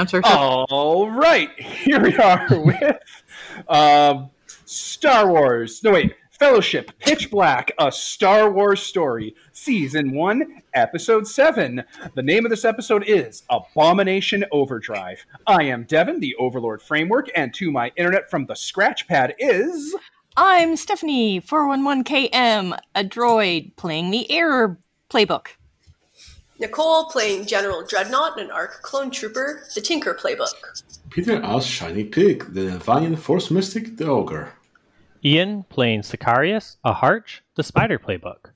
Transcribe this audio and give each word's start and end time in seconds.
announcer. 0.00 0.20
All 0.24 1.10
right, 1.10 1.50
here 1.60 2.00
we 2.00 2.16
are 2.16 2.46
with 2.50 2.98
um, 3.68 4.30
Star 4.64 5.28
Wars. 5.28 5.82
No, 5.84 5.92
wait, 5.92 6.14
Fellowship, 6.30 6.90
Pitch 6.98 7.30
Black, 7.30 7.70
a 7.78 7.92
Star 7.92 8.50
Wars 8.50 8.82
story, 8.82 9.34
Season 9.52 10.12
1, 10.12 10.62
Episode 10.72 11.26
7. 11.26 11.84
The 12.14 12.22
name 12.22 12.46
of 12.46 12.50
this 12.50 12.64
episode 12.64 13.04
is 13.06 13.42
Abomination 13.50 14.44
Overdrive. 14.50 15.24
I 15.46 15.64
am 15.64 15.84
Devin, 15.84 16.20
the 16.20 16.34
Overlord 16.36 16.80
Framework, 16.80 17.28
and 17.36 17.52
to 17.54 17.70
my 17.70 17.92
internet 17.96 18.30
from 18.30 18.46
the 18.46 18.54
Scratchpad 18.54 19.34
is. 19.38 19.94
I'm 20.36 20.76
Stephanie, 20.76 21.42
411KM, 21.42 22.78
a 22.94 23.04
droid 23.04 23.76
playing 23.76 24.10
the 24.10 24.30
Error 24.30 24.78
playbook. 25.10 25.48
Nicole 26.60 27.06
playing 27.06 27.46
General 27.46 27.82
Dreadnought 27.86 28.38
and 28.38 28.52
Arc 28.52 28.82
Clone 28.82 29.10
Trooper, 29.10 29.62
the 29.74 29.80
Tinker 29.80 30.12
playbook. 30.12 30.52
Peter 31.08 31.42
as 31.42 31.66
Shining 31.66 32.10
Peaks, 32.10 32.46
the 32.50 32.78
Valiant 32.78 33.18
Force 33.18 33.50
Mystic, 33.50 33.96
the 33.96 34.06
Ogre. 34.06 34.52
Ian 35.24 35.62
playing 35.70 36.02
Sicarius, 36.02 36.76
a 36.84 36.92
Harch, 36.92 37.42
the 37.54 37.62
Spider 37.62 37.98
playbook. 37.98 38.50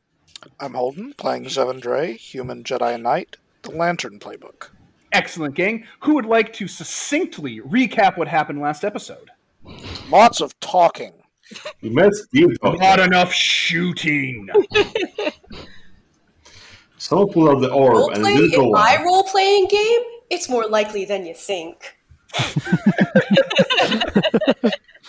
I'm 0.60 0.74
Holden 0.74 1.14
playing 1.14 1.46
Zevendray, 1.46 2.18
Human 2.18 2.62
Jedi 2.62 3.00
Knight, 3.00 3.38
the 3.62 3.70
Lantern 3.70 4.18
playbook. 4.18 4.68
Excellent, 5.12 5.54
gang. 5.54 5.86
Who 6.00 6.14
would 6.16 6.26
like 6.26 6.52
to 6.54 6.68
succinctly 6.68 7.60
recap 7.62 8.18
what 8.18 8.28
happened 8.28 8.60
last 8.60 8.84
episode? 8.84 9.30
Lots 10.10 10.42
of 10.42 10.58
talking. 10.60 11.14
We 11.80 11.88
met 11.88 12.12
Steve 12.14 12.48
Not 12.62 13.00
enough 13.00 13.32
shooting. 13.32 14.48
Someone 17.04 17.28
pulled 17.34 17.48
out 17.50 17.60
the 17.60 17.70
orb 17.70 17.92
Role 17.92 18.08
and 18.08 18.18
it 18.18 18.22
playing 18.22 18.38
didn't 18.38 18.56
go 18.56 18.64
in 18.64 18.70
my 18.72 18.98
role 19.04 19.24
playing 19.24 19.68
game? 19.68 20.00
It's 20.30 20.48
more 20.48 20.66
likely 20.66 21.04
than 21.04 21.26
you 21.26 21.34
think. 21.34 21.94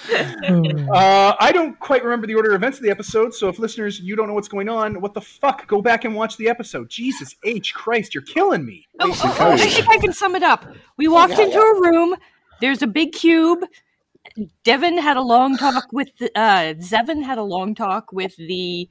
Uh, 0.08 1.34
I 1.40 1.52
don't 1.52 1.80
quite 1.80 2.04
remember 2.04 2.28
the 2.28 2.36
order 2.36 2.52
of 2.52 2.56
events 2.58 2.78
of 2.78 2.84
the 2.84 2.92
episode, 2.92 3.34
so 3.34 3.50
if 3.50 3.58
listeners 3.58 4.00
you 4.00 4.16
don't 4.16 4.28
know 4.28 4.36
what's 4.36 4.48
going 4.48 4.70
on, 4.70 5.02
what 5.02 5.16
the 5.16 5.22
fuck? 5.22 5.66
Go 5.68 5.82
back 5.82 6.06
and 6.06 6.14
watch 6.14 6.38
the 6.38 6.48
episode. 6.48 6.90
Jesus 6.90 7.36
H 7.44 7.74
Christ, 7.74 8.14
you're 8.14 8.22
killing 8.24 8.64
me. 8.66 8.86
Oh, 9.00 9.10
oh, 9.12 9.36
oh, 9.40 9.52
I 9.54 9.58
think 9.58 9.90
I 9.90 9.98
can 9.98 10.14
sum 10.14 10.36
it 10.36 10.44
up. 10.44 10.68
We 10.98 11.08
walked 11.08 11.34
Yeah, 11.40 11.46
into 11.46 11.58
a 11.60 11.82
room. 11.82 12.16
There's 12.62 12.84
a 12.84 12.88
big 12.88 13.14
cube. 13.14 13.64
Devin 14.64 15.00
had 15.00 15.18
a 15.18 15.22
long 15.22 15.58
talk 15.58 15.86
with 15.92 16.10
the, 16.20 16.30
uh, 16.38 16.76
Zevin 16.76 17.24
had 17.24 17.40
a 17.40 17.44
long 17.44 17.74
talk 17.74 18.12
with 18.12 18.36
the 18.36 18.88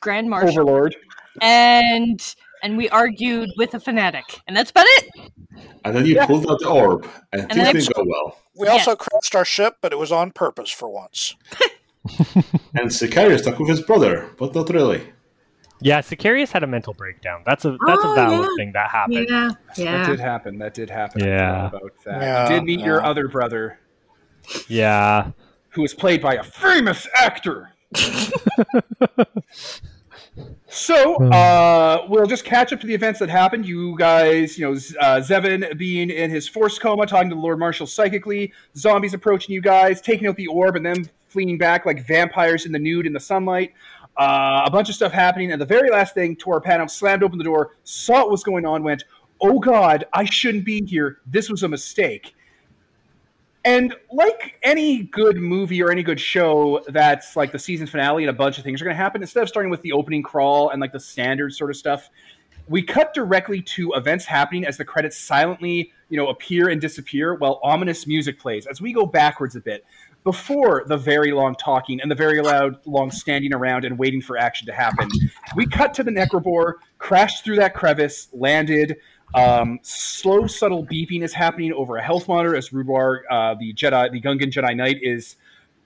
Grand 0.00 0.28
Marshal, 0.28 0.50
Overlord. 0.50 0.96
And 1.40 2.34
and 2.62 2.76
we 2.76 2.88
argued 2.90 3.48
with 3.56 3.74
a 3.74 3.80
fanatic, 3.80 4.24
and 4.46 4.56
that's 4.56 4.70
about 4.70 4.86
it. 4.86 5.08
And 5.84 5.96
then 5.96 6.04
you 6.06 6.14
Yeah. 6.14 6.26
pulled 6.26 6.50
out 6.50 6.58
the 6.60 6.68
orb 6.68 7.06
and, 7.32 7.42
And 7.42 7.52
things 7.52 7.86
didn't 7.86 7.96
go 7.96 8.04
well. 8.06 8.38
We 8.54 8.66
Yeah. 8.66 8.72
also 8.72 8.96
crashed 8.96 9.34
our 9.34 9.44
ship, 9.46 9.76
but 9.80 9.92
it 9.92 9.98
was 9.98 10.12
on 10.12 10.30
purpose 10.30 10.70
for 10.70 10.88
once. 10.90 11.36
And 12.74 12.88
Sicarius 12.90 13.40
stuck 13.40 13.58
with 13.58 13.68
his 13.68 13.80
brother, 13.82 14.30
but 14.38 14.54
not 14.54 14.68
really. 14.70 15.12
Yeah, 15.82 16.00
Sicarius 16.02 16.50
had 16.52 16.62
a 16.62 16.66
mental 16.66 16.92
breakdown. 16.92 17.42
That's 17.46 17.64
a 17.64 17.70
that's 17.86 18.02
Oh, 18.04 18.12
a 18.12 18.14
valid 18.14 18.40
yeah. 18.40 18.56
thing 18.58 18.72
that 18.72 18.90
happened. 18.90 19.26
Yeah, 19.30 19.50
That 19.76 20.06
did 20.06 20.20
happen. 20.20 20.58
That 20.58 20.74
did 20.74 20.90
happen. 20.90 21.24
Yeah. 21.24 21.68
about 21.68 21.92
that. 22.04 22.20
Yeah, 22.20 22.48
you 22.50 22.54
did 22.56 22.64
meet 22.64 22.80
your 22.80 23.02
other 23.02 23.28
brother, 23.28 23.78
Yeah. 24.68 25.30
who 25.70 25.80
was 25.82 25.94
played 25.94 26.20
by 26.20 26.34
a 26.34 26.42
famous 26.42 27.08
actor. 27.14 27.70
So 30.66 31.16
uh, 31.30 32.06
we'll 32.08 32.26
just 32.26 32.44
catch 32.44 32.72
up 32.72 32.80
to 32.80 32.86
the 32.86 32.94
events 32.94 33.18
that 33.18 33.28
happened. 33.28 33.66
You 33.66 33.96
guys, 33.98 34.56
you 34.56 34.66
know, 34.66 34.72
uh, 34.72 35.20
Zevin 35.20 35.76
being 35.76 36.10
in 36.10 36.30
his 36.30 36.48
force 36.48 36.78
coma, 36.78 37.06
talking 37.06 37.28
to 37.28 37.34
the 37.34 37.40
Lord 37.40 37.58
Marshal 37.58 37.88
psychically, 37.88 38.52
zombies 38.76 39.12
approaching 39.12 39.52
you 39.52 39.60
guys, 39.60 40.00
taking 40.00 40.28
out 40.28 40.36
the 40.36 40.46
orb, 40.46 40.76
and 40.76 40.86
then 40.86 41.10
fleeing 41.26 41.58
back 41.58 41.86
like 41.86 42.06
vampires 42.06 42.66
in 42.66 42.72
the 42.72 42.78
nude 42.78 43.06
in 43.06 43.12
the 43.12 43.20
sunlight. 43.20 43.72
Uh, 44.16 44.62
a 44.64 44.70
bunch 44.70 44.88
of 44.88 44.94
stuff 44.94 45.12
happening, 45.12 45.50
and 45.50 45.60
the 45.60 45.66
very 45.66 45.90
last 45.90 46.14
thing, 46.14 46.36
Torpano 46.36 46.88
slammed 46.88 47.22
open 47.22 47.38
the 47.38 47.44
door, 47.44 47.76
saw 47.84 48.20
what 48.20 48.30
was 48.30 48.44
going 48.44 48.64
on, 48.64 48.82
went, 48.82 49.04
"Oh 49.40 49.58
God, 49.58 50.04
I 50.12 50.24
shouldn't 50.24 50.64
be 50.64 50.84
here. 50.84 51.18
This 51.26 51.50
was 51.50 51.62
a 51.62 51.68
mistake." 51.68 52.34
And 53.64 53.94
like 54.10 54.58
any 54.62 55.02
good 55.02 55.36
movie 55.36 55.82
or 55.82 55.90
any 55.90 56.02
good 56.02 56.20
show, 56.20 56.82
that's 56.88 57.36
like 57.36 57.52
the 57.52 57.58
season 57.58 57.86
finale 57.86 58.22
and 58.22 58.30
a 58.30 58.34
bunch 58.34 58.56
of 58.58 58.64
things 58.64 58.80
are 58.80 58.84
going 58.84 58.96
to 58.96 59.02
happen. 59.02 59.20
Instead 59.20 59.42
of 59.42 59.48
starting 59.48 59.70
with 59.70 59.82
the 59.82 59.92
opening 59.92 60.22
crawl 60.22 60.70
and 60.70 60.80
like 60.80 60.92
the 60.92 61.00
standard 61.00 61.52
sort 61.52 61.70
of 61.70 61.76
stuff, 61.76 62.08
we 62.68 62.82
cut 62.82 63.12
directly 63.12 63.60
to 63.60 63.92
events 63.94 64.24
happening 64.24 64.64
as 64.64 64.76
the 64.76 64.84
credits 64.84 65.18
silently, 65.18 65.92
you 66.08 66.16
know, 66.16 66.28
appear 66.28 66.68
and 66.68 66.80
disappear 66.80 67.34
while 67.34 67.60
ominous 67.62 68.06
music 68.06 68.38
plays 68.38 68.66
as 68.66 68.80
we 68.80 68.92
go 68.92 69.04
backwards 69.04 69.56
a 69.56 69.60
bit 69.60 69.84
before 70.24 70.84
the 70.86 70.96
very 70.96 71.32
long 71.32 71.54
talking 71.54 72.00
and 72.00 72.10
the 72.10 72.14
very 72.14 72.40
loud 72.40 72.76
long 72.86 73.10
standing 73.10 73.52
around 73.52 73.84
and 73.84 73.98
waiting 73.98 74.20
for 74.20 74.36
action 74.36 74.66
to 74.66 74.72
happen. 74.72 75.08
We 75.56 75.66
cut 75.66 75.94
to 75.94 76.02
the 76.02 76.10
Necrobore, 76.10 76.74
crashed 76.98 77.44
through 77.44 77.56
that 77.56 77.74
crevice, 77.74 78.28
landed. 78.32 78.96
Um, 79.34 79.78
slow, 79.82 80.46
subtle 80.46 80.84
beeping 80.86 81.22
is 81.22 81.32
happening 81.32 81.72
over 81.72 81.96
a 81.96 82.02
health 82.02 82.26
monitor 82.26 82.56
as 82.56 82.70
Rudwar, 82.70 83.20
uh, 83.30 83.54
the 83.54 83.72
Jedi, 83.74 84.10
the 84.10 84.20
Gungan 84.20 84.50
Jedi 84.50 84.76
Knight, 84.76 84.98
is, 85.02 85.36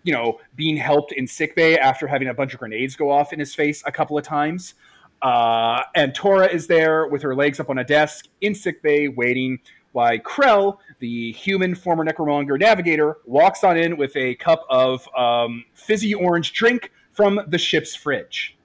you 0.03 0.13
know, 0.13 0.41
being 0.57 0.77
helped 0.77 1.13
in 1.13 1.27
sickbay 1.27 1.77
after 1.77 2.07
having 2.07 2.29
a 2.29 2.35
bunch 2.35 2.55
of 2.55 2.61
grenades 2.61 2.97
go 2.97 3.11
off 3.11 3.33
in 3.33 3.39
his 3.39 3.55
face 3.55 3.83
a 3.87 3.93
couple 3.93 4.17
of 4.17 4.25
times. 4.25 4.75
Uh, 5.23 5.83
and 5.95 6.15
Tora 6.15 6.47
is 6.47 6.67
there 6.67 7.07
with 7.07 7.23
her 7.23 7.35
legs 7.35 7.61
up 7.61 7.71
on 7.71 7.79
a 7.79 7.85
desk 7.85 8.27
in 8.41 8.55
sickbay, 8.55 9.09
waiting. 9.09 9.59
While 9.93 10.19
Krell, 10.19 10.79
the 10.99 11.31
human 11.33 11.77
former 11.77 12.05
Necromonger 12.05 12.59
navigator, 12.59 13.19
walks 13.27 13.63
on 13.63 13.77
in 13.77 13.97
with 13.97 14.17
a 14.17 14.35
cup 14.35 14.67
of 14.69 15.09
um, 15.17 15.65
fizzy 15.73 16.15
orange 16.15 16.53
drink 16.53 16.91
from 17.13 17.41
the 17.47 17.59
ship's 17.59 17.95
fridge. 17.95 18.59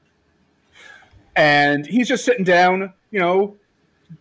And 1.36 1.86
he's 1.86 2.08
just 2.08 2.26
sitting 2.26 2.44
down, 2.44 2.94
you 3.12 3.20
know, 3.20 3.59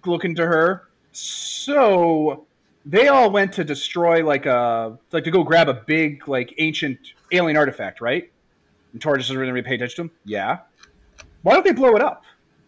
looking 0.06 0.34
to 0.36 0.46
her. 0.46 0.88
So 1.12 2.46
they 2.84 3.08
all 3.08 3.30
went 3.30 3.52
to 3.54 3.64
destroy 3.64 4.24
like 4.24 4.46
a 4.46 4.98
like 5.12 5.24
to 5.24 5.30
go 5.30 5.42
grab 5.42 5.68
a 5.68 5.74
big 5.74 6.28
like 6.28 6.54
ancient 6.58 6.98
alien 7.32 7.56
artifact, 7.56 8.00
right? 8.00 8.30
And 8.92 9.02
Tora 9.02 9.18
just 9.18 9.28
doesn't 9.28 9.40
really 9.40 9.62
pay 9.62 9.74
attention 9.74 9.96
to 9.96 10.02
him. 10.02 10.10
Yeah. 10.24 10.58
Why 11.42 11.54
don't 11.54 11.64
they 11.64 11.72
blow 11.72 11.94
it 11.96 12.02
up? 12.02 12.24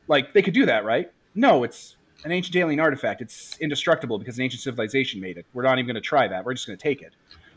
Like 0.09 0.33
they 0.33 0.43
could 0.43 0.55
do 0.55 0.67
that, 0.67 0.85
right? 0.85 1.11
No, 1.35 1.65
it's 1.65 1.97
an 2.25 2.33
ancient 2.33 2.57
alien 2.57 2.81
artifact. 2.81 3.23
It's 3.23 3.57
indestructible 3.61 4.19
because 4.19 4.37
an 4.37 4.45
ancient 4.45 4.63
civilization 4.63 5.21
made 5.21 5.39
it. 5.39 5.47
We're 5.55 5.63
not 5.63 5.79
even 5.79 5.87
going 5.87 5.95
to 5.95 6.01
try 6.01 6.29
that. 6.29 6.45
We're 6.45 6.55
just 6.55 6.67
going 6.67 6.79
to 6.79 6.83
take 6.83 7.03
it. 7.03 7.15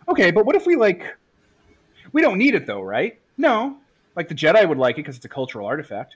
Okay, 0.07 0.31
but 0.31 0.45
what 0.45 0.55
if 0.55 0.65
we 0.65 0.75
like? 0.75 1.17
We 2.11 2.21
don't 2.21 2.37
need 2.37 2.55
it 2.55 2.65
though, 2.65 2.81
right? 2.81 3.19
No. 3.37 3.77
Like 4.15 4.27
the 4.27 4.35
Jedi 4.35 4.67
would 4.67 4.77
like 4.77 4.95
it 4.95 4.97
because 4.97 5.15
it's 5.15 5.25
a 5.25 5.29
cultural 5.29 5.65
artifact 5.65 6.15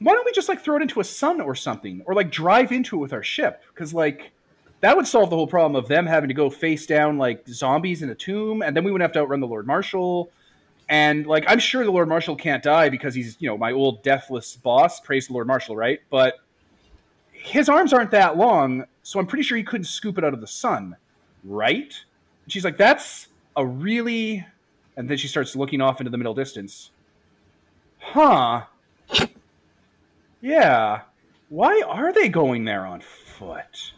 why 0.00 0.14
don't 0.14 0.24
we 0.24 0.32
just 0.32 0.48
like 0.48 0.62
throw 0.64 0.76
it 0.76 0.82
into 0.82 1.00
a 1.00 1.04
sun 1.04 1.40
or 1.40 1.54
something? 1.54 2.02
Or 2.06 2.14
like 2.14 2.30
drive 2.30 2.72
into 2.72 2.96
it 2.96 3.00
with 3.00 3.12
our 3.12 3.22
ship? 3.22 3.62
Because 3.72 3.94
like 3.94 4.32
that 4.80 4.96
would 4.96 5.06
solve 5.06 5.28
the 5.28 5.36
whole 5.36 5.46
problem 5.46 5.76
of 5.76 5.88
them 5.88 6.06
having 6.06 6.28
to 6.28 6.34
go 6.34 6.48
face 6.48 6.86
down 6.86 7.18
like 7.18 7.46
zombies 7.46 8.02
in 8.02 8.08
a 8.08 8.14
tomb 8.14 8.62
and 8.62 8.74
then 8.74 8.82
we 8.82 8.90
wouldn't 8.90 9.06
have 9.06 9.12
to 9.12 9.20
outrun 9.20 9.40
the 9.40 9.46
lord 9.46 9.66
marshal. 9.66 10.30
And 10.88 11.26
like 11.26 11.44
i'm 11.46 11.58
sure 11.58 11.84
the 11.84 11.90
lord 11.90 12.08
marshal 12.08 12.34
can't 12.34 12.62
die 12.62 12.88
because 12.88 13.14
he's 13.14 13.36
you 13.40 13.48
know 13.48 13.58
my 13.58 13.72
old 13.72 14.02
deathless 14.02 14.56
boss. 14.56 15.00
Praise 15.00 15.26
the 15.26 15.34
lord 15.34 15.46
marshal 15.46 15.76
right? 15.76 16.00
But 16.08 16.36
his 17.32 17.68
arms 17.68 17.92
aren't 17.92 18.10
that 18.10 18.36
long 18.36 18.84
so 19.02 19.18
i'm 19.18 19.26
pretty 19.26 19.42
sure 19.42 19.58
he 19.58 19.64
couldn't 19.64 19.84
scoop 19.84 20.16
it 20.16 20.24
out 20.24 20.32
of 20.32 20.40
the 20.40 20.46
sun. 20.46 20.96
Right? 21.44 21.94
And 22.44 22.52
she's 22.52 22.64
like 22.64 22.78
that's 22.78 23.28
a 23.54 23.66
really 23.66 24.46
and 24.96 25.10
then 25.10 25.18
she 25.18 25.28
starts 25.28 25.54
looking 25.54 25.82
off 25.82 26.00
into 26.00 26.10
the 26.10 26.18
middle 26.18 26.34
distance. 26.34 26.90
Huh 27.98 28.62
yeah. 30.40 31.02
Why 31.48 31.82
are 31.86 32.12
they 32.12 32.28
going 32.28 32.64
there 32.64 32.86
on 32.86 33.00
foot? 33.00 33.92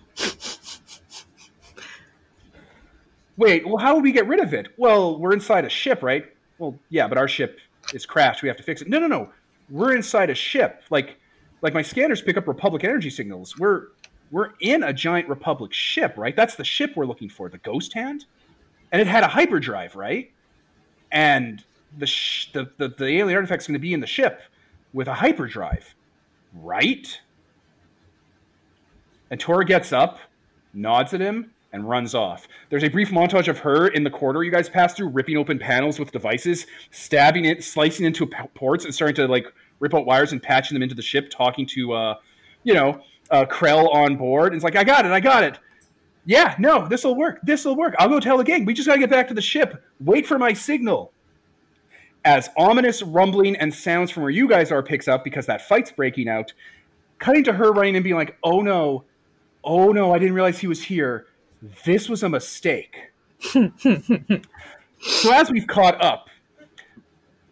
Wait, 3.37 3.67
well, 3.67 3.79
how 3.79 3.95
would 3.95 4.05
we 4.05 4.13
get 4.13 4.27
rid 4.27 4.41
of 4.41 4.55
it? 4.55 4.69
Well, 4.77 5.19
we're 5.19 5.33
inside 5.33 5.65
a 5.65 5.69
ship, 5.69 6.03
right? 6.03 6.27
Well, 6.59 6.79
yeah, 6.91 7.09
but 7.09 7.19
our 7.19 7.29
ship 7.29 7.59
is 7.93 8.07
crashed. 8.07 8.43
We 8.43 8.49
have 8.49 8.57
to 8.59 8.63
fix 8.63 8.83
it. 8.83 8.89
No, 8.89 8.99
no, 8.99 9.07
no. 9.07 9.31
We're 9.71 9.95
inside 9.95 10.31
a 10.31 10.35
ship. 10.35 10.83
Like, 10.91 11.17
like 11.63 11.75
my 11.75 11.83
scanners 11.83 12.21
pick 12.21 12.37
up 12.37 12.47
Republic 12.47 12.85
energy 12.85 13.11
signals. 13.11 13.59
We're 13.59 13.89
we're 14.31 14.53
in 14.61 14.83
a 14.83 14.93
giant 14.93 15.29
Republic 15.29 15.73
ship, 15.75 16.15
right? 16.17 16.35
That's 16.35 16.55
the 16.55 16.65
ship 16.65 16.93
we're 16.97 17.05
looking 17.05 17.29
for, 17.29 17.51
the 17.51 17.59
Ghost 17.59 17.93
Hand, 17.93 18.25
and 18.91 19.01
it 19.01 19.07
had 19.07 19.25
a 19.25 19.29
hyperdrive, 19.29 19.95
right? 19.95 20.31
And 21.11 21.63
the 21.99 22.07
sh- 22.07 22.51
the, 22.53 22.71
the 22.79 22.89
the 22.89 23.07
alien 23.19 23.37
artifact's 23.37 23.67
going 23.67 23.75
to 23.75 23.81
be 23.81 23.93
in 23.93 24.01
the 24.01 24.07
ship 24.07 24.41
with 24.93 25.09
a 25.09 25.15
hyperdrive 25.15 25.95
right? 26.55 27.21
And 29.31 29.41
Tora 29.41 29.65
gets 29.65 29.93
up, 29.93 30.19
nods 30.75 31.15
at 31.15 31.21
him, 31.21 31.53
and 31.73 31.89
runs 31.89 32.15
off. 32.15 32.47
There's 32.69 32.85
a 32.85 32.89
brief 32.89 33.11
montage 33.11 33.49
of 33.49 33.59
her 33.61 33.89
in 33.89 34.05
the 34.05 34.11
corridor 34.11 34.45
you 34.45 34.51
guys 34.51 34.69
pass 34.69 34.95
through, 34.95 35.09
ripping 35.09 35.39
open 35.39 35.59
panels 35.59 35.99
with 35.99 36.13
devices, 36.13 36.67
stabbing 36.91 37.47
it, 37.47 37.65
slicing 37.65 38.05
into 38.05 38.27
ports, 38.55 38.85
and 38.85 38.95
starting 38.95 39.17
to 39.17 39.27
like 39.27 39.47
rip 39.81 39.95
out 39.95 40.05
wires 40.05 40.33
and 40.33 40.43
patching 40.43 40.75
them 40.75 40.83
into 40.83 40.95
the 40.95 41.03
ship, 41.03 41.31
talking 41.31 41.67
to, 41.67 41.93
uh, 41.93 42.15
you 42.63 42.75
know, 42.75 43.01
uh, 43.31 43.47
Krell 43.47 43.93
on 43.95 44.17
board. 44.17 44.53
And 44.53 44.57
it's 44.57 44.65
like, 44.65 44.77
I 44.77 44.85
got 44.85 45.07
it, 45.07 45.13
I 45.13 45.21
got 45.21 45.43
it. 45.43 45.59
Yeah, 46.25 46.55
no, 46.59 46.87
this 46.87 47.03
will 47.03 47.17
work. 47.17 47.41
This 47.43 47.65
will 47.65 47.75
work. 47.75 47.95
I'll 47.99 48.09
go 48.09 48.21
tell 48.21 48.39
the 48.39 48.45
gang. 48.45 48.65
We 48.65 48.75
just 48.75 48.87
got 48.87 48.95
to 48.95 49.01
get 49.01 49.11
back 49.11 49.27
to 49.29 49.35
the 49.35 49.41
ship. 49.41 49.83
Wait 49.99 50.27
for 50.27 50.39
my 50.39 50.53
signal. 50.53 51.13
As 52.25 52.49
ominous 52.57 53.03
rumbling 53.03 53.57
and 53.57 53.75
sounds 53.75 54.11
from 54.11 54.23
where 54.23 54.31
you 54.31 54.49
guys 54.49 54.71
are 54.71 54.83
picks 54.83 55.09
up 55.09 55.25
because 55.25 55.47
that 55.47 55.63
fight's 55.63 55.91
breaking 55.91 56.29
out, 56.29 56.53
cutting 57.19 57.45
to 57.45 57.53
her 57.53 57.73
running 57.73 57.97
and 57.97 58.05
being 58.05 58.17
like, 58.17 58.37
oh 58.45 58.61
no, 58.61 59.05
oh 59.65 59.93
no, 59.93 60.15
I 60.15 60.19
didn't 60.19 60.35
realize 60.35 60.59
he 60.59 60.69
was 60.69 60.83
here. 60.83 61.27
This 61.85 62.09
was 62.09 62.23
a 62.23 62.29
mistake. 62.29 63.11
so 63.41 63.61
as 65.33 65.51
we've 65.51 65.67
caught 65.67 66.03
up, 66.03 66.29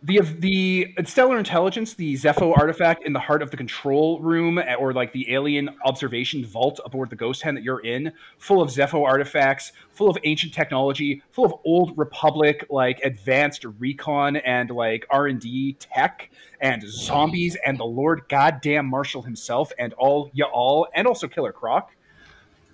the 0.03 0.21
the 0.39 0.95
stellar 1.05 1.39
intelligence, 1.39 1.95
the 1.95 2.15
Zepho 2.15 2.57
artifact 2.57 3.05
in 3.05 3.13
the 3.13 3.21
heart 3.21 3.43
of 3.43 3.51
the 3.51 3.57
control 3.57 4.19
room, 4.21 4.59
eh, 4.59 4.75
or 4.75 4.95
like 4.95 5.13
the 5.13 5.31
alien 5.33 5.69
observation 5.85 6.45
vault 6.45 6.81
aboard 6.85 7.11
the 7.11 7.17
Ghost 7.17 7.43
Hand 7.43 7.57
that 7.57 7.63
you're 7.63 7.81
in, 7.81 8.13
full 8.39 8.63
of 8.63 8.71
Zepho 8.71 9.05
artifacts, 9.05 9.73
full 9.91 10.09
of 10.09 10.17
ancient 10.25 10.55
technology, 10.55 11.23
full 11.33 11.45
of 11.45 11.55
old 11.65 11.97
Republic 11.99 12.65
like 12.71 13.01
advanced 13.01 13.67
recon 13.79 14.37
and 14.37 14.71
like 14.71 15.07
R 15.11 15.27
and 15.27 15.39
D 15.39 15.75
tech, 15.75 16.31
and 16.61 16.83
zombies, 16.83 17.57
and 17.67 17.79
the 17.79 17.85
Lord 17.85 18.23
Goddamn 18.31 18.87
Marshal 18.87 19.21
himself, 19.21 19.71
and 19.79 19.93
all 19.95 20.31
ya 20.33 20.47
all, 20.47 20.89
and 20.95 21.07
also 21.07 21.29
Killer 21.29 21.53
Croc. 21.53 21.91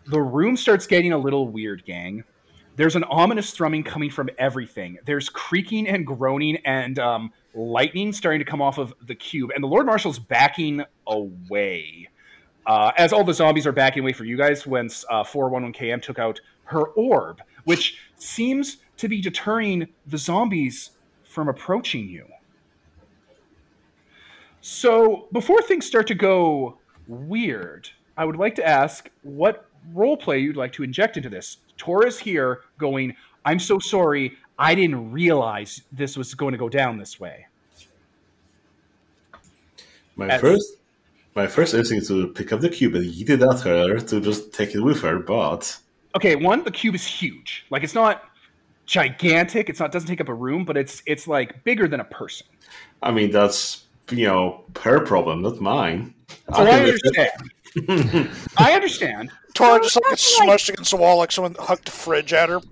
The 0.06 0.20
room 0.20 0.56
starts 0.56 0.86
getting 0.86 1.12
a 1.12 1.18
little 1.18 1.48
weird, 1.48 1.84
gang 1.84 2.22
there's 2.76 2.94
an 2.94 3.04
ominous 3.04 3.50
thrumming 3.52 3.82
coming 3.82 4.10
from 4.10 4.28
everything. 4.38 4.98
There's 5.04 5.28
creaking 5.28 5.88
and 5.88 6.06
groaning 6.06 6.58
and 6.64 6.98
um, 6.98 7.32
lightning 7.54 8.12
starting 8.12 8.38
to 8.38 8.44
come 8.44 8.60
off 8.62 8.78
of 8.78 8.94
the 9.06 9.14
cube, 9.14 9.50
and 9.54 9.64
the 9.64 9.68
Lord 9.68 9.86
Marshal's 9.86 10.18
backing 10.18 10.84
away. 11.06 12.08
Uh, 12.66 12.92
as 12.96 13.12
all 13.12 13.24
the 13.24 13.32
zombies 13.32 13.66
are 13.66 13.72
backing 13.72 14.02
away 14.02 14.12
for 14.12 14.24
you 14.24 14.36
guys, 14.36 14.66
when 14.66 14.86
uh, 15.08 15.22
411KM 15.24 16.02
took 16.02 16.18
out 16.18 16.40
her 16.64 16.88
orb, 16.88 17.40
which 17.64 17.98
seems 18.16 18.78
to 18.96 19.08
be 19.08 19.20
deterring 19.20 19.86
the 20.06 20.18
zombies 20.18 20.90
from 21.22 21.48
approaching 21.48 22.08
you. 22.08 22.26
So, 24.60 25.28
before 25.32 25.62
things 25.62 25.86
start 25.86 26.08
to 26.08 26.14
go 26.14 26.78
weird, 27.06 27.88
I 28.16 28.24
would 28.24 28.36
like 28.36 28.56
to 28.56 28.66
ask 28.66 29.08
what 29.22 29.66
role 29.94 30.16
play 30.16 30.40
you'd 30.40 30.56
like 30.56 30.72
to 30.72 30.82
inject 30.82 31.16
into 31.16 31.28
this. 31.28 31.58
Torres 31.76 32.18
here 32.18 32.62
going, 32.78 33.14
I'm 33.44 33.58
so 33.58 33.78
sorry. 33.78 34.36
I 34.58 34.74
didn't 34.74 35.12
realize 35.12 35.82
this 35.92 36.16
was 36.16 36.34
going 36.34 36.52
to 36.52 36.58
go 36.58 36.68
down 36.68 36.98
this 36.98 37.20
way. 37.20 37.46
My 40.16 40.28
As- 40.28 40.40
first, 40.40 40.76
my 41.34 41.46
first 41.46 41.74
instinct 41.74 42.02
is 42.02 42.08
to 42.08 42.28
pick 42.28 42.52
up 42.52 42.60
the 42.60 42.70
cube 42.70 42.94
and 42.94 43.04
yeet 43.04 43.28
it 43.28 43.42
at 43.42 43.60
her 43.60 43.98
to 44.00 44.20
just 44.20 44.52
take 44.54 44.74
it 44.74 44.80
with 44.80 45.02
her, 45.02 45.18
but 45.18 45.78
Okay, 46.16 46.34
one, 46.34 46.64
the 46.64 46.70
cube 46.70 46.94
is 46.94 47.06
huge. 47.06 47.66
Like 47.68 47.84
it's 47.84 47.94
not 47.94 48.22
gigantic. 48.86 49.68
It's 49.68 49.80
not 49.80 49.92
doesn't 49.92 50.08
take 50.08 50.22
up 50.22 50.30
a 50.30 50.34
room, 50.34 50.64
but 50.64 50.76
it's 50.78 51.02
it's 51.04 51.28
like 51.28 51.62
bigger 51.64 51.86
than 51.86 52.00
a 52.00 52.04
person. 52.04 52.46
I 53.02 53.10
mean 53.10 53.30
that's 53.30 53.84
you 54.10 54.26
know 54.26 54.64
her 54.80 55.00
problem, 55.00 55.42
not 55.42 55.60
mine. 55.60 56.14
So 56.54 56.62
I, 56.62 56.70
it. 56.70 56.94
understand. 57.84 58.30
I 58.56 58.72
understand. 58.72 59.30
Tora 59.56 59.80
just 59.82 59.96
like 59.96 60.10
gets 60.10 60.38
that's 60.38 60.68
like- 60.68 60.68
against 60.74 60.90
the 60.90 60.96
wall 60.98 61.18
like 61.18 61.32
someone 61.32 61.56
hucked 61.58 61.88
a 61.88 61.92
fridge 61.92 62.32
at 62.32 62.48
her. 62.48 62.60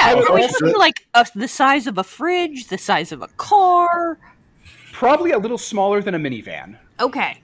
Yeah, 0.00 0.14
would 0.14 0.30
are 0.30 0.34
we 0.34 0.42
also- 0.42 0.58
talking 0.66 0.78
like 0.78 1.06
a, 1.14 1.26
the 1.34 1.48
size 1.48 1.86
of 1.86 1.98
a 1.98 2.04
fridge, 2.04 2.68
the 2.68 2.78
size 2.78 3.10
of 3.12 3.22
a 3.22 3.28
car? 3.36 4.18
Probably 4.92 5.32
a 5.32 5.38
little 5.38 5.58
smaller 5.58 6.00
than 6.00 6.14
a 6.14 6.18
minivan. 6.18 6.78
Okay. 7.00 7.40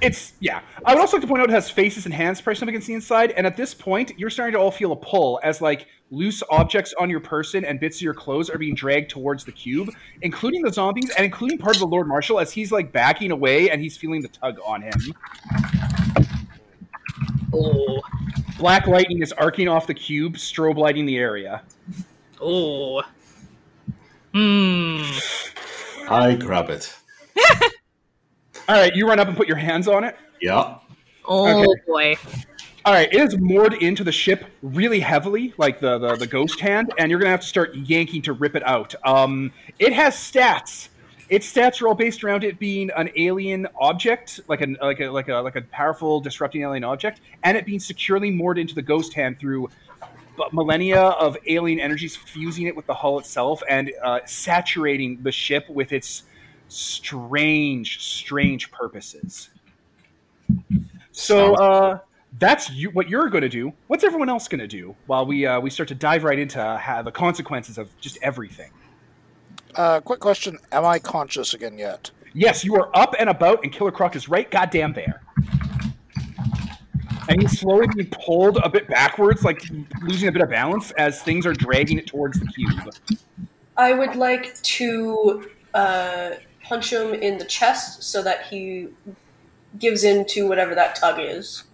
It's 0.00 0.34
yeah. 0.40 0.60
I 0.84 0.94
would 0.94 1.00
also 1.00 1.16
like 1.16 1.22
to 1.22 1.28
point 1.28 1.42
out 1.42 1.50
it 1.50 1.52
has 1.52 1.68
faces 1.70 2.04
and 2.06 2.14
hands 2.14 2.40
pressed 2.40 2.62
up 2.62 2.68
against 2.68 2.86
the 2.86 2.94
inside, 2.94 3.32
and 3.32 3.46
at 3.46 3.56
this 3.56 3.74
point, 3.74 4.12
you're 4.16 4.30
starting 4.30 4.52
to 4.54 4.58
all 4.58 4.70
feel 4.70 4.92
a 4.92 4.96
pull 4.96 5.40
as 5.42 5.60
like 5.60 5.88
loose 6.10 6.42
objects 6.50 6.94
on 7.00 7.10
your 7.10 7.20
person 7.20 7.64
and 7.64 7.80
bits 7.80 7.96
of 7.96 8.02
your 8.02 8.14
clothes 8.14 8.48
are 8.48 8.58
being 8.58 8.74
dragged 8.74 9.10
towards 9.10 9.44
the 9.44 9.52
cube, 9.52 9.90
including 10.22 10.62
the 10.62 10.72
zombies 10.72 11.10
and 11.16 11.24
including 11.24 11.58
part 11.58 11.74
of 11.76 11.80
the 11.80 11.86
Lord 11.86 12.06
Marshal 12.06 12.38
as 12.38 12.52
he's 12.52 12.70
like 12.70 12.92
backing 12.92 13.32
away 13.32 13.70
and 13.70 13.80
he's 13.80 13.96
feeling 13.96 14.22
the 14.22 14.28
tug 14.28 14.58
on 14.64 14.82
him. 14.82 14.92
Oh. 17.52 18.00
Black 18.58 18.86
lightning 18.86 19.22
is 19.22 19.32
arcing 19.32 19.68
off 19.68 19.86
the 19.86 19.94
cube, 19.94 20.34
strobe 20.34 20.76
lighting 20.76 21.06
the 21.06 21.16
area. 21.18 21.62
Oh. 22.40 23.02
Hmm. 24.32 25.02
I 26.08 26.34
grab 26.34 26.70
it. 26.70 26.94
All 28.68 28.74
right, 28.76 28.94
you 28.94 29.08
run 29.08 29.18
up 29.20 29.28
and 29.28 29.36
put 29.36 29.48
your 29.48 29.56
hands 29.56 29.88
on 29.88 30.04
it. 30.04 30.16
Yeah. 30.40 30.78
Oh 31.24 31.62
Okay. 31.62 31.80
boy. 31.86 32.16
All 32.86 32.92
right, 32.92 33.12
it 33.12 33.20
is 33.20 33.36
moored 33.36 33.74
into 33.74 34.04
the 34.04 34.12
ship 34.12 34.44
really 34.62 35.00
heavily, 35.00 35.52
like 35.58 35.80
the, 35.80 35.98
the, 35.98 36.14
the 36.14 36.26
ghost 36.28 36.60
hand, 36.60 36.94
and 36.98 37.10
you're 37.10 37.18
gonna 37.18 37.32
have 37.32 37.40
to 37.40 37.46
start 37.46 37.74
yanking 37.74 38.22
to 38.22 38.32
rip 38.32 38.54
it 38.54 38.62
out. 38.64 38.94
Um, 39.04 39.52
it 39.80 39.92
has 39.92 40.14
stats. 40.14 40.86
Its 41.28 41.52
stats 41.52 41.82
are 41.82 41.88
all 41.88 41.96
based 41.96 42.22
around 42.22 42.44
it 42.44 42.60
being 42.60 42.90
an 42.96 43.10
alien 43.16 43.66
object, 43.80 44.38
like 44.46 44.60
an 44.60 44.76
like 44.80 45.00
a 45.00 45.08
like 45.08 45.26
a 45.26 45.34
like 45.34 45.56
a 45.56 45.62
powerful 45.62 46.20
disrupting 46.20 46.62
alien 46.62 46.84
object, 46.84 47.22
and 47.42 47.56
it 47.56 47.66
being 47.66 47.80
securely 47.80 48.30
moored 48.30 48.56
into 48.56 48.72
the 48.72 48.82
ghost 48.82 49.12
hand 49.14 49.40
through 49.40 49.68
millennia 50.52 51.00
of 51.00 51.36
alien 51.48 51.80
energies 51.80 52.14
fusing 52.14 52.68
it 52.68 52.76
with 52.76 52.86
the 52.86 52.94
hull 52.94 53.18
itself 53.18 53.64
and 53.68 53.90
uh, 54.04 54.20
saturating 54.26 55.20
the 55.24 55.32
ship 55.32 55.68
with 55.68 55.92
its 55.92 56.22
strange, 56.68 58.00
strange 58.00 58.70
purposes. 58.70 59.50
So 61.10 61.54
uh, 61.56 61.98
that's 62.38 62.70
you, 62.70 62.90
what 62.90 63.08
you're 63.08 63.28
going 63.28 63.42
to 63.42 63.48
do. 63.48 63.72
What's 63.86 64.04
everyone 64.04 64.28
else 64.28 64.48
going 64.48 64.60
to 64.60 64.66
do 64.66 64.94
while 65.06 65.26
we 65.26 65.46
uh, 65.46 65.60
we 65.60 65.70
start 65.70 65.88
to 65.88 65.94
dive 65.94 66.24
right 66.24 66.38
into 66.38 66.60
uh, 66.60 67.02
the 67.02 67.12
consequences 67.12 67.78
of 67.78 67.88
just 68.00 68.18
everything? 68.22 68.70
Uh, 69.74 70.00
quick 70.00 70.20
question: 70.20 70.58
Am 70.72 70.84
I 70.84 70.98
conscious 70.98 71.54
again 71.54 71.78
yet? 71.78 72.10
Yes, 72.34 72.64
you 72.64 72.74
are 72.76 72.90
up 72.94 73.14
and 73.18 73.30
about, 73.30 73.62
and 73.62 73.72
Killer 73.72 73.90
Croc 73.90 74.14
is 74.14 74.28
right 74.28 74.50
goddamn 74.50 74.92
there. 74.92 75.22
And 77.28 77.40
he's 77.40 77.58
slowly 77.58 77.88
being 77.94 78.10
pulled 78.10 78.58
a 78.58 78.68
bit 78.68 78.86
backwards, 78.88 79.42
like 79.42 79.62
losing 80.02 80.28
a 80.28 80.32
bit 80.32 80.42
of 80.42 80.50
balance 80.50 80.92
as 80.92 81.22
things 81.22 81.44
are 81.46 81.54
dragging 81.54 81.98
it 81.98 82.06
towards 82.06 82.38
the 82.38 82.46
cube. 82.46 82.94
I 83.76 83.94
would 83.94 84.16
like 84.16 84.60
to 84.62 85.48
uh, 85.74 86.30
punch 86.62 86.92
him 86.92 87.14
in 87.14 87.38
the 87.38 87.44
chest 87.44 88.02
so 88.02 88.22
that 88.22 88.46
he 88.46 88.88
gives 89.78 90.04
in 90.04 90.24
to 90.26 90.48
whatever 90.48 90.74
that 90.74 90.94
tug 90.94 91.18
is. 91.18 91.64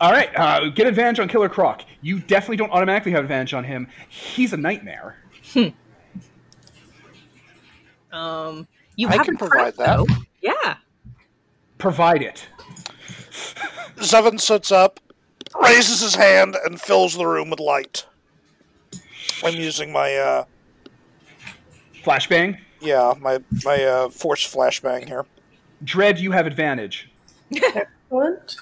All 0.00 0.12
right, 0.12 0.28
uh, 0.36 0.68
get 0.70 0.86
advantage 0.86 1.20
on 1.20 1.28
Killer 1.28 1.48
Croc. 1.48 1.82
You 2.02 2.20
definitely 2.20 2.56
don't 2.58 2.70
automatically 2.70 3.12
have 3.12 3.24
advantage 3.24 3.54
on 3.54 3.64
him. 3.64 3.88
He's 4.08 4.52
a 4.52 4.56
nightmare. 4.56 5.16
Um. 8.12 8.66
You 8.98 9.08
I 9.08 9.16
have 9.16 9.26
can 9.26 9.36
provide 9.36 9.74
prep, 9.74 9.76
that. 9.76 9.96
though. 9.98 10.06
Yeah. 10.40 10.76
Provide 11.76 12.22
it. 12.22 12.46
Zevin 13.96 14.40
sits 14.40 14.72
up, 14.72 15.00
raises 15.62 16.00
his 16.00 16.14
hand, 16.14 16.56
and 16.64 16.80
fills 16.80 17.14
the 17.14 17.26
room 17.26 17.50
with 17.50 17.60
light. 17.60 18.06
I'm 19.44 19.54
using 19.54 19.92
my 19.92 20.14
uh, 20.14 20.44
Flashbang. 22.02 22.58
yeah, 22.80 23.12
my 23.20 23.38
my 23.64 23.82
uh, 23.84 24.08
force 24.08 24.50
flashbang 24.50 25.06
here. 25.06 25.26
Dread, 25.84 26.18
you 26.18 26.32
have 26.32 26.46
advantage 26.46 27.10
What? 28.08 28.56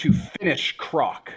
To 0.00 0.12
finish 0.12 0.76
Croc. 0.76 1.30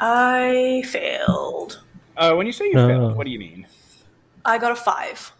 I 0.00 0.82
failed. 0.86 1.82
Uh, 2.16 2.34
when 2.34 2.46
you 2.46 2.52
say 2.52 2.66
you 2.66 2.78
Oh. 2.78 2.88
failed, 2.88 3.16
what 3.16 3.24
do 3.24 3.30
you 3.30 3.38
mean? 3.38 3.66
I 4.44 4.58
got 4.58 4.72
a 4.72 4.76
five. 4.76 5.32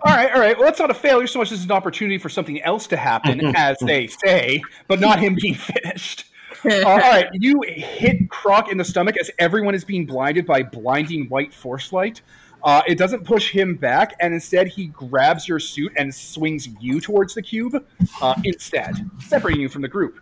All 0.00 0.14
right, 0.14 0.32
all 0.32 0.40
right. 0.40 0.56
Well, 0.56 0.66
that's 0.66 0.78
not 0.78 0.90
a 0.90 0.94
failure 0.94 1.26
so 1.26 1.38
much 1.40 1.52
as 1.52 1.64
an 1.64 1.70
opportunity 1.72 2.16
for 2.18 2.28
something 2.28 2.60
else 2.62 2.86
to 2.88 2.96
happen, 2.96 3.44
as 3.56 3.76
they 3.80 4.06
say, 4.06 4.62
but 4.86 5.00
not 5.00 5.18
him 5.18 5.36
being 5.40 5.54
finished. 5.82 6.24
Uh, 6.64 6.82
all 6.86 6.96
right, 6.96 7.28
you 7.34 7.62
hit 7.66 8.30
Croc 8.30 8.70
in 8.72 8.78
the 8.78 8.84
stomach 8.84 9.16
as 9.20 9.30
everyone 9.38 9.74
is 9.74 9.84
being 9.84 10.06
blinded 10.06 10.46
by 10.46 10.62
blinding 10.62 11.26
white 11.28 11.52
force 11.52 11.92
light. 11.92 12.22
Uh, 12.62 12.82
it 12.86 12.98
doesn't 12.98 13.24
push 13.24 13.50
him 13.50 13.76
back, 13.76 14.14
and 14.20 14.34
instead 14.34 14.66
he 14.66 14.86
grabs 14.88 15.46
your 15.46 15.60
suit 15.60 15.92
and 15.96 16.12
swings 16.12 16.68
you 16.80 17.00
towards 17.00 17.34
the 17.34 17.42
cube 17.42 17.84
uh, 18.20 18.34
instead, 18.44 19.08
separating 19.20 19.60
you 19.60 19.68
from 19.68 19.82
the 19.82 19.88
group. 19.88 20.18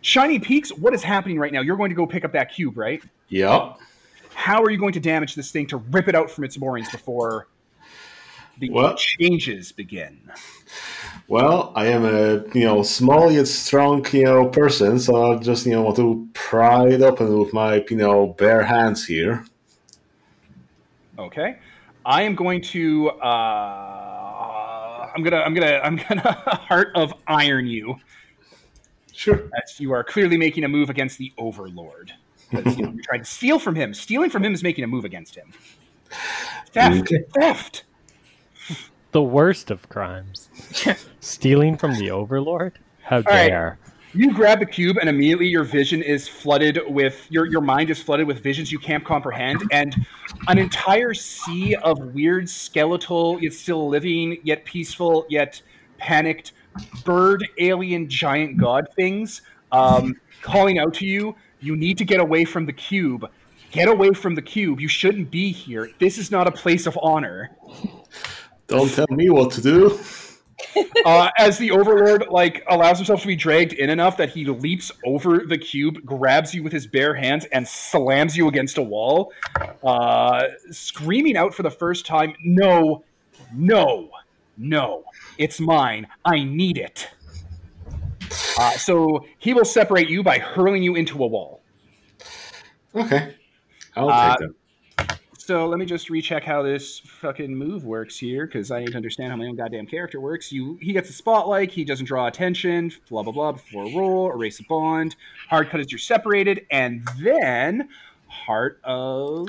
Shiny 0.00 0.38
Peaks, 0.38 0.70
what 0.70 0.94
is 0.94 1.02
happening 1.02 1.38
right 1.38 1.52
now? 1.52 1.60
You're 1.60 1.76
going 1.76 1.90
to 1.90 1.94
go 1.94 2.06
pick 2.06 2.24
up 2.24 2.32
that 2.32 2.52
cube, 2.52 2.76
right? 2.76 3.02
Yep. 3.28 3.76
How 4.34 4.62
are 4.62 4.70
you 4.70 4.78
going 4.78 4.94
to 4.94 5.00
damage 5.00 5.34
this 5.34 5.50
thing 5.50 5.66
to 5.68 5.76
rip 5.76 6.08
it 6.08 6.14
out 6.14 6.30
from 6.30 6.44
its 6.44 6.58
moorings 6.58 6.90
before 6.90 7.46
the 8.58 8.70
Well- 8.70 8.96
changes 8.96 9.72
begin? 9.72 10.30
Well, 11.28 11.72
I 11.76 11.86
am 11.86 12.04
a 12.04 12.42
you 12.54 12.64
know 12.64 12.82
small 12.82 13.30
yet 13.30 13.46
strong 13.46 14.04
you 14.12 14.24
know 14.24 14.48
person, 14.48 14.98
so 14.98 15.32
I 15.32 15.36
just 15.38 15.64
you 15.66 15.72
know 15.72 15.82
want 15.82 15.96
to 15.96 16.28
pry 16.34 16.88
it 16.88 17.02
open 17.02 17.38
with 17.38 17.52
my 17.52 17.84
you 17.88 17.96
know 17.96 18.28
bare 18.38 18.62
hands 18.64 19.06
here. 19.06 19.44
Okay. 21.20 21.58
I 22.04 22.22
am 22.22 22.34
going 22.34 22.62
to 22.62 23.10
uh, 23.10 25.10
I'm 25.14 25.22
gonna 25.22 25.36
I'm 25.36 25.54
gonna 25.54 25.80
I'm 25.82 25.96
gonna 25.96 26.32
heart 26.68 26.90
of 26.94 27.12
iron 27.26 27.66
you. 27.66 27.96
Sure. 29.12 29.50
As 29.62 29.78
you 29.78 29.92
are 29.92 30.02
clearly 30.02 30.36
making 30.36 30.64
a 30.64 30.68
move 30.68 30.88
against 30.88 31.18
the 31.18 31.32
Overlord. 31.36 32.12
'Cause, 32.50 32.76
you 32.76 32.84
know, 32.84 32.92
you 32.92 33.02
tried 33.02 33.18
to 33.18 33.24
steal 33.24 33.60
from 33.60 33.76
him. 33.76 33.94
Stealing 33.94 34.30
from 34.30 34.44
him 34.44 34.52
is 34.52 34.62
making 34.62 34.82
a 34.82 34.86
move 34.88 35.04
against 35.04 35.36
him. 35.36 35.52
Theft. 36.72 37.00
Okay. 37.02 37.24
Theft. 37.38 37.84
The 39.12 39.22
worst 39.22 39.70
of 39.70 39.88
crimes. 39.88 40.48
Stealing 41.20 41.76
from 41.76 41.96
the 41.96 42.10
Overlord? 42.10 42.78
How 43.02 43.18
right. 43.20 43.48
dare. 43.48 43.78
You 44.12 44.32
grab 44.34 44.58
the 44.58 44.66
cube, 44.66 44.96
and 44.96 45.08
immediately 45.08 45.46
your 45.46 45.62
vision 45.62 46.02
is 46.02 46.26
flooded 46.26 46.80
with 46.88 47.26
your 47.30 47.46
your 47.46 47.60
mind 47.60 47.90
is 47.90 48.02
flooded 48.02 48.26
with 48.26 48.40
visions 48.40 48.72
you 48.72 48.78
can't 48.78 49.04
comprehend, 49.04 49.62
and 49.70 49.94
an 50.48 50.58
entire 50.58 51.14
sea 51.14 51.76
of 51.76 51.98
weird 52.12 52.48
skeletal, 52.48 53.40
yet 53.40 53.52
still 53.52 53.88
living, 53.88 54.38
yet 54.42 54.64
peaceful, 54.64 55.26
yet 55.28 55.62
panicked 55.98 56.52
bird, 57.04 57.46
alien, 57.58 58.08
giant 58.08 58.56
god 58.56 58.88
things 58.96 59.42
um, 59.72 60.16
calling 60.42 60.78
out 60.78 60.94
to 60.94 61.06
you. 61.06 61.36
You 61.60 61.76
need 61.76 61.98
to 61.98 62.04
get 62.04 62.20
away 62.20 62.44
from 62.44 62.66
the 62.66 62.72
cube. 62.72 63.30
Get 63.70 63.88
away 63.88 64.10
from 64.10 64.34
the 64.34 64.42
cube. 64.42 64.80
You 64.80 64.88
shouldn't 64.88 65.30
be 65.30 65.52
here. 65.52 65.90
This 66.00 66.18
is 66.18 66.30
not 66.30 66.48
a 66.48 66.50
place 66.50 66.86
of 66.86 66.98
honor. 67.00 67.50
Don't 68.66 68.90
tell 68.90 69.06
me 69.10 69.30
what 69.30 69.52
to 69.52 69.62
do. 69.62 70.00
Uh, 71.04 71.30
as 71.38 71.58
the 71.58 71.70
overlord 71.70 72.26
like 72.30 72.64
allows 72.68 72.98
himself 72.98 73.20
to 73.20 73.26
be 73.26 73.36
dragged 73.36 73.72
in 73.72 73.90
enough 73.90 74.16
that 74.16 74.30
he 74.30 74.44
leaps 74.44 74.90
over 75.04 75.38
the 75.46 75.58
cube 75.58 76.04
grabs 76.04 76.54
you 76.54 76.62
with 76.62 76.72
his 76.72 76.86
bare 76.86 77.14
hands 77.14 77.44
and 77.46 77.66
slams 77.66 78.36
you 78.36 78.48
against 78.48 78.78
a 78.78 78.82
wall 78.82 79.32
uh, 79.84 80.44
screaming 80.70 81.36
out 81.36 81.54
for 81.54 81.62
the 81.62 81.70
first 81.70 82.06
time 82.06 82.34
no 82.44 83.02
no 83.54 84.10
no 84.56 85.02
it's 85.38 85.60
mine 85.60 86.06
i 86.24 86.42
need 86.42 86.76
it 86.78 87.08
uh, 88.58 88.70
so 88.72 89.24
he 89.38 89.54
will 89.54 89.64
separate 89.64 90.08
you 90.08 90.22
by 90.22 90.38
hurling 90.38 90.82
you 90.82 90.94
into 90.94 91.22
a 91.24 91.26
wall 91.26 91.62
Okay. 92.94 93.34
I'll 93.96 94.10
Uh, 94.10 94.30
take 94.30 94.38
that. 94.48 94.54
So 95.42 95.66
let 95.66 95.78
me 95.78 95.86
just 95.86 96.10
recheck 96.10 96.44
how 96.44 96.62
this 96.62 96.98
fucking 97.00 97.54
move 97.56 97.84
works 97.84 98.18
here, 98.18 98.46
because 98.46 98.70
I 98.70 98.80
need 98.80 98.90
to 98.90 98.96
understand 98.96 99.30
how 99.30 99.36
my 99.36 99.46
own 99.46 99.56
goddamn 99.56 99.86
character 99.86 100.20
works. 100.20 100.52
You, 100.52 100.78
he 100.82 100.92
gets 100.92 101.08
a 101.08 101.14
spotlight. 101.14 101.72
He 101.72 101.82
doesn't 101.82 102.04
draw 102.04 102.26
attention. 102.26 102.92
Blah 103.08 103.22
blah 103.22 103.32
blah. 103.32 103.52
Before 103.52 103.84
a 103.84 103.96
roll, 103.96 104.30
erase 104.32 104.60
a 104.60 104.64
bond. 104.64 105.16
Hard 105.48 105.70
cut 105.70 105.80
as 105.80 105.90
you're 105.90 105.98
separated, 105.98 106.66
and 106.70 107.08
then 107.18 107.88
heart 108.28 108.80
of. 108.84 109.48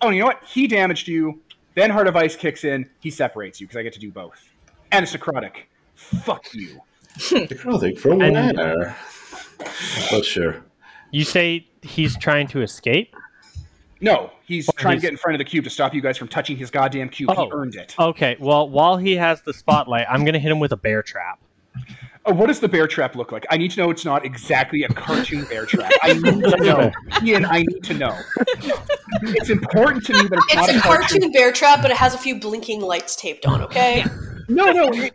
Oh, 0.00 0.08
you 0.10 0.20
know 0.20 0.26
what? 0.26 0.42
He 0.42 0.66
damaged 0.66 1.06
you. 1.06 1.40
Then 1.74 1.90
heart 1.90 2.08
of 2.08 2.16
ice 2.16 2.34
kicks 2.34 2.64
in. 2.64 2.88
He 3.00 3.10
separates 3.10 3.60
you 3.60 3.66
because 3.66 3.78
I 3.78 3.82
get 3.82 3.92
to 3.92 4.00
do 4.00 4.10
both. 4.10 4.42
And 4.90 5.02
it's 5.02 5.14
necrotic. 5.14 5.64
Fuck 5.94 6.46
you. 6.54 6.80
Necrotic 7.18 7.98
from 7.98 8.22
And- 8.22 8.56
where? 8.56 8.96
Not 10.10 10.24
sure. 10.24 10.64
You 11.10 11.24
say 11.24 11.66
he's 11.82 12.16
trying 12.18 12.46
to 12.48 12.62
escape? 12.62 13.14
No, 14.00 14.30
he's 14.44 14.68
Oh, 14.68 14.72
trying 14.76 14.92
he's- 14.94 15.02
to 15.02 15.06
get 15.06 15.12
in 15.12 15.16
front 15.16 15.34
of 15.34 15.38
the 15.38 15.44
cube 15.44 15.64
to 15.64 15.70
stop 15.70 15.94
you 15.94 16.00
guys 16.00 16.18
from 16.18 16.28
touching 16.28 16.56
his 16.56 16.70
goddamn 16.70 17.08
cube. 17.08 17.30
He 17.30 17.36
Oh. 17.36 17.48
earned 17.52 17.74
it. 17.76 17.94
Okay, 17.98 18.36
well, 18.38 18.68
while 18.68 18.96
he 18.98 19.16
has 19.16 19.40
the 19.42 19.54
spotlight, 19.54 20.06
I'm 20.10 20.20
going 20.24 20.34
to 20.34 20.38
hit 20.38 20.50
him 20.52 20.58
with 20.60 20.72
a 20.72 20.76
bear 20.76 21.02
trap. 21.02 21.38
Oh, 22.28 22.32
what 22.34 22.46
does 22.48 22.58
the 22.58 22.68
bear 22.68 22.86
trap 22.88 23.14
look 23.14 23.30
like? 23.30 23.46
I 23.50 23.56
need 23.56 23.70
to 23.70 23.80
know 23.80 23.90
it's 23.90 24.04
not 24.04 24.24
exactly 24.26 24.82
a 24.82 24.88
cartoon 24.88 25.44
bear 25.44 25.64
trap. 25.66 25.92
I 26.02 26.12
need 26.14 26.42
to 26.42 26.56
know. 26.58 26.90
Ian, 27.22 27.44
I 27.46 27.58
need 27.62 27.84
to 27.84 27.94
know. 27.94 28.18
It's 29.22 29.48
important 29.50 30.04
to 30.06 30.12
me 30.12 30.22
that 30.28 30.32
it's, 30.50 30.68
It's 30.68 30.74
not 30.74 30.76
a 30.76 30.80
cartoon 30.80 31.30
bear 31.32 31.52
trap, 31.52 31.82
but 31.82 31.90
it 31.92 31.96
has 31.96 32.14
a 32.14 32.18
few 32.18 32.38
blinking 32.40 32.80
lights 32.82 33.14
taped 33.16 33.46
on. 33.46 33.62
Okay. 33.62 34.04
No, 34.48 34.72
no. 34.72 34.90
it- 34.92 35.14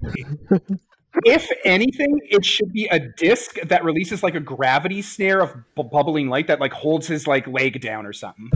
if 1.25 1.49
anything, 1.65 2.19
it 2.29 2.45
should 2.45 2.71
be 2.71 2.87
a 2.87 2.99
disc 2.99 3.55
that 3.61 3.83
releases 3.83 4.23
like 4.23 4.35
a 4.35 4.39
gravity 4.39 5.01
snare 5.01 5.41
of 5.41 5.55
bu- 5.75 5.83
bubbling 5.83 6.29
light 6.29 6.47
that 6.47 6.59
like 6.59 6.73
holds 6.73 7.07
his 7.07 7.27
like 7.27 7.47
leg 7.47 7.81
down 7.81 8.05
or 8.05 8.13
something, 8.13 8.51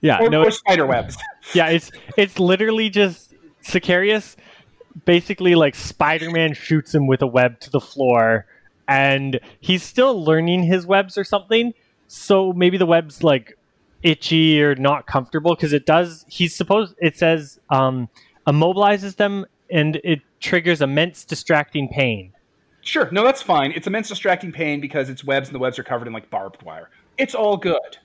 Yeah, 0.00 0.20
or, 0.20 0.30
no, 0.30 0.44
or 0.44 0.50
spider 0.50 0.86
webs. 0.86 1.16
yeah, 1.54 1.68
it's 1.68 1.90
it's 2.16 2.38
literally 2.38 2.90
just 2.90 3.34
Sicarius 3.62 4.36
basically 5.04 5.54
like 5.54 5.74
Spider-Man 5.74 6.54
shoots 6.54 6.94
him 6.94 7.06
with 7.06 7.22
a 7.22 7.26
web 7.26 7.60
to 7.60 7.70
the 7.70 7.80
floor 7.80 8.46
and 8.88 9.40
he's 9.60 9.82
still 9.82 10.24
learning 10.24 10.62
his 10.62 10.86
webs 10.86 11.18
or 11.18 11.24
something. 11.24 11.74
So 12.08 12.52
maybe 12.52 12.78
the 12.78 12.86
web's 12.86 13.22
like 13.22 13.58
itchy 14.02 14.62
or 14.62 14.74
not 14.74 15.06
comfortable 15.06 15.54
because 15.54 15.72
it 15.72 15.86
does 15.86 16.24
he's 16.28 16.54
supposed 16.54 16.94
it 16.98 17.16
says 17.16 17.58
um 17.70 18.08
immobilizes 18.46 19.16
them 19.16 19.46
and 19.70 19.96
it 20.04 20.20
triggers 20.40 20.80
immense 20.80 21.24
distracting 21.24 21.88
pain. 21.88 22.32
Sure, 22.82 23.08
no, 23.10 23.24
that's 23.24 23.42
fine. 23.42 23.72
It's 23.72 23.86
immense 23.86 24.08
distracting 24.08 24.52
pain 24.52 24.80
because 24.80 25.08
it's 25.10 25.24
webs 25.24 25.48
and 25.48 25.54
the 25.54 25.58
webs 25.58 25.78
are 25.78 25.82
covered 25.82 26.06
in 26.06 26.12
like 26.12 26.30
barbed 26.30 26.62
wire. 26.62 26.90
It's 27.18 27.34
all 27.34 27.56
good. 27.56 27.98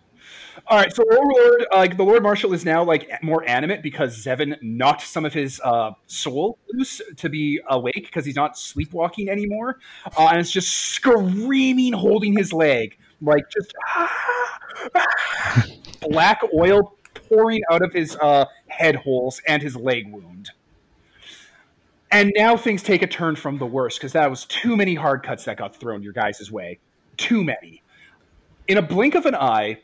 All 0.67 0.77
right, 0.77 0.93
so 0.93 1.03
uh, 1.03 1.77
like 1.77 1.97
the 1.97 2.03
Lord 2.03 2.23
Marshal 2.23 2.53
is 2.53 2.65
now 2.65 2.83
like 2.83 3.09
more 3.23 3.47
animate 3.47 3.81
because 3.81 4.23
Zevin 4.23 4.57
knocked 4.61 5.01
some 5.03 5.25
of 5.25 5.33
his 5.33 5.61
uh, 5.63 5.91
soul 6.07 6.57
loose 6.73 7.01
to 7.17 7.29
be 7.29 7.59
awake 7.69 8.05
because 8.05 8.25
he's 8.25 8.35
not 8.35 8.57
sleepwalking 8.57 9.29
anymore, 9.29 9.79
uh, 10.17 10.27
and 10.27 10.39
it's 10.39 10.51
just 10.51 10.73
screaming, 10.73 11.93
holding 11.93 12.35
his 12.35 12.51
leg, 12.51 12.97
like 13.21 13.43
just 13.49 13.73
black 16.01 16.41
oil 16.53 16.97
pouring 17.13 17.61
out 17.71 17.81
of 17.81 17.93
his 17.93 18.15
uh, 18.17 18.45
head 18.67 18.95
holes 18.95 19.41
and 19.47 19.61
his 19.61 19.75
leg 19.75 20.11
wound. 20.11 20.51
And 22.11 22.33
now 22.35 22.57
things 22.57 22.83
take 22.83 23.01
a 23.01 23.07
turn 23.07 23.35
from 23.35 23.57
the 23.57 23.65
worst 23.65 23.99
because 23.99 24.13
that 24.13 24.29
was 24.29 24.45
too 24.45 24.75
many 24.75 24.95
hard 24.95 25.23
cuts 25.23 25.45
that 25.45 25.57
got 25.57 25.75
thrown 25.75 26.03
your 26.03 26.13
guys' 26.13 26.51
way. 26.51 26.79
Too 27.17 27.43
many. 27.43 27.81
In 28.67 28.77
a 28.77 28.81
blink 28.81 29.15
of 29.15 29.25
an 29.25 29.35
eye, 29.35 29.79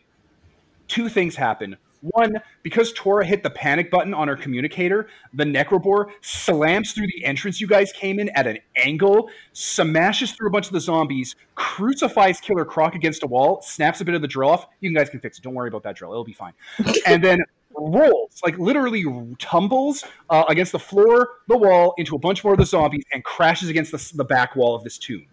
two 0.88 1.08
things 1.08 1.36
happen. 1.36 1.78
One, 2.02 2.36
because 2.64 2.94
Tora 2.94 3.26
hit 3.26 3.44
the 3.44 3.50
panic 3.50 3.90
button 3.90 4.14
on 4.14 4.28
her 4.28 4.36
communicator, 4.36 5.08
the 5.34 5.44
Necrobore 5.44 6.12
slams 6.22 6.92
through 6.92 7.08
the 7.08 7.26
entrance 7.26 7.60
you 7.60 7.68
guys 7.68 7.92
came 7.92 8.20
in 8.20 8.30
at 8.30 8.46
an 8.46 8.60
angle, 8.76 9.30
smashes 9.54 10.32
through 10.34 10.48
a 10.48 10.52
bunch 10.52 10.68
of 10.68 10.74
the 10.74 10.80
zombies, 10.80 11.36
crucifies 11.56 12.40
Killer 12.40 12.66
Croc 12.66 12.94
against 12.94 13.24
a 13.24 13.28
wall, 13.28 13.62
snaps 13.64 14.00
a 14.02 14.06
bit 14.06 14.14
of 14.14 14.22
the 14.22 14.28
drill 14.28 14.52
off. 14.52 14.68
You 14.80 14.94
guys 14.94 15.10
can 15.10 15.20
fix 15.20 15.40
it. 15.40 15.42
Don't 15.42 15.56
worry 15.56 15.70
about 15.70 15.84
that 15.84 15.96
drill. 15.96 16.12
It'll 16.12 16.24
be 16.24 16.34
fine. 16.34 16.54
and 17.08 17.24
then 17.24 17.40
rolls, 17.78 18.42
like 18.44 18.58
literally 18.58 19.06
tumbles 19.40 20.04
uh, 20.30 20.44
against 20.50 20.72
the 20.72 20.80
floor, 20.80 21.30
the 21.48 21.58
wall, 21.58 21.94
into 21.98 22.16
a 22.16 22.20
bunch 22.20 22.44
more 22.44 22.54
of 22.54 22.60
the 22.60 22.66
zombies, 22.66 23.04
and 23.14 23.24
crashes 23.24 23.70
against 23.70 23.92
the, 23.92 24.12
the 24.18 24.24
back 24.26 24.56
wall 24.56 24.76
of 24.76 24.84
this 24.84 24.98
tomb. 24.98 25.26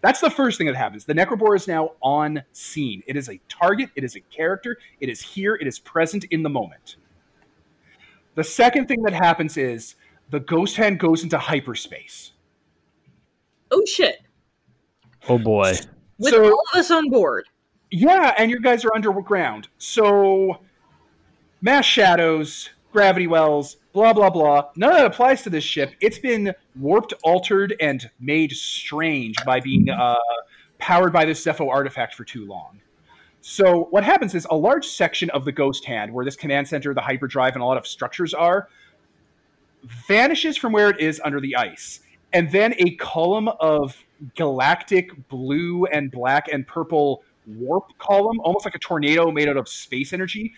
That's 0.00 0.20
the 0.20 0.30
first 0.30 0.58
thing 0.58 0.66
that 0.66 0.76
happens. 0.76 1.04
The 1.04 1.14
Necrobore 1.14 1.56
is 1.56 1.66
now 1.66 1.92
on 2.02 2.42
scene. 2.52 3.02
It 3.06 3.16
is 3.16 3.28
a 3.30 3.40
target, 3.48 3.90
it 3.96 4.04
is 4.04 4.16
a 4.16 4.20
character, 4.20 4.76
it 5.00 5.08
is 5.08 5.20
here, 5.20 5.54
it 5.54 5.66
is 5.66 5.78
present 5.78 6.24
in 6.24 6.42
the 6.42 6.50
moment. 6.50 6.96
The 8.34 8.44
second 8.44 8.86
thing 8.86 9.02
that 9.04 9.12
happens 9.12 9.56
is 9.56 9.94
the 10.30 10.40
ghost 10.40 10.76
hand 10.76 10.98
goes 10.98 11.22
into 11.22 11.38
hyperspace. 11.38 12.32
Oh 13.70 13.82
shit! 13.86 14.20
Oh 15.28 15.38
boy. 15.38 15.72
With 16.18 16.32
So- 16.32 16.44
all 16.44 16.62
of 16.72 16.78
us 16.78 16.90
on 16.90 17.08
board. 17.10 17.46
Yeah, 17.90 18.34
and 18.38 18.50
you 18.50 18.60
guys 18.60 18.84
are 18.84 18.90
underground. 18.94 19.68
So, 19.78 20.58
mass 21.64 21.86
shadows, 21.86 22.68
gravity 22.92 23.26
wells, 23.26 23.78
blah, 23.94 24.12
blah, 24.12 24.28
blah. 24.28 24.68
None 24.76 24.90
of 24.90 24.96
that 24.96 25.06
applies 25.06 25.42
to 25.42 25.50
this 25.50 25.64
ship. 25.64 25.94
It's 25.98 26.18
been 26.18 26.52
warped, 26.78 27.14
altered, 27.24 27.74
and 27.80 28.08
made 28.20 28.52
strange 28.52 29.36
by 29.46 29.60
being 29.60 29.88
uh, 29.88 30.14
powered 30.78 31.12
by 31.12 31.24
this 31.24 31.42
Zepho 31.42 31.70
artifact 31.70 32.14
for 32.14 32.24
too 32.24 32.44
long. 32.44 32.80
So, 33.40 33.84
what 33.90 34.04
happens 34.04 34.34
is 34.34 34.46
a 34.50 34.56
large 34.56 34.86
section 34.86 35.30
of 35.30 35.46
the 35.46 35.52
Ghost 35.52 35.86
Hand, 35.86 36.12
where 36.12 36.24
this 36.24 36.36
command 36.36 36.68
center, 36.68 36.92
the 36.92 37.00
hyperdrive, 37.00 37.54
and 37.54 37.62
a 37.62 37.66
lot 37.66 37.78
of 37.78 37.86
structures 37.86 38.34
are, 38.34 38.68
vanishes 40.06 40.58
from 40.58 40.72
where 40.72 40.90
it 40.90 41.00
is 41.00 41.20
under 41.24 41.40
the 41.40 41.56
ice. 41.56 42.00
And 42.34 42.50
then 42.52 42.74
a 42.78 42.94
column 42.96 43.48
of 43.48 43.96
galactic 44.34 45.28
blue 45.28 45.86
and 45.86 46.10
black 46.10 46.48
and 46.52 46.66
purple 46.66 47.22
warp 47.46 47.86
column, 47.98 48.40
almost 48.40 48.64
like 48.64 48.74
a 48.74 48.78
tornado 48.78 49.30
made 49.30 49.48
out 49.48 49.56
of 49.56 49.68
space 49.68 50.12
energy, 50.12 50.54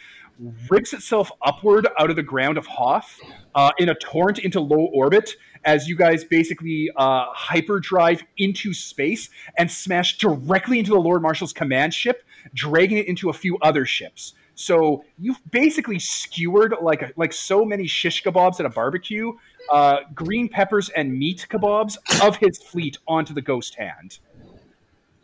rips 0.71 0.93
itself 0.93 1.31
upward 1.45 1.89
out 1.99 2.11
of 2.11 2.17
the 2.17 2.23
ground 2.23 2.59
of 2.59 2.67
Hoth 2.67 3.19
uh, 3.55 3.71
in 3.79 3.89
a 3.89 3.95
torrent 3.95 4.39
into 4.39 4.61
low 4.61 4.87
orbit 4.93 5.35
as 5.65 5.89
you 5.89 5.97
guys 5.97 6.25
basically 6.25 6.91
uh, 6.97 7.27
hyperdrive 7.33 8.23
into 8.39 8.73
space 8.73 9.29
and 9.59 9.71
smash 9.71 10.19
directly 10.19 10.79
into 10.79 10.93
the 10.93 11.01
Lord 11.01 11.23
Marshal's 11.23 11.53
command 11.53 11.93
ship, 11.93 12.23
dragging 12.55 12.99
it 12.99 13.09
into 13.09 13.31
a 13.31 13.33
few 13.33 13.59
other 13.59 13.85
ships. 13.85 14.35
So 14.55 15.05
you've 15.19 15.41
basically 15.51 15.99
skewered 15.99 16.75
like 16.81 17.13
like 17.17 17.33
so 17.35 17.65
many 17.65 17.87
shish 17.87 18.23
kebabs 18.23 18.59
at 18.59 18.65
a 18.65 18.71
barbecue, 18.71 19.33
uh, 19.71 19.99
green 20.15 20.49
peppers 20.49 20.89
and 20.91 21.13
meat 21.13 21.47
kebabs 21.51 21.99
of 22.23 22.37
his 22.37 22.59
fleet 22.59 22.97
onto 23.07 23.35
the 23.35 23.43
Ghost 23.43 23.75
Hand. 23.75 24.19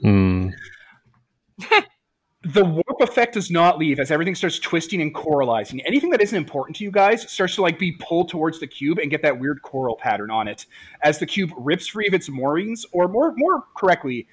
Hmm. 0.03 0.49
the 2.45 2.65
warp 2.65 3.01
effect 3.01 3.35
does 3.35 3.51
not 3.51 3.79
leave 3.79 4.01
as 4.01 4.11
everything 4.11 4.35
starts 4.35 4.59
twisting 4.59 5.01
and 5.01 5.15
coralizing. 5.15 5.81
Anything 5.87 6.11
that 6.11 6.21
isn't 6.21 6.37
important 6.37 6.77
to 6.77 6.85
you 6.85 6.91
guys 6.91 7.31
starts 7.31 7.55
to 7.55 7.63
like 7.63 7.79
be 7.79 7.93
pulled 7.93 8.29
towards 8.29 8.59
the 8.59 8.67
cube 8.67 8.99
and 8.99 9.11
get 9.11 9.23
that 9.23 9.39
weird 9.39 9.63
coral 9.63 9.97
pattern 9.97 10.31
on 10.31 10.49
it 10.49 10.67
as 11.03 11.19
the 11.19 11.27
cube 11.27 11.53
rips 11.57 11.87
free 11.87 12.07
of 12.09 12.15
its 12.15 12.29
moorings, 12.29 12.85
or 12.93 13.07
more 13.07 13.33
more 13.37 13.65
correctly, 13.77 14.27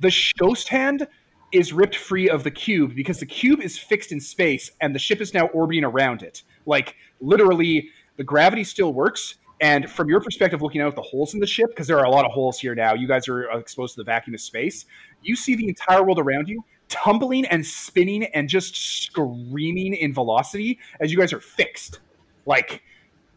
the 0.00 0.14
ghost 0.38 0.68
hand 0.68 1.06
is 1.52 1.72
ripped 1.72 1.96
free 1.96 2.28
of 2.28 2.44
the 2.44 2.50
cube 2.50 2.94
because 2.94 3.20
the 3.20 3.26
cube 3.26 3.60
is 3.60 3.78
fixed 3.78 4.12
in 4.12 4.20
space 4.20 4.70
and 4.80 4.94
the 4.94 4.98
ship 4.98 5.20
is 5.20 5.32
now 5.32 5.46
orbiting 5.46 5.84
around 5.84 6.22
it. 6.22 6.42
Like 6.66 6.96
literally, 7.20 7.90
the 8.16 8.24
gravity 8.24 8.64
still 8.64 8.92
works. 8.92 9.36
And 9.60 9.88
from 9.88 10.08
your 10.08 10.20
perspective, 10.20 10.60
looking 10.60 10.80
out 10.80 10.88
at 10.88 10.96
the 10.96 11.02
holes 11.02 11.32
in 11.32 11.40
the 11.40 11.46
ship, 11.46 11.70
because 11.70 11.86
there 11.86 11.98
are 11.98 12.04
a 12.04 12.10
lot 12.10 12.26
of 12.26 12.32
holes 12.32 12.58
here 12.58 12.74
now, 12.74 12.92
you 12.92 13.06
guys 13.06 13.28
are 13.28 13.44
exposed 13.52 13.94
to 13.94 14.00
the 14.00 14.04
vacuum 14.04 14.34
of 14.34 14.40
space. 14.40 14.84
You 15.22 15.36
see 15.36 15.54
the 15.54 15.68
entire 15.68 16.02
world 16.02 16.18
around 16.18 16.48
you 16.48 16.62
tumbling 16.88 17.44
and 17.46 17.64
spinning 17.64 18.24
and 18.24 18.48
just 18.48 18.76
screaming 18.76 19.94
in 19.94 20.12
velocity 20.12 20.78
as 21.00 21.10
you 21.12 21.18
guys 21.18 21.32
are 21.32 21.40
fixed. 21.40 22.00
Like 22.46 22.82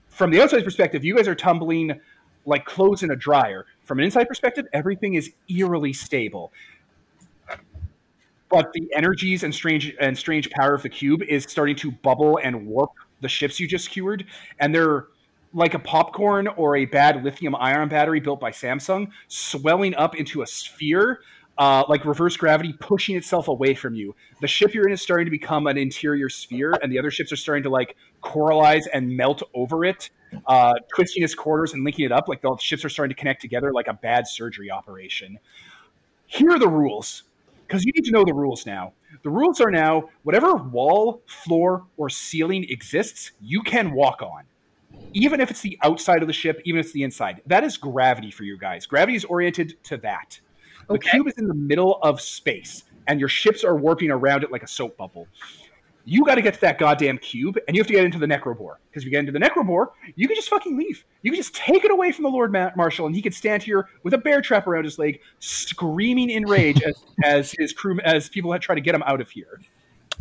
from 0.08 0.32
the 0.32 0.42
outside 0.42 0.64
perspective, 0.64 1.04
you 1.04 1.16
guys 1.16 1.28
are 1.28 1.36
tumbling 1.36 2.00
like 2.46 2.66
clothes 2.66 3.04
in 3.04 3.12
a 3.12 3.16
dryer. 3.16 3.66
From 3.84 4.00
an 4.00 4.06
inside 4.06 4.28
perspective, 4.28 4.66
everything 4.74 5.16
is 5.16 5.32
eerily 5.50 5.94
stable. 5.94 6.52
But 8.50 8.72
the 8.74 8.88
energies 8.96 9.44
and 9.44 9.54
strange 9.54 9.94
and 10.00 10.18
strange 10.18 10.50
power 10.52 10.74
of 10.74 10.82
the 10.82 10.90
cube 10.90 11.22
is 11.24 11.44
starting 11.44 11.76
to 11.78 11.92
bubble 11.92 12.40
and 12.42 12.66
warp 12.68 12.92
the 13.22 13.28
ships 13.28 13.60
you 13.60 13.68
just 13.68 13.90
cured, 13.90 14.26
and 14.60 14.74
they're 14.74 15.08
like 15.54 15.74
a 15.74 15.80
popcorn 15.80 16.48
or 16.48 16.78
a 16.78 16.86
bad 16.86 17.24
lithium 17.24 17.56
ion 17.56 17.90
battery 17.90 18.20
built 18.20 18.40
by 18.40 18.52
Samsung, 18.52 19.10
swelling 19.28 19.96
up 19.96 20.16
into 20.16 20.42
a 20.42 20.48
sphere 20.48 21.22
uh, 21.58 21.84
like 21.90 22.06
reverse 22.06 22.38
gravity 22.38 22.74
pushing 22.80 23.16
itself 23.16 23.48
away 23.48 23.74
from 23.74 23.96
you. 23.96 24.16
The 24.42 24.48
ship 24.48 24.74
you're 24.74 24.88
in 24.88 24.94
is 24.94 25.02
starting 25.02 25.26
to 25.26 25.32
become 25.32 25.68
an 25.68 25.78
interior 25.78 26.30
sphere, 26.30 26.74
and 26.82 26.92
the 26.92 27.00
other 27.00 27.12
ships 27.12 27.32
are 27.32 27.38
starting 27.38 27.64
to 27.64 27.70
like 27.70 27.96
coralize 28.22 28.86
and 28.94 29.16
melt 29.16 29.44
over 29.54 29.86
it, 29.86 30.10
uh, 30.46 30.74
twisting 30.94 31.24
its 31.24 31.34
quarters 31.34 31.74
and 31.74 31.84
linking 31.84 32.06
it 32.06 32.12
up. 32.12 32.28
Like 32.28 32.42
the 32.42 32.56
ships 32.58 32.86
are 32.86 32.90
starting 32.90 33.16
to 33.16 33.20
connect 33.20 33.42
together 33.42 33.72
like 33.74 33.88
a 33.88 33.94
bad 33.94 34.28
surgery 34.28 34.70
operation. 34.70 35.40
Here 36.28 36.52
are 36.52 36.60
the 36.60 36.68
rules, 36.68 37.24
because 37.66 37.86
you 37.86 37.92
need 37.96 38.06
to 38.06 38.12
know 38.12 38.24
the 38.24 38.34
rules 38.34 38.66
now. 38.66 38.94
The 39.24 39.30
rules 39.30 39.60
are 39.62 39.72
now 39.72 40.10
whatever 40.24 40.56
wall, 40.56 41.22
floor, 41.26 41.86
or 41.96 42.10
ceiling 42.10 42.66
exists, 42.70 43.32
you 43.42 43.62
can 43.62 43.94
walk 43.94 44.22
on. 44.22 44.44
Even 45.14 45.40
if 45.40 45.50
it's 45.50 45.62
the 45.62 45.78
outside 45.82 46.22
of 46.22 46.28
the 46.28 46.34
ship, 46.34 46.62
even 46.66 46.80
if 46.80 46.88
it's 46.88 46.94
the 46.94 47.04
inside. 47.04 47.42
That 47.46 47.64
is 47.64 47.78
gravity 47.78 48.30
for 48.30 48.44
you 48.44 48.58
guys. 48.58 48.86
Gravity 48.86 49.16
is 49.16 49.26
oriented 49.26 49.82
to 49.86 49.98
that. 49.98 50.40
The 50.88 50.94
Okay. 50.96 51.12
cube 51.12 51.28
is 51.28 51.38
in 51.38 51.48
the 51.48 51.54
middle 51.54 52.00
of 52.02 52.22
space, 52.22 52.84
and 53.08 53.20
your 53.20 53.30
ships 53.30 53.64
are 53.64 53.76
warping 53.76 54.12
around 54.12 54.44
it 54.44 54.52
like 54.52 54.64
a 54.64 54.68
soap 54.68 54.98
bubble. 54.98 55.28
You 56.06 56.24
got 56.24 56.36
to 56.36 56.42
get 56.42 56.54
to 56.54 56.62
that 56.62 56.78
goddamn 56.78 57.18
cube, 57.18 57.58
and 57.68 57.76
you 57.76 57.82
have 57.82 57.88
to 57.88 57.94
get 57.94 58.06
into 58.06 58.18
the 58.18 58.26
Necrobore. 58.28 58.76
Because 58.90 59.04
if 59.04 59.06
you 59.06 59.12
get 59.12 59.20
into 59.20 59.34
the 59.34 59.40
Necrobore, 59.40 59.88
you 60.16 60.26
can 60.28 60.38
just 60.38 60.48
fucking 60.48 60.78
leave. 60.78 61.04
You 61.22 61.32
can 61.32 61.38
just 61.38 61.54
take 61.54 61.84
it 61.84 61.92
away 61.92 62.14
from 62.14 62.24
the 62.24 62.30
Lord 62.30 62.54
Ma- 62.54 62.72
Marshal, 62.78 63.08
and 63.08 63.14
he 63.16 63.22
could 63.22 63.34
stand 63.34 63.62
here 63.62 63.90
with 64.04 64.14
a 64.14 64.18
bear 64.18 64.40
trap 64.42 64.68
around 64.68 64.86
his 64.86 64.98
leg, 64.98 65.20
screaming 65.40 66.30
in 66.30 66.46
rage 66.46 66.82
as, 66.82 66.96
as 67.26 67.52
his 67.58 67.74
crew, 67.74 68.00
as 68.06 68.30
people 68.30 68.54
had 68.54 68.62
tried 68.62 68.76
to 68.76 68.82
get 68.82 68.96
him 68.96 69.04
out 69.04 69.20
of 69.20 69.30
here. 69.30 69.60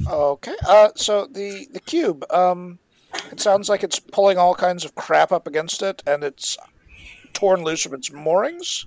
Okay. 0.09 0.57
Uh, 0.67 0.89
so 0.97 1.27
the 1.27 1.69
the 1.73 1.81
cube. 1.81 2.25
Um, 2.31 2.81
it 3.31 3.41
sounds 3.41 3.69
like 3.69 3.83
it's 3.85 3.99
pulling 4.01 4.37
all 4.39 4.55
kinds 4.57 4.85
of 4.85 4.95
crap 4.97 5.31
up 5.31 5.47
against 5.47 5.83
it, 5.83 6.03
and 6.07 6.25
it's 6.25 6.59
torn 7.33 7.63
loose 7.63 7.83
from 7.83 7.95
its 7.95 8.13
moorings. 8.13 8.85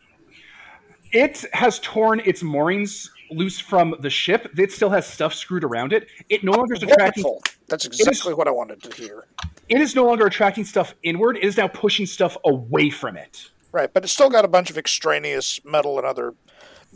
It 1.11 1.45
has 1.53 1.79
torn 1.79 2.21
its 2.25 2.43
moorings 2.43 3.09
loose 3.31 3.59
from 3.59 3.95
the 3.99 4.09
ship. 4.09 4.51
It 4.57 4.71
still 4.71 4.89
has 4.89 5.07
stuff 5.07 5.33
screwed 5.33 5.63
around 5.63 5.93
it. 5.93 6.07
It 6.29 6.43
no 6.43 6.51
longer 6.51 6.73
is 6.75 6.83
attracting. 6.83 7.25
That's 7.67 7.85
exactly 7.85 8.33
what 8.33 8.47
I 8.47 8.51
wanted 8.51 8.81
to 8.83 8.95
hear. 8.95 9.25
It 9.67 9.81
is 9.81 9.95
no 9.95 10.05
longer 10.05 10.25
attracting 10.25 10.65
stuff 10.65 10.95
inward. 11.03 11.37
It 11.37 11.43
is 11.43 11.57
now 11.57 11.67
pushing 11.67 12.05
stuff 12.05 12.37
away 12.45 12.89
from 12.89 13.17
it. 13.17 13.49
Right, 13.71 13.91
but 13.93 14.03
it's 14.03 14.13
still 14.13 14.31
got 14.31 14.45
a 14.45 14.47
bunch 14.47 14.71
of 14.71 14.77
extraneous 14.79 15.59
metal 15.63 15.97
and 15.97 16.07
other 16.07 16.33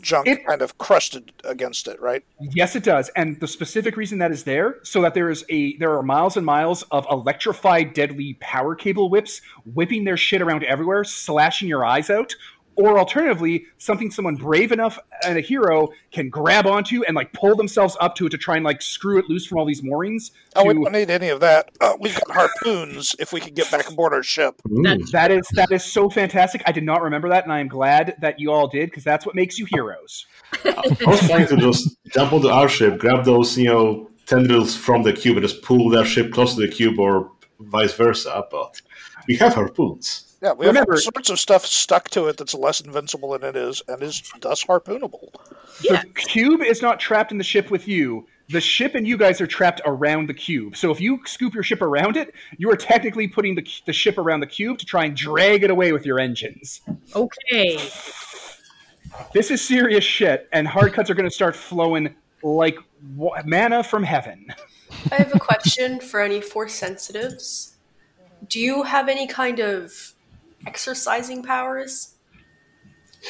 junk 0.00 0.26
It- 0.26 0.44
kind 0.44 0.60
of 0.60 0.76
crusted 0.78 1.30
against 1.44 1.86
it, 1.86 2.00
right? 2.00 2.24
Yes, 2.40 2.74
it 2.74 2.82
does. 2.82 3.10
And 3.10 3.38
the 3.38 3.46
specific 3.46 3.96
reason 3.96 4.18
that 4.18 4.32
is 4.32 4.42
there, 4.42 4.78
so 4.82 5.00
that 5.02 5.14
there 5.14 5.30
is 5.30 5.44
a 5.50 5.76
there 5.76 5.96
are 5.96 6.02
miles 6.02 6.36
and 6.36 6.44
miles 6.44 6.82
of 6.90 7.06
electrified 7.12 7.94
deadly 7.94 8.34
power 8.40 8.74
cable 8.74 9.08
whips 9.08 9.40
whipping 9.72 10.02
their 10.02 10.16
shit 10.16 10.42
around 10.42 10.64
everywhere, 10.64 11.04
slashing 11.04 11.68
your 11.68 11.84
eyes 11.84 12.10
out. 12.10 12.34
Or 12.76 12.98
alternatively, 12.98 13.66
something 13.78 14.10
someone 14.10 14.34
brave 14.36 14.72
enough 14.72 14.98
and 15.24 15.38
a 15.38 15.40
hero 15.40 15.90
can 16.10 16.28
grab 16.28 16.66
onto 16.66 17.02
and 17.04 17.14
like 17.14 17.32
pull 17.32 17.54
themselves 17.54 17.96
up 18.00 18.14
to 18.16 18.26
it 18.26 18.30
to 18.30 18.38
try 18.38 18.56
and 18.56 18.64
like 18.64 18.82
screw 18.82 19.18
it 19.18 19.28
loose 19.28 19.46
from 19.46 19.58
all 19.58 19.64
these 19.64 19.82
moorings. 19.82 20.32
Oh, 20.56 20.64
we 20.66 20.74
don't 20.74 20.92
need 20.92 21.10
any 21.10 21.28
of 21.28 21.40
that. 21.40 21.70
Uh, 21.80 21.94
we've 22.00 22.14
got 22.14 22.34
harpoons 22.34 23.14
if 23.18 23.32
we 23.32 23.40
can 23.40 23.54
get 23.54 23.70
back 23.70 23.88
aboard 23.88 24.12
our 24.12 24.22
ship. 24.22 24.60
That 25.12 25.30
is 25.30 25.46
that 25.52 25.70
is 25.70 25.84
so 25.84 26.10
fantastic. 26.10 26.62
I 26.66 26.72
did 26.72 26.84
not 26.84 27.02
remember 27.02 27.28
that, 27.28 27.44
and 27.44 27.52
I 27.52 27.60
am 27.60 27.68
glad 27.68 28.16
that 28.20 28.40
you 28.40 28.50
all 28.52 28.68
did 28.68 28.90
because 28.90 29.04
that's 29.04 29.24
what 29.24 29.34
makes 29.34 29.58
you 29.58 29.66
heroes. 29.70 30.26
I 30.64 30.82
was 31.06 31.20
trying 31.26 31.46
to 31.48 31.56
just 31.56 31.96
jump 32.06 32.32
onto 32.32 32.48
our 32.48 32.68
ship, 32.68 32.98
grab 32.98 33.24
those, 33.24 33.56
you 33.56 33.66
know, 33.66 34.10
tendrils 34.26 34.76
from 34.76 35.02
the 35.02 35.12
cube, 35.12 35.36
and 35.36 35.46
just 35.46 35.62
pull 35.62 35.90
their 35.90 36.04
ship 36.04 36.32
close 36.32 36.54
to 36.54 36.60
the 36.60 36.68
cube, 36.68 36.98
or 36.98 37.30
vice 37.60 37.94
versa. 37.94 38.44
But 38.50 38.80
we 39.28 39.36
have 39.36 39.54
harpoons. 39.54 40.23
Yeah, 40.44 40.52
we 40.52 40.66
have 40.66 40.76
all 40.76 40.96
sorts 40.98 41.30
of 41.30 41.40
stuff 41.40 41.64
stuck 41.64 42.10
to 42.10 42.26
it 42.26 42.36
that's 42.36 42.52
less 42.52 42.82
invincible 42.82 43.30
than 43.30 43.48
it 43.48 43.56
is, 43.56 43.80
and 43.88 44.02
is 44.02 44.30
thus 44.42 44.62
harpoonable. 44.62 45.30
Yeah. 45.80 46.02
The 46.02 46.08
cube 46.08 46.60
is 46.60 46.82
not 46.82 47.00
trapped 47.00 47.32
in 47.32 47.38
the 47.38 47.44
ship 47.44 47.70
with 47.70 47.88
you. 47.88 48.26
The 48.50 48.60
ship 48.60 48.94
and 48.94 49.08
you 49.08 49.16
guys 49.16 49.40
are 49.40 49.46
trapped 49.46 49.80
around 49.86 50.28
the 50.28 50.34
cube. 50.34 50.76
So 50.76 50.90
if 50.90 51.00
you 51.00 51.18
scoop 51.24 51.54
your 51.54 51.62
ship 51.62 51.80
around 51.80 52.18
it, 52.18 52.34
you 52.58 52.70
are 52.70 52.76
technically 52.76 53.26
putting 53.26 53.54
the, 53.54 53.66
the 53.86 53.94
ship 53.94 54.18
around 54.18 54.40
the 54.40 54.46
cube 54.46 54.76
to 54.80 54.84
try 54.84 55.06
and 55.06 55.16
drag 55.16 55.62
it 55.62 55.70
away 55.70 55.92
with 55.92 56.04
your 56.04 56.20
engines. 56.20 56.82
Okay. 57.16 57.78
This 59.32 59.50
is 59.50 59.66
serious 59.66 60.04
shit, 60.04 60.46
and 60.52 60.68
hard 60.68 60.92
cuts 60.92 61.08
are 61.08 61.14
going 61.14 61.28
to 61.28 61.34
start 61.34 61.56
flowing 61.56 62.14
like 62.42 62.76
wa- 63.16 63.40
manna 63.46 63.82
from 63.82 64.02
heaven. 64.02 64.52
I 65.10 65.14
have 65.14 65.34
a 65.34 65.38
question 65.38 66.00
for 66.00 66.20
any 66.20 66.42
force 66.42 66.74
sensitives. 66.74 67.76
Do 68.46 68.60
you 68.60 68.82
have 68.82 69.08
any 69.08 69.26
kind 69.26 69.60
of 69.60 70.13
exercising 70.66 71.42
powers? 71.42 72.14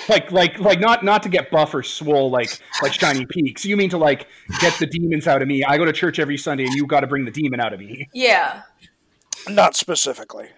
Like, 0.08 0.32
like, 0.32 0.58
like, 0.58 0.80
not 0.80 1.04
not 1.04 1.22
to 1.22 1.28
get 1.28 1.50
buff 1.50 1.72
or 1.72 1.82
swole 1.82 2.30
like 2.30 2.58
like 2.82 2.92
shiny 2.92 3.26
peaks. 3.30 3.64
You 3.64 3.76
mean 3.76 3.90
to 3.90 3.98
like 3.98 4.26
get 4.60 4.76
the 4.78 4.86
demons 4.86 5.28
out 5.28 5.40
of 5.40 5.48
me? 5.48 5.62
I 5.64 5.78
go 5.78 5.84
to 5.84 5.92
church 5.92 6.18
every 6.18 6.36
Sunday, 6.36 6.64
and 6.64 6.74
you 6.74 6.86
got 6.86 7.00
to 7.00 7.06
bring 7.06 7.24
the 7.24 7.30
demon 7.30 7.60
out 7.60 7.72
of 7.72 7.80
me. 7.80 8.08
Yeah. 8.12 8.62
Not 9.48 9.76
specifically. 9.76 10.48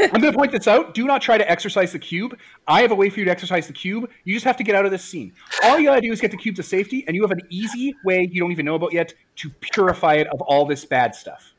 I'm 0.00 0.20
going 0.20 0.32
to 0.32 0.38
point 0.38 0.52
this 0.52 0.66
out. 0.66 0.94
Do 0.94 1.04
not 1.06 1.20
try 1.20 1.36
to 1.36 1.50
exercise 1.50 1.92
the 1.92 1.98
cube. 1.98 2.38
I 2.66 2.80
have 2.80 2.90
a 2.90 2.94
way 2.94 3.10
for 3.10 3.18
you 3.18 3.26
to 3.26 3.30
exercise 3.30 3.66
the 3.66 3.72
cube. 3.74 4.08
You 4.24 4.32
just 4.32 4.46
have 4.46 4.56
to 4.56 4.64
get 4.64 4.74
out 4.74 4.86
of 4.86 4.90
this 4.90 5.04
scene. 5.04 5.34
All 5.62 5.78
you 5.78 5.88
got 5.88 5.96
to 5.96 6.00
do 6.00 6.10
is 6.10 6.20
get 6.20 6.30
the 6.30 6.38
cube 6.38 6.56
to 6.56 6.62
safety, 6.62 7.04
and 7.06 7.14
you 7.14 7.22
have 7.22 7.30
an 7.30 7.42
easy 7.50 7.94
way 8.04 8.26
you 8.30 8.40
don't 8.40 8.50
even 8.50 8.64
know 8.64 8.76
about 8.76 8.94
yet 8.94 9.12
to 9.36 9.50
purify 9.60 10.14
it 10.14 10.26
of 10.28 10.40
all 10.40 10.64
this 10.64 10.84
bad 10.86 11.14
stuff. 11.14 11.54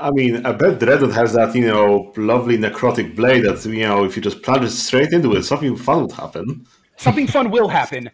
I 0.00 0.10
mean, 0.10 0.46
I 0.46 0.52
bet 0.52 0.78
Dreadnought 0.78 1.12
has 1.12 1.34
that, 1.34 1.54
you 1.54 1.66
know, 1.66 2.12
lovely 2.16 2.56
necrotic 2.56 3.14
blade 3.14 3.44
that, 3.44 3.64
you 3.66 3.86
know, 3.86 4.04
if 4.04 4.16
you 4.16 4.22
just 4.22 4.42
plunge 4.42 4.64
it 4.64 4.70
straight 4.70 5.12
into 5.12 5.34
it, 5.36 5.42
something 5.42 5.76
fun 5.76 6.02
would 6.02 6.12
happen. 6.12 6.66
Something 6.96 7.26
fun 7.26 7.50
will 7.50 7.68
happen. 7.68 8.10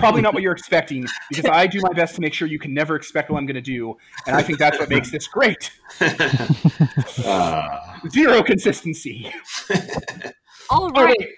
Probably 0.00 0.22
not 0.22 0.34
what 0.34 0.42
you're 0.44 0.52
expecting, 0.52 1.06
because 1.28 1.44
I 1.44 1.66
do 1.66 1.80
my 1.82 1.92
best 1.92 2.14
to 2.16 2.20
make 2.20 2.34
sure 2.34 2.48
you 2.48 2.58
can 2.58 2.74
never 2.74 2.96
expect 2.96 3.30
what 3.30 3.38
I'm 3.38 3.46
going 3.46 3.54
to 3.54 3.60
do, 3.60 3.96
and 4.26 4.34
I 4.34 4.42
think 4.42 4.58
that's 4.58 4.78
what 4.78 4.88
makes 4.88 5.10
this 5.10 5.28
great. 5.28 5.70
Ah. 7.24 8.00
Zero 8.10 8.42
consistency. 8.42 9.32
All 10.70 10.90
right. 10.90 11.16
wait. 11.18 11.28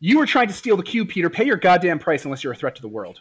You 0.00 0.18
were 0.18 0.26
trying 0.26 0.48
to 0.48 0.54
steal 0.54 0.76
the 0.76 0.82
cube, 0.82 1.08
Peter. 1.08 1.30
Pay 1.30 1.44
your 1.44 1.56
goddamn 1.56 1.98
price 1.98 2.24
unless 2.24 2.44
you're 2.44 2.52
a 2.52 2.56
threat 2.56 2.76
to 2.76 2.82
the 2.82 2.88
world. 2.88 3.20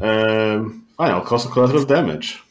um, 0.00 0.86
I 0.98 1.08
know, 1.08 1.20
cause 1.20 1.44
a 1.44 1.48
collateral 1.48 1.84
damage. 1.84 2.42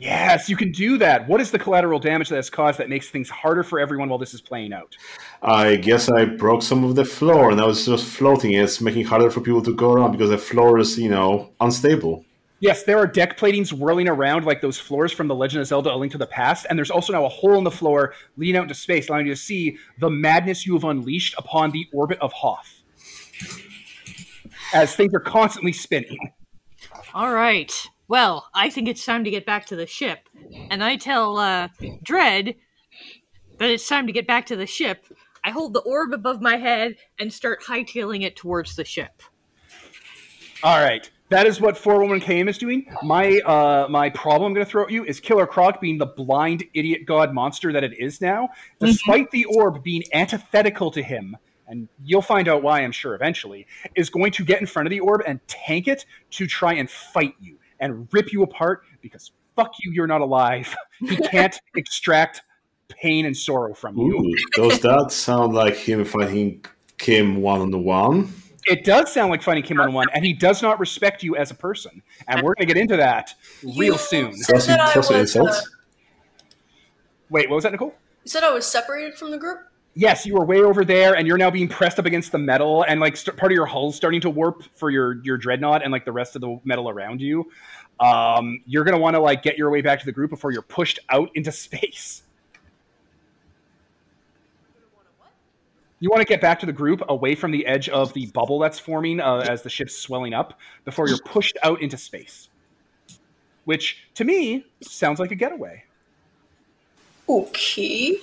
Yes, 0.00 0.48
you 0.48 0.56
can 0.56 0.70
do 0.70 0.96
that. 0.98 1.26
What 1.26 1.40
is 1.40 1.50
the 1.50 1.58
collateral 1.58 1.98
damage 1.98 2.28
that 2.28 2.36
has 2.36 2.48
caused 2.48 2.78
that 2.78 2.88
makes 2.88 3.10
things 3.10 3.28
harder 3.28 3.64
for 3.64 3.80
everyone 3.80 4.08
while 4.08 4.18
this 4.18 4.32
is 4.32 4.40
playing 4.40 4.72
out? 4.72 4.96
I 5.42 5.74
guess 5.74 6.08
I 6.08 6.24
broke 6.24 6.62
some 6.62 6.84
of 6.84 6.94
the 6.94 7.04
floor 7.04 7.50
and 7.50 7.60
I 7.60 7.66
was 7.66 7.84
just 7.84 8.06
floating. 8.06 8.52
It's 8.52 8.80
making 8.80 9.02
it 9.02 9.08
harder 9.08 9.28
for 9.28 9.40
people 9.40 9.60
to 9.62 9.74
go 9.74 9.92
around 9.92 10.12
because 10.12 10.30
the 10.30 10.38
floor 10.38 10.78
is, 10.78 10.96
you 10.96 11.08
know, 11.10 11.50
unstable. 11.60 12.24
Yes, 12.60 12.84
there 12.84 12.96
are 12.96 13.08
deck 13.08 13.36
platings 13.36 13.72
whirling 13.72 14.08
around 14.08 14.44
like 14.44 14.60
those 14.60 14.78
floors 14.78 15.12
from 15.12 15.26
The 15.26 15.34
Legend 15.34 15.62
of 15.62 15.66
Zelda: 15.66 15.92
A 15.92 15.96
Link 15.96 16.12
to 16.12 16.18
the 16.18 16.26
Past, 16.26 16.66
and 16.70 16.78
there's 16.78 16.90
also 16.90 17.12
now 17.12 17.24
a 17.24 17.28
hole 17.28 17.56
in 17.56 17.64
the 17.64 17.70
floor 17.70 18.14
leading 18.36 18.56
out 18.56 18.62
into 18.62 18.74
space, 18.74 19.08
allowing 19.08 19.26
you 19.26 19.34
to 19.34 19.40
see 19.40 19.78
the 19.98 20.10
madness 20.10 20.64
you 20.64 20.74
have 20.74 20.84
unleashed 20.84 21.34
upon 21.38 21.72
the 21.72 21.86
orbit 21.92 22.18
of 22.20 22.32
Hoth. 22.32 22.82
As 24.72 24.94
things 24.94 25.12
are 25.14 25.20
constantly 25.20 25.72
spinning. 25.72 26.18
All 27.14 27.32
right. 27.32 27.72
Well, 28.08 28.48
I 28.54 28.70
think 28.70 28.88
it's 28.88 29.04
time 29.04 29.24
to 29.24 29.30
get 29.30 29.44
back 29.44 29.66
to 29.66 29.76
the 29.76 29.86
ship. 29.86 30.28
And 30.70 30.82
I 30.82 30.96
tell 30.96 31.36
uh, 31.36 31.68
Dread 32.02 32.54
that 33.58 33.70
it's 33.70 33.86
time 33.86 34.06
to 34.06 34.12
get 34.12 34.26
back 34.26 34.46
to 34.46 34.56
the 34.56 34.66
ship. 34.66 35.04
I 35.44 35.50
hold 35.50 35.74
the 35.74 35.80
orb 35.80 36.12
above 36.12 36.40
my 36.40 36.56
head 36.56 36.96
and 37.20 37.32
start 37.32 37.62
hightailing 37.62 38.22
it 38.22 38.34
towards 38.34 38.76
the 38.76 38.84
ship. 38.84 39.22
All 40.62 40.82
right. 40.82 41.08
That 41.30 41.46
is 41.46 41.60
what 41.60 41.74
411KM 41.74 42.48
is 42.48 42.56
doing. 42.56 42.86
My 43.02 43.38
uh, 43.40 43.86
my 43.90 44.08
problem 44.08 44.50
I'm 44.50 44.54
going 44.54 44.64
to 44.64 44.70
throw 44.70 44.84
at 44.84 44.90
you 44.90 45.04
is 45.04 45.20
Killer 45.20 45.46
Croc 45.46 45.78
being 45.78 45.98
the 45.98 46.06
blind 46.06 46.64
idiot 46.72 47.02
god 47.06 47.34
monster 47.34 47.70
that 47.70 47.84
it 47.84 47.92
is 47.98 48.22
now, 48.22 48.48
despite 48.80 49.30
the 49.30 49.44
orb 49.44 49.82
being 49.84 50.04
antithetical 50.14 50.90
to 50.92 51.02
him. 51.02 51.36
And 51.66 51.86
you'll 52.02 52.22
find 52.22 52.48
out 52.48 52.62
why, 52.62 52.80
I'm 52.80 52.92
sure, 52.92 53.14
eventually, 53.14 53.66
is 53.94 54.08
going 54.08 54.32
to 54.32 54.44
get 54.44 54.62
in 54.62 54.66
front 54.66 54.86
of 54.86 54.90
the 54.90 55.00
orb 55.00 55.22
and 55.26 55.38
tank 55.48 55.86
it 55.86 56.06
to 56.30 56.46
try 56.46 56.72
and 56.72 56.90
fight 56.90 57.34
you 57.42 57.57
and 57.80 58.08
rip 58.12 58.32
you 58.32 58.42
apart 58.42 58.84
because 59.00 59.32
fuck 59.56 59.72
you, 59.80 59.92
you're 59.92 60.06
not 60.06 60.20
alive. 60.20 60.74
He 61.00 61.16
can't 61.16 61.56
extract 61.76 62.42
pain 62.88 63.24
and 63.26 63.36
sorrow 63.36 63.72
from 63.72 63.96
you. 63.96 64.18
Ooh, 64.18 64.36
does 64.54 64.80
that 64.80 65.12
sound 65.12 65.54
like 65.54 65.76
him 65.76 66.04
fighting 66.04 66.64
Kim 66.96 67.36
one 67.40 67.60
on 67.60 67.84
one? 67.84 68.32
It 68.66 68.84
does 68.84 69.12
sound 69.12 69.30
like 69.30 69.40
fighting 69.40 69.62
Kim 69.62 69.76
one 69.76 69.86
on 69.88 69.94
one, 69.94 70.08
and 70.12 70.24
he 70.24 70.32
does 70.32 70.60
not 70.60 70.80
respect 70.80 71.22
you 71.22 71.36
as 71.36 71.52
a 71.52 71.54
person. 71.54 72.02
And 72.26 72.42
we're 72.42 72.54
going 72.56 72.66
to 72.66 72.74
get 72.74 72.76
into 72.80 72.96
that 72.96 73.32
real 73.62 73.92
You 73.92 73.98
soon. 73.98 74.36
said 74.36 74.54
Does 74.54 74.66
he 74.66 74.72
that 74.72 74.80
I 74.80 74.92
toss 74.92 75.08
was, 75.10 75.36
uh, 75.36 75.60
Wait, 77.30 77.48
what 77.48 77.54
was 77.54 77.62
that, 77.64 77.70
Nicole? 77.70 77.94
you 78.24 78.30
said 78.30 78.42
I 78.42 78.50
was 78.50 78.66
separated 78.66 79.14
from 79.14 79.30
the 79.30 79.38
group? 79.38 79.60
Yes, 79.98 80.24
you 80.24 80.34
were 80.34 80.44
way 80.44 80.60
over 80.60 80.84
there, 80.84 81.16
and 81.16 81.26
you're 81.26 81.36
now 81.36 81.50
being 81.50 81.66
pressed 81.66 81.98
up 81.98 82.06
against 82.06 82.30
the 82.30 82.38
metal, 82.38 82.84
and 82.84 83.00
like 83.00 83.16
st- 83.16 83.36
part 83.36 83.50
of 83.50 83.56
your 83.56 83.66
hull's 83.66 83.96
starting 83.96 84.20
to 84.20 84.30
warp 84.30 84.62
for 84.76 84.90
your 84.90 85.20
your 85.24 85.36
dreadnought 85.36 85.82
and 85.82 85.90
like 85.90 86.04
the 86.04 86.12
rest 86.12 86.36
of 86.36 86.40
the 86.40 86.60
metal 86.62 86.88
around 86.88 87.20
you. 87.20 87.50
Um, 87.98 88.62
you're 88.64 88.84
gonna 88.84 89.00
want 89.00 89.16
to 89.16 89.20
like 89.20 89.42
get 89.42 89.58
your 89.58 89.70
way 89.70 89.80
back 89.80 89.98
to 89.98 90.06
the 90.06 90.12
group 90.12 90.30
before 90.30 90.52
you're 90.52 90.62
pushed 90.62 91.00
out 91.10 91.30
into 91.34 91.50
space. 91.66 92.22
You 95.98 96.10
want 96.10 96.20
to 96.20 96.28
get 96.28 96.40
back 96.40 96.60
to 96.60 96.66
the 96.66 96.72
group 96.72 97.02
away 97.08 97.34
from 97.34 97.50
the 97.50 97.66
edge 97.66 97.88
of 97.88 98.12
the 98.12 98.26
bubble 98.26 98.60
that's 98.60 98.78
forming 98.78 99.18
uh, 99.18 99.44
as 99.48 99.62
the 99.62 99.68
ship's 99.68 99.96
swelling 99.96 100.32
up 100.32 100.60
before 100.84 101.08
you're 101.08 101.18
pushed 101.24 101.58
out 101.64 101.82
into 101.82 101.96
space. 101.96 102.50
Which, 103.64 104.04
to 104.14 104.22
me, 104.22 104.64
sounds 104.80 105.18
like 105.18 105.32
a 105.32 105.34
getaway. 105.34 105.82
Okay. 107.28 108.16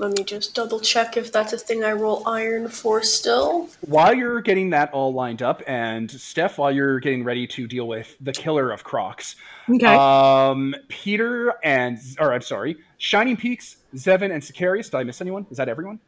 Let 0.00 0.16
me 0.16 0.24
just 0.24 0.54
double 0.54 0.80
check 0.80 1.18
if 1.18 1.30
that's 1.30 1.52
a 1.52 1.58
thing 1.58 1.84
I 1.84 1.92
roll 1.92 2.26
iron 2.26 2.68
for 2.68 3.02
still. 3.02 3.68
while 3.82 4.14
you're 4.14 4.40
getting 4.40 4.70
that 4.70 4.90
all 4.94 5.12
lined 5.12 5.42
up, 5.42 5.62
and 5.66 6.10
Steph, 6.10 6.56
while 6.56 6.72
you're 6.72 6.98
getting 7.00 7.22
ready 7.22 7.46
to 7.48 7.66
deal 7.66 7.86
with 7.86 8.16
the 8.18 8.32
killer 8.32 8.70
of 8.70 8.82
Crocs, 8.82 9.36
Okay. 9.68 9.84
um, 9.84 10.74
Peter 10.88 11.52
and, 11.62 11.98
or 12.18 12.32
I'm 12.32 12.40
sorry, 12.40 12.78
Shining 12.96 13.36
Peaks, 13.36 13.76
Zevin, 13.94 14.32
and 14.32 14.42
Sicarius. 14.42 14.86
Did 14.90 14.94
I 14.94 15.04
miss 15.04 15.20
anyone? 15.20 15.44
Is 15.50 15.58
that 15.58 15.68
everyone? 15.68 16.00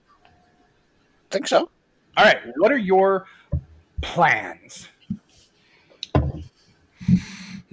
Think 1.31 1.47
so? 1.47 1.69
All 2.17 2.25
right. 2.25 2.39
What 2.57 2.73
are 2.73 2.79
your 2.79 3.27
plans? 4.01 4.89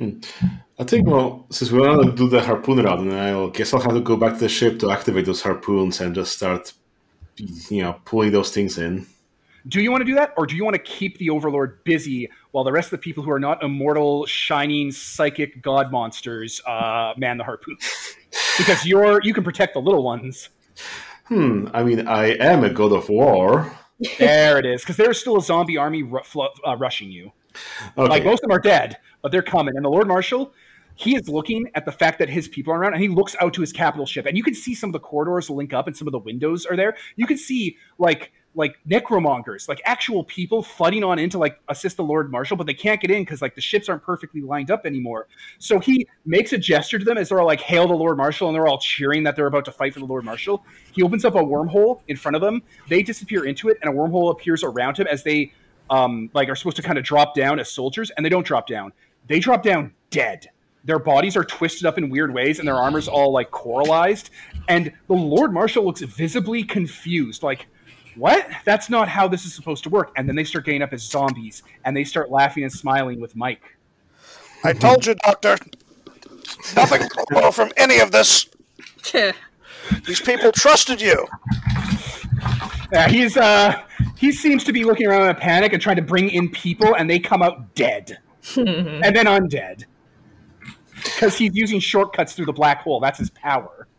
I 0.02 0.84
think, 0.86 1.08
well, 1.08 1.46
since 1.50 1.72
we're 1.72 1.86
going 1.86 2.10
to 2.10 2.16
do 2.16 2.30
the 2.30 2.42
harpoon 2.42 2.78
route, 2.82 3.00
then 3.00 3.14
I 3.14 3.50
guess 3.50 3.74
I'll 3.74 3.82
have 3.82 3.94
to 3.94 4.00
go 4.00 4.16
back 4.16 4.34
to 4.34 4.40
the 4.40 4.50
ship 4.50 4.80
to 4.80 4.92
activate 4.92 5.26
those 5.26 5.42
harpoons 5.42 6.00
and 6.00 6.16
just 6.16 6.38
start, 6.38 6.72
you 7.38 7.82
know, 7.82 8.00
pulling 8.06 8.32
those 8.32 8.52
things 8.52 8.78
in. 8.78 9.06
Do 9.68 9.82
you 9.82 9.92
want 9.92 10.02
to 10.02 10.06
do 10.06 10.16
that, 10.16 10.34
or 10.38 10.46
do 10.46 10.56
you 10.56 10.64
want 10.64 10.76
to 10.76 10.82
keep 10.82 11.18
the 11.18 11.30
Overlord 11.30 11.84
busy 11.84 12.30
while 12.52 12.64
the 12.64 12.72
rest 12.72 12.88
of 12.88 12.92
the 12.92 13.04
people 13.04 13.24
who 13.24 13.32
are 13.32 13.40
not 13.40 13.62
immortal, 13.62 14.26
shining, 14.26 14.90
psychic 14.92 15.62
god 15.62 15.92
monsters 15.92 16.62
uh, 16.66 17.14
man 17.18 17.38
the 17.38 17.44
harpoons? 17.44 17.88
Because 18.60 18.86
you're 18.86 19.22
you 19.24 19.34
can 19.34 19.44
protect 19.44 19.74
the 19.74 19.80
little 19.80 20.04
ones. 20.04 20.50
Hmm, 21.26 21.68
I 21.74 21.84
mean, 21.84 22.08
I 22.08 22.36
am 22.36 22.64
a 22.64 22.70
god 22.70 22.92
of 22.92 23.10
war. 23.10 23.72
There 24.20 24.60
it 24.60 24.66
is. 24.66 24.82
Because 24.82 24.98
there's 24.98 25.20
still 25.20 25.38
a 25.38 25.42
zombie 25.42 25.78
army 25.78 26.04
ru- 26.04 26.24
flo- 26.24 26.54
uh, 26.66 26.76
rushing 26.76 27.12
you. 27.12 27.32
Okay. 27.98 28.10
Like 28.10 28.24
most 28.24 28.44
of 28.44 28.50
them 28.50 28.52
are 28.52 28.62
dead, 28.62 28.98
but 29.22 29.32
they're 29.32 29.42
coming. 29.42 29.76
And 29.76 29.86
the 29.86 29.90
Lord 29.90 30.08
Marshal, 30.08 30.54
he 30.96 31.16
is 31.16 31.30
looking 31.30 31.70
at 31.76 31.86
the 31.86 31.92
fact 31.92 32.20
that 32.20 32.30
his 32.30 32.48
people 32.48 32.74
are 32.74 32.80
around, 32.80 32.94
and 32.94 33.02
he 33.02 33.08
looks 33.08 33.36
out 33.40 33.54
to 33.54 33.62
his 33.62 33.72
capital 33.72 34.06
ship, 34.06 34.26
and 34.26 34.38
you 34.38 34.44
can 34.44 34.54
see 34.54 34.76
some 34.76 34.90
of 34.90 34.94
the 34.94 35.00
corridors 35.00 35.50
link 35.50 35.74
up, 35.74 35.88
and 35.88 35.96
some 35.96 36.08
of 36.08 36.12
the 36.12 36.20
windows 36.20 36.66
are 36.66 36.76
there. 36.76 36.96
You 37.16 37.26
can 37.26 37.38
see 37.38 37.78
like 37.98 38.32
like 38.56 38.78
necromongers, 38.90 39.70
like 39.70 39.82
actual 39.86 40.24
people 40.24 40.64
flooding 40.64 41.04
on 41.04 41.20
in 41.20 41.30
to 41.30 41.38
like 41.38 41.60
assist 41.70 41.98
the 41.98 42.04
Lord 42.04 42.32
Marshal, 42.32 42.58
but 42.58 42.68
they 42.68 42.74
can't 42.74 43.00
get 43.00 43.12
in 43.12 43.22
because 43.22 43.42
like 43.42 43.56
the 43.56 43.62
ships 43.62 43.90
aren't 43.90 44.04
perfectly 44.04 44.42
lined 44.42 44.72
up 44.72 44.86
anymore. 44.86 45.28
So 45.60 45.80
he 45.80 46.08
makes 46.26 46.52
a 46.52 46.58
gesture 46.58 47.00
to 47.00 47.06
them 47.06 47.18
as 47.18 47.30
they're 47.30 47.40
all 47.40 47.46
like 47.46 47.62
hail 47.62 47.88
the 47.88 47.94
Lord 47.94 48.18
Marshal, 48.18 48.48
and 48.48 48.56
they're 48.56 48.68
all 48.68 48.80
cheering 48.80 49.24
that 49.24 49.36
they're 49.36 49.48
about 49.48 49.66
to 49.66 49.72
fight 49.72 49.94
for 49.94 50.00
the 50.00 50.06
Lord 50.06 50.26
Marshal. 50.26 50.66
He 50.92 51.04
opens 51.04 51.26
up 51.26 51.36
a 51.36 51.40
wormhole 51.40 52.02
in 52.08 52.18
front 52.18 52.36
of 52.36 52.42
them. 52.42 52.62
They 52.88 53.04
disappear 53.04 53.46
into 53.46 53.70
it, 53.70 53.78
and 53.82 53.94
a 53.94 53.96
wormhole 53.96 54.32
appears 54.32 54.64
around 54.64 54.98
him 54.98 55.08
as 55.08 55.24
they 55.24 55.54
um, 55.90 56.30
like 56.34 56.50
are 56.50 56.56
supposed 56.56 56.78
to 56.78 56.84
kind 56.84 56.98
of 56.98 57.04
drop 57.04 57.36
down 57.36 57.60
as 57.60 57.70
soldiers, 57.72 58.12
and 58.12 58.26
they 58.26 58.30
don't 58.30 58.46
drop 58.46 58.68
down. 58.68 58.92
They 59.28 59.40
drop 59.40 59.64
down 59.64 59.94
dead. 60.10 60.48
Their 60.86 61.00
bodies 61.00 61.36
are 61.36 61.44
twisted 61.44 61.86
up 61.86 61.98
in 61.98 62.10
weird 62.10 62.34
ways, 62.34 62.60
and 62.60 62.68
their 62.68 62.76
armor's 62.76 63.08
all 63.08 63.32
like 63.32 63.52
coralized. 63.52 64.30
And 64.68 64.92
the 65.08 65.14
Lord 65.14 65.54
Marshal 65.54 65.84
looks 65.86 66.02
visibly 66.02 66.64
confused, 66.64 67.44
like, 67.44 67.68
"What? 68.16 68.48
That's 68.66 68.90
not 68.90 69.08
how 69.08 69.28
this 69.28 69.46
is 69.46 69.54
supposed 69.54 69.84
to 69.84 69.90
work." 69.90 70.12
And 70.16 70.28
then 70.28 70.36
they 70.36 70.44
start 70.44 70.66
getting 70.66 70.82
up 70.82 70.94
as 70.94 71.04
zombies, 71.04 71.64
and 71.86 71.96
they 71.96 72.04
start 72.04 72.32
laughing 72.32 72.64
and 72.64 72.72
smiling 72.72 73.20
with 73.20 73.36
Mike. 73.36 73.78
I 74.64 74.74
told 74.74 75.06
you, 75.06 75.16
Doctor. 75.16 75.58
Nothing 76.76 77.02
will 77.16 77.26
grow 77.26 77.52
from 77.60 77.72
any 77.78 78.00
of 78.00 78.12
this. 78.12 78.48
These 80.06 80.22
people 80.22 80.52
trusted 80.52 81.02
you. 81.02 81.26
Yeah, 82.92 83.08
he's 83.08 83.38
uh, 83.38 83.82
he 84.20 84.34
seems 84.34 84.66
to 84.66 84.74
be 84.74 84.84
looking 84.84 85.08
around 85.08 85.24
in 85.24 85.30
a 85.30 85.36
panic 85.36 85.72
and 85.72 85.82
trying 85.82 85.96
to 85.96 86.02
bring 86.02 86.30
in 86.30 86.50
people, 86.50 86.94
and 86.96 87.10
they 87.10 87.20
come 87.20 87.42
out 87.42 87.74
dead, 87.74 88.20
and 88.58 89.16
then 89.16 89.26
undead, 89.26 89.86
because 91.04 91.38
he's 91.38 91.56
using 91.56 91.80
shortcuts 91.80 92.34
through 92.34 92.46
the 92.46 92.54
black 92.54 92.82
hole. 92.82 93.00
That's 93.00 93.20
his 93.20 93.30
power. 93.32 93.88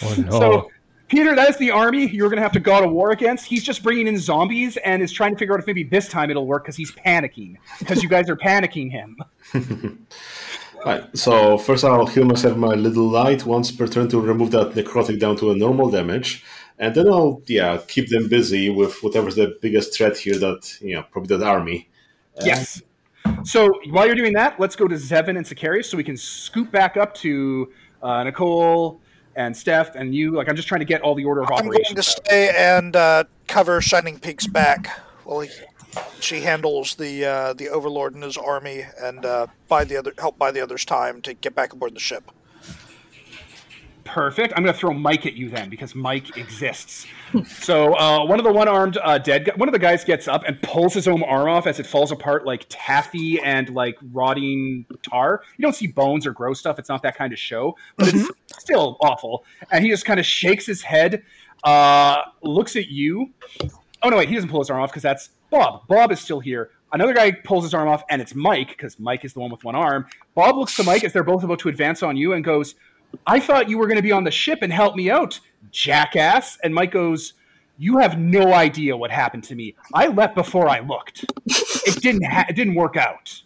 Oh 0.00 0.14
no. 0.16 0.30
So, 0.30 0.70
Peter, 1.08 1.34
that 1.34 1.48
is 1.48 1.56
the 1.56 1.72
army 1.72 2.06
you're 2.06 2.28
going 2.28 2.36
to 2.36 2.42
have 2.42 2.52
to 2.52 2.60
go 2.60 2.80
to 2.80 2.86
war 2.86 3.10
against. 3.10 3.46
He's 3.46 3.64
just 3.64 3.82
bringing 3.82 4.06
in 4.06 4.16
zombies 4.16 4.76
and 4.76 5.02
is 5.02 5.10
trying 5.10 5.32
to 5.32 5.38
figure 5.40 5.54
out 5.54 5.58
if 5.58 5.66
maybe 5.66 5.82
this 5.82 6.06
time 6.06 6.30
it'll 6.30 6.46
work 6.46 6.62
because 6.62 6.76
he's 6.76 6.92
panicking 6.92 7.56
because 7.80 8.00
you 8.00 8.08
guys 8.08 8.30
are 8.30 8.36
panicking 8.36 8.92
him. 8.92 9.16
Right, 10.84 11.04
so 11.16 11.58
first 11.58 11.84
I'll 11.84 12.06
heal 12.06 12.24
myself 12.24 12.54
with 12.54 12.60
my 12.60 12.74
little 12.74 13.08
light 13.08 13.44
once 13.44 13.72
per 13.72 13.88
turn 13.88 14.08
to 14.10 14.20
remove 14.20 14.52
that 14.52 14.74
necrotic 14.74 15.18
down 15.18 15.36
to 15.38 15.50
a 15.50 15.56
normal 15.56 15.90
damage. 15.90 16.44
And 16.78 16.94
then 16.94 17.08
I'll, 17.08 17.42
yeah, 17.46 17.80
keep 17.88 18.08
them 18.08 18.28
busy 18.28 18.70
with 18.70 19.02
whatever's 19.02 19.34
the 19.34 19.58
biggest 19.60 19.96
threat 19.96 20.16
here 20.16 20.38
that, 20.38 20.78
you 20.80 20.94
know, 20.94 21.02
probably 21.10 21.36
that 21.36 21.46
army. 21.46 21.88
Yes. 22.44 22.82
So 23.42 23.68
while 23.90 24.06
you're 24.06 24.14
doing 24.14 24.32
that, 24.34 24.60
let's 24.60 24.76
go 24.76 24.86
to 24.86 24.94
Zevin 24.94 25.36
and 25.36 25.44
Sicarius 25.44 25.86
so 25.86 25.96
we 25.96 26.04
can 26.04 26.16
scoop 26.16 26.70
back 26.70 26.96
up 26.96 27.14
to 27.14 27.72
uh, 28.02 28.22
Nicole 28.22 29.00
and 29.34 29.56
Steph 29.56 29.96
and 29.96 30.14
you. 30.14 30.32
Like, 30.32 30.48
I'm 30.48 30.56
just 30.56 30.68
trying 30.68 30.80
to 30.80 30.84
get 30.84 31.02
all 31.02 31.14
the 31.14 31.24
order 31.24 31.42
of 31.42 31.50
I'm 31.50 31.64
going 31.64 31.68
operations. 31.68 31.96
to 31.96 32.02
stay 32.02 32.50
and 32.56 32.94
uh, 32.94 33.24
cover 33.48 33.80
Shining 33.80 34.18
Peak's 34.18 34.46
back 34.46 34.88
while 35.24 35.40
he, 35.40 35.50
she 36.20 36.40
handles 36.40 36.94
the 36.94 37.24
uh, 37.24 37.52
the 37.54 37.68
Overlord 37.68 38.14
and 38.14 38.22
his 38.22 38.36
army 38.36 38.84
and 39.00 39.24
uh, 39.24 39.46
buy 39.68 39.84
the 39.84 39.96
other 39.96 40.12
help 40.18 40.38
buy 40.38 40.50
the 40.52 40.60
others 40.60 40.84
time 40.84 41.20
to 41.22 41.34
get 41.34 41.54
back 41.54 41.72
aboard 41.72 41.94
the 41.94 42.00
ship. 42.00 42.30
Perfect. 44.08 44.54
I'm 44.56 44.62
going 44.62 44.72
to 44.72 44.80
throw 44.80 44.94
Mike 44.94 45.26
at 45.26 45.34
you 45.34 45.50
then 45.50 45.68
because 45.68 45.94
Mike 45.94 46.38
exists. 46.38 47.06
so 47.46 47.94
uh, 47.94 48.24
one 48.24 48.38
of 48.38 48.44
the 48.44 48.52
one-armed 48.52 48.96
uh, 49.04 49.18
dead, 49.18 49.50
one 49.56 49.68
of 49.68 49.74
the 49.74 49.78
guys 49.78 50.02
gets 50.02 50.26
up 50.26 50.44
and 50.46 50.60
pulls 50.62 50.94
his 50.94 51.06
own 51.06 51.22
arm 51.24 51.50
off 51.50 51.66
as 51.66 51.78
it 51.78 51.86
falls 51.86 52.10
apart 52.10 52.46
like 52.46 52.64
taffy 52.70 53.38
and 53.42 53.68
like 53.68 53.98
rotting 54.12 54.86
tar. 55.02 55.42
You 55.58 55.62
don't 55.62 55.74
see 55.74 55.88
bones 55.88 56.26
or 56.26 56.32
gross 56.32 56.58
stuff. 56.58 56.78
It's 56.78 56.88
not 56.88 57.02
that 57.02 57.18
kind 57.18 57.34
of 57.34 57.38
show, 57.38 57.76
but 57.98 58.08
it's 58.14 58.30
still 58.58 58.96
awful. 59.02 59.44
And 59.70 59.84
he 59.84 59.90
just 59.90 60.06
kind 60.06 60.18
of 60.18 60.24
shakes 60.24 60.64
his 60.64 60.80
head, 60.80 61.22
uh, 61.64 62.22
looks 62.42 62.76
at 62.76 62.88
you. 62.88 63.30
Oh 64.02 64.08
no, 64.08 64.16
wait, 64.16 64.30
he 64.30 64.34
doesn't 64.34 64.48
pull 64.48 64.60
his 64.60 64.70
arm 64.70 64.80
off 64.80 64.90
because 64.90 65.02
that's 65.02 65.28
Bob. 65.50 65.86
Bob 65.86 66.12
is 66.12 66.20
still 66.20 66.40
here. 66.40 66.70
Another 66.92 67.12
guy 67.12 67.32
pulls 67.32 67.64
his 67.64 67.74
arm 67.74 67.88
off, 67.88 68.02
and 68.08 68.22
it's 68.22 68.34
Mike 68.34 68.68
because 68.68 68.98
Mike 68.98 69.22
is 69.24 69.34
the 69.34 69.40
one 69.40 69.50
with 69.50 69.64
one 69.64 69.74
arm. 69.74 70.06
Bob 70.34 70.56
looks 70.56 70.74
to 70.76 70.82
Mike 70.84 71.04
as 71.04 71.12
they're 71.12 71.22
both 71.22 71.42
about 71.42 71.58
to 71.58 71.68
advance 71.68 72.02
on 72.02 72.16
you 72.16 72.32
and 72.32 72.42
goes, 72.42 72.74
I 73.26 73.40
thought 73.40 73.68
you 73.68 73.78
were 73.78 73.86
going 73.86 73.96
to 73.96 74.02
be 74.02 74.12
on 74.12 74.24
the 74.24 74.30
ship 74.30 74.60
and 74.62 74.72
help 74.72 74.94
me 74.96 75.10
out, 75.10 75.38
jackass. 75.70 76.58
And 76.62 76.74
Mike 76.74 76.90
goes, 76.92 77.34
You 77.78 77.98
have 77.98 78.18
no 78.18 78.52
idea 78.52 78.96
what 78.96 79.10
happened 79.10 79.44
to 79.44 79.54
me. 79.54 79.74
I 79.94 80.08
left 80.08 80.34
before 80.34 80.68
I 80.68 80.80
looked. 80.80 81.24
It 81.46 82.02
didn't. 82.02 82.24
Ha- 82.24 82.46
it 82.48 82.56
didn't 82.56 82.74
work 82.74 82.96
out. 82.96 83.42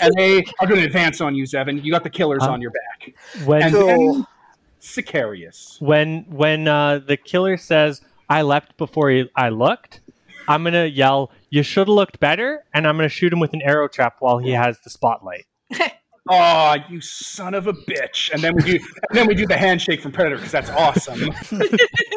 and 0.00 0.12
they 0.16 0.38
are 0.60 0.66
going 0.66 0.80
to 0.80 0.86
advance 0.86 1.20
on 1.20 1.34
you, 1.34 1.44
Zevin. 1.44 1.82
You 1.84 1.92
got 1.92 2.02
the 2.02 2.10
killers 2.10 2.42
Huh? 2.42 2.50
on 2.52 2.60
your 2.60 2.70
back. 2.72 3.14
when 3.44 3.62
And 3.62 3.74
Cool. 3.74 3.86
then 4.14 4.26
Sicarius. 4.80 5.80
when 5.80 6.24
when 6.28 6.66
uh, 6.66 6.98
the 7.00 7.16
killer 7.16 7.56
says 7.56 8.00
I 8.28 8.42
leapt 8.42 8.76
before 8.78 9.26
I 9.36 9.48
looked, 9.50 10.00
I'm 10.48 10.64
gonna 10.64 10.86
yell, 10.86 11.30
"You 11.50 11.62
should 11.62 11.80
have 11.82 11.88
looked 11.88 12.18
better!" 12.18 12.64
and 12.72 12.86
I'm 12.86 12.96
gonna 12.96 13.08
shoot 13.10 13.32
him 13.32 13.40
with 13.40 13.52
an 13.52 13.60
arrow 13.62 13.88
trap 13.88 14.16
while 14.20 14.38
he 14.38 14.50
has 14.52 14.80
the 14.80 14.90
spotlight. 14.90 15.44
Oh, 16.28 16.76
you 16.88 17.00
son 17.00 17.54
of 17.54 17.66
a 17.66 17.72
bitch! 17.72 18.30
And 18.32 18.42
then 18.42 18.54
we 18.54 18.62
do, 18.62 18.72
and 19.08 19.18
then 19.18 19.26
we 19.26 19.34
do 19.34 19.46
the 19.46 19.56
handshake 19.56 20.02
from 20.02 20.12
Predator 20.12 20.36
because 20.36 20.52
that's 20.52 20.70
awesome. 20.70 21.32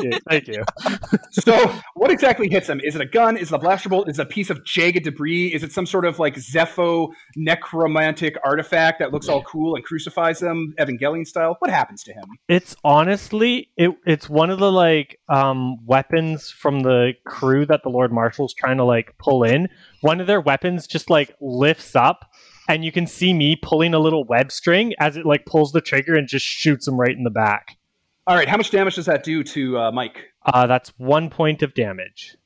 Yeah, 0.02 0.18
thank 0.30 0.48
you. 0.48 0.64
so, 1.32 1.74
what 1.94 2.12
exactly 2.12 2.50
hits 2.50 2.68
him? 2.68 2.82
Is 2.84 2.96
it 2.96 3.02
a 3.02 3.06
gun? 3.06 3.38
Is 3.38 3.52
it 3.52 3.56
a 3.56 3.60
blaster 3.60 3.88
bolt? 3.88 4.10
Is 4.10 4.20
it 4.20 4.24
a 4.24 4.26
piece 4.26 4.50
of 4.50 4.66
jagged 4.66 5.04
debris? 5.04 5.54
Is 5.54 5.64
it 5.64 5.72
some 5.72 5.86
sort 5.86 6.06
of 6.06 6.20
like 6.20 6.36
Zepho 6.36 7.10
necromantic 7.38 8.36
artifact 8.44 9.00
that 9.00 9.12
looks 9.12 9.30
all 9.30 9.44
cool 9.44 9.76
and 9.76 9.84
crucifies 9.86 10.42
him, 10.42 10.74
Evangelion 10.80 11.26
style? 11.26 11.56
What 11.60 11.72
happens 11.72 12.04
to 12.04 12.14
him? 12.14 12.26
It's 12.50 12.76
honestly 12.84 13.70
it 13.78 13.92
it's 14.06 14.30
one 14.30 14.50
of 14.50 14.60
the 14.60 14.72
like 14.72 15.20
um 15.30 15.78
weapons 15.86 16.50
from 16.50 16.82
the 16.82 17.14
crew 17.26 17.66
that 17.66 17.82
the 17.84 17.90
Lord 17.90 18.12
Marshal's 18.12 18.54
trying 18.54 18.78
to 18.78 18.84
like 18.84 19.18
pull 19.18 19.44
in. 19.44 19.70
One 20.02 20.20
of 20.20 20.28
their 20.28 20.42
weapons 20.42 20.88
just 20.88 21.10
like 21.10 21.34
lifts 21.40 21.96
up 21.96 22.30
and 22.68 22.86
you 22.86 22.92
can 22.92 23.08
see 23.08 23.34
me 23.34 23.56
pulling 23.56 23.94
a 23.94 24.00
little 24.00 24.24
web 24.24 24.52
string 24.52 24.94
as 25.00 25.18
it 25.18 25.26
like 25.26 25.46
pulls 25.46 25.72
the 25.72 25.82
trigger 25.82 26.16
and 26.16 26.28
just 26.28 26.46
shoots 26.46 26.88
him 26.88 27.00
right 27.00 27.16
in 27.16 27.24
the 27.24 27.30
back. 27.30 27.78
All 28.26 28.36
right, 28.36 28.48
how 28.48 28.58
much 28.58 28.72
damage 28.72 28.96
does 28.96 29.06
that 29.08 29.24
do 29.24 29.44
to 29.44 29.78
uh, 29.78 29.92
Mike? 29.92 30.32
Uh 30.46 30.68
that's 30.68 30.90
one 30.98 31.30
point 31.30 31.62
of 31.62 31.74
damage. 31.74 32.38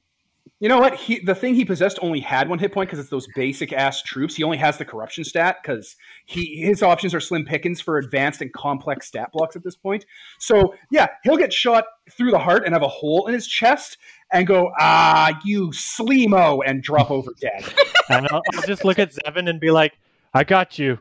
You 0.59 0.69
know 0.69 0.79
what? 0.79 0.95
He 0.95 1.19
the 1.19 1.35
thing 1.35 1.53
he 1.53 1.63
possessed 1.63 1.99
only 2.01 2.19
had 2.19 2.49
one 2.49 2.57
hit 2.57 2.73
point 2.73 2.89
because 2.89 2.97
it's 2.97 3.11
those 3.11 3.27
basic 3.35 3.71
ass 3.73 4.01
troops. 4.01 4.35
He 4.35 4.43
only 4.43 4.57
has 4.57 4.79
the 4.79 4.85
corruption 4.85 5.23
stat 5.23 5.57
because 5.61 5.95
he 6.25 6.63
his 6.63 6.81
options 6.81 7.13
are 7.13 7.19
slim 7.19 7.45
pickings 7.45 7.79
for 7.79 7.99
advanced 7.99 8.41
and 8.41 8.51
complex 8.51 9.07
stat 9.07 9.31
blocks 9.31 9.55
at 9.55 9.63
this 9.63 9.75
point. 9.75 10.05
So 10.39 10.73
yeah, 10.89 11.09
he'll 11.23 11.37
get 11.37 11.53
shot 11.53 11.85
through 12.09 12.31
the 12.31 12.39
heart 12.39 12.63
and 12.65 12.73
have 12.73 12.81
a 12.81 12.87
hole 12.87 13.27
in 13.27 13.35
his 13.35 13.45
chest 13.45 13.97
and 14.31 14.47
go 14.47 14.71
ah 14.79 15.39
you 15.45 15.67
sleemo 15.69 16.61
and 16.65 16.81
drop 16.81 17.11
over 17.11 17.31
dead. 17.39 17.63
And 18.09 18.25
I'll, 18.31 18.41
I'll 18.53 18.61
just 18.61 18.85
look 18.85 18.99
at 18.99 19.11
Zevin 19.11 19.49
and 19.49 19.59
be 19.59 19.69
like, 19.69 19.99
I 20.37 20.43
got 20.43 20.77
you. 20.77 20.99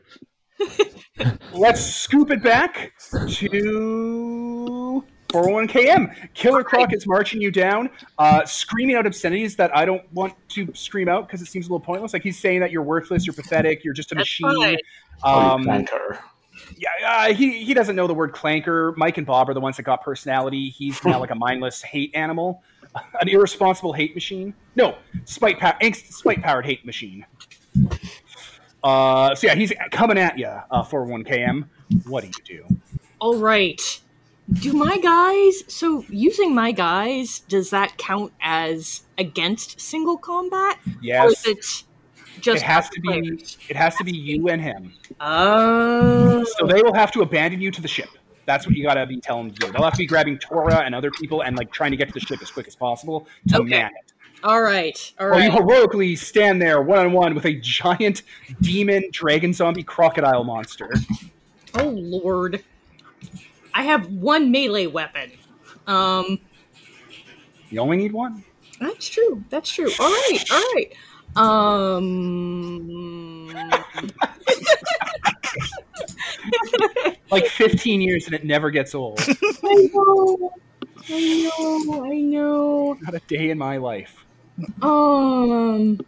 Let's 1.53 1.79
scoop 1.85 2.31
it 2.31 2.41
back 2.41 2.91
to 3.11 5.03
401 5.31 5.67
KM. 5.67 6.33
Killer 6.33 6.63
Croc 6.63 6.91
is 6.91 7.05
marching 7.05 7.39
you 7.39 7.51
down, 7.51 7.91
uh, 8.17 8.43
screaming 8.45 8.95
out 8.95 9.05
obscenities 9.05 9.55
that 9.57 9.75
I 9.77 9.85
don't 9.85 10.11
want 10.11 10.33
to 10.49 10.73
scream 10.73 11.07
out 11.07 11.27
because 11.27 11.43
it 11.43 11.47
seems 11.47 11.67
a 11.67 11.69
little 11.69 11.85
pointless. 11.85 12.13
Like 12.13 12.23
he's 12.23 12.39
saying 12.39 12.61
that 12.61 12.71
you're 12.71 12.81
worthless, 12.81 13.27
you're 13.27 13.33
pathetic, 13.35 13.83
you're 13.83 13.93
just 13.93 14.11
a 14.11 14.15
That's 14.15 14.23
machine. 14.25 14.55
fine. 14.55 14.77
Oh, 15.23 15.39
Um, 15.51 15.61
you 15.61 15.67
clanker. 15.67 16.19
yeah, 16.75 16.89
uh, 17.05 17.33
he 17.33 17.63
he 17.63 17.75
doesn't 17.75 17.95
know 17.95 18.07
the 18.07 18.15
word 18.15 18.31
clanker. 18.33 18.95
Mike 18.97 19.19
and 19.19 19.27
Bob 19.27 19.49
are 19.49 19.53
the 19.53 19.61
ones 19.61 19.77
that 19.77 19.83
got 19.83 20.03
personality. 20.03 20.69
He's 20.69 21.03
now 21.05 21.19
like 21.19 21.29
a 21.31 21.35
mindless 21.35 21.83
hate 21.83 22.09
animal, 22.15 22.63
an 23.21 23.29
irresponsible 23.29 23.93
hate 23.93 24.15
machine. 24.15 24.55
No, 24.75 24.97
spite 25.25 25.59
power, 25.59 25.75
angst, 25.81 26.11
spite 26.13 26.41
powered 26.41 26.65
hate 26.65 26.83
machine. 26.87 27.23
Uh, 28.83 29.35
so 29.35 29.47
yeah, 29.47 29.55
he's 29.55 29.73
coming 29.91 30.17
at 30.17 30.37
you. 30.37 30.47
Uh, 30.71 30.83
41 30.83 31.23
km. 31.23 31.67
What 32.05 32.21
do 32.23 32.27
you 32.27 32.43
do? 32.45 32.65
All 33.19 33.37
right. 33.37 33.81
Do 34.59 34.73
my 34.73 34.97
guys? 34.99 35.63
So 35.73 36.05
using 36.09 36.55
my 36.55 36.71
guys 36.71 37.39
does 37.41 37.69
that 37.71 37.97
count 37.97 38.33
as 38.41 39.03
against 39.17 39.79
single 39.81 40.17
combat, 40.17 40.77
or 40.85 40.91
Yes, 41.01 41.45
is 41.45 41.45
it 41.45 41.83
just 42.41 42.63
it 42.63 42.65
has 42.65 42.89
to 42.89 43.01
be. 43.01 43.07
players? 43.09 43.57
It 43.69 43.75
has 43.75 43.95
to 43.97 44.03
be 44.03 44.11
you 44.15 44.47
and 44.47 44.61
him. 44.61 44.93
Oh, 45.19 46.43
So 46.59 46.67
they 46.67 46.81
will 46.81 46.93
have 46.93 47.11
to 47.13 47.21
abandon 47.21 47.59
you 47.61 47.71
to 47.71 47.81
the 47.81 47.87
ship. 47.87 48.09
That's 48.45 48.65
what 48.65 48.75
you 48.75 48.83
gotta 48.83 49.05
be 49.05 49.19
telling 49.19 49.47
them 49.47 49.55
to 49.55 49.65
do. 49.67 49.71
They'll 49.73 49.83
have 49.83 49.93
to 49.93 49.97
be 49.97 50.05
grabbing 50.07 50.37
Tora 50.39 50.79
and 50.85 50.95
other 50.95 51.11
people 51.11 51.41
and 51.41 51.57
like 51.57 51.71
trying 51.71 51.91
to 51.91 51.97
get 51.97 52.07
to 52.07 52.13
the 52.13 52.19
ship 52.19 52.39
as 52.41 52.49
quick 52.49 52.67
as 52.67 52.75
possible 52.75 53.27
to 53.49 53.57
Okay. 53.59 53.69
man 53.69 53.87
it. 53.91 54.06
All 54.43 54.61
right, 54.61 55.13
all 55.19 55.27
Or 55.27 55.39
you 55.39 55.51
heroically 55.51 56.15
stand 56.15 56.61
there 56.61 56.81
one 56.81 56.99
on 56.99 57.11
one 57.13 57.35
with 57.35 57.45
a 57.45 57.53
giant 57.59 58.23
demon 58.61 59.03
dragon 59.11 59.53
zombie 59.53 59.83
crocodile 59.83 60.43
monster. 60.43 60.91
Oh 61.75 61.89
lord, 61.89 62.63
I 63.73 63.83
have 63.83 64.07
one 64.11 64.51
melee 64.51 64.87
weapon. 64.87 65.31
Um, 65.87 66.39
You 67.69 67.79
only 67.81 67.97
need 67.97 68.13
one. 68.13 68.43
that's 68.79 69.07
true. 69.09 69.43
That's 69.49 69.69
true. 69.71 69.89
All 69.99 70.09
right, 70.09 70.43
all 70.51 70.63
right. 70.75 70.93
Um, 71.35 73.51
Like 77.29 77.47
15 77.47 77.99
years 78.01 78.25
and 78.25 78.33
it 78.33 78.45
never 78.45 78.71
gets 78.71 78.95
old. 78.95 79.19
I 79.19 79.89
know, 79.93 80.53
I 81.09 81.43
know, 81.43 82.05
I 82.05 82.21
know. 82.21 82.97
Not 83.01 83.15
a 83.15 83.19
day 83.27 83.49
in 83.49 83.57
my 83.57 83.75
life. 83.77 84.25
Um. 84.81 85.99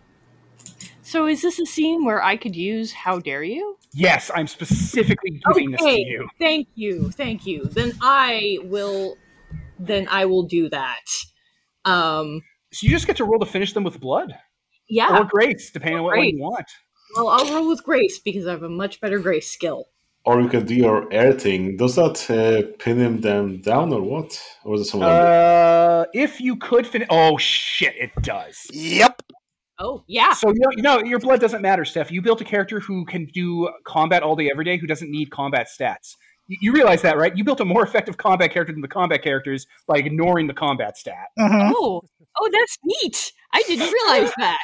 So 1.01 1.25
is 1.27 1.41
this 1.41 1.59
a 1.59 1.65
scene 1.65 2.05
where 2.05 2.21
I 2.23 2.37
could 2.37 2.55
use 2.55 2.91
"How 2.93 3.19
dare 3.19 3.43
you"? 3.43 3.77
Yes, 3.93 4.29
I'm 4.33 4.47
specifically 4.47 5.41
doing 5.51 5.71
this 5.71 5.81
to 5.81 5.89
you. 5.89 6.27
Thank 6.39 6.67
you, 6.75 7.09
thank 7.11 7.45
you. 7.45 7.65
Then 7.65 7.93
I 8.01 8.57
will. 8.63 9.17
Then 9.79 10.07
I 10.09 10.25
will 10.25 10.43
do 10.43 10.69
that. 10.69 11.05
Um. 11.85 12.41
So 12.71 12.85
you 12.85 12.91
just 12.91 13.07
get 13.07 13.17
to 13.17 13.25
roll 13.25 13.39
to 13.39 13.45
finish 13.47 13.73
them 13.73 13.83
with 13.83 13.99
blood 13.99 14.35
Yeah. 14.89 15.17
or 15.19 15.25
grace, 15.25 15.71
depending 15.71 15.97
on 15.99 16.03
what 16.03 16.13
Great. 16.13 16.35
you 16.35 16.41
want. 16.41 16.67
Well, 17.15 17.27
I'll 17.29 17.51
roll 17.51 17.67
with 17.67 17.83
grace 17.83 18.19
because 18.19 18.45
I 18.45 18.51
have 18.51 18.61
a 18.61 18.69
much 18.69 19.01
better 19.01 19.17
grace 19.17 19.49
skill. 19.51 19.85
Or 20.25 20.41
you 20.41 20.49
can 20.49 20.65
do 20.65 20.75
your 20.75 21.11
air 21.11 21.33
thing. 21.33 21.77
Does 21.77 21.95
that 21.95 22.29
uh, 22.29 22.75
pin 22.77 22.99
him 22.99 23.21
them 23.21 23.61
down 23.61 23.93
or 23.93 24.01
what? 24.01 24.39
Or 24.63 24.75
is 24.75 24.81
it 24.81 24.85
someone? 24.85 25.09
Uh, 25.09 26.05
if 26.13 26.41
you 26.41 26.57
could 26.57 26.85
finish, 26.85 27.07
oh 27.09 27.37
shit, 27.37 27.95
it 27.97 28.11
does. 28.21 28.67
Yep. 28.71 29.23
Oh 29.79 30.03
yeah. 30.07 30.33
So 30.33 30.49
you 30.49 30.59
know, 30.59 30.69
you 30.75 30.83
know, 30.83 30.99
your 31.03 31.19
blood 31.19 31.39
doesn't 31.39 31.61
matter, 31.61 31.85
Steph. 31.85 32.11
You 32.11 32.21
built 32.21 32.41
a 32.41 32.43
character 32.43 32.79
who 32.81 33.05
can 33.05 33.25
do 33.33 33.69
combat 33.85 34.23
all 34.23 34.35
day, 34.35 34.49
every 34.51 34.65
day, 34.65 34.77
who 34.77 34.87
doesn't 34.87 35.09
need 35.09 35.31
combat 35.31 35.67
stats. 35.67 36.15
You, 36.47 36.57
you 36.61 36.73
realize 36.73 37.01
that, 37.03 37.17
right? 37.17 37.35
You 37.35 37.45
built 37.45 37.61
a 37.61 37.65
more 37.65 37.83
effective 37.83 38.17
combat 38.17 38.51
character 38.51 38.73
than 38.73 38.81
the 38.81 38.89
combat 38.89 39.23
characters 39.23 39.67
by 39.87 39.97
ignoring 39.97 40.47
the 40.47 40.53
combat 40.53 40.97
stat. 40.97 41.27
Mhm. 41.39 41.71
Oh. 41.75 42.01
Oh, 42.41 42.49
that's 42.51 42.77
neat. 42.83 43.31
I 43.53 43.63
didn't 43.67 43.91
realize 43.91 44.31
that. 44.37 44.59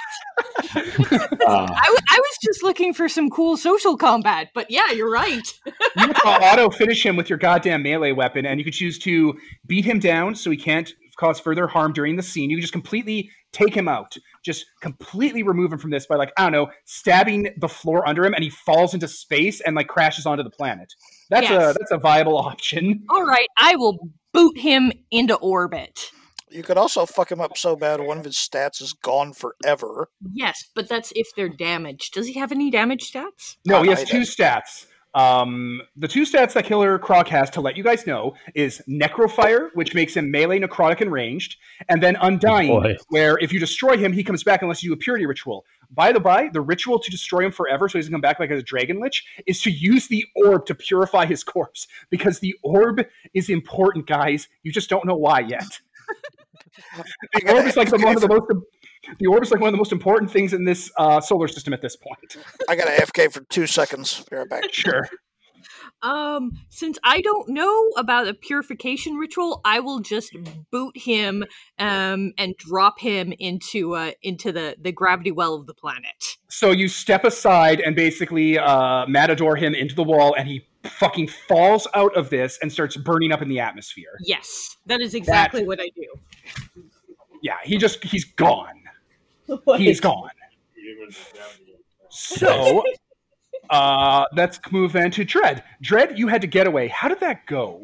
Ah, 1.47 1.65
I, 1.73 1.85
w- 1.85 2.05
I 2.09 2.19
was 2.19 2.37
just 2.43 2.63
looking 2.63 2.93
for 2.93 3.09
some 3.09 3.29
cool 3.29 3.57
social 3.57 3.97
combat, 3.97 4.49
but 4.53 4.69
yeah, 4.69 4.91
you're 4.91 5.11
right. 5.11 5.47
You 5.65 6.13
can 6.13 6.43
auto 6.43 6.69
finish 6.69 7.05
him 7.05 7.15
with 7.15 7.29
your 7.29 7.39
goddamn 7.39 7.83
melee 7.83 8.11
weapon, 8.11 8.45
and 8.45 8.59
you 8.59 8.63
can 8.63 8.73
choose 8.73 8.99
to 8.99 9.33
beat 9.65 9.85
him 9.85 9.99
down 9.99 10.35
so 10.35 10.51
he 10.51 10.57
can't 10.57 10.93
cause 11.17 11.39
further 11.39 11.67
harm 11.67 11.93
during 11.93 12.15
the 12.15 12.23
scene. 12.23 12.49
You 12.49 12.57
can 12.57 12.61
just 12.61 12.73
completely 12.73 13.31
take 13.53 13.73
him 13.73 13.87
out, 13.87 14.17
just 14.43 14.65
completely 14.81 15.41
remove 15.41 15.71
him 15.71 15.79
from 15.79 15.89
this 15.89 16.05
by 16.05 16.15
like 16.15 16.31
I 16.37 16.43
don't 16.43 16.51
know, 16.51 16.67
stabbing 16.85 17.53
the 17.57 17.69
floor 17.69 18.07
under 18.07 18.25
him, 18.25 18.33
and 18.33 18.43
he 18.43 18.49
falls 18.49 18.93
into 18.93 19.07
space 19.07 19.61
and 19.61 19.75
like 19.75 19.87
crashes 19.87 20.25
onto 20.25 20.43
the 20.43 20.49
planet. 20.49 20.93
That's 21.29 21.49
a 21.49 21.73
that's 21.79 21.91
a 21.91 21.97
viable 21.97 22.37
option. 22.37 23.03
All 23.09 23.25
right, 23.25 23.47
I 23.57 23.75
will 23.77 23.97
boot 24.33 24.57
him 24.57 24.91
into 25.09 25.35
orbit. 25.35 26.11
You 26.55 26.63
could 26.63 26.77
also 26.77 27.05
fuck 27.05 27.31
him 27.31 27.41
up 27.41 27.57
so 27.57 27.75
bad 27.75 27.99
one 27.99 28.17
of 28.17 28.23
his 28.23 28.35
stats 28.35 28.81
is 28.81 28.93
gone 28.93 29.33
forever. 29.33 30.09
Yes, 30.31 30.63
but 30.73 30.87
that's 30.87 31.11
if 31.13 31.27
they're 31.35 31.49
damaged. 31.49 32.13
Does 32.13 32.27
he 32.27 32.33
have 32.35 32.53
any 32.53 32.71
damage 32.71 33.11
stats? 33.11 33.57
No, 33.65 33.83
he 33.83 33.89
has 33.89 34.05
two 34.05 34.21
stats. 34.21 34.85
Um, 35.15 35.81
the 35.95 36.09
two 36.09 36.23
stats 36.23 36.53
that 36.53 36.65
Killer 36.65 36.99
Croc 36.99 37.27
has 37.29 37.49
to 37.51 37.61
let 37.61 37.77
you 37.77 37.83
guys 37.83 38.05
know 38.05 38.35
is 38.53 38.81
Necrofire, 38.87 39.69
which 39.73 39.93
makes 39.93 40.15
him 40.15 40.29
melee, 40.29 40.59
necrotic, 40.59 40.99
and 40.99 41.09
ranged, 41.09 41.55
and 41.87 42.03
then 42.03 42.17
Undying, 42.17 42.67
Boy. 42.67 42.97
where 43.09 43.37
if 43.39 43.53
you 43.53 43.59
destroy 43.59 43.97
him, 43.97 44.11
he 44.11 44.23
comes 44.25 44.43
back 44.43 44.61
unless 44.61 44.83
you 44.83 44.89
do 44.89 44.93
a 44.93 44.97
purity 44.97 45.25
ritual. 45.25 45.65
By 45.89 46.11
the 46.11 46.19
by, 46.19 46.49
the 46.51 46.59
ritual 46.59 46.99
to 46.99 47.11
destroy 47.11 47.45
him 47.45 47.51
forever, 47.51 47.87
so 47.87 47.97
he 47.97 48.01
doesn't 48.01 48.13
come 48.13 48.21
back 48.21 48.41
like 48.41 48.49
a 48.51 48.61
dragon 48.61 48.99
lich, 48.99 49.25
is 49.45 49.61
to 49.61 49.71
use 49.71 50.07
the 50.07 50.25
orb 50.35 50.65
to 50.65 50.75
purify 50.75 51.25
his 51.25 51.43
corpse 51.43 51.87
because 52.09 52.39
the 52.39 52.55
orb 52.63 53.05
is 53.33 53.49
important, 53.49 54.07
guys. 54.07 54.49
You 54.63 54.71
just 54.73 54.89
don't 54.89 55.05
know 55.05 55.15
why 55.15 55.39
yet. 55.41 55.79
The 57.33 57.53
orb 57.53 57.65
is 57.65 57.75
like 57.75 57.89
the, 57.89 57.97
one 57.97 58.15
of 58.15 58.21
the 58.21 58.27
most. 58.27 58.43
The 59.19 59.27
orb 59.27 59.43
is 59.43 59.51
like 59.51 59.61
one 59.61 59.67
of 59.67 59.73
the 59.73 59.77
most 59.77 59.91
important 59.91 60.31
things 60.31 60.53
in 60.53 60.65
this 60.65 60.91
uh, 60.97 61.21
solar 61.21 61.47
system 61.47 61.73
at 61.73 61.81
this 61.81 61.95
point. 61.95 62.37
I 62.67 62.75
got 62.75 62.87
AFK 62.87 63.31
for 63.31 63.41
two 63.49 63.67
seconds. 63.67 64.23
Be 64.29 64.37
right 64.37 64.49
back. 64.49 64.73
Sure. 64.73 65.07
Um, 66.01 66.51
since 66.69 66.99
I 67.03 67.21
don't 67.21 67.49
know 67.49 67.89
about 67.97 68.27
a 68.27 68.33
purification 68.33 69.15
ritual, 69.15 69.61
I 69.65 69.79
will 69.79 69.99
just 69.99 70.35
boot 70.71 70.97
him 70.97 71.45
um 71.79 72.33
and 72.37 72.55
drop 72.57 72.99
him 72.99 73.33
into 73.39 73.95
uh 73.95 74.11
into 74.21 74.51
the 74.51 74.75
the 74.79 74.91
gravity 74.91 75.31
well 75.31 75.55
of 75.55 75.65
the 75.65 75.73
planet. 75.73 76.37
So 76.47 76.71
you 76.71 76.87
step 76.87 77.23
aside 77.23 77.81
and 77.81 77.95
basically 77.95 78.57
uh, 78.57 79.05
matador 79.07 79.55
him 79.55 79.73
into 79.73 79.95
the 79.95 80.03
wall, 80.03 80.35
and 80.37 80.47
he 80.47 80.65
fucking 80.83 81.27
falls 81.27 81.87
out 81.93 82.15
of 82.15 82.29
this 82.29 82.59
and 82.61 82.71
starts 82.71 82.95
burning 82.95 83.31
up 83.31 83.41
in 83.41 83.49
the 83.49 83.59
atmosphere. 83.59 84.17
Yes, 84.21 84.77
that 84.85 85.01
is 85.01 85.15
exactly 85.15 85.65
what 85.65 85.79
I 85.81 85.89
do. 85.95 86.83
Yeah, 87.41 87.57
he 87.63 87.77
just 87.77 88.03
he's 88.03 88.25
gone. 88.25 88.81
He's 89.77 89.99
gone. 89.99 90.31
So 92.09 92.83
uh, 93.69 94.25
let's 94.35 94.59
move 94.71 94.91
then 94.93 95.11
to 95.11 95.23
Dread. 95.23 95.63
Dread, 95.81 96.17
you 96.17 96.27
had 96.27 96.41
to 96.41 96.47
get 96.47 96.67
away. 96.67 96.87
How 96.87 97.07
did 97.07 97.19
that 97.21 97.45
go? 97.45 97.83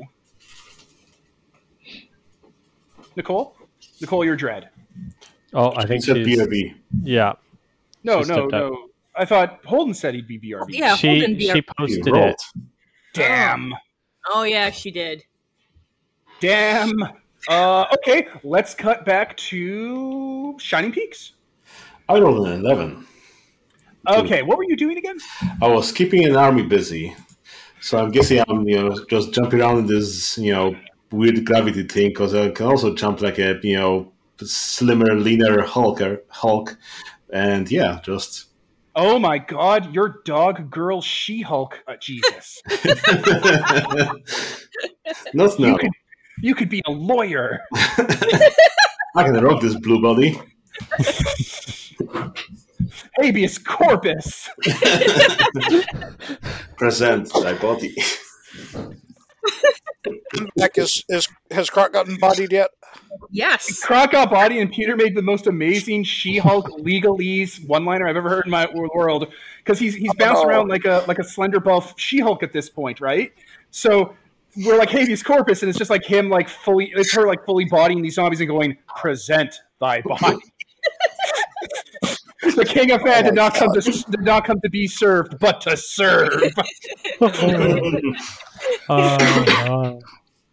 Nicole, 3.15 3.56
Nicole, 4.00 4.24
you're 4.26 4.36
Dread. 4.36 4.70
Oh, 5.54 5.74
I 5.76 5.82
he 5.82 5.88
think 5.88 6.04
said 6.04 6.17
she's 6.17 6.39
BRB. 6.39 6.76
yeah. 7.04 7.34
No, 8.04 8.24
She 8.24 8.30
no, 8.30 8.36
stepped 8.36 8.54
out. 8.54 8.72
no. 8.72 8.88
I 9.15 9.26
thought 9.26 9.60
Holden 9.65 9.94
said 9.94 10.15
he'd 10.15 10.28
be 10.28 10.39
BRB. 10.39 10.67
Yeah, 10.70 10.96
she 10.96 11.08
Holden 11.20 11.36
BRB. 11.36 11.54
she 11.54 11.62
posted 11.78 12.08
rolled. 12.08 12.30
it. 12.30 12.41
Damn. 13.13 13.74
Oh 14.34 14.44
yeah, 14.44 14.70
she 14.70 14.89
did. 14.91 15.24
Damn. 16.39 16.94
Uh, 17.50 17.86
okay, 17.96 18.28
let's 18.44 18.74
cut 18.74 19.04
back 19.04 19.36
to 19.36 20.56
Shining 20.60 20.91
Peaks. 20.91 21.34
I 22.08 22.20
rolled 22.20 22.48
an 22.48 22.60
11. 22.65 23.06
Okay, 24.07 24.41
what 24.41 24.57
were 24.57 24.63
you 24.63 24.75
doing 24.75 24.97
again? 24.97 25.17
I 25.61 25.67
was 25.67 25.91
keeping 25.91 26.25
an 26.25 26.35
army 26.35 26.63
busy. 26.63 27.15
So 27.81 27.97
I'm 27.97 28.11
guessing 28.11 28.43
I'm, 28.47 28.67
you 28.67 28.77
know, 28.77 29.05
just 29.09 29.33
jumping 29.33 29.61
around 29.61 29.79
in 29.79 29.87
this, 29.87 30.37
you 30.37 30.53
know, 30.53 30.75
weird 31.11 31.43
gravity 31.45 31.83
thing 31.83 32.09
because 32.09 32.33
I 32.33 32.49
can 32.49 32.67
also 32.67 32.93
jump 32.95 33.21
like 33.21 33.39
a, 33.39 33.59
you 33.63 33.75
know, 33.75 34.11
slimmer, 34.37 35.15
leaner 35.15 35.63
Hulker, 35.63 36.23
Hulk. 36.29 36.77
And 37.33 37.69
yeah, 37.71 37.99
just. 38.03 38.47
Oh 38.95 39.17
my 39.19 39.37
god, 39.37 39.93
your 39.93 40.21
dog 40.25 40.69
girl 40.69 41.01
She 41.01 41.41
Hulk. 41.41 41.81
Uh, 41.87 41.95
Jesus. 41.99 42.61
Not 45.33 45.59
You 45.59 45.77
could, 45.77 45.91
you 46.41 46.55
could 46.55 46.69
be 46.69 46.81
a 46.85 46.91
lawyer. 46.91 47.61
I 47.73 49.23
can 49.23 49.33
rock 49.43 49.61
this 49.61 49.75
blue 49.75 50.01
body. 50.01 50.39
Habeas 53.20 53.58
corpus. 53.58 54.50
Present 56.78 57.32
thy 57.34 57.54
body. 57.54 57.96
Heck, 60.58 60.78
is, 60.78 61.04
is 61.10 61.28
has 61.52 61.70
Croc 61.70 61.94
gotten 61.94 62.17
bodied 62.17 62.52
yet? 62.52 62.70
Yes. 63.30 63.80
Croc 63.82 64.12
got 64.12 64.30
bodied, 64.32 64.60
and 64.60 64.72
Peter 64.72 64.96
made 64.96 65.15
the 65.15 65.22
most 65.22 65.48
amazing 65.48 66.04
She 66.04 66.38
Hulk 66.38 66.67
legalese 66.80 67.65
one 67.67 67.86
liner 67.86 68.08
I've 68.08 68.17
ever 68.17 68.30
heard 68.30 68.46
in 68.46 68.52
my 68.52 68.67
world 68.94 69.32
because 69.58 69.80
he's 69.80 69.96
he's 69.96 70.13
bouncing 70.15 70.46
Oh. 70.46 70.50
around 70.50 70.70
like 70.70 70.86
a 70.86 71.04
like 71.08 71.20
a 71.20 71.24
slender 71.24 71.60
buff 71.60 71.94
She 71.98 72.20
Hulk 72.20 72.44
at 72.44 72.52
this 72.54 72.70
point, 72.70 73.00
right? 73.02 73.32
So 73.72 74.15
we're 74.58 74.78
like 74.78 74.89
habeas 74.89 75.24
corpus, 75.24 75.62
and 75.62 75.70
it's 75.70 75.78
just 75.78 75.89
like 75.89 76.06
him 76.06 76.30
like 76.30 76.50
fully, 76.50 76.91
it's 76.96 77.13
her 77.13 77.26
like 77.28 77.46
fully 77.46 77.65
bodying 77.65 78.02
these 78.02 78.15
zombies 78.15 78.39
and 78.41 78.50
going, 78.50 78.78
"Present 78.98 79.54
thy 79.80 80.02
body." 80.02 80.38
the 82.56 82.65
king 82.65 82.91
of 82.91 83.01
fan 83.01 83.23
did 83.25 83.36
not 83.36 83.54
come 83.54 83.71
to 83.73 83.82
did 83.82 84.21
not 84.21 84.45
come 84.45 84.60
to 84.62 84.69
be 84.69 84.88
served, 84.88 85.38
but 85.39 85.62
to 85.62 85.77
serve. 85.77 86.41
Uh, 88.89 89.99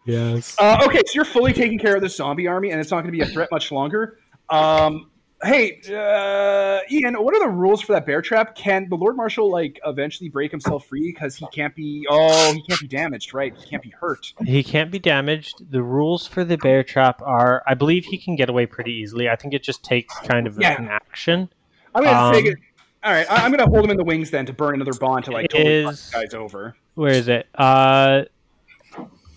yes. 0.07 0.57
Uh, 0.59 0.81
okay, 0.87 0.99
so 1.07 1.13
you're 1.15 1.25
fully 1.25 1.53
taking 1.53 1.79
care 1.79 1.97
of 1.97 2.03
the 2.03 2.09
zombie 2.09 2.47
army, 2.47 2.71
and 2.71 2.81
it's 2.81 2.91
not 2.91 3.03
going 3.03 3.13
to 3.13 3.19
be 3.19 3.21
a 3.21 3.27
threat 3.27 3.49
much 3.51 3.71
longer. 3.73 4.19
Um, 4.49 5.11
hey, 5.43 5.81
uh, 5.91 6.81
Ian, 6.91 7.15
what 7.23 7.35
are 7.35 7.41
the 7.41 7.49
rules 7.49 7.83
for 7.83 7.93
that 7.93 8.07
bear 8.07 8.23
trap? 8.23 8.55
Can 8.55 8.89
the 8.89 8.97
Lord 8.97 9.17
Marshal 9.17 9.51
like 9.51 9.79
eventually 9.85 10.29
break 10.31 10.51
himself 10.51 10.87
free 10.87 11.13
because 11.13 11.37
he 11.37 11.47
can't 11.53 11.75
be? 11.75 12.07
Oh, 12.09 12.53
he 12.55 12.63
can't 12.63 12.81
be 12.81 12.89
damaged, 12.89 13.35
right? 13.35 13.55
He 13.57 13.69
can't 13.69 13.83
be 13.83 13.91
hurt. 13.91 14.33
He 14.45 14.63
can't 14.63 14.91
be 14.91 14.99
damaged. 14.99 15.71
The 15.71 15.83
rules 15.83 16.27
for 16.27 16.45
the 16.45 16.57
bear 16.57 16.83
trap 16.83 17.21
are, 17.23 17.63
I 17.67 17.75
believe, 17.75 18.05
he 18.07 18.19
can 18.19 18.37
get 18.37 18.49
away 18.49 18.67
pretty 18.67 18.93
easily. 18.93 19.29
I 19.29 19.37
think 19.37 19.53
it 19.53 19.63
just 19.63 19.83
takes 19.85 20.19
kind 20.21 20.47
of 20.47 20.59
Yeah. 20.59 20.81
an 20.81 20.89
action. 20.89 21.51
I'm 21.99 22.05
going 22.05 22.15
to 22.15 22.21
Um, 22.23 22.33
take 22.35 22.47
it. 22.47 22.59
All 23.05 23.13
right, 23.13 23.31
I- 23.31 23.45
I'm 23.45 23.51
going 23.53 23.65
to 23.65 23.71
hold 23.71 23.85
him 23.85 23.91
in 23.91 23.97
the 23.97 24.05
wings 24.05 24.31
then 24.31 24.47
to 24.47 24.53
burn 24.53 24.75
another 24.75 24.93
bond 24.99 25.25
to 25.27 25.31
like 25.33 25.51
totally 25.51 25.71
Is- 25.85 25.87
these 25.87 26.11
guys 26.11 26.35
over. 26.35 26.77
Where 26.95 27.13
is 27.15 27.29
it? 27.29 27.47
Uh, 27.55 28.23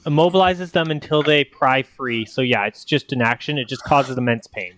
immobilizes 0.06 0.72
them 0.72 0.90
until 0.92 1.22
they 1.24 1.44
pry 1.44 1.84
free. 1.84 2.26
So 2.26 2.42
yeah, 2.42 2.66
it's 2.66 2.84
just 2.84 3.12
an 3.14 3.22
action. 3.22 3.58
It 3.58 3.68
just 3.68 3.84
causes 3.84 4.18
immense 4.18 4.48
pain. 4.48 4.74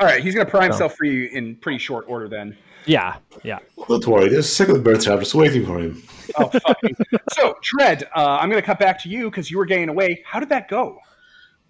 All 0.00 0.06
right, 0.06 0.22
he's 0.22 0.34
going 0.34 0.46
to 0.46 0.50
pry 0.50 0.60
So- 0.62 0.66
himself 0.68 0.96
free 0.96 1.26
in 1.34 1.56
pretty 1.56 1.78
short 1.78 2.04
order 2.08 2.28
then. 2.28 2.56
Yeah, 2.86 3.16
yeah. 3.42 3.58
Don't 3.88 4.06
worry, 4.06 4.28
there's 4.30 4.46
a 4.46 4.48
second 4.48 4.82
bird 4.82 5.00
trap 5.02 5.18
just 5.18 5.34
waiting 5.34 5.66
for 5.66 5.78
him. 5.78 6.02
Oh, 6.38 6.48
fuck. 6.48 6.76
So, 7.34 7.54
Dread, 7.62 8.04
uh, 8.16 8.38
I'm 8.40 8.48
going 8.48 8.60
to 8.62 8.66
cut 8.66 8.78
back 8.78 9.00
to 9.02 9.08
you 9.08 9.28
because 9.30 9.50
you 9.50 9.58
were 9.58 9.66
getting 9.66 9.88
away. 9.90 10.22
How 10.24 10.40
did 10.40 10.48
that 10.48 10.68
go? 10.68 10.98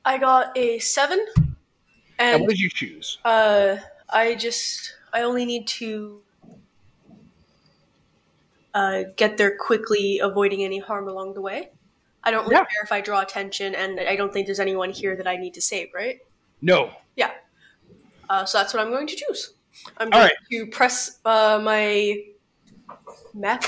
I 0.05 0.17
got 0.19 0.57
a 0.57 0.79
seven, 0.79 1.19
And 1.37 1.47
and 2.19 2.41
what 2.43 2.51
did 2.51 2.59
you 2.61 2.71
choose? 2.71 3.19
uh, 3.25 3.77
I 4.09 4.35
just 4.37 4.95
I 5.13 5.23
only 5.23 5.45
need 5.45 5.67
to 5.69 6.23
uh, 8.75 9.03
get 9.17 9.37
there 9.37 9.57
quickly, 9.57 10.19
avoiding 10.19 10.63
any 10.63 10.79
harm 10.79 11.09
along 11.09 11.35
the 11.35 11.41
way. 11.41 11.71
I 12.23 12.31
don't 12.31 12.43
really 12.45 12.55
Yeah. 12.57 12.65
care 12.65 12.83
if 12.85 12.93
I 12.93 13.01
draw 13.01 13.21
attention, 13.21 13.75
and 13.75 13.99
I 14.01 14.17
don't 14.17 14.33
think 14.33 14.47
there's 14.47 14.61
anyone 14.61 14.91
here 14.91 15.17
that 15.17 15.27
I 15.27 15.37
need 15.37 15.55
to 15.55 15.63
save, 15.63 15.89
right? 15.95 16.19
No. 16.61 16.91
Yeah. 17.17 17.31
Uh, 18.29 18.45
so 18.45 18.59
that's 18.59 18.75
what 18.75 18.83
I'm 18.85 18.91
going 18.91 19.07
to 19.07 19.17
choose. 19.17 19.55
I'm 19.97 20.11
going 20.11 20.25
right. 20.25 20.33
to 20.51 20.67
press 20.67 21.19
uh, 21.25 21.61
my 21.63 22.23
mech. 23.33 23.65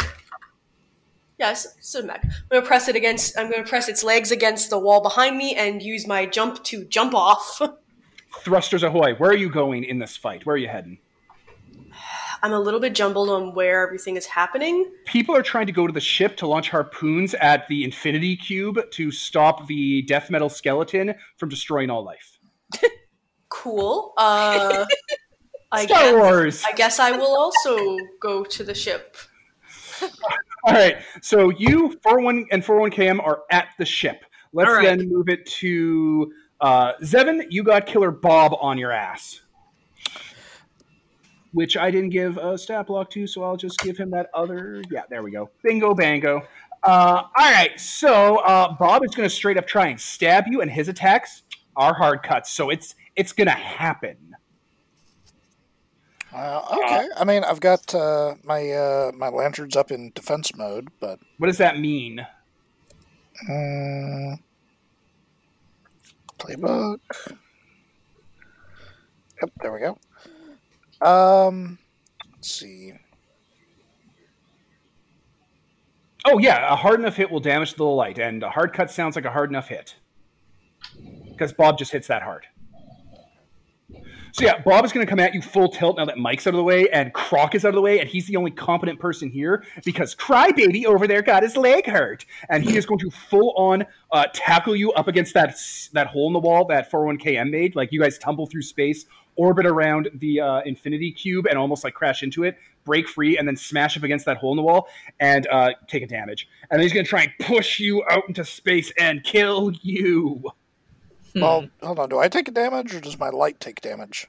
Yes, 1.39 1.75
it's 1.79 1.95
a 1.95 2.03
mech. 2.03 2.23
I'm 2.25 2.31
going 2.51 2.63
to 2.63 2.69
press 2.69 2.89
it 2.89 2.97
against. 2.97 3.39
I'm 3.39 3.51
going 3.51 3.63
to 3.65 3.69
press 3.69 3.89
its 3.89 4.05
legs 4.05 4.31
against 4.31 4.69
the 4.69 4.79
wall 4.79 5.01
behind 5.01 5.39
me 5.39 5.55
and 5.55 5.81
use 5.81 6.07
my 6.07 6.27
jump 6.27 6.63
to 6.65 6.85
jump 6.85 7.15
off. 7.15 7.63
Thrusters 8.45 8.83
ahoy! 8.83 9.15
Where 9.15 9.31
are 9.31 9.37
you 9.37 9.49
going 9.49 9.85
in 9.85 9.99
this 9.99 10.17
fight? 10.17 10.45
Where 10.45 10.55
are 10.55 10.59
you 10.59 10.69
heading? 10.69 10.99
I'm 12.43 12.53
a 12.53 12.61
little 12.61 12.81
bit 12.81 12.95
jumbled 12.95 13.29
on 13.31 13.55
where 13.55 13.83
everything 13.87 14.17
is 14.17 14.27
happening. 14.27 14.91
People 15.05 15.37
are 15.37 15.43
trying 15.43 15.67
to 15.67 15.73
go 15.73 15.87
to 15.87 15.93
the 15.93 16.01
ship 16.01 16.37
to 16.39 16.47
launch 16.47 16.71
harpoons 16.71 17.35
at 17.35 17.69
the 17.69 17.85
Infinity 17.85 18.37
Cube 18.37 18.79
to 18.93 19.11
stop 19.11 19.67
the 19.67 20.03
death 20.03 20.31
metal 20.31 20.49
skeleton 20.49 21.15
from 21.37 21.49
destroying 21.49 21.91
all 21.91 22.05
life. 22.05 22.39
Cool. 23.51 24.15
Uh, 24.17 24.87
I 25.73 25.85
Star 25.85 26.03
guess, 26.03 26.15
Wars. 26.15 26.65
I 26.65 26.73
guess 26.73 26.99
I 26.99 27.11
will 27.13 27.37
also 27.37 27.97
go 28.21 28.45
to 28.45 28.65
the 28.65 28.75
ship. 28.75 29.17
All 30.65 30.73
right. 30.73 30.99
So 31.21 31.51
you, 31.51 31.99
41 32.03 32.47
and 32.53 32.65
411KM 32.65 33.23
are 33.23 33.43
at 33.51 33.69
the 33.79 33.85
ship. 33.85 34.25
Let's 34.53 34.71
All 34.71 34.77
right. 34.77 34.99
then 34.99 35.09
move 35.09 35.29
it 35.29 35.47
to 35.47 36.33
uh, 36.61 36.93
Zevin. 37.03 37.47
You 37.51 37.63
got 37.63 37.87
Killer 37.87 38.11
Bob 38.11 38.57
on 38.61 38.79
your 38.79 38.93
ass. 38.93 39.40
Which 41.53 41.77
I 41.77 41.91
didn't 41.91 42.11
give 42.11 42.37
a 42.37 42.57
stat 42.57 42.87
block 42.87 43.11
to, 43.11 43.27
so 43.27 43.43
I'll 43.43 43.57
just 43.57 43.79
give 43.81 43.97
him 43.97 44.11
that 44.11 44.31
other. 44.35 44.83
Yeah, 44.91 45.03
there 45.11 45.23
we 45.23 45.33
go. 45.33 45.51
Bingo, 45.65 45.95
bango. 45.95 46.43
Uh, 46.83 47.23
all 47.37 47.53
right, 47.53 47.79
so 47.79 48.37
uh, 48.39 48.73
Bob 48.79 49.05
is 49.05 49.15
going 49.15 49.29
to 49.29 49.35
straight 49.35 49.59
up 49.59 49.67
try 49.67 49.89
and 49.89 50.01
stab 50.01 50.45
you, 50.47 50.61
and 50.63 50.71
his 50.71 50.89
attacks 50.89 51.43
are 51.77 51.93
hard 51.93 52.23
cuts, 52.23 52.53
so 52.53 52.71
it's 52.71 52.95
it's 53.17 53.33
going 53.33 53.49
to 53.49 53.53
happen. 53.53 54.17
Uh, 56.33 56.63
okay. 56.79 57.09
I 57.17 57.25
mean, 57.25 57.43
I've 57.43 57.61
got 57.61 57.93
uh, 57.95 58.37
my 58.45 58.71
uh, 58.71 59.11
my 59.17 59.29
lanterns 59.29 59.77
up 59.77 59.91
in 59.91 60.13
defense 60.15 60.55
mode, 60.57 60.89
but 61.01 61.19
What 61.39 61.49
does 61.49 61.59
that 61.59 61.79
mean? 61.81 62.25
mm, 63.49 64.39
playbook. 66.39 67.01
Yep, 69.43 69.51
there 69.63 69.73
we 69.73 69.81
go. 69.81 69.99
Um, 71.01 71.79
let's 72.35 72.51
see. 72.51 72.93
Oh 76.27 76.39
yeah, 76.39 76.73
a 76.73 76.77
hard 76.77 77.01
enough 77.01 77.17
hit 77.17 77.31
will 77.31 77.41
damage 77.41 77.75
the 77.75 77.85
light, 77.85 78.19
and 78.19 78.43
a 78.43 78.51
hard 78.51 78.73
cut 78.73 78.91
sounds 78.91 79.17
like 79.17 79.25
a 79.25 79.31
hard 79.31 79.49
enough 79.49 79.69
hit 79.69 79.97
because 81.29 81.53
Bob 81.53 81.79
just 81.79 81.93
hits 81.93 82.09
that 82.09 82.23
hard. 82.23 82.47
So 84.33 84.45
yeah, 84.45 84.59
Bob 84.59 84.85
is 84.85 84.93
going 84.93 85.05
to 85.05 85.11
come 85.11 85.19
at 85.19 85.35
you 85.35 85.43
full 85.43 85.69
tilt 85.69 85.97
now 85.97 86.05
that 86.05 86.17
Mike's 86.19 86.47
out 86.47 86.55
of 86.55 86.59
the 86.59 86.65
way 86.65 86.89
and 86.91 87.13
Croc 87.13 87.55
is 87.55 87.65
out 87.65 87.71
of 87.71 87.75
the 87.75 87.81
way, 87.81 87.99
and 87.99 88.09
he's 88.09 88.27
the 88.27 88.37
only 88.37 88.51
competent 88.51 89.01
person 89.01 89.29
here 89.29 89.65
because 89.85 90.15
Crybaby 90.15 90.85
over 90.85 91.07
there 91.07 91.23
got 91.23 91.43
his 91.43 91.57
leg 91.57 91.87
hurt, 91.87 92.25
and 92.49 92.63
he 92.63 92.77
is 92.77 92.87
going 92.87 93.01
to 93.01 93.11
full 93.11 93.53
on 93.57 93.85
uh, 94.13 94.27
tackle 94.33 94.77
you 94.77 94.93
up 94.93 95.09
against 95.09 95.35
that 95.35 95.59
that 95.95 96.07
hole 96.07 96.29
in 96.29 96.33
the 96.33 96.39
wall 96.39 96.65
that 96.67 96.91
411KM 96.91 97.51
made. 97.51 97.75
Like 97.75 97.91
you 97.93 98.01
guys 98.01 98.19
tumble 98.19 98.47
through 98.47 98.63
space, 98.63 99.07
orbit 99.41 99.65
around 99.65 100.11
the 100.15 100.39
uh, 100.39 100.61
Infinity 100.67 101.13
Cube, 101.13 101.47
and 101.47 101.57
almost 101.59 101.83
like 101.83 101.95
crash 101.95 102.23
into 102.23 102.45
it, 102.45 102.59
break 102.85 103.09
free, 103.09 103.39
and 103.39 103.49
then 103.49 103.57
smash 103.57 103.97
up 103.97 104.03
against 104.03 104.27
that 104.27 104.37
hole 104.37 104.53
in 104.53 104.57
the 104.57 104.63
wall 104.63 104.89
and 105.19 105.47
uh, 105.47 105.71
take 105.89 106.03
a 106.03 106.07
damage. 106.07 106.47
And 106.71 106.79
then 106.79 106.83
he's 106.83 106.93
going 106.93 107.07
to 107.07 107.09
try 107.09 107.23
and 107.23 107.33
push 107.41 107.81
you 107.81 108.05
out 108.11 108.25
into 108.29 108.45
space 108.45 108.93
and 108.99 109.25
kill 109.25 109.73
you. 109.81 110.43
Well, 111.35 111.69
hold 111.83 111.99
on. 111.99 112.09
Do 112.11 112.19
I 112.19 112.29
take 112.29 112.49
a 112.49 112.51
damage, 112.51 112.95
or 112.95 113.01
does 113.01 113.19
my 113.19 113.31
light 113.31 113.61
take 113.61 113.81
damage? 113.81 114.27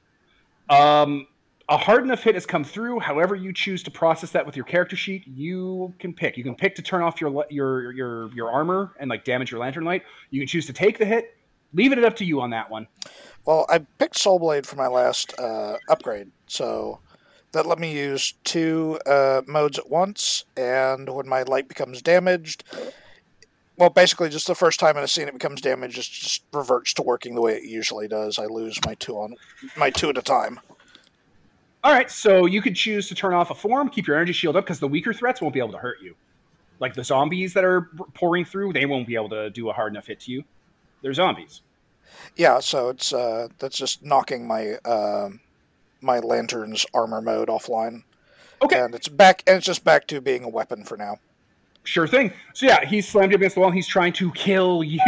Um, 0.69 1.27
a 1.67 1.75
hard 1.75 2.03
enough 2.03 2.23
hit 2.23 2.35
has 2.35 2.45
come 2.45 2.63
through. 2.63 2.99
However, 2.99 3.35
you 3.35 3.51
choose 3.51 3.83
to 3.83 3.91
process 3.91 4.31
that 4.31 4.45
with 4.45 4.55
your 4.55 4.65
character 4.65 4.95
sheet, 4.95 5.27
you 5.27 5.93
can 5.99 6.13
pick. 6.13 6.37
You 6.37 6.43
can 6.43 6.55
pick 6.55 6.75
to 6.75 6.81
turn 6.81 7.01
off 7.01 7.19
your 7.19 7.29
le- 7.29 7.45
your 7.49 7.91
your 7.91 8.31
your 8.33 8.51
armor 8.51 8.93
and 8.99 9.09
like 9.09 9.25
damage 9.25 9.51
your 9.51 9.59
lantern 9.59 9.83
light. 9.83 10.03
You 10.29 10.39
can 10.39 10.47
choose 10.47 10.65
to 10.67 10.73
take 10.73 10.97
the 10.97 11.05
hit. 11.05 11.35
Leave 11.73 11.91
it 11.91 12.03
up 12.03 12.15
to 12.17 12.25
you 12.25 12.41
on 12.41 12.49
that 12.49 12.69
one. 12.69 12.87
Well, 13.45 13.65
I 13.69 13.79
picked 13.79 14.17
Soul 14.17 14.39
Blade 14.39 14.67
for 14.67 14.75
my 14.75 14.87
last 14.87 15.37
uh, 15.39 15.77
upgrade, 15.89 16.31
so 16.47 16.99
that 17.53 17.65
let 17.65 17.79
me 17.79 17.93
use 17.93 18.33
two 18.43 18.99
uh, 19.05 19.41
modes 19.47 19.79
at 19.79 19.89
once. 19.89 20.45
And 20.55 21.09
when 21.09 21.27
my 21.27 21.43
light 21.43 21.67
becomes 21.67 22.01
damaged, 22.01 22.63
well, 23.77 23.89
basically, 23.89 24.29
just 24.29 24.47
the 24.47 24.55
first 24.55 24.79
time 24.79 24.97
in 24.97 25.03
a 25.03 25.07
scene 25.07 25.27
it 25.27 25.33
becomes 25.33 25.61
damaged, 25.61 25.97
it 25.97 26.03
just 26.03 26.43
reverts 26.53 26.93
to 26.95 27.01
working 27.01 27.35
the 27.35 27.41
way 27.41 27.55
it 27.55 27.63
usually 27.63 28.07
does. 28.07 28.37
I 28.37 28.45
lose 28.45 28.79
my 28.85 28.95
two 28.95 29.15
on 29.15 29.35
my 29.75 29.89
two 29.89 30.09
at 30.09 30.17
a 30.17 30.21
time. 30.21 30.59
All 31.83 31.91
right, 31.91 32.11
so 32.11 32.45
you 32.45 32.61
could 32.61 32.75
choose 32.75 33.07
to 33.07 33.15
turn 33.15 33.33
off 33.33 33.49
a 33.49 33.55
form, 33.55 33.89
keep 33.89 34.05
your 34.05 34.15
energy 34.15 34.33
shield 34.33 34.55
up 34.55 34.65
because 34.65 34.79
the 34.79 34.87
weaker 34.87 35.13
threats 35.13 35.41
won't 35.41 35.53
be 35.53 35.59
able 35.59 35.71
to 35.71 35.79
hurt 35.79 35.99
you. 35.99 36.15
Like 36.79 36.93
the 36.93 37.03
zombies 37.03 37.53
that 37.53 37.63
are 37.63 37.89
pouring 38.13 38.45
through, 38.45 38.73
they 38.73 38.85
won't 38.85 39.07
be 39.07 39.15
able 39.15 39.29
to 39.29 39.49
do 39.49 39.69
a 39.71 39.73
hard 39.73 39.93
enough 39.93 40.05
hit 40.05 40.19
to 40.21 40.31
you. 40.31 40.43
They're 41.01 41.13
zombies. 41.13 41.61
Yeah, 42.35 42.59
so 42.59 42.89
it's 42.89 43.11
uh, 43.13 43.47
that's 43.59 43.77
just 43.77 44.03
knocking 44.03 44.47
my 44.47 44.73
uh, 44.85 45.29
my 46.01 46.19
lantern's 46.19 46.85
armor 46.93 47.21
mode 47.21 47.47
offline, 47.49 48.03
Okay, 48.61 48.79
and 48.79 48.93
it's 48.95 49.07
back, 49.07 49.43
and 49.47 49.57
it's 49.57 49.65
just 49.65 49.83
back 49.83 50.07
to 50.07 50.21
being 50.21 50.43
a 50.43 50.49
weapon 50.49 50.83
for 50.85 50.95
now. 50.97 51.17
sure 51.83 52.07
thing. 52.07 52.31
So 52.53 52.67
yeah, 52.67 52.85
he's 52.85 53.07
slammed 53.07 53.31
you 53.31 53.37
against 53.37 53.55
the 53.55 53.61
wall. 53.61 53.71
He's 53.71 53.87
trying 53.87 54.13
to 54.13 54.31
kill 54.31 54.83
you. 54.83 54.99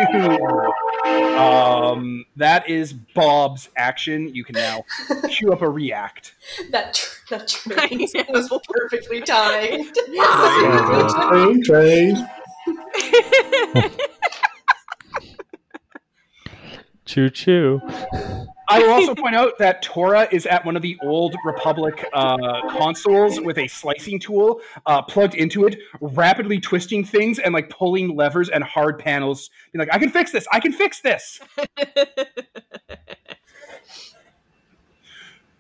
Um, 1.06 2.26
that 2.36 2.68
is 2.70 2.94
Bob's 2.94 3.70
action. 3.78 4.34
You 4.34 4.44
can 4.44 4.54
now 4.56 4.84
queue 5.30 5.52
up 5.52 5.62
a 5.62 5.70
react. 5.70 6.34
That 6.72 6.94
tr- 6.96 7.36
that 7.36 7.48
train 7.48 8.00
was 8.30 8.50
perfectly 8.70 9.22
timed. 9.22 9.94
Train, 11.64 11.64
train. 11.64 12.28
Choo 17.06 17.30
choo. 17.30 17.82
I 18.70 18.80
will 18.80 18.91
also 18.91 19.14
point 19.14 19.36
out 19.36 19.58
that 19.60 19.82
Tora 19.82 20.28
is 20.32 20.45
at 20.45 20.66
one 20.66 20.76
of 20.76 20.82
the 20.82 20.97
old 21.04 21.36
Republic 21.43 22.06
uh, 22.14 22.62
consoles 22.70 23.39
with 23.41 23.58
a 23.58 23.68
slicing 23.68 24.20
tool 24.20 24.62
uh, 24.86 25.01
plugged 25.01 25.36
into 25.36 25.66
it, 25.66 25.78
rapidly 25.99 26.60
twisting 26.60 27.04
things 27.04 27.39
and 27.39 27.54
like 27.54 27.70
pulling 27.70 28.16
levers 28.16 28.49
and 28.49 28.64
hard 28.64 28.97
panels. 28.97 29.49
Being 29.74 29.82
like, 29.82 29.93
I 29.93 29.99
can 29.99 30.10
fix 30.10 30.32
this. 30.32 30.47
I 30.51 30.60
can 30.60 30.72
fix 30.72 31.01
this. 31.01 31.41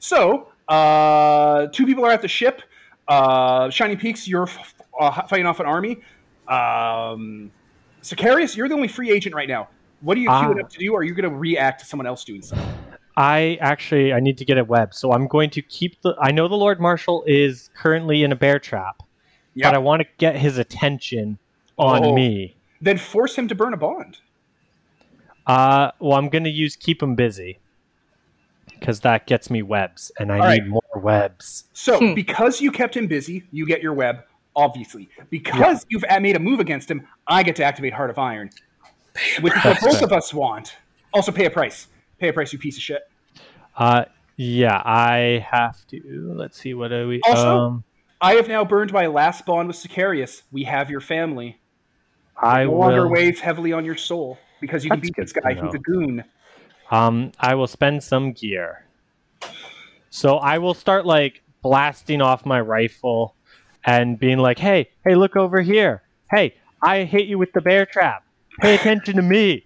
So, 0.03 0.49
uh, 0.67 1.67
two 1.67 1.85
people 1.85 2.03
are 2.03 2.11
at 2.11 2.21
the 2.21 2.27
ship. 2.27 2.61
Uh, 3.07 3.69
Shining 3.69 3.97
Peaks, 3.97 4.27
you're 4.27 4.43
f- 4.43 4.73
uh, 4.99 5.21
fighting 5.27 5.45
off 5.45 5.61
an 5.61 5.65
army. 5.65 6.01
Um, 6.49 7.49
Sicarius, 8.01 8.57
you're 8.57 8.67
the 8.67 8.75
only 8.75 8.89
free 8.89 9.09
agent 9.09 9.33
right 9.33 9.47
now. 9.47 9.69
What 10.03 10.17
are 10.17 10.19
you 10.19 10.29
queuing 10.29 10.57
Ah. 10.57 10.63
up 10.63 10.69
to 10.69 10.77
do? 10.79 10.93
Or 10.93 10.99
are 10.99 11.03
you 11.03 11.13
going 11.13 11.29
to 11.31 11.35
react 11.35 11.79
to 11.79 11.85
someone 11.85 12.05
else 12.05 12.23
doing 12.23 12.41
something? 12.41 12.67
I 13.15 13.57
actually 13.61 14.11
I 14.11 14.19
need 14.19 14.37
to 14.39 14.45
get 14.45 14.57
a 14.57 14.63
web, 14.63 14.93
so 14.93 15.13
I'm 15.13 15.27
going 15.27 15.49
to 15.51 15.61
keep 15.61 16.01
the. 16.01 16.15
I 16.19 16.31
know 16.31 16.47
the 16.47 16.55
Lord 16.55 16.79
Marshal 16.79 17.23
is 17.27 17.69
currently 17.75 18.23
in 18.23 18.31
a 18.31 18.35
bear 18.35 18.59
trap, 18.59 19.01
Yeah. 19.53 19.69
but 19.69 19.75
I 19.75 19.77
want 19.77 20.01
to 20.01 20.07
get 20.17 20.35
his 20.35 20.57
attention 20.57 21.37
on 21.77 22.03
Oh. 22.03 22.13
me. 22.15 22.55
Then 22.81 22.97
force 22.97 23.35
him 23.37 23.47
to 23.47 23.55
burn 23.55 23.73
a 23.73 23.77
bond. 23.77 24.17
Uh, 25.45 25.91
well, 25.99 26.17
I'm 26.17 26.29
going 26.29 26.43
to 26.45 26.49
use 26.49 26.75
keep 26.75 27.01
him 27.03 27.15
busy 27.15 27.59
because 28.79 29.01
that 29.01 29.27
gets 29.27 29.49
me 29.49 29.61
webs, 29.61 30.11
and 30.19 30.31
I 30.31 30.39
All 30.39 30.49
need 30.49 30.61
right. 30.61 30.67
more 30.67 30.81
webs. 31.01 31.65
So, 31.73 31.99
Hmm. 31.99 32.13
because 32.15 32.61
you 32.61 32.71
kept 32.71 32.95
him 32.97 33.07
busy, 33.07 33.43
you 33.51 33.65
get 33.65 33.81
your 33.81 33.93
web, 33.93 34.23
obviously. 34.55 35.09
Because 35.29 35.85
you've 35.89 36.03
made 36.21 36.35
a 36.35 36.39
move 36.39 36.59
against 36.59 36.89
him, 36.89 37.07
I 37.27 37.43
get 37.43 37.55
to 37.57 37.63
activate 37.63 37.93
Heart 37.93 38.09
of 38.09 38.17
Iron. 38.19 38.49
Which 39.41 39.53
price. 39.53 39.83
both 39.83 40.01
of 40.01 40.11
us 40.11 40.33
want. 40.33 40.75
Also, 41.13 41.31
pay 41.31 41.45
a 41.45 41.49
price. 41.49 41.87
Pay 42.19 42.29
a 42.29 42.33
price, 42.33 42.51
you 42.53 42.59
piece 42.59 42.77
of 42.77 42.83
shit. 42.83 43.01
Uh, 43.77 44.05
yeah, 44.37 44.81
I 44.83 45.45
have 45.49 45.85
to. 45.87 46.33
Let's 46.35 46.59
see 46.59 46.73
what 46.73 46.91
are 46.91 47.07
we. 47.07 47.21
Also- 47.25 47.57
um, 47.59 47.83
I 48.21 48.35
have 48.35 48.47
now 48.47 48.63
burned 48.63 48.93
my 48.93 49.07
last 49.07 49.45
bond 49.45 49.67
with 49.67 49.75
Sicarius. 49.75 50.43
We 50.49 50.63
have 50.63 50.89
your 50.89 51.01
family. 51.01 51.59
I 52.41 52.63
no 52.63 52.71
longer 52.71 53.03
will. 53.03 53.11
weighs 53.11 53.41
heavily 53.41 53.73
on 53.73 53.83
your 53.83 53.97
soul 53.97 54.39
because 54.61 54.85
you 54.85 54.91
can 54.91 55.01
beat 55.01 55.13
this 55.17 55.33
guy. 55.33 55.53
to 55.53 55.65
He's 55.65 55.73
a 55.73 55.79
goon. 55.79 56.23
Um, 56.89 57.33
I 57.37 57.55
will 57.55 57.67
spend 57.67 58.01
some 58.01 58.31
gear. 58.31 58.85
So 60.09 60.37
I 60.37 60.57
will 60.59 60.73
start 60.73 61.05
like 61.05 61.41
blasting 61.61 62.21
off 62.21 62.45
my 62.45 62.61
rifle 62.61 63.35
and 63.83 64.17
being 64.17 64.37
like, 64.37 64.57
"Hey, 64.57 64.89
hey, 65.03 65.15
look 65.15 65.35
over 65.35 65.61
here! 65.61 66.03
Hey, 66.31 66.55
I 66.81 67.03
hit 67.03 67.25
you 67.27 67.37
with 67.37 67.51
the 67.51 67.61
bear 67.61 67.85
trap. 67.85 68.22
Pay 68.61 68.75
attention 68.75 69.15
to 69.15 69.21
me." 69.21 69.65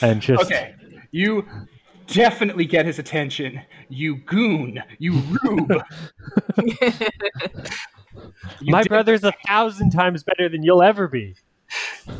And 0.00 0.20
just 0.20 0.44
Okay, 0.44 0.74
you 1.10 1.46
definitely 2.06 2.64
get 2.64 2.86
his 2.86 2.98
attention. 2.98 3.60
You 3.88 4.16
goon. 4.16 4.82
You 4.98 5.22
rube. 5.42 5.82
You 8.60 8.72
my 8.72 8.82
brother's 8.82 9.22
a 9.22 9.32
thousand 9.46 9.90
times 9.90 10.24
better 10.24 10.48
than 10.48 10.62
you'll 10.62 10.82
ever 10.82 11.06
be. 11.06 11.36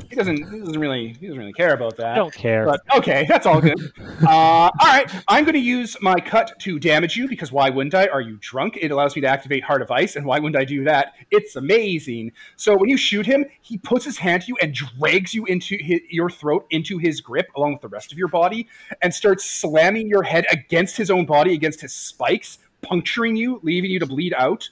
He 0.09 0.17
doesn't. 0.17 0.37
He 0.37 0.59
doesn't 0.61 0.79
really. 0.79 1.15
He 1.21 1.27
doesn't 1.27 1.39
really 1.39 1.53
care 1.53 1.75
about 1.75 1.97
that. 1.97 2.13
I 2.13 2.17
don't 2.17 2.33
care. 2.33 2.65
But 2.65 2.81
okay, 2.97 3.27
that's 3.29 3.47
all 3.47 3.61
good. 3.61 3.79
uh, 4.23 4.29
all 4.29 4.71
right, 4.83 5.11
I'm 5.29 5.45
going 5.45 5.55
to 5.55 5.61
use 5.61 5.97
my 6.01 6.17
cut 6.17 6.59
to 6.61 6.79
damage 6.79 7.17
you 7.17 7.29
because 7.29 7.53
why 7.53 7.71
wouldn't 7.71 7.95
I? 7.95 8.07
Are 8.09 8.21
you 8.21 8.39
drunk? 8.41 8.79
It 8.81 8.91
allows 8.91 9.15
me 9.15 9.23
to 9.23 9.29
activate 9.29 9.63
Heart 9.65 9.83
of 9.83 9.91
Ice, 9.91 10.17
and 10.17 10.25
why 10.25 10.39
wouldn't 10.39 10.61
I 10.61 10.65
do 10.65 10.85
that? 10.85 11.15
It's 11.31 11.57
amazing. 11.57 12.33
So 12.57 12.77
when 12.77 12.89
you 12.89 12.97
shoot 12.97 13.27
him, 13.27 13.45
he 13.61 13.79
puts 13.79 14.05
his 14.05 14.19
hand 14.19 14.43
to 14.43 14.49
you 14.49 14.57
and 14.63 14.75
drags 14.75 15.35
you 15.35 15.45
into 15.47 15.77
his, 15.81 16.01
your 16.09 16.31
throat 16.31 16.67
into 16.71 16.99
his 16.99 17.21
grip 17.21 17.49
along 17.57 17.75
with 17.75 17.83
the 17.83 17.89
rest 17.89 18.13
of 18.13 18.19
your 18.19 18.29
body, 18.29 18.69
and 19.03 19.13
starts 19.13 19.45
slamming 19.45 20.09
your 20.09 20.23
head 20.23 20.47
against 20.51 20.97
his 20.97 21.11
own 21.11 21.27
body, 21.27 21.55
against 21.55 21.81
his 21.81 21.93
spikes, 21.93 22.59
puncturing 22.83 23.37
you, 23.37 23.61
leaving 23.63 23.91
you 23.91 23.99
to 23.99 24.07
bleed 24.07 24.35
out. 24.35 24.69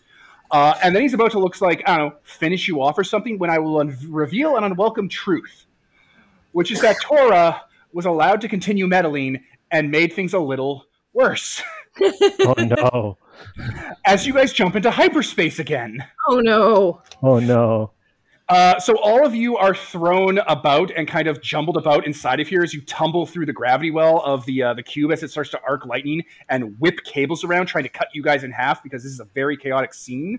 Uh, 0.51 0.75
and 0.83 0.95
then 0.95 1.03
he's 1.03 1.15
about 1.15 1.33
to 1.33 1.39
looks 1.39 1.61
like 1.61 1.83
I 1.87 1.97
don't 1.97 2.09
know, 2.11 2.17
finish 2.23 2.69
you 2.69 2.81
off 2.83 2.99
or 2.99 3.05
something. 3.05 3.39
When 3.39 3.51
I 3.51 3.59
will 3.59 3.79
un- 3.81 3.97
reveal 4.09 4.57
an 4.57 4.65
unwelcome 4.65 5.09
truth 5.09 5.67
which 6.57 6.73
is 6.73 6.81
that 6.81 6.97
Tora 7.03 7.61
was 7.93 8.07
allowed 8.07 8.41
to 8.41 8.49
continue 8.49 8.87
meddling 8.87 9.45
and 9.71 9.91
made 9.91 10.15
things 10.15 10.33
a 10.33 10.39
little 10.39 10.87
worse. 11.13 11.63
oh 12.41 12.55
no! 12.57 13.19
As 14.07 14.27
you 14.27 14.33
guys 14.33 14.55
jump 14.55 14.75
into 14.75 14.91
hyperspace 14.91 15.59
again. 15.59 16.03
oh 16.31 16.41
no. 16.41 17.03
Oh 17.23 17.39
no! 17.41 17.91
Uh, 18.49 18.79
so 18.79 18.97
all 19.03 19.27
of 19.27 19.35
you 19.35 19.57
are 19.57 19.75
thrown 19.75 20.39
about 20.47 20.93
and 20.93 21.09
kind 21.09 21.27
of 21.27 21.43
jumbled 21.43 21.77
about 21.77 22.07
inside 22.07 22.39
of 22.39 22.47
here 22.47 22.63
as 22.63 22.73
you 22.73 22.81
tumble 22.83 23.27
through 23.27 23.45
the 23.45 23.53
gravity 23.53 23.91
well 23.91 24.21
of 24.21 24.45
the 24.47 24.63
uh, 24.63 24.73
the 24.75 24.83
cube 24.85 25.11
as 25.11 25.23
it 25.25 25.31
starts 25.33 25.51
to 25.51 25.61
arc 25.67 25.85
lightning 25.85 26.23
and 26.49 26.79
whip 26.79 27.03
cables 27.05 27.43
around, 27.43 27.67
trying 27.67 27.83
to 27.83 27.91
cut 27.91 28.07
you 28.15 28.23
guys 28.23 28.45
in 28.45 28.53
half 28.53 28.83
because 28.85 29.03
this 29.03 29.11
is 29.11 29.19
a 29.19 29.25
very 29.35 29.57
chaotic 29.57 29.93
scene. 29.93 30.39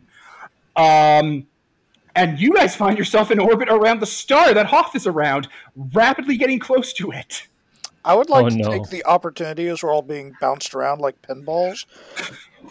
Um, 0.77 1.45
and 2.15 2.39
you 2.39 2.53
guys 2.53 2.75
find 2.75 2.97
yourself 2.97 3.29
in 3.29 3.39
orbit 3.39 3.67
around 3.69 3.99
the 3.99 4.05
star 4.07 4.53
that 4.53 4.65
Hoth 4.67 4.95
is 4.95 5.05
around, 5.05 5.49
rapidly 5.93 6.37
getting 6.37 6.59
close 6.59 6.93
to 6.93 7.11
it. 7.11 7.47
I 8.05 8.13
would 8.15 8.29
like 8.29 8.45
Oh, 8.45 8.49
to 8.49 8.55
no. 8.55 8.69
take 8.71 8.89
the 8.89 9.03
opportunity 9.05 9.67
as 9.67 9.83
we're 9.83 9.91
all 9.93 10.01
being 10.01 10.33
bounced 10.39 10.73
around 10.73 11.01
like 11.01 11.21
pinballs 11.21 11.85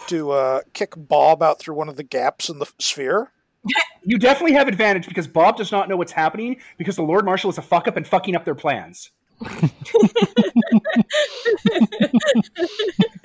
to 0.09 0.31
uh, 0.31 0.61
kick 0.73 0.95
Bob 0.97 1.43
out 1.43 1.59
through 1.59 1.75
one 1.75 1.91
of 1.91 1.97
the 1.97 2.03
gaps 2.03 2.49
in 2.49 2.59
the 2.59 2.67
sphere. 2.79 3.31
You 4.05 4.19
definitely 4.19 4.53
have 4.53 4.69
advantage 4.69 5.09
because 5.09 5.27
Bob 5.27 5.57
does 5.57 5.73
not 5.73 5.89
know 5.89 5.97
what's 5.97 6.13
happening 6.13 6.59
because 6.79 6.97
the 6.97 7.03
Lord 7.03 7.25
Marshal 7.25 7.51
is 7.51 7.59
a 7.59 7.63
fuck 7.63 7.89
up 7.89 7.97
and 7.97 8.07
fucking 8.07 8.37
up 8.37 8.45
their 8.45 8.55
plans. 8.55 9.11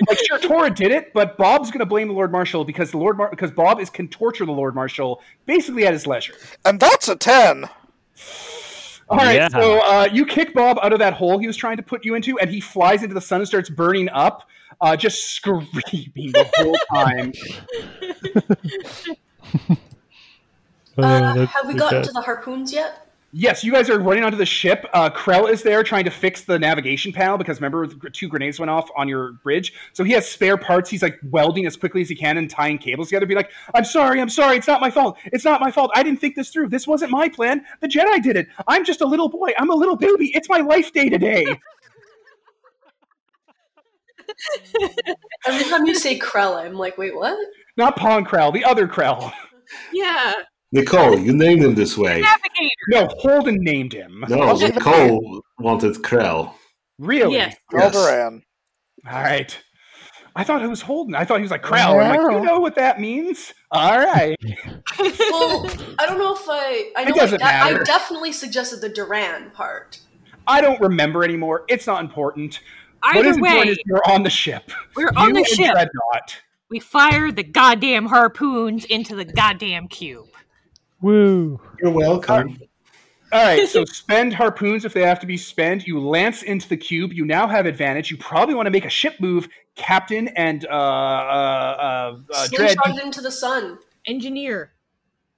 like 0.07 0.17
sure, 0.25 0.39
Tora 0.39 0.69
did 0.69 0.91
it, 0.91 1.13
but 1.13 1.37
Bob's 1.37 1.71
going 1.71 1.79
to 1.79 1.85
blame 1.85 2.07
the 2.07 2.13
Lord 2.13 2.31
Marshal 2.31 2.65
because 2.65 2.91
the 2.91 2.97
Lord 2.97 3.17
Mar- 3.17 3.29
because 3.29 3.51
Bob 3.51 3.79
is 3.79 3.89
can 3.89 4.07
torture 4.07 4.45
the 4.45 4.51
Lord 4.51 4.75
Marshal 4.75 5.21
basically 5.45 5.85
at 5.85 5.93
his 5.93 6.05
leisure. 6.07 6.33
And 6.65 6.79
that's 6.79 7.07
a 7.07 7.15
10. 7.15 7.69
All 9.09 9.17
right, 9.17 9.35
Yeah. 9.35 9.49
so 9.49 9.79
uh, 9.79 10.07
you 10.11 10.25
kick 10.25 10.53
Bob 10.53 10.79
out 10.81 10.93
of 10.93 10.99
that 10.99 11.13
hole 11.13 11.37
he 11.37 11.47
was 11.47 11.57
trying 11.57 11.77
to 11.77 11.83
put 11.83 12.05
you 12.05 12.15
into, 12.15 12.39
and 12.39 12.49
he 12.49 12.59
flies 12.61 13.03
into 13.03 13.13
the 13.13 13.21
sun 13.21 13.41
and 13.41 13.47
starts 13.47 13.69
burning 13.69 14.09
up, 14.09 14.47
uh, 14.79 14.95
just 14.95 15.31
screaming 15.35 16.31
the 16.31 16.49
whole 16.55 16.77
time. 16.93 17.33
Oh, 21.03 21.41
Uh, 21.41 21.45
have 21.47 21.67
we 21.67 21.73
gotten 21.73 21.99
bad. 21.99 22.05
to 22.05 22.11
the 22.13 22.21
harpoons 22.21 22.71
yet? 22.73 23.07
Yes, 23.33 23.63
you 23.63 23.71
guys 23.71 23.89
are 23.89 23.97
running 23.97 24.25
onto 24.25 24.37
the 24.37 24.45
ship. 24.45 24.85
Uh, 24.93 25.09
Krell 25.09 25.49
is 25.49 25.63
there 25.63 25.83
trying 25.83 26.03
to 26.03 26.11
fix 26.11 26.43
the 26.43 26.59
navigation 26.59 27.13
panel 27.13 27.37
because 27.37 27.61
remember 27.61 27.87
two 27.87 28.27
grenades 28.27 28.59
went 28.59 28.69
off 28.69 28.89
on 28.97 29.07
your 29.07 29.31
bridge. 29.41 29.71
So 29.93 30.03
he 30.03 30.11
has 30.11 30.27
spare 30.29 30.57
parts. 30.57 30.89
He's 30.89 31.01
like 31.01 31.17
welding 31.29 31.65
as 31.65 31.77
quickly 31.77 32.01
as 32.01 32.09
he 32.09 32.15
can 32.15 32.37
and 32.37 32.49
tying 32.49 32.77
cables 32.77 33.07
together. 33.07 33.25
Be 33.25 33.35
like, 33.35 33.49
I'm 33.73 33.85
sorry, 33.85 34.19
I'm 34.19 34.27
sorry. 34.27 34.57
It's 34.57 34.67
not 34.67 34.81
my 34.81 34.91
fault. 34.91 35.17
It's 35.27 35.45
not 35.45 35.61
my 35.61 35.71
fault. 35.71 35.91
I 35.95 36.03
didn't 36.03 36.19
think 36.19 36.35
this 36.35 36.49
through. 36.49 36.67
This 36.67 36.85
wasn't 36.87 37.11
my 37.11 37.29
plan. 37.29 37.63
The 37.79 37.87
Jedi 37.87 38.21
did 38.21 38.35
it. 38.35 38.47
I'm 38.67 38.83
just 38.83 38.99
a 38.99 39.05
little 39.05 39.29
boy. 39.29 39.51
I'm 39.57 39.69
a 39.69 39.75
little 39.75 39.95
baby. 39.95 40.31
It's 40.35 40.49
my 40.49 40.59
life 40.59 40.91
day 40.91 41.07
today. 41.07 41.45
Every 45.47 45.63
time 45.69 45.85
you 45.85 45.95
say 45.95 46.17
Krell, 46.19 46.55
I'm 46.57 46.73
like, 46.73 46.97
wait, 46.97 47.15
what? 47.15 47.37
not 47.77 47.95
Pong 47.95 48.25
Krell, 48.25 48.53
the 48.53 48.65
other 48.65 48.87
Krell. 48.87 49.31
Yeah. 49.93 50.33
Nicole, 50.71 51.19
you 51.19 51.33
named 51.33 51.63
him 51.63 51.75
this 51.75 51.97
way. 51.97 52.21
Navigator. 52.21 52.69
No, 52.89 53.07
Holden 53.19 53.57
named 53.61 53.93
him. 53.93 54.23
No, 54.29 54.53
Nicole 54.55 55.41
wanted 55.59 55.95
Krell. 55.95 56.53
Really? 56.97 57.35
Yes. 57.35 57.55
Yes. 57.73 57.95
Alderan. 57.95 58.41
All 59.11 59.21
right. 59.21 59.57
I 60.33 60.45
thought 60.45 60.61
it 60.63 60.67
was 60.67 60.81
Holden. 60.81 61.13
I 61.13 61.25
thought 61.25 61.37
he 61.37 61.41
was 61.41 61.51
like 61.51 61.63
Krell. 61.63 62.01
I'm 62.01 62.23
like, 62.23 62.31
you 62.39 62.45
know 62.45 62.59
what 62.61 62.75
that 62.75 63.01
means? 63.01 63.53
All 63.71 63.99
right. 63.99 64.37
Well, 64.97 65.67
I 65.99 66.05
don't 66.05 66.19
know 66.19 66.33
if 66.35 66.43
I. 66.47 66.91
I 66.95 67.01
It 67.03 67.09
know 67.09 67.15
I, 67.15 67.17
doesn't 67.17 67.39
de- 67.39 67.45
I 67.45 67.71
matter. 67.71 67.83
definitely 67.83 68.31
suggested 68.31 68.81
the 68.81 68.89
Duran 68.89 69.49
part. 69.51 69.99
I 70.47 70.61
don't 70.61 70.79
remember 70.79 71.23
anymore. 71.23 71.65
It's 71.69 71.87
not 71.87 72.01
important. 72.03 72.59
what 73.01 73.15
Either 73.17 73.29
is 73.29 73.37
important 73.37 73.65
way, 73.65 73.71
is 73.71 73.77
you're 73.85 74.07
on 74.09 74.23
the 74.23 74.29
ship. 74.29 74.71
we're 74.95 75.11
on 75.15 75.29
You 75.29 75.33
the 75.33 75.39
and 75.39 75.47
ship. 75.47 75.71
Dreadnought. 75.71 76.41
we 76.69 76.79
fire 76.79 77.31
the 77.31 77.43
goddamn 77.43 78.05
harpoons 78.07 78.85
into 78.85 79.15
the 79.15 79.25
goddamn 79.25 79.87
cube. 79.87 80.27
Woo! 81.01 81.59
You're 81.79 81.91
welcome. 81.91 82.59
All 83.31 83.43
right, 83.43 83.67
so 83.67 83.85
spend 83.85 84.33
harpoons 84.33 84.85
if 84.85 84.93
they 84.93 85.01
have 85.01 85.19
to 85.21 85.25
be 85.25 85.37
spent. 85.37 85.87
You 85.87 85.99
lance 85.99 86.43
into 86.43 86.67
the 86.67 86.77
cube. 86.77 87.13
You 87.13 87.25
now 87.25 87.47
have 87.47 87.65
advantage. 87.65 88.11
You 88.11 88.17
probably 88.17 88.55
want 88.55 88.67
to 88.67 88.71
make 88.71 88.85
a 88.85 88.89
ship 88.89 89.19
move, 89.19 89.47
Captain 89.75 90.27
and 90.29 90.65
uh, 90.65 90.69
uh, 90.69 90.73
uh, 90.73 92.17
uh, 92.33 92.47
Dread. 92.51 92.77
Slingshot 92.77 92.97
it 92.99 93.03
into 93.03 93.21
the 93.21 93.31
sun. 93.31 93.79
Engineer, 94.05 94.73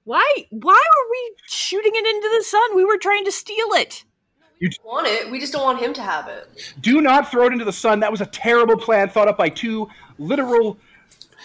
why 0.04 0.24
why 0.50 0.72
are 0.72 1.10
we 1.10 1.36
shooting 1.46 1.92
it 1.94 2.06
into 2.06 2.36
the 2.36 2.44
sun? 2.44 2.76
We 2.76 2.84
were 2.84 2.98
trying 2.98 3.24
to 3.24 3.32
steal 3.32 3.68
it. 3.72 4.04
You 4.60 4.70
want 4.84 5.06
it? 5.06 5.30
We 5.30 5.40
just 5.40 5.52
don't 5.52 5.64
want 5.64 5.80
him 5.80 5.92
to 5.94 6.02
have 6.02 6.28
it. 6.28 6.72
Do 6.80 7.00
not 7.00 7.30
throw 7.30 7.46
it 7.46 7.52
into 7.52 7.64
the 7.64 7.72
sun. 7.72 8.00
That 8.00 8.10
was 8.10 8.20
a 8.20 8.26
terrible 8.26 8.76
plan 8.76 9.08
thought 9.08 9.28
up 9.28 9.36
by 9.36 9.48
two 9.48 9.88
literal 10.18 10.78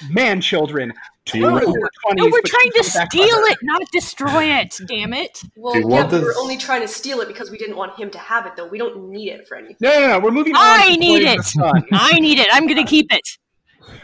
man 0.10 0.42
children. 0.42 0.94
Do 1.26 1.38
you 1.38 1.46
Terrible 1.46 1.68
want- 1.68 1.76
in 1.76 1.82
their 1.82 1.90
20s, 2.06 2.18
No, 2.18 2.26
we're 2.32 2.42
trying 2.46 2.72
to 2.72 2.84
steal 2.84 3.38
it, 3.46 3.58
not 3.62 3.82
destroy 3.92 4.44
it. 4.46 4.76
Damn 4.88 5.14
it! 5.14 5.42
Well, 5.56 5.76
yeah, 5.78 5.86
want 5.86 6.12
we're 6.12 6.20
this- 6.20 6.38
only 6.38 6.58
trying 6.58 6.82
to 6.82 6.88
steal 6.88 7.22
it 7.22 7.28
because 7.28 7.52
we 7.52 7.58
didn't 7.58 7.76
want 7.76 7.98
him 8.00 8.10
to 8.12 8.18
have 8.18 8.46
it, 8.46 8.54
though. 8.56 8.68
We 8.68 8.78
don't 8.78 9.10
need 9.10 9.30
it 9.30 9.48
for 9.48 9.56
anything. 9.58 9.78
No, 9.82 10.00
no, 10.00 10.08
no. 10.08 10.20
We're 10.20 10.32
moving 10.32 10.56
on. 10.56 10.62
I 10.64 10.96
need 10.96 11.24
it. 11.24 11.40
I 11.92 12.20
need 12.20 12.40
it. 12.40 12.48
I'm 12.52 12.66
gonna 12.68 12.86
keep 12.86 13.14
it. 13.14 13.38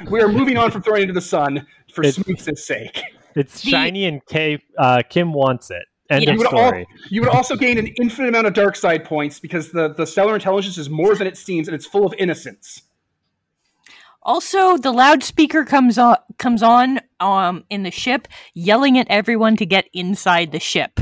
We 0.10 0.22
are 0.22 0.28
moving 0.28 0.58
on 0.58 0.72
from 0.72 0.82
throwing 0.84 1.04
into 1.04 1.14
the 1.14 1.22
sun 1.22 1.66
for 1.94 2.02
It's- 2.04 2.16
smoothness' 2.16 2.66
sake. 2.68 3.02
It's 3.36 3.62
The- 3.62 3.70
shiny 3.72 4.06
and 4.06 4.26
K, 4.28 4.60
uh, 4.78 5.02
Kim 5.10 5.34
wants 5.34 5.72
it. 5.72 5.84
End 6.12 6.24
Yeah. 6.24 6.30
of 6.30 6.34
You 6.36 6.38
would, 6.40 6.54
al- 6.54 6.68
story. 6.68 6.88
you 7.10 7.22
would 7.22 7.30
also 7.32 7.56
gain 7.56 7.80
an 7.80 7.88
infinite 8.00 8.30
amount 8.30 8.46
of 8.46 8.54
dark 8.54 8.76
side 8.76 9.04
points 9.04 9.40
because 9.40 9.72
the, 9.72 9.90
the 9.96 10.06
stellar 10.06 10.36
intelligence 10.36 10.78
is 10.78 10.88
more 10.90 11.16
than 11.16 11.26
it 11.26 11.36
seems 11.36 11.68
and 11.68 11.74
it's 11.74 11.86
full 11.88 12.06
of 12.06 12.14
innocence. 12.20 12.84
Also, 14.26 14.76
the 14.78 14.92
loudspeaker 14.92 15.64
comes 15.64 15.98
on 16.00 16.18
comes 16.38 16.64
on 16.64 17.00
um 17.20 17.64
in 17.70 17.84
the 17.84 17.92
ship, 17.92 18.28
yelling 18.56 18.98
at 18.98 19.08
everyone 19.10 19.56
to 19.58 19.66
get 19.66 19.86
inside 19.94 20.52
the 20.52 20.60
ship. 20.60 21.00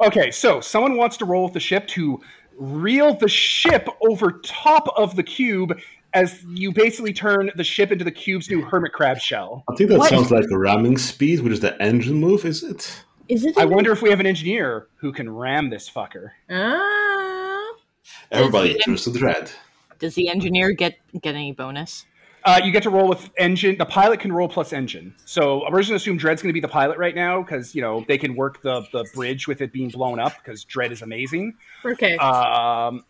Okay, 0.00 0.30
so 0.30 0.60
someone 0.60 0.96
wants 0.96 1.16
to 1.18 1.24
roll 1.24 1.44
with 1.44 1.54
the 1.54 1.60
ship 1.60 1.86
to 1.88 2.20
reel 2.56 3.14
the 3.14 3.28
ship 3.28 3.88
over 4.08 4.40
top 4.44 4.88
of 4.96 5.16
the 5.16 5.22
cube 5.22 5.78
as 6.14 6.42
you 6.48 6.72
basically 6.72 7.12
turn 7.12 7.50
the 7.56 7.64
ship 7.64 7.92
into 7.92 8.04
the 8.04 8.10
cube's 8.10 8.50
new 8.50 8.60
hermit 8.62 8.92
crab 8.92 9.18
shell. 9.18 9.64
I 9.70 9.74
think 9.76 9.90
that 9.90 9.98
What? 9.98 10.10
sounds 10.10 10.30
like 10.30 10.44
ramming 10.50 10.98
speed, 10.98 11.40
which 11.40 11.52
is 11.52 11.60
the 11.60 11.80
engine 11.82 12.14
move, 12.16 12.44
is 12.44 12.62
it? 12.62 13.04
Is 13.28 13.44
it? 13.44 13.56
I 13.58 13.64
wonder 13.64 13.92
if 13.92 14.02
we 14.02 14.10
have 14.10 14.20
an 14.20 14.26
engineer 14.26 14.88
who 14.96 15.12
can 15.12 15.30
ram 15.30 15.70
this 15.70 15.88
fucker. 15.88 16.30
Ah. 16.50 17.72
Everybody 18.32 18.70
Is 18.70 18.76
it- 18.76 18.82
turns 18.84 19.04
to 19.04 19.12
dread. 19.12 19.50
Does 19.98 20.14
the 20.14 20.28
engineer 20.28 20.72
get 20.72 20.98
get 21.20 21.34
any 21.34 21.52
bonus? 21.52 22.06
Uh, 22.44 22.60
you 22.64 22.70
get 22.70 22.82
to 22.84 22.90
roll 22.90 23.08
with 23.08 23.30
engine. 23.36 23.76
The 23.76 23.84
pilot 23.84 24.20
can 24.20 24.32
roll 24.32 24.48
plus 24.48 24.72
engine. 24.72 25.14
So 25.24 25.66
I'm 25.66 25.72
just 25.76 25.88
going 25.88 25.98
to 25.98 26.02
assume 26.02 26.16
Dread's 26.16 26.40
going 26.40 26.50
to 26.50 26.54
be 26.54 26.60
the 26.60 26.68
pilot 26.68 26.96
right 26.96 27.14
now 27.14 27.42
because, 27.42 27.74
you 27.74 27.82
know, 27.82 28.04
they 28.06 28.16
can 28.16 28.36
work 28.36 28.62
the, 28.62 28.86
the 28.92 29.04
bridge 29.14 29.48
with 29.48 29.60
it 29.60 29.72
being 29.72 29.90
blown 29.90 30.18
up 30.18 30.32
because 30.42 30.64
Dread 30.64 30.92
is 30.92 31.02
amazing. 31.02 31.54
Okay. 31.84 32.16
Um, 32.16 33.04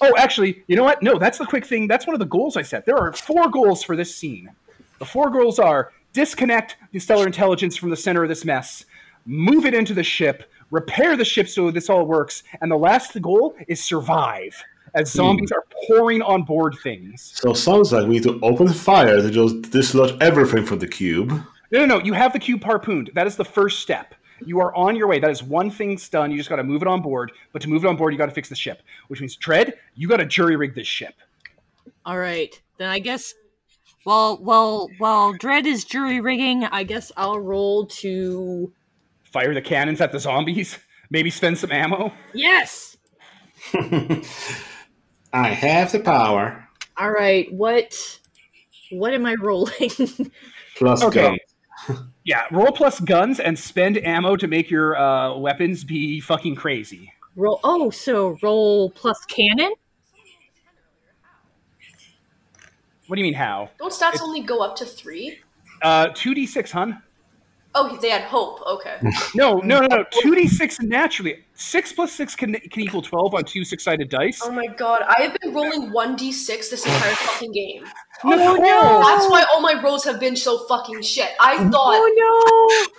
oh, 0.00 0.14
actually, 0.16 0.62
you 0.68 0.76
know 0.76 0.84
what? 0.84 1.02
No, 1.02 1.18
that's 1.18 1.38
the 1.38 1.46
quick 1.46 1.66
thing. 1.66 1.88
That's 1.88 2.06
one 2.06 2.14
of 2.14 2.20
the 2.20 2.26
goals 2.26 2.56
I 2.56 2.62
set. 2.62 2.84
There 2.86 2.96
are 2.96 3.12
four 3.12 3.48
goals 3.48 3.82
for 3.82 3.96
this 3.96 4.14
scene. 4.14 4.50
The 4.98 5.06
four 5.06 5.30
goals 5.30 5.58
are 5.58 5.92
disconnect 6.12 6.76
the 6.92 6.98
stellar 6.98 7.26
intelligence 7.26 7.76
from 7.76 7.90
the 7.90 7.96
center 7.96 8.22
of 8.22 8.28
this 8.28 8.44
mess, 8.44 8.84
move 9.26 9.64
it 9.64 9.74
into 9.74 9.94
the 9.94 10.02
ship, 10.02 10.50
repair 10.70 11.16
the 11.16 11.24
ship 11.24 11.48
so 11.48 11.70
this 11.70 11.88
all 11.88 12.04
works, 12.04 12.42
and 12.60 12.70
the 12.70 12.76
last 12.76 13.20
goal 13.20 13.54
is 13.66 13.82
survive 13.82 14.62
as 14.94 15.12
hmm. 15.12 15.16
zombies 15.16 15.52
are 15.52 15.64
pouring 15.86 16.22
on 16.22 16.42
board 16.42 16.76
things. 16.82 17.32
So 17.34 17.52
sounds 17.52 17.92
like 17.92 18.06
we 18.06 18.14
need 18.14 18.22
to 18.24 18.38
open 18.42 18.68
fire 18.68 19.20
to 19.20 19.30
just 19.30 19.70
dislodge 19.70 20.16
everything 20.20 20.64
from 20.64 20.78
the 20.78 20.88
cube. 20.88 21.30
No, 21.70 21.80
no, 21.80 21.86
no. 21.86 21.98
You 21.98 22.12
have 22.14 22.32
the 22.32 22.38
cube 22.38 22.64
harpooned. 22.64 23.10
That 23.14 23.26
is 23.26 23.36
the 23.36 23.44
first 23.44 23.80
step. 23.80 24.14
You 24.44 24.60
are 24.60 24.74
on 24.74 24.96
your 24.96 25.08
way. 25.08 25.18
That 25.18 25.30
is 25.30 25.42
one 25.42 25.70
thing 25.70 25.98
done. 26.10 26.30
You 26.30 26.36
just 26.36 26.48
got 26.48 26.56
to 26.56 26.64
move 26.64 26.82
it 26.82 26.88
on 26.88 27.02
board. 27.02 27.32
But 27.52 27.60
to 27.62 27.68
move 27.68 27.84
it 27.84 27.88
on 27.88 27.96
board, 27.96 28.12
you 28.12 28.18
got 28.18 28.26
to 28.26 28.32
fix 28.32 28.48
the 28.48 28.54
ship, 28.54 28.82
which 29.08 29.20
means 29.20 29.36
Dread, 29.36 29.74
you 29.94 30.08
got 30.08 30.18
to 30.18 30.24
jury 30.24 30.56
rig 30.56 30.74
this 30.74 30.86
ship. 30.86 31.14
All 32.06 32.18
right. 32.18 32.58
Then 32.78 32.88
I 32.88 33.00
guess 33.00 33.34
while 34.04 34.38
while 34.38 34.88
while 34.98 35.32
Dread 35.32 35.66
is 35.66 35.84
jury 35.84 36.20
rigging, 36.20 36.64
I 36.64 36.84
guess 36.84 37.10
I'll 37.16 37.40
roll 37.40 37.86
to 37.86 38.72
Fire 39.30 39.52
the 39.52 39.60
cannons 39.60 40.00
at 40.00 40.10
the 40.12 40.18
zombies. 40.18 40.78
Maybe 41.10 41.30
spend 41.30 41.58
some 41.58 41.72
ammo. 41.72 42.12
Yes. 42.34 42.96
I 45.32 45.48
have 45.48 45.92
the 45.92 46.00
power. 46.00 46.68
All 46.96 47.10
right. 47.10 47.52
What 47.52 48.20
what 48.90 49.12
am 49.14 49.26
I 49.26 49.34
rolling? 49.34 49.90
Plus 50.76 51.02
Okay. 51.02 51.38
gun. 51.88 52.10
Yeah, 52.24 52.42
roll 52.50 52.72
plus 52.72 53.00
guns 53.00 53.40
and 53.40 53.58
spend 53.58 53.96
ammo 54.04 54.36
to 54.36 54.46
make 54.46 54.70
your 54.70 54.96
uh, 54.98 55.36
weapons 55.38 55.84
be 55.84 56.20
fucking 56.20 56.56
crazy. 56.56 57.10
roll 57.36 57.60
Oh, 57.64 57.88
so 57.90 58.36
roll 58.42 58.90
plus 58.90 59.24
cannon? 59.26 59.72
What 63.06 63.16
do 63.16 63.20
you 63.20 63.24
mean 63.24 63.34
how? 63.34 63.70
Don't 63.78 63.92
stats 63.92 64.20
only 64.20 64.42
go 64.42 64.60
up 64.60 64.76
to 64.76 64.84
three? 64.84 65.38
Uh, 65.80 66.08
two 66.14 66.34
d 66.34 66.44
six, 66.46 66.70
hun. 66.70 67.02
Oh, 67.74 67.96
they 68.00 68.10
had 68.10 68.22
hope. 68.22 68.60
Okay. 68.66 68.98
No, 69.34 69.58
no, 69.58 69.80
no, 69.80 69.86
no. 69.88 70.04
Two 70.20 70.34
d 70.34 70.48
six 70.48 70.80
naturally. 70.80 71.44
Six 71.54 71.92
plus 71.92 72.12
six 72.12 72.34
can 72.34 72.54
can 72.54 72.82
equal 72.82 73.02
twelve 73.02 73.34
on 73.34 73.44
two 73.44 73.64
six 73.64 73.84
sided 73.84 74.08
dice. 74.08 74.40
Oh 74.42 74.50
my 74.50 74.66
god, 74.66 75.02
I 75.02 75.22
have 75.22 75.36
been 75.40 75.54
rolling 75.54 75.90
1d6 75.90 76.70
this 76.70 76.84
entire 76.86 77.14
fucking 77.14 77.52
game. 77.52 77.84
Oh, 78.24 78.30
no, 78.30 78.56
That's 78.56 79.30
why 79.30 79.44
all 79.52 79.60
my 79.60 79.80
rolls 79.82 80.04
have 80.04 80.18
been 80.18 80.34
so 80.34 80.66
fucking 80.66 81.02
shit. 81.02 81.30
I 81.40 81.56
oh, 81.58 81.70
thought 81.70 81.94
Oh 81.94 82.88
no. 82.88 82.98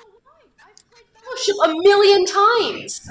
fellowship 1.23 1.55
a 1.65 1.73
million 1.83 2.25
times. 2.25 3.07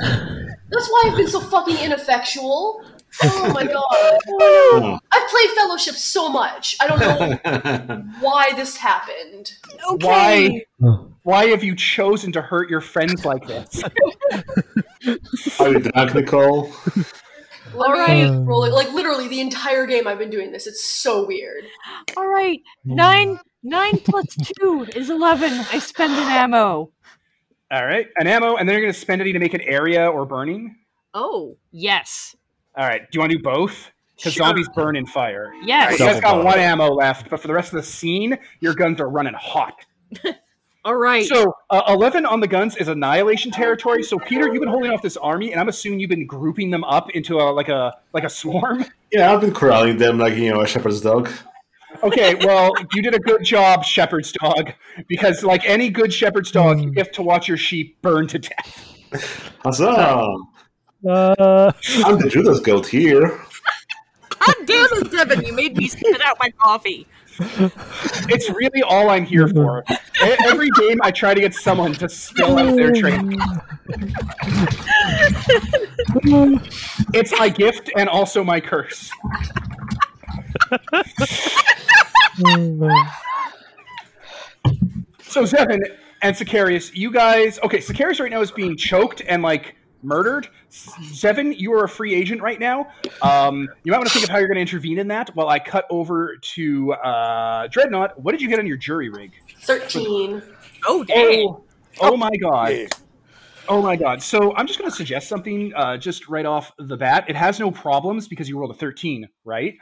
That's 0.71 0.89
why 0.89 1.05
I've 1.07 1.17
been 1.17 1.29
so 1.29 1.41
fucking 1.41 1.79
ineffectual. 1.79 2.83
Oh 3.23 3.53
my 3.53 3.65
god. 3.79 4.19
Oh. 4.29 4.99
I've 5.13 5.29
played 5.29 5.51
Fellowship 5.51 5.95
so 5.95 6.29
much. 6.29 6.77
I 6.81 6.87
don't 6.87 7.01
know 7.01 8.05
why 8.21 8.53
this 8.55 8.77
happened. 8.77 9.53
Okay. 9.93 10.07
Why? 10.07 10.65
Oh. 10.83 11.09
Why 11.29 11.49
have 11.49 11.63
you 11.63 11.77
chosen 11.77 12.33
to 12.33 12.41
hurt 12.41 12.71
your 12.71 12.81
friends 12.81 13.27
like 13.27 13.47
this? 13.47 13.85
Are 15.61 15.69
you 15.69 15.81
drunk, 15.81 16.15
Nicole? 16.15 16.73
Let 17.75 17.91
All 17.91 17.93
me 17.93 17.99
right. 17.99 18.25
Um, 18.25 18.47
roll 18.47 18.65
it. 18.65 18.73
Like 18.73 18.91
literally 18.95 19.29
the 19.29 19.43
entire 19.43 19.85
game 19.85 20.07
I've 20.07 20.17
been 20.17 20.31
doing 20.31 20.53
this. 20.53 20.67
It's 20.67 20.83
so 20.83 21.27
weird. 21.27 21.65
All 22.17 22.27
right. 22.27 22.63
Nine 22.83 23.39
nine 23.63 23.99
plus 23.99 24.25
two 24.37 24.87
is 24.97 25.11
eleven. 25.11 25.53
I 25.71 25.81
spend 25.81 26.15
an 26.15 26.33
ammo. 26.33 26.93
All 27.71 27.85
right, 27.85 28.07
an 28.17 28.27
ammo, 28.27 28.57
and 28.57 28.67
then 28.67 28.73
you're 28.73 28.81
going 28.81 28.95
to 28.95 28.99
spend 28.99 29.21
any 29.21 29.35
to 29.35 29.39
make 29.39 29.53
an 29.53 29.61
area 29.61 30.09
or 30.09 30.25
burning. 30.25 30.77
Oh 31.13 31.59
yes. 31.73 32.37
All 32.75 32.87
right, 32.87 33.03
do 33.03 33.09
you 33.13 33.21
want 33.21 33.33
to 33.33 33.37
do 33.37 33.45
both? 33.45 33.91
Because 34.17 34.33
Sure. 34.33 34.47
zombies 34.47 34.71
burn 34.75 34.97
in 34.97 35.05
fire. 35.05 35.53
Yes. 35.63 35.91
right, 35.91 36.01
you 36.01 36.07
guys 36.07 36.23
got 36.23 36.43
one 36.43 36.59
ammo 36.59 36.89
left, 36.89 37.29
but 37.29 37.39
for 37.39 37.49
the 37.49 37.55
rest 37.55 37.75
of 37.75 37.77
the 37.77 37.87
scene, 37.87 38.39
your 38.61 38.73
guns 38.73 38.99
are 38.99 39.11
running 39.11 39.35
hot. 39.35 39.75
All 40.89 40.97
right. 40.97 41.27
So, 41.27 41.55
uh, 41.69 41.83
11 41.89 42.25
on 42.25 42.41
the 42.41 42.49
guns 42.49 42.75
is 42.77 42.89
annihilation 42.89 43.51
territory. 43.51 44.03
So, 44.03 44.19
Peter, 44.19 44.47
you've 44.47 44.61
been 44.61 44.71
holding 44.71 44.91
off 44.91 45.03
this 45.03 45.19
army, 45.19 45.53
and 45.53 45.61
I'm 45.61 45.69
assuming 45.69 46.01
you've 46.01 46.09
been 46.09 46.27
grouping 46.27 46.71
them 46.71 46.83
up 46.85 47.11
into 47.11 47.37
a 47.37 47.53
like 47.53 47.69
a 47.69 47.95
like 48.15 48.25
a 48.25 48.31
swarm. 48.31 48.87
Yeah, 49.13 49.33
I've 49.33 49.41
been 49.41 49.55
corralling 49.55 49.97
them 49.97 50.19
like, 50.19 50.35
you 50.35 50.51
know, 50.51 50.61
a 50.61 50.67
shepherd's 50.67 51.01
dog. 51.01 51.31
Okay, 52.03 52.35
well, 52.47 52.73
you 52.93 53.01
did 53.01 53.15
a 53.15 53.19
good 53.19 53.43
job, 53.43 53.83
shepherd's 53.83 54.33
dog, 54.33 54.73
because 55.09 55.43
like 55.43 55.63
any 55.65 55.89
good 55.89 56.13
shepherd's 56.13 56.51
dog, 56.51 56.79
you 56.81 56.93
have 56.99 57.11
to 57.13 57.23
watch 57.23 57.49
your 57.49 57.57
sheep 57.57 58.01
burn 58.03 58.27
to 58.29 58.39
death. 58.39 59.53
Huzzah! 59.63 60.27
Uh, 61.09 61.71
I'm 62.05 62.19
the 62.19 62.29
Judas 62.29 62.59
goat 62.59 62.85
here. 62.89 63.41
God 64.29 64.55
damn 64.67 64.89
it, 64.91 65.13
Devin! 65.13 65.45
You 65.45 65.53
made 65.53 65.77
me 65.77 65.87
spit 65.87 66.21
out 66.23 66.39
my 66.41 66.51
coffee. 66.51 67.07
It's 67.41 68.51
really 68.51 68.83
all 68.83 69.11
I'm 69.11 69.25
here 69.25 69.49
for. 69.49 69.85
Every 70.21 70.71
game, 70.79 70.99
I 71.03 71.11
try 71.11 71.35
to 71.35 71.41
get 71.41 71.55
someone 71.55 71.93
to 71.95 72.09
spill 72.09 72.59
out 72.59 72.77
their 72.77 72.91
drink. 72.93 73.41
It's 77.15 77.39
my 77.39 77.49
gift 77.49 77.91
and 77.97 78.09
also 78.09 78.43
my 78.45 78.61
curse. 78.61 79.11
So 85.23 85.43
Zevin 85.45 85.81
and 86.23 86.35
Sicarius, 86.35 86.95
you 86.95 87.13
guys 87.13 87.59
okay, 87.63 87.79
Sicarius 87.79 88.19
right 88.21 88.31
now 88.31 88.41
is 88.41 88.51
being 88.51 88.77
choked 88.77 89.23
and 89.29 89.43
like 89.43 89.77
murdered. 90.09 90.49
Seven, 90.71 91.53
you 91.53 91.73
are 91.75 91.85
a 91.85 91.89
free 91.89 92.15
agent 92.15 92.43
right 92.43 92.59
now. 92.59 92.89
Um, 93.23 93.69
you 93.85 93.93
might 93.93 93.99
want 93.99 94.09
to 94.09 94.15
think 94.15 94.25
of 94.25 94.31
how 94.31 94.39
you're 94.39 94.49
going 94.49 94.57
to 94.57 94.63
intervene 94.63 94.99
in 94.99 95.09
that 95.09 95.35
while 95.37 95.49
I 95.49 95.59
cut 95.59 95.87
over 95.91 96.37
to 96.55 96.93
uh, 96.95 97.69
Dreadnought. 97.69 98.21
What 98.21 98.33
did 98.33 98.43
you 98.43 98.49
get 98.49 98.59
on 98.59 98.67
your 98.67 98.79
jury 98.79 99.11
rig? 99.11 99.33
13. 99.61 100.43
Oh 100.87 101.05
dang! 101.05 101.49
Oh, 101.49 101.65
oh 102.01 102.17
my 102.17 102.31
god. 102.41 102.73
Yeah. 102.73 102.87
Oh 103.69 103.83
my 103.83 103.97
god. 103.97 104.23
So 104.23 104.57
I'm 104.57 104.67
just 104.67 104.79
going 104.79 104.91
to 104.91 104.97
suggest 104.97 105.29
something 105.29 105.73
uh, 105.77 105.99
just 105.99 106.29
right 106.29 106.47
off 106.47 106.73
the 106.79 106.97
bat. 106.97 107.27
It 107.29 107.37
has 107.37 107.61
no 107.61 107.71
problems 107.71 108.27
because 108.27 108.49
you 108.49 108.59
rolled 108.59 108.71
a 108.71 108.75
13, 108.75 109.29
right? 109.45 109.75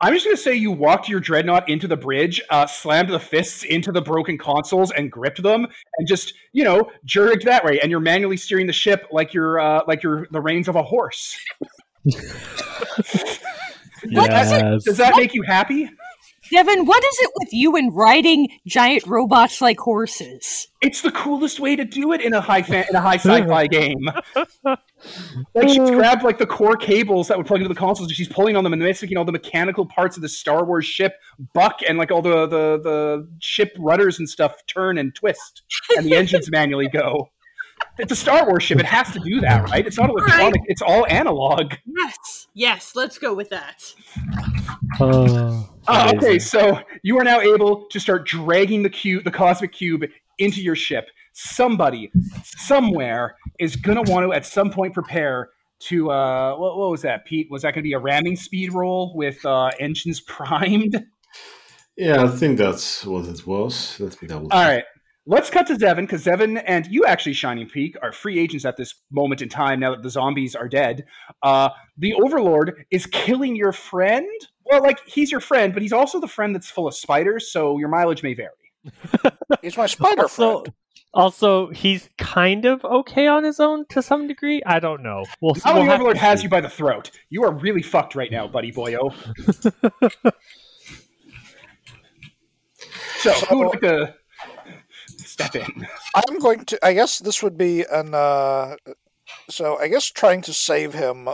I'm 0.00 0.12
just 0.14 0.24
going 0.24 0.36
to 0.36 0.42
say 0.42 0.54
you 0.54 0.70
walked 0.70 1.08
your 1.08 1.18
dreadnought 1.18 1.68
into 1.68 1.88
the 1.88 1.96
bridge, 1.96 2.40
uh, 2.50 2.66
slammed 2.66 3.08
the 3.08 3.18
fists 3.18 3.64
into 3.64 3.90
the 3.90 4.00
broken 4.00 4.38
consoles, 4.38 4.92
and 4.92 5.10
gripped 5.10 5.42
them, 5.42 5.66
and 5.98 6.06
just 6.06 6.34
you 6.52 6.64
know 6.64 6.90
jerked 7.04 7.44
that 7.44 7.64
way. 7.64 7.80
And 7.80 7.90
you're 7.90 8.00
manually 8.00 8.36
steering 8.36 8.66
the 8.66 8.72
ship 8.72 9.08
like 9.10 9.34
you're 9.34 9.58
uh, 9.58 9.82
like 9.88 10.02
you're 10.02 10.28
the 10.30 10.40
reins 10.40 10.68
of 10.68 10.76
a 10.76 10.82
horse. 10.82 11.36
Yes. 14.04 14.84
Does 14.84 14.96
that 14.98 15.16
make 15.16 15.34
you 15.34 15.42
happy? 15.42 15.90
Devin, 16.50 16.86
what 16.86 17.04
is 17.04 17.18
it 17.20 17.30
with 17.38 17.52
you 17.52 17.76
and 17.76 17.94
riding 17.94 18.48
giant 18.66 19.06
robots 19.06 19.60
like 19.60 19.78
horses? 19.78 20.68
It's 20.80 21.02
the 21.02 21.10
coolest 21.10 21.60
way 21.60 21.76
to 21.76 21.84
do 21.84 22.12
it 22.12 22.20
in 22.20 22.32
a 22.32 22.40
high 22.40 22.62
fan, 22.62 22.86
in 22.88 22.96
a 22.96 23.00
high 23.00 23.16
sci-fi 23.16 23.66
game. 23.66 24.08
like 24.64 25.68
she's 25.68 25.78
uh. 25.78 25.90
grabbed 25.90 26.22
like 26.22 26.38
the 26.38 26.46
core 26.46 26.76
cables 26.76 27.28
that 27.28 27.36
would 27.36 27.46
plug 27.46 27.60
into 27.60 27.72
the 27.72 27.78
consoles, 27.78 28.08
and 28.08 28.16
she's 28.16 28.28
pulling 28.28 28.56
on 28.56 28.64
them, 28.64 28.72
and 28.72 28.82
it's 28.82 29.02
making 29.02 29.18
all 29.18 29.24
the 29.24 29.32
mechanical 29.32 29.84
parts 29.86 30.16
of 30.16 30.22
the 30.22 30.28
Star 30.28 30.64
Wars 30.64 30.86
ship 30.86 31.14
buck, 31.52 31.80
and 31.86 31.98
like 31.98 32.10
all 32.10 32.22
the 32.22 32.46
the 32.46 32.80
the 32.82 33.28
ship 33.40 33.74
rudders 33.78 34.18
and 34.18 34.28
stuff 34.28 34.54
turn 34.66 34.98
and 34.98 35.14
twist, 35.14 35.62
and 35.96 36.06
the 36.06 36.14
engines 36.16 36.50
manually 36.50 36.88
go. 36.88 37.30
It's 37.98 38.12
a 38.12 38.16
Star 38.16 38.46
Wars 38.46 38.62
ship; 38.62 38.78
it 38.78 38.86
has 38.86 39.12
to 39.12 39.20
do 39.20 39.40
that, 39.40 39.68
right? 39.70 39.86
It's 39.86 39.98
not 39.98 40.10
electronic; 40.10 40.62
it's 40.66 40.82
all 40.82 41.06
analog. 41.06 41.74
Yes, 41.86 42.48
yes, 42.54 42.92
let's 42.94 43.18
go 43.18 43.34
with 43.34 43.48
that. 43.50 43.92
Oh, 45.00 45.68
Uh, 45.86 46.12
okay, 46.16 46.38
so 46.38 46.78
you 47.02 47.18
are 47.18 47.24
now 47.24 47.40
able 47.40 47.86
to 47.86 47.98
start 47.98 48.26
dragging 48.26 48.82
the 48.82 48.90
cube, 48.90 49.24
the 49.24 49.30
cosmic 49.30 49.72
cube, 49.72 50.04
into 50.38 50.60
your 50.60 50.76
ship. 50.76 51.08
Somebody, 51.32 52.10
somewhere, 52.44 53.36
is 53.58 53.76
gonna 53.76 54.02
want 54.02 54.26
to 54.26 54.32
at 54.32 54.46
some 54.46 54.70
point 54.70 54.94
prepare 54.94 55.50
to. 55.80 56.10
Uh, 56.10 56.56
what, 56.56 56.76
what 56.76 56.90
was 56.90 57.02
that, 57.02 57.24
Pete? 57.24 57.50
Was 57.50 57.62
that 57.62 57.74
going 57.74 57.82
to 57.82 57.88
be 57.88 57.92
a 57.92 57.98
ramming 57.98 58.36
speed 58.36 58.72
roll 58.72 59.12
with 59.14 59.44
uh, 59.44 59.70
engines 59.78 60.20
primed? 60.26 61.04
Yeah, 61.96 62.22
I 62.22 62.28
think 62.28 62.58
that's 62.58 63.04
what 63.04 63.26
it 63.26 63.44
was. 63.46 63.98
Let 63.98 64.20
me 64.22 64.28
double. 64.28 64.48
All 64.52 64.62
right. 64.62 64.84
Let's 65.30 65.50
cut 65.50 65.66
to 65.66 65.74
Zevin 65.74 66.00
because 66.06 66.24
Zevin 66.24 66.62
and 66.66 66.86
you 66.86 67.04
actually, 67.04 67.34
Shining 67.34 67.68
Peak, 67.68 67.96
are 68.00 68.12
free 68.12 68.38
agents 68.38 68.64
at 68.64 68.78
this 68.78 68.94
moment 69.10 69.42
in 69.42 69.50
time 69.50 69.78
now 69.78 69.90
that 69.90 70.02
the 70.02 70.08
zombies 70.08 70.56
are 70.56 70.70
dead. 70.70 71.04
Uh, 71.42 71.68
the 71.98 72.14
Overlord 72.14 72.86
is 72.90 73.04
killing 73.04 73.54
your 73.54 73.72
friend. 73.72 74.26
Well, 74.64 74.82
like, 74.82 75.06
he's 75.06 75.30
your 75.30 75.40
friend, 75.42 75.74
but 75.74 75.82
he's 75.82 75.92
also 75.92 76.18
the 76.18 76.28
friend 76.28 76.54
that's 76.54 76.70
full 76.70 76.86
of 76.86 76.94
spiders, 76.94 77.52
so 77.52 77.78
your 77.78 77.88
mileage 77.88 78.22
may 78.22 78.32
vary. 78.32 78.48
He's 79.62 79.76
my 79.76 79.86
spider 79.86 80.22
Also, 80.22 80.62
friend. 80.62 80.74
also, 81.12 81.68
he's 81.70 82.08
kind 82.16 82.64
of 82.64 82.82
okay 82.84 83.26
on 83.26 83.44
his 83.44 83.60
own 83.60 83.84
to 83.88 84.00
some 84.00 84.26
degree. 84.28 84.62
I 84.64 84.78
don't 84.78 85.02
know. 85.02 85.24
We'll. 85.42 85.56
Now 85.64 85.74
we'll 85.74 85.84
the 85.84 85.92
Overlord 85.92 86.14
to 86.16 86.20
has 86.22 86.38
see. 86.40 86.44
you 86.44 86.48
by 86.48 86.60
the 86.62 86.70
throat. 86.70 87.10
You 87.28 87.42
are 87.44 87.52
really 87.52 87.82
fucked 87.82 88.14
right 88.14 88.30
now, 88.30 88.46
buddy 88.46 88.72
boyo. 88.72 89.12
so, 93.18 93.32
who 93.32 93.58
would 93.58 93.68
like 93.68 93.80
to 93.80 94.14
step 95.38 95.56
in? 95.56 95.86
I'm 96.14 96.38
going 96.38 96.64
to. 96.66 96.84
I 96.84 96.92
guess 96.92 97.18
this 97.18 97.42
would 97.42 97.56
be 97.56 97.84
an. 97.90 98.14
Uh, 98.14 98.76
so 99.48 99.78
I 99.78 99.88
guess 99.88 100.06
trying 100.06 100.42
to 100.42 100.52
save 100.52 100.94
him 100.94 101.28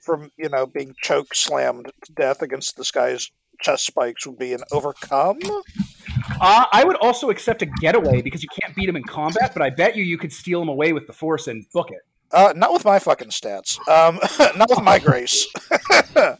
from 0.00 0.30
you 0.36 0.48
know 0.48 0.66
being 0.66 0.94
choke 1.02 1.34
slammed 1.34 1.90
to 2.04 2.12
death 2.12 2.42
against 2.42 2.76
this 2.76 2.90
guy's 2.90 3.30
chest 3.60 3.86
spikes 3.86 4.26
would 4.26 4.38
be 4.38 4.52
an 4.52 4.62
overcome. 4.72 5.38
Uh, 6.40 6.64
I 6.72 6.84
would 6.84 6.96
also 6.96 7.30
accept 7.30 7.62
a 7.62 7.66
getaway 7.66 8.20
because 8.22 8.42
you 8.42 8.48
can't 8.60 8.74
beat 8.74 8.88
him 8.88 8.96
in 8.96 9.04
combat, 9.04 9.52
but 9.52 9.62
I 9.62 9.70
bet 9.70 9.96
you 9.96 10.04
you 10.04 10.18
could 10.18 10.32
steal 10.32 10.60
him 10.60 10.68
away 10.68 10.92
with 10.92 11.06
the 11.06 11.12
Force 11.12 11.46
and 11.46 11.64
book 11.72 11.90
it. 11.90 12.00
Uh, 12.32 12.52
not 12.56 12.72
with 12.72 12.84
my 12.84 12.98
fucking 12.98 13.28
stats. 13.28 13.78
Um, 13.88 14.18
not 14.58 14.68
with 14.68 14.82
my 14.82 14.98
grace. 15.08 15.46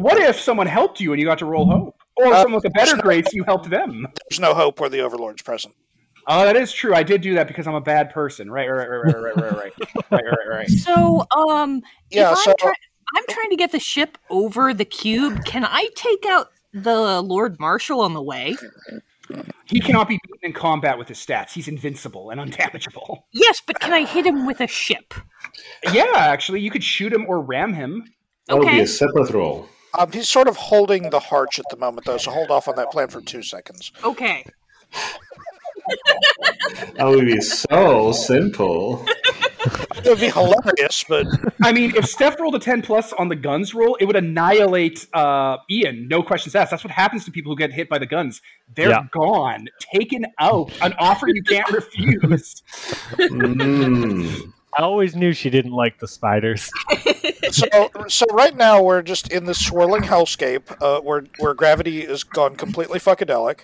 What 0.00 0.18
if 0.18 0.40
someone 0.40 0.66
helped 0.66 0.98
you 0.98 1.12
and 1.12 1.20
you 1.20 1.26
got 1.26 1.38
to 1.40 1.44
roll 1.44 1.66
hope? 1.66 1.99
Or 2.20 2.32
Uh, 2.34 2.42
someone 2.42 2.54
with 2.62 2.66
a 2.66 2.70
better 2.70 2.96
grace, 2.96 3.26
you 3.32 3.44
helped 3.44 3.70
them. 3.70 4.06
There's 4.28 4.40
no 4.40 4.54
hope 4.54 4.80
where 4.80 4.88
the 4.90 5.00
Overlord's 5.00 5.42
present. 5.42 5.74
Oh, 6.26 6.44
that 6.44 6.56
is 6.56 6.72
true. 6.72 6.94
I 6.94 7.02
did 7.02 7.22
do 7.22 7.34
that 7.34 7.48
because 7.48 7.66
I'm 7.66 7.74
a 7.74 7.80
bad 7.80 8.10
person. 8.10 8.50
Right, 8.50 8.68
right, 8.68 8.88
right, 8.88 9.04
right, 9.04 9.16
right, 9.16 9.36
right, 9.36 9.52
right, 9.52 9.72
right, 9.72 9.90
right, 10.10 10.24
right, 10.24 10.48
right. 10.48 10.68
So, 10.68 11.24
um, 11.36 11.82
Yeah. 12.10 12.32
if 12.32 12.38
So 12.38 12.50
I'm, 12.50 12.56
try- 12.58 12.74
I'm 13.16 13.24
trying 13.28 13.50
to 13.50 13.56
get 13.56 13.72
the 13.72 13.80
ship 13.80 14.18
over 14.28 14.74
the 14.74 14.84
cube. 14.84 15.44
Can 15.44 15.64
I 15.64 15.88
take 15.96 16.26
out 16.26 16.48
the 16.72 17.22
Lord 17.22 17.58
Marshal 17.58 18.00
on 18.00 18.12
the 18.14 18.22
way? 18.22 18.54
He 19.66 19.80
cannot 19.80 20.08
be 20.08 20.18
beaten 20.24 20.38
in 20.42 20.52
combat 20.52 20.98
with 20.98 21.08
his 21.08 21.18
stats. 21.18 21.52
He's 21.52 21.68
invincible 21.68 22.30
and 22.30 22.40
undamageable. 22.40 23.22
Yes, 23.32 23.62
but 23.64 23.78
can 23.80 23.92
I 23.92 24.04
hit 24.04 24.26
him 24.26 24.44
with 24.46 24.60
a 24.60 24.66
ship? 24.66 25.14
Yeah, 25.92 26.10
actually, 26.16 26.60
you 26.60 26.70
could 26.70 26.82
shoot 26.84 27.12
him 27.12 27.24
or 27.28 27.40
ram 27.40 27.72
him. 27.72 28.04
That 28.48 28.58
would 28.58 28.66
be 28.68 28.80
a 28.80 28.86
separate 28.86 29.30
roll. 29.30 29.68
Um, 29.98 30.10
he's 30.12 30.28
sort 30.28 30.48
of 30.48 30.56
holding 30.56 31.10
the 31.10 31.20
harch 31.20 31.58
at 31.58 31.64
the 31.70 31.76
moment, 31.76 32.06
though. 32.06 32.18
So 32.18 32.30
hold 32.30 32.50
off 32.50 32.68
on 32.68 32.76
that 32.76 32.90
plan 32.90 33.08
for 33.08 33.20
two 33.20 33.42
seconds. 33.42 33.92
Okay. 34.04 34.44
That 36.96 37.06
would 37.06 37.26
be 37.26 37.40
so 37.40 38.12
simple. 38.12 39.04
It 40.04 40.08
would 40.08 40.20
be 40.20 40.30
hilarious, 40.30 41.04
but 41.08 41.26
I 41.62 41.72
mean, 41.72 41.94
if 41.96 42.06
Steph 42.06 42.38
rolled 42.40 42.54
a 42.54 42.58
10 42.58 42.82
plus 42.82 43.12
on 43.14 43.28
the 43.28 43.36
guns 43.36 43.74
roll, 43.74 43.96
it 43.96 44.04
would 44.06 44.16
annihilate 44.16 45.06
uh, 45.14 45.58
Ian. 45.70 46.08
No 46.08 46.22
questions 46.22 46.54
asked. 46.54 46.70
That's 46.70 46.84
what 46.84 46.90
happens 46.92 47.24
to 47.26 47.30
people 47.30 47.52
who 47.52 47.56
get 47.56 47.72
hit 47.72 47.88
by 47.88 47.98
the 47.98 48.06
guns. 48.06 48.40
They're 48.74 48.90
Yeah. 48.90 49.04
gone, 49.10 49.68
taken 49.94 50.24
out, 50.38 50.72
an 50.82 50.94
offer 50.98 51.28
you 51.28 51.42
can't 51.42 51.70
refuse. 51.70 52.62
Mm. 53.18 54.52
I 54.78 54.82
always 54.82 55.16
knew 55.16 55.32
she 55.32 55.50
didn't 55.50 55.72
like 55.72 55.98
the 55.98 56.06
spiders. 56.06 56.70
so 57.50 57.66
so 58.08 58.24
right 58.30 58.56
now 58.56 58.82
we're 58.82 59.02
just 59.02 59.32
in 59.32 59.44
this 59.44 59.64
swirling 59.64 60.02
hellscape 60.02 60.62
uh, 60.80 61.00
where 61.00 61.24
where 61.38 61.54
gravity 61.54 62.06
has 62.06 62.22
gone 62.22 62.54
completely 62.56 62.98
fuckadelic. 63.00 63.60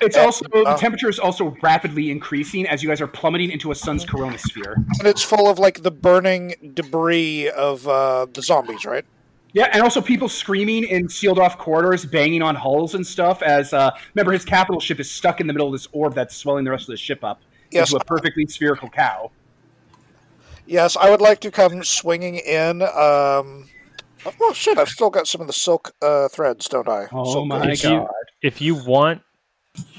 It's 0.00 0.16
Uh, 0.16 0.20
also 0.24 0.44
the 0.52 0.62
uh, 0.64 0.76
temperature 0.76 1.08
is 1.08 1.18
also 1.18 1.56
rapidly 1.62 2.10
increasing 2.10 2.66
as 2.66 2.82
you 2.82 2.88
guys 2.90 3.00
are 3.00 3.06
plummeting 3.06 3.50
into 3.50 3.70
a 3.70 3.74
sun's 3.74 4.04
coronasphere. 4.04 4.74
and 4.74 5.06
it's 5.06 5.22
full 5.22 5.48
of 5.48 5.58
like 5.58 5.82
the 5.82 5.90
burning 5.90 6.54
debris 6.74 7.48
of 7.50 7.88
uh, 7.88 8.26
the 8.32 8.42
zombies, 8.42 8.84
right? 8.84 9.04
Yeah, 9.52 9.68
and 9.72 9.82
also 9.82 10.00
people 10.00 10.28
screaming 10.28 10.84
in 10.84 11.08
sealed 11.08 11.38
off 11.40 11.58
corridors, 11.58 12.04
banging 12.04 12.40
on 12.42 12.54
hulls 12.54 12.94
and 12.94 13.04
stuff. 13.04 13.42
As 13.42 13.72
uh, 13.72 13.90
remember, 14.14 14.30
his 14.32 14.44
capital 14.44 14.80
ship 14.80 15.00
is 15.00 15.10
stuck 15.10 15.40
in 15.40 15.46
the 15.48 15.52
middle 15.52 15.66
of 15.66 15.72
this 15.72 15.88
orb 15.92 16.14
that's 16.14 16.36
swelling 16.36 16.64
the 16.64 16.70
rest 16.70 16.82
of 16.84 16.92
the 16.92 16.96
ship 16.96 17.24
up 17.24 17.40
Yes, 17.72 17.90
into 17.92 18.00
a 18.00 18.04
perfectly 18.04 18.46
spherical 18.46 18.88
cow. 18.88 19.30
Yes. 20.70 20.96
I 20.96 21.10
would 21.10 21.20
like 21.20 21.40
to 21.40 21.50
come 21.50 21.82
swinging 21.84 22.36
in. 22.36 22.82
Um, 22.82 23.68
well, 24.38 24.52
shit, 24.54 24.78
I've 24.78 24.88
still 24.88 25.10
got 25.10 25.26
some 25.26 25.40
of 25.40 25.46
the 25.46 25.52
silk 25.52 25.92
uh, 26.02 26.28
threads, 26.28 26.68
don't 26.68 26.88
I? 26.88 27.08
Oh 27.12 27.32
Silk 27.32 27.46
my 27.48 27.70
If 27.70 27.84
you- 27.84 27.90
god! 27.90 28.08
If 28.42 28.60
you 28.60 28.74
want 28.86 29.20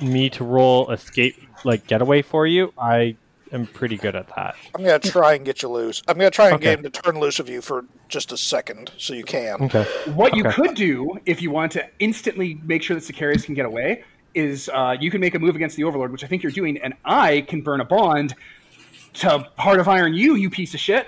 me 0.02 0.30
to 0.32 0.44
roll 0.44 0.90
escape, 0.92 1.36
like 1.64 1.86
getaway 1.88 2.22
for 2.24 2.48
you, 2.48 2.74
I 2.78 3.16
am 3.52 3.68
pretty 3.68 3.98
good 3.98 4.16
at 4.16 4.28
that. 4.36 4.56
I'm 4.76 4.84
gonna 4.84 4.98
try 5.00 5.34
and 5.34 5.46
get 5.46 5.62
you 5.62 5.70
loose. 5.70 6.02
I'm 6.08 6.18
gonna 6.18 6.32
try 6.32 6.46
and 6.48 6.56
Okay. 6.56 6.64
get 6.76 6.80
him 6.80 6.84
to 6.84 6.90
turn 6.90 7.20
loose 7.20 7.40
of 7.40 7.50
you 7.50 7.62
for 7.62 7.86
just 8.08 8.32
a 8.32 8.38
second, 8.38 8.92
so 8.98 9.14
you 9.14 9.24
can. 9.24 9.62
Okay. 9.64 9.84
What 10.14 10.36
you 10.36 10.44
could 10.46 10.74
do 10.76 11.18
if 11.26 11.42
you 11.42 11.52
want 11.52 11.72
to 11.74 11.86
instantly 12.00 12.60
make 12.64 12.82
sure 12.84 12.96
that 12.96 13.04
Sicarius 13.04 13.44
can 13.46 13.54
get 13.56 13.66
away 13.66 14.04
is 14.34 14.70
uh, 14.74 14.96
you 15.00 15.12
can 15.12 15.20
make 15.22 15.36
a 15.36 15.40
move 15.40 15.56
against 15.56 15.76
the 15.78 15.84
Overlord, 15.84 16.12
which 16.12 16.24
I 16.24 16.28
think 16.28 16.42
you're 16.44 16.52
doing, 16.52 16.78
and 16.78 16.94
I 17.06 17.42
can 17.42 17.62
burn 17.62 17.82
a 17.82 17.86
bond 17.86 18.34
to 19.14 19.48
Heart 19.58 19.80
of 19.80 19.88
Iron 19.88 20.14
you, 20.14 20.36
you 20.36 20.50
piece 20.50 20.74
of 20.74 20.80
shit. 20.80 21.08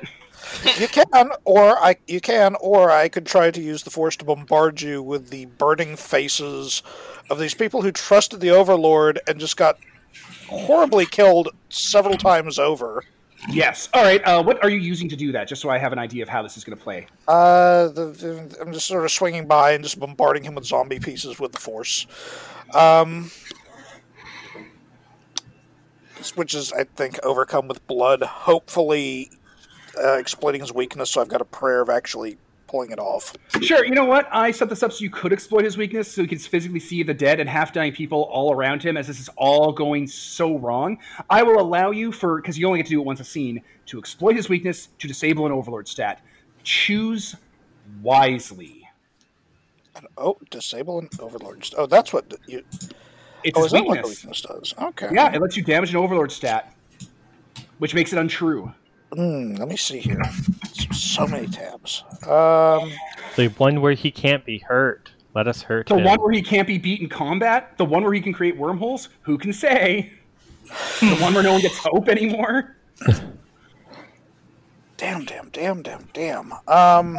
You 0.78 0.88
can, 0.88 1.32
or 1.46 1.78
I 1.80 1.96
you 2.08 2.20
can, 2.20 2.56
or 2.60 2.92
I 2.92 3.08
could 3.08 3.26
try 3.26 3.50
to 3.50 3.62
use 3.62 3.84
the 3.84 3.90
force 3.90 4.16
to 4.18 4.26
bombard 4.26 4.82
you 4.82 5.02
with 5.02 5.30
the 5.30 5.46
burning 5.46 5.96
faces 5.96 6.84
of 7.30 7.40
these 7.40 7.54
people 7.54 7.82
who 7.82 7.92
trusted 7.92 8.42
the 8.42 8.50
Overlord 8.50 9.20
and 9.28 9.40
just 9.40 9.56
got 9.56 9.78
horribly 10.48 11.06
killed 11.06 11.50
several 11.70 12.18
times 12.18 12.60
over. 12.60 13.04
Yes. 13.50 13.90
All 13.94 14.04
right. 14.04 14.22
Uh, 14.26 14.42
what 14.42 14.64
are 14.64 14.70
you 14.70 14.80
using 14.80 15.10
to 15.10 15.16
do 15.16 15.32
that? 15.34 15.48
Just 15.48 15.62
so 15.62 15.70
I 15.70 15.78
have 15.78 15.92
an 15.92 16.00
idea 16.00 16.24
of 16.24 16.30
how 16.30 16.42
this 16.42 16.56
is 16.56 16.64
going 16.64 16.78
to 16.78 16.84
play. 16.84 17.08
Uh, 17.28 17.88
the, 17.90 18.06
the, 18.06 18.58
I'm 18.62 18.72
just 18.72 18.88
sort 18.88 19.04
of 19.04 19.12
swinging 19.12 19.48
by 19.48 19.72
and 19.72 19.84
just 19.84 20.00
bombarding 20.00 20.44
him 20.44 20.56
with 20.56 20.66
zombie 20.66 21.00
pieces 21.00 21.40
with 21.40 21.52
the 21.52 21.60
force. 21.60 22.08
Um, 22.74 23.32
which 26.32 26.54
is, 26.54 26.72
I 26.74 26.84
think, 26.84 27.20
overcome 27.24 27.68
with 27.68 27.86
blood. 27.88 28.22
Hopefully, 28.22 29.32
uh, 30.02 30.14
exploiting 30.14 30.62
his 30.62 30.74
weakness. 30.74 31.12
So 31.12 31.22
I've 31.22 31.28
got 31.28 31.42
a 31.42 31.46
prayer 31.46 31.82
of 31.82 31.90
actually 31.90 32.38
pulling 32.68 32.92
it 32.92 33.00
off. 33.00 33.36
Sure. 33.62 33.86
You 33.86 33.92
know 33.92 34.06
what? 34.06 34.28
I 34.32 34.52
set 34.52 34.70
this 34.70 34.82
up 34.82 34.92
so 34.92 35.04
you 35.04 35.10
could 35.10 35.32
exploit 35.32 35.64
his 35.64 35.78
weakness, 35.78 36.12
so 36.12 36.24
he 36.24 36.28
can 36.28 36.40
physically 36.40 36.80
see 36.80 37.04
the 37.04 37.14
dead 37.14 37.40
and 37.40 37.48
half-dying 37.50 37.94
people 37.94 38.24
all 38.32 38.54
around 38.54 38.82
him. 38.82 38.98
As 38.98 39.08
this 39.08 39.20
is 39.20 39.30
all 39.38 39.72
going 39.72 40.08
so 40.08 40.58
wrong, 40.58 40.98
I 41.30 41.44
will 41.44 41.60
allow 41.60 41.92
you 41.92 42.12
for 42.12 42.42
because 42.42 42.58
you 42.58 42.66
only 42.68 42.80
get 42.80 42.88
to 42.88 42.92
do 42.92 43.02
it 43.02 43.06
once 43.06 43.20
a 43.20 43.24
scene 43.24 43.62
to 43.88 44.00
exploit 44.00 44.36
his 44.36 44.50
weakness 44.50 44.90
to 45.00 45.08
disable 45.08 45.46
an 45.46 45.52
Overlord 45.52 45.88
stat. 45.88 46.22
Choose 46.64 47.36
wisely. 48.02 48.80
Oh, 50.18 50.38
disable 50.50 51.00
an 51.00 51.10
overlord. 51.20 51.64
Stat. 51.66 51.80
Oh, 51.80 51.86
that's 51.86 52.12
what 52.12 52.34
you. 52.48 52.64
It's 53.44 53.58
Oh, 53.58 53.64
his 53.64 53.66
is 53.68 53.72
that 53.74 53.86
what 53.86 53.96
the 54.02 54.08
weakness. 54.08 54.24
weakness 54.24 54.42
does? 54.42 54.74
Okay. 54.82 55.10
Yeah, 55.14 55.34
it 55.34 55.42
lets 55.42 55.58
you 55.58 55.64
damage 55.64 55.90
an 55.92 55.98
Overlord 55.98 56.32
stat, 56.32 56.74
which 57.80 57.94
makes 57.94 58.14
it 58.14 58.20
untrue. 58.20 58.72
Hmm, 59.14 59.56
let 59.56 59.68
me 59.68 59.76
see 59.78 60.00
here. 60.00 60.22
So 60.92 61.28
many 61.28 61.48
tabs. 61.48 62.04
Um, 62.24 62.92
The 63.36 63.48
one 63.58 63.82
where 63.82 63.94
he 63.94 64.10
can't 64.12 64.44
be 64.46 64.58
hurt. 64.60 65.12
Let 65.36 65.48
us 65.48 65.62
hurt 65.62 65.88
The 65.88 65.98
him. 65.98 66.04
one 66.06 66.20
where 66.22 66.32
he 66.32 66.42
can't 66.42 66.68
be 66.68 66.78
beat 66.78 67.02
in 67.02 67.10
combat? 67.10 67.78
The 67.78 67.86
one 67.86 68.04
where 68.04 68.14
he 68.14 68.22
can 68.22 68.34
create 68.34 68.56
wormholes? 68.58 69.10
Who 69.24 69.38
can 69.38 69.52
say? 69.54 70.12
the 71.02 71.16
one 71.20 71.34
where 71.34 71.44
no 71.44 71.54
one 71.54 71.62
gets 71.62 71.78
hope 71.78 72.08
anymore? 72.08 72.78
Damn, 74.98 75.26
damn, 75.26 75.50
damn, 75.50 75.82
damn, 75.82 76.08
damn. 76.14 76.54
Um, 76.68 77.18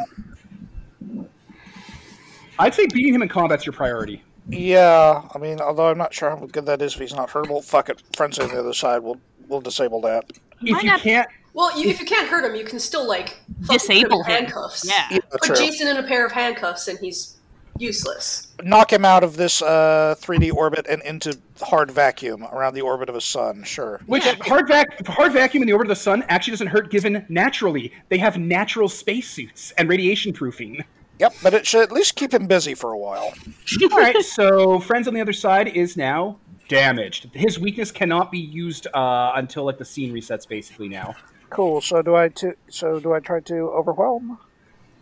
I'd 2.58 2.72
say 2.72 2.86
beating 2.86 3.14
him 3.14 3.20
in 3.22 3.28
combat's 3.28 3.66
your 3.66 3.72
priority. 3.74 4.22
Yeah. 4.48 5.22
I 5.34 5.38
mean, 5.38 5.60
although 5.60 5.88
I'm 5.90 5.98
not 5.98 6.12
sure 6.14 6.30
how 6.30 6.36
good 6.46 6.66
that 6.66 6.82
is 6.82 6.94
if 6.94 7.00
he's 7.00 7.14
not 7.14 7.30
hurtable. 7.30 7.64
Fuck 7.64 7.88
it. 7.88 8.02
Friends 8.16 8.38
on 8.38 8.48
the 8.48 8.58
other 8.60 8.72
side. 8.74 9.02
We'll 9.02 9.20
we'll 9.48 9.60
disable 9.60 10.00
that. 10.02 10.24
If 10.62 10.82
you 10.82 10.96
can't, 10.98 11.28
Well, 11.52 11.78
you, 11.78 11.90
if 11.90 12.00
you 12.00 12.06
can't 12.06 12.28
hurt 12.28 12.44
him, 12.44 12.54
you 12.56 12.64
can 12.64 12.78
still 12.78 13.06
like 13.06 13.38
Disable 13.70 14.22
put 14.24 14.30
him 14.30 14.44
handcuffs. 14.44 14.86
Yeah. 14.88 15.06
Yeah, 15.10 15.18
Put 15.30 15.42
true. 15.42 15.56
Jason 15.56 15.88
in 15.88 15.96
a 15.98 16.02
pair 16.02 16.24
of 16.24 16.32
handcuffs, 16.32 16.88
and 16.88 16.98
he's 16.98 17.36
useless. 17.78 18.48
Knock 18.62 18.92
him 18.92 19.04
out 19.04 19.24
of 19.24 19.36
this 19.36 19.60
uh, 19.60 20.14
3D 20.20 20.52
orbit 20.52 20.86
and 20.88 21.02
into 21.02 21.36
hard 21.60 21.90
vacuum 21.90 22.44
around 22.52 22.74
the 22.74 22.80
orbit 22.80 23.08
of 23.08 23.16
a 23.16 23.20
sun. 23.20 23.64
Sure. 23.64 24.00
which 24.06 24.24
hard 24.24 24.68
vac 24.68 25.06
hard 25.06 25.32
vacuum 25.32 25.62
in 25.62 25.66
the 25.66 25.72
orbit 25.72 25.86
of 25.86 25.96
the 25.96 26.02
sun 26.02 26.24
actually 26.28 26.52
doesn't 26.52 26.68
hurt 26.68 26.90
given 26.90 27.26
naturally. 27.28 27.92
They 28.08 28.18
have 28.18 28.38
natural 28.38 28.88
spacesuits 28.88 29.72
and 29.72 29.88
radiation 29.88 30.32
proofing. 30.32 30.84
Yep, 31.20 31.34
but 31.42 31.54
it 31.54 31.66
should 31.66 31.82
at 31.82 31.92
least 31.92 32.16
keep 32.16 32.34
him 32.34 32.46
busy 32.46 32.74
for 32.74 32.92
a 32.92 32.98
while. 32.98 33.32
All 33.92 33.98
right, 33.98 34.20
so 34.24 34.80
friends 34.80 35.06
on 35.08 35.14
the 35.14 35.20
other 35.20 35.32
side 35.32 35.68
is 35.68 35.96
now 35.96 36.38
damaged. 36.68 37.30
His 37.34 37.58
weakness 37.58 37.92
cannot 37.92 38.32
be 38.32 38.38
used 38.38 38.86
uh, 38.94 39.32
until 39.36 39.64
like 39.64 39.78
the 39.78 39.84
scene 39.84 40.12
resets, 40.12 40.46
basically 40.48 40.88
now. 40.88 41.14
Cool. 41.50 41.80
So 41.80 42.02
do 42.02 42.16
I 42.16 42.28
to 42.30 42.54
so 42.68 42.98
do 42.98 43.12
I 43.14 43.20
try 43.20 43.38
to 43.40 43.54
overwhelm 43.70 44.38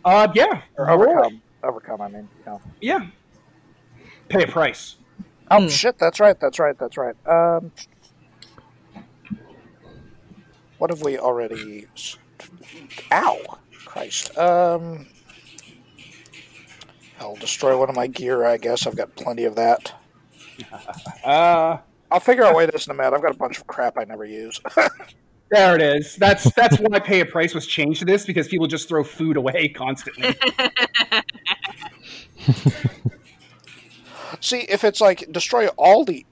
Uh, 0.05 0.27
yeah, 0.35 0.61
or 0.77 0.85
roll 0.85 1.01
it. 1.01 1.07
overcome? 1.07 1.41
Overcome. 1.63 2.01
I 2.01 2.07
mean, 2.09 2.29
yeah. 2.45 2.57
Yeah, 2.79 3.07
pay 4.29 4.43
a 4.43 4.47
price. 4.47 4.97
Oh 5.49 5.67
shit! 5.67 5.97
That's 5.97 6.19
right. 6.19 6.39
That's 6.39 6.59
right. 6.59 6.77
That's 6.77 6.95
right. 6.97 7.15
Um, 7.27 7.71
what 10.77 10.89
have 10.89 11.01
we 11.01 11.17
already? 11.17 11.87
s- 11.95 12.17
Ow! 13.11 13.39
Christ. 13.85 14.37
Um, 14.37 15.07
I'll 17.23 17.35
destroy 17.35 17.77
one 17.77 17.89
of 17.89 17.95
my 17.95 18.07
gear. 18.07 18.43
I 18.43 18.57
guess 18.57 18.85
I've 18.85 18.97
got 18.97 19.15
plenty 19.15 19.45
of 19.45 19.55
that. 19.55 19.93
Uh, 21.23 21.77
I'll 22.11 22.19
figure 22.19 22.43
out 22.43 22.53
why 22.53 22.63
it 22.63 22.75
isn't 22.75 22.91
a 22.91 22.93
mat. 22.93 23.13
I've 23.13 23.21
got 23.21 23.33
a 23.33 23.37
bunch 23.37 23.57
of 23.57 23.65
crap 23.65 23.97
I 23.97 24.03
never 24.03 24.25
use. 24.25 24.59
there 25.49 25.73
it 25.73 25.81
is. 25.81 26.15
That's 26.17 26.53
that's 26.53 26.77
why 26.77 26.99
pay 26.99 27.21
a 27.21 27.25
price 27.25 27.55
was 27.55 27.65
changed 27.65 27.99
to 27.99 28.05
this 28.05 28.25
because 28.25 28.47
people 28.49 28.67
just 28.67 28.87
throw 28.89 29.03
food 29.03 29.37
away 29.37 29.69
constantly. 29.75 30.35
See, 34.41 34.59
if 34.69 34.83
it's 34.83 35.01
like 35.01 35.31
destroy 35.31 35.67
all 35.69 36.03
the. 36.03 36.25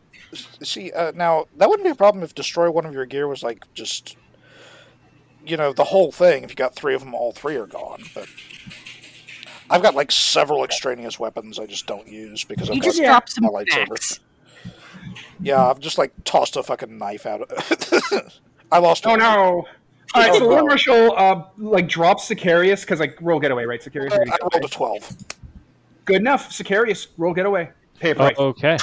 See, 0.62 0.92
uh, 0.92 1.14
now 1.16 1.46
that 1.58 1.70
wouldn't 1.70 1.86
be 1.86 1.92
a 1.92 1.96
problem 1.96 2.24
if 2.24 2.36
destroy 2.36 2.70
one 2.70 2.86
of 2.86 2.94
your 2.94 3.06
gear 3.06 3.28
was 3.28 3.42
like 3.42 3.64
just, 3.74 4.18
you 5.46 5.56
know, 5.58 5.72
the 5.74 5.86
whole 5.86 6.12
thing. 6.12 6.44
If 6.44 6.52
you 6.52 6.56
got 6.56 6.76
three 6.76 6.94
of 6.94 7.02
them, 7.02 7.16
all 7.16 7.32
three 7.32 7.56
are 7.56 7.66
gone. 7.68 8.04
But 8.14 8.28
I've 9.72 9.82
got 9.82 9.96
like 9.96 10.12
several 10.12 10.64
extraneous 10.64 11.20
weapons 11.20 11.58
I 11.58 11.66
just 11.66 11.88
don't 11.88 12.08
use 12.08 12.44
because 12.44 12.70
I've 12.70 12.76
You 12.76 12.82
got 12.82 12.88
just 12.88 13.00
Yeah. 13.02 13.20
some 13.26 13.44
my 13.46 13.50
lightsaber. 13.50 14.20
Yeah, 15.42 15.66
I've 15.70 15.80
just 15.80 15.98
like 15.98 16.12
tossed 16.24 16.56
a 16.58 16.64
fucking 16.64 16.98
knife 16.98 17.26
out. 17.26 17.50
I 18.72 18.78
lost. 18.80 19.06
oh 19.08 19.16
it. 19.16 19.18
no! 19.18 19.66
All 20.14 20.22
right, 20.22 20.32
Oh, 20.32 20.40
so 20.40 20.46
Lord 20.48 20.64
no. 20.64 20.68
Marshal 20.68 21.18
uh, 21.18 21.44
like 21.58 21.88
drops 21.88 22.30
Sicarius 22.30 22.82
because 22.82 23.00
like 23.00 23.18
roll 23.22 23.40
getaway, 23.40 23.66
right? 23.66 23.82
Sicarius, 23.82 24.12
Uh, 24.14 24.18
I 24.32 24.38
rolled 24.54 24.66
a 24.66 24.68
twelve. 24.68 25.10
good 26.06 26.18
enough. 26.18 26.50
Sicarius, 26.52 27.08
roll 27.18 27.34
getaway, 27.34 27.70
pay 28.00 28.12
a 28.12 28.16
price. 28.16 28.36
Oh, 28.38 28.48
okay. 28.48 28.78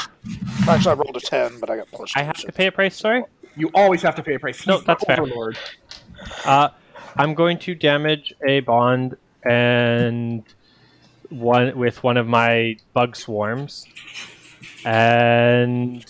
Actually, 0.69 0.91
I 0.91 0.95
rolled 0.95 1.17
a 1.17 1.21
ten, 1.21 1.61
but 1.61 1.71
I 1.71 1.77
got 1.77 1.89
plus. 1.89 2.13
I 2.17 2.23
have 2.23 2.37
so- 2.39 2.47
to 2.47 2.53
pay 2.53 2.67
a 2.67 2.73
price, 2.73 2.97
sorry? 2.97 3.25
You 3.57 3.71
always 3.75 4.03
have 4.03 4.15
to 4.17 4.23
pay 4.23 4.35
a 4.35 4.39
price. 4.39 4.67
No, 4.67 4.79
the 4.79 4.85
that's 4.85 5.05
fair. 5.05 5.21
overlord. 5.21 5.59
Uh, 6.45 6.69
I'm 7.17 7.35
going 7.35 7.59
to 7.61 7.75
damage 7.75 8.33
a 8.47 8.61
bond 8.61 9.17
and 9.45 10.45
one 11.31 11.77
with 11.79 12.03
one 12.03 12.17
of 12.17 12.27
my 12.27 12.77
bug 12.95 13.17
swarms, 13.17 13.85
and 14.85 16.05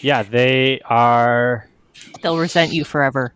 yeah, 0.00 0.22
they 0.22 0.80
are 0.84 1.68
They'll 2.22 2.38
resent 2.38 2.72
you 2.72 2.84
forever. 2.84 3.34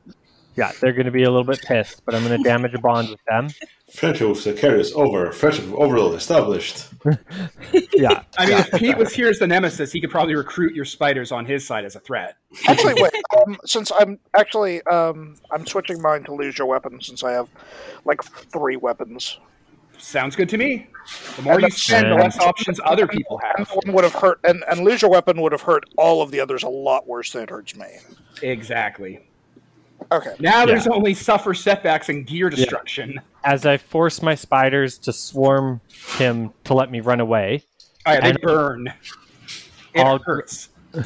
yeah 0.56 0.72
they're 0.80 0.92
going 0.92 1.06
to 1.06 1.12
be 1.12 1.24
a 1.24 1.30
little 1.30 1.44
bit 1.44 1.60
pissed, 1.62 2.02
but 2.04 2.14
I'm 2.14 2.24
going 2.24 2.42
to 2.42 2.48
damage 2.48 2.74
a 2.74 2.78
bond 2.78 3.08
with 3.10 3.20
them. 3.28 3.48
Friendship 3.94 4.28
with 4.28 4.38
Sicarius 4.38 4.92
over. 4.94 5.30
Friendship 5.32 5.64
with 5.66 5.74
Overlord 5.74 6.14
established. 6.16 6.88
Yeah, 7.92 8.24
I 8.36 8.46
mean, 8.46 8.58
if 8.58 8.70
Pete 8.72 8.96
was 8.98 9.12
here 9.14 9.28
as 9.28 9.38
the 9.38 9.46
nemesis, 9.46 9.90
he 9.90 10.02
could 10.02 10.10
probably 10.10 10.34
recruit 10.34 10.74
your 10.74 10.84
spiders 10.84 11.32
on 11.32 11.46
his 11.46 11.66
side 11.66 11.86
as 11.86 11.96
a 11.96 12.00
threat. 12.00 12.36
Actually, 12.68 12.94
wait. 13.00 13.10
Um, 13.38 13.56
since 13.64 13.90
I'm 13.98 14.18
actually 14.36 14.82
um, 14.82 15.36
I'm 15.50 15.66
switching 15.66 16.02
mine 16.02 16.24
to 16.24 16.34
lose 16.34 16.58
your 16.58 16.66
weapon 16.66 17.00
since 17.00 17.24
I 17.24 17.32
have 17.32 17.48
like 18.04 18.22
three 18.22 18.76
weapons. 18.76 19.38
Sounds 19.98 20.36
good 20.36 20.48
to 20.50 20.58
me. 20.58 20.86
The 21.36 21.42
more 21.42 21.54
And 21.54 21.62
you 21.62 21.70
spend, 21.70 22.10
the 22.10 22.16
less 22.16 22.38
options 22.40 22.80
other 22.84 23.06
people 23.06 23.38
have. 23.38 23.56
that 23.68 23.76
one 23.84 23.94
would 23.94 24.04
have 24.04 24.14
hurt, 24.14 24.40
and, 24.44 24.64
and 24.68 24.80
lose 24.80 25.02
your 25.02 25.10
weapon 25.10 25.40
would 25.40 25.52
have 25.52 25.62
hurt 25.62 25.84
all 25.96 26.20
of 26.22 26.30
the 26.30 26.40
others 26.40 26.62
a 26.64 26.68
lot 26.68 27.06
worse 27.06 27.32
than 27.32 27.42
it 27.44 27.50
hurts 27.50 27.76
me. 27.76 27.86
Exactly. 28.42 29.28
Okay. 30.12 30.34
Now 30.40 30.66
there's 30.66 30.86
only 30.88 31.14
suffer 31.14 31.54
setbacks 31.54 32.08
and 32.08 32.26
gear 32.26 32.50
destruction. 32.50 33.20
as 33.44 33.64
I 33.64 33.76
force 33.78 34.20
my 34.20 34.34
spiders 34.34 34.98
to 34.98 35.12
swarm 35.12 35.80
him 36.18 36.52
to 36.64 36.74
let 36.74 36.90
me 36.90 37.00
run 37.00 37.20
away. 37.20 37.62
All 38.04 38.14
right, 38.14 38.22
they 38.22 38.30
And- 38.30 38.40
burn. 38.40 38.92
It 39.94 40.00
I'll- 40.00 40.18
hurts. 40.18 40.68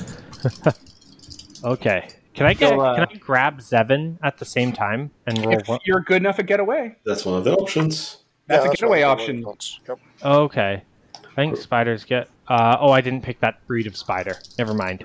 Okay, 1.62 2.08
can 2.32 2.46
I 2.46 2.54
get 2.54 2.70
So, 2.70 2.80
uh, 2.80 2.94
can 2.94 3.06
I 3.10 3.18
grab 3.18 3.58
Zevin 3.60 4.16
at 4.22 4.38
the 4.38 4.46
same 4.46 4.72
time 4.72 5.10
and 5.26 5.44
roll? 5.44 5.58
If 5.58 5.68
one? 5.68 5.78
you're 5.84 6.00
good 6.00 6.22
enough 6.22 6.36
to 6.36 6.42
get 6.42 6.58
away. 6.58 6.96
That's 7.04 7.26
one 7.26 7.36
of 7.36 7.44
the 7.44 7.52
options. 7.54 8.19
That's 8.50 8.64
Yeah, 8.64 8.70
a 8.70 8.74
getaway 8.74 9.04
what 9.04 9.18
the 9.18 9.22
option. 9.22 9.44
Yep. 9.88 9.98
Okay, 10.24 10.82
I 11.16 11.34
think 11.36 11.56
spiders 11.56 12.04
get. 12.04 12.28
Uh, 12.48 12.76
oh, 12.80 12.90
I 12.90 13.00
didn't 13.00 13.22
pick 13.22 13.40
that 13.40 13.64
breed 13.66 13.86
of 13.86 13.96
spider. 13.96 14.36
Never 14.58 14.74
mind. 14.74 15.04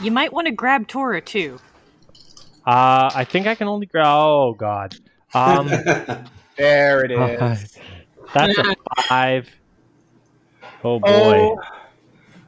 You 0.00 0.10
might 0.10 0.32
want 0.32 0.46
to 0.46 0.52
grab 0.52 0.88
Tora 0.88 1.20
too. 1.20 1.58
Uh, 2.66 3.10
I 3.14 3.24
think 3.24 3.46
I 3.46 3.54
can 3.54 3.68
only 3.68 3.86
grab. 3.86 4.06
Oh 4.08 4.54
God. 4.54 4.96
Um, 5.34 5.68
There 6.56 7.04
it 7.04 7.10
is. 7.10 7.76
that's 8.32 8.56
a 8.58 8.76
five. 9.08 9.48
Oh 10.84 11.00
boy. 11.00 11.50
Oh, 11.50 11.60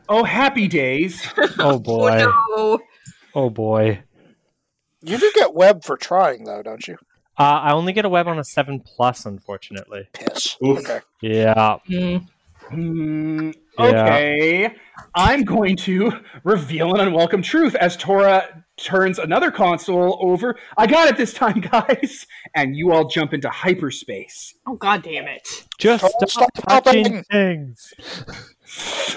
oh, 0.08 0.24
happy 0.24 0.68
days. 0.68 1.26
Oh 1.58 1.78
boy. 1.78 2.22
Oh, 2.56 2.78
Oh 3.34 3.50
boy. 3.50 4.02
You 5.02 5.18
do 5.18 5.30
get 5.34 5.52
web 5.54 5.84
for 5.84 5.96
trying 5.96 6.44
though, 6.44 6.62
don't 6.62 6.86
you? 6.88 6.96
Uh, 7.38 7.42
I 7.42 7.72
only 7.72 7.92
get 7.92 8.04
a 8.04 8.08
web 8.08 8.28
on 8.28 8.38
a 8.38 8.44
seven 8.44 8.80
plus, 8.80 9.26
unfortunately. 9.26 10.08
Piss. 10.12 10.56
Oof. 10.64 10.78
Okay. 10.78 11.00
Yeah. 11.20 11.76
Hmm, 12.68 13.50
Yeah. 13.78 13.84
okay, 14.14 14.74
I'm 15.14 15.44
going 15.44 15.76
to 15.76 16.10
reveal 16.42 16.94
an 16.94 17.00
unwelcome 17.08 17.42
truth 17.42 17.74
as 17.76 17.96
Tora 17.96 18.64
turns 18.76 19.18
another 19.20 19.50
console 19.52 20.18
over. 20.20 20.56
I 20.76 20.86
got 20.88 21.08
it 21.08 21.16
this 21.16 21.32
time, 21.32 21.60
guys, 21.72 22.26
and 22.56 22.74
you 22.74 22.90
all 22.92 23.06
jump 23.06 23.32
into 23.34 23.48
hyperspace. 23.48 24.54
oh 24.66 24.74
God 24.74 25.02
damn 25.02 25.28
it! 25.28 25.46
Just 25.78 26.04
Oh, 26.04 26.08
stop, 26.26 26.50
stop 26.56 26.84
touching 26.84 27.04
helping. 27.04 27.24
things. 27.30 27.94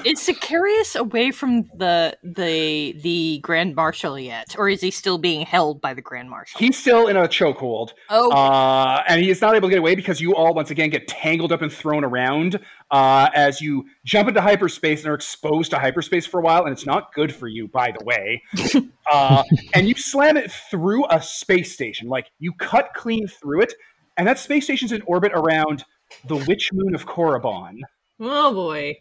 Is 0.05 0.19
Sicarius 0.19 0.95
away 0.95 1.31
from 1.31 1.63
the 1.75 2.17
the 2.23 2.95
the 3.01 3.39
Grand 3.39 3.75
Marshal 3.75 4.19
yet, 4.19 4.55
or 4.57 4.69
is 4.69 4.81
he 4.81 4.91
still 4.91 5.17
being 5.17 5.45
held 5.45 5.81
by 5.81 5.93
the 5.93 6.01
Grand 6.01 6.29
Marshal? 6.29 6.59
He's 6.59 6.77
still 6.77 7.07
in 7.07 7.17
a 7.17 7.27
chokehold, 7.27 7.93
oh, 8.09 8.31
uh, 8.31 9.03
and 9.07 9.21
he 9.21 9.29
is 9.29 9.41
not 9.41 9.55
able 9.55 9.67
to 9.67 9.71
get 9.71 9.79
away 9.79 9.95
because 9.95 10.21
you 10.21 10.35
all 10.35 10.53
once 10.53 10.69
again 10.69 10.89
get 10.89 11.07
tangled 11.07 11.51
up 11.51 11.63
and 11.63 11.73
thrown 11.73 12.03
around 12.03 12.59
uh, 12.91 13.29
as 13.33 13.59
you 13.59 13.85
jump 14.05 14.29
into 14.29 14.39
hyperspace 14.39 15.01
and 15.01 15.09
are 15.09 15.15
exposed 15.15 15.71
to 15.71 15.79
hyperspace 15.79 16.25
for 16.25 16.39
a 16.39 16.43
while, 16.43 16.63
and 16.63 16.71
it's 16.71 16.85
not 16.85 17.13
good 17.13 17.33
for 17.33 17.47
you, 17.47 17.67
by 17.67 17.91
the 17.97 18.05
way. 18.05 18.43
uh, 19.11 19.43
and 19.73 19.87
you 19.87 19.95
slam 19.95 20.37
it 20.37 20.51
through 20.51 21.05
a 21.09 21.21
space 21.21 21.73
station, 21.73 22.07
like 22.07 22.27
you 22.37 22.53
cut 22.53 22.91
clean 22.93 23.27
through 23.27 23.61
it, 23.61 23.73
and 24.17 24.27
that 24.27 24.37
space 24.37 24.65
station's 24.65 24.91
in 24.91 25.01
orbit 25.07 25.31
around 25.33 25.83
the 26.25 26.37
witch 26.47 26.69
moon 26.71 26.93
of 26.93 27.05
Korriban. 27.05 27.79
oh 28.19 28.53
boy. 28.53 28.95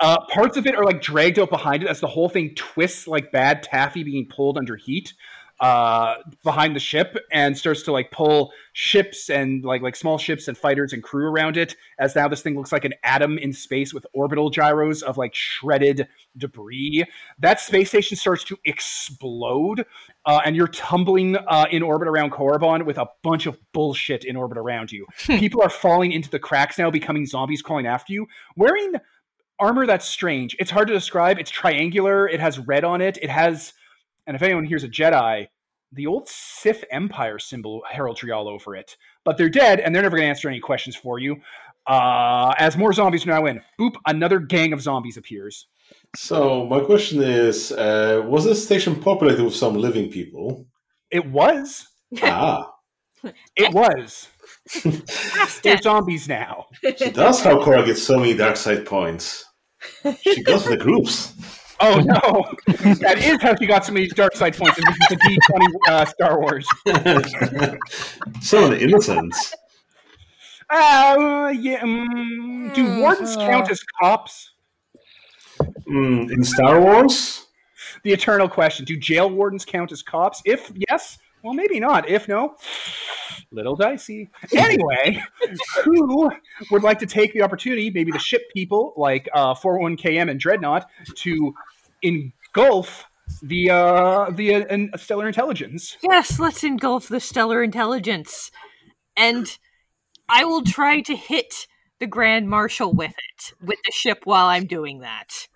Uh, 0.00 0.18
parts 0.26 0.56
of 0.56 0.66
it 0.66 0.74
are 0.74 0.84
like 0.84 1.02
dragged 1.02 1.38
out 1.38 1.50
behind 1.50 1.82
it 1.82 1.88
as 1.88 2.00
the 2.00 2.06
whole 2.06 2.28
thing 2.28 2.54
twists 2.54 3.06
like 3.06 3.30
bad 3.32 3.62
taffy 3.62 4.02
being 4.02 4.26
pulled 4.26 4.56
under 4.56 4.76
heat. 4.76 5.12
uh, 5.60 6.14
behind 6.42 6.74
the 6.74 6.80
ship 6.80 7.18
and 7.30 7.56
starts 7.56 7.82
to 7.82 7.92
like 7.92 8.10
pull 8.10 8.50
ships 8.72 9.28
and 9.28 9.62
like 9.62 9.82
like 9.82 9.94
small 9.94 10.16
ships 10.16 10.48
and 10.48 10.56
fighters 10.56 10.94
and 10.94 11.02
crew 11.02 11.26
around 11.26 11.58
it. 11.58 11.76
As 11.98 12.16
now 12.16 12.28
this 12.28 12.40
thing 12.40 12.56
looks 12.56 12.72
like 12.72 12.86
an 12.86 12.94
atom 13.04 13.36
in 13.36 13.52
space 13.52 13.92
with 13.92 14.06
orbital 14.14 14.48
gyros 14.48 15.02
of 15.02 15.18
like 15.18 15.34
shredded 15.34 16.08
debris. 16.38 17.04
That 17.38 17.60
space 17.60 17.90
station 17.90 18.16
starts 18.16 18.42
to 18.44 18.56
explode, 18.64 19.84
uh, 20.24 20.40
and 20.46 20.56
you're 20.56 20.68
tumbling 20.68 21.36
uh, 21.36 21.66
in 21.70 21.82
orbit 21.82 22.08
around 22.08 22.32
Korriban 22.32 22.86
with 22.86 22.96
a 22.96 23.08
bunch 23.22 23.44
of 23.44 23.58
bullshit 23.72 24.24
in 24.24 24.36
orbit 24.36 24.56
around 24.56 24.90
you. 24.90 25.06
People 25.26 25.60
are 25.60 25.68
falling 25.68 26.12
into 26.12 26.30
the 26.30 26.38
cracks 26.38 26.78
now, 26.78 26.90
becoming 26.90 27.26
zombies 27.26 27.60
crawling 27.60 27.86
after 27.86 28.14
you, 28.14 28.26
wearing 28.56 28.94
armor 29.60 29.86
that's 29.86 30.08
strange. 30.08 30.56
It's 30.58 30.70
hard 30.70 30.88
to 30.88 30.94
describe. 30.94 31.38
It's 31.38 31.50
triangular. 31.50 32.28
It 32.28 32.40
has 32.40 32.58
red 32.58 32.84
on 32.84 33.00
it. 33.00 33.18
It 33.22 33.30
has, 33.30 33.72
and 34.26 34.34
if 34.34 34.42
anyone 34.42 34.64
here's 34.64 34.84
a 34.84 34.88
Jedi, 34.88 35.48
the 35.92 36.06
old 36.06 36.28
Sith 36.28 36.84
Empire 36.90 37.38
symbol 37.38 37.82
heraldry 37.88 38.32
all 38.32 38.48
over 38.48 38.74
it. 38.74 38.96
But 39.24 39.36
they're 39.36 39.48
dead, 39.48 39.80
and 39.80 39.94
they're 39.94 40.02
never 40.02 40.16
going 40.16 40.26
to 40.26 40.30
answer 40.30 40.48
any 40.48 40.60
questions 40.60 40.96
for 40.96 41.18
you. 41.18 41.36
Uh, 41.86 42.54
as 42.58 42.76
more 42.76 42.92
zombies 42.92 43.26
are 43.26 43.30
now 43.30 43.46
in, 43.46 43.60
boop, 43.78 43.94
another 44.06 44.38
gang 44.38 44.72
of 44.72 44.80
zombies 44.80 45.16
appears. 45.16 45.66
So 46.16 46.66
my 46.66 46.80
question 46.80 47.22
is: 47.22 47.72
uh, 47.72 48.22
Was 48.26 48.44
this 48.44 48.64
station 48.64 49.00
populated 49.00 49.44
with 49.44 49.54
some 49.54 49.74
living 49.74 50.10
people? 50.10 50.66
It 51.10 51.26
was. 51.26 51.86
ah, 52.22 52.72
It 53.56 53.74
was. 53.74 54.28
Past 54.72 55.62
They're 55.62 55.78
zombies 55.78 56.28
now. 56.28 56.66
so 56.96 57.10
that's 57.10 57.40
how 57.40 57.62
Cora 57.62 57.84
gets 57.84 58.02
so 58.02 58.18
many 58.18 58.36
dark 58.36 58.56
side 58.56 58.86
points. 58.86 59.44
She 60.20 60.42
goes 60.42 60.64
for 60.64 60.70
the 60.70 60.76
groups. 60.76 61.34
Oh 61.82 61.98
no, 61.98 62.44
that 63.00 63.16
is 63.16 63.40
how 63.40 63.56
she 63.56 63.64
got 63.64 63.86
so 63.86 63.92
many 63.92 64.06
dark 64.08 64.36
side 64.36 64.54
points. 64.54 64.76
And 64.76 64.86
this 64.86 64.96
is 65.00 65.08
the 65.08 65.16
D 65.16 65.38
twenty 65.46 65.66
uh, 65.88 66.04
Star 66.04 66.38
Wars. 66.38 66.68
so 68.42 68.68
many 68.68 68.82
innocents. 68.82 69.54
Uh, 70.68 71.54
yeah. 71.58 71.80
Um, 71.82 72.70
do 72.74 73.00
wardens 73.00 73.34
count 73.36 73.70
as 73.70 73.82
cops? 73.98 74.50
Mm, 75.88 76.30
in 76.30 76.44
Star 76.44 76.82
Wars, 76.82 77.46
The 78.04 78.12
eternal 78.12 78.46
question: 78.46 78.84
Do 78.84 78.98
jail 78.98 79.30
wardens 79.30 79.64
count 79.64 79.90
as 79.90 80.02
cops? 80.02 80.42
If 80.44 80.70
yes, 80.90 81.16
well, 81.42 81.54
maybe 81.54 81.80
not. 81.80 82.08
If 82.08 82.28
no, 82.28 82.56
little 83.50 83.76
dicey. 83.76 84.30
Anyway, 84.54 85.22
who 85.84 86.30
would 86.70 86.82
like 86.82 86.98
to 86.98 87.06
take 87.06 87.32
the 87.32 87.42
opportunity? 87.42 87.90
Maybe 87.90 88.12
the 88.12 88.18
ship 88.18 88.42
people, 88.52 88.92
like 88.96 89.28
uh, 89.34 89.54
411KM 89.54 90.30
and 90.30 90.38
Dreadnought, 90.38 90.86
to 91.16 91.54
engulf 92.02 93.06
the 93.42 93.70
uh, 93.70 94.30
the 94.30 94.54
uh, 94.54 94.96
stellar 94.96 95.26
intelligence. 95.26 95.96
Yes, 96.02 96.38
let's 96.38 96.64
engulf 96.64 97.08
the 97.08 97.20
stellar 97.20 97.62
intelligence. 97.62 98.50
And 99.16 99.58
I 100.28 100.44
will 100.44 100.62
try 100.62 101.00
to 101.02 101.16
hit 101.16 101.66
the 101.98 102.06
Grand 102.06 102.48
Marshal 102.48 102.92
with 102.92 103.12
it, 103.12 103.52
with 103.60 103.78
the 103.84 103.92
ship 103.92 104.20
while 104.24 104.46
I'm 104.46 104.66
doing 104.66 105.00
that. 105.00 105.48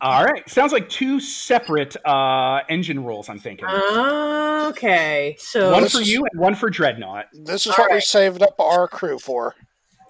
All 0.00 0.24
right, 0.24 0.48
sounds 0.48 0.72
like 0.72 0.88
two 0.88 1.18
separate 1.20 1.96
uh, 2.06 2.60
engine 2.68 3.04
rolls. 3.04 3.28
I'm 3.28 3.38
thinking 3.38 3.66
Okay, 3.66 5.36
so 5.38 5.72
one 5.72 5.88
for 5.88 6.00
you 6.00 6.24
and 6.30 6.40
one 6.40 6.54
for 6.54 6.70
Dreadnought. 6.70 7.26
This 7.32 7.66
is 7.66 7.76
what 7.76 7.90
we 7.92 8.00
saved 8.00 8.42
up 8.42 8.54
our 8.60 8.86
crew 8.86 9.18
for 9.18 9.54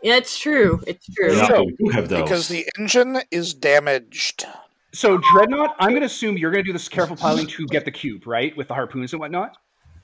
Yeah, 0.03 0.17
it's 0.17 0.39
true. 0.39 0.83
It's 0.87 1.07
true. 1.15 1.35
yeah, 1.35 1.47
So- 1.49 1.65
we 1.65 1.73
do 1.79 1.89
have 1.91 2.09
those. 2.09 2.23
because 2.23 2.49
the 2.49 2.67
engine 2.79 3.19
is 3.31 3.55
damaged. 3.55 4.45
So 4.93 5.19
Dreadnought, 5.33 5.77
I'm 5.79 5.91
going 5.91 6.01
to 6.01 6.07
assume 6.07 6.37
you're 6.39 6.51
going 6.51 6.65
to 6.65 6.69
do 6.69 6.73
this 6.73 6.89
careful 6.89 7.15
piloting 7.17 7.47
to 7.49 7.67
get 7.67 7.85
the 7.85 7.91
cube, 7.91 8.27
right, 8.27 8.57
with 8.57 8.69
the 8.69 8.75
harpoons 8.75 9.13
and 9.13 9.21
whatnot. 9.21 9.57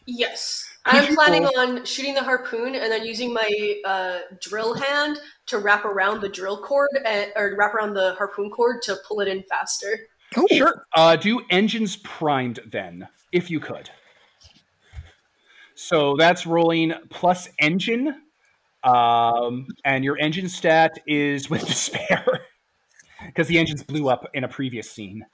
Yes. 0.06 0.66
Could 0.84 0.96
I'm 0.96 1.08
you 1.08 1.14
planning 1.14 1.44
on 1.46 1.84
shooting 1.86 2.14
the 2.14 2.22
harpoon 2.22 2.74
and 2.74 2.92
then 2.92 3.06
using 3.06 3.32
my 3.32 3.80
uh, 3.86 4.18
drill 4.40 4.74
hand 4.74 5.18
to 5.46 5.58
wrap 5.58 5.86
around 5.86 6.20
the 6.20 6.28
drill 6.28 6.62
cord 6.62 6.90
and, 7.06 7.32
or 7.36 7.54
wrap 7.58 7.74
around 7.74 7.94
the 7.94 8.14
harpoon 8.14 8.50
cord 8.50 8.82
to 8.82 8.96
pull 9.08 9.20
it 9.20 9.28
in 9.28 9.42
faster. 9.44 9.98
Sure. 10.50 10.84
Uh, 10.94 11.16
do 11.16 11.40
engines 11.48 11.96
primed 11.96 12.60
then, 12.70 13.08
if 13.32 13.50
you 13.50 13.60
could. 13.60 13.88
So 15.74 16.16
that's 16.18 16.46
rolling 16.46 16.92
plus 17.08 17.48
engine, 17.58 18.22
um, 18.82 19.66
and 19.84 20.04
your 20.04 20.18
engine 20.18 20.48
stat 20.48 20.98
is 21.06 21.48
with 21.48 21.66
despair 21.66 22.24
because 23.26 23.48
the 23.48 23.58
engines 23.58 23.82
blew 23.82 24.08
up 24.08 24.28
in 24.34 24.44
a 24.44 24.48
previous 24.48 24.90
scene. 24.90 25.24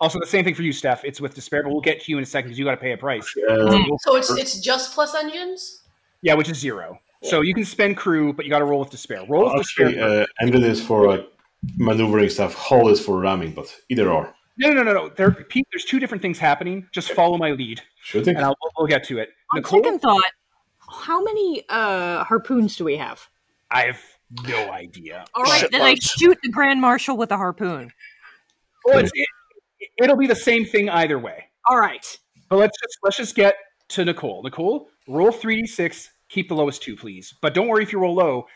Also, 0.00 0.18
the 0.18 0.26
same 0.26 0.44
thing 0.44 0.54
for 0.54 0.62
you, 0.62 0.72
Steph. 0.72 1.04
It's 1.04 1.20
with 1.20 1.34
despair, 1.34 1.62
but 1.62 1.70
we'll 1.72 1.82
get 1.82 2.00
to 2.02 2.10
you 2.10 2.16
in 2.16 2.22
a 2.22 2.26
second 2.26 2.48
because 2.48 2.58
you 2.58 2.64
got 2.64 2.70
to 2.70 2.76
pay 2.78 2.92
a 2.92 2.96
price. 2.96 3.32
Uh, 3.48 3.70
So 4.00 4.16
it's 4.16 4.30
it's 4.30 4.58
just 4.60 4.94
plus 4.94 5.14
engines. 5.14 5.82
Yeah, 6.22 6.34
which 6.34 6.48
is 6.48 6.58
zero. 6.58 6.98
So 7.22 7.42
you 7.42 7.52
can 7.52 7.66
spend 7.66 7.98
crew, 7.98 8.32
but 8.32 8.46
you 8.46 8.50
got 8.50 8.60
to 8.60 8.64
roll 8.64 8.80
with 8.80 8.88
despair. 8.90 9.24
Roll 9.28 9.44
with 9.44 9.60
actually, 9.60 9.92
despair. 9.92 10.22
uh, 10.22 10.26
engine 10.40 10.64
is 10.64 10.82
for 10.82 11.06
like 11.06 11.26
maneuvering 11.76 12.30
stuff. 12.30 12.54
Hull 12.54 12.88
is 12.88 12.98
for 12.98 13.20
ramming, 13.20 13.52
but 13.52 13.74
either 13.90 14.10
or. 14.10 14.34
no, 14.56 14.72
no, 14.72 14.82
no, 14.82 14.92
no. 14.94 15.08
There, 15.10 15.30
Pete, 15.30 15.66
there's 15.70 15.84
two 15.84 16.00
different 16.00 16.22
things 16.22 16.38
happening. 16.38 16.86
Just 16.92 17.12
follow 17.12 17.36
my 17.36 17.50
lead, 17.50 17.82
Shooting. 18.02 18.36
and 18.36 18.44
I'll, 18.44 18.56
we'll 18.78 18.86
get 18.86 19.04
to 19.04 19.18
it. 19.18 19.30
On 19.52 19.58
Nicole, 19.60 19.82
second 19.82 19.98
thought, 20.00 20.32
how 21.02 21.22
many 21.22 21.62
uh, 21.68 22.24
harpoons 22.24 22.76
do 22.76 22.84
we 22.84 22.96
have? 22.96 23.20
I 23.70 23.82
have 23.82 24.00
no 24.46 24.70
idea. 24.70 25.26
All 25.34 25.44
right, 25.44 25.70
then 25.70 25.82
I 25.82 25.94
shoot 26.00 26.38
the 26.42 26.48
Grand 26.48 26.80
Marshal 26.80 27.18
with 27.18 27.30
a 27.32 27.36
harpoon. 27.36 27.92
Well, 28.86 28.98
it's, 28.98 29.10
it, 29.14 29.26
it'll 29.98 30.16
be 30.16 30.26
the 30.26 30.34
same 30.34 30.64
thing 30.64 30.88
either 30.88 31.18
way. 31.18 31.44
All 31.68 31.78
right. 31.78 32.18
But 32.48 32.58
let's 32.58 32.78
just 32.80 32.98
let's 33.02 33.16
just 33.16 33.34
get 33.34 33.54
to 33.90 34.04
Nicole. 34.04 34.42
Nicole, 34.42 34.88
roll 35.08 35.32
three 35.32 35.62
d 35.62 35.66
six. 35.66 36.10
Keep 36.28 36.48
the 36.48 36.54
lowest 36.54 36.82
two, 36.82 36.96
please. 36.96 37.34
But 37.40 37.54
don't 37.54 37.68
worry 37.68 37.82
if 37.82 37.92
you 37.92 37.98
roll 37.98 38.14
low. 38.14 38.46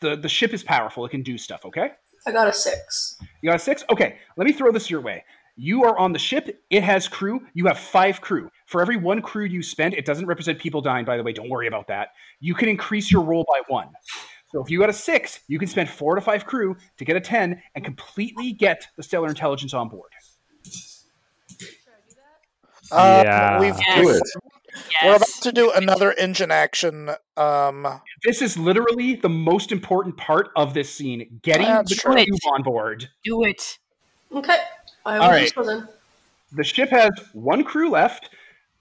The 0.00 0.16
the 0.16 0.28
ship 0.28 0.52
is 0.52 0.62
powerful. 0.62 1.04
It 1.04 1.10
can 1.10 1.22
do 1.22 1.38
stuff. 1.38 1.64
Okay. 1.64 1.90
I 2.26 2.32
got 2.32 2.48
a 2.48 2.52
six. 2.52 3.16
You 3.42 3.50
got 3.50 3.56
a 3.56 3.62
six. 3.62 3.84
Okay. 3.90 4.18
Let 4.36 4.46
me 4.46 4.52
throw 4.52 4.72
this 4.72 4.90
your 4.90 5.00
way. 5.00 5.24
You 5.56 5.84
are 5.84 5.96
on 5.98 6.12
the 6.12 6.18
ship. 6.18 6.64
It 6.70 6.82
has 6.82 7.06
crew. 7.06 7.40
You 7.54 7.66
have 7.66 7.78
five 7.78 8.20
crew. 8.20 8.50
For 8.66 8.80
every 8.80 8.96
one 8.96 9.22
crew 9.22 9.44
you 9.44 9.62
spend, 9.62 9.94
it 9.94 10.04
doesn't 10.04 10.26
represent 10.26 10.58
people 10.58 10.80
dying. 10.80 11.04
By 11.04 11.16
the 11.16 11.22
way, 11.22 11.32
don't 11.32 11.48
worry 11.48 11.68
about 11.68 11.86
that. 11.88 12.08
You 12.40 12.54
can 12.54 12.68
increase 12.68 13.12
your 13.12 13.22
roll 13.22 13.44
by 13.46 13.60
one. 13.68 13.88
So 14.50 14.62
if 14.62 14.70
you 14.70 14.80
got 14.80 14.88
a 14.88 14.94
six, 14.94 15.40
you 15.46 15.58
can 15.58 15.68
spend 15.68 15.88
four 15.88 16.14
to 16.14 16.20
five 16.20 16.46
crew 16.46 16.76
to 16.96 17.04
get 17.04 17.14
a 17.14 17.20
ten 17.20 17.62
and 17.74 17.84
completely 17.84 18.52
get 18.52 18.86
the 18.96 19.02
stellar 19.02 19.28
intelligence 19.28 19.74
on 19.74 19.88
board. 19.88 20.10
Uh, 22.94 23.22
Yeah. 23.24 23.60
we've, 23.60 23.74
Yes. 23.78 24.02
Do 24.02 24.08
it. 24.10 24.22
We're 25.04 25.16
about 25.16 25.28
to 25.42 25.52
do 25.52 25.70
another 25.72 26.12
engine 26.12 26.50
action. 26.50 27.10
Um, 27.36 28.00
This 28.24 28.42
is 28.42 28.56
literally 28.58 29.14
the 29.16 29.28
most 29.28 29.70
important 29.70 30.16
part 30.16 30.50
of 30.56 30.74
this 30.74 30.92
scene: 30.92 31.40
getting 31.42 31.66
the 31.66 31.94
true. 31.94 32.14
crew 32.14 32.52
on 32.52 32.62
board. 32.62 33.08
Do 33.24 33.44
it. 33.44 33.78
Okay. 34.34 34.56
I 35.06 35.16
will 35.18 35.22
All 35.24 35.30
do 35.30 35.36
right. 35.36 35.52
so 35.54 35.62
then. 35.62 35.88
The 36.52 36.64
ship 36.64 36.88
has 36.90 37.10
one 37.32 37.62
crew 37.64 37.90
left. 37.90 38.30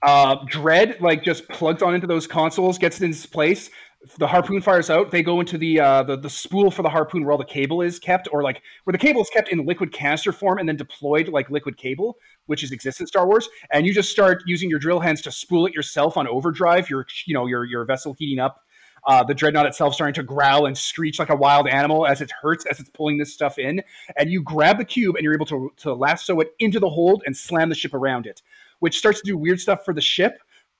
Uh, 0.01 0.37
Dread 0.47 0.97
like 0.99 1.23
just 1.23 1.47
plugs 1.49 1.81
on 1.81 1.93
into 1.95 2.07
those 2.07 2.27
consoles, 2.27 2.77
gets 2.77 2.99
it 3.01 3.05
in 3.05 3.11
its 3.11 3.25
place. 3.25 3.69
The 4.17 4.27
harpoon 4.27 4.59
fires 4.61 4.89
out. 4.89 5.11
They 5.11 5.23
go 5.23 5.39
into 5.39 5.57
the, 5.57 5.79
uh, 5.79 6.03
the 6.03 6.17
the 6.17 6.29
spool 6.29 6.69
for 6.69 6.81
the 6.81 6.89
harpoon 6.89 7.23
where 7.23 7.31
all 7.31 7.37
the 7.37 7.45
cable 7.45 7.81
is 7.81 7.99
kept, 7.99 8.27
or 8.33 8.43
like 8.43 8.61
where 8.83 8.91
the 8.91 8.97
cable 8.97 9.21
is 9.21 9.29
kept 9.29 9.47
in 9.47 9.65
liquid 9.65 9.93
canister 9.93 10.33
form 10.33 10.57
and 10.59 10.67
then 10.67 10.75
deployed 10.75 11.29
like 11.29 11.49
liquid 11.49 11.77
cable, 11.77 12.17
which 12.47 12.63
is 12.63 12.71
exists 12.73 12.99
in 12.99 13.07
Star 13.07 13.25
Wars. 13.25 13.47
And 13.71 13.85
you 13.85 13.93
just 13.93 14.11
start 14.11 14.43
using 14.45 14.69
your 14.69 14.79
drill 14.79 14.99
hands 14.99 15.21
to 15.21 15.31
spool 15.31 15.65
it 15.67 15.73
yourself 15.73 16.17
on 16.17 16.27
overdrive. 16.27 16.89
Your 16.89 17.05
you 17.25 17.33
know 17.33 17.45
your 17.45 17.63
your 17.63 17.85
vessel 17.85 18.13
heating 18.17 18.39
up. 18.39 18.59
Uh, 19.05 19.23
the 19.23 19.33
dreadnought 19.33 19.65
itself 19.65 19.93
starting 19.93 20.13
to 20.13 20.23
growl 20.23 20.65
and 20.65 20.77
screech 20.77 21.19
like 21.19 21.29
a 21.29 21.35
wild 21.35 21.67
animal 21.67 22.07
as 22.07 22.21
it 22.21 22.31
hurts 22.41 22.65
as 22.65 22.79
it's 22.79 22.89
pulling 22.89 23.17
this 23.17 23.33
stuff 23.33 23.57
in. 23.57 23.81
And 24.17 24.29
you 24.29 24.41
grab 24.41 24.77
the 24.77 24.85
cube 24.85 25.15
and 25.15 25.23
you're 25.23 25.33
able 25.33 25.45
to 25.45 25.71
to 25.77 25.93
lasso 25.93 26.39
it 26.41 26.53
into 26.59 26.79
the 26.79 26.89
hold 26.89 27.23
and 27.25 27.35
slam 27.35 27.69
the 27.69 27.75
ship 27.75 27.93
around 27.93 28.25
it, 28.25 28.41
which 28.79 28.97
starts 28.97 29.21
to 29.21 29.25
do 29.25 29.37
weird 29.37 29.61
stuff 29.61 29.85
for 29.85 29.93
the 29.93 30.01
ship. 30.01 30.39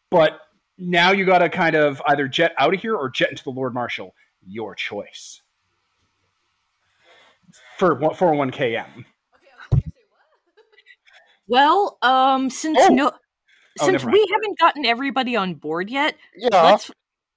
But 0.10 0.40
now 0.78 1.12
you 1.12 1.26
got 1.26 1.40
to 1.40 1.50
kind 1.50 1.76
of 1.76 2.02
either 2.08 2.28
jet 2.28 2.54
out 2.58 2.74
of 2.74 2.80
here 2.82 2.96
or 2.96 3.10
jet 3.10 3.30
into 3.30 3.44
the 3.44 3.52
Lord 3.52 3.74
Marshal. 3.74 4.14
Your 4.46 4.76
choice. 4.76 5.42
For 7.78 7.96
411KM. 8.00 9.06
Well, 11.48 11.98
um, 12.02 12.50
since 12.50 12.78
Oh. 12.82 12.88
no, 12.88 13.08
Oh, 13.10 13.86
since 13.86 13.92
never 13.92 14.06
mind. 14.06 14.14
we 14.14 14.28
haven't 14.34 14.60
gotten 14.60 14.86
everybody 14.86 15.36
on 15.36 15.56
board 15.56 15.90
yet, 15.90 16.16
yeah, 16.38 16.62
let's 16.64 16.90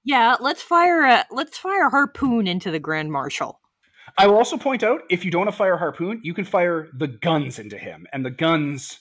yeah, 0.04 0.36
let's 0.38 0.62
fire 0.62 1.02
a 1.04 1.24
let's 1.32 1.58
fire 1.58 1.86
a 1.86 1.90
harpoon 1.90 2.46
into 2.46 2.70
the 2.70 2.78
Grand 2.78 3.10
Marshal. 3.10 3.60
I 4.16 4.28
will 4.28 4.36
also 4.36 4.56
point 4.58 4.82
out 4.84 5.00
if 5.10 5.24
you 5.24 5.30
don't 5.30 5.40
want 5.40 5.50
to 5.50 5.56
fire 5.56 5.76
harpoon, 5.76 6.20
you 6.22 6.34
can 6.34 6.44
fire 6.44 6.88
the 6.96 7.08
guns 7.08 7.58
into 7.58 7.76
him, 7.76 8.06
and 8.12 8.24
the 8.24 8.30
guns 8.30 9.00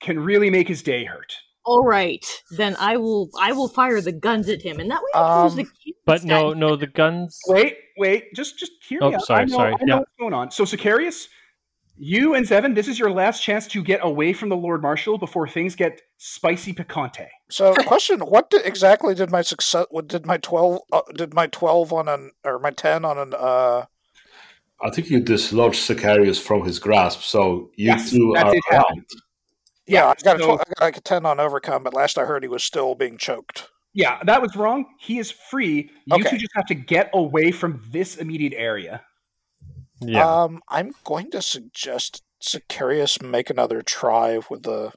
can 0.00 0.18
really 0.20 0.48
make 0.48 0.68
his 0.68 0.82
day 0.82 1.04
hurt. 1.04 1.36
All 1.68 1.84
right, 1.84 2.24
then 2.52 2.76
I 2.80 2.96
will 2.96 3.28
I 3.38 3.52
will 3.52 3.68
fire 3.68 4.00
the 4.00 4.10
guns 4.10 4.48
at 4.48 4.62
him, 4.62 4.80
and 4.80 4.90
that 4.90 5.02
way 5.02 5.10
I 5.20 5.44
use 5.44 5.52
Um, 5.52 5.56
the 5.58 5.64
cube 5.64 5.96
But 6.06 6.22
instead. 6.22 6.28
no, 6.30 6.54
no, 6.54 6.76
the 6.76 6.86
guns. 6.86 7.38
Wait, 7.46 7.76
wait, 7.98 8.32
just 8.34 8.58
just 8.58 8.72
hear 8.88 9.00
Oh, 9.02 9.10
me 9.10 9.16
out. 9.16 9.22
sorry, 9.26 9.42
I 9.42 9.44
know, 9.44 9.56
sorry, 9.56 9.72
I 9.74 9.84
know 9.84 9.94
yeah. 9.94 9.98
what's 9.98 10.10
going 10.18 10.32
on. 10.32 10.50
So 10.50 10.64
Sicarius, 10.64 11.28
You 11.98 12.34
and 12.34 12.46
Zevin, 12.46 12.74
this 12.74 12.88
is 12.88 12.98
your 12.98 13.10
last 13.10 13.42
chance 13.42 13.66
to 13.66 13.82
get 13.82 14.00
away 14.02 14.32
from 14.32 14.48
the 14.48 14.56
Lord 14.56 14.80
Marshal 14.80 15.18
before 15.18 15.46
things 15.46 15.74
get 15.74 16.00
spicy 16.16 16.72
picante. 16.72 17.26
So, 17.50 17.74
question: 17.92 18.20
What 18.20 18.48
did, 18.48 18.64
exactly 18.64 19.14
did 19.14 19.30
my 19.30 19.42
success? 19.42 19.84
What 19.90 20.08
did 20.08 20.24
my 20.24 20.38
twelve? 20.38 20.80
Uh, 20.90 21.02
did 21.14 21.34
my 21.34 21.48
twelve 21.48 21.92
on 21.92 22.08
an 22.08 22.30
or 22.44 22.58
my 22.58 22.70
ten 22.70 23.04
on 23.04 23.18
an? 23.18 23.34
Uh, 23.34 23.84
I 24.80 24.90
think 24.90 25.10
you 25.10 25.20
dislodged 25.20 25.80
Sicarius 25.86 26.40
from 26.40 26.64
his 26.64 26.78
grasp, 26.78 27.20
so 27.22 27.70
you 27.76 27.88
Yes, 27.92 28.10
two 28.10 28.34
are 28.38 28.52
did 28.54 28.62
happen. 28.70 29.00
out. 29.00 29.27
Yeah, 29.88 30.06
I 30.08 30.14
got 30.22 30.36
a 30.36 30.40
so- 30.40 30.44
12, 30.46 30.60
I 30.60 30.64
got 30.68 30.80
like 30.84 30.96
a 30.96 31.00
ten 31.00 31.24
on 31.26 31.40
overcome, 31.40 31.82
but 31.82 31.94
last 31.94 32.18
I 32.18 32.24
heard 32.24 32.42
he 32.42 32.48
was 32.48 32.62
still 32.62 32.94
being 32.94 33.16
choked. 33.16 33.68
Yeah, 33.94 34.18
that 34.24 34.40
was 34.42 34.54
wrong. 34.54 34.84
He 35.00 35.18
is 35.18 35.30
free. 35.30 35.90
You 36.06 36.16
Okay. 36.16 36.30
two 36.30 36.36
just 36.38 36.52
have 36.54 36.66
to 36.66 36.74
get 36.74 37.10
away 37.14 37.50
from 37.50 37.82
this 37.90 38.16
immediate 38.16 38.52
area. 38.56 39.02
Yeah. 40.00 40.24
Um, 40.42 40.62
I'm 40.68 40.92
going 41.04 41.30
to 41.32 41.42
suggest 41.42 42.22
Sicarius 42.40 43.20
make 43.20 43.50
another 43.50 43.82
try 43.82 44.38
with 44.50 44.62
the 44.62 44.92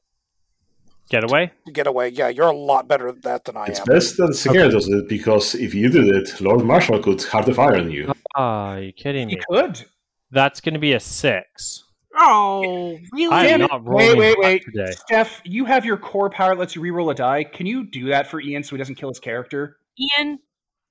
Getaway? 1.10 1.52
getaway. 1.74 2.12
Yeah, 2.12 2.30
you're 2.30 2.48
a 2.48 2.56
lot 2.56 2.88
better 2.88 3.08
at 3.10 3.22
that 3.24 3.46
than 3.46 3.58
I 3.58 3.66
It's 3.66 3.80
am. 3.80 3.86
best 3.86 4.18
that 4.18 4.30
Sicarius 4.30 4.72
does 4.72 4.88
it 4.88 5.10
because 5.10 5.56
if 5.56 5.74
you 5.74 5.90
did 5.90 6.08
it, 6.08 6.40
Lord 6.40 6.64
Marshal 6.64 7.00
could 7.02 7.22
have 7.24 7.46
the 7.46 7.54
fire 7.54 7.76
on 7.78 7.92
you. 7.92 8.14
Oh, 8.36 8.42
are 8.42 8.80
you 8.82 8.94
kidding 8.94 9.28
me? 9.28 9.34
He 9.34 9.42
could. 9.50 9.84
That's 10.32 10.62
going 10.62 10.76
to 10.76 10.80
be 10.80 10.94
a 10.94 11.00
six. 11.00 11.84
Oh, 12.16 12.98
really? 13.14 13.34
I 13.34 13.46
am 13.48 13.62
not 13.62 13.84
Wait, 13.84 14.08
rolling 14.08 14.18
wait, 14.20 14.36
hot 14.36 14.44
wait. 14.46 14.64
today. 14.66 14.92
Steph, 14.92 15.42
you 15.46 15.66
have 15.66 15.86
your 15.86 15.98
core 15.98 16.30
power 16.30 16.50
that 16.50 16.60
lets 16.60 16.76
you 16.76 16.82
reroll 16.82 17.12
a 17.12 17.16
die. 17.16 17.44
Can 17.46 17.66
you 17.66 17.86
do 17.86 18.10
that 18.10 18.28
for 18.28 18.42
Ian 18.42 18.64
so 18.64 18.72
he 18.76 18.78
doesn't 18.78 18.96
kill 18.96 19.10
his 19.10 19.20
character? 19.20 19.78
Ian, 20.18 20.40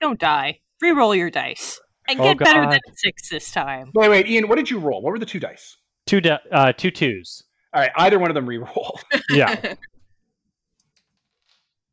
don't 0.00 0.18
die. 0.18 0.60
Reroll 0.82 1.16
your 1.16 1.30
dice. 1.30 1.78
And 2.08 2.18
Oh, 2.20 2.24
get 2.24 2.38
better 2.38 2.62
than 2.68 2.80
six 2.96 3.28
this 3.28 3.50
time. 3.52 3.90
Wait, 3.94 4.08
wait, 4.08 4.26
Ian, 4.28 4.48
what 4.48 4.56
did 4.56 4.70
you 4.70 4.78
roll? 4.78 5.02
What 5.02 5.10
were 5.12 5.18
the 5.18 5.26
two 5.26 5.40
dice? 5.40 5.76
Two, 6.06 6.20
de- 6.20 6.40
uh, 6.50 6.72
two 6.72 6.90
twos. 6.90 7.42
All 7.74 7.80
right, 7.82 7.90
either 7.96 8.18
one 8.18 8.30
of 8.30 8.34
them 8.34 8.46
reroll. 8.46 8.98
Yeah. 9.30 9.74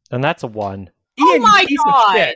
and 0.10 0.24
that's 0.24 0.44
a 0.44 0.48
one. 0.48 0.90
oh 1.20 1.32
Ian, 1.34 1.42
my 1.42 1.66
you 1.68 1.68
piece 1.68 1.80
god! 1.86 2.34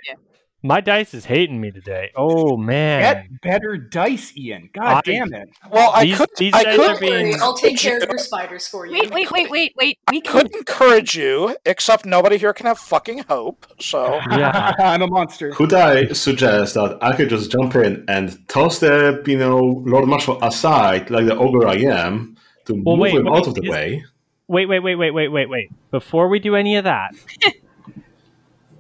Shit. 0.62 0.68
My 0.68 0.80
dice 0.82 1.14
is 1.14 1.26
hating 1.26 1.60
me 1.60 1.72
today. 1.72 2.12
Oh, 2.16 2.56
man. 2.58 3.02
Get 3.02 3.42
better 3.42 3.78
dice, 3.78 4.32
Ian. 4.38 4.70
God 4.74 4.98
I- 4.98 5.02
damn 5.04 5.34
it. 5.34 5.50
Well, 5.72 5.92
I 5.94 6.06
These- 6.06 6.18
could. 6.18 6.30
these 6.38 6.54
I 6.54 6.64
could. 6.76 6.80
are 6.92 7.00
being- 7.00 7.42
I'll 7.42 7.56
take 7.58 7.78
care 7.78 7.98
of 7.98 8.04
your 8.10 8.18
spiders 8.30 8.68
for 8.68 8.86
you. 8.86 8.94
Wait, 8.94 9.12
wait, 9.12 9.32
wait, 9.32 9.50
wait, 9.50 9.74
wait. 9.78 9.98
We 10.12 10.22
can. 10.22 10.32
could 10.44 10.56
encourage 10.56 11.16
you, 11.16 11.56
except 11.66 12.06
nobody 12.06 12.38
here 12.38 12.54
can 12.54 12.66
have 12.68 12.78
fucking 12.80 13.24
hope. 13.28 13.66
So 13.80 14.20
Yeah. 14.32 14.74
I'm 14.80 15.02
a 15.02 15.08
monster. 15.08 15.52
Could 15.52 15.74
I 15.74 16.08
suggest 16.14 16.76
that 16.76 16.98
I 17.02 17.16
could 17.16 17.30
just 17.30 17.52
jump 17.52 17.76
in 17.76 18.06
and 18.08 18.38
toss 18.48 18.80
the, 18.80 19.24
you 19.26 19.38
know, 19.38 19.58
Lord 19.86 20.08
Marshal 20.08 20.38
aside, 20.44 21.10
like 21.10 21.26
the 21.26 21.36
ogre 21.38 21.68
I 21.68 21.76
am, 21.76 22.38
to 22.66 22.74
Well, 22.74 22.96
move 22.96 23.00
wait, 23.00 23.14
him 23.16 23.26
wait, 23.26 23.38
out 23.38 23.48
of 23.48 23.56
the 23.56 23.64
is- 23.64 23.70
way? 23.70 24.04
Wait, 24.48 24.66
wait, 24.66 24.80
wait, 24.80 24.96
wait, 24.96 25.12
wait, 25.12 25.30
wait, 25.30 25.50
wait. 25.50 25.70
Before 25.92 26.28
we 26.28 26.38
do 26.40 26.56
any 26.58 26.76
of 26.76 26.84
that, 26.84 27.12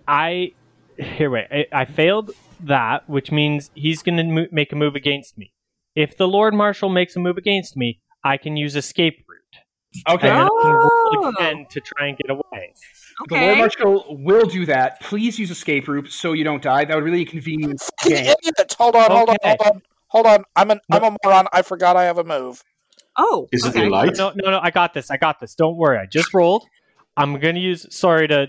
I 0.07 0.51
here 1.02 1.30
wait. 1.30 1.47
I, 1.52 1.66
I 1.74 1.86
failed 1.86 2.32
that, 2.62 3.10
which 3.10 3.32
means 3.32 3.72
he's 3.76 4.02
going 4.04 4.18
to 4.18 4.24
mo- 4.24 4.47
make 4.52 4.72
a 4.72 4.76
move 4.76 4.95
against 4.95 5.38
me. 5.38 5.52
If 5.95 6.18
the 6.18 6.28
Lord 6.28 6.54
Marshal 6.54 6.89
makes 6.89 7.16
a 7.16 7.20
move 7.20 7.38
against 7.38 7.76
me, 7.76 7.99
I 8.24 8.38
can 8.38 8.56
use 8.56 8.76
escape 8.76 9.26
route, 9.28 10.14
Okay. 10.16 10.30
and 10.30 10.38
then 10.39 10.45
I 10.45 10.62
can 10.62 10.72
roll 10.72 11.26
Oh. 11.26 11.34
again 11.38 11.66
to 11.72 11.82
try 11.82 12.08
and 12.08 12.18
get 12.18 12.30
away. 12.30 12.74
The 13.30 13.36
Lord 13.36 13.58
Marshal 13.58 14.18
will 14.24 14.45
do 14.45 14.66
that. 14.68 15.02
Please 15.02 15.38
use 15.38 15.52
escape 15.52 15.88
route 15.88 16.10
so 16.12 16.34
you 16.34 16.43
don't 16.43 16.62
die. 16.62 16.86
That 16.86 16.95
would 16.95 17.04
really 17.04 17.22
inconvenience 17.22 17.86
the 18.04 18.10
Fucking 18.12 18.24
game. 18.26 18.36
idiot! 18.43 18.76
Hold 18.78 18.95
on, 18.95 19.12
hold 19.12 19.30
on, 19.30 19.36
hold 19.43 19.62
on, 19.66 19.82
hold 20.08 20.26
on. 20.28 20.43
I'm 20.56 20.72
an 20.72 20.80
I'm 20.91 21.04
a 21.04 21.18
moron. 21.24 21.47
I 21.52 21.62
forgot 21.62 21.95
I 21.95 22.04
have 22.04 22.18
a 22.18 22.24
move. 22.24 22.64
Oh, 23.18 23.49
Is 23.52 23.66
it 23.66 23.70
okay. 23.72 23.86
in 23.86 23.89
light? 23.91 24.16
No, 24.18 24.32
no, 24.36 24.52
no. 24.52 24.60
I 24.64 24.72
got 24.72 24.93
this. 24.93 25.12
I 25.12 25.18
got 25.18 25.39
this. 25.41 25.54
Don't 25.56 25.76
worry. 25.76 25.97
I 25.97 26.06
just 26.06 26.34
rolled. 26.34 26.64
I'm 27.18 27.38
going 27.39 27.56
to 27.56 27.62
use. 27.62 27.86
Sorry 27.93 28.28
to. 28.30 28.47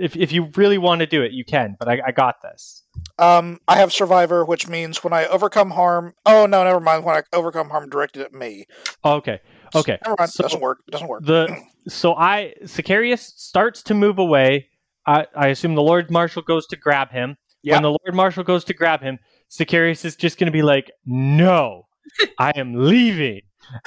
If 0.00 0.16
if 0.16 0.32
you 0.32 0.50
really 0.56 0.78
want 0.78 1.00
to 1.00 1.06
do 1.06 1.22
it, 1.22 1.32
you 1.32 1.44
can. 1.44 1.76
But 1.78 1.88
I, 1.88 2.00
I 2.06 2.12
got 2.12 2.36
this. 2.42 2.82
Um, 3.18 3.58
I 3.68 3.76
have 3.76 3.92
survivor, 3.92 4.44
which 4.44 4.68
means 4.68 5.04
when 5.04 5.12
I 5.12 5.26
overcome 5.26 5.70
harm. 5.70 6.14
Oh 6.26 6.46
no, 6.46 6.64
never 6.64 6.80
mind. 6.80 7.04
When 7.04 7.14
I 7.16 7.22
overcome 7.32 7.68
harm 7.70 7.88
directed 7.90 8.22
at 8.22 8.32
me. 8.32 8.66
Okay. 9.04 9.40
Okay. 9.74 9.98
Never 10.04 10.16
mind. 10.18 10.30
So- 10.30 10.40
it 10.42 10.44
doesn't 10.44 10.60
work. 10.60 10.78
It 10.88 10.90
doesn't 10.90 11.08
work. 11.08 11.24
the 11.24 11.56
so 11.88 12.14
I 12.14 12.54
Sicarius 12.64 13.20
starts 13.36 13.82
to 13.84 13.94
move 13.94 14.18
away. 14.18 14.68
I, 15.06 15.26
I 15.34 15.48
assume 15.48 15.74
the 15.74 15.82
Lord 15.82 16.10
Marshal 16.10 16.42
goes 16.42 16.66
to 16.68 16.76
grab 16.76 17.10
him. 17.10 17.36
Yeah. 17.62 17.74
When 17.76 17.82
the 17.82 17.90
Lord 17.90 18.14
Marshal 18.14 18.44
goes 18.44 18.64
to 18.64 18.74
grab 18.74 19.00
him, 19.02 19.18
Sicarius 19.50 20.04
is 20.04 20.16
just 20.16 20.38
going 20.38 20.46
to 20.46 20.52
be 20.52 20.62
like, 20.62 20.90
"No, 21.06 21.86
I 22.38 22.52
am 22.56 22.74
leaving," 22.74 23.40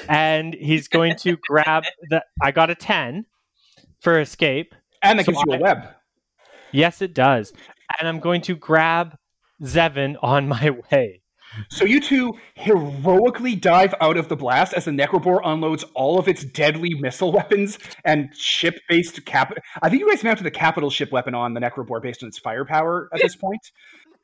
and 0.09 0.53
he's 0.53 0.87
going 0.87 1.15
to 1.17 1.37
grab 1.47 1.83
the. 2.09 2.23
I 2.41 2.51
got 2.51 2.69
a 2.69 2.75
ten 2.75 3.25
for 3.99 4.19
escape. 4.19 4.73
And 5.01 5.19
that 5.19 5.25
So 5.25 5.31
gives 5.33 5.43
you 5.45 5.53
a 5.53 5.57
I- 5.57 5.59
web. 5.61 5.77
Yes, 6.73 7.01
it 7.01 7.13
does, 7.13 7.53
and 7.99 8.07
I'm 8.07 8.19
going 8.19 8.41
to 8.41 8.55
grab 8.55 9.15
Zevin 9.61 10.15
on 10.21 10.47
my 10.47 10.69
way. 10.91 11.21
So 11.69 11.85
you 11.85 12.01
two 12.01 12.33
heroically 12.55 13.55
dive 13.55 13.93
out 14.01 14.17
of 14.17 14.27
the 14.27 14.35
blast 14.35 14.73
as 14.73 14.85
the 14.85 14.91
Necrobore 14.91 15.39
unloads 15.45 15.83
all 15.93 16.17
of 16.17 16.27
its 16.27 16.43
deadly 16.43 16.95
missile 16.95 17.31
weapons 17.31 17.77
and 18.05 18.35
ship-based 18.35 19.23
cap. 19.25 19.53
I 19.83 19.89
think 19.89 19.99
you 19.99 20.09
guys 20.09 20.23
mounted 20.23 20.47
a 20.47 20.51
capital 20.51 20.89
ship 20.89 21.11
weapon 21.11 21.35
on 21.35 21.53
the 21.53 21.59
Necrobore 21.59 22.01
based 22.01 22.23
on 22.23 22.27
its 22.29 22.39
firepower 22.39 23.07
at 23.13 23.21
this 23.21 23.35
point. 23.35 23.61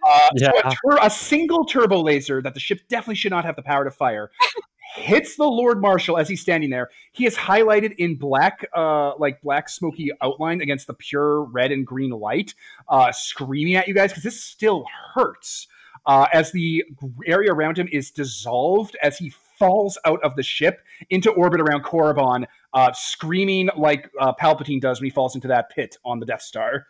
Uh, 0.08 0.30
So 0.38 0.46
a, 0.48 0.52
Yeah. 0.56 0.70
tur- 0.70 1.00
a 1.04 1.10
single 1.12 1.66
turbo 1.66 2.02
laser 2.02 2.42
that 2.42 2.56
the 2.56 2.60
ship 2.60 2.80
definitely 2.90 3.16
should 3.16 3.32
not 3.32 3.46
have 3.46 3.56
the 3.56 3.62
power 3.64 3.84
to 3.84 3.92
fire 3.92 4.32
hits 4.96 5.36
the 5.36 5.46
Lord 5.46 5.82
Marshal 5.82 6.18
as 6.18 6.28
he's 6.28 6.42
standing 6.42 6.70
there. 6.70 6.90
He 7.12 7.26
is 7.26 7.36
highlighted 7.36 7.96
in 7.98 8.16
black, 8.16 8.66
uh, 8.76 9.16
like 9.18 9.42
black 9.42 9.70
smoky 9.70 10.12
outline 10.22 10.62
against 10.62 10.88
the 10.88 10.94
pure 10.94 11.44
red 11.44 11.72
and 11.72 11.86
green 11.86 12.12
light, 12.12 12.56
uh, 12.88 13.12
screaming 13.12 13.76
at 13.76 13.88
you 13.88 13.94
guys 13.94 14.12
because 14.12 14.24
this 14.24 14.44
still 14.44 14.86
hurts. 15.14 15.68
Uh, 16.06 16.26
as 16.34 16.52
the 16.54 16.84
area 17.26 17.52
around 17.52 17.78
him 17.78 17.88
is 17.92 18.10
dissolved 18.10 18.98
as 19.04 19.18
he 19.18 19.30
falls 19.30 19.98
out 20.06 20.24
of 20.24 20.36
the 20.36 20.42
ship 20.44 20.82
into 21.10 21.30
orbit 21.32 21.60
around 21.60 21.84
Korriban, 21.84 22.46
uh, 22.74 22.92
screaming 22.94 23.70
like 23.78 24.10
uh, 24.20 24.34
Palpatine 24.34 24.82
does 24.82 25.00
when 25.00 25.06
he 25.06 25.12
falls 25.12 25.36
into 25.36 25.50
that 25.50 25.70
pit 25.70 25.98
on 26.06 26.20
the 26.20 26.26
Death 26.26 26.42
Star. 26.42 26.88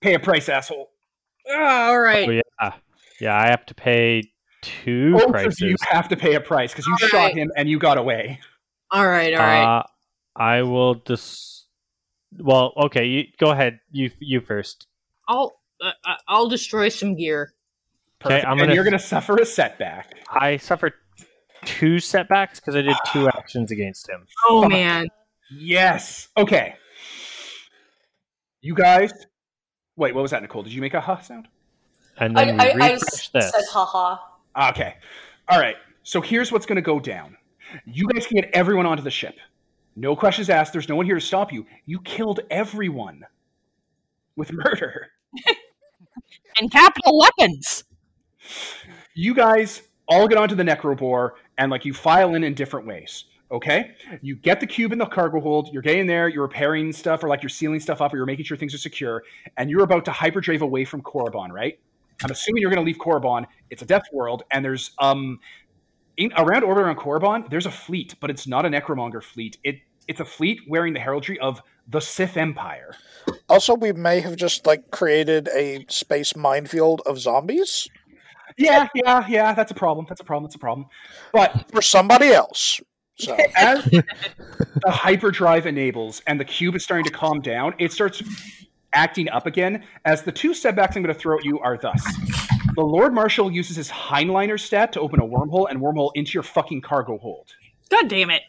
Pay 0.00 0.14
a 0.14 0.18
price, 0.18 0.48
asshole. 0.48 0.90
Ah, 1.48 1.88
all 1.88 2.00
right. 2.00 2.28
Oh 2.28 2.32
yeah, 2.32 2.72
yeah. 3.20 3.38
I 3.38 3.48
have 3.48 3.64
to 3.66 3.74
pay 3.74 4.22
two 4.84 5.12
Both 5.12 5.30
prices. 5.30 5.62
of 5.62 5.68
you 5.68 5.76
have 5.88 6.08
to 6.08 6.16
pay 6.16 6.34
a 6.34 6.40
price 6.40 6.72
because 6.72 6.86
you 6.86 6.92
All 7.00 7.08
shot 7.08 7.16
right. 7.18 7.34
him 7.34 7.50
and 7.56 7.68
you 7.68 7.78
got 7.78 7.98
away. 7.98 8.40
All 8.90 9.06
right. 9.06 9.32
All 9.34 9.40
right. 9.40 9.78
Uh, 9.78 9.82
I 10.34 10.62
will 10.62 10.96
just. 10.96 11.66
Well, 12.38 12.72
okay. 12.76 13.04
You 13.06 13.24
go 13.38 13.50
ahead. 13.50 13.80
You 13.90 14.10
you 14.20 14.40
first. 14.40 14.86
I'll 15.28 15.58
uh, 15.80 15.90
uh, 16.04 16.14
I'll 16.28 16.48
destroy 16.48 16.88
some 16.88 17.16
gear. 17.16 17.52
Okay, 18.24 18.40
I'm 18.42 18.52
and 18.52 18.60
gonna- 18.60 18.74
you're 18.74 18.84
going 18.84 18.92
to 18.92 18.98
suffer 18.98 19.36
a 19.36 19.44
setback. 19.46 20.14
I 20.30 20.56
suffered 20.56 20.94
two 21.64 21.98
setbacks 21.98 22.58
because 22.60 22.74
I 22.74 22.82
did 22.82 22.96
two 23.12 23.28
actions 23.36 23.70
against 23.70 24.08
him. 24.08 24.26
Oh 24.48 24.68
man. 24.68 25.08
Yes. 25.50 26.28
Okay. 26.36 26.74
You 28.62 28.74
guys. 28.74 29.12
Wait, 29.96 30.14
what 30.14 30.22
was 30.22 30.30
that, 30.32 30.42
Nicole? 30.42 30.62
Did 30.62 30.72
you 30.72 30.80
make 30.80 30.94
a 30.94 31.00
ha 31.00 31.20
sound? 31.20 31.48
And 32.18 32.36
then 32.36 32.60
I, 32.60 32.74
we 32.74 32.82
I 32.82 32.92
refresh 32.92 33.30
ha 33.32 33.38
this. 33.38 33.72
Okay. 34.56 34.94
All 35.48 35.60
right. 35.60 35.76
So 36.02 36.20
here's 36.20 36.50
what's 36.50 36.66
going 36.66 36.76
to 36.76 36.82
go 36.82 36.98
down. 37.00 37.36
You 37.84 38.06
guys 38.08 38.26
can 38.26 38.40
get 38.40 38.50
everyone 38.52 38.86
onto 38.86 39.02
the 39.02 39.10
ship. 39.10 39.36
No 39.96 40.14
questions 40.14 40.50
asked. 40.50 40.72
There's 40.72 40.88
no 40.88 40.96
one 40.96 41.06
here 41.06 41.14
to 41.16 41.20
stop 41.20 41.52
you. 41.52 41.66
You 41.84 42.00
killed 42.00 42.40
everyone 42.50 43.24
with 44.36 44.52
murder. 44.52 45.08
And 46.58 46.70
capital 46.70 47.18
weapons. 47.18 47.84
You 49.14 49.34
guys 49.34 49.82
all 50.08 50.26
get 50.28 50.38
onto 50.38 50.54
the 50.54 50.62
Necrobore 50.62 51.32
and 51.58 51.70
like 51.70 51.84
you 51.84 51.92
file 51.92 52.34
in 52.34 52.44
in 52.44 52.54
different 52.54 52.86
ways. 52.86 53.24
Okay, 53.50 53.92
you 54.22 54.34
get 54.34 54.58
the 54.58 54.66
cube 54.66 54.92
in 54.92 54.98
the 54.98 55.06
cargo 55.06 55.40
hold. 55.40 55.68
You're 55.72 55.82
getting 55.82 56.06
there. 56.06 56.28
You're 56.28 56.42
repairing 56.42 56.92
stuff, 56.92 57.22
or 57.22 57.28
like 57.28 57.42
you're 57.42 57.50
sealing 57.50 57.78
stuff 57.78 58.00
up, 58.00 58.12
or 58.12 58.16
you're 58.16 58.26
making 58.26 58.44
sure 58.44 58.56
things 58.56 58.74
are 58.74 58.78
secure. 58.78 59.22
And 59.56 59.70
you're 59.70 59.84
about 59.84 60.04
to 60.06 60.10
hyperdrive 60.10 60.62
away 60.62 60.84
from 60.84 61.00
Korriban, 61.00 61.50
right? 61.52 61.78
I'm 62.22 62.30
assuming 62.30 62.62
you're 62.62 62.70
going 62.70 62.84
to 62.84 62.86
leave 62.86 62.98
Korriban. 62.98 63.46
It's 63.70 63.82
a 63.82 63.86
death 63.86 64.04
world, 64.12 64.42
and 64.50 64.64
there's 64.64 64.92
um 64.98 65.38
in, 66.16 66.32
around 66.36 66.64
orbit 66.64 66.84
around 66.84 66.96
Korriban. 66.96 67.50
There's 67.50 67.66
a 67.66 67.70
fleet, 67.70 68.14
but 68.20 68.30
it's 68.30 68.46
not 68.46 68.64
a 68.64 68.68
Necromonger 68.68 69.22
fleet. 69.22 69.58
It 69.64 69.76
it's 70.08 70.20
a 70.20 70.24
fleet 70.24 70.60
wearing 70.68 70.94
the 70.94 71.00
heraldry 71.00 71.38
of 71.40 71.60
the 71.88 72.00
Sith 72.00 72.36
Empire. 72.36 72.94
Also, 73.48 73.74
we 73.74 73.92
may 73.92 74.20
have 74.20 74.36
just 74.36 74.66
like 74.66 74.90
created 74.90 75.48
a 75.54 75.84
space 75.88 76.36
minefield 76.36 77.02
of 77.06 77.18
zombies 77.18 77.88
Yeah, 78.56 78.88
yeah, 78.94 79.26
yeah. 79.28 79.54
That's 79.54 79.70
a 79.70 79.74
problem. 79.74 80.06
That's 80.08 80.20
a 80.20 80.24
problem. 80.24 80.48
That's 80.48 80.54
a 80.54 80.60
problem. 80.60 80.86
But 81.32 81.70
for 81.70 81.82
somebody 81.82 82.28
else. 82.28 82.80
So 83.18 83.36
as 83.56 83.84
the 83.84 84.04
hyperdrive 84.86 85.66
enables 85.66 86.22
and 86.26 86.40
the 86.40 86.44
cube 86.44 86.74
is 86.74 86.84
starting 86.84 87.04
to 87.04 87.12
calm 87.12 87.40
down, 87.40 87.74
it 87.78 87.92
starts 87.92 88.22
acting 88.96 89.28
up 89.28 89.46
again. 89.46 89.84
As 90.04 90.22
the 90.22 90.32
two 90.32 90.54
setbacks 90.54 90.96
I'm 90.96 91.02
going 91.02 91.14
to 91.14 91.20
throw 91.20 91.38
at 91.38 91.44
you 91.44 91.60
are 91.60 91.76
thus: 91.76 92.02
The 92.74 92.82
Lord 92.82 93.14
Marshal 93.14 93.50
uses 93.52 93.76
his 93.76 93.88
Heinleiner 93.90 94.58
stat 94.58 94.92
to 94.94 95.00
open 95.00 95.20
a 95.20 95.24
wormhole 95.24 95.70
and 95.70 95.80
wormhole 95.80 96.10
into 96.14 96.32
your 96.32 96.42
fucking 96.42 96.80
cargo 96.80 97.18
hold. 97.18 97.48
God 97.90 98.08
damn 98.08 98.30
it. 98.30 98.42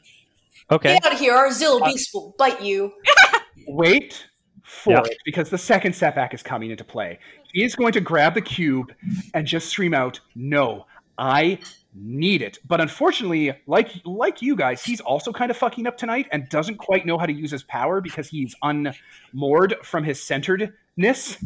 Okay. 0.71 0.93
Get 0.95 1.05
out 1.05 1.13
of 1.13 1.19
here, 1.19 1.35
our 1.35 1.51
Zilla 1.51 1.81
uh, 1.81 1.85
Beast 1.85 2.09
will 2.13 2.33
bite 2.39 2.61
you. 2.61 2.93
Wait 3.67 4.27
for 4.63 4.93
Yeah. 4.93 5.01
it 5.05 5.17
because 5.25 5.49
the 5.49 5.57
second 5.57 5.93
setback 5.93 6.33
is 6.33 6.41
coming 6.41 6.71
into 6.71 6.83
play. 6.83 7.19
He 7.53 7.63
is 7.63 7.75
going 7.75 7.93
to 7.93 8.01
grab 8.01 8.33
the 8.33 8.41
cube 8.41 8.91
and 9.33 9.45
just 9.45 9.69
scream 9.69 9.93
out, 9.93 10.19
"No, 10.35 10.85
I 11.17 11.59
need 11.99 12.41
it." 12.41 12.59
But 12.67 12.81
unfortunately, 12.81 13.53
like 13.65 13.89
like 14.05 14.41
you 14.41 14.55
guys, 14.55 14.83
he's 14.83 15.01
also 15.01 15.31
kind 15.31 15.51
of 15.51 15.57
fucking 15.57 15.87
up 15.87 15.97
tonight 15.97 16.27
and 16.31 16.47
doesn't 16.49 16.77
quite 16.77 17.05
know 17.05 17.17
how 17.17 17.25
to 17.25 17.33
use 17.33 17.51
his 17.51 17.63
power 17.63 18.01
because 18.01 18.29
he's 18.29 18.55
unmoored 18.61 19.75
from 19.83 20.03
his 20.03 20.21
centeredness. 20.21 21.37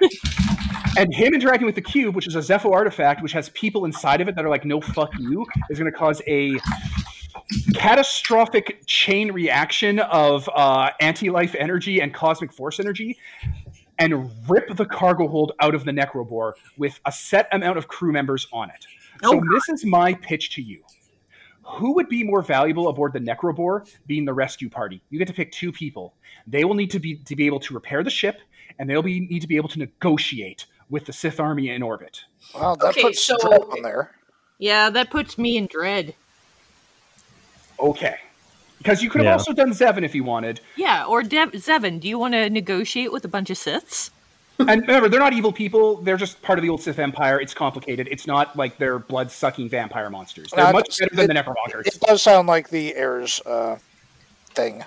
and 0.96 1.14
him 1.14 1.34
interacting 1.34 1.66
with 1.66 1.74
the 1.74 1.82
cube, 1.82 2.14
which 2.14 2.26
is 2.26 2.34
a 2.34 2.40
Zepho 2.40 2.72
artifact, 2.72 3.22
which 3.22 3.32
has 3.32 3.48
people 3.50 3.84
inside 3.84 4.20
of 4.20 4.28
it 4.28 4.36
that 4.36 4.44
are 4.44 4.50
like, 4.50 4.64
"No, 4.64 4.80
fuck 4.80 5.12
you," 5.18 5.46
is 5.70 5.78
going 5.78 5.90
to 5.90 5.96
cause 5.96 6.20
a 6.26 6.58
catastrophic 7.74 8.82
chain 8.86 9.32
reaction 9.32 9.98
of 9.98 10.48
uh, 10.54 10.90
anti-life 11.00 11.54
energy 11.58 12.00
and 12.00 12.14
cosmic 12.14 12.52
force 12.52 12.80
energy 12.80 13.18
and 13.98 14.30
rip 14.48 14.74
the 14.76 14.86
cargo 14.86 15.28
hold 15.28 15.52
out 15.60 15.74
of 15.74 15.84
the 15.84 15.90
necrobore 15.90 16.52
with 16.76 17.00
a 17.06 17.12
set 17.12 17.48
amount 17.52 17.76
of 17.78 17.88
crew 17.88 18.12
members 18.12 18.46
on 18.52 18.70
it 18.70 18.86
Oh, 19.22 19.32
so 19.32 19.38
Oh, 19.38 19.42
this 19.52 19.68
is 19.68 19.84
my 19.84 20.14
pitch 20.14 20.50
to 20.54 20.62
you 20.62 20.82
who 21.62 21.92
would 21.94 22.08
be 22.08 22.24
more 22.24 22.42
valuable 22.42 22.88
aboard 22.88 23.12
the 23.12 23.20
necrobore 23.20 23.88
being 24.06 24.24
the 24.24 24.32
rescue 24.32 24.68
party 24.68 25.00
you 25.10 25.18
get 25.18 25.28
to 25.28 25.34
pick 25.34 25.52
two 25.52 25.70
people 25.70 26.14
they 26.46 26.64
will 26.64 26.74
need 26.74 26.90
to 26.90 26.98
be 26.98 27.16
to 27.16 27.36
be 27.36 27.46
able 27.46 27.60
to 27.60 27.74
repair 27.74 28.02
the 28.02 28.10
ship 28.10 28.40
and 28.78 28.88
they'll 28.90 29.02
be 29.02 29.20
need 29.20 29.40
to 29.40 29.46
be 29.46 29.56
able 29.56 29.68
to 29.68 29.78
negotiate 29.78 30.66
with 30.88 31.04
the 31.04 31.12
sith 31.12 31.38
army 31.38 31.68
in 31.70 31.82
orbit 31.82 32.22
Wow, 32.54 32.74
that 32.76 32.86
Okay, 32.88 33.02
puts 33.02 33.22
so- 33.24 33.36
Dread 33.40 33.60
on 33.60 33.82
there. 33.82 34.10
Yeah, 34.58 34.90
that 34.90 35.10
puts 35.10 35.38
me 35.38 35.56
in 35.56 35.66
dread. 35.66 36.14
okay 37.78 38.16
because 38.78 39.02
you 39.02 39.10
could 39.10 39.20
have 39.20 39.26
Yeah. 39.26 39.32
also 39.32 39.52
done 39.52 39.70
Zevin 39.72 40.04
if 40.04 40.14
you 40.14 40.24
wanted 40.24 40.60
Yeah, 40.76 41.04
or 41.04 41.22
Dev- 41.22 41.52
Zevin, 41.52 42.00
do 42.00 42.08
you 42.08 42.18
want 42.18 42.32
to 42.34 42.48
negotiate 42.50 43.12
with 43.12 43.24
a 43.24 43.28
bunch 43.28 43.50
of 43.50 43.58
Siths? 43.58 44.10
And 44.68 44.82
remember, 44.82 45.08
they're 45.08 45.20
not 45.20 45.32
evil 45.32 45.52
people. 45.52 45.96
They're 46.02 46.16
just 46.16 46.40
part 46.42 46.58
of 46.58 46.62
the 46.62 46.68
old 46.68 46.82
Sith 46.82 46.98
Empire. 46.98 47.40
It's 47.40 47.54
complicated. 47.54 48.08
It's 48.10 48.26
not 48.26 48.56
like 48.56 48.78
they're 48.78 48.98
blood 48.98 49.30
sucking 49.30 49.68
vampire 49.68 50.10
monsters. 50.10 50.50
They're 50.50 50.64
No, 50.66 50.72
much 50.72 50.98
better 50.98 51.14
than 51.14 51.26
the 51.28 51.38
it- 51.38 51.44
Necromongers. 51.46 51.86
It 51.86 52.00
does 52.00 52.22
sound 52.22 52.48
like 52.48 52.70
the 52.70 52.94
heirs 52.94 53.40
uh, 53.46 53.76
thing. 54.54 54.84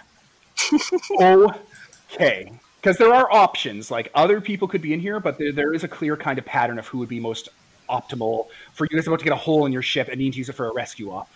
okay. 1.22 2.52
Because 2.82 2.98
there 2.98 3.14
are 3.14 3.32
options. 3.32 3.90
Like 3.90 4.12
other 4.14 4.42
people 4.42 4.68
could 4.68 4.82
be 4.82 4.94
in 4.94 5.00
here, 5.00 5.20
but 5.20 5.38
there, 5.38 5.52
there 5.52 5.74
is 5.74 5.84
a 5.84 5.88
clear 5.88 6.18
kind 6.18 6.38
of 6.38 6.46
pattern 6.46 6.78
of 6.80 6.88
who 6.88 6.98
would 7.00 7.10
be 7.10 7.20
most 7.20 7.50
optimal 7.90 8.48
for 8.74 8.88
you 8.90 8.98
guys 8.98 9.08
about 9.08 9.20
to 9.20 9.26
get 9.26 9.34
a 9.34 9.38
hole 9.38 9.66
in 9.66 9.72
your 9.72 9.82
ship 9.82 10.08
and 10.10 10.18
need 10.20 10.34
to 10.34 10.38
use 10.40 10.50
it 10.50 10.54
for 10.54 10.68
a 10.68 10.74
rescue 10.74 11.12
op. 11.12 11.30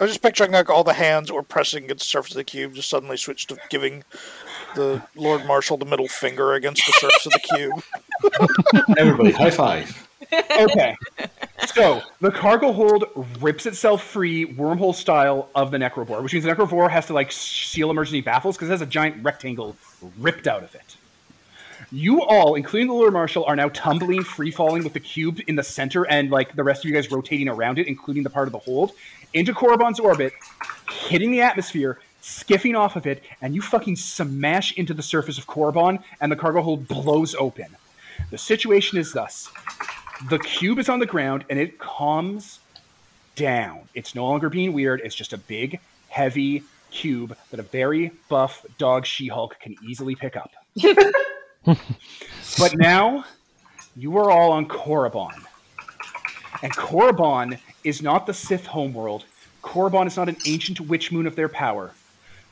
I 0.00 0.02
was 0.04 0.10
just 0.10 0.22
picturing 0.22 0.50
like 0.50 0.68
all 0.68 0.82
the 0.82 0.92
hands 0.94 1.28
that 1.28 1.34
were 1.34 1.42
pressing 1.42 1.84
against 1.84 2.04
the 2.04 2.08
surface 2.08 2.32
of 2.32 2.36
the 2.36 2.44
cube 2.44 2.74
just 2.74 2.90
suddenly 2.90 3.16
switched 3.16 3.48
to 3.50 3.56
giving 3.70 4.02
the 4.74 5.02
Lord 5.14 5.44
Marshal 5.46 5.76
the 5.76 5.84
middle 5.84 6.08
finger 6.08 6.54
against 6.54 6.84
the 6.86 6.92
surface 6.92 7.26
of 7.26 7.32
the 7.32 7.38
cube. 7.40 8.96
Everybody, 8.98 9.32
high 9.32 9.50
five. 9.50 10.08
Okay. 10.32 10.96
so 11.74 12.02
the 12.20 12.30
cargo 12.30 12.72
hold 12.72 13.04
rips 13.40 13.66
itself 13.66 14.02
free, 14.02 14.46
wormhole 14.46 14.94
style, 14.94 15.48
of 15.54 15.70
the 15.70 15.78
Necrobore, 15.78 16.22
which 16.22 16.32
means 16.32 16.44
the 16.44 16.52
Necrobore 16.52 16.90
has 16.90 17.06
to 17.06 17.12
like 17.12 17.30
seal 17.30 17.90
emergency 17.90 18.20
baffles 18.20 18.56
because 18.56 18.68
it 18.68 18.72
has 18.72 18.80
a 18.80 18.86
giant 18.86 19.22
rectangle 19.22 19.76
ripped 20.18 20.46
out 20.46 20.62
of 20.62 20.74
it. 20.74 20.96
You 21.92 22.22
all, 22.22 22.56
including 22.56 22.88
the 22.88 22.94
Lord 22.94 23.12
Marshal, 23.12 23.44
are 23.44 23.54
now 23.54 23.68
tumbling, 23.68 24.24
free 24.24 24.50
falling 24.50 24.82
with 24.82 24.94
the 24.94 25.00
cube 25.00 25.40
in 25.46 25.54
the 25.54 25.62
center, 25.62 26.04
and 26.04 26.30
like 26.30 26.56
the 26.56 26.64
rest 26.64 26.84
of 26.84 26.90
you 26.90 26.94
guys 26.94 27.10
rotating 27.10 27.48
around 27.48 27.78
it, 27.78 27.86
including 27.86 28.22
the 28.22 28.30
part 28.30 28.48
of 28.48 28.52
the 28.52 28.58
hold, 28.58 28.92
into 29.32 29.52
Korriban's 29.52 30.00
orbit, 30.00 30.32
hitting 30.90 31.30
the 31.30 31.40
atmosphere, 31.40 32.00
skiffing 32.24 32.76
off 32.76 32.96
of 32.96 33.06
it, 33.06 33.22
and 33.42 33.54
you 33.54 33.60
fucking 33.60 33.96
smash 33.96 34.72
into 34.78 34.94
the 34.94 35.02
surface 35.02 35.36
of 35.36 35.46
Korriban, 35.46 36.02
and 36.22 36.32
the 36.32 36.36
cargo 36.36 36.62
hold 36.62 36.88
blows 36.88 37.34
open. 37.34 37.76
The 38.30 38.38
situation 38.38 38.98
is 38.98 39.12
thus 39.12 39.50
the 40.28 40.38
cube 40.38 40.78
is 40.78 40.88
on 40.88 41.00
the 41.00 41.06
ground 41.06 41.44
and 41.50 41.58
it 41.58 41.78
calms 41.78 42.60
down. 43.36 43.80
It's 43.94 44.14
no 44.14 44.24
longer 44.24 44.48
being 44.48 44.72
weird. 44.72 45.00
It's 45.04 45.14
just 45.14 45.32
a 45.32 45.38
big, 45.38 45.80
heavy 46.08 46.62
cube 46.90 47.36
that 47.50 47.60
a 47.60 47.64
very 47.64 48.12
buff 48.28 48.64
dog 48.78 49.04
She 49.04 49.28
Hulk 49.28 49.58
can 49.60 49.76
easily 49.86 50.14
pick 50.14 50.36
up. 50.36 50.52
but 51.64 52.76
now 52.76 53.24
you 53.96 54.16
are 54.18 54.30
all 54.30 54.52
on 54.52 54.66
Korriban. 54.66 55.34
And 56.62 56.72
Korriban 56.72 57.58
is 57.82 58.00
not 58.00 58.26
the 58.26 58.34
Sith 58.34 58.66
homeworld. 58.66 59.24
Korriban 59.62 60.06
is 60.06 60.16
not 60.16 60.28
an 60.28 60.36
ancient 60.46 60.80
witch 60.80 61.10
moon 61.12 61.26
of 61.26 61.36
their 61.36 61.48
power. 61.48 61.92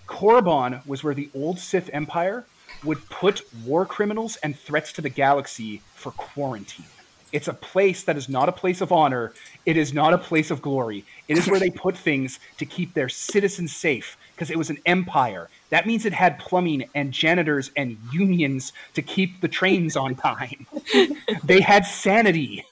Korriban 0.07 0.84
was 0.86 1.03
where 1.03 1.14
the 1.14 1.30
old 1.34 1.59
Sith 1.59 1.90
Empire 1.92 2.44
would 2.84 3.09
put 3.09 3.42
war 3.64 3.86
criminals 3.86 4.36
and 4.36 4.59
threats 4.59 4.92
to 4.94 5.00
the 5.00 5.09
galaxy 5.09 5.82
for 5.94 6.11
quarantine. 6.12 6.86
It's 7.32 7.48
a 7.48 7.55
place 7.55 8.05
that 8.05 8.16
is 8.16 8.28
not 8.28 8.48
a 8.48 8.53
place 8.53 8.82
of 8.82 8.92
honor. 8.92 9.32
It 9.64 9.78
is 9.78 9.94
not 9.94 10.12
a 10.12 10.18
place 10.18 10.50
of 10.50 10.61
glory. 10.61 11.05
It 11.28 11.38
is 11.38 11.48
where 11.48 11.59
they 11.59 11.70
put 11.70 11.96
things 11.96 12.38
to 12.59 12.66
keep 12.66 12.92
their 12.92 13.09
citizens 13.09 13.74
safe 13.74 14.18
because 14.34 14.50
it 14.50 14.59
was 14.59 14.68
an 14.68 14.78
empire. 14.84 15.48
That 15.70 15.86
means 15.86 16.05
it 16.05 16.12
had 16.12 16.38
plumbing 16.38 16.90
and 16.94 17.11
janitors 17.11 17.70
and 17.74 17.96
unions 18.12 18.74
to 18.94 19.00
keep 19.00 19.40
the 19.40 19.48
trains 19.48 19.96
on 19.96 20.14
time. 20.14 20.66
they 21.44 21.61
had 21.61 21.86
sanity. 21.86 22.64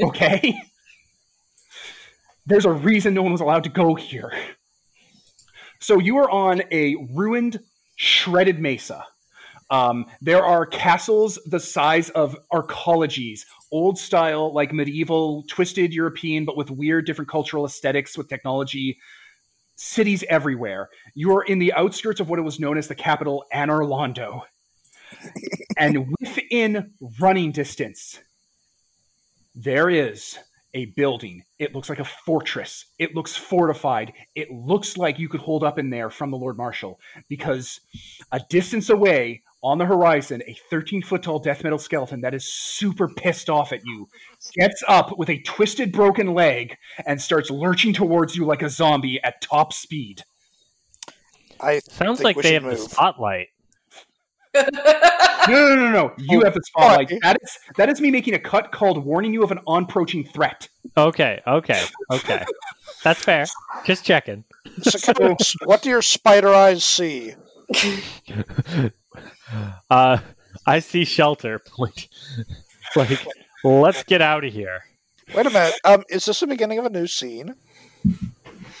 Okay? 0.00 0.60
There's 2.46 2.64
a 2.64 2.72
reason 2.72 3.14
no 3.14 3.22
one 3.22 3.32
was 3.32 3.40
allowed 3.40 3.64
to 3.64 3.70
go 3.70 3.96
here. 3.96 4.32
So 5.80 5.98
you 5.98 6.18
are 6.18 6.30
on 6.30 6.62
a 6.70 6.96
ruined, 7.14 7.60
shredded 7.96 8.58
mesa. 8.58 9.04
Um, 9.70 10.06
there 10.20 10.44
are 10.44 10.64
castles 10.64 11.38
the 11.46 11.60
size 11.60 12.08
of 12.10 12.36
arcologies, 12.52 13.42
old 13.70 13.98
style, 13.98 14.52
like 14.52 14.72
medieval, 14.72 15.44
twisted 15.46 15.92
European, 15.92 16.44
but 16.44 16.56
with 16.56 16.70
weird 16.70 17.06
different 17.06 17.30
cultural 17.30 17.66
aesthetics 17.66 18.16
with 18.16 18.28
technology. 18.28 18.98
Cities 19.76 20.24
everywhere. 20.28 20.88
You 21.14 21.36
are 21.36 21.42
in 21.42 21.58
the 21.58 21.72
outskirts 21.74 22.18
of 22.18 22.28
what 22.28 22.38
it 22.38 22.42
was 22.42 22.58
known 22.58 22.78
as 22.78 22.88
the 22.88 22.94
capital, 22.94 23.44
Anorlando. 23.54 24.42
and 25.76 26.14
within 26.20 26.94
running 27.20 27.52
distance, 27.52 28.18
there 29.54 29.88
is 29.88 30.38
a 30.74 30.86
building. 30.86 31.42
It 31.58 31.74
looks 31.74 31.88
like 31.88 31.98
a 31.98 32.04
fortress. 32.04 32.86
It 32.98 33.14
looks 33.14 33.36
fortified. 33.36 34.12
It 34.34 34.50
looks 34.50 34.96
like 34.96 35.18
you 35.18 35.28
could 35.28 35.40
hold 35.40 35.64
up 35.64 35.78
in 35.78 35.90
there 35.90 36.10
from 36.10 36.30
the 36.30 36.36
Lord 36.36 36.56
Marshal 36.56 37.00
because 37.28 37.80
a 38.32 38.40
distance 38.50 38.90
away 38.90 39.42
on 39.62 39.78
the 39.78 39.86
horizon, 39.86 40.42
a 40.46 40.56
13 40.70 41.02
foot 41.02 41.22
tall 41.22 41.38
death 41.38 41.64
metal 41.64 41.78
skeleton 41.78 42.20
that 42.20 42.34
is 42.34 42.52
super 42.52 43.08
pissed 43.08 43.50
off 43.50 43.72
at 43.72 43.84
you 43.84 44.08
gets 44.54 44.82
up 44.86 45.18
with 45.18 45.30
a 45.30 45.42
twisted, 45.42 45.92
broken 45.92 46.32
leg 46.34 46.76
and 47.06 47.20
starts 47.20 47.50
lurching 47.50 47.92
towards 47.92 48.36
you 48.36 48.44
like 48.44 48.62
a 48.62 48.68
zombie 48.68 49.20
at 49.24 49.40
top 49.40 49.72
speed. 49.72 50.22
I 51.60 51.80
Sounds 51.80 52.22
like 52.22 52.36
they 52.36 52.54
should 52.54 52.62
have 52.62 52.70
the 52.70 52.76
spotlight. 52.78 53.48
No, 55.50 55.74
no, 55.74 55.74
no, 55.76 55.90
no. 55.90 56.12
You 56.18 56.40
Oh, 56.40 56.44
have 56.44 56.54
the 56.54 56.60
spotlight. 56.64 57.08
sorry. 57.08 57.20
That 57.22 57.38
is 57.42 57.58
that 57.76 57.88
is 57.88 58.00
me 58.00 58.10
making 58.10 58.34
a 58.34 58.38
cut 58.38 58.72
called 58.72 59.04
warning 59.04 59.32
you 59.32 59.42
of 59.42 59.50
an 59.50 59.60
on 59.66 59.84
approaching 59.84 60.24
threat. 60.24 60.68
Okay, 60.96 61.40
okay, 61.46 61.82
okay. 62.12 62.44
That's 63.04 63.22
fair. 63.22 63.46
Just 63.84 64.04
checking. 64.04 64.44
So, 64.82 65.36
what 65.64 65.82
do 65.82 65.88
your 65.90 66.02
spider 66.02 66.52
eyes 66.54 66.84
see? 66.84 67.34
Uh, 69.90 70.18
I 70.66 70.78
see 70.80 71.04
shelter. 71.04 71.60
Like, 71.78 72.08
like, 72.94 73.26
let's 73.64 74.02
get 74.04 74.20
out 74.22 74.44
of 74.44 74.52
here. 74.52 74.82
Wait 75.34 75.46
a 75.46 75.50
minute. 75.50 75.74
Um, 75.84 76.04
is 76.10 76.26
this 76.26 76.40
the 76.40 76.46
beginning 76.46 76.78
of 76.78 76.84
a 76.84 76.90
new 76.90 77.06
scene? 77.06 77.54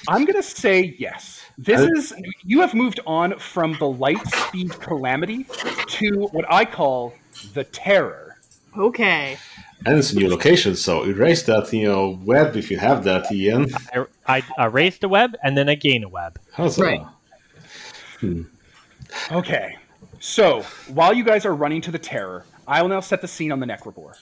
I'm 0.06 0.24
gonna 0.24 0.42
say 0.42 0.94
yes. 0.98 1.42
This 1.58 1.80
I- 1.80 1.98
is 1.98 2.14
you 2.44 2.60
have 2.60 2.72
moved 2.72 3.00
on 3.06 3.36
from 3.38 3.76
the 3.78 3.88
light 3.88 4.24
speed 4.28 4.70
calamity 4.78 5.44
to 5.88 6.28
what 6.30 6.44
I 6.48 6.64
call 6.64 7.14
the 7.52 7.64
terror. 7.64 8.36
Okay. 8.76 9.36
And 9.84 9.98
it's 9.98 10.12
a 10.12 10.16
new 10.16 10.28
location, 10.28 10.76
so 10.76 11.04
erase 11.04 11.42
that, 11.44 11.72
you 11.72 11.84
know, 11.84 12.18
web 12.24 12.56
if 12.56 12.70
you 12.70 12.78
have 12.78 13.04
that, 13.04 13.30
Ian. 13.30 13.70
I, 14.26 14.42
I 14.58 14.66
erased 14.66 15.04
a 15.04 15.08
web 15.08 15.36
and 15.42 15.56
then 15.56 15.68
I 15.68 15.74
gain 15.74 16.04
a 16.04 16.08
web. 16.08 16.38
How's 16.52 16.76
that? 16.76 17.06
Right. 18.22 18.44
Okay. 19.30 19.76
So 20.20 20.62
while 20.88 21.14
you 21.14 21.24
guys 21.24 21.44
are 21.44 21.54
running 21.54 21.80
to 21.82 21.90
the 21.90 21.98
terror, 21.98 22.44
I 22.66 22.82
will 22.82 22.88
now 22.88 23.00
set 23.00 23.20
the 23.20 23.28
scene 23.28 23.52
on 23.52 23.60
the 23.60 23.66
Necrobore. 23.66 24.16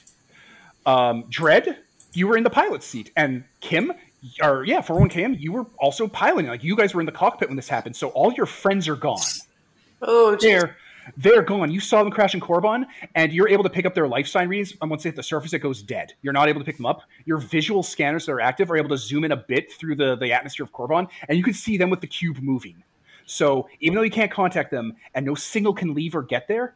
Um, 0.85 1.25
Dread, 1.29 1.79
you 2.13 2.27
were 2.27 2.37
in 2.37 2.43
the 2.43 2.49
pilot 2.49 2.83
seat, 2.83 3.11
and 3.15 3.43
Kim, 3.59 3.91
or 4.41 4.63
yeah, 4.65 4.81
for 4.81 4.99
one 4.99 5.09
Kim, 5.09 5.35
you 5.35 5.51
were 5.51 5.65
also 5.77 6.07
piloting. 6.07 6.49
Like 6.49 6.63
you 6.63 6.75
guys 6.75 6.93
were 6.93 7.01
in 7.01 7.05
the 7.05 7.11
cockpit 7.11 7.49
when 7.49 7.55
this 7.55 7.69
happened. 7.69 7.95
So 7.95 8.09
all 8.09 8.33
your 8.33 8.45
friends 8.45 8.87
are 8.87 8.95
gone. 8.95 9.19
Oh, 10.01 10.35
jeez. 10.39 10.41
There, 10.41 10.77
they're 11.15 11.41
gone. 11.41 11.71
You 11.71 11.79
saw 11.79 12.03
them 12.03 12.11
crash 12.11 12.33
in 12.33 12.41
Korriban, 12.41 12.85
and 13.15 13.31
you're 13.31 13.47
able 13.47 13.63
to 13.63 13.69
pick 13.69 13.85
up 13.85 13.95
their 13.95 14.07
life 14.07 14.27
sign 14.27 14.49
readings. 14.49 14.73
And 14.81 14.89
once 14.89 15.03
they 15.03 15.09
hit 15.09 15.15
the 15.15 15.23
surface, 15.23 15.53
it 15.53 15.59
goes 15.59 15.81
dead. 15.81 16.13
You're 16.21 16.33
not 16.33 16.49
able 16.49 16.59
to 16.59 16.65
pick 16.65 16.77
them 16.77 16.85
up. 16.85 17.03
Your 17.25 17.37
visual 17.37 17.81
scanners 17.81 18.25
that 18.25 18.33
are 18.33 18.41
active 18.41 18.69
are 18.71 18.77
able 18.77 18.89
to 18.89 18.97
zoom 18.97 19.23
in 19.23 19.31
a 19.31 19.37
bit 19.37 19.71
through 19.71 19.95
the, 19.95 20.15
the 20.17 20.33
atmosphere 20.33 20.65
of 20.65 20.71
Korriban, 20.73 21.07
and 21.29 21.37
you 21.37 21.43
can 21.43 21.53
see 21.53 21.77
them 21.77 21.89
with 21.89 22.01
the 22.01 22.07
cube 22.07 22.39
moving. 22.41 22.83
So 23.25 23.69
even 23.79 23.95
though 23.95 24.01
you 24.01 24.11
can't 24.11 24.31
contact 24.31 24.71
them 24.71 24.95
and 25.13 25.25
no 25.25 25.35
signal 25.35 25.73
can 25.73 25.93
leave 25.93 26.15
or 26.15 26.23
get 26.23 26.47
there, 26.47 26.75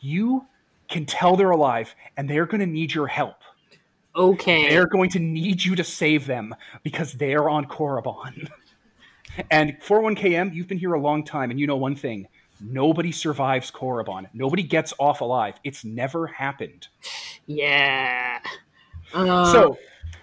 you 0.00 0.46
can 0.88 1.06
tell 1.06 1.36
they're 1.36 1.50
alive, 1.50 1.94
and 2.16 2.28
they're 2.28 2.46
going 2.46 2.60
to 2.60 2.66
need 2.66 2.92
your 2.92 3.06
help. 3.06 3.36
Okay. 4.16 4.68
They're 4.70 4.86
going 4.86 5.10
to 5.10 5.18
need 5.18 5.64
you 5.64 5.76
to 5.76 5.84
save 5.84 6.26
them 6.26 6.54
because 6.82 7.12
they're 7.12 7.48
on 7.48 7.66
Korriban. 7.66 8.48
and 9.50 9.78
411KM, 9.80 10.54
you've 10.54 10.68
been 10.68 10.78
here 10.78 10.94
a 10.94 11.00
long 11.00 11.24
time, 11.24 11.50
and 11.50 11.60
you 11.60 11.66
know 11.66 11.76
one 11.76 11.96
thing 11.96 12.26
nobody 12.60 13.12
survives 13.12 13.70
Korriban. 13.70 14.26
Nobody 14.34 14.62
gets 14.62 14.92
off 14.98 15.20
alive. 15.20 15.54
It's 15.64 15.84
never 15.84 16.26
happened. 16.26 16.88
Yeah. 17.46 18.40
Uh, 19.14 19.50
So, 19.50 19.78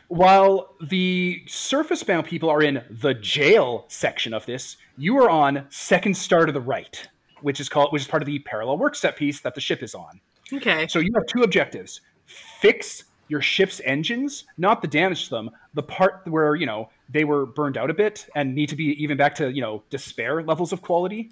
while 0.07 0.75
the 0.81 1.43
surface 1.47 2.03
bound 2.03 2.25
people 2.27 2.49
are 2.49 2.61
in 2.61 2.83
the 2.89 3.13
jail 3.13 3.85
section 3.89 4.33
of 4.33 4.45
this, 4.45 4.77
you 4.97 5.17
are 5.17 5.29
on 5.29 5.65
second 5.69 6.15
star 6.15 6.45
to 6.45 6.51
the 6.51 6.61
right, 6.61 7.07
which 7.41 7.59
is 7.59 7.69
called 7.69 7.91
which 7.91 8.03
is 8.03 8.07
part 8.07 8.21
of 8.21 8.27
the 8.27 8.39
parallel 8.39 8.77
work 8.77 8.95
set 8.95 9.15
piece 9.15 9.39
that 9.41 9.55
the 9.55 9.61
ship 9.61 9.83
is 9.83 9.93
on. 9.95 10.21
okay. 10.53 10.87
So 10.87 10.99
you 10.99 11.11
have 11.15 11.25
two 11.25 11.43
objectives: 11.43 12.01
fix 12.25 13.03
your 13.27 13.41
ship's 13.41 13.81
engines, 13.83 14.45
not 14.57 14.81
the 14.81 14.87
damage 14.87 15.25
to 15.25 15.29
them, 15.31 15.49
the 15.73 15.83
part 15.83 16.21
where 16.25 16.55
you 16.55 16.65
know 16.65 16.89
they 17.09 17.23
were 17.23 17.45
burned 17.45 17.77
out 17.77 17.89
a 17.89 17.93
bit 17.93 18.27
and 18.35 18.53
need 18.55 18.69
to 18.69 18.75
be 18.75 19.01
even 19.01 19.17
back 19.17 19.35
to 19.35 19.51
you 19.51 19.61
know 19.61 19.83
despair 19.89 20.43
levels 20.43 20.73
of 20.73 20.81
quality, 20.81 21.31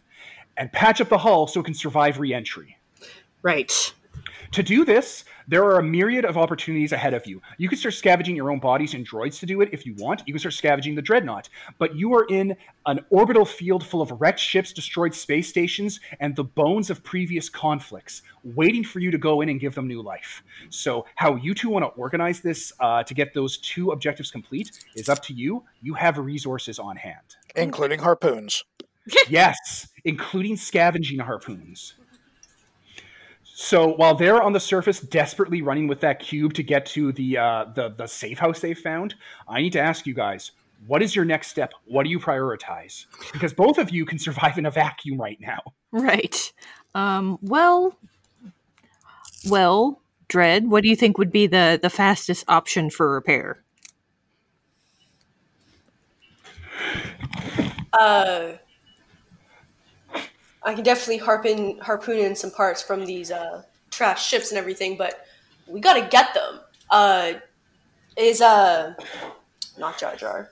and 0.58 0.72
patch 0.72 1.02
up 1.02 1.10
the 1.10 1.18
hull 1.18 1.48
so 1.48 1.60
it 1.60 1.64
can 1.64 1.74
survive 1.74 2.20
re-entry. 2.20 2.78
Right. 3.42 3.94
To 4.52 4.64
do 4.64 4.86
this, 4.86 5.26
there 5.48 5.64
are 5.64 5.80
a 5.80 5.84
myriad 5.84 6.26
of 6.26 6.38
opportunities 6.38 6.92
ahead 6.92 7.14
of 7.14 7.26
you. 7.26 7.42
You 7.58 7.70
can 7.70 7.78
start 7.78 7.94
scavenging 7.94 8.36
your 8.36 8.52
own 8.52 8.60
bodies 8.60 8.94
and 8.94 9.08
droids 9.08 9.40
to 9.40 9.46
do 9.46 9.62
it 9.62 9.70
if 9.72 9.86
you 9.86 9.96
want. 9.98 10.24
You 10.26 10.34
can 10.34 10.40
start 10.40 10.54
scavenging 10.54 10.96
the 10.96 11.02
dreadnought, 11.02 11.50
but 11.78 11.96
you 11.96 12.14
are 12.14 12.26
in 12.26 12.56
an 12.86 13.00
orbital 13.10 13.46
field 13.46 13.86
full 13.86 14.02
of 14.02 14.12
wrecked 14.20 14.40
ships, 14.40 14.74
destroyed 14.74 15.14
space 15.14 15.48
stations, 15.48 16.00
and 16.20 16.36
the 16.36 16.44
bones 16.44 16.90
of 16.90 17.04
previous 17.04 17.50
conflicts, 17.50 18.22
waiting 18.44 18.84
for 18.84 19.00
you 19.00 19.12
to 19.12 19.18
go 19.18 19.42
in 19.42 19.50
and 19.50 19.60
give 19.60 19.76
them 19.76 19.88
new 19.88 20.02
life. 20.02 20.44
So, 20.70 21.06
how 21.16 21.36
you 21.36 21.54
two 21.54 21.70
want 21.70 21.84
to 21.84 21.90
organize 22.00 22.42
this 22.42 22.74
uh, 22.80 23.04
to 23.04 23.14
get 23.14 23.34
those 23.34 23.58
two 23.58 23.92
objectives 23.92 24.32
complete 24.32 24.72
is 24.96 25.10
up 25.10 25.22
to 25.24 25.34
you. 25.34 25.64
You 25.82 25.94
have 25.96 26.18
resources 26.18 26.80
on 26.80 26.96
hand. 26.96 27.36
including 27.56 28.00
harpoons. 28.00 28.64
yes, 29.30 29.88
including 30.04 30.56
scavenging 30.58 31.20
harpoons. 31.20 31.96
So 33.58 33.88
while 33.88 34.16
they're 34.16 34.44
on 34.44 34.52
the 34.52 34.60
surface, 34.60 35.00
desperately 35.00 35.62
running 35.62 35.88
with 35.88 36.02
that 36.02 36.20
cube 36.20 36.54
to 36.56 36.62
get 36.62 36.86
to 36.88 37.14
the 37.14 37.38
uh, 37.38 37.66
the 37.74 37.88
the 37.88 38.06
safe 38.06 38.38
house 38.38 38.60
they've 38.60 38.78
found, 38.78 39.16
I 39.48 39.62
need 39.62 39.72
to 39.74 39.80
ask 39.80 40.06
you 40.06 40.14
guys: 40.14 40.52
What 40.88 41.02
is 41.02 41.16
your 41.16 41.24
next 41.24 41.52
step? 41.52 41.72
What 41.86 42.04
do 42.04 42.10
you 42.10 42.20
prioritize? 42.20 43.06
Because 43.32 43.54
both 43.54 43.78
of 43.78 43.92
you 43.92 44.06
can 44.06 44.20
survive 44.20 44.58
in 44.58 44.66
a 44.66 44.72
vacuum 44.72 45.22
right 45.22 45.40
now. 45.40 45.62
Right. 45.94 46.52
Um, 46.96 47.40
well, 47.42 47.98
well, 49.48 50.02
Dread, 50.28 50.68
what 50.68 50.84
do 50.84 50.90
you 50.90 50.96
think 50.98 51.18
would 51.18 51.32
be 51.32 51.48
the, 51.48 51.80
the 51.82 51.90
fastest 51.90 52.44
option 52.50 52.90
for 52.90 53.10
repair? 53.10 53.64
Uh, 57.94 58.54
I 60.66 60.74
can 60.74 60.84
definitely 60.84 61.18
harpoon 61.18 61.78
harpoon 61.78 62.18
in 62.18 62.36
some 62.36 62.52
parts 62.52 62.82
from 62.82 63.06
these 63.06 63.32
uh, 63.32 63.62
trash 63.92 64.28
ships 64.28 64.52
and 64.52 64.58
everything, 64.58 64.98
but 64.98 65.26
we 65.68 65.80
gotta 65.80 66.08
get 66.10 66.34
them. 66.34 66.60
Uh, 66.90 67.34
is 68.18 68.42
uh, 68.42 68.96
not 69.78 70.00
Jar 70.00 70.16
Jar. 70.16 70.50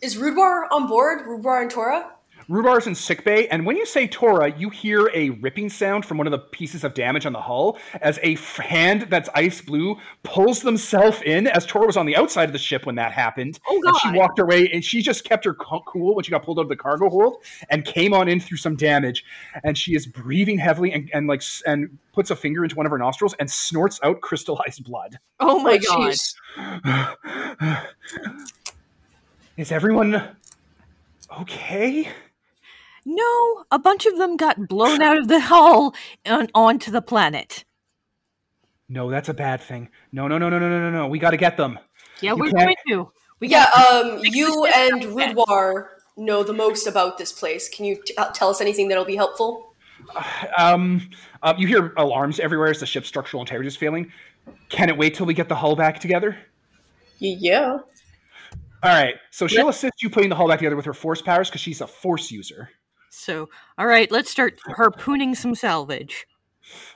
Is 0.00 0.16
Rudbar 0.16 0.66
on 0.72 0.88
board? 0.88 1.26
Rudbar 1.26 1.62
and 1.62 1.70
Tora? 1.70 2.10
Rubar's 2.52 2.86
in 2.86 2.94
sickbay, 2.94 3.46
and 3.48 3.64
when 3.64 3.78
you 3.78 3.86
say 3.86 4.06
Tora, 4.06 4.52
you 4.58 4.68
hear 4.68 5.10
a 5.14 5.30
ripping 5.30 5.70
sound 5.70 6.04
from 6.04 6.18
one 6.18 6.26
of 6.26 6.30
the 6.32 6.38
pieces 6.38 6.84
of 6.84 6.92
damage 6.92 7.24
on 7.24 7.32
the 7.32 7.40
hull 7.40 7.78
as 8.02 8.18
a 8.22 8.34
f- 8.34 8.56
hand 8.58 9.06
that's 9.08 9.30
ice 9.34 9.62
blue 9.62 9.96
pulls 10.22 10.60
themselves 10.60 11.22
in. 11.24 11.46
As 11.46 11.64
Tora 11.64 11.86
was 11.86 11.96
on 11.96 12.04
the 12.04 12.14
outside 12.14 12.50
of 12.50 12.52
the 12.52 12.58
ship 12.58 12.84
when 12.84 12.94
that 12.96 13.10
happened, 13.10 13.58
Oh, 13.66 13.80
and 13.86 13.96
she 13.96 14.08
God. 14.08 14.16
walked 14.16 14.38
away, 14.38 14.68
and 14.70 14.84
she 14.84 15.00
just 15.00 15.24
kept 15.24 15.46
her 15.46 15.54
cool 15.54 16.14
when 16.14 16.24
she 16.24 16.30
got 16.30 16.42
pulled 16.44 16.58
out 16.58 16.62
of 16.64 16.68
the 16.68 16.76
cargo 16.76 17.08
hold 17.08 17.42
and 17.70 17.86
came 17.86 18.12
on 18.12 18.28
in 18.28 18.38
through 18.38 18.58
some 18.58 18.76
damage, 18.76 19.24
and 19.64 19.78
she 19.78 19.94
is 19.94 20.06
breathing 20.06 20.58
heavily 20.58 20.92
and, 20.92 21.08
and 21.14 21.26
like 21.28 21.42
and 21.66 21.96
puts 22.12 22.30
a 22.30 22.36
finger 22.36 22.64
into 22.64 22.76
one 22.76 22.84
of 22.84 22.92
her 22.92 22.98
nostrils 22.98 23.34
and 23.38 23.50
snorts 23.50 23.98
out 24.02 24.20
crystallized 24.20 24.84
blood. 24.84 25.18
Oh 25.40 25.58
my 25.60 25.80
Oh, 25.88 26.12
god. 26.56 27.86
Is 29.56 29.72
everyone 29.72 30.36
okay? 31.40 32.08
No, 33.04 33.64
a 33.70 33.78
bunch 33.78 34.06
of 34.06 34.16
them 34.18 34.36
got 34.36 34.68
blown 34.68 35.02
out 35.02 35.18
of 35.18 35.28
the 35.28 35.40
hull 35.50 35.94
and 36.24 36.50
onto 36.54 36.90
the 36.90 37.02
planet. 37.02 37.64
No, 38.88 39.10
that's 39.10 39.28
a 39.28 39.34
bad 39.34 39.60
thing. 39.60 39.88
No, 40.12 40.28
no, 40.28 40.38
no, 40.38 40.48
no, 40.48 40.58
no, 40.58 40.68
no, 40.68 40.78
no, 40.78 40.90
no. 40.90 41.06
We 41.08 41.18
got 41.18 41.30
to 41.30 41.36
get 41.36 41.56
them. 41.56 41.78
Yeah, 42.20 42.32
You 42.34 42.36
we're 42.38 42.50
can't- 42.50 42.56
going 42.58 42.76
to. 42.88 43.12
We 43.40 43.48
Yeah, 43.48 43.66
got 43.74 44.04
um, 44.06 44.20
you 44.22 44.66
and 44.66 45.14
like. 45.14 45.34
Rudwar 45.34 45.86
know 46.16 46.42
the 46.44 46.52
most 46.52 46.86
about 46.86 47.18
this 47.18 47.32
place. 47.32 47.68
Can 47.68 47.84
you 47.86 48.00
t- 48.04 48.14
uh, 48.16 48.30
tell 48.32 48.50
us 48.50 48.60
anything 48.60 48.86
that'll 48.88 49.04
be 49.04 49.16
helpful? 49.16 49.74
Um, 50.58 51.08
uh, 51.42 51.54
you 51.56 51.66
hear 51.66 51.92
alarms 51.96 52.38
everywhere 52.38 52.68
as 52.68 52.78
the 52.80 52.86
ship's 52.86 53.08
structural 53.08 53.40
integrity 53.42 53.68
is 53.68 53.76
failing. 53.76 54.12
Can 54.68 54.88
it 54.88 54.96
wait 54.98 55.14
till 55.14 55.26
we 55.26 55.32
get 55.34 55.48
the 55.48 55.54
hull 55.56 55.74
back 55.74 55.98
together? 55.98 56.36
Y- 57.20 57.36
Yeah. 57.38 57.78
All 58.82 58.90
right. 58.90 59.14
So 59.30 59.46
she'll 59.46 59.68
assist 59.68 60.02
you 60.02 60.10
putting 60.10 60.28
the 60.28 60.34
hull 60.36 60.48
back 60.48 60.58
together 60.58 60.76
with 60.76 60.84
her 60.84 60.92
force 60.94 61.22
powers 61.22 61.48
because 61.48 61.60
she's 61.62 61.80
a 61.80 61.86
force 61.86 62.30
user. 62.30 62.68
So, 63.14 63.50
all 63.76 63.86
right, 63.86 64.10
let's 64.10 64.30
start 64.30 64.58
harpooning 64.66 65.34
some 65.34 65.54
salvage. 65.54 66.26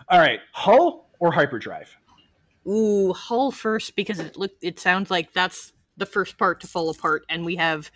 All 0.08 0.18
right. 0.18 0.40
Hull 0.52 1.10
or 1.20 1.30
hyperdrive? 1.30 1.94
Ooh, 2.66 3.12
hull 3.12 3.50
first 3.50 3.94
because 3.94 4.18
it 4.18 4.36
look 4.36 4.52
it 4.62 4.80
sounds 4.80 5.10
like 5.10 5.32
that's 5.34 5.72
the 5.98 6.06
first 6.06 6.38
part 6.38 6.60
to 6.62 6.66
fall 6.66 6.88
apart, 6.90 7.24
and 7.28 7.44
we 7.44 7.56
have 7.56 7.90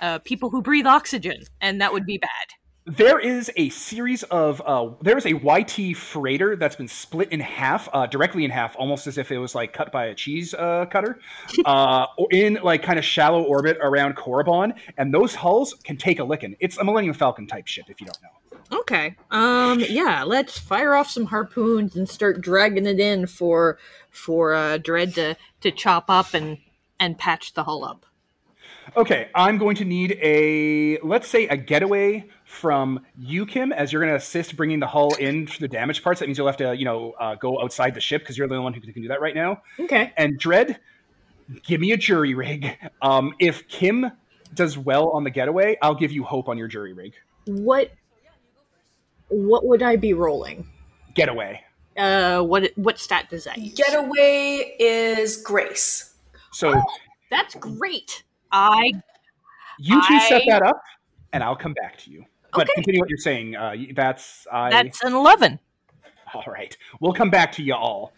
uh, 0.00 0.18
people 0.20 0.50
who 0.50 0.62
breathe 0.62 0.86
oxygen, 0.86 1.42
and 1.60 1.80
that 1.80 1.92
would 1.92 2.06
be 2.06 2.18
bad. 2.18 2.48
There 2.86 3.18
is 3.18 3.50
a 3.56 3.68
series 3.70 4.22
of 4.24 4.62
uh, 4.64 4.90
there 5.02 5.18
is 5.18 5.26
a 5.26 5.34
YT 5.34 5.96
freighter 5.96 6.54
that's 6.54 6.76
been 6.76 6.86
split 6.86 7.32
in 7.32 7.40
half, 7.40 7.88
uh, 7.92 8.06
directly 8.06 8.44
in 8.44 8.50
half, 8.52 8.76
almost 8.76 9.08
as 9.08 9.18
if 9.18 9.32
it 9.32 9.38
was 9.38 9.56
like 9.56 9.72
cut 9.72 9.90
by 9.90 10.06
a 10.06 10.14
cheese 10.14 10.54
uh, 10.54 10.86
cutter, 10.86 11.18
uh, 11.64 12.06
in 12.30 12.60
like 12.62 12.84
kind 12.84 12.96
of 12.96 13.04
shallow 13.04 13.42
orbit 13.42 13.76
around 13.80 14.14
Korriban, 14.14 14.72
and 14.98 15.12
those 15.12 15.34
hulls 15.34 15.74
can 15.82 15.96
take 15.96 16.20
a 16.20 16.24
licking. 16.24 16.54
It's 16.60 16.78
a 16.78 16.84
Millennium 16.84 17.14
Falcon 17.14 17.48
type 17.48 17.66
ship, 17.66 17.86
if 17.88 18.00
you 18.00 18.06
don't 18.06 18.22
know. 18.22 18.78
Okay. 18.78 19.16
Um. 19.32 19.80
Yeah. 19.80 20.22
Let's 20.22 20.56
fire 20.56 20.94
off 20.94 21.10
some 21.10 21.26
harpoons 21.26 21.96
and 21.96 22.08
start 22.08 22.40
dragging 22.40 22.86
it 22.86 23.00
in 23.00 23.26
for 23.26 23.78
for 24.10 24.54
uh, 24.54 24.78
Dread 24.78 25.12
to 25.16 25.36
to 25.62 25.72
chop 25.72 26.08
up 26.08 26.34
and 26.34 26.58
and 27.00 27.18
patch 27.18 27.54
the 27.54 27.64
hull 27.64 27.84
up. 27.84 28.06
Okay, 28.96 29.28
I'm 29.34 29.58
going 29.58 29.74
to 29.76 29.84
need 29.84 30.18
a 30.22 30.98
let's 31.00 31.26
say 31.26 31.48
a 31.48 31.56
getaway 31.56 32.24
from 32.46 33.00
you, 33.18 33.44
Kim, 33.44 33.72
as 33.72 33.92
you're 33.92 34.00
going 34.00 34.12
to 34.12 34.16
assist 34.16 34.56
bringing 34.56 34.78
the 34.78 34.86
hull 34.86 35.12
in 35.16 35.48
for 35.48 35.58
the 35.58 35.68
damaged 35.68 36.02
parts. 36.02 36.20
That 36.20 36.26
means 36.26 36.38
you'll 36.38 36.46
have 36.46 36.56
to, 36.58 36.74
you 36.74 36.84
know, 36.84 37.12
uh, 37.18 37.34
go 37.34 37.60
outside 37.60 37.92
the 37.94 38.00
ship 38.00 38.22
because 38.22 38.38
you're 38.38 38.46
the 38.46 38.54
only 38.54 38.64
one 38.64 38.72
who 38.72 38.80
can 38.80 38.92
do 39.02 39.08
that 39.08 39.20
right 39.20 39.34
now. 39.34 39.62
Okay. 39.80 40.12
And 40.16 40.38
Dread, 40.38 40.78
give 41.64 41.80
me 41.80 41.92
a 41.92 41.96
jury 41.96 42.34
rig. 42.34 42.78
Um, 43.02 43.34
if 43.40 43.66
Kim 43.68 44.10
does 44.54 44.78
well 44.78 45.10
on 45.10 45.24
the 45.24 45.30
getaway, 45.30 45.76
I'll 45.82 45.94
give 45.94 46.12
you 46.12 46.22
hope 46.22 46.48
on 46.48 46.56
your 46.56 46.68
jury 46.68 46.92
rig. 46.92 47.14
What 47.46 47.92
what 49.28 49.66
would 49.66 49.82
I 49.82 49.96
be 49.96 50.14
rolling? 50.14 50.66
Getaway. 51.14 51.62
Uh. 51.96 52.42
What 52.42 52.70
what 52.76 52.98
stat 52.98 53.28
does 53.28 53.44
that 53.44 53.58
use? 53.58 53.74
Getaway 53.74 54.76
is 54.78 55.36
Grace. 55.38 56.14
So 56.52 56.80
That's 57.30 57.54
great. 57.56 58.22
I 58.52 58.92
you 59.78 60.00
two 60.06 60.20
set 60.20 60.42
that 60.48 60.62
up, 60.62 60.80
and 61.32 61.42
I'll 61.42 61.56
come 61.56 61.74
back 61.74 61.98
to 61.98 62.10
you. 62.10 62.24
But 62.52 62.62
Okay. 62.62 62.72
continue 62.74 63.00
what 63.00 63.10
you're 63.10 63.18
saying. 63.18 63.56
Uh, 63.56 63.74
that's 63.94 64.46
I. 64.52 64.70
that's 64.70 65.02
an 65.02 65.14
eleven. 65.14 65.58
All 66.34 66.44
right. 66.46 66.76
We'll 67.00 67.12
come 67.12 67.30
back 67.30 67.52
to 67.52 67.62
you 67.62 67.74
all. 67.74 68.12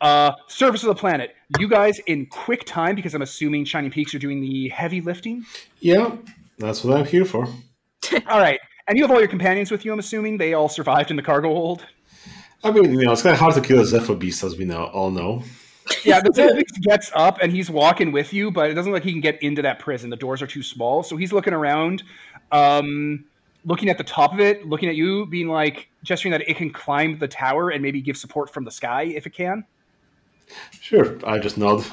Uh, 0.00 0.32
surface 0.48 0.82
of 0.82 0.88
the 0.88 0.94
planet. 0.94 1.34
You 1.58 1.68
guys, 1.68 1.98
in 2.00 2.26
quick 2.26 2.64
time, 2.64 2.94
because 2.94 3.14
I'm 3.14 3.22
assuming 3.22 3.64
Shining 3.64 3.90
Peaks 3.90 4.14
are 4.14 4.18
doing 4.18 4.40
the 4.40 4.68
heavy 4.68 5.00
lifting. 5.00 5.44
Yeah, 5.80 6.16
that's 6.58 6.84
what 6.84 6.96
I'm 6.96 7.06
here 7.06 7.24
for. 7.24 7.46
All 8.28 8.38
right. 8.40 8.60
And 8.86 8.96
you 8.96 9.04
have 9.04 9.10
all 9.10 9.18
your 9.18 9.28
companions 9.28 9.70
with 9.70 9.84
you, 9.84 9.92
I'm 9.92 9.98
assuming. 9.98 10.38
They 10.38 10.54
all 10.54 10.68
survived 10.68 11.10
in 11.10 11.16
the 11.16 11.22
cargo 11.22 11.48
hold. 11.48 11.84
I 12.64 12.70
mean, 12.70 12.92
you 12.92 13.04
know, 13.04 13.12
it's 13.12 13.20
kind 13.22 13.34
of 13.34 13.38
hard 13.38 13.54
to 13.54 13.60
kill 13.60 13.80
a 13.80 13.84
Zephyr 13.84 14.14
Beast, 14.14 14.42
as 14.42 14.56
we 14.56 14.64
know, 14.64 14.84
all 14.84 15.10
know. 15.10 15.42
Yeah, 16.04 16.20
the 16.20 16.32
Zephyr 16.32 16.62
gets 16.82 17.10
up 17.14 17.38
and 17.42 17.52
he's 17.52 17.68
walking 17.70 18.12
with 18.12 18.32
you, 18.32 18.50
but 18.50 18.70
it 18.70 18.74
doesn't 18.74 18.90
look 18.90 19.02
like 19.02 19.04
he 19.04 19.12
can 19.12 19.20
get 19.20 19.42
into 19.42 19.60
that 19.62 19.78
prison. 19.78 20.08
The 20.08 20.16
doors 20.16 20.40
are 20.40 20.46
too 20.46 20.62
small. 20.62 21.02
So 21.02 21.16
he's 21.18 21.34
looking 21.34 21.52
around. 21.52 22.02
Um, 22.50 23.26
looking 23.64 23.88
at 23.88 23.98
the 23.98 24.04
top 24.04 24.32
of 24.32 24.40
it, 24.40 24.66
looking 24.66 24.88
at 24.88 24.96
you, 24.96 25.26
being 25.26 25.48
like 25.48 25.88
gesturing 26.02 26.32
that 26.32 26.48
it 26.48 26.56
can 26.56 26.70
climb 26.70 27.18
the 27.18 27.28
tower 27.28 27.70
and 27.70 27.82
maybe 27.82 28.00
give 28.00 28.16
support 28.16 28.52
from 28.52 28.64
the 28.64 28.70
sky 28.70 29.02
if 29.02 29.26
it 29.26 29.34
can. 29.34 29.64
Sure, 30.80 31.18
I 31.26 31.38
just 31.38 31.58
nod. 31.58 31.84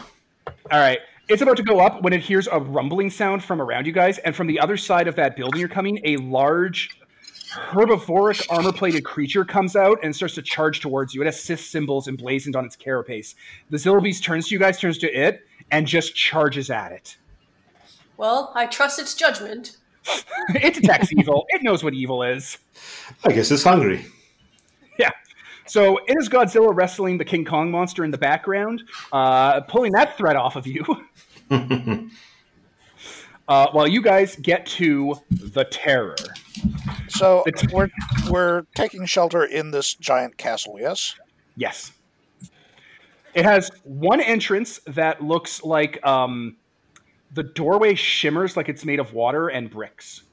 All 0.72 0.80
right. 0.80 1.00
It's 1.28 1.42
about 1.42 1.58
to 1.58 1.64
go 1.64 1.80
up 1.80 2.04
when 2.04 2.14
it 2.14 2.22
hears 2.22 2.48
a 2.48 2.60
rumbling 2.60 3.10
sound 3.10 3.44
from 3.44 3.60
around 3.60 3.88
you 3.88 3.92
guys, 3.92 4.20
and 4.20 4.36
from 4.36 4.46
the 4.46 4.60
other 4.60 4.78
side 4.78 5.08
of 5.08 5.16
that 5.16 5.36
building 5.36 5.60
you're 5.60 5.68
coming, 5.68 6.00
a 6.04 6.18
large 6.18 7.00
herbivoric 7.52 8.46
armor 8.50 8.72
plated 8.72 9.04
creature 9.04 9.44
comes 9.44 9.76
out 9.76 9.98
and 10.04 10.16
starts 10.16 10.36
to 10.36 10.42
charge 10.42 10.82
towards 10.82 11.16
you. 11.16 11.22
It 11.22 11.26
has 11.26 11.42
Sith 11.42 11.62
symbols 11.62 12.08
emblazoned 12.08 12.56
on 12.56 12.64
its 12.64 12.76
carapace. 12.76 13.34
The 13.72 13.78
Zillibeast 13.78 14.24
turns 14.24 14.50
to 14.50 14.56
you 14.56 14.60
guys, 14.60 14.80
turns 14.80 15.00
to 15.00 15.12
it, 15.12 15.42
and 15.72 15.88
just 15.88 16.16
charges 16.16 16.70
at 16.70 16.92
it. 16.92 17.18
Well, 18.18 18.52
I 18.56 18.68
trust 18.68 19.00
its 19.00 19.16
judgment. 19.16 19.78
it 20.50 20.74
detects 20.76 21.12
evil. 21.14 21.46
It 21.50 21.64
knows 21.64 21.84
what 21.84 21.94
evil 21.94 22.24
is. 22.24 22.58
I 23.24 23.32
guess 23.32 23.52
it's 23.52 23.64
hungry. 23.64 24.06
Yeah. 25.00 25.12
So 25.66 25.98
it 26.08 26.16
is 26.20 26.30
Godzilla 26.30 26.76
wrestling 26.76 27.18
the 27.18 27.26
King 27.26 27.44
Kong 27.46 27.72
monster 27.72 28.04
in 28.06 28.12
the 28.12 28.18
background, 28.18 28.84
uh, 29.12 29.62
pulling 29.62 29.92
that 29.94 30.16
threat 30.18 30.36
off 30.36 30.56
of 30.56 30.68
you. 30.68 30.84
uh, 33.48 33.68
while 33.72 33.88
you 33.88 34.02
guys 34.02 34.36
get 34.38 34.66
to 34.66 35.16
the 35.30 35.66
terror. 35.66 36.16
So 37.10 37.44
It's- 37.48 37.72
we're 37.74 37.90
we're 38.30 38.64
taking 38.76 39.06
shelter 39.06 39.44
in 39.46 39.72
this 39.72 39.94
giant 39.94 40.38
castle. 40.38 40.78
Yes. 40.80 41.16
Yes. 41.56 41.92
It 43.34 43.44
has 43.46 43.70
one 43.84 44.22
entrance 44.22 44.80
that 44.88 45.22
looks 45.22 45.64
like 45.64 46.06
um, 46.06 46.56
the 47.36 47.44
doorway 47.44 47.94
shimmers 47.94 48.58
like 48.58 48.70
it's 48.70 48.86
made 48.86 49.00
of 49.00 49.14
water 49.14 49.50
and 49.50 49.70
bricks. 49.70 50.24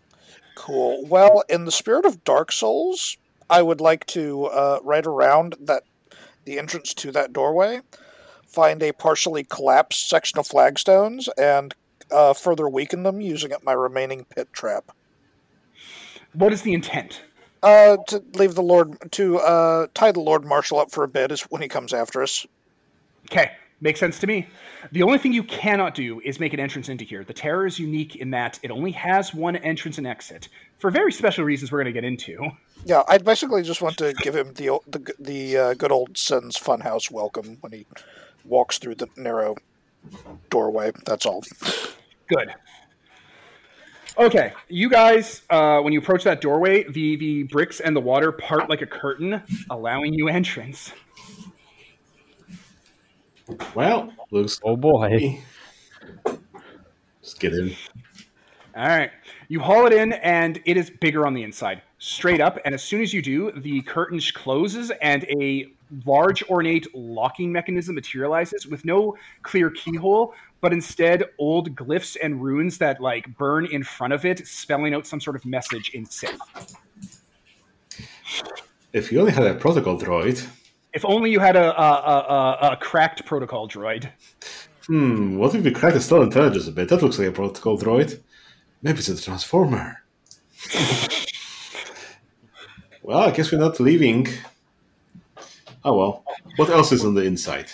Cool. 0.55 1.05
Well, 1.07 1.43
in 1.49 1.65
the 1.65 1.73
spirit 1.73 2.05
of 2.05 2.25
Dark 2.25 2.53
Souls, 2.53 3.17
I 3.51 3.61
would 3.61 3.81
like 3.81 4.07
to 4.07 4.47
uh, 4.47 4.79
right 4.83 5.05
around 5.05 5.57
that 5.61 5.83
the 6.45 6.59
entrance 6.59 6.95
to 6.95 7.13
that 7.13 7.33
doorway, 7.33 7.81
find 8.47 8.83
a 8.83 8.93
partially 8.93 9.45
collapsed 9.45 10.09
section 10.09 10.39
of 10.39 10.47
flagstones 10.47 11.29
and 11.39 11.75
uh, 12.11 12.33
further 12.33 12.69
weaken 12.69 13.03
them 13.03 13.21
using 13.21 13.53
up 13.53 13.63
my 13.65 13.73
remaining 13.73 14.25
pit 14.25 14.49
trap. 14.53 14.91
What 16.33 16.53
is 16.53 16.63
the 16.63 16.75
intent? 16.75 17.23
Uh, 17.63 17.97
to 18.09 18.23
leave 18.35 18.55
the 18.55 18.63
Lord 18.63 19.13
to 19.13 19.39
uh, 19.39 19.87
tie 19.95 20.11
the 20.13 20.21
Lord 20.21 20.45
Marshal 20.45 20.79
up 20.79 20.91
for 20.91 21.05
a 21.05 21.09
bit 21.09 21.31
is 21.31 21.43
when 21.43 21.63
he 21.63 21.69
comes 21.69 21.93
after 21.93 22.23
us. 22.23 22.45
Okay, 23.31 23.53
makes 23.83 24.01
sense 24.01 24.19
to 24.21 24.27
me. 24.27 24.47
The 24.93 25.03
only 25.03 25.19
thing 25.19 25.33
you 25.33 25.43
cannot 25.43 25.95
do 25.95 26.21
is 26.25 26.41
make 26.41 26.55
an 26.55 26.61
entrance 26.61 26.89
into 26.89 27.05
here. 27.05 27.25
The 27.25 27.35
terror 27.35 27.67
is 27.67 27.79
unique 27.79 28.17
in 28.17 28.31
that 28.31 28.59
it 28.63 28.71
only 28.71 28.93
has 28.93 29.35
one 29.35 29.57
entrance 29.57 29.99
and 29.99 30.07
exit 30.07 30.49
for 30.79 30.91
very 30.91 31.13
special 31.13 31.45
reasons 31.45 31.71
we're 31.71 31.83
going 31.83 31.93
to 31.95 32.01
get 32.01 32.05
into. 32.05 32.51
Yeah, 32.85 33.03
I 33.09 33.19
basically 33.19 33.63
just 33.63 33.83
want 33.83 33.99
to 33.99 34.15
give 34.15 34.35
him 34.35 34.55
the 34.55 34.79
the 34.87 35.15
the 35.19 35.57
uh, 35.57 35.75
good 35.75 35.93
old 35.93 36.17
Sen's 36.17 36.57
Funhouse 36.57 37.11
welcome 37.11 37.59
when 37.61 37.73
he 37.73 37.87
walks 38.45 38.79
through 38.79 38.95
the 38.95 39.09
narrow 39.17 39.57
doorway. 40.51 40.93
That's 41.05 41.27
all. 41.27 41.43
Good. 42.29 42.55
Okay, 44.19 44.53
you 44.69 44.91
guys, 44.91 45.41
uh, 45.49 45.81
when 45.81 45.95
you 45.95 45.99
approach 45.99 46.25
that 46.25 46.43
doorway, 46.43 46.83
the, 46.83 47.17
the 47.17 47.45
bricks 47.45 47.81
and 47.81 47.97
the 47.97 48.01
water 48.01 48.31
part 48.31 48.69
like 48.69 48.83
a 48.83 48.87
curtain, 48.87 49.43
allowing 49.71 50.13
you 50.13 50.29
entrance. 50.29 50.93
Well, 53.75 54.13
looks 54.31 54.61
Oh 54.65 54.77
boy. 54.77 55.41
Just 57.23 57.39
get 57.41 57.53
in. 57.53 57.75
All 58.75 58.89
right. 58.89 59.11
You 59.49 59.61
haul 59.61 59.87
it 59.87 59.93
in, 59.93 60.15
and 60.15 60.61
it 60.65 60.77
is 60.77 60.91
bigger 60.91 61.27
on 61.27 61.35
the 61.35 61.43
inside, 61.43 61.83
straight 61.99 62.41
up. 62.41 62.59
And 62.65 62.75
as 62.75 62.83
soon 62.83 63.03
as 63.03 63.13
you 63.13 63.21
do, 63.21 63.53
the 63.53 63.83
curtain 63.83 64.19
closes, 64.35 64.91
and 65.03 65.25
a 65.25 65.67
large, 66.07 66.43
ornate 66.45 66.87
locking 66.95 67.53
mechanism 67.53 67.95
materializes 67.95 68.67
with 68.67 68.85
no 68.85 69.15
clear 69.43 69.71
keyhole, 69.71 70.35
but 70.63 70.73
instead 70.73 71.25
old 71.39 71.77
glyphs 71.77 72.17
and 72.23 72.43
runes 72.43 72.79
that 72.79 73.01
like 73.01 73.37
burn 73.37 73.67
in 73.67 73.83
front 73.83 74.15
of 74.15 74.25
it, 74.25 74.47
spelling 74.47 74.95
out 74.95 75.07
some 75.07 75.21
sort 75.21 75.37
of 75.37 75.45
message 75.45 75.91
in 75.91 76.07
Sith. 76.07 76.41
If 78.93 79.13
you 79.13 79.21
only 79.21 79.33
had 79.33 79.47
a 79.47 79.55
protocol 79.55 79.99
droid, 79.99 80.47
If 80.95 81.05
only 81.05 81.31
you 81.31 81.41
had 81.41 81.57
a, 81.57 81.81
a, 81.81 81.85
a, 81.85 82.59
a, 82.73 82.77
cracked 82.77 83.25
protocol 83.25 83.67
droid. 83.69 84.11
hmm, 84.87 85.37
what 85.37 85.55
if 85.55 85.65
we 85.65 85.71
crack 85.71 85.95
the 85.95 86.01
stolen 86.01 86.29
intelligence 86.29 86.67
a 86.67 86.73
bit? 86.73 86.89
That 86.89 87.03
looks 87.03 87.19
like 87.19 87.29
a 87.29 87.33
protocol 87.33 87.79
droid. 87.79 88.21
Maybe 88.83 88.99
it's 88.99 89.09
a 89.09 89.21
transformer. 89.21 90.03
well, 93.03 93.21
I 93.21 93.31
guess 93.31 93.51
we're 93.51 93.59
not 93.59 93.81
leaving. 93.81 94.29
Oh 95.85 95.97
well. 95.97 96.25
What 96.57 96.69
else 96.69 96.93
is 96.93 97.05
on 97.05 97.15
the 97.15 97.23
inside? 97.23 97.71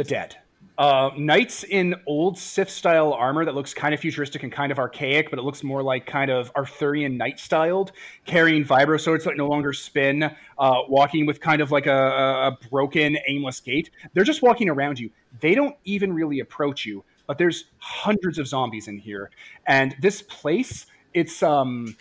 the 0.00 0.04
dead. 0.04 0.39
Uh, 0.80 1.10
knights 1.18 1.62
in 1.62 1.94
old 2.06 2.38
Sith 2.38 2.70
style 2.70 3.12
armor 3.12 3.44
that 3.44 3.54
looks 3.54 3.74
kind 3.74 3.92
of 3.92 4.00
futuristic 4.00 4.44
and 4.44 4.50
kind 4.50 4.72
of 4.72 4.78
archaic, 4.78 5.28
but 5.28 5.38
it 5.38 5.42
looks 5.42 5.62
more 5.62 5.82
like 5.82 6.06
kind 6.06 6.30
of 6.30 6.50
Arthurian 6.56 7.18
knight 7.18 7.38
styled, 7.38 7.92
carrying 8.24 8.64
vibro 8.64 8.98
swords 8.98 9.24
that 9.24 9.36
no 9.36 9.46
longer 9.46 9.74
spin, 9.74 10.22
uh, 10.22 10.80
walking 10.88 11.26
with 11.26 11.38
kind 11.38 11.60
of 11.60 11.70
like 11.70 11.84
a, 11.84 11.92
a, 11.92 12.58
broken, 12.70 13.18
aimless 13.28 13.60
gait. 13.60 13.90
They're 14.14 14.24
just 14.24 14.40
walking 14.40 14.70
around 14.70 14.98
you. 14.98 15.10
They 15.40 15.54
don't 15.54 15.76
even 15.84 16.14
really 16.14 16.40
approach 16.40 16.86
you, 16.86 17.04
but 17.26 17.36
there's 17.36 17.64
hundreds 17.76 18.38
of 18.38 18.48
zombies 18.48 18.88
in 18.88 18.96
here. 18.96 19.30
And 19.66 19.94
this 20.00 20.22
place, 20.22 20.86
it's 21.12 21.42
um, 21.42 21.94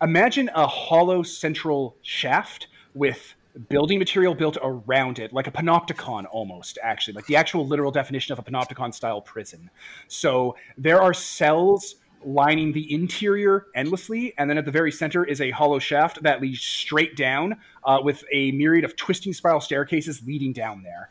imagine 0.00 0.52
a 0.54 0.68
hollow 0.68 1.24
central 1.24 1.96
shaft 2.02 2.68
with 2.94 3.34
building 3.68 3.98
material 3.98 4.34
built 4.34 4.56
around 4.62 5.18
it, 5.18 5.32
like 5.32 5.46
a 5.46 5.50
panopticon 5.50 6.26
almost, 6.30 6.78
actually, 6.82 7.14
like 7.14 7.26
the 7.26 7.36
actual 7.36 7.66
literal 7.66 7.90
definition 7.90 8.32
of 8.32 8.38
a 8.38 8.42
panopticon 8.42 8.92
style 8.92 9.20
prison. 9.20 9.70
So 10.08 10.56
there 10.76 11.00
are 11.00 11.14
cells 11.14 11.96
lining 12.24 12.72
the 12.72 12.92
interior 12.92 13.66
endlessly, 13.74 14.34
and 14.38 14.48
then 14.48 14.58
at 14.58 14.64
the 14.64 14.70
very 14.70 14.90
center 14.90 15.24
is 15.24 15.40
a 15.40 15.50
hollow 15.50 15.78
shaft 15.78 16.22
that 16.22 16.40
leads 16.40 16.60
straight 16.60 17.16
down 17.16 17.56
uh, 17.84 17.98
with 18.02 18.24
a 18.32 18.50
myriad 18.52 18.84
of 18.84 18.96
twisting 18.96 19.32
spiral 19.32 19.60
staircases 19.60 20.22
leading 20.26 20.52
down 20.52 20.82
there. 20.82 21.10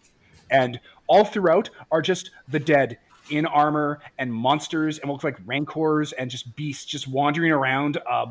And 0.50 0.80
all 1.08 1.26
throughout 1.26 1.70
are 1.92 2.02
just 2.02 2.32
the 2.48 2.60
dead 2.60 2.98
in 3.30 3.46
armor 3.46 4.00
and 4.18 4.34
monsters 4.34 5.00
and 5.00 5.10
look 5.10 5.24
like 5.24 5.38
rancors 5.46 6.12
and 6.14 6.30
just 6.30 6.56
beasts 6.56 6.86
just 6.86 7.08
wandering 7.08 7.52
around. 7.52 7.98
Uh, 8.10 8.28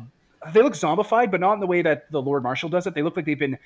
they 0.51 0.61
look 0.61 0.73
zombified, 0.73 1.31
but 1.31 1.39
not 1.39 1.53
in 1.53 1.59
the 1.59 1.67
way 1.67 1.81
that 1.81 2.11
the 2.11 2.21
Lord 2.21 2.43
Marshal 2.43 2.69
does 2.69 2.85
it. 2.85 2.93
They 2.93 3.01
look 3.01 3.15
like 3.15 3.25
they've 3.25 3.39
been 3.39 3.57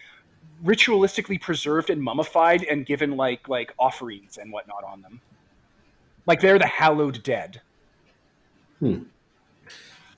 ritualistically 0.64 1.40
preserved 1.40 1.90
and 1.90 2.02
mummified 2.02 2.64
and 2.64 2.86
given 2.86 3.16
like 3.16 3.48
like 3.48 3.74
offerings 3.78 4.38
and 4.38 4.52
whatnot 4.52 4.84
on 4.84 5.02
them. 5.02 5.22
Like 6.26 6.42
they're 6.42 6.60
the 6.60 6.68
hallowed 6.68 7.24
dead. 7.24 7.62
Hmm. 8.80 9.04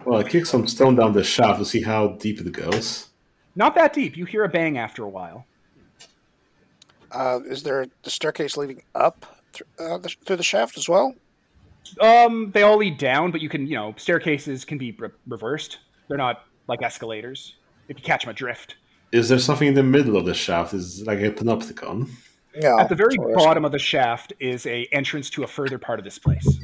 Well, 0.06 0.20
I 0.20 0.24
kick 0.24 0.46
some 0.46 0.68
stone 0.68 0.96
down 0.96 1.14
the 1.14 1.24
shaft 1.24 1.60
to 1.60 1.66
see 1.66 1.82
how 1.82 2.10
deep 2.14 2.40
it 2.40 2.52
goes. 2.52 3.10
Not 3.56 3.76
that 3.76 3.94
deep. 3.94 4.16
You 4.16 4.26
hear 4.26 4.44
a 4.46 4.50
bang 4.50 4.78
after 4.78 5.04
a 5.04 5.10
while. 5.10 5.46
Uh, 7.12 7.40
is 7.46 7.64
there 7.64 7.88
the 8.04 8.10
staircase 8.10 8.56
leading 8.56 8.84
up 8.96 9.26
th- 9.52 9.68
uh, 9.80 9.98
the, 9.98 10.10
through 10.26 10.38
the 10.38 10.44
shaft 10.44 10.78
as 10.78 10.88
well? 10.88 11.16
Um, 12.00 12.52
they 12.52 12.62
all 12.62 12.78
lead 12.78 12.98
down, 12.98 13.32
but 13.32 13.42
you 13.42 13.50
can, 13.50 13.66
you 13.68 13.76
know, 13.76 13.94
staircases 13.98 14.64
can 14.64 14.78
be 14.78 14.92
re- 14.92 15.10
reversed. 15.28 15.80
They're 16.08 16.18
not 16.18 16.46
like 16.68 16.82
escalators. 16.82 17.56
If 17.88 17.98
you 17.98 18.04
catch 18.04 18.24
them 18.24 18.32
adrift. 18.32 18.76
Is 19.12 19.30
there 19.30 19.40
something 19.40 19.68
in 19.68 19.74
the 19.74 19.84
middle 19.84 20.18
of 20.18 20.26
the 20.26 20.34
shaft? 20.34 20.74
Is 20.74 21.02
it 21.02 21.08
like 21.08 21.20
a 21.20 21.32
panopticon? 21.32 22.10
Yeah. 22.56 22.78
At 22.80 22.90
the 22.90 22.96
very 22.96 23.16
that's 23.16 23.20
what 23.20 23.32
I 23.32 23.36
was- 23.36 23.46
bottom 23.46 23.66
of 23.66 23.72
the 23.72 23.80
shaft 23.80 24.34
is 24.40 24.66
a 24.66 24.86
entrance 24.92 25.30
to 25.32 25.44
a 25.44 25.48
further 25.48 25.78
part 25.80 26.00
of 26.00 26.06
this 26.06 26.20
place. 26.20 26.60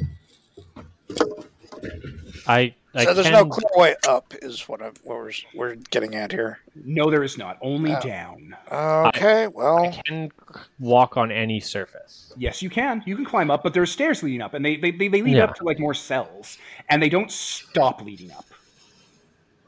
I, 2.48 2.76
I 2.94 3.06
So 3.06 3.14
there's 3.16 3.26
can, 3.28 3.34
no 3.34 3.46
clear 3.48 3.66
way 3.76 3.96
up, 4.08 4.34
is 4.42 4.68
what, 4.70 4.82
I, 4.82 4.88
what 5.04 5.18
we're, 5.18 5.32
we're 5.56 5.76
getting 5.90 6.14
at 6.16 6.32
here. 6.32 6.60
No, 6.76 7.10
there 7.10 7.24
is 7.24 7.38
not. 7.38 7.58
Only 7.62 7.96
Oh. 7.96 8.02
down. 8.02 8.56
Okay, 8.72 9.48
well, 9.48 9.86
I 9.86 10.02
can 10.06 10.32
walk 10.80 11.18
on 11.18 11.32
any 11.32 11.60
surface. 11.60 12.34
Yes, 12.38 12.62
you 12.62 12.70
can. 12.70 13.02
You 13.08 13.16
can 13.16 13.26
climb 13.26 13.50
up, 13.50 13.64
but 13.64 13.74
there's 13.74 13.92
stairs 13.92 14.22
leading 14.22 14.42
up, 14.42 14.54
and 14.54 14.64
they 14.64 14.76
they, 14.78 14.92
they, 14.92 15.08
they 15.08 15.22
lead 15.24 15.38
Yeah. 15.38 15.46
up 15.46 15.56
to 15.56 15.64
like 15.64 15.80
more 15.80 15.94
cells, 15.96 16.58
and 16.90 17.02
they 17.02 17.10
don't 17.10 17.32
stop 17.32 18.02
leading 18.04 18.32
up. 18.32 18.46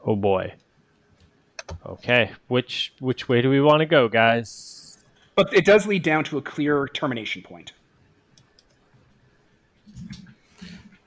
Oh 0.04 0.14
boy. 0.16 0.54
Okay, 1.86 2.32
which 2.48 2.92
which 3.00 3.28
way 3.28 3.42
do 3.42 3.50
we 3.50 3.60
want 3.60 3.80
to 3.80 3.86
go, 3.86 4.08
guys? 4.08 4.98
But 5.34 5.52
it 5.54 5.64
does 5.64 5.86
lead 5.86 6.02
down 6.02 6.24
to 6.24 6.38
a 6.38 6.42
clear 6.42 6.88
termination 6.88 7.42
point. 7.42 7.72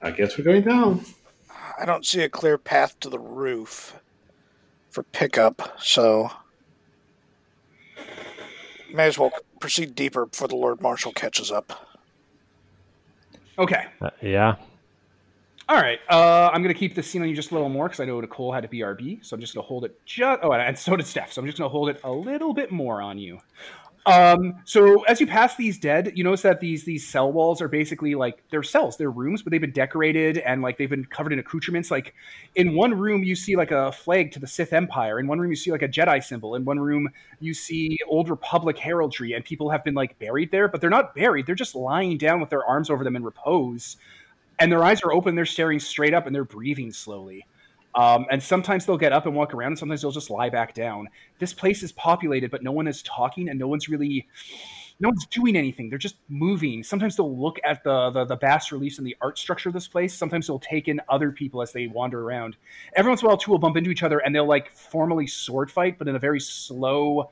I 0.02 0.12
guess 0.12 0.38
we're 0.38 0.44
going 0.44 0.64
down. 0.64 1.06
I 1.80 1.86
don't 1.86 2.06
see 2.06 2.22
a 2.22 2.30
clear 2.30 2.58
path 2.58 3.00
to 3.02 3.10
the 3.10 3.20
roof 3.20 4.00
for 4.90 5.04
pickup, 5.04 5.78
so 5.80 6.32
may 8.94 9.08
as 9.08 9.18
well 9.18 9.32
proceed 9.60 9.96
deeper 9.96 10.26
before 10.26 10.48
the 10.48 10.56
Lord 10.56 10.82
Marshal 10.82 11.12
catches 11.12 11.52
up. 11.52 11.88
Okay. 13.58 13.86
Uh, 14.02 14.10
yeah. 14.22 14.56
All 15.72 15.78
right. 15.78 16.02
Uh, 16.10 16.50
I'm 16.52 16.62
going 16.62 16.74
to 16.74 16.78
keep 16.78 16.96
the 16.96 17.02
scene 17.02 17.22
on 17.22 17.30
you 17.30 17.34
just 17.34 17.52
a 17.52 17.54
little 17.54 17.70
more 17.70 17.88
because 17.88 18.02
I 18.02 18.04
know 18.04 18.20
Nicole 18.20 18.52
had 18.52 18.66
a 18.66 18.68
BRB, 18.68 19.26
so 19.26 19.34
I'm 19.34 19.40
just 19.40 19.54
going 19.54 19.64
to 19.64 19.68
hold 19.70 19.86
it 19.86 20.06
just. 20.06 20.42
Oh, 20.44 20.52
and 20.52 20.78
so 20.78 20.98
did 20.98 21.08
Steph, 21.08 21.32
so 21.32 21.42
I'm 21.42 21.46
just 21.46 21.58
going 21.58 21.70
to 21.70 21.72
hold 21.72 21.88
it 21.88 22.02
a 22.04 22.12
little 22.12 22.54
bit 22.54 22.74
more 22.74 23.02
on 23.02 23.18
you. 23.18 23.40
Um, 24.06 24.56
so 24.66 25.04
as 25.04 25.22
you 25.22 25.28
pass 25.28 25.56
these 25.56 25.80
dead, 25.80 26.12
you 26.14 26.26
notice 26.26 26.42
that 26.42 26.60
these 26.60 26.84
these 26.84 27.08
cell 27.08 27.32
walls 27.32 27.62
are 27.62 27.70
basically 27.70 28.16
like 28.16 28.44
they're 28.50 28.64
cells, 28.64 28.98
they're 28.98 29.12
rooms, 29.12 29.44
but 29.44 29.52
they've 29.52 29.62
been 29.62 29.72
decorated 29.72 30.40
and 30.40 30.62
like 30.62 30.78
they've 30.78 30.90
been 30.90 31.06
covered 31.06 31.32
in 31.32 31.40
accoutrements. 31.40 31.90
Like 31.90 32.16
in 32.56 32.76
one 32.76 32.94
room, 32.94 33.24
you 33.24 33.36
see 33.36 33.56
like 33.56 33.72
a 33.72 33.94
flag 33.94 34.34
to 34.34 34.40
the 34.40 34.48
Sith 34.48 34.74
Empire. 34.74 35.22
In 35.22 35.28
one 35.28 35.40
room, 35.40 35.52
you 35.52 35.56
see 35.56 35.72
like 35.72 35.84
a 35.84 35.88
Jedi 35.88 36.22
symbol. 36.22 36.56
In 36.56 36.66
one 36.66 36.82
room, 36.82 37.08
you 37.40 37.54
see 37.54 37.98
Old 38.10 38.30
Republic 38.30 38.78
heraldry, 38.78 39.34
and 39.34 39.46
people 39.46 39.70
have 39.70 39.86
been 39.86 39.94
like 39.94 40.20
buried 40.20 40.52
there, 40.52 40.68
but 40.68 40.82
they're 40.82 40.90
not 40.90 41.16
buried. 41.16 41.46
They're 41.46 41.56
just 41.56 41.76
lying 41.76 42.18
down 42.18 42.42
with 42.42 42.50
their 42.50 42.66
arms 42.66 42.90
over 42.90 43.06
them 43.06 43.16
in 43.16 43.24
repose, 43.24 43.96
and 44.62 44.72
their 44.72 44.84
eyes 44.84 45.02
are 45.02 45.12
open. 45.12 45.36
They're 45.36 45.46
staring 45.46 45.80
straight 45.80 46.14
up, 46.14 46.28
and 46.28 46.36
they're 46.36 46.46
breathing 46.46 46.92
slowly. 46.94 47.46
Um, 47.96 48.26
and 48.32 48.42
sometimes 48.42 48.86
they'll 48.86 48.98
get 48.98 49.12
up 49.12 49.26
and 49.26 49.36
walk 49.36 49.54
around, 49.54 49.72
and 49.72 49.80
sometimes 49.80 50.02
they'll 50.02 50.12
just 50.12 50.30
lie 50.30 50.50
back 50.50 50.74
down. 50.74 51.10
This 51.40 51.54
place 51.54 51.84
is 51.84 51.92
populated, 51.92 52.52
but 52.52 52.64
no 52.64 52.72
one 52.72 52.88
is 52.88 53.02
talking, 53.02 53.50
and 53.50 53.60
no 53.60 53.68
one's 53.68 53.90
really, 53.90 54.28
no 55.00 55.10
one's 55.10 55.26
doing 55.26 55.56
anything. 55.58 55.90
They're 55.90 56.00
just 56.00 56.16
moving. 56.30 56.84
Sometimes 56.84 57.18
they'll 57.18 57.38
look 57.38 57.60
at 57.66 57.84
the 57.84 58.12
the, 58.12 58.26
the 58.26 58.36
bas 58.38 58.72
reliefs 58.72 58.98
and 58.98 59.06
the 59.06 59.18
art 59.20 59.38
structure 59.38 59.68
of 59.68 59.74
this 59.74 59.88
place. 59.88 60.14
Sometimes 60.14 60.48
they'll 60.48 60.60
take 60.60 60.88
in 60.88 61.02
other 61.10 61.32
people 61.32 61.62
as 61.62 61.74
they 61.74 61.88
wander 61.88 62.22
around. 62.22 62.56
Every 62.96 63.10
once 63.10 63.22
in 63.22 63.26
a 63.26 63.30
while, 63.30 63.38
two 63.38 63.52
will 63.52 63.60
bump 63.60 63.76
into 63.76 63.90
each 63.90 64.04
other, 64.04 64.20
and 64.20 64.34
they'll 64.34 64.48
like 64.48 64.74
formally 64.74 65.28
sword 65.28 65.70
fight, 65.70 65.98
but 65.98 66.08
in 66.08 66.16
a 66.16 66.20
very 66.20 66.40
slow, 66.40 67.30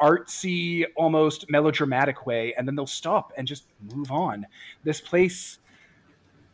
artsy, 0.00 0.86
almost 0.96 1.50
melodramatic 1.50 2.26
way, 2.26 2.54
and 2.56 2.66
then 2.66 2.74
they'll 2.74 2.86
stop 2.86 3.32
and 3.36 3.46
just 3.46 3.64
move 3.94 4.10
on. 4.10 4.46
This 4.82 5.00
place 5.00 5.58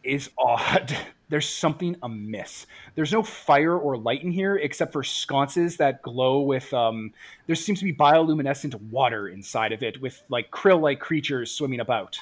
is 0.07 0.31
odd. 0.39 0.97
There's 1.28 1.49
something 1.49 1.97
amiss. 2.05 2.66
There's 2.95 3.11
no 3.11 3.20
fire 3.20 3.77
or 3.77 3.97
light 3.97 4.23
in 4.23 4.31
here 4.31 4.57
except 4.57 4.93
for 4.93 5.03
sconces 5.03 5.77
that 5.78 6.01
glow 6.03 6.41
with. 6.41 6.73
Um, 6.73 7.12
there 7.49 7.57
seems 7.57 7.81
to 7.81 7.85
be 7.85 7.93
bioluminescent 7.93 8.81
water 8.91 9.27
inside 9.27 9.73
of 9.73 9.83
it 9.83 10.01
with 10.01 10.23
like 10.28 10.53
krill-like 10.53 11.01
creatures 11.01 11.51
swimming 11.51 11.81
about. 11.81 12.16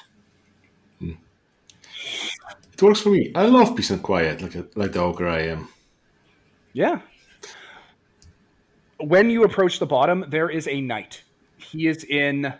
It 2.75 2.81
works 2.81 3.01
for 3.01 3.09
me. 3.09 3.31
I 3.35 3.45
love 3.45 3.75
peace 3.75 3.89
and 3.89 4.03
quiet, 4.03 4.41
like 4.41 4.55
a, 4.55 4.65
like 4.75 4.91
the 4.91 4.99
ogre 4.99 5.29
I 5.29 5.43
am. 5.43 5.69
Yeah. 6.73 6.99
When 8.99 9.29
you 9.29 9.43
approach 9.43 9.79
the 9.79 9.85
bottom, 9.85 10.25
there 10.27 10.49
is 10.49 10.67
a 10.67 10.81
knight. 10.81 11.23
He 11.57 11.87
is 11.87 12.03
in 12.03 12.53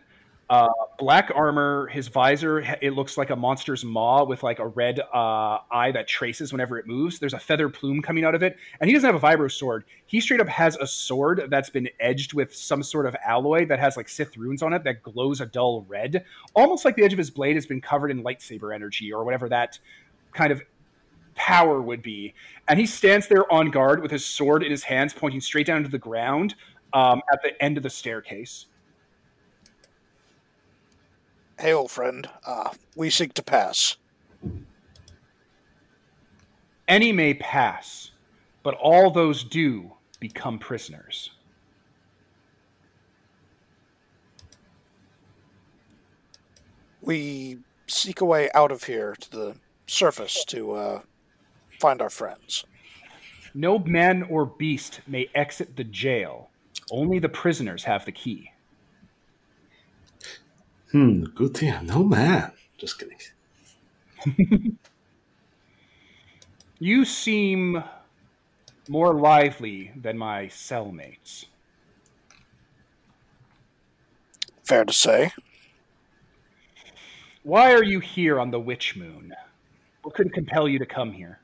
uh, 0.50 0.70
black 1.00 1.32
armor. 1.34 1.88
His 1.88 2.08
visor, 2.08 2.60
it 2.82 2.92
looks 2.92 3.18
like 3.18 3.30
a 3.30 3.36
monster's 3.36 3.84
maw 3.84 4.24
with 4.26 4.44
like 4.44 4.60
a 4.60 4.68
red 4.68 5.00
uh, 5.00 5.60
eye 5.72 5.92
that 5.94 6.08
traces 6.08 6.52
whenever 6.52 6.78
it 6.78 6.88
moves. 6.88 7.20
There's 7.20 7.34
a 7.34 7.40
feather 7.40 7.70
plume 7.70 8.02
coming 8.02 8.24
out 8.24 8.36
of 8.36 8.44
it, 8.44 8.58
and 8.80 8.90
he 8.90 8.94
doesn't 8.94 9.12
have 9.12 9.22
a 9.22 9.26
vibro 9.26 9.52
sword. 9.52 9.86
He 10.06 10.20
straight 10.20 10.42
up 10.42 10.48
has 10.48 10.76
a 10.78 10.88
sword 10.88 11.48
that's 11.50 11.70
been 11.70 11.90
edged 12.00 12.34
with 12.34 12.56
some 12.56 12.84
sort 12.84 13.06
of 13.06 13.16
alloy 13.26 13.66
that 13.68 13.80
has 13.80 13.98
like 13.98 14.08
Sith 14.08 14.38
runes 14.38 14.62
on 14.62 14.74
it 14.74 14.84
that 14.84 15.02
glows 15.02 15.42
a 15.42 15.46
dull 15.46 15.86
red, 15.88 16.24
almost 16.56 16.86
like 16.86 16.96
the 16.96 17.04
edge 17.04 17.14
of 17.14 17.20
his 17.20 17.32
blade 17.32 17.56
has 17.56 17.66
been 17.66 17.82
covered 17.82 18.12
in 18.12 18.24
lightsaber 18.24 18.74
energy 18.74 19.12
or 19.12 19.24
whatever 19.24 19.50
that 19.50 19.80
kind 20.34 20.52
of 20.52 20.62
power 21.34 21.82
would 21.82 22.02
be. 22.02 22.34
And 22.68 22.80
he 22.80 22.86
stands 22.86 23.28
there 23.28 23.52
on 23.52 23.70
guard 23.72 24.02
with 24.02 24.12
his 24.12 24.26
sword 24.26 24.64
in 24.64 24.72
his 24.72 24.84
hands, 24.84 25.14
pointing 25.14 25.42
straight 25.42 25.68
down 25.68 25.84
to 25.84 25.90
the 25.90 25.98
ground 25.98 26.56
um, 26.94 27.22
at 27.32 27.42
the 27.42 27.62
end 27.62 27.78
of 27.78 27.84
the 27.84 27.90
staircase. 27.90 28.68
Hey, 31.58 31.72
old 31.72 31.90
friend. 31.90 32.28
Uh, 32.46 32.72
we 32.98 33.10
seek 33.10 33.34
to 33.36 33.44
pass. 33.44 33.96
Any 36.88 37.14
may 37.14 37.34
pass, 37.34 38.12
but 38.62 38.76
all 38.76 39.10
those 39.10 39.44
do 39.44 39.94
become 40.20 40.60
prisoners. 40.60 41.32
We 47.02 47.60
seek 47.88 48.20
a 48.20 48.26
way 48.26 48.50
out 48.54 48.72
of 48.72 48.84
here 48.84 49.16
to 49.22 49.32
the 49.32 49.56
surface 49.88 50.44
to 50.46 50.74
uh, 50.74 51.02
find 51.80 52.02
our 52.02 52.10
friends. 52.10 52.66
No 53.54 53.80
man 53.80 54.24
or 54.24 54.46
beast 54.46 55.00
may 55.08 55.30
exit 55.34 55.78
the 55.78 55.86
jail. 55.86 56.50
Only 56.92 57.20
the 57.20 57.30
prisoners 57.30 57.86
have 57.86 58.04
the 58.04 58.12
key. 58.12 58.52
Hmm, 60.92 61.24
good 61.36 61.56
thing 61.56 61.74
I'm 61.74 61.86
no 61.86 62.04
man. 62.04 62.52
Just 62.78 63.00
kidding. 63.00 64.78
You 66.80 67.06
seem 67.06 67.84
more 68.90 69.14
lively 69.14 69.92
than 69.96 70.18
my 70.18 70.48
cellmates. 70.48 71.46
Fair 74.66 74.84
to 74.84 74.94
say. 74.94 75.32
Why 77.44 77.74
are 77.74 77.84
you 77.84 78.00
here 78.00 78.40
on 78.40 78.52
the 78.52 78.60
Witch 78.60 78.96
Moon? 78.96 79.34
What 80.04 80.16
could 80.16 80.34
compel 80.34 80.68
you 80.68 80.80
to 80.80 80.86
come 80.86 81.12
here? 81.14 81.40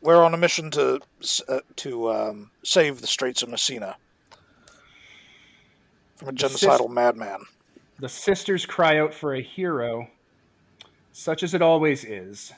We're 0.00 0.22
on 0.22 0.34
a 0.34 0.38
mission 0.38 0.70
to 0.72 1.00
uh, 1.48 1.60
to 1.76 2.10
um, 2.12 2.50
save 2.62 3.00
the 3.00 3.06
Straits 3.06 3.42
of 3.42 3.48
Messina 3.48 3.96
from 6.16 6.28
a 6.28 6.32
genocidal 6.32 6.90
madman. 6.90 7.40
The 7.98 8.08
sisters 8.08 8.66
cry 8.66 8.98
out 8.98 9.14
for 9.14 9.34
a 9.34 9.40
hero, 9.40 10.08
such 11.12 11.42
as 11.42 11.54
it 11.54 11.62
always 11.62 12.04
is. 12.04 12.52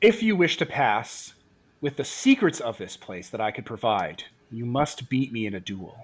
If 0.00 0.22
you 0.22 0.36
wish 0.36 0.56
to 0.58 0.66
pass 0.66 1.34
with 1.80 1.96
the 1.96 2.04
secrets 2.04 2.60
of 2.60 2.78
this 2.78 2.96
place 2.96 3.28
that 3.30 3.40
I 3.40 3.50
could 3.50 3.66
provide, 3.66 4.24
you 4.50 4.64
must 4.64 5.08
beat 5.08 5.32
me 5.32 5.46
in 5.46 5.54
a 5.54 5.60
duel. 5.60 5.96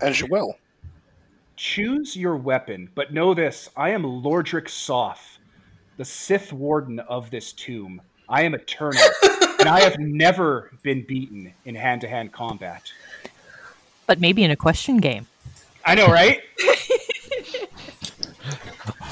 As 0.00 0.20
you 0.20 0.26
will. 0.28 0.58
Choose 1.56 2.16
your 2.16 2.36
weapon, 2.36 2.90
but 2.94 3.12
know 3.12 3.34
this 3.34 3.70
I 3.76 3.90
am 3.90 4.02
Lordric 4.02 4.68
Soth, 4.68 5.38
the 5.96 6.04
Sith 6.04 6.52
Warden 6.52 6.98
of 7.00 7.30
this 7.30 7.52
tomb. 7.52 8.02
I 8.28 8.42
am 8.42 8.54
eternal, 8.54 9.00
and 9.62 9.68
I 9.68 9.80
have 9.80 9.98
never 9.98 10.70
been 10.82 11.04
beaten 11.06 11.52
in 11.64 11.74
hand 11.74 12.00
to 12.02 12.08
hand 12.08 12.32
combat. 12.32 12.82
But 14.06 14.20
maybe 14.20 14.42
in 14.42 14.50
a 14.50 14.56
question 14.56 14.98
game. 14.98 15.26
I 15.84 15.94
know, 15.94 16.06
right? 16.06 16.40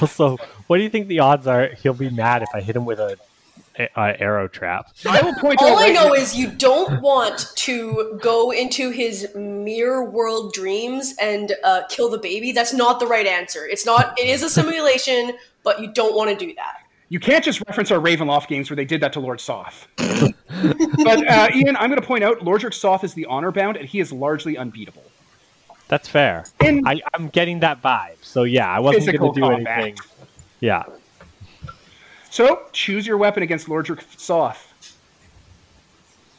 Also, 0.01 0.37
what 0.65 0.77
do 0.77 0.83
you 0.83 0.89
think 0.89 1.07
the 1.07 1.19
odds 1.19 1.45
are 1.45 1.67
he'll 1.75 1.93
be 1.93 2.09
mad 2.09 2.41
if 2.41 2.49
I 2.55 2.61
hit 2.61 2.75
him 2.75 2.85
with 2.85 2.99
a, 2.99 3.17
a, 3.77 3.87
a 3.95 4.19
arrow 4.19 4.47
trap? 4.47 4.87
I 5.07 5.21
will 5.21 5.35
point 5.35 5.61
All 5.61 5.69
out 5.69 5.77
I 5.77 5.81
right 5.85 5.93
know 5.93 6.07
now- 6.07 6.13
is 6.13 6.35
you 6.35 6.49
don't 6.49 7.01
want 7.01 7.51
to 7.57 8.19
go 8.21 8.49
into 8.51 8.89
his 8.89 9.27
mere 9.35 10.03
world 10.03 10.53
dreams 10.53 11.13
and 11.21 11.53
uh, 11.63 11.83
kill 11.87 12.09
the 12.09 12.17
baby. 12.17 12.51
That's 12.51 12.73
not 12.73 12.99
the 12.99 13.05
right 13.05 13.27
answer. 13.27 13.65
It's 13.65 13.85
not. 13.85 14.17
It 14.19 14.27
is 14.27 14.41
a 14.41 14.49
simulation, 14.49 15.33
but 15.63 15.79
you 15.79 15.93
don't 15.93 16.15
want 16.15 16.31
to 16.37 16.45
do 16.47 16.51
that. 16.55 16.77
You 17.09 17.19
can't 17.19 17.43
just 17.43 17.61
reference 17.67 17.91
our 17.91 17.99
Ravenloft 17.99 18.47
games 18.47 18.69
where 18.71 18.77
they 18.77 18.85
did 18.85 19.01
that 19.01 19.13
to 19.13 19.19
Lord 19.19 19.39
Soth. 19.39 19.87
but 21.03 21.27
uh, 21.27 21.49
Ian, 21.53 21.75
I'm 21.77 21.89
going 21.89 22.01
to 22.01 22.05
point 22.05 22.23
out 22.23 22.39
Lordric 22.39 22.73
Soth 22.73 23.03
is 23.03 23.13
the 23.13 23.25
honor 23.25 23.51
bound, 23.51 23.77
and 23.77 23.87
he 23.87 23.99
is 23.99 24.11
largely 24.11 24.57
unbeatable. 24.57 25.03
That's 25.87 26.07
fair. 26.07 26.45
In 26.63 26.87
I, 26.87 27.01
I'm 27.13 27.29
getting 27.29 27.59
that 27.59 27.81
vibe. 27.81 28.15
So 28.21 28.43
yeah, 28.43 28.69
I 28.69 28.79
wasn't 28.79 29.05
Physical 29.05 29.31
going 29.31 29.33
to 29.33 29.39
do 29.41 29.55
combat. 29.65 29.79
anything. 29.79 29.97
Yeah. 30.59 30.83
so, 32.29 32.63
choose 32.71 33.05
your 33.05 33.17
weapon 33.17 33.43
against 33.43 33.67
Lordric 33.67 34.01
Soth. 34.17 34.67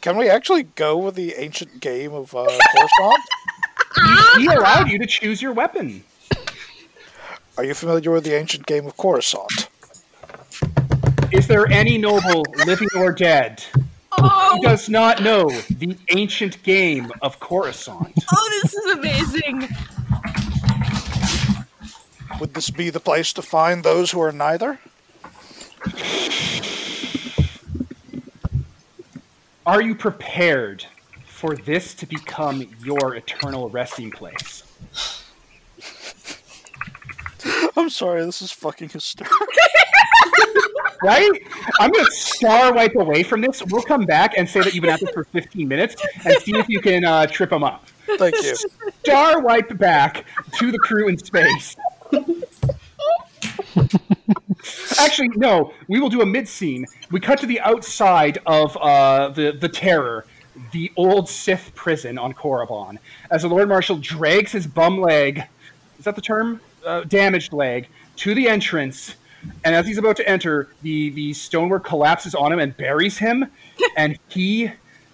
Can 0.01 0.17
we 0.17 0.29
actually 0.29 0.65
go 0.65 0.99
with 0.99 1.15
the 1.15 1.35
ancient 1.35 1.81
game 1.81 2.13
of 2.13 2.35
uh, 2.35 2.47
Coruscant? 2.47 3.23
He 4.39 4.47
allowed 4.47 4.89
you 4.89 4.99
to 4.99 5.07
choose 5.07 5.43
your 5.43 5.53
weapon. 5.53 6.03
Are 7.59 7.65
you 7.65 7.75
familiar 7.75 8.11
with 8.11 8.25
the 8.25 8.35
ancient 8.35 8.65
game 8.65 8.87
of 8.87 8.97
Coruscant? 8.97 9.69
Is 11.31 11.47
there 11.47 11.67
any 11.67 11.99
noble, 11.99 12.45
living 12.67 12.89
or 12.97 13.13
dead, 13.13 13.63
Oh, 14.25 14.57
who 14.57 14.63
does 14.63 14.89
not 14.89 15.23
know 15.23 15.49
the 15.71 15.97
ancient 16.15 16.63
game 16.63 17.11
of 17.21 17.41
Coruscant? 17.41 18.13
oh, 18.33 18.61
this 18.63 18.75
is 18.75 18.93
amazing. 18.93 19.69
Would 22.41 22.55
this 22.55 22.71
be 22.71 22.91
the 22.91 23.01
place 23.01 23.33
to 23.35 23.43
find 23.43 23.85
those 23.85 24.11
who 24.11 24.21
are 24.21 24.33
neither? 24.33 24.79
Are 29.65 29.81
you 29.81 29.95
prepared 29.95 30.87
for 31.25 31.55
this 31.55 31.95
to 31.95 32.07
become 32.07 32.69
your 32.83 33.15
eternal 33.15 33.69
resting 33.71 34.11
place? 34.11 34.65
I'm 37.77 37.91
sorry, 37.91 38.25
this 38.25 38.43
is 38.43 38.51
fucking 38.51 38.89
hysterical. 38.89 39.47
Right? 41.03 41.31
I'm 41.81 41.91
going 41.91 42.05
to 42.05 42.11
star 42.13 42.73
wipe 42.73 42.95
away 42.95 43.23
from 43.23 43.41
this. 43.41 43.63
We'll 43.67 43.83
come 43.83 44.05
back 44.05 44.35
and 44.37 44.49
say 44.49 44.61
that 44.61 44.75
you've 44.75 44.83
been 44.83 44.91
at 44.91 45.01
this 45.01 45.11
for 45.11 45.25
15 45.25 45.67
minutes 45.67 45.97
and 46.25 46.35
see 46.43 46.57
if 46.57 46.69
you 46.69 46.81
can 46.81 47.05
uh, 47.05 47.27
trip 47.27 47.51
them 47.51 47.65
up. 47.65 47.87
Thank 48.19 48.37
you. 48.43 48.55
Star 49.03 49.41
wipe 49.41 49.77
back 49.79 50.25
to 50.59 50.71
the 50.71 50.79
crew 50.79 51.09
in 51.09 51.19
space. 51.19 51.77
Actually, 54.99 55.29
no. 55.31 55.73
We 55.89 56.01
will 56.01 56.09
do 56.09 56.21
a 56.21 56.27
mid 56.27 56.49
scene. 56.49 56.87
We 57.11 57.21
cut 57.21 57.41
to 57.41 57.47
the 57.47 57.61
outside 57.61 58.39
of 58.47 58.77
uh, 58.77 59.29
the 59.31 59.53
the 59.53 59.69
Terror, 59.69 60.27
the 60.73 60.93
old 60.97 61.29
Sith 61.29 61.73
prison 61.75 62.19
on 62.19 62.33
Korriban, 62.33 62.99
as 63.31 63.43
the 63.43 63.49
Lord 63.49 63.69
Marshal 63.69 63.97
drags 63.97 64.53
his 64.53 64.67
bum 64.67 65.01
leg. 65.01 65.45
Is 65.99 66.05
that 66.05 66.15
the 66.17 66.23
term? 66.23 66.61
Uh, 66.85 67.05
damaged 67.05 67.53
leg 67.53 67.89
to 68.17 68.35
the 68.35 68.49
entrance, 68.49 69.15
and 69.65 69.75
as 69.75 69.87
he's 69.87 69.99
about 69.99 70.17
to 70.17 70.29
enter, 70.29 70.69
the 70.83 71.11
the 71.11 71.33
stonework 71.33 71.85
collapses 71.85 72.35
on 72.35 72.53
him 72.53 72.59
and 72.59 72.77
buries 72.77 73.19
him, 73.19 73.47
and 73.97 74.19
he 74.29 74.73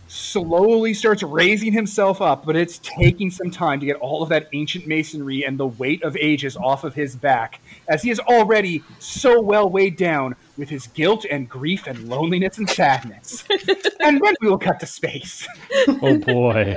slowly 0.08 0.94
starts 0.94 1.22
raising 1.22 1.72
himself 1.72 2.20
up, 2.20 2.44
but 2.44 2.56
it's 2.56 2.78
taking 2.78 3.30
some 3.30 3.50
time 3.50 3.78
to 3.78 3.86
get 3.86 3.96
all 3.96 4.22
of 4.22 4.30
that 4.30 4.48
ancient 4.52 4.86
masonry 4.86 5.44
and 5.44 5.58
the 5.58 5.66
weight 5.66 6.02
of 6.02 6.16
ages 6.16 6.56
off 6.56 6.82
of 6.82 6.94
his 6.94 7.14
back, 7.14 7.60
as 7.88 8.02
he 8.02 8.10
is 8.10 8.18
already 8.20 8.82
so 8.98 9.40
well 9.40 9.68
weighed 9.68 9.96
down 9.96 10.34
with 10.56 10.68
his 10.68 10.86
guilt 10.88 11.24
and 11.30 11.48
grief 11.48 11.86
and 11.86 12.08
loneliness 12.08 12.58
and 12.58 12.68
sadness. 12.68 13.44
and 14.00 14.20
then 14.20 14.34
we 14.40 14.48
will 14.48 14.58
cut 14.58 14.80
to 14.80 14.86
space. 14.86 15.46
Oh 16.00 16.18
boy. 16.18 16.76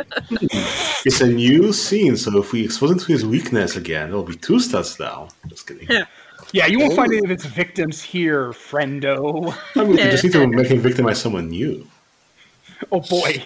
It's 1.06 1.22
a 1.22 1.28
new 1.28 1.73
scene, 1.73 2.18
so 2.18 2.40
if 2.40 2.52
we 2.52 2.64
expose 2.64 2.91
him 2.91 2.99
to 2.99 3.06
his 3.07 3.26
weakness 3.26 3.76
again, 3.76 4.10
it'll 4.10 4.23
be 4.23 4.36
two 4.36 4.56
stats 4.56 4.98
down. 4.98 5.30
Just 5.48 5.68
kidding. 5.68 5.88
Yeah, 5.90 6.06
you 6.52 6.80
won't 6.80 6.95
find 6.95 7.11
oh. 7.11 7.18
any 7.18 7.26
of 7.26 7.32
its 7.32 7.45
victims 7.45 8.02
here, 8.02 8.52
friendo. 8.52 9.56
I 9.76 9.84
mean, 9.84 9.91
we 9.91 9.98
just 9.98 10.23
need 10.23 10.34
to 10.34 10.48
make 10.48 10.68
him 10.68 10.80
victimize 10.80 11.22
someone 11.22 11.49
new. 11.49 11.88
Oh 12.91 12.99
boy. 13.02 13.45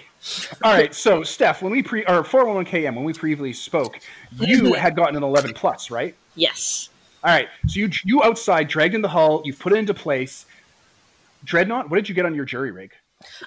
All 0.64 0.72
right, 0.72 0.94
so 0.94 1.22
Steph, 1.22 1.62
when 1.62 1.70
we 1.70 1.82
pre 1.82 2.04
or 2.06 2.24
411 2.24 2.72
KM 2.72 2.94
when 2.94 3.04
we 3.04 3.12
previously 3.12 3.52
spoke, 3.52 4.00
you 4.32 4.72
had 4.72 4.96
gotten 4.96 5.14
an 5.16 5.22
11 5.22 5.52
plus, 5.54 5.90
right? 5.90 6.14
Yes. 6.34 6.88
All 7.22 7.32
right, 7.32 7.48
so 7.66 7.78
you 7.78 7.90
you 8.04 8.22
outside 8.22 8.68
dragged 8.68 8.94
in 8.94 9.02
the 9.02 9.08
hull, 9.08 9.42
you've 9.44 9.58
put 9.58 9.72
it 9.72 9.76
into 9.76 9.94
place. 9.94 10.46
Dreadnought, 11.44 11.90
what 11.90 11.96
did 11.96 12.08
you 12.08 12.14
get 12.14 12.26
on 12.26 12.34
your 12.34 12.44
jury 12.44 12.72
rig? 12.72 12.92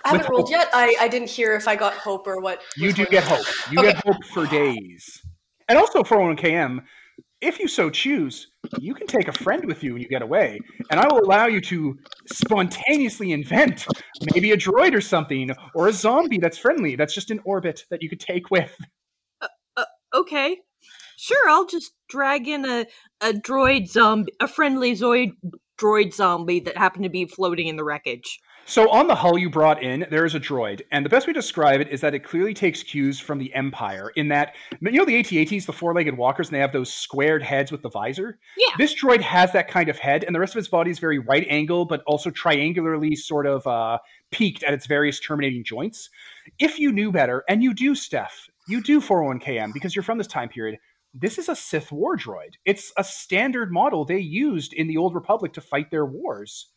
I 0.03 0.09
haven't 0.09 0.21
With 0.21 0.29
rolled 0.29 0.41
hope. 0.43 0.51
yet. 0.51 0.69
I, 0.73 0.95
I 0.99 1.07
didn't 1.07 1.29
hear 1.29 1.55
if 1.55 1.67
I 1.67 1.75
got 1.75 1.93
hope 1.93 2.27
or 2.27 2.39
what. 2.39 2.61
You 2.75 2.93
do 2.93 3.05
get 3.05 3.23
hope. 3.23 3.45
You 3.71 3.79
Okay. 3.79 3.91
get 3.91 4.03
hope 4.05 4.23
for 4.25 4.45
days. 4.47 5.21
And 5.67 5.77
also 5.77 6.03
411 6.03 6.37
KM, 6.43 6.83
if 7.41 7.59
you 7.59 7.67
so 7.67 7.89
choose, 7.89 8.47
you 8.79 8.93
can 8.93 9.07
take 9.07 9.27
a 9.27 9.33
friend 9.33 9.65
with 9.65 9.83
you 9.83 9.93
when 9.93 10.01
you 10.01 10.09
get 10.09 10.21
away, 10.21 10.59
and 10.91 10.99
I 10.99 11.07
will 11.07 11.23
allow 11.23 11.47
you 11.47 11.61
to 11.61 11.97
spontaneously 12.27 13.31
invent 13.31 13.87
maybe 14.33 14.51
a 14.51 14.57
droid 14.57 14.93
or 14.93 15.01
something, 15.01 15.51
or 15.73 15.87
a 15.87 15.93
zombie 15.93 16.37
that's 16.37 16.57
friendly, 16.57 16.95
that's 16.95 17.13
just 17.13 17.31
in 17.31 17.39
orbit 17.45 17.85
that 17.89 18.01
you 18.01 18.09
could 18.09 18.19
take 18.19 18.51
with. 18.51 18.75
Uh, 19.41 19.47
uh, 19.77 19.85
okay. 20.13 20.57
Sure, 21.17 21.49
I'll 21.49 21.65
just 21.65 21.91
drag 22.09 22.47
in 22.47 22.65
a, 22.65 22.85
a 23.21 23.33
droid 23.33 23.89
zombie, 23.89 24.33
a 24.39 24.47
friendly 24.47 24.93
zoid 24.93 25.31
droid 25.79 26.13
zombie 26.13 26.59
that 26.59 26.77
happened 26.77 27.03
to 27.03 27.09
be 27.09 27.25
floating 27.25 27.67
in 27.67 27.77
the 27.77 27.83
wreckage. 27.83 28.39
So 28.69 28.87
on 28.91 29.07
the 29.07 29.15
hull 29.15 29.35
you 29.35 29.49
brought 29.49 29.81
in, 29.81 30.05
there 30.11 30.25
is 30.25 30.35
a 30.35 30.39
droid, 30.39 30.81
and 30.91 31.03
the 31.03 31.09
best 31.09 31.25
way 31.25 31.33
to 31.33 31.39
describe 31.39 31.81
it 31.81 31.89
is 31.89 32.01
that 32.01 32.13
it 32.13 32.19
clearly 32.19 32.53
takes 32.53 32.83
cues 32.83 33.19
from 33.19 33.39
the 33.39 33.51
Empire. 33.55 34.11
In 34.15 34.27
that, 34.27 34.53
you 34.79 34.91
know, 34.91 35.05
the 35.05 35.17
AT-ATs, 35.17 35.65
the 35.65 35.73
four-legged 35.73 36.15
walkers, 36.15 36.49
and 36.49 36.55
they 36.55 36.59
have 36.59 36.71
those 36.71 36.93
squared 36.93 37.41
heads 37.41 37.71
with 37.71 37.81
the 37.81 37.89
visor. 37.89 38.37
Yeah. 38.55 38.75
This 38.77 38.93
droid 38.93 39.21
has 39.21 39.51
that 39.53 39.69
kind 39.69 39.89
of 39.89 39.97
head, 39.97 40.23
and 40.23 40.35
the 40.35 40.39
rest 40.39 40.53
of 40.53 40.59
its 40.59 40.67
body 40.67 40.91
is 40.91 40.99
very 40.99 41.17
right 41.17 41.47
angle, 41.49 41.85
but 41.85 42.03
also 42.05 42.29
triangularly 42.29 43.17
sort 43.17 43.47
of 43.47 43.65
uh, 43.65 43.97
peaked 44.29 44.61
at 44.61 44.75
its 44.75 44.85
various 44.85 45.19
terminating 45.19 45.63
joints. 45.63 46.11
If 46.59 46.77
you 46.77 46.91
knew 46.91 47.11
better, 47.11 47.43
and 47.49 47.63
you 47.63 47.73
do, 47.73 47.95
Steph, 47.95 48.51
you 48.67 48.83
do 48.83 49.01
411KM 49.01 49.73
because 49.73 49.95
you're 49.95 50.03
from 50.03 50.19
this 50.19 50.27
time 50.27 50.49
period. 50.49 50.77
This 51.15 51.39
is 51.39 51.49
a 51.49 51.55
Sith 51.55 51.91
war 51.91 52.15
droid. 52.15 52.53
It's 52.65 52.93
a 52.97 53.03
standard 53.03 53.71
model 53.71 54.05
they 54.05 54.19
used 54.19 54.73
in 54.73 54.87
the 54.87 54.97
Old 54.97 55.15
Republic 55.15 55.53
to 55.53 55.61
fight 55.61 55.89
their 55.89 56.05
wars. 56.05 56.67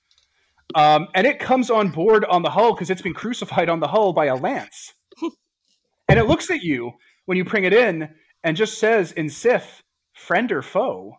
Um, 0.74 1.09
and 1.15 1.27
it 1.27 1.39
comes 1.39 1.70
on 1.70 1.90
board 1.90 2.24
on 2.24 2.43
the 2.43 2.51
hull 2.51 2.74
because 2.74 2.90
it's 2.90 3.03
been 3.03 3.15
crucified 3.15 3.69
on 3.69 3.81
the 3.81 3.89
hull 3.89 4.12
by 4.12 4.27
a 4.27 4.36
lance. 4.36 4.93
and 6.09 6.19
it 6.19 6.24
looks 6.24 6.51
at 6.51 6.62
you 6.62 6.93
when 7.27 7.36
you 7.36 7.44
bring 7.44 7.65
it 7.65 7.73
in 7.73 8.09
and 8.44 8.57
just 8.57 8.78
says 8.78 9.12
in 9.12 9.28
Sith, 9.28 9.82
friend 10.15 10.51
or 10.53 10.62
foe. 10.62 11.15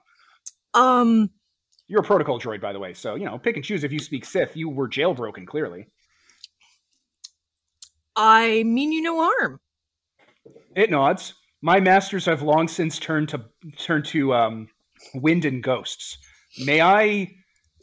Um, 0.73 1.29
You're 1.87 2.01
a 2.01 2.03
protocol 2.03 2.39
droid, 2.39 2.61
by 2.61 2.73
the 2.73 2.79
way, 2.79 2.93
so 2.93 3.15
you 3.15 3.25
know, 3.25 3.37
pick 3.37 3.55
and 3.55 3.65
choose 3.65 3.83
if 3.83 3.91
you 3.91 3.99
speak 3.99 4.25
Sith. 4.25 4.55
You 4.55 4.69
were 4.69 4.89
jailbroken, 4.89 5.45
clearly. 5.47 5.87
I 8.15 8.63
mean 8.63 8.91
you 8.91 9.01
no 9.01 9.17
harm. 9.17 9.59
It 10.75 10.91
nods. 10.91 11.33
My 11.61 11.79
masters 11.79 12.25
have 12.25 12.41
long 12.41 12.67
since 12.67 12.99
turned 12.99 13.29
to 13.29 13.45
turned 13.77 14.05
to 14.05 14.33
um, 14.33 14.67
wind 15.15 15.45
and 15.45 15.63
ghosts. 15.63 16.17
May 16.65 16.81
I 16.81 17.31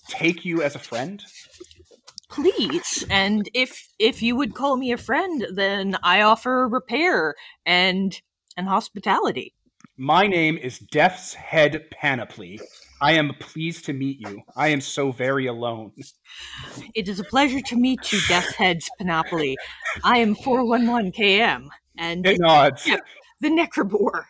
take 0.09 0.45
you 0.45 0.63
as 0.63 0.75
a 0.75 0.79
friend? 0.81 1.23
Please, 2.29 3.05
and 3.11 3.49
if 3.55 3.89
if 3.99 4.23
you 4.23 4.37
would 4.37 4.55
call 4.55 4.77
me 4.77 4.93
a 4.93 4.97
friend, 4.97 5.47
then 5.53 5.97
I 6.03 6.23
offer 6.23 6.69
repair 6.69 7.35
and 7.67 8.21
and 8.57 8.69
hospitality. 8.69 9.55
My 9.97 10.27
name 10.27 10.57
is 10.57 10.79
Death's 10.79 11.35
Head 11.35 11.91
Panoply. 11.91 12.61
I 13.03 13.13
am 13.13 13.33
pleased 13.41 13.85
to 13.87 13.93
meet 13.93 14.21
you. 14.21 14.43
I 14.57 14.69
am 14.69 14.81
so 14.81 15.11
very 15.11 15.47
alone. 15.47 15.93
It 16.95 17.09
is 17.09 17.19
a 17.19 17.25
pleasure 17.25 17.61
to 17.63 17.77
meet 17.77 18.13
you, 18.13 18.21
Death's 18.29 18.55
Heads 18.55 18.89
Panoply. 18.99 19.57
I 20.05 20.19
am 20.19 20.35
411 20.37 21.13
KM, 21.13 21.69
and 21.99 22.25
It 22.27 22.39
nods. 22.41 22.87
Yeah. 22.87 22.99
the 23.41 23.49
Necrobore. 23.49 24.25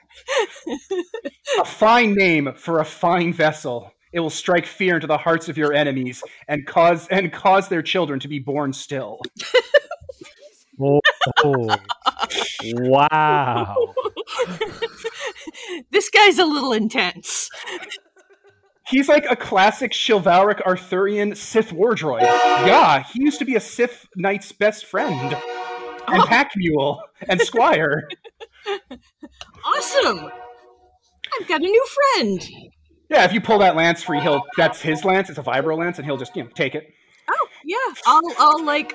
A 1.60 1.64
fine 1.64 2.14
name 2.14 2.52
for 2.56 2.80
a 2.80 2.84
fine 2.84 3.32
vessel. 3.32 3.92
It 4.12 4.20
will 4.20 4.30
strike 4.30 4.66
fear 4.66 4.96
into 4.96 5.06
the 5.06 5.18
hearts 5.18 5.48
of 5.48 5.56
your 5.56 5.72
enemies 5.72 6.22
and 6.48 6.66
cause 6.66 7.06
and 7.08 7.32
cause 7.32 7.68
their 7.68 7.82
children 7.82 8.18
to 8.20 8.28
be 8.28 8.38
born 8.38 8.72
still. 8.72 9.20
Oh, 10.82 11.00
wow. 12.64 13.94
this 15.90 16.08
guy's 16.08 16.38
a 16.38 16.44
little 16.44 16.72
intense. 16.72 17.50
He's 18.86 19.08
like 19.08 19.26
a 19.30 19.36
classic 19.36 19.92
chivalric 19.94 20.60
Arthurian 20.62 21.34
Sith 21.34 21.72
war 21.72 21.94
droid. 21.94 22.22
Yeah, 22.22 23.04
he 23.12 23.22
used 23.22 23.38
to 23.38 23.44
be 23.44 23.54
a 23.56 23.60
Sith 23.60 24.06
knight's 24.16 24.52
best 24.52 24.86
friend. 24.86 25.36
And 26.08 26.22
oh. 26.22 26.26
pack 26.26 26.52
mule 26.56 27.00
and 27.28 27.40
squire. 27.40 28.08
Awesome! 29.64 30.30
I've 31.38 31.48
got 31.48 31.60
a 31.60 31.64
new 31.64 31.86
friend. 32.14 32.48
Yeah, 33.10 33.24
if 33.24 33.32
you 33.32 33.40
pull 33.40 33.58
that 33.58 33.74
lance 33.74 34.02
free, 34.04 34.20
he'll 34.20 34.44
that's 34.56 34.80
his 34.80 35.04
lance, 35.04 35.28
it's 35.28 35.38
a 35.38 35.42
vibro 35.42 35.76
lance, 35.76 35.98
and 35.98 36.06
he'll 36.06 36.16
just, 36.16 36.34
you 36.36 36.44
know, 36.44 36.50
take 36.54 36.74
it. 36.74 36.92
Oh 37.28 37.48
yeah, 37.64 37.76
I'll 38.06 38.34
I'll 38.38 38.64
like 38.64 38.94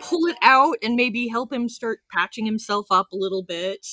pull 0.00 0.26
it 0.26 0.36
out 0.42 0.76
and 0.82 0.96
maybe 0.96 1.28
help 1.28 1.52
him 1.52 1.68
start 1.68 2.00
patching 2.10 2.46
himself 2.46 2.86
up 2.90 3.12
a 3.12 3.16
little 3.16 3.42
bit. 3.42 3.86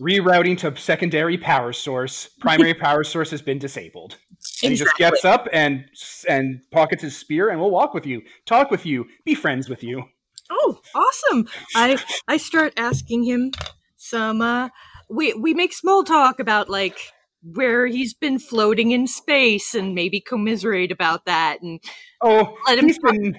Rerouting 0.00 0.56
to 0.58 0.74
secondary 0.76 1.36
power 1.36 1.72
source. 1.72 2.30
Primary 2.40 2.74
power 2.86 3.04
source 3.04 3.30
has 3.30 3.42
been 3.42 3.58
disabled. 3.58 4.18
And 4.62 4.72
he 4.72 4.78
just 4.78 4.96
gets 4.96 5.24
up 5.24 5.48
and 5.52 5.84
and 6.28 6.60
pockets 6.70 7.02
his 7.02 7.16
spear 7.16 7.50
and 7.50 7.60
will 7.60 7.70
walk 7.70 7.94
with 7.94 8.06
you, 8.06 8.22
talk 8.46 8.70
with 8.70 8.86
you, 8.86 9.06
be 9.24 9.34
friends 9.34 9.68
with 9.68 9.82
you. 9.82 10.04
Oh, 10.50 10.80
awesome! 10.94 11.48
I 11.74 11.98
I 12.28 12.36
start 12.36 12.72
asking 12.76 13.24
him 13.24 13.52
some. 13.96 14.40
uh 14.40 14.68
We 15.08 15.34
we 15.34 15.54
make 15.54 15.72
small 15.72 16.04
talk 16.04 16.40
about 16.40 16.68
like 16.68 17.11
where 17.42 17.86
he's 17.86 18.14
been 18.14 18.38
floating 18.38 18.92
in 18.92 19.06
space 19.06 19.74
and 19.74 19.94
maybe 19.94 20.20
commiserate 20.20 20.92
about 20.92 21.24
that 21.26 21.60
and 21.62 21.80
Oh, 22.22 22.56
Let 22.66 22.78
him 22.78 22.86
he's 22.86 22.98
been 22.98 23.36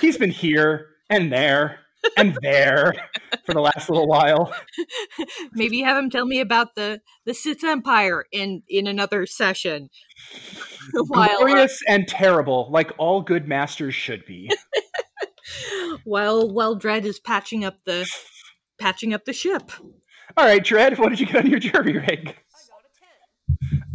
he's 0.00 0.18
been 0.18 0.30
here 0.30 0.88
and 1.08 1.32
there 1.32 1.80
and 2.16 2.36
there 2.42 2.94
for 3.44 3.54
the 3.54 3.60
last 3.60 3.88
little 3.88 4.06
while. 4.06 4.54
maybe 5.52 5.80
have 5.80 5.96
him 5.96 6.10
tell 6.10 6.26
me 6.26 6.40
about 6.40 6.74
the 6.74 7.00
the 7.24 7.34
Sith 7.34 7.64
Empire 7.64 8.26
in 8.32 8.62
in 8.68 8.86
another 8.86 9.26
session. 9.26 9.90
while 11.08 11.30
uh, 11.30 11.38
Glorious 11.38 11.80
and 11.88 12.06
terrible, 12.06 12.68
like 12.70 12.92
all 12.98 13.22
good 13.22 13.48
masters 13.48 13.94
should 13.94 14.24
be. 14.26 14.50
while 16.04 16.50
while 16.50 16.74
Dread 16.74 17.04
is 17.04 17.20
patching 17.20 17.64
up 17.64 17.78
the 17.84 18.08
patching 18.78 19.12
up 19.14 19.24
the 19.24 19.32
ship. 19.32 19.70
All 20.36 20.44
right, 20.44 20.64
Dread, 20.64 20.98
what 20.98 21.10
did 21.10 21.20
you 21.20 21.26
get 21.26 21.44
on 21.44 21.50
your 21.50 21.58
jury 21.58 21.98
rig? 21.98 22.36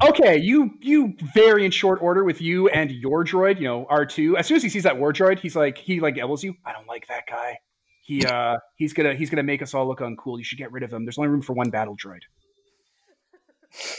Okay, 0.03 0.37
you 0.37 0.71
you 0.81 1.15
very 1.33 1.63
in 1.65 1.71
short 1.71 2.01
order 2.01 2.25
with 2.25 2.41
you 2.41 2.67
and 2.69 2.91
your 2.91 3.23
droid, 3.23 3.59
you 3.59 3.63
know, 3.63 3.85
R2. 3.89 4.37
As 4.37 4.45
soon 4.45 4.57
as 4.57 4.63
he 4.63 4.69
sees 4.69 4.83
that 4.83 4.97
war 4.97 5.13
droid, 5.13 5.39
he's 5.39 5.55
like 5.55 5.77
he 5.77 6.01
like 6.01 6.17
elbows 6.17 6.43
you. 6.43 6.53
I 6.65 6.73
don't 6.73 6.87
like 6.87 7.07
that 7.07 7.23
guy. 7.29 7.59
He 8.01 8.25
uh 8.25 8.57
he's 8.75 8.93
gonna 8.93 9.13
he's 9.15 9.29
gonna 9.29 9.43
make 9.43 9.61
us 9.61 9.73
all 9.73 9.87
look 9.87 9.99
uncool. 9.99 10.37
You 10.37 10.43
should 10.43 10.57
get 10.57 10.71
rid 10.71 10.83
of 10.83 10.91
him. 10.91 11.05
There's 11.05 11.17
only 11.17 11.29
room 11.29 11.41
for 11.41 11.53
one 11.53 11.69
battle 11.69 11.95
droid. 11.95 12.19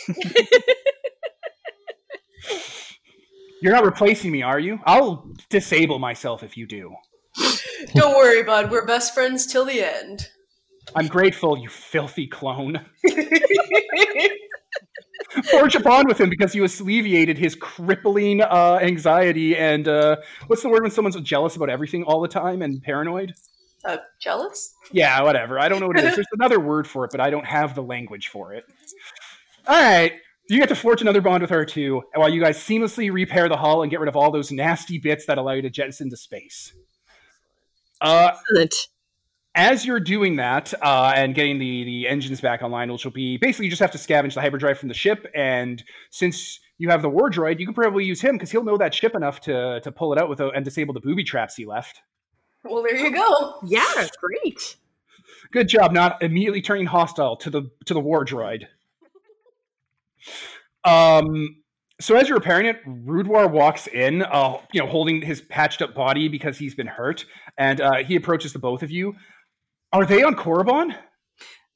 You're 3.63 3.73
not 3.73 3.85
replacing 3.85 4.31
me, 4.33 4.43
are 4.43 4.61
you? 4.61 4.79
I'll 4.85 5.31
disable 5.49 5.99
myself 5.99 6.43
if 6.43 6.59
you 6.59 6.67
do. 6.67 6.95
Don't 7.95 8.15
worry, 8.15 8.43
bud. 8.43 8.71
We're 8.71 8.85
best 8.85 9.15
friends 9.15 9.47
till 9.47 9.65
the 9.65 9.83
end. 9.83 10.29
forge 15.45 15.75
a 15.75 15.81
bond 15.81 16.09
with 16.09 16.21
him 16.21 16.31
because 16.31 16.55
you 16.55 16.65
alleviated 16.65 17.39
his 17.39 17.55
crippling 17.55 18.43
uh, 18.43 18.79
anxiety 18.83 19.57
and 19.57 19.89
uh, 19.89 20.17
what's 20.47 20.63
the 20.63 20.69
word 20.69 20.83
when 20.83 20.91
someone's 20.91 21.17
jealous 21.17 21.57
about 21.57 21.71
everything 21.71 22.03
all 22.05 22.21
the 22.21 22.29
time 22.29 22.63
and 22.63 22.83
paranoid? 22.83 23.35
Uh, 23.85 23.99
jealous? 24.21 24.75
Yeah, 24.93 25.23
whatever. 25.23 25.59
I 25.59 25.69
don't 25.69 25.81
know 25.81 25.87
what 25.87 25.99
it 25.99 26.05
is. 26.05 26.15
There's 26.17 26.27
another 26.33 26.59
word 26.59 26.89
for 26.89 27.05
it, 27.05 27.11
but 27.11 27.21
I 27.21 27.31
don't 27.31 27.47
have 27.47 27.75
the 27.75 27.83
language 27.83 28.29
for 28.29 28.53
it. 28.53 28.65
All 29.67 29.81
right. 29.81 30.13
You 30.49 30.59
get 30.59 30.69
to 30.69 30.77
forge 30.77 31.03
another 31.03 31.21
bond 31.21 31.43
with 31.43 31.51
her 31.51 31.65
too, 31.65 32.03
while 32.15 32.29
you 32.29 32.41
guys 32.41 32.57
seamlessly 32.59 33.13
repair 33.13 33.49
the 33.49 33.57
hull 33.57 33.83
and 33.83 33.91
get 33.91 34.01
rid 34.01 34.09
of 34.09 34.17
all 34.17 34.31
those 34.31 34.53
nasty 34.53 34.99
bits 34.99 35.27
that 35.27 35.39
allow 35.39 35.53
you 35.53 35.63
to 35.63 35.71
jettison 35.71 36.09
to 36.11 36.17
space. 36.17 36.73
Uh, 38.01 38.31
Excellent. 38.33 38.75
As 39.57 39.87
you're 39.87 40.01
doing 40.01 40.37
that 40.37 40.73
uh, 40.83 41.13
and 41.17 41.35
getting 41.35 41.59
the, 41.59 41.83
the 41.85 42.07
engines 42.07 42.41
back 42.41 42.63
online, 42.63 42.93
which 42.93 43.05
will 43.05 43.13
be 43.13 43.39
basically 43.39 43.65
you 43.65 43.71
just 43.71 43.81
have 43.81 43.91
to 43.91 43.99
scavenge 43.99 44.35
the 44.35 44.41
hyperdrive 44.41 44.79
from 44.79 44.89
the 44.89 44.95
ship. 44.95 45.27
And 45.35 45.83
since 46.11 46.61
you 46.79 46.91
have 46.91 47.01
the 47.01 47.09
war 47.09 47.31
droid, 47.31 47.59
you 47.59 47.65
can 47.65 47.75
probably 47.75 48.05
use 48.05 48.21
him 48.21 48.37
because 48.37 48.51
he'll 48.51 48.65
know 48.65 48.77
that 48.77 48.95
ship 48.95 49.15
enough 49.15 49.41
to, 49.41 49.81
to 49.81 49.91
pull 49.91 50.13
it 50.13 50.19
out 50.19 50.29
without 50.29 50.55
and 50.55 50.65
disable 50.65 50.93
the 50.93 51.01
booby 51.01 51.25
traps 51.25 51.57
he 51.57 51.65
left. 51.65 52.03
Well, 52.65 52.83
there 52.83 52.97
you 52.97 53.13
go. 53.13 53.55
Yeah, 53.65 54.07
great. 54.21 54.77
Good 55.53 55.69
job 55.69 55.93
not 55.93 56.23
immediately 56.23 56.61
turning 56.61 56.87
hostile 56.87 57.37
to 57.37 57.51
the 57.51 57.71
to 57.87 57.95
the 57.95 58.01
war 58.01 58.25
droid. 58.25 58.65
Um 60.85 61.57
so 62.01 62.15
as 62.17 62.29
you're 62.29 62.37
repairing 62.37 62.67
it, 62.67 62.85
Rudwar 62.85 63.51
walks 63.51 63.87
in, 63.87 64.23
uh, 64.23 64.59
you 64.73 64.83
know, 64.83 64.87
holding 64.87 65.23
his 65.23 65.41
patched 65.41 65.81
up 65.81 65.95
body 65.95 66.29
because 66.29 66.59
he's 66.59 66.75
been 66.75 66.87
hurt, 66.87 67.25
and 67.57 67.81
uh, 67.81 68.05
he 68.05 68.17
approaches 68.17 68.53
the 68.53 68.59
both 68.59 68.83
of 68.83 68.91
you. 68.91 69.15
Are 69.93 70.05
they 70.05 70.23
on 70.23 70.35
Korriban? 70.35 70.97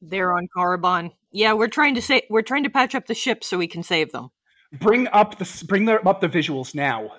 They're 0.02 0.36
on 0.36 0.48
Korriban. 0.54 1.12
Yeah, 1.32 1.52
we're 1.52 1.68
trying 1.68 1.94
to 1.94 2.02
say 2.02 2.22
we're 2.30 2.42
trying 2.42 2.64
to 2.64 2.70
patch 2.70 2.94
up 2.94 3.06
the 3.06 3.14
ship 3.14 3.44
so 3.44 3.58
we 3.58 3.66
can 3.66 3.82
save 3.82 4.12
them. 4.12 4.30
Bring 4.72 5.08
up 5.08 5.38
the 5.38 5.64
bring 5.66 5.84
the, 5.84 6.06
up 6.08 6.20
the 6.20 6.28
visuals 6.28 6.74
now. 6.74 7.10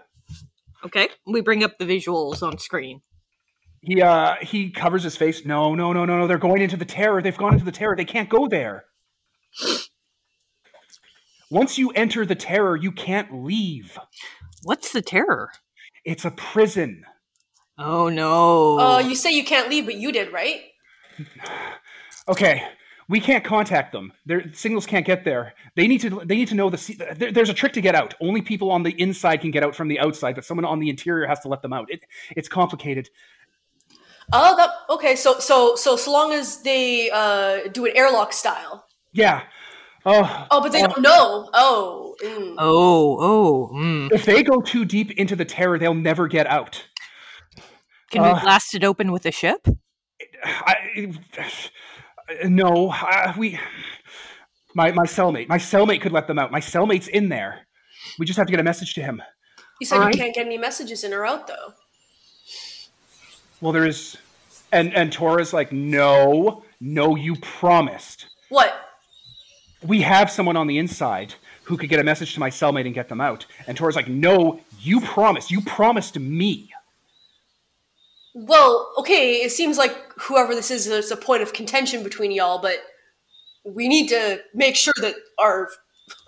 Okay, 0.86 1.10
we 1.26 1.42
bring 1.42 1.64
up 1.64 1.78
the 1.78 1.86
visuals 1.86 2.42
on 2.42 2.58
screen. 2.58 3.02
He 3.82 4.02
uh 4.02 4.36
he 4.42 4.72
covers 4.72 5.04
his 5.04 5.16
face. 5.18 5.46
No, 5.46 5.76
no, 5.76 5.94
no, 5.94 6.06
no, 6.06 6.20
no. 6.20 6.28
They're 6.28 6.38
going 6.38 6.62
into 6.62 6.78
the 6.78 6.86
terror. 6.86 7.22
They've 7.22 7.38
gone 7.38 7.54
into 7.54 7.66
the 7.66 7.72
terror. 7.72 7.96
They 7.96 8.06
can't 8.06 8.30
go 8.30 8.48
there. 8.48 8.86
Once 11.50 11.78
you 11.78 11.92
enter 11.92 12.26
the 12.26 12.36
terror, 12.36 12.76
you 12.76 12.92
can't 12.92 13.44
leave. 13.44 13.98
What's 14.64 14.92
the 14.94 15.02
terror? 15.02 15.52
It's 16.06 16.26
a 16.26 16.32
prison. 16.32 17.04
Oh 17.78 18.10
no. 18.10 18.80
Uh, 18.80 19.00
you 19.00 19.16
say 19.16 19.32
you 19.32 19.44
can't 19.44 19.70
leave, 19.70 19.86
but 19.86 19.96
you 19.96 20.12
did, 20.12 20.32
right? 20.32 20.62
Okay, 22.27 22.61
we 23.10 23.19
can't 23.19 23.43
contact 23.43 23.91
them. 23.91 24.14
Their 24.27 24.53
signals 24.53 24.85
can't 24.85 25.06
get 25.06 25.26
there. 25.26 25.53
They 25.76 25.88
need 25.88 26.02
to. 26.02 26.22
They 26.23 26.35
need 26.35 26.48
to 26.49 26.56
know 26.56 26.69
the. 26.69 27.15
There, 27.18 27.31
there's 27.31 27.49
a 27.49 27.53
trick 27.53 27.73
to 27.73 27.81
get 27.81 27.95
out. 27.95 28.14
Only 28.22 28.41
people 28.41 28.72
on 28.72 28.84
the 28.84 28.91
inside 29.02 29.41
can 29.41 29.49
get 29.52 29.64
out 29.64 29.76
from 29.76 29.88
the 29.88 29.99
outside, 29.99 30.35
but 30.35 30.45
someone 30.45 30.64
on 30.65 30.80
the 30.80 30.88
interior 30.89 31.26
has 31.26 31.39
to 31.41 31.48
let 31.49 31.64
them 31.64 31.73
out. 31.73 31.91
It, 31.91 32.06
it's 32.38 32.48
complicated. 32.48 33.10
Oh, 34.31 34.56
that, 34.56 34.69
okay. 34.89 35.15
So, 35.15 35.39
so, 35.39 35.76
so, 35.76 35.98
so 35.98 36.11
long 36.11 36.31
as 36.31 36.61
they 36.61 37.10
uh, 37.11 37.68
do 37.73 37.85
an 37.85 37.91
airlock 37.95 38.31
style. 38.34 38.85
Yeah. 39.11 39.41
Oh, 40.06 40.48
Oh, 40.49 40.61
but 40.61 40.72
they 40.72 40.81
don't 40.81 41.02
know. 41.02 41.49
Oh, 41.53 42.15
mm. 42.23 42.56
oh, 42.57 43.18
oh. 43.19 43.72
Mm. 43.76 44.11
if 44.14 44.26
they 44.26 44.41
go 44.41 44.61
too 44.61 44.85
deep 44.85 45.11
into 45.11 45.35
the 45.35 45.45
terror, 45.45 45.77
they'll 45.77 45.93
never 45.93 46.27
get 46.27 46.48
out. 46.48 46.85
Can 48.10 48.23
Uh, 48.23 48.34
we 48.35 48.39
blast 48.41 48.73
it 48.73 48.84
open 48.84 49.11
with 49.11 49.26
a 49.26 49.31
ship? 49.31 49.68
I, 50.44 51.14
no, 52.46 52.90
uh, 52.92 53.34
we. 53.38 53.60
My 54.74 54.92
my 54.92 55.06
cellmate, 55.06 55.50
my 55.50 55.58
cellmate 55.58 56.02
could 56.02 56.14
let 56.14 56.28
them 56.28 56.40
out. 56.40 56.52
My 56.52 56.62
cellmate's 56.62 57.08
in 57.08 57.30
there. 57.30 57.68
We 58.18 58.26
just 58.26 58.38
have 58.38 58.48
to 58.48 58.52
get 58.52 58.60
a 58.60 58.64
message 58.64 58.94
to 58.96 59.02
him. 59.02 59.22
you 59.80 59.86
said 59.86 59.98
Alright. 59.98 60.16
you 60.16 60.22
can't 60.22 60.34
get 60.34 60.46
any 60.46 60.58
messages 60.58 61.04
in 61.04 61.14
or 61.14 61.26
out, 61.26 61.48
though. 61.48 61.74
Well, 63.60 63.74
there 63.74 63.86
is, 63.86 64.18
and 64.72 64.94
and 64.94 65.12
Tora's 65.12 65.54
like, 65.54 65.72
no, 65.72 66.64
no, 66.80 67.16
you 67.16 67.36
promised. 67.36 68.28
What? 68.50 68.74
We 69.86 70.02
have 70.02 70.32
someone 70.32 70.58
on 70.58 70.68
the 70.68 70.78
inside 70.78 71.36
who 71.64 71.78
could 71.78 71.90
get 71.90 72.00
a 72.00 72.04
message 72.04 72.34
to 72.34 72.40
my 72.40 72.50
cellmate 72.50 72.86
and 72.86 72.94
get 72.94 73.10
them 73.10 73.22
out. 73.22 73.46
And 73.68 73.78
Tora's 73.78 73.96
like, 73.96 74.08
no, 74.08 74.60
you 74.80 75.02
promised. 75.02 75.52
You 75.52 75.62
promised 75.62 76.18
me. 76.20 76.70
Well, 78.34 78.94
okay. 78.98 79.36
It 79.41 79.52
seems 79.52 79.78
like 79.78 79.95
whoever 80.20 80.56
this 80.56 80.72
is, 80.72 80.86
there's 80.86 81.12
a 81.12 81.18
point 81.18 81.44
of 81.44 81.53
contention 81.53 82.03
between 82.03 82.32
y'all, 82.32 82.62
but 82.62 82.78
we 83.66 83.88
need 83.88 84.08
to 84.10 84.41
make 84.53 84.76
sure 84.76 84.94
that 85.02 85.16
our 85.40 85.70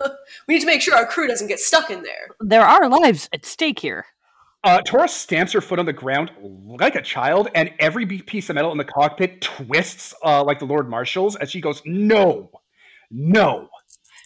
we 0.48 0.54
need 0.54 0.60
to 0.60 0.66
make 0.66 0.80
sure 0.80 0.94
our 0.96 1.06
crew 1.06 1.26
doesn't 1.26 1.48
get 1.48 1.60
stuck 1.60 1.90
in 1.90 2.02
there. 2.02 2.28
There 2.40 2.62
are 2.64 2.88
lives 2.88 3.28
at 3.32 3.44
stake 3.44 3.78
here. 3.78 4.06
Uh, 4.62 4.80
Tora 4.80 5.08
stamps 5.08 5.52
her 5.52 5.60
foot 5.60 5.78
on 5.78 5.84
the 5.84 5.92
ground 5.92 6.30
like 6.40 6.94
a 6.94 7.02
child, 7.02 7.48
and 7.54 7.70
every 7.80 8.06
piece 8.06 8.48
of 8.48 8.54
metal 8.54 8.72
in 8.72 8.78
the 8.78 8.84
cockpit 8.84 9.42
twists 9.42 10.14
uh, 10.24 10.42
like 10.42 10.58
the 10.58 10.64
Lord 10.64 10.88
Marshal's 10.88 11.36
as 11.36 11.50
she 11.50 11.60
goes, 11.60 11.82
No, 11.84 12.50
no, 13.10 13.68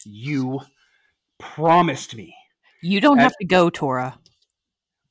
you 0.05 0.61
promised 1.39 2.15
me. 2.15 2.33
You 2.81 3.01
don't 3.01 3.19
Uh, 3.19 3.23
have 3.23 3.35
to 3.41 3.45
go, 3.45 3.69
Tora. 3.69 4.17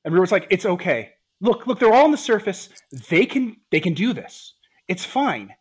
And 0.03 0.13
River's 0.15 0.31
like, 0.31 0.47
It's 0.49 0.65
okay. 0.65 1.11
Look, 1.41 1.67
look, 1.67 1.79
they're 1.79 1.93
all 1.93 2.05
on 2.05 2.11
the 2.11 2.17
surface. 2.17 2.69
They 3.09 3.25
can 3.25 3.57
they 3.71 3.79
can 3.79 3.93
do 3.93 4.13
this. 4.13 4.53
It's 4.87 5.05
fine. 5.05 5.53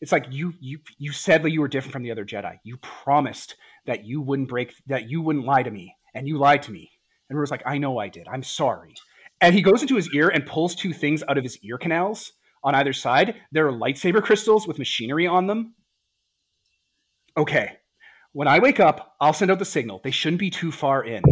It's 0.00 0.12
like 0.12 0.26
you 0.30 0.54
you 0.60 0.78
you 0.98 1.12
said 1.12 1.42
that 1.42 1.50
you 1.50 1.60
were 1.60 1.68
different 1.68 1.92
from 1.92 2.02
the 2.02 2.12
other 2.12 2.24
Jedi. 2.24 2.58
You 2.64 2.76
promised 2.78 3.56
that 3.86 4.04
you 4.04 4.20
wouldn't 4.20 4.48
break 4.48 4.74
that 4.86 5.08
you 5.08 5.20
wouldn't 5.20 5.44
lie 5.44 5.62
to 5.62 5.70
me, 5.70 5.94
and 6.14 6.28
you 6.28 6.38
lied 6.38 6.62
to 6.64 6.72
me. 6.72 6.90
And 7.28 7.36
River's 7.36 7.50
like, 7.50 7.62
I 7.66 7.78
know 7.78 7.98
I 7.98 8.08
did. 8.08 8.26
I'm 8.28 8.42
sorry. 8.42 8.94
And 9.40 9.54
he 9.54 9.62
goes 9.62 9.82
into 9.82 9.96
his 9.96 10.08
ear 10.14 10.28
and 10.28 10.46
pulls 10.46 10.74
two 10.74 10.92
things 10.92 11.22
out 11.28 11.38
of 11.38 11.44
his 11.44 11.58
ear 11.62 11.78
canals 11.78 12.32
on 12.64 12.74
either 12.74 12.92
side. 12.92 13.36
There 13.52 13.68
are 13.68 13.72
lightsaber 13.72 14.22
crystals 14.22 14.66
with 14.66 14.78
machinery 14.78 15.26
on 15.26 15.46
them. 15.46 15.74
Okay. 17.36 17.76
When 18.32 18.48
I 18.48 18.58
wake 18.58 18.80
up, 18.80 19.16
I'll 19.20 19.32
send 19.32 19.50
out 19.50 19.58
the 19.58 19.64
signal. 19.64 20.00
They 20.02 20.10
shouldn't 20.10 20.40
be 20.40 20.50
too 20.50 20.72
far 20.72 21.04
in. 21.04 21.22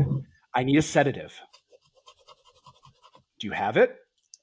I 0.55 0.65
need 0.65 0.77
a 0.77 0.83
sedative. 0.83 1.39
Do 3.39 3.47
you 3.47 3.53
have 3.53 3.77
it? 3.77 3.97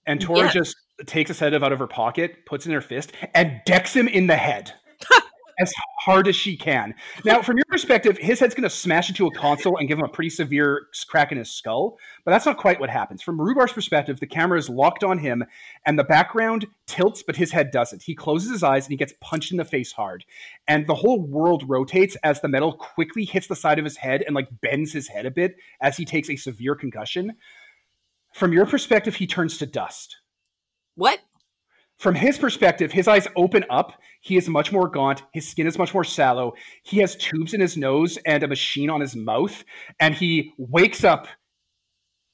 And 0.05 0.19
Tora 0.21 0.45
Yeah. 0.45 0.51
just 0.51 0.75
takes 1.05 1.29
a 1.29 1.33
sedative 1.33 1.63
out 1.63 1.71
of 1.71 1.79
her 1.79 1.87
pocket, 1.87 2.45
puts 2.45 2.65
it 2.65 2.69
in 2.69 2.75
her 2.75 2.81
fist, 2.81 3.11
and 3.33 3.61
decks 3.65 3.95
him 3.95 4.07
in 4.07 4.27
the 4.27 4.35
head 4.35 4.73
as 5.59 5.71
hard 6.01 6.27
as 6.27 6.35
she 6.35 6.57
can. 6.57 6.93
Now, 7.23 7.41
from 7.41 7.57
your 7.57 7.65
perspective, 7.69 8.17
his 8.17 8.39
head's 8.39 8.53
going 8.53 8.63
to 8.63 8.69
smash 8.69 9.09
into 9.09 9.25
a 9.25 9.31
console 9.31 9.77
and 9.77 9.87
give 9.87 9.97
him 9.97 10.03
a 10.05 10.09
pretty 10.09 10.29
severe 10.29 10.87
crack 11.07 11.31
in 11.31 11.37
his 11.37 11.49
skull, 11.49 11.97
but 12.25 12.31
that's 12.31 12.45
not 12.45 12.57
quite 12.57 12.79
what 12.79 12.89
happens. 12.89 13.21
From 13.21 13.39
Rugar's 13.39 13.71
perspective, 13.71 14.19
the 14.19 14.27
camera 14.27 14.57
is 14.59 14.69
locked 14.69 15.03
on 15.03 15.17
him, 15.19 15.43
and 15.85 15.97
the 15.97 16.03
background 16.03 16.67
tilts, 16.85 17.23
but 17.23 17.35
his 17.35 17.51
head 17.51 17.71
doesn't. 17.71 18.03
He 18.03 18.13
closes 18.15 18.51
his 18.51 18.63
eyes 18.63 18.85
and 18.85 18.91
he 18.91 18.97
gets 18.97 19.13
punched 19.21 19.51
in 19.51 19.57
the 19.57 19.65
face 19.65 19.91
hard, 19.91 20.25
and 20.67 20.85
the 20.85 20.95
whole 20.95 21.21
world 21.21 21.63
rotates 21.67 22.15
as 22.23 22.41
the 22.41 22.49
metal 22.49 22.73
quickly 22.73 23.23
hits 23.25 23.47
the 23.47 23.55
side 23.55 23.79
of 23.79 23.85
his 23.85 23.97
head 23.97 24.23
and 24.25 24.35
like 24.35 24.49
bends 24.61 24.91
his 24.91 25.07
head 25.07 25.25
a 25.25 25.31
bit 25.31 25.55
as 25.81 25.97
he 25.97 26.05
takes 26.05 26.29
a 26.29 26.35
severe 26.35 26.75
concussion. 26.75 27.33
From 28.33 28.53
your 28.53 28.65
perspective, 28.65 29.15
he 29.15 29.27
turns 29.27 29.57
to 29.59 29.65
dust 29.65 30.17
What? 30.95 31.19
from 31.97 32.15
his 32.15 32.37
perspective, 32.37 32.91
his 32.91 33.07
eyes 33.07 33.27
open 33.35 33.63
up. 33.69 33.93
He 34.21 34.35
is 34.35 34.49
much 34.49 34.71
more 34.71 34.89
gaunt. 34.89 35.23
His 35.31 35.47
skin 35.47 35.67
is 35.67 35.77
much 35.77 35.93
more 35.93 36.03
sallow. 36.03 36.53
He 36.83 36.97
has 36.97 37.15
tubes 37.15 37.53
in 37.53 37.61
his 37.61 37.77
nose 37.77 38.17
and 38.25 38.43
a 38.43 38.47
machine 38.47 38.89
on 38.89 38.99
his 38.99 39.15
mouth. 39.15 39.63
And 39.99 40.13
he 40.15 40.53
wakes 40.57 41.03
up 41.03 41.27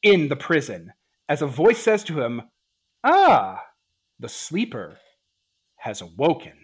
in 0.02 0.28
the 0.30 0.36
prison 0.36 0.94
as 1.28 1.42
a 1.44 1.48
voice 1.48 1.78
says 1.78 2.04
to 2.06 2.20
him, 2.22 2.42
Ah, 3.04 3.62
the 4.20 4.30
sleeper 4.30 4.98
has 5.78 6.02
awoken. 6.02 6.58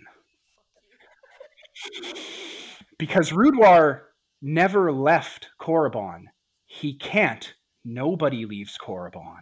Because 2.97 3.31
Rudwar 3.31 4.01
never 4.41 4.91
left 4.91 5.49
Korriban. 5.61 6.25
He 6.65 6.95
can't. 6.95 7.53
Nobody 7.85 8.45
leaves 8.45 8.77
Korriban. 8.81 9.41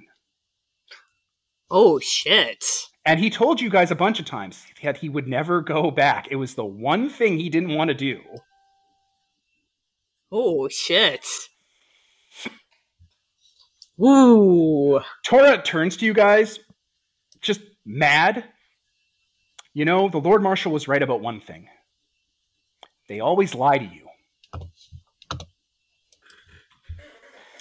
Oh 1.71 1.99
shit. 1.99 2.63
And 3.05 3.19
he 3.19 3.29
told 3.29 3.61
you 3.61 3.69
guys 3.69 3.89
a 3.89 3.95
bunch 3.95 4.19
of 4.19 4.25
times 4.25 4.65
that 4.83 4.97
he 4.97 5.09
would 5.09 5.27
never 5.27 5.61
go 5.61 5.89
back. 5.89 6.27
It 6.29 6.35
was 6.35 6.55
the 6.55 6.65
one 6.65 7.09
thing 7.09 7.39
he 7.39 7.49
didn't 7.49 7.73
want 7.73 7.87
to 7.87 7.93
do. 7.93 8.19
Oh 10.31 10.67
shit. 10.67 11.25
Ooh. 13.99 14.99
Tora 15.25 15.61
turns 15.61 15.97
to 15.97 16.05
you 16.05 16.13
guys, 16.13 16.59
just 17.41 17.61
mad. 17.85 18.43
You 19.73 19.85
know, 19.85 20.09
the 20.09 20.19
Lord 20.19 20.43
Marshal 20.43 20.71
was 20.71 20.87
right 20.87 21.01
about 21.01 21.21
one 21.21 21.39
thing. 21.39 21.67
They 23.07 23.19
always 23.19 23.55
lie 23.55 23.77
to 23.77 23.85
you. 23.85 24.02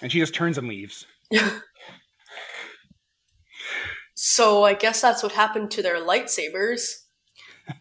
And 0.03 0.11
she 0.12 0.19
just 0.19 0.35
turns 0.35 0.59
and 0.59 0.69
leaves. 0.69 1.07
So 4.15 4.65
I 4.65 4.74
guess 4.74 5.01
that's 5.01 5.23
what 5.23 5.33
happened 5.33 5.70
to 5.73 5.83
their 5.83 5.97
lightsabers. 5.97 6.83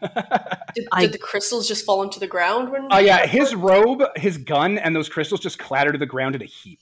Did, 0.74 0.86
I- 0.92 1.02
did 1.02 1.12
the 1.12 1.18
crystals 1.18 1.66
just 1.68 1.84
fall 1.84 2.02
into 2.02 2.18
the 2.20 2.26
ground 2.26 2.70
when? 2.70 2.88
Oh 2.90 2.98
yeah, 2.98 3.26
his 3.26 3.54
robe, 3.54 4.02
his 4.16 4.38
gun, 4.38 4.78
and 4.78 4.94
those 4.96 5.08
crystals 5.08 5.40
just 5.40 5.58
clatter 5.58 5.90
to 5.92 5.98
the 5.98 6.06
ground 6.06 6.34
in 6.36 6.42
a 6.42 6.46
heap. 6.46 6.80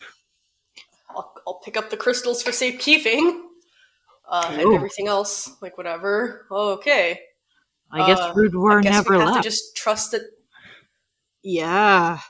I'll, 1.08 1.32
I'll 1.46 1.60
pick 1.64 1.76
up 1.76 1.90
the 1.90 1.96
crystals 1.96 2.42
for 2.42 2.52
safekeeping. 2.52 3.46
Uh, 4.30 4.46
and 4.52 4.74
everything 4.74 5.08
else, 5.08 5.50
like 5.60 5.76
whatever. 5.76 6.46
Okay. 6.52 7.18
I 7.90 8.06
guess 8.06 8.20
Uh, 8.20 8.32
Rude 8.36 8.54
War 8.54 8.78
I 8.78 8.82
never 8.82 9.14
we 9.14 9.18
have 9.18 9.28
left. 9.30 9.42
to 9.42 9.48
just 9.48 9.76
trust 9.76 10.12
that. 10.12 10.22
Yeah. 11.42 12.20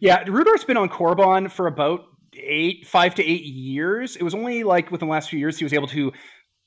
Yeah, 0.00 0.24
Rudar's 0.26 0.64
been 0.64 0.76
on 0.76 0.88
Korriban 0.88 1.50
for 1.50 1.66
about 1.66 2.06
eight, 2.36 2.86
five 2.86 3.14
to 3.16 3.24
eight 3.24 3.44
years. 3.44 4.16
It 4.16 4.22
was 4.22 4.34
only 4.34 4.64
like 4.64 4.90
within 4.90 5.08
the 5.08 5.12
last 5.12 5.30
few 5.30 5.38
years 5.38 5.58
he 5.58 5.64
was 5.64 5.72
able 5.72 5.88
to 5.88 6.12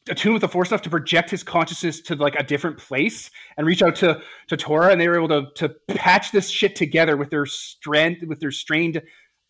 attune 0.09 0.33
with 0.33 0.41
the 0.41 0.47
Force 0.47 0.69
enough 0.69 0.81
to 0.83 0.89
project 0.89 1.29
his 1.29 1.43
consciousness 1.43 2.01
to 2.01 2.15
like 2.15 2.35
a 2.35 2.43
different 2.43 2.77
place 2.77 3.29
and 3.57 3.67
reach 3.67 3.81
out 3.81 3.95
to 3.97 4.21
to 4.47 4.57
Tora, 4.57 4.91
and 4.91 5.01
they 5.01 5.07
were 5.07 5.17
able 5.17 5.27
to 5.29 5.47
to 5.55 5.75
patch 5.89 6.31
this 6.31 6.49
shit 6.49 6.75
together 6.75 7.17
with 7.17 7.29
their 7.29 7.45
strand 7.45 8.17
with 8.27 8.39
their 8.39 8.51
strained 8.51 9.01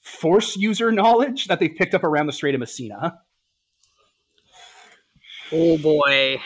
Force 0.02 0.56
user 0.56 0.92
knowledge 0.92 1.48
that 1.48 1.60
they 1.60 1.68
picked 1.68 1.94
up 1.94 2.04
around 2.04 2.28
the 2.28 2.34
Strait 2.34 2.56
of 2.56 2.60
Messina. 2.60 3.20
Oh 5.52 5.78
boy. 5.78 6.40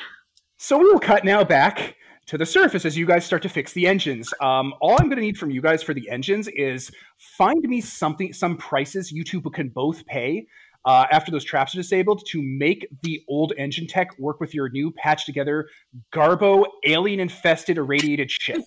So 0.57 0.77
we 0.77 0.85
will 0.85 0.99
cut 0.99 1.26
now 1.26 1.43
back 1.43 1.95
to 2.27 2.38
the 2.38 2.45
surface 2.45 2.85
as 2.85 2.98
you 2.98 3.06
guys 3.06 3.26
start 3.26 3.41
to 3.41 3.49
fix 3.49 3.73
the 3.73 3.88
engines. 3.88 4.34
Um, 4.41 4.73
all 4.80 4.91
I'm 4.99 5.07
going 5.07 5.18
to 5.18 5.22
need 5.23 5.38
from 5.38 5.52
you 5.52 5.61
guys 5.61 5.84
for 5.84 5.93
the 5.93 6.10
engines 6.10 6.48
is 6.49 6.91
find 7.18 7.61
me 7.64 7.81
something, 7.81 8.31
some 8.34 8.57
prices 8.57 9.11
you 9.11 9.23
two 9.23 9.41
can 9.41 9.69
both 9.69 10.06
pay 10.06 10.45
uh, 10.85 11.06
after 11.11 11.31
those 11.31 11.43
traps 11.43 11.73
are 11.76 11.77
disabled 11.77 12.23
to 12.27 12.41
make 12.41 12.88
the 13.03 13.22
old 13.27 13.53
engine 13.57 13.85
tech 13.88 14.18
work 14.18 14.39
with 14.39 14.53
your 14.53 14.69
new 14.69 14.91
patch 14.91 15.26
together 15.26 15.68
Garbo 16.14 16.65
alien 16.85 17.19
infested 17.19 17.77
irradiated 17.77 18.31
ship. 18.31 18.61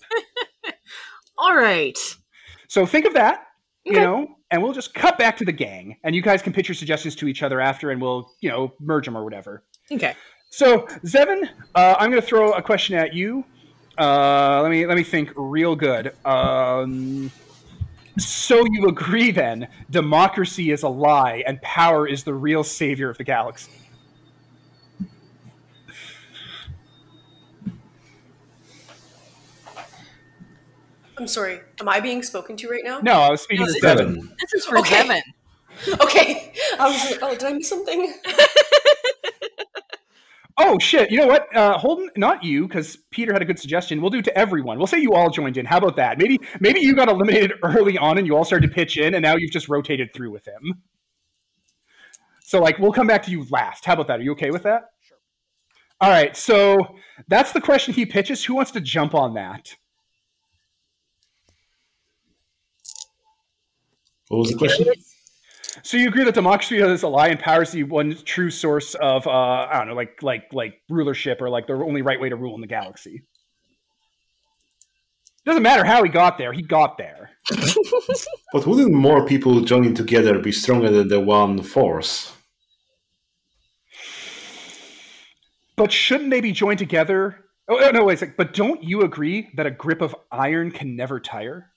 All 1.37 1.55
right. 1.55 1.97
so 2.67 2.85
think 2.85 3.05
of 3.05 3.13
that, 3.13 3.43
you 3.83 3.93
Okay. 3.93 4.01
know, 4.01 4.27
and 4.51 4.63
we'll 4.63 4.73
just 4.73 4.93
cut 4.93 5.17
back 5.17 5.35
to 5.37 5.45
the 5.45 5.51
gang, 5.51 5.97
and 6.03 6.15
you 6.15 6.21
guys 6.21 6.41
can 6.41 6.53
pitch 6.53 6.67
your 6.69 6.75
suggestions 6.75 7.15
to 7.17 7.27
each 7.27 7.43
other 7.43 7.59
after, 7.59 7.91
and 7.91 8.01
we'll, 8.01 8.31
you 8.41 8.49
know, 8.49 8.73
merge 8.79 9.05
them 9.05 9.17
or 9.17 9.23
whatever. 9.23 9.63
Okay. 9.91 10.13
So, 10.55 10.83
Zevin, 11.03 11.49
uh, 11.75 11.95
I'm 11.99 12.09
going 12.09 12.21
to 12.21 12.25
throw 12.25 12.53
a 12.53 12.61
question 12.61 12.95
at 12.95 13.13
you. 13.13 13.43
Uh, 13.97 14.61
let 14.61 14.71
me 14.71 14.85
let 14.85 14.95
me 14.95 15.03
think 15.03 15.33
real 15.35 15.75
good. 15.75 16.15
Um, 16.25 17.29
so 18.17 18.63
you 18.71 18.87
agree 18.87 19.31
then? 19.31 19.67
Democracy 19.89 20.71
is 20.71 20.83
a 20.83 20.87
lie, 20.87 21.43
and 21.45 21.61
power 21.61 22.07
is 22.07 22.23
the 22.23 22.33
real 22.33 22.63
savior 22.63 23.09
of 23.09 23.17
the 23.17 23.25
galaxy. 23.25 23.73
I'm 31.17 31.27
sorry. 31.27 31.59
Am 31.79 31.87
I 31.87 31.99
being 31.99 32.23
spoken 32.23 32.57
to 32.57 32.69
right 32.69 32.83
now? 32.83 32.99
No, 32.99 33.13
I 33.13 33.29
was 33.29 33.41
speaking 33.41 33.65
No, 33.65 33.73
to 33.73 33.73
this- 33.73 33.83
Zevin. 33.83 33.97
Seven. 33.97 34.35
This 34.41 34.53
is 34.53 34.65
for 34.65 34.77
Okay. 34.79 35.01
Devin. 35.07 35.21
Okay. 36.01 36.53
I 36.79 36.87
was 36.89 37.11
like, 37.11 37.19
oh, 37.21 37.31
did 37.35 37.43
I 37.43 37.51
miss 37.53 37.67
something? 37.67 38.13
Oh 40.57 40.79
shit! 40.79 41.11
You 41.11 41.17
know 41.17 41.27
what, 41.27 41.53
uh, 41.53 41.77
Holden? 41.77 42.09
Not 42.15 42.43
you, 42.43 42.65
because 42.67 42.97
Peter 43.11 43.33
had 43.33 43.41
a 43.41 43.45
good 43.45 43.59
suggestion. 43.59 43.99
We'll 43.99 44.09
do 44.09 44.19
it 44.19 44.25
to 44.25 44.37
everyone. 44.37 44.77
We'll 44.77 44.87
say 44.87 44.99
you 45.01 45.13
all 45.13 45.29
joined 45.29 45.57
in. 45.57 45.65
How 45.65 45.79
about 45.79 45.97
that? 45.97 46.17
Maybe 46.17 46.39
maybe 46.61 46.79
you 46.79 46.95
got 46.95 47.09
eliminated 47.09 47.53
early 47.61 47.97
on, 47.97 48.17
and 48.17 48.25
you 48.25 48.37
all 48.37 48.45
started 48.45 48.69
to 48.69 48.73
pitch 48.73 48.97
in, 48.97 49.15
and 49.15 49.21
now 49.21 49.35
you've 49.35 49.51
just 49.51 49.67
rotated 49.67 50.13
through 50.13 50.31
with 50.31 50.47
him. 50.47 50.81
So 52.41 52.61
like, 52.61 52.79
we'll 52.79 52.93
come 52.93 53.07
back 53.07 53.23
to 53.23 53.31
you 53.31 53.45
last. 53.49 53.83
How 53.83 53.93
about 53.93 54.07
that? 54.07 54.19
Are 54.19 54.23
you 54.23 54.31
okay 54.33 54.51
with 54.51 54.63
that? 54.63 54.91
Sure. 55.01 55.17
All 55.99 56.09
right. 56.09 56.37
So 56.37 56.95
that's 57.27 57.51
the 57.51 57.59
question 57.59 57.93
he 57.93 58.05
pitches. 58.05 58.45
Who 58.45 58.55
wants 58.55 58.71
to 58.71 58.81
jump 58.81 59.13
on 59.13 59.33
that? 59.33 59.75
What 64.29 64.37
was 64.37 64.51
the 64.51 64.57
question? 64.57 64.87
So 65.83 65.97
you 65.97 66.07
agree 66.07 66.23
that 66.23 66.33
democracy 66.33 66.77
is 66.77 67.03
a 67.03 67.07
lie 67.07 67.27
and 67.27 67.39
power 67.39 67.63
is 67.63 67.71
the 67.71 67.83
one 67.83 68.15
true 68.23 68.49
source 68.49 68.95
of 68.95 69.27
uh, 69.27 69.29
I 69.29 69.77
don't 69.79 69.87
know, 69.87 69.93
like 69.93 70.21
like 70.21 70.53
like 70.53 70.81
rulership 70.89 71.41
or 71.41 71.49
like 71.49 71.67
the 71.67 71.73
only 71.73 72.01
right 72.01 72.19
way 72.19 72.29
to 72.29 72.35
rule 72.35 72.55
in 72.55 72.61
the 72.61 72.67
galaxy. 72.67 73.23
Doesn't 75.45 75.63
matter 75.63 75.83
how 75.83 76.03
he 76.03 76.09
got 76.09 76.37
there; 76.37 76.53
he 76.53 76.61
got 76.61 76.97
there. 76.97 77.31
But 78.53 78.65
wouldn't 78.65 78.93
more 78.93 79.25
people 79.25 79.59
joining 79.61 79.93
together 79.93 80.39
be 80.39 80.53
stronger 80.53 80.89
than 80.89 81.09
the 81.09 81.19
one 81.19 81.61
force? 81.61 82.31
But 85.75 85.91
shouldn't 85.91 86.29
they 86.29 86.39
be 86.39 86.53
joined 86.53 86.79
together? 86.79 87.43
Oh 87.67 87.77
oh, 87.83 87.91
no, 87.91 88.05
wait 88.05 88.13
a 88.13 88.17
sec. 88.17 88.37
But 88.37 88.53
don't 88.53 88.81
you 88.81 89.01
agree 89.01 89.49
that 89.55 89.65
a 89.65 89.71
grip 89.71 90.01
of 90.01 90.15
iron 90.31 90.71
can 90.71 90.95
never 90.95 91.19
tire? 91.19 91.71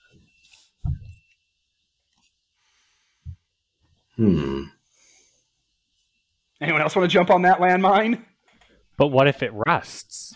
Hmm. 4.19 4.65
Anyone 6.61 6.83
else 6.83 6.97
want 6.97 7.09
to 7.09 7.13
jump 7.13 7.31
on 7.31 7.43
that 7.43 7.61
landmine? 7.61 8.25
But 8.97 9.09
what 9.09 9.29
if 9.29 9.43
it 9.45 9.53
rusts? 9.67 10.35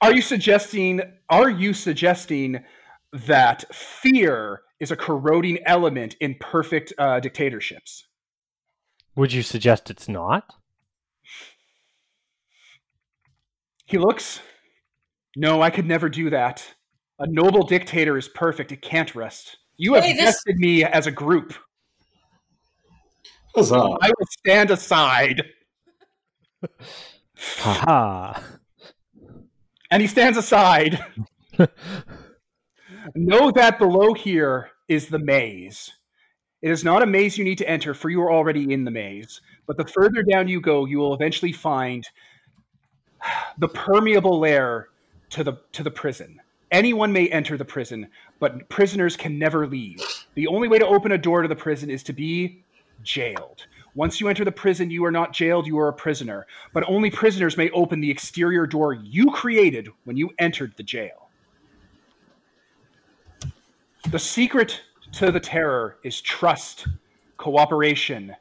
Are 0.00 0.14
you 0.14 0.22
suggesting? 0.22 1.00
Are 1.28 1.50
you 1.50 1.74
suggesting 1.74 2.62
that 3.12 3.64
fear 3.74 4.62
is 4.78 4.92
a 4.92 4.96
corroding 4.96 5.58
element 5.66 6.14
in 6.20 6.36
perfect 6.40 6.92
uh, 6.96 7.18
dictatorships? 7.18 8.04
Would 9.16 9.32
you 9.32 9.42
suggest 9.42 9.90
it's 9.90 10.08
not? 10.08 10.44
He 13.86 13.98
looks. 13.98 14.40
No, 15.36 15.60
I 15.60 15.70
could 15.70 15.86
never 15.86 16.08
do 16.08 16.30
that. 16.30 16.64
A 17.18 17.26
noble 17.26 17.64
dictator 17.66 18.16
is 18.16 18.28
perfect. 18.28 18.70
It 18.72 18.80
can't 18.80 19.14
rust. 19.14 19.56
You 19.76 19.94
have 19.94 20.04
Hey, 20.04 20.12
this- 20.12 20.24
vested 20.36 20.56
me 20.58 20.84
as 20.84 21.06
a 21.06 21.10
group. 21.10 21.52
Huzzah. 23.54 23.96
I 24.00 24.08
will 24.08 24.26
stand 24.38 24.70
aside. 24.70 25.42
Haha. 27.36 28.40
And 29.90 30.00
he 30.00 30.08
stands 30.08 30.38
aside. 30.38 31.04
know 33.14 33.50
that 33.50 33.78
below 33.78 34.14
here 34.14 34.70
is 34.88 35.08
the 35.08 35.18
maze. 35.18 35.92
It 36.62 36.70
is 36.70 36.84
not 36.84 37.02
a 37.02 37.06
maze 37.06 37.36
you 37.36 37.44
need 37.44 37.58
to 37.58 37.68
enter, 37.68 37.92
for 37.92 38.08
you 38.08 38.22
are 38.22 38.32
already 38.32 38.72
in 38.72 38.84
the 38.84 38.90
maze. 38.90 39.40
But 39.66 39.76
the 39.76 39.86
further 39.86 40.22
down 40.22 40.48
you 40.48 40.60
go, 40.60 40.84
you 40.84 40.98
will 40.98 41.14
eventually 41.14 41.52
find 41.52 42.04
the 43.58 43.68
permeable 43.68 44.38
layer 44.38 44.88
to 45.30 45.44
the 45.44 45.54
to 45.72 45.82
the 45.82 45.90
prison. 45.90 46.40
Anyone 46.70 47.12
may 47.12 47.28
enter 47.28 47.58
the 47.58 47.64
prison, 47.64 48.08
but 48.38 48.68
prisoners 48.70 49.16
can 49.16 49.38
never 49.38 49.66
leave. 49.66 50.00
The 50.34 50.46
only 50.46 50.68
way 50.68 50.78
to 50.78 50.86
open 50.86 51.12
a 51.12 51.18
door 51.18 51.42
to 51.42 51.48
the 51.48 51.56
prison 51.56 51.90
is 51.90 52.02
to 52.04 52.12
be 52.12 52.64
jailed. 53.02 53.66
Once 53.94 54.20
you 54.20 54.28
enter 54.28 54.44
the 54.44 54.52
prison, 54.52 54.90
you 54.90 55.04
are 55.04 55.10
not 55.10 55.32
jailed, 55.32 55.66
you 55.66 55.78
are 55.78 55.88
a 55.88 55.92
prisoner. 55.92 56.46
But 56.72 56.84
only 56.88 57.10
prisoners 57.10 57.56
may 57.56 57.70
open 57.70 58.00
the 58.00 58.10
exterior 58.10 58.66
door 58.66 58.94
you 58.94 59.30
created 59.30 59.88
when 60.04 60.16
you 60.16 60.30
entered 60.38 60.74
the 60.76 60.82
jail. 60.82 61.28
The 64.10 64.18
secret 64.18 64.80
to 65.12 65.30
the 65.30 65.40
terror 65.40 65.98
is 66.02 66.20
trust, 66.20 66.86
cooperation, 67.36 68.34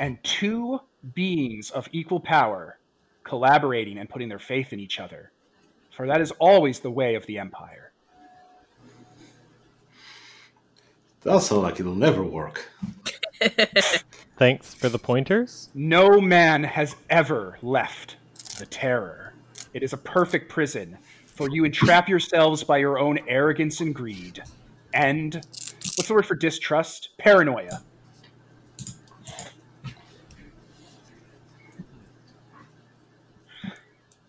and 0.00 0.22
two 0.24 0.80
beings 1.14 1.70
of 1.70 1.88
equal 1.92 2.20
power 2.20 2.78
collaborating 3.24 3.98
and 3.98 4.08
putting 4.08 4.28
their 4.28 4.38
faith 4.38 4.72
in 4.72 4.80
each 4.80 5.00
other. 5.00 5.32
For 5.96 6.06
that 6.06 6.20
is 6.20 6.30
always 6.32 6.80
the 6.80 6.90
way 6.90 7.14
of 7.14 7.26
the 7.26 7.38
empire. 7.38 7.92
That 11.22 11.40
sounds 11.40 11.62
like 11.62 11.80
it'll 11.80 11.94
never 11.94 12.22
work. 12.22 12.68
Thanks 14.38 14.74
for 14.74 14.88
the 14.88 14.98
pointers. 14.98 15.68
No 15.74 16.20
man 16.20 16.64
has 16.64 16.96
ever 17.10 17.58
left 17.62 18.16
the 18.58 18.66
terror. 18.66 19.34
It 19.72 19.82
is 19.82 19.92
a 19.92 19.96
perfect 19.96 20.50
prison, 20.50 20.96
for 21.26 21.48
you 21.50 21.64
entrap 21.64 22.08
yourselves 22.08 22.62
by 22.62 22.78
your 22.78 22.98
own 22.98 23.18
arrogance 23.26 23.80
and 23.80 23.94
greed. 23.94 24.42
And 24.92 25.34
what's 25.34 26.06
the 26.06 26.14
word 26.14 26.26
for 26.26 26.36
distrust? 26.36 27.10
Paranoia. 27.18 27.82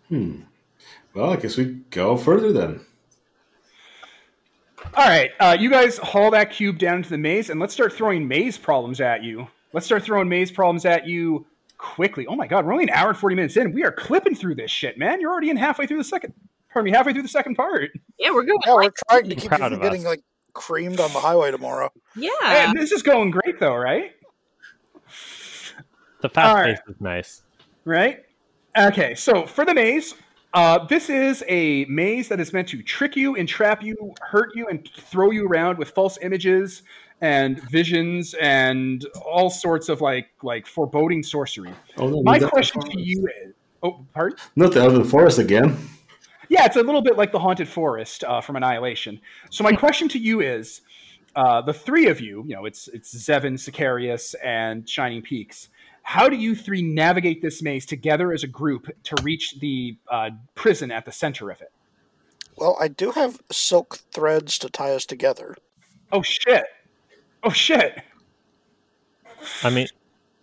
Hmm. 0.08 0.42
Well, 1.14 1.32
I 1.32 1.36
guess 1.36 1.56
we 1.56 1.82
go 1.90 2.16
further 2.16 2.52
then. 2.52 2.85
All 4.96 5.06
right, 5.06 5.30
uh, 5.40 5.54
you 5.60 5.68
guys 5.68 5.98
haul 5.98 6.30
that 6.30 6.50
cube 6.50 6.78
down 6.78 6.96
into 6.96 7.10
the 7.10 7.18
maze, 7.18 7.50
and 7.50 7.60
let's 7.60 7.74
start 7.74 7.92
throwing 7.92 8.26
maze 8.26 8.56
problems 8.56 8.98
at 9.00 9.22
you. 9.22 9.46
Let's 9.74 9.84
start 9.84 10.02
throwing 10.02 10.26
maze 10.26 10.50
problems 10.50 10.86
at 10.86 11.06
you 11.06 11.44
quickly. 11.76 12.26
Oh 12.26 12.34
my 12.34 12.46
god, 12.46 12.64
we're 12.64 12.72
only 12.72 12.84
an 12.84 12.90
hour 12.90 13.10
and 13.10 13.18
40 13.18 13.36
minutes 13.36 13.58
in. 13.58 13.72
We 13.72 13.84
are 13.84 13.92
clipping 13.92 14.34
through 14.34 14.54
this 14.54 14.70
shit, 14.70 14.96
man. 14.96 15.20
You're 15.20 15.30
already 15.30 15.50
in 15.50 15.58
halfway 15.58 15.86
through 15.86 15.98
the 15.98 16.04
second, 16.04 16.32
pardon 16.72 16.90
me, 16.90 16.96
halfway 16.96 17.12
through 17.12 17.22
the 17.24 17.28
second 17.28 17.56
part. 17.56 17.90
Yeah, 18.18 18.30
we're 18.30 18.44
going. 18.44 18.58
Yeah, 18.64 18.74
we're 18.74 18.90
trying 19.10 19.28
to 19.28 19.34
keep 19.34 19.50
you 19.52 19.58
from 19.58 19.80
getting 19.80 20.00
us. 20.00 20.06
like 20.06 20.22
creamed 20.54 20.98
on 20.98 21.12
the 21.12 21.20
highway 21.20 21.50
tomorrow. 21.50 21.90
Yeah. 22.14 22.30
Hey, 22.40 22.72
this 22.74 22.90
is 22.90 23.02
going 23.02 23.30
great, 23.30 23.60
though, 23.60 23.76
right? 23.76 24.12
The 26.22 26.30
fast 26.30 26.48
All 26.48 26.54
right. 26.54 26.74
pace 26.76 26.82
is 26.88 27.00
nice. 27.02 27.42
right? 27.84 28.24
Okay, 28.78 29.14
so 29.14 29.46
for 29.46 29.66
the 29.66 29.74
maze, 29.74 30.14
Uh, 30.56 30.82
this 30.86 31.10
is 31.10 31.44
a 31.48 31.84
maze 31.84 32.28
that 32.28 32.40
is 32.40 32.54
meant 32.54 32.66
to 32.66 32.82
trick 32.82 33.14
you, 33.14 33.34
entrap 33.34 33.82
you, 33.82 34.14
hurt 34.22 34.56
you, 34.56 34.66
and 34.68 34.88
throw 34.96 35.30
you 35.30 35.46
around 35.46 35.76
with 35.76 35.90
false 35.90 36.16
images 36.22 36.80
and 37.20 37.60
visions 37.68 38.34
and 38.40 39.04
all 39.22 39.50
sorts 39.50 39.90
of 39.90 40.00
like 40.00 40.30
like 40.42 40.66
foreboding 40.66 41.22
sorcery. 41.22 41.74
Oh, 41.98 42.08
no, 42.08 42.22
My 42.22 42.38
question 42.38 42.80
to 42.80 42.98
you 42.98 43.28
is, 43.44 43.52
oh, 43.82 44.06
pardon? 44.14 44.38
Not 44.56 44.72
the 44.72 44.80
Elven 44.80 45.04
Forest 45.04 45.40
again. 45.40 45.76
Yeah, 46.48 46.64
it's 46.64 46.76
a 46.76 46.82
little 46.82 47.02
bit 47.02 47.18
like 47.18 47.32
the 47.32 47.38
haunted 47.38 47.68
forest 47.68 48.24
uh, 48.24 48.40
from 48.40 48.56
Annihilation. 48.56 49.20
So 49.50 49.62
my 49.62 49.74
question 49.74 50.08
to 50.08 50.18
you 50.18 50.40
is, 50.40 50.80
uh, 51.34 51.60
the 51.60 51.74
three 51.74 52.06
of 52.06 52.18
you, 52.18 52.42
you 52.46 52.54
know, 52.56 52.64
it's 52.64 52.88
it's 52.88 53.14
Zevin, 53.14 53.58
Sicarius, 53.58 54.34
and 54.42 54.88
Shining 54.88 55.20
Peaks. 55.20 55.68
How 56.06 56.28
do 56.28 56.36
you 56.36 56.54
three 56.54 56.82
navigate 56.82 57.42
this 57.42 57.62
maze 57.62 57.84
together 57.84 58.32
as 58.32 58.44
a 58.44 58.46
group 58.46 58.86
to 59.02 59.16
reach 59.24 59.56
the 59.58 59.98
uh, 60.08 60.30
prison 60.54 60.92
at 60.92 61.04
the 61.04 61.10
center 61.10 61.50
of 61.50 61.60
it? 61.60 61.72
Well, 62.54 62.76
I 62.80 62.86
do 62.86 63.10
have 63.10 63.40
silk 63.50 63.98
threads 64.12 64.56
to 64.60 64.70
tie 64.70 64.92
us 64.92 65.04
together. 65.04 65.56
Oh 66.12 66.22
shit! 66.22 66.62
Oh 67.42 67.50
shit! 67.50 68.00
I 69.64 69.70
mean, 69.70 69.88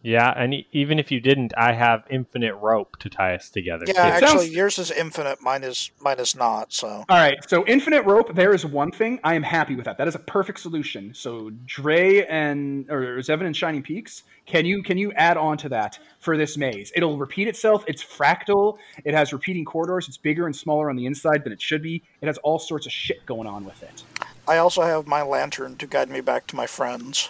yeah, 0.03 0.33
and 0.35 0.53
e- 0.53 0.67
even 0.73 0.99
if 0.99 1.11
you 1.11 1.21
didn't, 1.21 1.53
I 1.57 1.71
have 1.71 2.03
infinite 2.09 2.55
rope 2.55 2.97
to 2.99 3.09
tie 3.09 3.35
us 3.35 3.49
together. 3.49 3.85
Yeah, 3.87 3.93
too. 3.93 3.99
actually, 3.99 4.27
sounds- 4.27 4.49
yours 4.55 4.77
is 4.77 4.91
infinite. 4.91 5.41
Mine 5.41 5.63
is 5.63 5.91
mine 5.99 6.19
is 6.19 6.35
not. 6.35 6.73
So 6.73 6.87
All 6.87 7.17
right, 7.17 7.37
so 7.49 7.65
infinite 7.65 8.05
rope. 8.05 8.35
There 8.35 8.53
is 8.53 8.65
one 8.65 8.91
thing 8.91 9.19
I 9.23 9.33
am 9.33 9.43
happy 9.43 9.75
with 9.75 9.85
that. 9.85 9.97
That 9.97 10.07
is 10.09 10.15
a 10.15 10.19
perfect 10.19 10.59
solution. 10.59 11.13
So 11.13 11.51
Dre 11.65 12.25
and 12.27 12.89
or 12.91 13.17
Zevin 13.19 13.45
and 13.45 13.55
Shining 13.55 13.81
Peaks, 13.81 14.23
can 14.45 14.65
you 14.65 14.83
can 14.83 14.97
you 14.97 15.13
add 15.13 15.37
on 15.37 15.57
to 15.59 15.69
that 15.69 15.97
for 16.19 16.35
this 16.37 16.57
maze? 16.57 16.91
It'll 16.95 17.17
repeat 17.17 17.47
itself. 17.47 17.85
It's 17.87 18.03
fractal. 18.03 18.77
It 19.05 19.13
has 19.13 19.31
repeating 19.31 19.63
corridors. 19.63 20.07
It's 20.09 20.17
bigger 20.17 20.45
and 20.45 20.55
smaller 20.55 20.89
on 20.89 20.97
the 20.97 21.05
inside 21.05 21.45
than 21.45 21.53
it 21.53 21.61
should 21.61 21.81
be. 21.81 22.03
It 22.21 22.25
has 22.27 22.37
all 22.39 22.59
sorts 22.59 22.85
of 22.85 22.91
shit 22.91 23.25
going 23.25 23.47
on 23.47 23.63
with 23.63 23.81
it. 23.81 24.03
I 24.45 24.57
also 24.57 24.81
have 24.81 25.07
my 25.07 25.21
lantern 25.21 25.77
to 25.77 25.87
guide 25.87 26.09
me 26.09 26.19
back 26.19 26.47
to 26.47 26.57
my 26.57 26.67
friends. 26.67 27.29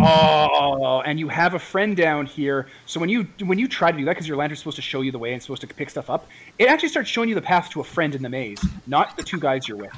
Oh, 0.00 1.02
and 1.06 1.18
you 1.18 1.28
have 1.28 1.54
a 1.54 1.58
friend 1.58 1.96
down 1.96 2.26
here. 2.26 2.66
So 2.86 2.98
when 2.98 3.08
you 3.08 3.28
when 3.44 3.58
you 3.58 3.68
try 3.68 3.92
to 3.92 3.96
do 3.96 4.04
that, 4.04 4.12
because 4.12 4.28
your 4.28 4.36
lantern's 4.36 4.58
supposed 4.58 4.76
to 4.76 4.82
show 4.82 5.00
you 5.00 5.12
the 5.12 5.18
way 5.18 5.32
and 5.32 5.42
supposed 5.42 5.60
to 5.62 5.66
pick 5.68 5.90
stuff 5.90 6.10
up, 6.10 6.26
it 6.58 6.68
actually 6.68 6.88
starts 6.88 7.08
showing 7.08 7.28
you 7.28 7.34
the 7.34 7.42
path 7.42 7.70
to 7.70 7.80
a 7.80 7.84
friend 7.84 8.14
in 8.14 8.22
the 8.22 8.28
maze, 8.28 8.64
not 8.86 9.16
the 9.16 9.22
two 9.22 9.38
guys 9.38 9.68
you're 9.68 9.78
with. 9.78 9.92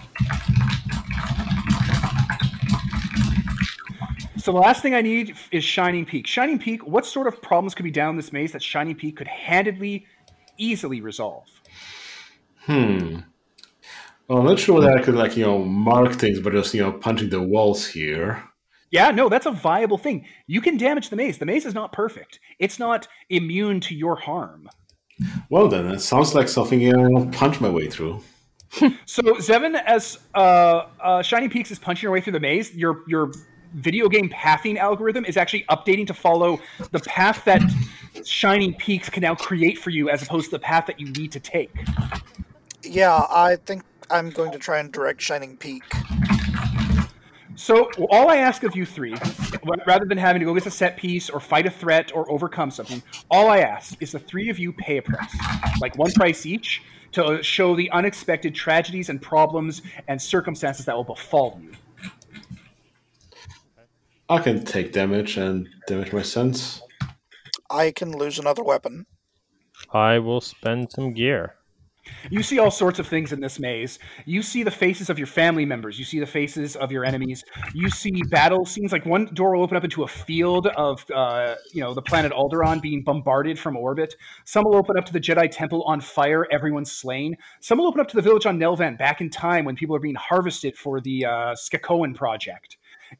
So 4.48 4.52
the 4.52 4.60
last 4.60 4.80
thing 4.80 4.94
I 4.94 5.02
need 5.02 5.36
is 5.50 5.62
Shining 5.62 6.06
Peak. 6.06 6.26
Shining 6.26 6.58
Peak, 6.58 6.86
what 6.86 7.04
sort 7.04 7.26
of 7.26 7.42
problems 7.42 7.74
could 7.74 7.82
be 7.82 7.90
down 7.90 8.16
this 8.16 8.32
maze 8.32 8.52
that 8.52 8.62
Shining 8.62 8.94
Peak 8.94 9.16
could 9.16 9.26
handedly, 9.26 10.06
easily 10.56 11.02
resolve? 11.02 11.44
Hmm. 12.60 13.18
Well, 14.26 14.38
I'm 14.38 14.46
not 14.46 14.58
sure 14.58 14.76
whether 14.76 14.90
I 14.90 15.02
could, 15.02 15.16
like, 15.16 15.36
you 15.36 15.44
know, 15.44 15.58
mark 15.58 16.14
things 16.14 16.40
by 16.40 16.50
just, 16.50 16.72
you 16.72 16.80
know, 16.80 16.92
punching 16.92 17.28
the 17.28 17.42
walls 17.42 17.86
here. 17.86 18.42
Yeah, 18.90 19.10
no, 19.10 19.28
that's 19.28 19.46
a 19.46 19.50
viable 19.50 19.98
thing. 19.98 20.26
You 20.46 20.60
can 20.60 20.76
damage 20.76 21.10
the 21.10 21.16
maze. 21.16 21.38
The 21.38 21.46
maze 21.46 21.66
is 21.66 21.74
not 21.74 21.92
perfect. 21.92 22.40
It's 22.58 22.78
not 22.78 23.06
immune 23.28 23.80
to 23.80 23.94
your 23.94 24.16
harm. 24.16 24.68
Well, 25.50 25.68
then, 25.68 25.86
it 25.86 26.00
sounds 26.00 26.34
like 26.34 26.48
something 26.48 26.80
you 26.80 26.92
know, 26.92 27.26
punch 27.32 27.60
my 27.60 27.68
way 27.68 27.88
through. 27.88 28.22
So 29.06 29.22
Zevin, 29.22 29.82
as 29.86 30.18
uh, 30.34 30.88
uh, 31.00 31.22
Shiny 31.22 31.48
Peaks 31.48 31.70
is 31.70 31.78
punching 31.78 32.02
your 32.02 32.12
way 32.12 32.20
through 32.20 32.34
the 32.34 32.40
maze, 32.40 32.74
your 32.74 33.02
your 33.08 33.32
video 33.74 34.08
game 34.08 34.28
pathing 34.28 34.78
algorithm 34.78 35.24
is 35.24 35.38
actually 35.38 35.64
updating 35.70 36.06
to 36.06 36.14
follow 36.14 36.60
the 36.90 37.00
path 37.00 37.44
that 37.46 37.62
Shining 38.24 38.74
Peaks 38.74 39.08
can 39.08 39.22
now 39.22 39.34
create 39.34 39.78
for 39.78 39.88
you, 39.88 40.10
as 40.10 40.22
opposed 40.22 40.46
to 40.46 40.50
the 40.50 40.58
path 40.58 40.86
that 40.86 41.00
you 41.00 41.10
need 41.12 41.32
to 41.32 41.40
take. 41.40 41.74
Yeah, 42.82 43.24
I 43.30 43.56
think 43.56 43.82
I'm 44.10 44.30
going 44.30 44.52
to 44.52 44.58
try 44.58 44.78
and 44.78 44.92
direct 44.92 45.20
Shining 45.20 45.56
Peak. 45.56 45.82
So 47.58 47.90
all 48.08 48.30
I 48.30 48.36
ask 48.36 48.62
of 48.62 48.76
you 48.76 48.86
three, 48.86 49.16
rather 49.84 50.04
than 50.04 50.16
having 50.16 50.38
to 50.38 50.46
go 50.46 50.54
get 50.54 50.64
a 50.66 50.70
set 50.70 50.96
piece 50.96 51.28
or 51.28 51.40
fight 51.40 51.66
a 51.66 51.70
threat 51.70 52.14
or 52.14 52.30
overcome 52.30 52.70
something, 52.70 53.02
all 53.32 53.50
I 53.50 53.58
ask 53.58 54.00
is 54.00 54.12
the 54.12 54.20
three 54.20 54.48
of 54.48 54.60
you 54.60 54.72
pay 54.72 54.98
a 54.98 55.02
price, 55.02 55.34
like 55.80 55.98
one 55.98 56.12
price 56.12 56.46
each, 56.46 56.82
to 57.12 57.24
uh, 57.24 57.42
show 57.42 57.74
the 57.74 57.90
unexpected 57.90 58.54
tragedies 58.54 59.08
and 59.08 59.20
problems 59.20 59.82
and 60.06 60.22
circumstances 60.22 60.86
that 60.86 60.94
will 60.94 61.02
befall 61.02 61.60
you. 61.60 61.72
I 64.28 64.38
can 64.38 64.64
take 64.64 64.92
damage 64.92 65.36
and 65.36 65.68
damage 65.88 66.12
my 66.12 66.22
sense. 66.22 66.80
I 67.68 67.90
can 67.90 68.12
lose 68.12 68.38
another 68.38 68.62
weapon. 68.62 69.04
I 69.92 70.20
will 70.20 70.40
spend 70.40 70.92
some 70.92 71.12
gear. 71.12 71.57
You 72.30 72.42
see 72.42 72.58
all 72.58 72.70
sorts 72.70 72.98
of 72.98 73.06
things 73.06 73.32
in 73.32 73.40
this 73.40 73.58
maze. 73.58 73.98
You 74.24 74.42
see 74.42 74.62
the 74.62 74.70
faces 74.70 75.10
of 75.10 75.18
your 75.18 75.26
family 75.26 75.64
members. 75.64 75.98
You 75.98 76.04
see 76.04 76.20
the 76.20 76.26
faces 76.26 76.76
of 76.76 76.92
your 76.92 77.04
enemies. 77.04 77.44
You 77.74 77.90
see 77.90 78.22
battle 78.30 78.64
scenes. 78.64 78.92
Like 78.92 79.06
one 79.06 79.26
door 79.34 79.56
will 79.56 79.62
open 79.62 79.76
up 79.76 79.84
into 79.84 80.02
a 80.02 80.08
field 80.08 80.66
of, 80.68 81.04
uh, 81.14 81.54
you 81.72 81.80
know, 81.80 81.94
the 81.94 82.02
planet 82.02 82.32
Alderaan 82.32 82.80
being 82.80 83.02
bombarded 83.02 83.58
from 83.58 83.76
orbit. 83.76 84.14
Some 84.44 84.64
will 84.64 84.76
open 84.76 84.96
up 84.96 85.04
to 85.06 85.12
the 85.12 85.20
Jedi 85.20 85.50
Temple 85.50 85.82
on 85.84 86.00
fire, 86.00 86.46
everyone 86.50 86.84
slain. 86.84 87.36
Some 87.60 87.78
will 87.78 87.86
open 87.86 88.00
up 88.00 88.08
to 88.08 88.16
the 88.16 88.22
village 88.22 88.46
on 88.46 88.58
Nelvaan 88.58 88.98
back 88.98 89.20
in 89.20 89.30
time 89.30 89.64
when 89.64 89.76
people 89.76 89.96
are 89.96 90.00
being 90.00 90.14
harvested 90.14 90.76
for 90.76 91.00
the 91.00 91.24
uh, 91.24 91.54
Skakoan 91.54 92.14
project. 92.14 92.76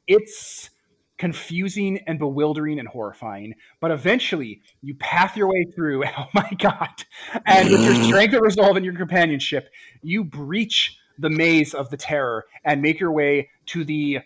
It's 0.06 0.70
confusing 1.18 1.98
and 2.06 2.18
bewildering 2.18 2.78
and 2.78 2.88
horrifying. 2.88 3.54
But 3.80 3.90
eventually, 3.90 4.62
you 4.80 4.94
path 4.94 5.36
your 5.36 5.48
way 5.48 5.66
through. 5.74 6.04
Oh 6.18 6.26
my 6.34 6.50
god! 6.58 7.04
And 7.46 7.70
with 7.70 7.84
your 7.84 7.94
strength 8.04 8.34
of 8.34 8.40
resolve 8.40 8.76
and 8.76 8.84
your 8.84 8.94
companionship, 8.94 9.68
you 10.02 10.24
breach 10.24 10.96
the 11.18 11.30
maze 11.30 11.74
of 11.74 11.90
the 11.90 11.96
terror 11.96 12.44
and 12.64 12.82
make 12.82 12.98
your 12.98 13.12
way 13.12 13.50
to 13.66 13.84
the 13.84 14.20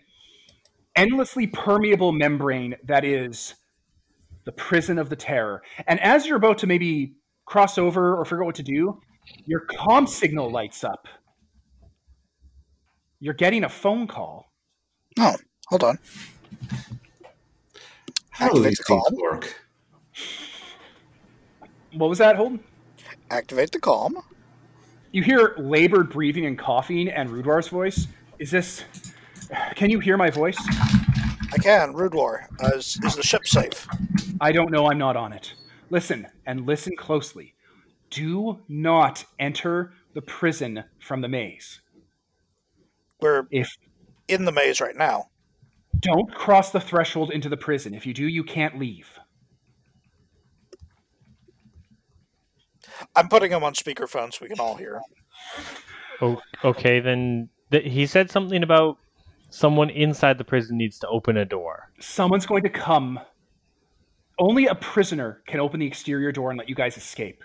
endlessly 0.95 1.47
permeable 1.47 2.11
membrane 2.11 2.75
that 2.83 3.03
is 3.03 3.55
the 4.45 4.51
prison 4.51 4.97
of 4.97 5.09
the 5.09 5.15
terror. 5.15 5.61
And 5.87 5.99
as 5.99 6.25
you're 6.25 6.37
about 6.37 6.59
to 6.59 6.67
maybe 6.67 7.15
cross 7.45 7.77
over 7.77 8.15
or 8.15 8.25
figure 8.25 8.43
out 8.43 8.47
what 8.47 8.55
to 8.55 8.63
do, 8.63 8.99
your 9.45 9.65
comm 9.67 10.07
signal 10.07 10.51
lights 10.51 10.83
up. 10.83 11.07
You're 13.19 13.33
getting 13.33 13.63
a 13.63 13.69
phone 13.69 14.07
call. 14.07 14.51
Oh, 15.19 15.35
hold 15.67 15.83
on. 15.83 15.99
How 18.29 18.49
do 18.49 18.63
Activate 18.63 18.69
these 18.69 18.77
the 18.79 18.83
things 18.85 19.03
comm. 19.09 19.21
work? 19.21 19.61
What 21.93 22.09
was 22.09 22.17
that, 22.17 22.35
Holden? 22.35 22.63
Activate 23.29 23.71
the 23.71 23.79
comm. 23.79 24.13
You 25.11 25.21
hear 25.21 25.53
labored 25.57 26.09
breathing 26.09 26.45
and 26.45 26.57
coughing 26.57 27.09
and 27.09 27.29
Rudwar's 27.29 27.67
voice. 27.67 28.07
Is 28.39 28.49
this. 28.49 28.83
Can 29.75 29.89
you 29.91 29.99
hear 29.99 30.17
my 30.17 30.31
voice? 30.31 30.57
I 31.53 31.57
can. 31.61 31.93
Rude 31.93 32.15
War. 32.15 32.47
Uh, 32.63 32.69
is, 32.75 32.99
is 33.03 33.15
the 33.15 33.21
ship 33.21 33.45
safe? 33.45 33.87
I 34.41 34.51
don't 34.51 34.71
know. 34.71 34.89
I'm 34.89 34.97
not 34.97 35.15
on 35.15 35.33
it. 35.33 35.53
Listen 35.91 36.27
and 36.47 36.65
listen 36.65 36.95
closely. 36.95 37.53
Do 38.09 38.59
not 38.67 39.23
enter 39.37 39.93
the 40.15 40.21
prison 40.23 40.83
from 40.99 41.21
the 41.21 41.27
maze. 41.27 41.81
We're 43.21 43.45
If 43.51 43.77
in 44.27 44.45
the 44.45 44.51
maze 44.51 44.81
right 44.81 44.95
now. 44.95 45.29
Don't 46.03 46.33
cross 46.33 46.71
the 46.71 46.79
threshold 46.79 47.31
into 47.31 47.49
the 47.49 47.57
prison. 47.57 47.93
If 47.93 48.05
you 48.05 48.13
do, 48.13 48.27
you 48.27 48.43
can't 48.43 48.77
leave. 48.77 49.19
I'm 53.15 53.29
putting 53.29 53.51
him 53.51 53.63
on 53.63 53.73
speakerphone 53.73 54.31
so 54.31 54.39
we 54.41 54.49
can 54.49 54.59
all 54.59 54.75
hear. 54.75 55.01
Oh, 56.21 56.39
okay, 56.63 56.99
then 56.99 57.49
th- 57.71 57.91
he 57.91 58.05
said 58.05 58.29
something 58.29 58.61
about 58.63 58.97
someone 59.49 59.89
inside 59.89 60.37
the 60.37 60.43
prison 60.43 60.77
needs 60.77 60.99
to 60.99 61.07
open 61.07 61.37
a 61.37 61.45
door. 61.45 61.91
Someone's 61.99 62.45
going 62.45 62.63
to 62.63 62.69
come. 62.69 63.19
Only 64.39 64.67
a 64.67 64.75
prisoner 64.75 65.41
can 65.47 65.59
open 65.59 65.79
the 65.79 65.87
exterior 65.87 66.31
door 66.31 66.49
and 66.51 66.57
let 66.57 66.69
you 66.69 66.75
guys 66.75 66.97
escape. 66.97 67.43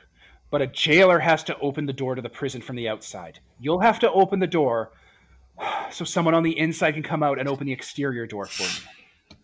But 0.50 0.62
a 0.62 0.66
jailer 0.66 1.18
has 1.18 1.44
to 1.44 1.58
open 1.58 1.86
the 1.86 1.92
door 1.92 2.14
to 2.14 2.22
the 2.22 2.30
prison 2.30 2.60
from 2.60 2.76
the 2.76 2.88
outside. 2.88 3.40
You'll 3.60 3.80
have 3.80 3.98
to 4.00 4.10
open 4.10 4.38
the 4.40 4.46
door 4.46 4.92
so 5.90 6.04
someone 6.04 6.34
on 6.34 6.42
the 6.42 6.58
inside 6.58 6.92
can 6.92 7.02
come 7.02 7.22
out 7.22 7.38
and 7.38 7.48
open 7.48 7.66
the 7.66 7.72
exterior 7.72 8.26
door 8.26 8.46
for 8.46 8.62
you. 8.62 9.36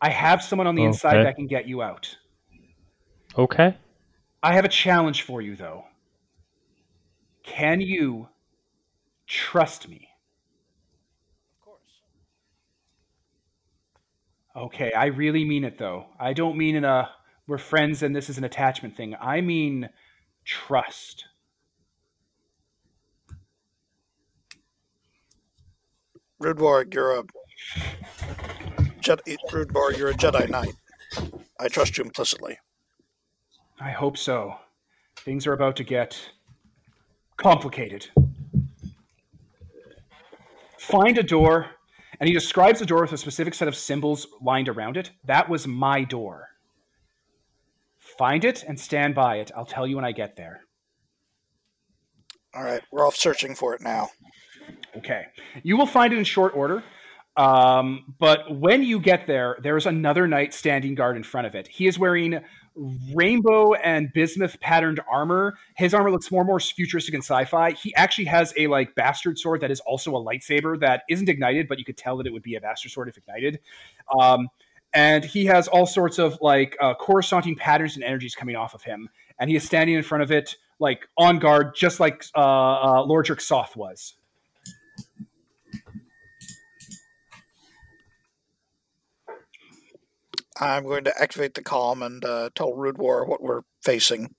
I 0.00 0.10
have 0.10 0.42
someone 0.42 0.66
on 0.66 0.74
the 0.74 0.84
inside 0.84 1.24
that 1.24 1.36
can 1.36 1.46
get 1.46 1.66
you 1.66 1.82
out. 1.82 2.16
Okay. 3.36 3.76
I 4.42 4.54
have 4.54 4.64
a 4.64 4.68
challenge 4.68 5.22
for 5.22 5.40
you, 5.40 5.56
though. 5.56 5.84
Can 7.42 7.80
you 7.80 8.28
trust 9.26 9.88
me? 9.88 10.08
Of 11.58 11.64
course. 11.64 11.80
Okay, 14.54 14.92
I 14.92 15.06
really 15.06 15.44
mean 15.44 15.64
it, 15.64 15.78
though. 15.78 16.06
I 16.20 16.32
don't 16.32 16.56
mean 16.56 16.76
in 16.76 16.84
a 16.84 17.10
we're 17.46 17.58
friends 17.58 18.02
and 18.02 18.14
this 18.14 18.28
is 18.28 18.38
an 18.38 18.44
attachment 18.44 18.96
thing. 18.96 19.14
I 19.20 19.40
mean 19.40 19.88
trust. 20.44 21.26
War, 26.38 26.86
you're 26.92 27.18
a 27.18 27.24
Jedi. 29.00 29.72
War, 29.72 29.92
you're 29.92 30.10
a 30.10 30.14
Jedi 30.14 30.48
Knight. 30.50 30.74
I 31.58 31.68
trust 31.68 31.96
you 31.96 32.04
implicitly. 32.04 32.58
I 33.80 33.90
hope 33.90 34.18
so. 34.18 34.54
Things 35.20 35.46
are 35.46 35.54
about 35.54 35.76
to 35.76 35.84
get 35.84 36.18
complicated. 37.36 38.08
Find 40.78 41.18
a 41.18 41.22
door, 41.22 41.66
and 42.20 42.28
he 42.28 42.34
describes 42.34 42.80
the 42.80 42.86
door 42.86 43.00
with 43.02 43.12
a 43.12 43.18
specific 43.18 43.54
set 43.54 43.66
of 43.66 43.74
symbols 43.74 44.26
lined 44.42 44.68
around 44.68 44.96
it. 44.96 45.10
That 45.24 45.48
was 45.48 45.66
my 45.66 46.04
door. 46.04 46.48
Find 48.18 48.44
it 48.44 48.62
and 48.62 48.78
stand 48.78 49.14
by 49.14 49.36
it. 49.36 49.50
I'll 49.56 49.64
tell 49.64 49.86
you 49.86 49.96
when 49.96 50.04
I 50.04 50.12
get 50.12 50.36
there. 50.36 50.60
All 52.54 52.62
right, 52.62 52.82
we're 52.92 53.06
off 53.06 53.16
searching 53.16 53.54
for 53.54 53.74
it 53.74 53.80
now. 53.80 54.10
Okay. 54.98 55.26
You 55.62 55.76
will 55.76 55.86
find 55.86 56.12
it 56.12 56.18
in 56.18 56.24
short 56.24 56.54
order. 56.56 56.82
Um, 57.36 58.14
but 58.18 58.58
when 58.58 58.82
you 58.82 58.98
get 58.98 59.26
there, 59.26 59.58
there's 59.62 59.86
another 59.86 60.26
knight 60.26 60.54
standing 60.54 60.94
guard 60.94 61.16
in 61.16 61.22
front 61.22 61.46
of 61.46 61.54
it. 61.54 61.68
He 61.68 61.86
is 61.86 61.98
wearing 61.98 62.40
rainbow 63.14 63.74
and 63.74 64.10
bismuth 64.12 64.58
patterned 64.60 65.00
armor. 65.10 65.58
His 65.76 65.94
armor 65.94 66.10
looks 66.10 66.30
more 66.30 66.42
and 66.42 66.48
more 66.48 66.60
futuristic 66.60 67.14
and 67.14 67.22
sci-fi. 67.22 67.72
He 67.72 67.94
actually 67.94 68.26
has 68.26 68.54
a 68.56 68.66
like 68.68 68.94
bastard 68.94 69.38
sword 69.38 69.60
that 69.60 69.70
is 69.70 69.80
also 69.80 70.14
a 70.16 70.20
lightsaber 70.22 70.78
that 70.80 71.02
isn't 71.10 71.28
ignited, 71.28 71.68
but 71.68 71.78
you 71.78 71.84
could 71.84 71.96
tell 71.96 72.16
that 72.18 72.26
it 72.26 72.32
would 72.32 72.42
be 72.42 72.54
a 72.54 72.60
bastard 72.60 72.90
sword 72.90 73.08
if 73.08 73.18
ignited. 73.18 73.60
Um, 74.18 74.48
and 74.94 75.24
he 75.24 75.44
has 75.46 75.68
all 75.68 75.86
sorts 75.86 76.18
of 76.18 76.38
like 76.40 76.76
uh, 76.80 76.94
coruscanting 76.94 77.56
patterns 77.56 77.96
and 77.96 78.04
energies 78.04 78.34
coming 78.34 78.56
off 78.56 78.72
of 78.72 78.82
him. 78.82 79.10
And 79.38 79.50
he 79.50 79.56
is 79.56 79.64
standing 79.64 79.94
in 79.94 80.02
front 80.02 80.22
of 80.22 80.30
it, 80.30 80.56
like 80.78 81.06
on 81.18 81.38
guard, 81.38 81.74
just 81.74 82.00
like 82.00 82.24
uh, 82.34 83.04
uh, 83.04 83.34
Soth 83.38 83.76
was. 83.76 84.14
I'm 90.60 90.84
going 90.84 91.04
to 91.04 91.20
activate 91.20 91.54
the 91.54 91.62
comm 91.62 92.04
and 92.04 92.24
uh, 92.24 92.50
tell 92.54 92.74
Rude 92.74 92.98
War 92.98 93.26
what 93.26 93.42
we're 93.42 93.62
facing. 93.82 94.34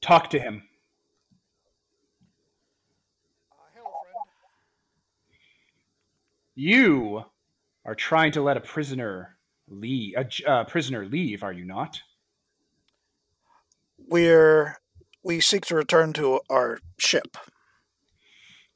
Talk 0.00 0.30
to 0.30 0.38
him. 0.38 0.62
You 6.54 7.24
are 7.84 7.94
trying 7.94 8.32
to 8.32 8.42
let 8.42 8.56
a 8.56 8.60
prisoner 8.60 9.36
leave. 9.68 10.14
A 10.16 10.50
uh, 10.50 10.64
prisoner 10.64 11.04
leave, 11.06 11.42
are 11.42 11.52
you 11.52 11.64
not? 11.64 12.00
We're 13.98 14.76
we 15.22 15.40
seek 15.40 15.64
to 15.66 15.74
return 15.74 16.12
to 16.12 16.40
our 16.50 16.78
ship. 16.98 17.36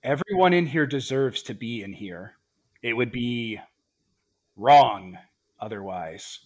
Everyone 0.02 0.54
in 0.54 0.66
here 0.66 0.86
deserves 0.86 1.42
to 1.42 1.54
be 1.54 1.82
in 1.82 1.92
here. 1.92 2.32
It 2.82 2.94
would 2.94 3.12
be 3.12 3.60
wrong 4.56 5.18
otherwise. 5.60 6.40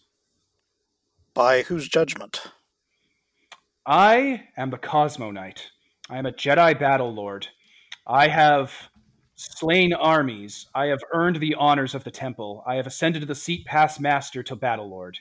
By 1.34 1.62
whose 1.62 1.88
judgment? 1.88 2.42
I 3.86 4.44
am 4.56 4.70
the 4.70 4.78
Cosmo 4.78 5.30
Knight. 5.30 5.70
I 6.08 6.18
am 6.18 6.26
a 6.26 6.32
Jedi 6.32 6.78
battle 6.78 7.12
lord. 7.12 7.48
I 8.06 8.28
have 8.28 8.72
slain 9.34 9.92
armies. 9.92 10.66
I 10.74 10.86
have 10.86 11.02
earned 11.12 11.36
the 11.36 11.54
honors 11.56 11.94
of 11.94 12.04
the 12.04 12.10
temple. 12.10 12.62
I 12.66 12.76
have 12.76 12.86
ascended 12.86 13.20
to 13.20 13.26
the 13.26 13.34
seat 13.34 13.64
past 13.66 14.00
master 14.00 14.42
to 14.44 14.56
battle 14.56 14.88
lord. 14.88 15.18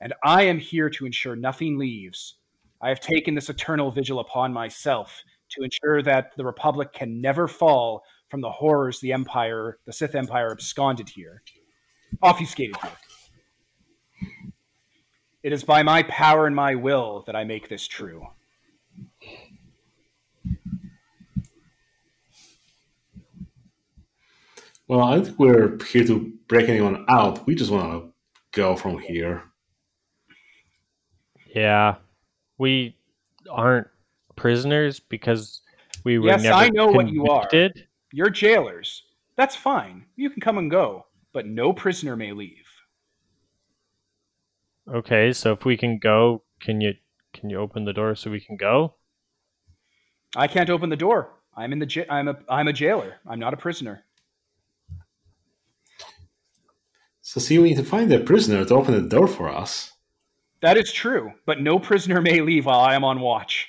And 0.00 0.14
I 0.22 0.44
am 0.44 0.58
here 0.58 0.88
to 0.90 1.06
ensure 1.06 1.36
nothing 1.36 1.76
leaves. 1.76 2.36
I 2.80 2.88
have 2.88 3.00
taken 3.00 3.34
this 3.34 3.50
eternal 3.50 3.90
vigil 3.90 4.20
upon 4.20 4.52
myself 4.52 5.22
to 5.50 5.62
ensure 5.62 6.02
that 6.02 6.36
the 6.36 6.44
Republic 6.44 6.92
can 6.92 7.20
never 7.20 7.48
fall 7.48 8.04
from 8.28 8.40
the 8.40 8.50
horrors 8.50 9.00
the 9.00 9.12
Empire, 9.12 9.78
the 9.86 9.92
Sith 9.92 10.14
Empire, 10.14 10.52
absconded 10.52 11.08
here, 11.08 11.42
obfuscated 12.22 12.76
here. 12.76 12.92
It 15.42 15.52
is 15.52 15.62
by 15.62 15.82
my 15.82 16.02
power 16.04 16.46
and 16.46 16.56
my 16.56 16.74
will 16.74 17.22
that 17.26 17.36
I 17.36 17.44
make 17.44 17.68
this 17.68 17.86
true. 17.86 18.26
Well, 24.88 25.02
I 25.02 25.20
think 25.20 25.38
we're 25.38 25.78
here 25.84 26.04
to 26.06 26.32
break 26.48 26.68
anyone 26.68 27.04
out. 27.08 27.46
We 27.46 27.54
just 27.54 27.70
want 27.70 27.92
to 27.92 28.12
go 28.52 28.74
from 28.74 28.98
here. 28.98 29.44
Yeah, 31.54 31.96
we 32.56 32.96
aren't 33.50 33.86
prisoners 34.34 35.00
because 35.00 35.60
we 36.04 36.18
were 36.18 36.28
Yes, 36.28 36.42
never 36.42 36.56
I 36.56 36.68
know 36.70 36.88
what 36.88 37.10
you 37.10 37.26
are. 37.26 37.48
You're 38.12 38.30
jailers. 38.30 39.04
That's 39.36 39.54
fine. 39.54 40.06
You 40.16 40.30
can 40.30 40.40
come 40.40 40.58
and 40.58 40.70
go, 40.70 41.06
but 41.32 41.46
no 41.46 41.72
prisoner 41.72 42.16
may 42.16 42.32
leave. 42.32 42.67
Okay, 44.92 45.32
so 45.32 45.52
if 45.52 45.64
we 45.64 45.76
can 45.76 45.98
go, 45.98 46.42
can 46.60 46.80
you 46.80 46.94
can 47.34 47.50
you 47.50 47.58
open 47.58 47.84
the 47.84 47.92
door 47.92 48.14
so 48.14 48.30
we 48.30 48.40
can 48.40 48.56
go? 48.56 48.94
I 50.36 50.46
can't 50.46 50.70
open 50.70 50.88
the 50.90 50.96
door. 50.96 51.30
I'm 51.56 51.72
in 51.72 51.78
the 51.78 51.86
j- 51.86 52.06
I'm 52.08 52.28
a 52.28 52.38
I'm 52.48 52.68
a 52.68 52.72
jailer. 52.72 53.16
I'm 53.26 53.38
not 53.38 53.52
a 53.54 53.56
prisoner. 53.56 54.04
So, 57.20 57.40
see, 57.40 57.58
we 57.58 57.68
need 57.70 57.76
to 57.76 57.84
find 57.84 58.10
a 58.10 58.20
prisoner 58.20 58.64
to 58.64 58.74
open 58.74 58.94
the 58.94 59.06
door 59.06 59.26
for 59.26 59.50
us. 59.50 59.92
That 60.62 60.78
is 60.78 60.90
true, 60.90 61.32
but 61.44 61.60
no 61.60 61.78
prisoner 61.78 62.22
may 62.22 62.40
leave 62.40 62.64
while 62.64 62.80
I 62.80 62.94
am 62.94 63.04
on 63.04 63.20
watch. 63.20 63.68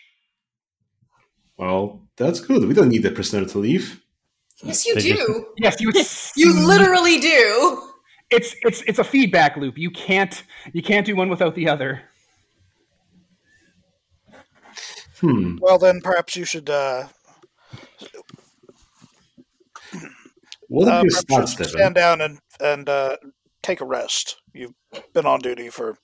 Well, 1.57 2.01
that's 2.15 2.39
good. 2.39 2.65
We 2.65 2.73
don't 2.73 2.87
need 2.87 3.03
the 3.03 3.11
prisoner 3.11 3.45
to 3.45 3.59
leave. 3.59 4.01
Yes, 4.63 4.85
you 4.85 4.95
They 4.95 5.01
just- 5.01 5.27
do. 5.27 5.45
Yes, 5.57 5.81
you 5.81 5.91
You 6.37 6.65
literally 6.65 7.19
do. 7.19 7.88
It's 8.31 8.55
it's 8.63 8.81
it's 8.83 8.99
a 8.99 9.03
feedback 9.03 9.57
loop. 9.57 9.77
You 9.77 9.91
can't 9.91 10.43
you 10.73 10.81
can't 10.81 11.05
do 11.05 11.15
one 11.15 11.29
without 11.29 11.55
the 11.55 11.67
other. 11.67 12.01
Hmm. 15.19 15.57
Well, 15.59 15.77
then 15.77 15.99
perhaps 16.01 16.35
you 16.35 16.45
should. 16.45 16.69
Uh, 16.69 17.07
What 20.69 20.87
uh, 20.87 21.01
you 21.03 21.09
perhaps 21.09 21.19
start, 21.19 21.49
you 21.59 21.65
should 21.65 21.73
stand 21.73 21.95
down 21.95 22.21
and 22.21 22.39
and 22.59 22.87
uh, 22.87 23.17
take 23.63 23.81
a 23.81 23.85
rest. 23.85 24.37
You've 24.53 24.73
been 25.13 25.25
on 25.25 25.39
duty 25.39 25.69
for 25.69 25.97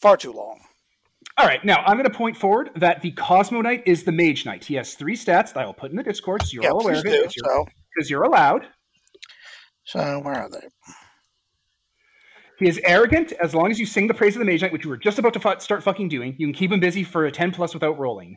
far 0.00 0.16
too 0.16 0.32
long. 0.32 0.60
All 1.36 1.46
right, 1.46 1.62
now 1.64 1.82
I'm 1.86 1.96
going 1.96 2.10
to 2.10 2.16
point 2.16 2.36
forward 2.36 2.70
that 2.76 3.02
the 3.02 3.12
Cosmo 3.12 3.60
Knight 3.60 3.82
is 3.86 4.04
the 4.04 4.12
Mage 4.12 4.44
Knight. 4.44 4.64
He 4.64 4.74
has 4.74 4.94
three 4.94 5.14
stats 5.16 5.52
that 5.52 5.58
I 5.58 5.66
will 5.66 5.74
put 5.74 5.90
in 5.90 5.96
the 5.96 6.02
Discord, 6.02 6.42
so 6.42 6.54
you're 6.54 6.64
yeah, 6.64 6.70
all 6.70 6.80
aware 6.80 6.94
of 6.94 7.04
it 7.06 7.12
because 7.12 7.36
you're, 7.36 7.44
So, 7.44 7.66
'cause 7.96 8.10
you're 8.10 8.22
allowed. 8.24 8.66
So 9.90 10.20
where 10.20 10.34
are 10.34 10.48
they? 10.50 10.66
He 12.58 12.68
is 12.68 12.78
arrogant 12.84 13.32
as 13.42 13.54
long 13.54 13.70
as 13.70 13.78
you 13.80 13.86
sing 13.86 14.06
the 14.06 14.14
praise 14.14 14.36
of 14.36 14.40
the 14.40 14.44
Mage 14.44 14.60
Knight, 14.62 14.72
which 14.72 14.84
you 14.84 14.90
were 14.90 14.98
just 14.98 15.18
about 15.18 15.32
to 15.32 15.40
fu- 15.40 15.58
start 15.60 15.82
fucking 15.82 16.08
doing. 16.08 16.34
You 16.38 16.46
can 16.46 16.52
keep 16.54 16.70
him 16.70 16.80
busy 16.80 17.02
for 17.04 17.24
a 17.24 17.32
10 17.32 17.52
plus 17.52 17.72
without 17.72 17.98
rolling. 17.98 18.36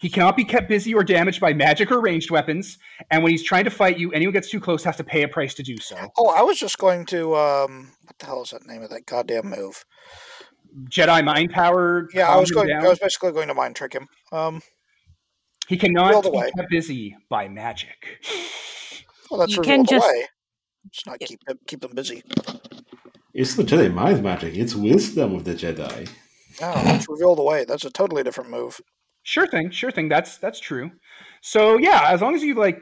He 0.00 0.08
cannot 0.08 0.36
be 0.36 0.44
kept 0.44 0.68
busy 0.68 0.94
or 0.94 1.02
damaged 1.04 1.40
by 1.40 1.52
magic 1.52 1.90
or 1.90 2.00
ranged 2.00 2.30
weapons, 2.30 2.78
and 3.10 3.22
when 3.22 3.32
he's 3.32 3.42
trying 3.42 3.64
to 3.64 3.70
fight 3.70 3.98
you, 3.98 4.12
anyone 4.12 4.32
gets 4.32 4.48
too 4.48 4.60
close 4.60 4.84
has 4.84 4.96
to 4.96 5.04
pay 5.04 5.22
a 5.24 5.28
price 5.28 5.54
to 5.54 5.62
do 5.62 5.76
so. 5.78 5.96
Oh, 6.16 6.28
I 6.28 6.42
was 6.42 6.56
just 6.58 6.78
going 6.78 7.04
to. 7.06 7.34
Um, 7.34 7.90
what 8.04 8.16
the 8.18 8.26
hell 8.26 8.42
is 8.42 8.50
that 8.50 8.64
name 8.66 8.82
of 8.82 8.90
that 8.90 9.06
goddamn 9.06 9.50
move? 9.50 9.84
Jedi 10.88 11.24
mind 11.24 11.50
power. 11.50 12.08
Yeah, 12.14 12.28
I 12.28 12.36
was 12.36 12.50
going. 12.52 12.68
down. 12.68 12.84
I 12.84 12.88
was 12.88 13.00
basically 13.00 13.32
going 13.32 13.48
to 13.48 13.54
mind 13.54 13.74
trick 13.74 13.92
him. 13.92 14.06
Um, 14.30 14.62
He 15.66 15.76
cannot 15.76 16.12
Roll 16.12 16.22
be 16.32 16.52
kept 16.56 16.70
busy 16.70 17.16
by 17.28 17.48
magic. 17.48 18.20
well, 19.30 19.40
that's 19.40 19.52
You 19.52 19.58
reveal 19.62 19.76
can 19.78 19.84
just- 19.84 20.06
way. 20.06 20.26
Let's 20.88 21.06
not 21.06 21.20
keep 21.20 21.44
them, 21.44 21.58
keep 21.66 21.80
them 21.80 21.92
busy. 21.94 22.22
It's 23.34 23.58
not 23.58 23.66
Jedi 23.66 23.92
mind 23.92 24.22
magic, 24.22 24.56
it's 24.56 24.74
wisdom 24.74 25.34
of 25.34 25.44
the 25.44 25.54
Jedi. 25.54 26.08
No, 26.60 26.72
let's 26.86 27.08
reveal 27.08 27.36
the 27.36 27.42
way. 27.42 27.64
That's 27.64 27.84
a 27.84 27.90
totally 27.90 28.22
different 28.22 28.50
move. 28.50 28.80
Sure 29.22 29.46
thing, 29.46 29.70
sure 29.70 29.90
thing. 29.90 30.08
That's 30.08 30.38
that's 30.38 30.58
true. 30.58 30.90
So 31.42 31.76
yeah, 31.78 32.08
as 32.10 32.22
long 32.22 32.34
as 32.34 32.42
you 32.42 32.54
like 32.54 32.80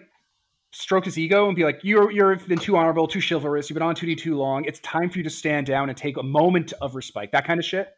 stroke 0.73 1.05
his 1.05 1.19
ego 1.19 1.47
and 1.49 1.57
be 1.57 1.65
like, 1.65 1.81
you're 1.83 2.11
you've 2.13 2.47
been 2.47 2.59
too 2.59 2.77
honorable, 2.77 3.09
too 3.09 3.21
chivalrous, 3.21 3.69
you've 3.69 3.75
been 3.75 3.83
on 3.83 3.95
duty 3.95 4.15
too 4.15 4.37
long. 4.37 4.65
It's 4.65 4.79
time 4.81 5.11
for 5.11 5.19
you 5.19 5.25
to 5.25 5.31
stand 5.31 5.67
down 5.67 5.89
and 5.89 5.99
take 5.99 6.17
a 6.17 6.23
moment 6.23 6.73
of 6.81 6.95
respite. 6.95 7.33
That 7.33 7.45
kind 7.45 7.59
of 7.59 7.67
shit. 7.67 7.89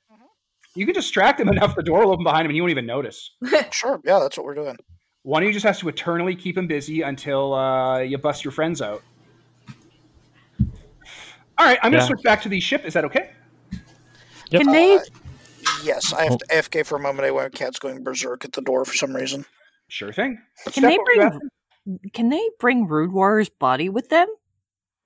You 0.74 0.86
can 0.86 0.94
distract 0.94 1.40
him 1.40 1.48
enough, 1.54 1.74
the 1.76 1.82
door 1.82 2.04
will 2.04 2.12
open 2.12 2.24
behind 2.24 2.42
him, 2.42 2.50
and 2.50 2.54
he 2.54 2.60
won't 2.60 2.70
even 2.70 2.86
notice. 2.86 3.34
Sure. 3.70 4.00
Yeah, 4.04 4.18
that's 4.20 4.36
what 4.36 4.46
we're 4.46 4.54
doing. 4.54 4.76
One 5.22 5.42
of 5.42 5.46
you 5.46 5.52
just 5.52 5.66
has 5.66 5.78
to 5.80 5.88
eternally 5.88 6.34
keep 6.34 6.56
him 6.56 6.66
busy 6.66 7.02
until 7.02 7.52
uh, 7.52 7.98
you 7.98 8.16
bust 8.16 8.44
your 8.44 8.52
friends 8.52 8.80
out. 8.80 9.02
All 11.58 11.66
right, 11.66 11.78
I'm 11.82 11.90
going 11.90 12.00
to 12.00 12.04
Yeah. 12.04 12.06
switch 12.06 12.22
back 12.22 12.42
to 12.42 12.48
the 12.48 12.60
ship. 12.60 12.84
Is 12.84 12.94
that 12.94 13.04
okay? 13.04 13.30
Yep. 14.50 14.62
Can 14.62 14.72
they 14.72 14.96
Uh, 14.96 15.00
yes, 15.82 16.12
I 16.12 16.24
have 16.24 16.38
to 16.38 16.46
AFK 16.46 16.86
for 16.86 16.96
a 16.96 17.00
moment. 17.00 17.26
I 17.26 17.30
went 17.30 17.52
cat's 17.54 17.78
going 17.78 18.02
berserk 18.02 18.44
at 18.44 18.52
the 18.52 18.62
door 18.62 18.84
for 18.84 18.94
some 18.94 19.14
reason. 19.14 19.44
Sure 19.88 20.12
thing. 20.12 20.40
can 20.72 20.82
they 20.84 20.96
what 20.96 21.06
were 21.16 21.22
you 21.24 21.30
bring 21.30 21.50
can 22.12 22.28
they 22.28 22.50
bring 22.60 22.86
Rude 22.86 23.12
Warrior's 23.12 23.48
body 23.48 23.88
with 23.88 24.08
them? 24.10 24.28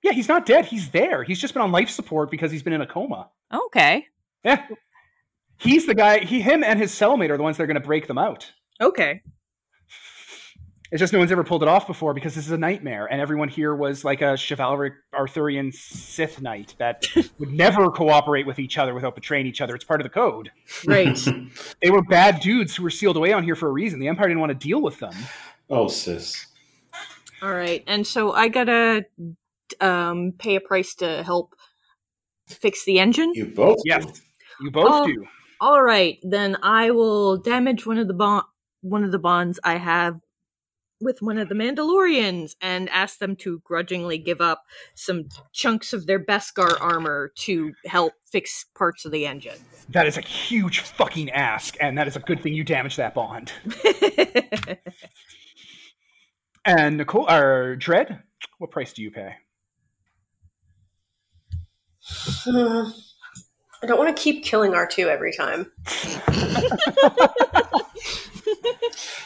Yeah, 0.01 0.11
he's 0.11 0.27
not 0.27 0.45
dead. 0.45 0.65
He's 0.65 0.89
there. 0.91 1.23
He's 1.23 1.39
just 1.39 1.53
been 1.53 1.63
on 1.63 1.71
life 1.71 1.89
support 1.89 2.29
because 2.29 2.51
he's 2.51 2.61
been 2.63 2.73
in 2.73 2.81
a 2.81 2.87
coma. 2.87 3.29
Okay. 3.53 4.05
Yeah. 4.43 4.67
He's 5.57 5.85
the 5.85 5.95
guy, 5.95 6.19
he, 6.19 6.41
him 6.41 6.61
and 6.63 6.77
his 6.77 6.91
cellmate 6.91 7.29
are 7.29 7.37
the 7.37 7.43
ones 7.43 7.55
that 7.55 7.63
are 7.63 7.67
going 7.67 7.79
to 7.79 7.85
break 7.87 8.07
them 8.07 8.17
out. 8.17 8.51
Okay. 8.81 9.21
It's 10.93 10.99
just 10.99 11.11
no 11.11 11.17
one's 11.17 11.31
ever 11.31 11.43
pulled 11.43 11.63
it 11.63 11.67
off 11.67 11.87
before 11.87 12.13
because 12.13 12.35
this 12.35 12.45
is 12.45 12.51
a 12.51 12.57
nightmare, 12.57 13.07
and 13.07 13.19
everyone 13.19 13.49
here 13.49 13.73
was 13.73 14.05
like 14.05 14.21
a 14.21 14.37
chivalric 14.37 14.93
Arthurian 15.11 15.71
Sith 15.71 16.39
Knight 16.39 16.75
that 16.77 17.03
would 17.39 17.51
never 17.51 17.89
cooperate 17.89 18.45
with 18.45 18.59
each 18.59 18.77
other 18.77 18.93
without 18.93 19.15
betraying 19.15 19.47
each 19.47 19.59
other. 19.59 19.73
It's 19.73 19.83
part 19.83 20.01
of 20.01 20.05
the 20.05 20.11
code. 20.11 20.51
Right. 20.85 21.19
They 21.81 21.89
were 21.89 22.03
bad 22.03 22.41
dudes 22.41 22.75
who 22.75 22.83
were 22.83 22.91
sealed 22.91 23.17
away 23.17 23.33
on 23.33 23.43
here 23.43 23.55
for 23.55 23.67
a 23.67 23.71
reason. 23.71 23.99
The 23.99 24.07
Empire 24.07 24.27
didn't 24.27 24.39
want 24.39 24.51
to 24.51 24.67
deal 24.67 24.81
with 24.83 24.99
them. 24.99 25.13
Oh, 25.67 25.87
sis. 25.87 26.45
All 27.41 27.53
right. 27.53 27.83
And 27.87 28.05
so 28.05 28.31
I 28.31 28.47
gotta 28.47 29.03
um, 29.81 30.33
pay 30.37 30.55
a 30.57 30.61
price 30.61 30.93
to 30.95 31.23
help 31.23 31.55
fix 32.47 32.85
the 32.85 32.99
engine. 32.99 33.31
You 33.33 33.47
both? 33.47 33.79
Yes, 33.83 34.21
you 34.61 34.69
both 34.69 34.87
Oh. 34.91 35.07
do. 35.07 35.25
All 35.59 35.81
right, 35.81 36.19
then 36.21 36.55
I 36.61 36.91
will 36.91 37.37
damage 37.37 37.87
one 37.87 37.97
of 37.97 38.07
the 38.07 38.13
bond 38.13 38.43
one 38.81 39.03
of 39.03 39.11
the 39.11 39.19
bonds 39.19 39.59
I 39.63 39.77
have 39.77 40.19
with 41.03 41.21
one 41.21 41.37
of 41.37 41.49
the 41.49 41.55
Mandalorians 41.55 42.55
and 42.61 42.89
ask 42.89 43.19
them 43.19 43.35
to 43.37 43.59
grudgingly 43.63 44.17
give 44.17 44.41
up 44.41 44.63
some 44.95 45.29
chunks 45.51 45.93
of 45.93 46.05
their 46.05 46.19
Beskar 46.19 46.75
armor 46.81 47.31
to 47.39 47.73
help 47.85 48.13
fix 48.31 48.65
parts 48.75 49.05
of 49.05 49.11
the 49.11 49.25
engine. 49.25 49.57
That 49.89 50.07
is 50.07 50.17
a 50.17 50.21
huge 50.21 50.79
fucking 50.79 51.29
ask, 51.31 51.75
and 51.79 51.97
that 51.97 52.07
is 52.07 52.15
a 52.15 52.19
good 52.19 52.41
thing 52.41 52.53
you 52.53 52.63
damaged 52.63 52.97
that 52.97 53.13
bond. 53.13 53.51
And 56.65 56.97
Nicole 56.97 57.29
or 57.29 57.75
Dread, 57.75 58.23
what 58.57 58.71
price 58.71 58.93
do 58.93 59.01
you 59.01 59.11
pay? 59.11 59.33
I 62.47 63.85
don't 63.85 63.99
want 63.99 64.15
to 64.15 64.21
keep 64.21 64.45
killing 64.45 64.71
R2 64.71 65.07
every 65.07 65.33
time. 65.33 65.69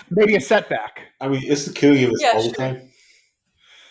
Maybe 0.10 0.36
a 0.36 0.42
setback. 0.42 1.02
I 1.20 1.28
mean, 1.28 1.42
it's 1.44 1.66
the 1.66 1.74
killing 1.74 2.00
you 2.02 2.10
this 2.12 2.22
Yeah, 2.22 2.32
all 2.34 2.42
sure. 2.42 2.52
the 2.52 2.58
time? 2.58 2.82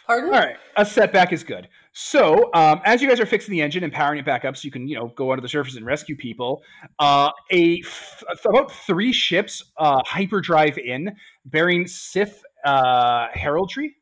Pardon? 0.06 0.32
All 0.32 0.40
right, 0.40 0.56
a 0.76 0.86
setback 0.86 1.32
is 1.32 1.42
good. 1.42 1.68
So, 1.92 2.50
um, 2.54 2.80
as 2.84 3.02
you 3.02 3.08
guys 3.08 3.18
are 3.20 3.26
fixing 3.26 3.52
the 3.52 3.62
engine 3.62 3.82
and 3.82 3.92
powering 3.92 4.18
it 4.18 4.24
back 4.24 4.44
up, 4.44 4.56
so 4.56 4.64
you 4.66 4.70
can, 4.70 4.86
you 4.86 4.94
know, 4.94 5.08
go 5.16 5.32
under 5.32 5.40
the 5.40 5.48
surface 5.48 5.76
and 5.76 5.84
rescue 5.84 6.14
people, 6.14 6.62
uh, 6.98 7.30
a 7.50 7.80
f- 7.84 8.22
about 8.44 8.70
three 8.70 9.12
ships 9.12 9.62
uh, 9.78 10.02
hyperdrive 10.06 10.78
in, 10.78 11.16
bearing 11.44 11.86
Sith 11.86 12.42
uh, 12.64 13.28
heraldry, 13.32 13.96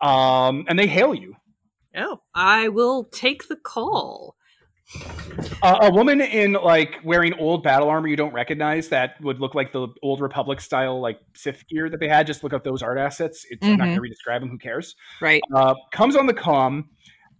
um, 0.00 0.64
and 0.68 0.78
they 0.78 0.86
hail 0.86 1.14
you. 1.14 1.34
oh, 1.96 2.20
I 2.34 2.68
will 2.68 3.04
take 3.04 3.48
the 3.48 3.56
call. 3.56 4.36
Uh, 5.62 5.78
a 5.82 5.92
woman 5.92 6.20
in 6.20 6.54
like 6.54 6.96
wearing 7.04 7.34
old 7.34 7.62
battle 7.62 7.88
armor 7.88 8.08
you 8.08 8.16
don't 8.16 8.32
recognize 8.32 8.88
that 8.88 9.20
would 9.20 9.40
look 9.40 9.54
like 9.54 9.72
the 9.72 9.88
old 10.02 10.20
Republic 10.20 10.60
style 10.60 11.00
like 11.00 11.20
Sith 11.34 11.66
gear 11.68 11.90
that 11.90 12.00
they 12.00 12.08
had. 12.08 12.26
Just 12.26 12.42
look 12.42 12.52
up 12.52 12.64
those 12.64 12.82
art 12.82 12.98
assets. 12.98 13.44
It's, 13.50 13.64
I'm 13.64 13.76
not 13.76 13.84
going 13.84 13.96
to 13.96 14.00
re-describe 14.00 14.40
them. 14.40 14.50
Who 14.50 14.58
cares? 14.58 14.96
Right. 15.20 15.42
uh, 15.54 15.74
comes 15.92 16.16
on 16.16 16.26
the 16.26 16.34
com 16.34 16.88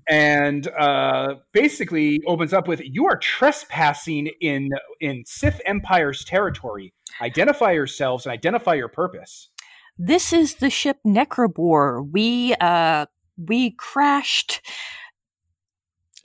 and 0.08 0.68
uh, 0.78 1.36
basically 1.52 2.20
opens 2.26 2.52
up 2.52 2.68
with 2.68 2.80
you 2.82 3.06
are 3.06 3.16
trespassing 3.16 4.30
in 4.40 4.70
in 5.00 5.22
Sith 5.26 5.60
Empire's 5.66 6.24
territory. 6.24 6.94
Identify 7.20 7.72
yourselves 7.72 8.26
and 8.26 8.32
identify 8.32 8.74
your 8.74 8.88
purpose. 8.88 9.50
This 9.98 10.32
is 10.32 10.56
the 10.56 10.70
ship 10.70 10.98
Necrobor. 11.04 12.08
We 12.10 12.54
uh 12.60 13.06
we 13.36 13.72
crashed 13.72 14.60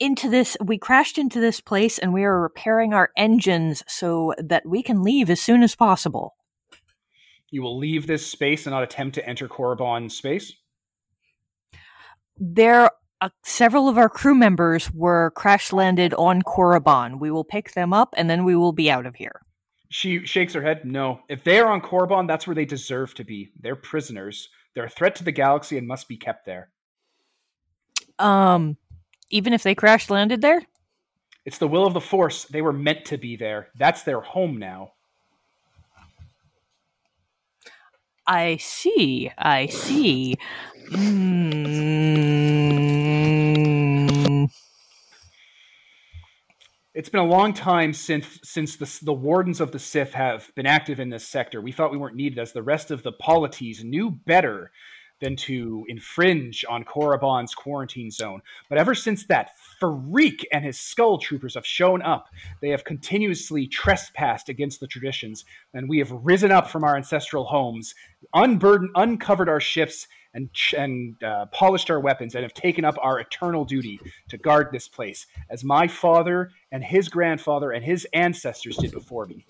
into 0.00 0.28
this 0.28 0.56
we 0.64 0.78
crashed 0.78 1.18
into 1.18 1.40
this 1.40 1.60
place 1.60 1.98
and 1.98 2.12
we 2.12 2.24
are 2.24 2.40
repairing 2.40 2.92
our 2.92 3.10
engines 3.16 3.82
so 3.86 4.34
that 4.38 4.66
we 4.66 4.82
can 4.82 5.02
leave 5.02 5.30
as 5.30 5.40
soon 5.40 5.62
as 5.62 5.74
possible. 5.74 6.36
You 7.50 7.62
will 7.62 7.78
leave 7.78 8.06
this 8.06 8.26
space 8.26 8.66
and 8.66 8.72
not 8.72 8.82
attempt 8.82 9.14
to 9.14 9.28
enter 9.28 9.48
Korriban 9.48 10.10
space. 10.10 10.52
There 12.36 12.90
uh, 13.20 13.28
several 13.44 13.88
of 13.88 13.96
our 13.96 14.08
crew 14.08 14.34
members 14.34 14.92
were 14.92 15.30
crash 15.30 15.72
landed 15.72 16.12
on 16.14 16.42
Korriban. 16.42 17.20
We 17.20 17.30
will 17.30 17.44
pick 17.44 17.72
them 17.72 17.92
up 17.92 18.14
and 18.16 18.28
then 18.28 18.44
we 18.44 18.56
will 18.56 18.72
be 18.72 18.90
out 18.90 19.06
of 19.06 19.14
here. 19.14 19.40
She 19.88 20.26
shakes 20.26 20.52
her 20.54 20.62
head. 20.62 20.84
No, 20.84 21.20
if 21.28 21.44
they 21.44 21.60
are 21.60 21.70
on 21.70 21.80
Korriban, 21.80 22.26
that's 22.26 22.46
where 22.46 22.56
they 22.56 22.64
deserve 22.64 23.14
to 23.14 23.24
be. 23.24 23.52
They're 23.60 23.76
prisoners. 23.76 24.48
They're 24.74 24.86
a 24.86 24.90
threat 24.90 25.14
to 25.16 25.24
the 25.24 25.32
galaxy 25.32 25.78
and 25.78 25.86
must 25.86 26.08
be 26.08 26.16
kept 26.16 26.46
there. 26.46 26.70
Um 28.18 28.76
even 29.30 29.52
if 29.52 29.62
they 29.62 29.74
crash 29.74 30.10
landed 30.10 30.40
there? 30.40 30.62
It's 31.44 31.58
the 31.58 31.68
will 31.68 31.86
of 31.86 31.94
the 31.94 32.00
Force. 32.00 32.44
They 32.44 32.62
were 32.62 32.72
meant 32.72 33.04
to 33.06 33.18
be 33.18 33.36
there. 33.36 33.68
That's 33.76 34.02
their 34.02 34.20
home 34.20 34.58
now. 34.58 34.92
I 38.26 38.56
see. 38.56 39.30
I 39.36 39.66
see. 39.66 40.36
Mm. 40.90 41.64
It's 46.94 47.08
been 47.08 47.20
a 47.20 47.24
long 47.24 47.52
time 47.52 47.92
since 47.92 48.38
since 48.44 48.76
the 48.76 49.00
the 49.04 49.12
wardens 49.12 49.60
of 49.60 49.72
the 49.72 49.78
Sith 49.80 50.14
have 50.14 50.50
been 50.54 50.64
active 50.66 51.00
in 51.00 51.10
this 51.10 51.26
sector. 51.26 51.60
We 51.60 51.72
thought 51.72 51.90
we 51.90 51.98
weren't 51.98 52.16
needed, 52.16 52.38
as 52.38 52.52
the 52.52 52.62
rest 52.62 52.90
of 52.90 53.02
the 53.02 53.12
polities 53.12 53.82
knew 53.84 54.10
better 54.10 54.70
than 55.20 55.36
to 55.36 55.84
infringe 55.88 56.64
on 56.68 56.84
Korriban's 56.84 57.54
quarantine 57.54 58.10
zone. 58.10 58.42
But 58.68 58.78
ever 58.78 58.94
since 58.94 59.24
that 59.26 59.52
freak 59.78 60.46
and 60.52 60.64
his 60.64 60.78
skull 60.78 61.18
troopers 61.18 61.54
have 61.54 61.66
shown 61.66 62.02
up, 62.02 62.28
they 62.60 62.70
have 62.70 62.84
continuously 62.84 63.66
trespassed 63.66 64.48
against 64.48 64.80
the 64.80 64.86
traditions, 64.86 65.44
and 65.72 65.88
we 65.88 65.98
have 65.98 66.10
risen 66.10 66.50
up 66.50 66.68
from 66.68 66.84
our 66.84 66.96
ancestral 66.96 67.44
homes, 67.44 67.94
unburdened, 68.34 68.90
uncovered 68.94 69.48
our 69.48 69.60
ships. 69.60 70.06
And, 70.36 70.50
and 70.76 71.22
uh, 71.22 71.46
polished 71.52 71.92
our 71.92 72.00
weapons 72.00 72.34
and 72.34 72.42
have 72.42 72.54
taken 72.54 72.84
up 72.84 72.96
our 73.00 73.20
eternal 73.20 73.64
duty 73.64 74.00
to 74.30 74.36
guard 74.36 74.70
this 74.72 74.88
place, 74.88 75.28
as 75.48 75.62
my 75.62 75.86
father 75.86 76.50
and 76.72 76.82
his 76.82 77.08
grandfather 77.08 77.70
and 77.70 77.84
his 77.84 78.04
ancestors 78.12 78.76
did 78.76 78.90
before 78.90 79.26
me. 79.26 79.46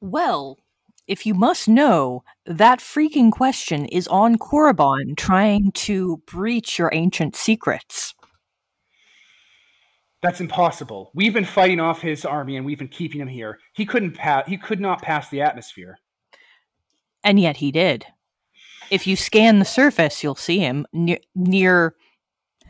Well, 0.00 0.58
if 1.06 1.26
you 1.26 1.34
must 1.34 1.68
know, 1.68 2.24
that 2.46 2.80
freaking 2.80 3.30
question 3.30 3.86
is 3.86 4.08
on 4.08 4.36
Korriban 4.36 5.16
trying 5.16 5.72
to 5.72 6.22
breach 6.26 6.78
your 6.78 6.90
ancient 6.92 7.36
secrets. 7.36 8.14
That's 10.22 10.40
impossible. 10.40 11.10
We've 11.14 11.34
been 11.34 11.44
fighting 11.44 11.80
off 11.80 12.00
his 12.00 12.24
army 12.24 12.56
and 12.56 12.64
we've 12.64 12.78
been 12.78 12.88
keeping 12.88 13.20
him 13.20 13.28
here. 13.28 13.58
He 13.74 13.84
couldn't 13.84 14.12
pass. 14.12 14.46
He 14.46 14.56
could 14.56 14.80
not 14.80 15.02
pass 15.02 15.28
the 15.28 15.42
atmosphere. 15.42 15.98
And 17.22 17.38
yet 17.38 17.58
he 17.58 17.70
did. 17.70 18.06
If 18.90 19.06
you 19.06 19.16
scan 19.16 19.58
the 19.58 19.64
surface, 19.66 20.22
you'll 20.22 20.34
see 20.34 20.58
him 20.58 20.86
near, 20.92 21.18
near 21.34 21.94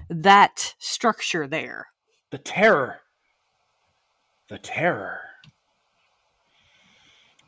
that 0.09 0.75
structure 0.79 1.47
there. 1.47 1.87
The 2.31 2.39
terror. 2.39 3.01
The 4.49 4.59
terror. 4.59 5.21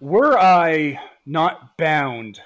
Were 0.00 0.38
I 0.38 1.00
not 1.24 1.76
bound 1.78 2.40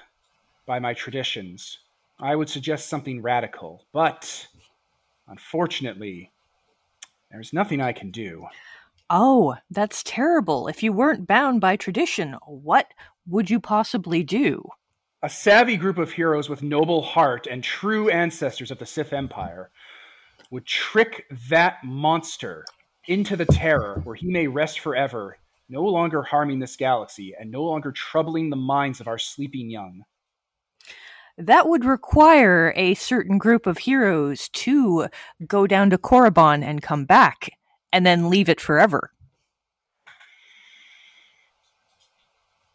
by 0.65 0.79
my 0.79 0.93
traditions, 0.93 1.79
I 2.19 2.35
would 2.35 2.49
suggest 2.49 2.87
something 2.87 3.21
radical. 3.21 3.85
But 3.91 4.47
unfortunately, 5.27 6.31
there's 7.29 7.51
nothing 7.51 7.81
I 7.81 7.91
can 7.91 8.09
do. 8.11 8.47
Oh, 9.09 9.55
that's 9.69 10.01
terrible. 10.03 10.69
If 10.69 10.81
you 10.81 10.93
weren't 10.93 11.27
bound 11.27 11.59
by 11.59 11.75
tradition, 11.75 12.37
what 12.45 12.87
would 13.27 13.49
you 13.49 13.59
possibly 13.59 14.23
do? 14.23 14.63
A 15.21 15.29
savvy 15.29 15.75
group 15.75 15.97
of 15.97 16.13
heroes 16.13 16.47
with 16.47 16.63
noble 16.63 17.01
heart 17.01 17.47
and 17.51 17.63
true 17.63 18.09
ancestors 18.09 18.71
of 18.71 18.79
the 18.79 18.85
Sith 18.85 19.11
Empire 19.11 19.69
would 20.49 20.65
trick 20.65 21.25
that 21.49 21.83
monster 21.83 22.65
into 23.07 23.35
the 23.35 23.45
terror 23.45 23.99
where 24.05 24.15
he 24.15 24.31
may 24.31 24.47
rest 24.47 24.79
forever, 24.79 25.37
no 25.71 25.83
longer 25.83 26.21
harming 26.21 26.59
this 26.59 26.75
galaxy 26.75 27.33
and 27.39 27.49
no 27.49 27.63
longer 27.63 27.93
troubling 27.93 28.49
the 28.49 28.57
minds 28.57 28.99
of 28.99 29.07
our 29.07 29.17
sleeping 29.17 29.69
young. 29.69 30.03
That 31.37 31.69
would 31.69 31.85
require 31.85 32.73
a 32.75 32.93
certain 32.95 33.37
group 33.37 33.65
of 33.65 33.77
heroes 33.79 34.49
to 34.49 35.07
go 35.47 35.65
down 35.65 35.89
to 35.91 35.97
Korriban 35.97 36.61
and 36.61 36.81
come 36.81 37.05
back, 37.05 37.51
and 37.93 38.05
then 38.05 38.29
leave 38.29 38.49
it 38.49 38.59
forever. 38.59 39.11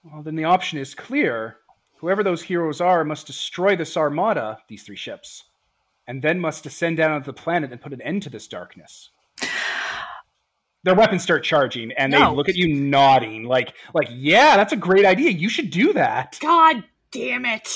Well, 0.02 0.23
then 0.23 0.36
the 0.36 0.44
option 0.44 0.78
is 0.78 0.94
clear. 0.94 1.59
Whoever 1.98 2.23
those 2.23 2.43
heroes 2.43 2.81
are 2.81 3.05
must 3.05 3.27
destroy 3.27 3.77
this 3.77 3.97
armada, 3.97 4.59
these 4.68 4.85
three 4.85 4.97
ships, 4.97 5.44
and 6.09 6.23
then 6.23 6.40
must 6.40 6.62
descend 6.62 6.97
down 6.97 7.10
onto 7.10 7.27
the 7.27 7.32
planet 7.35 7.73
and 7.73 7.81
put 7.81 7.93
an 7.93 8.01
end 8.01 8.23
to 8.23 8.31
this 8.31 8.48
darkness. 8.48 9.10
Their 10.87 10.95
weapons 10.95 11.25
start 11.25 11.43
charging, 11.43 11.91
and 11.99 12.13
they 12.13 12.25
look 12.25 12.49
at 12.49 12.55
you 12.55 12.69
nodding, 12.73 13.43
like, 13.43 13.75
like, 13.93 14.07
yeah, 14.13 14.57
that's 14.57 14.73
a 14.73 14.77
great 14.77 15.05
idea. 15.05 15.31
You 15.31 15.49
should 15.49 15.71
do 15.71 15.93
that. 15.95 16.39
God 16.41 16.85
damn 17.11 17.45
it! 17.45 17.69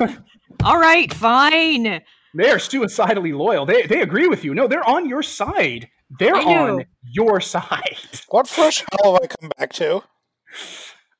All 0.64 0.76
right, 0.76 1.14
fine. 1.14 2.02
They 2.34 2.50
are 2.50 2.58
suicidally 2.58 3.32
loyal. 3.32 3.66
They 3.66 3.86
they 3.86 4.00
agree 4.00 4.26
with 4.26 4.42
you. 4.42 4.52
No, 4.52 4.66
they're 4.66 4.82
on 4.82 5.08
your 5.08 5.22
side. 5.22 5.90
They're 6.18 6.34
on 6.34 6.86
your 7.04 7.40
side. 7.40 7.98
What 8.30 8.48
fresh 8.48 8.84
hell 9.00 9.12
have 9.12 9.22
I 9.22 9.26
come 9.28 9.52
back 9.56 9.72
to? 9.74 10.02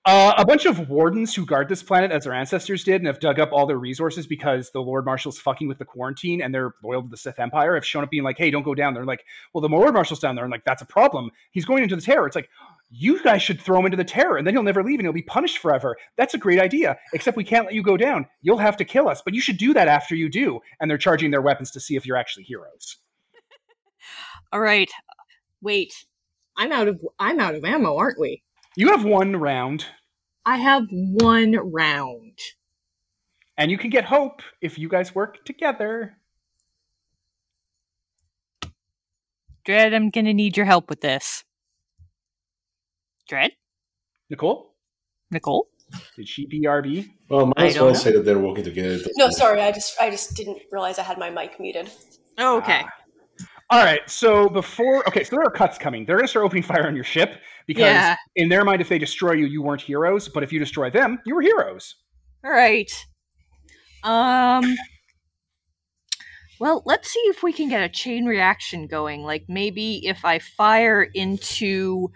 Uh, 0.06 0.32
a 0.38 0.46
bunch 0.46 0.64
of 0.64 0.88
wardens 0.88 1.34
who 1.34 1.44
guard 1.44 1.68
this 1.68 1.82
planet 1.82 2.10
as 2.10 2.24
their 2.24 2.32
ancestors 2.32 2.84
did 2.84 3.02
and 3.02 3.06
have 3.06 3.20
dug 3.20 3.38
up 3.38 3.52
all 3.52 3.66
their 3.66 3.76
resources 3.76 4.26
because 4.26 4.70
the 4.70 4.80
Lord 4.80 5.04
Marshal's 5.04 5.38
fucking 5.38 5.68
with 5.68 5.78
the 5.78 5.84
quarantine 5.84 6.40
and 6.40 6.54
they're 6.54 6.72
loyal 6.82 7.02
to 7.02 7.08
the 7.08 7.18
Sith 7.18 7.38
Empire 7.38 7.74
have 7.74 7.84
shown 7.84 8.02
up 8.02 8.10
being 8.10 8.22
like, 8.22 8.38
hey, 8.38 8.50
don't 8.50 8.62
go 8.62 8.74
down. 8.74 8.94
They're 8.94 9.04
like, 9.04 9.26
well, 9.52 9.60
the 9.60 9.68
Lord 9.68 9.92
Marshal's 9.92 10.18
down 10.18 10.36
there. 10.36 10.44
And 10.44 10.50
like, 10.50 10.64
that's 10.64 10.80
a 10.80 10.86
problem. 10.86 11.30
He's 11.50 11.66
going 11.66 11.82
into 11.82 11.96
the 11.96 12.02
terror. 12.02 12.26
It's 12.26 12.34
like, 12.34 12.48
you 12.90 13.22
guys 13.22 13.42
should 13.42 13.60
throw 13.60 13.78
him 13.78 13.84
into 13.84 13.98
the 13.98 14.04
terror 14.04 14.38
and 14.38 14.46
then 14.46 14.54
he'll 14.54 14.62
never 14.62 14.82
leave 14.82 14.98
and 14.98 15.06
he'll 15.06 15.12
be 15.12 15.22
punished 15.22 15.58
forever. 15.58 15.96
That's 16.16 16.32
a 16.32 16.38
great 16.38 16.58
idea. 16.58 16.96
Except 17.12 17.36
we 17.36 17.44
can't 17.44 17.66
let 17.66 17.74
you 17.74 17.82
go 17.82 17.98
down. 17.98 18.26
You'll 18.40 18.58
have 18.58 18.78
to 18.78 18.86
kill 18.86 19.06
us, 19.06 19.20
but 19.22 19.34
you 19.34 19.40
should 19.42 19.58
do 19.58 19.74
that 19.74 19.86
after 19.86 20.14
you 20.14 20.30
do. 20.30 20.60
And 20.80 20.90
they're 20.90 20.98
charging 20.98 21.30
their 21.30 21.42
weapons 21.42 21.70
to 21.72 21.80
see 21.80 21.96
if 21.96 22.06
you're 22.06 22.16
actually 22.16 22.44
heroes. 22.44 22.96
All 24.52 24.60
right. 24.60 24.90
Wait. 25.60 26.06
I'm 26.56 26.72
out 26.72 26.88
of 26.88 27.00
I'm 27.18 27.38
out 27.38 27.54
of 27.54 27.64
ammo, 27.64 27.96
aren't 27.96 28.18
we? 28.18 28.42
You 28.76 28.90
have 28.90 29.04
one 29.04 29.36
round 29.36 29.86
I 30.46 30.56
have 30.56 30.86
one 30.90 31.52
round. 31.72 32.38
and 33.58 33.70
you 33.70 33.76
can 33.76 33.90
get 33.90 34.04
hope 34.06 34.42
if 34.62 34.78
you 34.78 34.88
guys 34.88 35.14
work 35.14 35.44
together. 35.44 36.16
Dread, 39.64 39.92
I'm 39.92 40.10
gonna 40.10 40.32
need 40.32 40.56
your 40.56 40.66
help 40.66 40.88
with 40.88 41.02
this. 41.02 41.44
Dread? 43.28 43.52
Nicole, 44.30 44.74
Nicole? 45.30 45.68
did 46.16 46.28
she 46.28 46.46
BRB? 46.46 47.10
Well, 47.28 47.46
might 47.46 47.58
I 47.58 47.66
as 47.66 47.76
well 47.76 47.88
know. 47.88 47.94
say 47.94 48.12
that 48.12 48.24
they're 48.24 48.38
working 48.38 48.64
together. 48.64 48.98
No, 49.16 49.28
sorry, 49.30 49.60
I 49.60 49.72
just 49.72 50.00
I 50.00 50.10
just 50.10 50.34
didn't 50.34 50.62
realize 50.72 50.98
I 50.98 51.02
had 51.02 51.18
my 51.18 51.30
mic 51.30 51.60
muted. 51.60 51.90
Oh, 52.38 52.58
okay. 52.58 52.82
Ah. 52.84 52.90
All 53.72 53.84
right. 53.84 54.00
So 54.10 54.48
before, 54.48 55.06
okay, 55.08 55.22
so 55.22 55.36
there 55.36 55.44
are 55.44 55.50
cuts 55.50 55.78
coming. 55.78 56.04
They're 56.04 56.16
going 56.16 56.26
to 56.26 56.30
start 56.30 56.44
opening 56.44 56.64
fire 56.64 56.86
on 56.88 56.94
your 56.96 57.04
ship 57.04 57.40
because, 57.66 57.82
Yeah. 57.82 58.16
in 58.34 58.48
their 58.48 58.64
mind, 58.64 58.80
if 58.80 58.88
they 58.88 58.98
destroy 58.98 59.32
you, 59.32 59.46
you 59.46 59.62
weren't 59.62 59.80
heroes. 59.82 60.28
But 60.28 60.42
if 60.42 60.52
you 60.52 60.58
destroy 60.58 60.90
them, 60.90 61.20
you 61.24 61.36
were 61.36 61.42
heroes. 61.42 61.96
All 62.44 62.50
right. 62.50 62.90
Um. 64.02 64.76
Well, 66.58 66.82
let's 66.84 67.10
see 67.10 67.20
if 67.26 67.42
we 67.42 67.52
can 67.54 67.68
get 67.70 67.80
a 67.82 67.88
chain 67.88 68.26
reaction 68.26 68.86
going. 68.86 69.22
Like 69.22 69.44
maybe 69.48 70.06
if 70.06 70.24
I 70.24 70.40
fire 70.40 71.04
into 71.14 72.10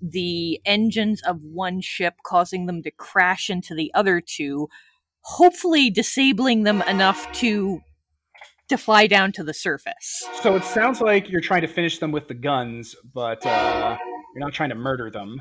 the 0.00 0.58
engines 0.64 1.20
of 1.22 1.42
one 1.44 1.80
ship, 1.82 2.14
causing 2.24 2.64
them 2.66 2.82
to 2.84 2.90
crash 2.92 3.50
into 3.50 3.74
the 3.74 3.92
other 3.94 4.22
two, 4.22 4.68
hopefully 5.22 5.90
disabling 5.90 6.62
them 6.62 6.80
enough 6.82 7.30
to 7.40 7.80
to 8.70 8.78
fly 8.78 9.06
down 9.06 9.30
to 9.32 9.44
the 9.44 9.54
surface. 9.54 10.24
So 10.42 10.56
it 10.56 10.64
sounds 10.64 11.00
like 11.00 11.28
you're 11.30 11.40
trying 11.42 11.60
to 11.62 11.68
finish 11.68 11.98
them 11.98 12.10
with 12.10 12.26
the 12.26 12.34
guns, 12.34 12.96
but 13.14 13.44
uh, 13.46 13.96
you're 14.34 14.40
not 14.44 14.52
trying 14.54 14.70
to 14.70 14.74
murder 14.74 15.10
them. 15.10 15.40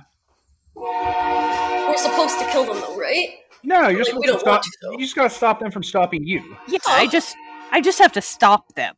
We're 0.76 1.98
supposed 1.98 2.38
to 2.40 2.46
kill 2.52 2.66
them 2.66 2.80
though, 2.82 2.98
right? 2.98 3.30
No, 3.64 3.88
you're 3.90 4.00
just 4.00 4.14
We- 4.14 4.20
we 4.20 4.28
supposed 4.28 4.40
to 4.40 4.46
don't 4.46 4.52
want 4.54 4.64
stop. 4.66 4.92
to, 4.92 4.98
you 5.00 5.00
just 5.06 5.16
got 5.16 5.24
to 5.24 5.30
stop 5.30 5.60
them 5.60 5.72
from 5.72 5.84
stopping 5.84 6.24
you. 6.26 6.56
Yeah, 6.68 6.78
I 6.88 7.08
just 7.08 7.36
I 7.72 7.82
just 7.82 8.00
have 8.00 8.12
to 8.14 8.22
stop 8.22 8.74
them. 8.76 8.96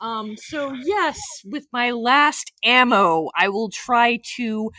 Um 0.00 0.36
so 0.36 0.72
yes, 0.72 1.18
with 1.44 1.66
my 1.72 1.90
last 1.90 2.52
ammo, 2.64 3.30
I 3.36 3.48
will 3.48 3.68
try 3.70 4.20
to 4.36 4.70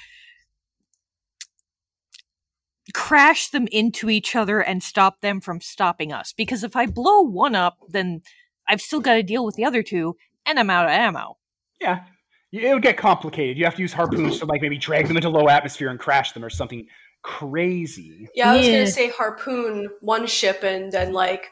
crash 2.94 3.50
them 3.50 3.68
into 3.72 4.10
each 4.10 4.36
other 4.36 4.62
and 4.62 4.82
stop 4.82 5.22
them 5.22 5.40
from 5.42 5.62
stopping 5.62 6.12
us 6.12 6.34
because 6.34 6.64
if 6.64 6.76
I 6.76 6.88
blow 6.88 7.22
one 7.22 7.54
up, 7.54 7.78
then 7.88 8.22
I've 8.70 8.82
still 8.82 9.00
got 9.02 9.16
to 9.16 9.24
deal 9.24 9.44
with 9.46 9.56
the 9.56 9.66
other 9.66 9.84
two 9.84 10.16
and 10.46 10.60
I'm 10.60 10.70
out 10.70 10.86
of 10.86 10.92
ammo. 10.92 11.38
Yeah, 11.82 12.04
it 12.52 12.74
would 12.74 12.84
get 12.84 12.98
complicated. 12.98 13.58
You 13.58 13.66
have 13.66 13.76
to 13.76 13.82
use 13.82 13.94
harpoons 13.94 14.40
to 14.40 14.46
like 14.46 14.62
maybe 14.62 14.78
drag 14.78 15.08
them 15.08 15.18
into 15.18 15.30
low 15.30 15.50
atmosphere 15.50 15.90
and 15.90 16.00
crash 16.00 16.32
them 16.34 16.44
or 16.46 16.50
something 16.50 16.88
crazy. 17.22 18.28
Yeah, 18.36 18.52
I 18.54 18.58
was 18.58 18.68
Yeah. 18.68 18.74
gonna 18.74 18.88
say 18.88 19.10
harpoon 19.10 19.90
one 20.02 20.26
ship 20.28 20.64
and 20.64 20.92
then 20.92 21.12
like 21.14 21.52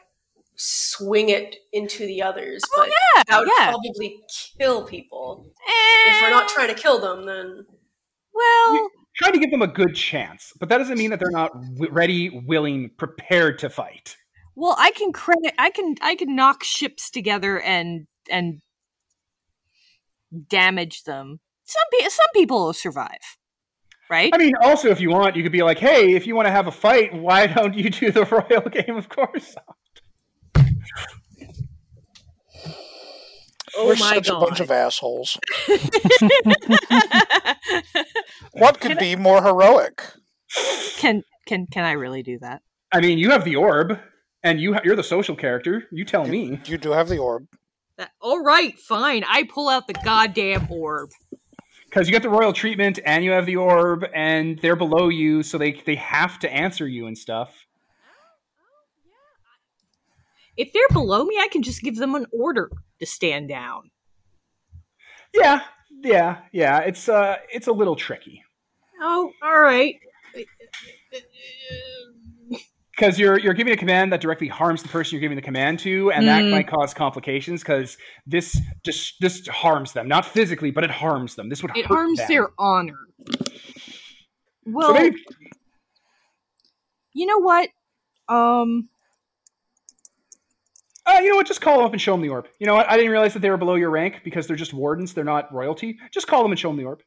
swing 0.56 1.28
it 1.28 1.56
into 1.72 2.06
the 2.06 2.22
others, 2.22 2.62
but 2.76 2.88
yeah, 2.88 2.94
that 3.16 3.26
Yeah, 3.30 3.38
would 3.40 3.48
yeah. 3.58 3.68
probably 3.70 4.22
kill 4.58 4.84
people. 4.86 5.46
If 6.06 6.22
we're 6.22 6.30
not 6.30 6.44
Eh, 6.50 6.54
trying 6.54 6.68
to 6.68 6.74
kill 6.74 7.00
them, 7.00 7.26
then 7.26 7.66
well, 8.32 8.88
Trying 9.16 9.32
to 9.32 9.38
give 9.40 9.50
them 9.50 9.62
a 9.62 9.66
good 9.66 9.96
chance, 9.96 10.52
but 10.60 10.68
that 10.68 10.78
doesn't 10.78 10.96
mean 10.96 11.10
that 11.10 11.18
they're 11.18 11.30
not 11.32 11.52
w- 11.52 11.90
ready, 11.90 12.28
willing, 12.46 12.90
prepared 12.96 13.58
to 13.60 13.68
fight. 13.70 14.16
Well, 14.60 14.74
I 14.76 14.90
can 14.90 15.12
credit. 15.12 15.54
I 15.56 15.70
can. 15.70 15.94
I 16.02 16.16
can 16.16 16.34
knock 16.34 16.64
ships 16.64 17.10
together 17.10 17.60
and 17.60 18.08
and 18.28 18.60
damage 20.48 21.04
them. 21.04 21.38
Some 21.62 21.84
pe- 21.92 22.08
some 22.08 22.26
people 22.34 22.64
will 22.64 22.72
survive, 22.72 23.20
right? 24.10 24.32
I 24.34 24.38
mean, 24.38 24.54
also, 24.60 24.88
if 24.88 25.00
you 25.00 25.10
want, 25.10 25.36
you 25.36 25.44
could 25.44 25.52
be 25.52 25.62
like, 25.62 25.78
hey, 25.78 26.14
if 26.14 26.26
you 26.26 26.34
want 26.34 26.46
to 26.46 26.50
have 26.50 26.66
a 26.66 26.72
fight, 26.72 27.14
why 27.14 27.46
don't 27.46 27.74
you 27.74 27.88
do 27.88 28.10
the 28.10 28.24
royal 28.50 28.68
game 28.68 28.96
of 28.96 29.08
course? 29.08 29.54
oh 33.76 33.86
We're 33.86 33.94
my 33.96 34.14
such 34.14 34.28
a 34.28 34.32
bunch 34.40 34.58
of 34.58 34.72
assholes. 34.72 35.38
What 38.52 38.80
could 38.80 38.90
Can 38.90 38.98
I- 38.98 39.00
be 39.00 39.14
more 39.16 39.40
heroic? 39.42 40.02
can 40.96 41.22
can 41.46 41.66
can 41.70 41.84
I 41.84 41.92
really 41.92 42.22
do 42.24 42.38
that? 42.40 42.62
I 42.92 43.00
mean, 43.00 43.18
you 43.18 43.30
have 43.30 43.44
the 43.44 43.54
orb, 43.56 43.98
and 44.42 44.60
you 44.60 44.74
ha- 44.74 44.80
you're 44.84 44.96
the 44.96 45.02
social 45.02 45.36
character. 45.36 45.84
You 45.90 46.04
tell 46.04 46.26
me. 46.26 46.60
You 46.66 46.78
do 46.78 46.92
have 46.92 47.08
the 47.08 47.18
orb. 47.18 47.46
that? 47.96 48.10
All 48.20 48.42
right, 48.42 48.78
fine. 48.78 49.24
I 49.26 49.44
pull 49.44 49.68
out 49.68 49.86
the 49.86 49.94
goddamn 50.04 50.68
orb. 50.70 51.10
Because 51.86 52.06
you 52.06 52.12
get 52.12 52.22
the 52.22 52.28
royal 52.28 52.52
treatment, 52.52 52.98
and 53.04 53.24
you 53.24 53.30
have 53.30 53.46
the 53.46 53.56
orb, 53.56 54.04
and 54.14 54.58
they're 54.60 54.76
below 54.76 55.08
you, 55.08 55.42
so 55.42 55.56
they 55.56 55.72
they 55.86 55.96
have 55.96 56.38
to 56.40 56.52
answer 56.52 56.86
you 56.86 57.06
and 57.06 57.16
stuff. 57.16 57.66
If 60.56 60.72
they're 60.72 60.88
below 60.90 61.24
me, 61.24 61.38
I 61.38 61.48
can 61.48 61.62
just 61.62 61.82
give 61.82 61.96
them 61.96 62.14
an 62.14 62.26
order 62.32 62.70
to 62.98 63.06
stand 63.06 63.48
down. 63.48 63.90
Yeah, 65.32 65.62
yeah, 66.02 66.38
yeah. 66.52 66.80
It's 66.80 67.08
uh, 67.08 67.36
it's 67.50 67.68
a 67.68 67.72
little 67.72 67.96
tricky 67.96 68.42
Oh, 69.00 69.32
all 69.42 69.60
right. 69.60 69.96
Because 72.98 73.18
you're 73.18 73.38
you're 73.38 73.54
giving 73.54 73.72
a 73.72 73.76
command 73.76 74.12
that 74.12 74.20
directly 74.20 74.48
harms 74.48 74.82
the 74.82 74.88
person 74.88 75.14
you're 75.14 75.20
giving 75.20 75.36
the 75.36 75.42
command 75.42 75.78
to, 75.80 76.10
and 76.10 76.26
that 76.26 76.42
Mm. 76.42 76.50
might 76.50 76.66
cause 76.66 76.92
complications 76.92 77.62
because 77.62 77.96
this 78.26 78.60
just 78.84 79.14
this 79.20 79.46
harms 79.46 79.92
them, 79.92 80.08
not 80.08 80.24
physically, 80.26 80.70
but 80.70 80.82
it 80.84 80.90
harms 80.90 81.36
them. 81.36 81.48
This 81.48 81.62
would 81.62 81.76
It 81.76 81.86
harms 81.86 82.18
them. 82.18 82.26
their 82.28 82.48
honor. 82.58 82.98
Well, 84.64 84.88
So 84.88 84.94
maybe 84.94 85.16
you 87.14 87.26
know 87.26 87.38
what? 87.38 87.68
Um, 88.28 88.88
Uh, 91.06 91.20
you 91.22 91.30
know 91.30 91.36
what? 91.36 91.46
Just 91.46 91.62
call 91.62 91.76
them 91.78 91.86
up 91.86 91.92
and 91.92 92.00
show 92.02 92.12
them 92.12 92.20
the 92.20 92.28
orb. 92.28 92.48
You 92.58 92.66
know 92.66 92.74
what? 92.74 92.86
I 92.90 92.96
didn't 92.96 93.10
realize 93.12 93.32
that 93.32 93.40
they 93.40 93.48
were 93.48 93.56
below 93.56 93.76
your 93.76 93.88
rank 93.90 94.20
because 94.24 94.46
they're 94.46 94.56
just 94.56 94.74
wardens. 94.74 95.14
They're 95.14 95.24
not 95.24 95.50
royalty. 95.54 95.98
Just 96.12 96.26
call 96.26 96.42
them 96.42 96.52
and 96.52 96.58
show 96.58 96.68
them 96.68 96.76
the 96.76 96.84
orb. 96.84 97.02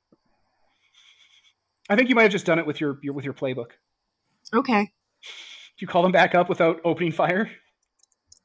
I 1.88 1.96
think 1.96 2.10
you 2.10 2.16
might 2.16 2.24
have 2.24 2.32
just 2.32 2.46
done 2.48 2.58
it 2.58 2.66
with 2.66 2.82
your, 2.82 2.98
your 3.04 3.14
with 3.14 3.26
your 3.26 3.36
playbook. 3.36 3.72
okay. 4.54 4.92
You 5.82 5.88
call 5.88 6.04
them 6.04 6.12
back 6.12 6.36
up 6.36 6.48
without 6.48 6.80
opening 6.86 7.12
fire? 7.12 7.50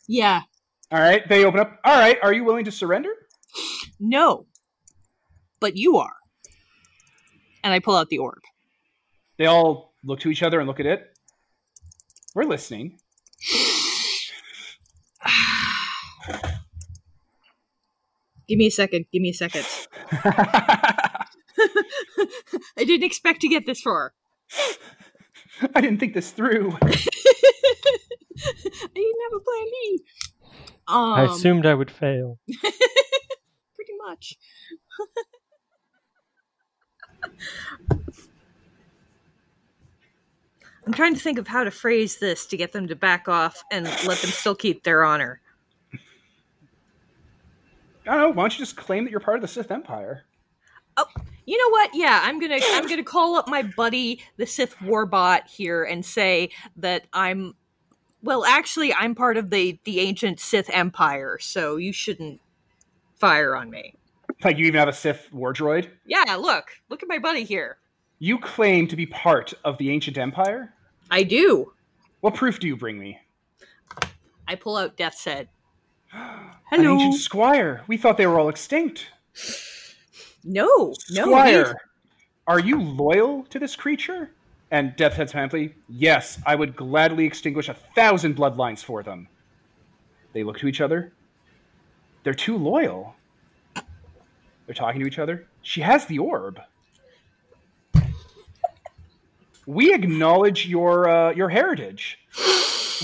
Yeah. 0.09 0.41
All 0.91 0.99
right, 0.99 1.29
they 1.29 1.45
open 1.45 1.61
up. 1.61 1.79
All 1.85 1.99
right, 1.99 2.17
are 2.23 2.33
you 2.33 2.45
willing 2.45 2.65
to 2.65 2.73
surrender? 2.73 3.11
No. 4.01 4.47
But 5.61 5.77
you 5.77 5.99
are. 5.99 6.15
And 7.63 7.75
I 7.75 7.79
pull 7.79 7.95
out 7.95 8.09
the 8.09 8.19
orb. 8.19 8.41
They 9.37 9.45
all 9.45 9.93
look 10.03 10.21
to 10.21 10.31
each 10.31 10.43
other 10.43 10.61
and 10.61 10.67
look 10.67 10.81
at 10.81 10.87
it. 10.87 11.15
We're 12.35 12.45
listening. 12.45 12.99
Give 18.49 18.59
me 18.59 18.69
a 18.69 18.71
second. 18.71 19.07
Give 19.13 19.21
me 19.21 19.31
a 19.31 19.35
second. 19.35 19.67
I 22.77 22.85
didn't 22.85 23.05
expect 23.05 23.41
to 23.43 23.49
get 23.49 23.67
this 23.67 23.81
far. 23.81 24.13
I 25.75 25.81
didn't 25.81 25.99
think 25.99 26.15
this 26.15 26.31
through. 26.31 26.77
I 28.47 28.89
didn't 28.95 29.23
have 29.31 29.33
a 29.35 29.41
plan 29.41 29.67
B. 29.71 30.01
Um, 30.89 31.13
I 31.13 31.25
assumed 31.25 31.67
I 31.67 31.75
would 31.75 31.91
fail. 31.91 32.39
pretty 33.75 33.93
much. 34.07 34.39
I'm 40.87 40.93
trying 40.93 41.15
to 41.15 41.21
think 41.21 41.39
of 41.39 41.49
how 41.49 41.65
to 41.65 41.71
phrase 41.71 42.19
this 42.19 42.47
to 42.47 42.57
get 42.57 42.73
them 42.73 42.87
to 42.87 42.95
back 42.95 43.29
off 43.29 43.61
and 43.73 43.87
let 44.07 44.19
them 44.19 44.31
still 44.31 44.55
keep 44.55 44.85
their 44.85 45.05
honor. 45.05 45.41
I 48.07 48.13
don't 48.13 48.19
know. 48.21 48.29
Why 48.29 48.45
don't 48.45 48.53
you 48.53 48.65
just 48.65 48.77
claim 48.77 49.05
that 49.05 49.11
you're 49.11 49.19
part 49.19 49.37
of 49.37 49.43
the 49.43 49.49
Sith 49.49 49.73
Empire? 49.73 50.23
Oh, 50.97 51.07
You 51.45 51.59
know 51.59 51.71
what? 51.71 51.91
Yeah, 51.93 52.21
I'm 52.23 52.39
gonna 52.39 52.59
I'm 52.61 52.87
gonna 52.87 53.03
call 53.03 53.35
up 53.35 53.49
my 53.49 53.63
buddy, 53.63 54.23
the 54.37 54.47
Sith 54.47 54.77
Warbot 54.77 55.49
here, 55.49 55.83
and 55.85 56.05
say 56.05 56.51
that 56.77 57.07
I'm. 57.13 57.55
Well, 58.27 58.45
actually, 58.45 58.93
I'm 58.93 59.15
part 59.15 59.37
of 59.37 59.51
the 59.51 59.79
the 59.85 60.01
ancient 60.01 60.41
Sith 60.41 60.69
Empire, 60.71 61.39
so 61.41 61.77
you 61.77 61.93
shouldn't 61.93 62.41
fire 63.15 63.55
on 63.55 63.71
me. 63.71 63.95
Like 64.43 64.59
you 64.59 64.67
even 64.67 64.81
have 64.81 64.89
a 64.89 64.93
Sith 64.93 65.33
war 65.33 65.55
droid. 65.55 65.89
Yeah, 66.05 66.35
look, 66.35 66.65
look 66.91 67.05
at 67.05 67.09
my 67.09 67.19
buddy 67.19 67.45
here. 67.45 67.79
You 68.19 68.39
claim 68.39 68.89
to 68.89 68.97
be 68.97 69.07
part 69.07 69.55
of 69.65 69.79
the 69.79 69.91
ancient 69.91 70.19
empire? 70.19 70.75
I 71.09 71.23
do. 71.23 71.73
What 72.21 72.35
proof 72.35 72.59
do 72.59 72.67
you 72.67 72.77
bring 72.77 72.99
me? 72.99 73.21
I 74.49 74.57
pull 74.57 74.77
out 74.77 74.97
Death's 74.97 75.25
Head. 75.25 75.49
An 76.13 76.51
Hello. 76.71 76.95
ancient 76.95 77.23
squire. 77.23 77.85
We 77.87 77.97
thought 77.97 78.17
they 78.17 78.27
were 78.27 78.41
all 78.41 78.49
extinct. 78.49 79.07
No, 80.43 80.95
no. 81.11 81.27
Squire, 81.27 81.77
are 82.49 82.59
you 82.59 82.81
loyal 82.83 83.45
to 83.51 83.61
this 83.61 83.77
creature? 83.77 84.31
And 84.71 84.97
Death 84.97 85.15
Head's 85.15 85.33
family, 85.33 85.75
yes, 85.89 86.41
I 86.45 86.55
would 86.55 86.75
gladly 86.75 87.25
extinguish 87.25 87.69
a 87.69 87.75
thousand 87.75 88.37
bloodlines 88.37 88.83
for 88.83 89.03
them. 89.03 89.29
They 90.33 90.43
look 90.43 90.59
to 90.59 90.67
each 90.67 90.81
other. 90.81 91.13
They're 92.25 92.35
too 92.35 92.57
loyal. 92.57 93.15
They're 94.67 94.75
talking 94.75 95.01
to 95.01 95.07
each 95.07 95.21
other. 95.21 95.47
She 95.63 95.81
has 95.81 96.07
the 96.07 96.19
orb. 96.19 96.61
We 99.67 99.95
acknowledge 99.95 100.67
your 100.67 101.09
uh, 101.09 101.33
your 101.33 101.49
heritage. 101.49 102.19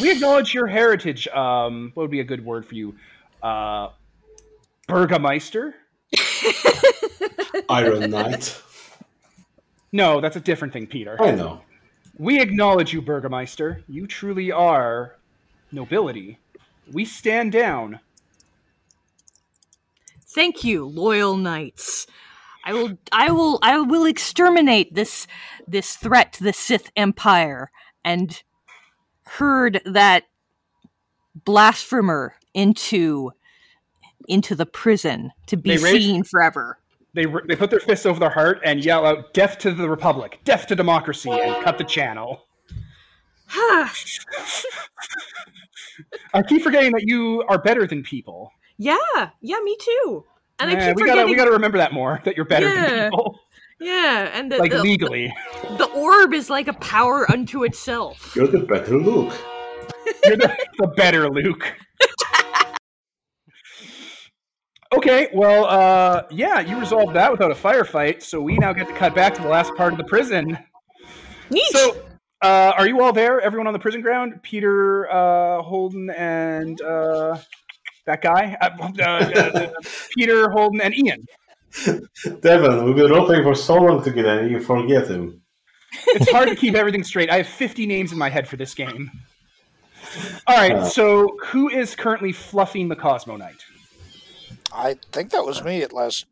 We 0.00 0.10
acknowledge 0.10 0.54
your 0.54 0.66
heritage. 0.66 1.28
Um, 1.28 1.90
what 1.94 2.04
would 2.04 2.10
be 2.10 2.20
a 2.20 2.24
good 2.24 2.44
word 2.44 2.66
for 2.66 2.74
you? 2.74 2.94
Uh, 3.42 3.90
Burgermeister. 4.88 5.74
Iron 7.68 8.10
Knight. 8.10 8.60
No, 9.92 10.20
that's 10.20 10.36
a 10.36 10.40
different 10.40 10.72
thing, 10.72 10.86
Peter. 10.86 11.20
I 11.20 11.32
know. 11.32 11.60
We 12.18 12.40
acknowledge 12.40 12.92
you, 12.92 13.02
Burgermeister. 13.02 13.82
You 13.88 14.06
truly 14.06 14.50
are 14.50 15.16
nobility. 15.70 16.38
We 16.90 17.04
stand 17.04 17.52
down. 17.52 18.00
Thank 20.26 20.64
you, 20.64 20.86
loyal 20.86 21.36
knights. 21.36 22.06
I 22.64 22.72
will 22.72 22.96
I 23.10 23.30
will 23.30 23.58
I 23.62 23.78
will 23.80 24.06
exterminate 24.06 24.94
this 24.94 25.26
this 25.66 25.96
threat 25.96 26.32
to 26.34 26.44
the 26.44 26.52
Sith 26.52 26.90
Empire 26.96 27.70
and 28.04 28.42
herd 29.24 29.82
that 29.84 30.24
blasphemer 31.44 32.34
into 32.54 33.32
into 34.28 34.54
the 34.54 34.66
prison 34.66 35.32
to 35.46 35.56
be 35.56 35.76
They 35.76 35.82
raise- 35.82 36.04
seen 36.04 36.22
forever. 36.24 36.78
They, 37.14 37.26
they 37.46 37.56
put 37.56 37.70
their 37.70 37.80
fists 37.80 38.06
over 38.06 38.18
their 38.18 38.30
heart 38.30 38.60
and 38.64 38.82
yell 38.84 39.04
out, 39.06 39.34
Death 39.34 39.58
to 39.58 39.70
the 39.72 39.88
Republic, 39.88 40.40
death 40.44 40.66
to 40.68 40.74
democracy, 40.76 41.30
and 41.30 41.62
cut 41.64 41.76
the 41.78 41.84
channel. 41.84 42.46
I 46.34 46.42
keep 46.42 46.62
forgetting 46.62 46.92
that 46.92 47.02
you 47.06 47.44
are 47.48 47.58
better 47.58 47.86
than 47.86 48.02
people. 48.02 48.50
yeah, 48.78 48.96
yeah, 49.40 49.56
me 49.62 49.76
too. 49.80 50.24
And 50.58 50.70
I 50.70 50.74
keep 50.74 50.96
we 50.96 51.02
forgetting. 51.02 51.14
gotta 51.22 51.28
we 51.30 51.36
gotta 51.36 51.50
remember 51.50 51.78
that 51.78 51.92
more. 51.92 52.20
That 52.24 52.36
you're 52.36 52.46
better 52.46 52.68
Yeah. 52.72 52.86
than 52.86 53.10
people, 53.10 53.38
yeah, 53.80 54.30
and 54.32 54.50
the, 54.50 54.58
like 54.58 54.70
the, 54.70 54.80
legally. 54.82 55.34
the 55.76 55.86
orb 55.94 56.32
is 56.32 56.48
like 56.48 56.68
a 56.68 56.72
power 56.74 57.30
unto 57.30 57.64
itself. 57.64 58.34
You're 58.36 58.46
the 58.46 58.60
better 58.60 58.96
Luke. 58.96 59.34
You're 60.24 60.36
the, 60.36 60.56
the 60.78 60.86
better 60.88 61.28
Luke. 61.28 61.72
Okay, 64.94 65.28
well, 65.32 65.64
uh, 65.64 66.24
yeah, 66.30 66.60
you 66.60 66.78
resolved 66.78 67.14
that 67.14 67.30
without 67.30 67.50
a 67.50 67.54
firefight, 67.54 68.22
so 68.22 68.40
we 68.40 68.58
now 68.58 68.72
get 68.74 68.86
to 68.88 68.94
cut 68.94 69.14
back 69.14 69.34
to 69.34 69.42
the 69.42 69.48
last 69.48 69.74
part 69.74 69.92
of 69.92 69.98
the 69.98 70.04
prison. 70.04 70.58
Neat. 71.50 71.64
So, 71.72 71.96
uh, 72.42 72.72
are 72.76 72.86
you 72.86 73.00
all 73.02 73.12
there? 73.12 73.40
Everyone 73.40 73.66
on 73.66 73.72
the 73.72 73.78
prison 73.78 74.02
ground? 74.02 74.42
Peter, 74.42 75.10
uh, 75.10 75.62
Holden, 75.62 76.10
and 76.10 76.80
uh, 76.82 77.38
that 78.06 78.20
guy? 78.20 78.56
Uh, 78.60 79.02
uh, 79.02 79.70
Peter, 80.14 80.50
Holden, 80.50 80.80
and 80.82 80.94
Ian. 80.94 81.24
Devin, 82.42 82.84
we've 82.84 82.96
been 82.96 83.10
role-playing 83.10 83.44
for 83.44 83.54
so 83.54 83.76
long 83.76 84.04
together 84.04 84.40
and 84.40 84.50
you 84.50 84.60
forget 84.60 85.08
him. 85.08 85.40
It's 86.08 86.30
hard 86.30 86.48
to 86.50 86.54
keep 86.56 86.74
everything 86.74 87.02
straight. 87.02 87.30
I 87.30 87.38
have 87.38 87.46
50 87.46 87.86
names 87.86 88.12
in 88.12 88.18
my 88.18 88.28
head 88.28 88.46
for 88.46 88.56
this 88.56 88.74
game. 88.74 89.10
All 90.46 90.56
right, 90.56 90.72
Uh. 90.72 90.84
so 90.84 91.38
who 91.46 91.70
is 91.70 91.94
currently 91.96 92.32
fluffing 92.32 92.88
the 92.88 92.96
Cosmo 92.96 93.36
Knight? 93.36 93.64
I 94.72 94.96
think 95.12 95.30
that 95.30 95.44
was 95.44 95.62
me 95.62 95.82
at 95.82 95.92
last. 95.92 96.26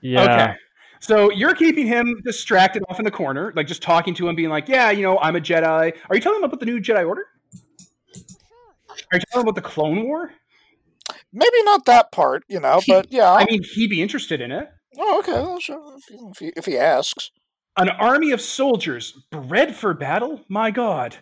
Yeah. 0.00 0.22
Okay. 0.22 0.54
So 1.00 1.30
you're 1.30 1.54
keeping 1.54 1.86
him 1.86 2.20
distracted 2.24 2.82
off 2.88 2.98
in 2.98 3.04
the 3.04 3.10
corner, 3.10 3.52
like 3.56 3.66
just 3.66 3.82
talking 3.82 4.14
to 4.14 4.28
him, 4.28 4.36
being 4.36 4.48
like, 4.48 4.68
"Yeah, 4.68 4.90
you 4.90 5.02
know, 5.02 5.18
I'm 5.18 5.36
a 5.36 5.40
Jedi." 5.40 5.94
Are 6.08 6.14
you 6.14 6.20
telling 6.20 6.38
him 6.38 6.44
about 6.44 6.60
the 6.60 6.66
new 6.66 6.80
Jedi 6.80 7.06
Order? 7.06 7.26
Are 9.12 9.18
you 9.18 9.20
telling 9.30 9.46
him 9.46 9.48
about 9.48 9.54
the 9.54 9.68
Clone 9.68 10.04
War? 10.04 10.30
Maybe 11.32 11.62
not 11.64 11.84
that 11.86 12.12
part, 12.12 12.44
you 12.48 12.60
know, 12.60 12.80
but 12.86 13.10
yeah. 13.10 13.32
I 13.32 13.44
mean, 13.50 13.62
he'd 13.62 13.90
be 13.90 14.00
interested 14.00 14.40
in 14.40 14.52
it. 14.52 14.68
oh, 14.98 15.18
okay. 15.18 15.32
Well, 15.32 15.60
sure. 15.60 15.96
If 15.96 16.04
he, 16.08 16.14
if, 16.14 16.38
he, 16.38 16.52
if 16.56 16.66
he 16.66 16.78
asks. 16.78 17.30
An 17.76 17.88
army 17.88 18.30
of 18.30 18.40
soldiers 18.40 19.24
bred 19.30 19.74
for 19.74 19.94
battle? 19.94 20.42
My 20.48 20.70
God. 20.70 21.16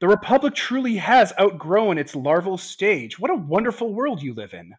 The 0.00 0.08
Republic 0.08 0.54
truly 0.54 0.96
has 0.96 1.32
outgrown 1.40 1.96
its 1.96 2.14
larval 2.14 2.58
stage. 2.58 3.18
What 3.18 3.30
a 3.30 3.34
wonderful 3.34 3.94
world 3.94 4.22
you 4.22 4.34
live 4.34 4.52
in. 4.52 4.74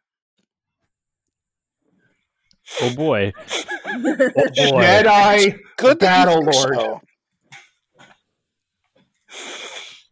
Oh 2.82 2.94
boy. 2.96 3.34
Oh 3.90 4.00
boy. 4.02 4.84
Jedi 4.84 5.60
Good 5.78 6.00
Battle 6.00 6.42
Lord. 6.42 6.76
so. 6.76 7.02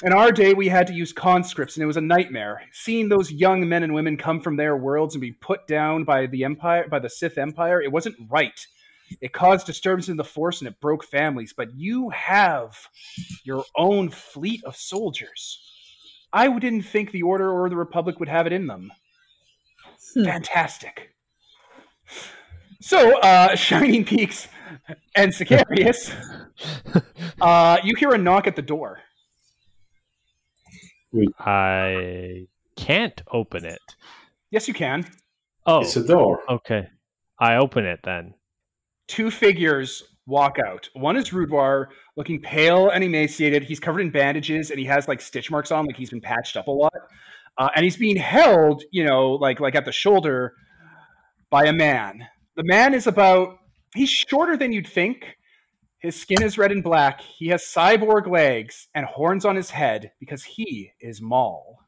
In 0.03 0.13
our 0.13 0.31
day, 0.31 0.53
we 0.53 0.67
had 0.67 0.87
to 0.87 0.93
use 0.93 1.13
conscripts, 1.13 1.75
and 1.75 1.83
it 1.83 1.87
was 1.87 1.97
a 1.97 2.01
nightmare. 2.01 2.61
Seeing 2.73 3.09
those 3.09 3.31
young 3.31 3.67
men 3.67 3.83
and 3.83 3.93
women 3.93 4.17
come 4.17 4.41
from 4.41 4.55
their 4.55 4.75
worlds 4.75 5.15
and 5.15 5.21
be 5.21 5.31
put 5.31 5.67
down 5.67 6.03
by 6.03 6.25
the 6.27 6.43
empire, 6.43 6.87
by 6.89 6.99
the 6.99 7.09
Sith 7.09 7.37
Empire, 7.37 7.81
it 7.81 7.91
wasn't 7.91 8.15
right. 8.29 8.65
It 9.21 9.33
caused 9.33 9.67
disturbance 9.67 10.09
in 10.09 10.17
the 10.17 10.23
Force, 10.23 10.61
and 10.61 10.67
it 10.67 10.81
broke 10.81 11.03
families. 11.05 11.53
But 11.55 11.75
you 11.75 12.09
have 12.09 12.75
your 13.43 13.63
own 13.77 14.09
fleet 14.09 14.63
of 14.63 14.75
soldiers. 14.75 15.59
I 16.33 16.47
didn't 16.59 16.83
think 16.83 17.11
the 17.11 17.21
Order 17.23 17.49
or 17.49 17.69
the 17.69 17.77
Republic 17.77 18.19
would 18.19 18.29
have 18.29 18.47
it 18.47 18.53
in 18.53 18.67
them. 18.67 18.91
Hmm. 20.13 20.25
Fantastic. 20.25 21.15
So, 22.85 23.17
uh, 23.21 23.55
Shining 23.55 24.05
Peaks 24.05 24.47
and 25.15 25.31
Sicarius, 25.33 26.13
uh, 27.41 27.77
you 27.83 27.95
hear 27.95 28.11
a 28.11 28.17
knock 28.19 28.45
at 28.45 28.55
the 28.55 28.61
door. 28.61 28.99
I 31.39 32.45
can't 32.75 33.19
open 33.31 33.65
it. 33.65 33.81
Yes, 34.51 34.67
you 34.67 34.75
can. 34.75 35.03
Oh, 35.65 35.81
It's 35.81 35.97
a 35.97 36.05
door. 36.05 36.43
okay. 36.47 36.87
I 37.39 37.55
open 37.55 37.85
it 37.85 38.01
then. 38.03 38.35
Two 39.07 39.31
figures 39.31 40.03
walk 40.27 40.59
out. 40.59 40.87
One 40.93 41.17
is 41.17 41.31
Rudwar, 41.31 41.87
looking 42.15 42.39
pale 42.39 42.89
and 42.91 43.03
emaciated. 43.03 43.63
He's 43.63 43.79
covered 43.79 44.01
in 44.01 44.11
bandages 44.11 44.69
and 44.69 44.79
he 44.79 44.85
has 44.85 45.07
like 45.07 45.21
stitch 45.21 45.49
marks 45.49 45.71
on, 45.71 45.87
like 45.87 45.97
he's 45.97 46.11
been 46.11 46.21
patched 46.21 46.55
up 46.55 46.67
a 46.67 46.71
lot. 46.71 46.93
Uh, 47.57 47.69
and 47.75 47.83
he's 47.83 47.97
being 47.97 48.15
held, 48.17 48.83
you 48.91 49.03
know, 49.03 49.31
like 49.31 49.59
like 49.59 49.73
at 49.73 49.85
the 49.85 49.91
shoulder 49.91 50.53
by 51.49 51.65
a 51.65 51.73
man. 51.73 52.27
The 52.55 52.63
man 52.63 52.93
is 52.93 53.07
about 53.07 53.59
he's 53.93 54.09
shorter 54.09 54.55
than 54.57 54.71
you'd 54.71 54.87
think. 54.87 55.37
His 55.99 56.19
skin 56.19 56.43
is 56.43 56.57
red 56.57 56.71
and 56.71 56.83
black. 56.83 57.21
He 57.21 57.47
has 57.47 57.63
cyborg 57.63 58.27
legs 58.27 58.87
and 58.93 59.05
horns 59.05 59.43
on 59.43 59.55
his 59.55 59.71
head 59.71 60.11
because 60.19 60.43
he 60.43 60.91
is 61.01 61.21
Maul. 61.21 61.79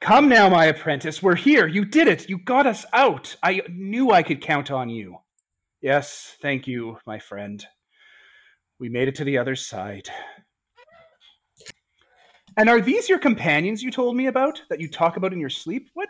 Come 0.00 0.28
now, 0.28 0.48
my 0.48 0.64
apprentice. 0.64 1.22
We're 1.22 1.36
here. 1.36 1.68
You 1.68 1.84
did 1.84 2.08
it. 2.08 2.28
You 2.28 2.38
got 2.38 2.66
us 2.66 2.84
out. 2.92 3.36
I 3.42 3.62
knew 3.68 4.10
I 4.10 4.24
could 4.24 4.40
count 4.40 4.70
on 4.70 4.88
you. 4.88 5.18
Yes, 5.80 6.36
thank 6.42 6.66
you, 6.66 6.98
my 7.06 7.20
friend. 7.20 7.64
We 8.80 8.88
made 8.88 9.06
it 9.06 9.14
to 9.16 9.24
the 9.24 9.38
other 9.38 9.54
side. 9.54 10.08
And 12.56 12.68
are 12.68 12.80
these 12.80 13.08
your 13.08 13.18
companions 13.18 13.82
you 13.82 13.90
told 13.90 14.16
me 14.16 14.26
about 14.26 14.62
that 14.68 14.80
you 14.80 14.88
talk 14.88 15.16
about 15.16 15.32
in 15.32 15.40
your 15.40 15.50
sleep? 15.50 15.88
What 15.94 16.08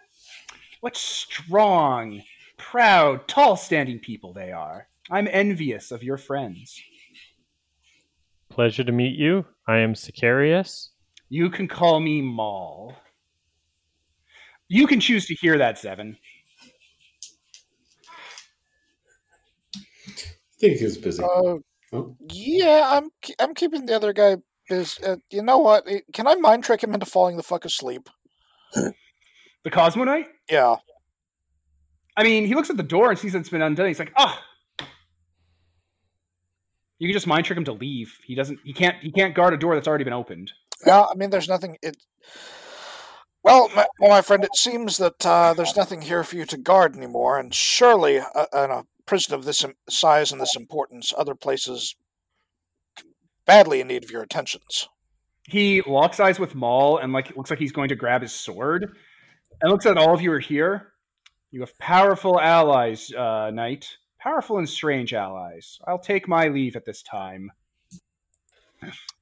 what 0.81 0.97
strong, 0.97 2.23
proud, 2.57 3.29
tall 3.29 3.57
standing 3.57 4.01
people 4.01 4.33
they 4.33 4.51
are. 4.51 4.89
I'm 5.11 5.29
envious 5.31 5.93
of 5.93 6.03
your 6.03 6.17
friends. 6.17 6.81
Pleasure 8.49 8.85
to 8.85 8.93
meet 8.93 9.17
you. 9.17 9.47
I 9.69 9.79
am 9.79 9.95
Sicarius. 9.95 10.89
You 11.29 11.51
can 11.51 11.69
call 11.69 12.01
me 12.01 12.21
Maul. 12.21 12.97
You 14.69 14.87
can 14.87 15.01
choose 15.01 15.27
to 15.27 15.35
hear 15.35 15.59
that, 15.59 15.77
Zevin. 15.77 16.17
I 19.77 20.21
think 20.59 20.79
he's 20.79 20.99
busy. 20.99 21.23
Uh, 21.23 21.59
Oh. 21.95 22.17
yeah, 22.31 22.85
I'm 22.87 23.11
I'm 23.39 23.55
keeping 23.55 23.85
the 23.85 23.95
other 23.95 24.15
guy 24.15 24.39
busy. 24.73 25.03
Uh, 25.05 25.17
you 25.31 25.43
know 25.43 25.59
what? 25.59 25.85
Eh, 25.87 26.01
Can 26.13 26.27
I 26.27 26.35
mind 26.37 26.65
trick 26.65 26.83
him 26.83 26.95
into 26.95 27.07
falling 27.07 27.37
the 27.37 27.43
fuck 27.43 27.65
asleep? 27.65 28.09
The 28.75 29.71
Cosmo 29.71 30.05
Knight? 30.05 30.27
Yeah. 30.51 30.77
I 32.17 32.25
mean, 32.25 32.47
he 32.47 32.55
looks 32.55 32.71
at 32.71 32.77
the 32.77 32.83
door 32.83 33.11
and 33.11 33.19
sees 33.19 33.35
it's 33.35 33.49
been 33.49 33.63
undone. 33.63 33.87
He's 33.87 33.99
like, 33.99 34.13
ah. 34.17 34.43
You 36.99 37.09
can 37.09 37.15
just 37.15 37.27
mind 37.27 37.45
trick 37.45 37.57
him 37.57 37.65
to 37.65 37.73
leave. 37.73 38.17
He 38.25 38.35
doesn't. 38.35 38.61
He 38.65 38.73
can't. 38.73 38.97
He 39.03 39.11
can't 39.11 39.35
guard 39.35 39.55
a 39.55 39.57
door 39.57 39.75
that's 39.75 39.89
already 39.89 40.05
been 40.05 40.13
opened. 40.13 40.53
Yeah, 40.87 41.03
I 41.03 41.15
mean, 41.17 41.31
there's 41.31 41.49
nothing. 41.49 41.77
It. 41.83 41.97
Well, 43.43 43.69
my, 43.75 43.87
well, 43.99 44.11
my 44.11 44.23
friend, 44.23 44.45
it 44.45 44.55
seems 44.55 44.99
that 44.99 45.27
uh, 45.27 45.53
there's 45.53 45.77
nothing 45.77 46.03
here 46.03 46.23
for 46.23 46.37
you 46.37 46.45
to 46.45 46.57
guard 46.57 46.95
anymore, 46.97 47.41
and 47.41 47.53
surely, 47.53 48.21
uh, 48.21 48.47
in 48.55 48.71
a 48.71 48.85
prison 49.05 49.35
of 49.35 49.45
this 49.45 49.65
size 49.91 50.31
and 50.31 50.41
this 50.41 50.55
importance, 50.55 51.13
other 51.17 51.35
places 51.35 51.97
badly 53.47 53.81
in 53.81 53.89
need 53.89 54.05
of 54.05 54.11
your 54.11 54.23
attentions. 54.23 54.89
He 55.45 55.83
locks 55.83 56.21
eyes 56.21 56.39
with 56.39 56.55
Maul 56.55 56.99
and 56.99 57.13
like 57.13 57.37
looks 57.37 57.51
like 57.51 57.59
he's 57.59 57.73
going 57.73 57.89
to 57.89 57.97
grab 57.97 58.23
his 58.23 58.33
sword, 58.33 58.97
and 59.61 59.71
looks 59.71 59.87
at 59.87 59.99
all 59.99 60.15
of 60.15 60.23
you 60.23 60.33
are 60.33 60.41
here. 60.41 60.93
You 61.51 61.61
have 61.61 61.77
powerful 61.79 62.41
allies, 62.41 63.13
uh, 63.13 63.51
Knight. 63.53 63.97
Powerful 64.21 64.59
and 64.59 64.69
strange 64.69 65.13
allies. 65.13 65.79
I'll 65.87 65.99
take 65.99 66.29
my 66.29 66.47
leave 66.47 66.77
at 66.77 66.85
this 66.85 67.03
time. 67.03 67.51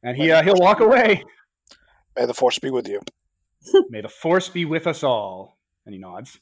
And 0.03 0.17
he 0.17 0.31
uh, 0.31 0.43
he'll 0.43 0.57
walk 0.57 0.81
away. 0.81 1.25
May 2.17 2.27
the 2.27 2.35
force 2.35 2.59
be 2.59 2.71
with 2.71 2.87
you. 2.87 3.01
May 3.91 4.03
the 4.03 4.09
force 4.09 4.49
be 4.49 4.65
with 4.65 4.87
us 4.87 5.03
all. 5.03 5.59
And 5.87 5.95
he 5.95 5.99
nods. 5.99 6.39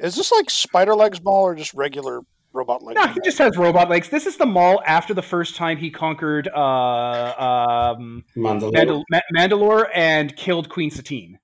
Is 0.00 0.16
this 0.16 0.32
like 0.32 0.50
spider 0.50 0.94
legs 0.94 1.22
Maul 1.22 1.44
or 1.44 1.54
just 1.54 1.74
regular 1.74 2.20
robot 2.52 2.82
legs? 2.82 2.96
No, 3.00 3.06
he 3.08 3.20
just 3.24 3.38
has 3.38 3.56
robot 3.56 3.88
legs. 3.88 4.08
This 4.08 4.26
is 4.26 4.36
the 4.36 4.46
Maul 4.46 4.82
after 4.86 5.14
the 5.14 5.22
first 5.22 5.56
time 5.56 5.76
he 5.76 5.90
conquered 5.90 6.48
uh, 6.48 7.94
um, 7.98 8.24
Mandalore. 8.36 8.72
Mandal- 8.72 9.04
Ma- 9.10 9.20
Mandalore 9.36 9.88
and 9.94 10.34
killed 10.36 10.68
Queen 10.68 10.90
Satine. 10.90 11.38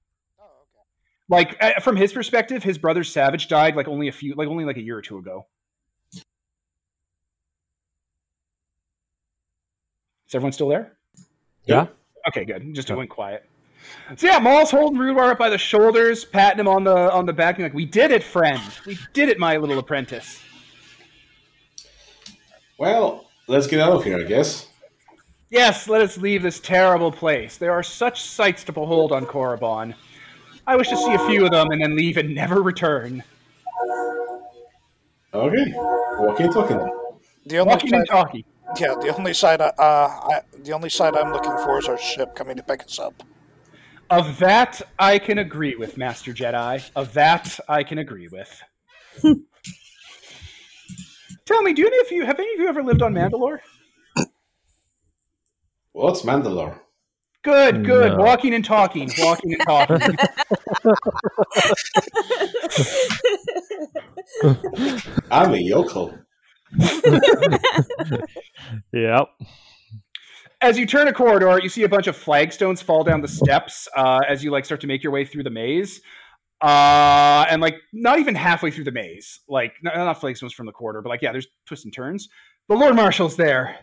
Like 1.30 1.56
uh, 1.62 1.80
from 1.80 1.96
his 1.96 2.12
perspective, 2.12 2.62
his 2.62 2.78
brother 2.78 3.04
Savage 3.04 3.48
died 3.48 3.76
like 3.76 3.86
only 3.88 4.08
a 4.08 4.12
few, 4.12 4.34
like 4.34 4.48
only 4.48 4.64
like 4.64 4.78
a 4.78 4.82
year 4.82 4.96
or 4.96 5.02
two 5.02 5.18
ago. 5.18 5.46
Is 10.26 10.34
everyone 10.34 10.52
still 10.52 10.68
there? 10.68 10.96
Yeah. 11.64 11.86
Okay, 12.28 12.44
good. 12.44 12.74
Just 12.74 12.90
went 12.90 13.10
quiet. 13.10 13.48
So 14.16 14.26
yeah, 14.26 14.38
Maul's 14.38 14.70
holding 14.70 14.98
Rudwar 14.98 15.30
up 15.30 15.38
by 15.38 15.48
the 15.48 15.58
shoulders, 15.58 16.24
patting 16.24 16.60
him 16.60 16.68
on 16.68 16.84
the 16.84 17.12
on 17.12 17.26
the 17.26 17.32
back, 17.32 17.56
being 17.56 17.64
like, 17.68 17.74
"We 17.74 17.84
did 17.86 18.10
it, 18.10 18.22
friend. 18.22 18.60
We 18.86 18.98
did 19.12 19.28
it, 19.28 19.38
my 19.38 19.56
little 19.56 19.78
apprentice." 19.78 20.42
Well, 22.78 23.26
let's 23.48 23.66
get 23.66 23.80
out 23.80 23.92
of 23.92 24.04
here, 24.04 24.18
I 24.18 24.22
guess. 24.22 24.68
Yes, 25.50 25.88
let 25.88 26.00
us 26.00 26.16
leave 26.16 26.42
this 26.42 26.60
terrible 26.60 27.10
place. 27.10 27.56
There 27.56 27.72
are 27.72 27.82
such 27.82 28.22
sights 28.22 28.62
to 28.64 28.72
behold 28.72 29.12
on 29.12 29.26
Korriban. 29.26 29.94
I 30.66 30.76
wish 30.76 30.88
to 30.88 30.96
see 30.96 31.14
a 31.14 31.18
few 31.26 31.44
of 31.44 31.50
them 31.50 31.70
and 31.70 31.82
then 31.82 31.96
leave 31.96 32.18
and 32.18 32.34
never 32.34 32.62
return. 32.62 33.24
Okay. 35.34 35.72
Walking 35.74 36.46
and 36.46 36.54
talking. 36.54 36.76
The 37.46 37.58
only 37.58 37.70
Walking 37.70 37.90
side, 37.90 37.98
and 37.98 38.08
talking. 38.08 38.44
yeah, 38.78 38.94
the 39.00 39.14
only 39.16 39.34
side, 39.34 39.60
uh, 39.60 39.72
I, 39.78 40.42
the 40.62 40.72
only 40.72 40.90
side 40.90 41.16
I'm 41.16 41.32
looking 41.32 41.56
for 41.64 41.78
is 41.78 41.88
our 41.88 41.98
ship 41.98 42.34
coming 42.36 42.56
to 42.56 42.62
pick 42.62 42.84
us 42.84 42.98
up. 42.98 43.22
Of 44.10 44.38
that, 44.38 44.80
I 44.98 45.18
can 45.18 45.38
agree 45.38 45.74
with, 45.74 45.96
Master 45.96 46.32
Jedi. 46.32 46.90
Of 46.94 47.12
that, 47.14 47.58
I 47.68 47.82
can 47.82 47.98
agree 47.98 48.28
with. 48.28 48.62
Tell 51.48 51.62
me, 51.62 51.72
do 51.72 51.84
any 51.86 51.98
of 52.00 52.12
you 52.12 52.26
have 52.26 52.38
any 52.38 52.52
of 52.52 52.60
you 52.60 52.68
ever 52.68 52.82
lived 52.82 53.00
on 53.00 53.14
Mandalore? 53.14 53.60
What's 55.92 56.20
Mandalore? 56.20 56.78
Good, 57.42 57.86
good. 57.86 58.18
No. 58.18 58.22
Walking 58.22 58.52
and 58.52 58.62
talking, 58.62 59.10
walking 59.18 59.54
and 59.54 59.62
talking. 59.62 59.96
I'm 65.30 65.54
a 65.54 65.56
yokel. 65.56 66.18
Yep. 68.92 69.28
as 70.60 70.78
you 70.78 70.84
turn 70.84 71.08
a 71.08 71.14
corridor, 71.14 71.58
you 71.62 71.70
see 71.70 71.84
a 71.84 71.88
bunch 71.88 72.08
of 72.08 72.14
flagstones 72.14 72.82
fall 72.82 73.04
down 73.04 73.22
the 73.22 73.28
steps 73.28 73.88
uh, 73.96 74.20
as 74.28 74.44
you 74.44 74.50
like 74.50 74.66
start 74.66 74.82
to 74.82 74.86
make 74.86 75.02
your 75.02 75.12
way 75.12 75.24
through 75.24 75.44
the 75.44 75.50
maze. 75.50 76.02
Uh, 76.60 77.46
and 77.48 77.62
like 77.62 77.76
not 77.92 78.18
even 78.18 78.34
halfway 78.34 78.70
through 78.70 78.84
the 78.84 78.92
maze, 78.92 79.40
like 79.48 79.74
not, 79.82 79.94
not 79.96 80.20
flagstones 80.20 80.52
from 80.52 80.66
the 80.66 80.72
corridor, 80.72 81.00
but 81.02 81.08
like 81.08 81.22
yeah, 81.22 81.30
there's 81.32 81.46
twists 81.66 81.84
and 81.84 81.94
turns. 81.94 82.28
The 82.68 82.74
Lord 82.74 82.96
Marshal's 82.96 83.36
there. 83.36 83.76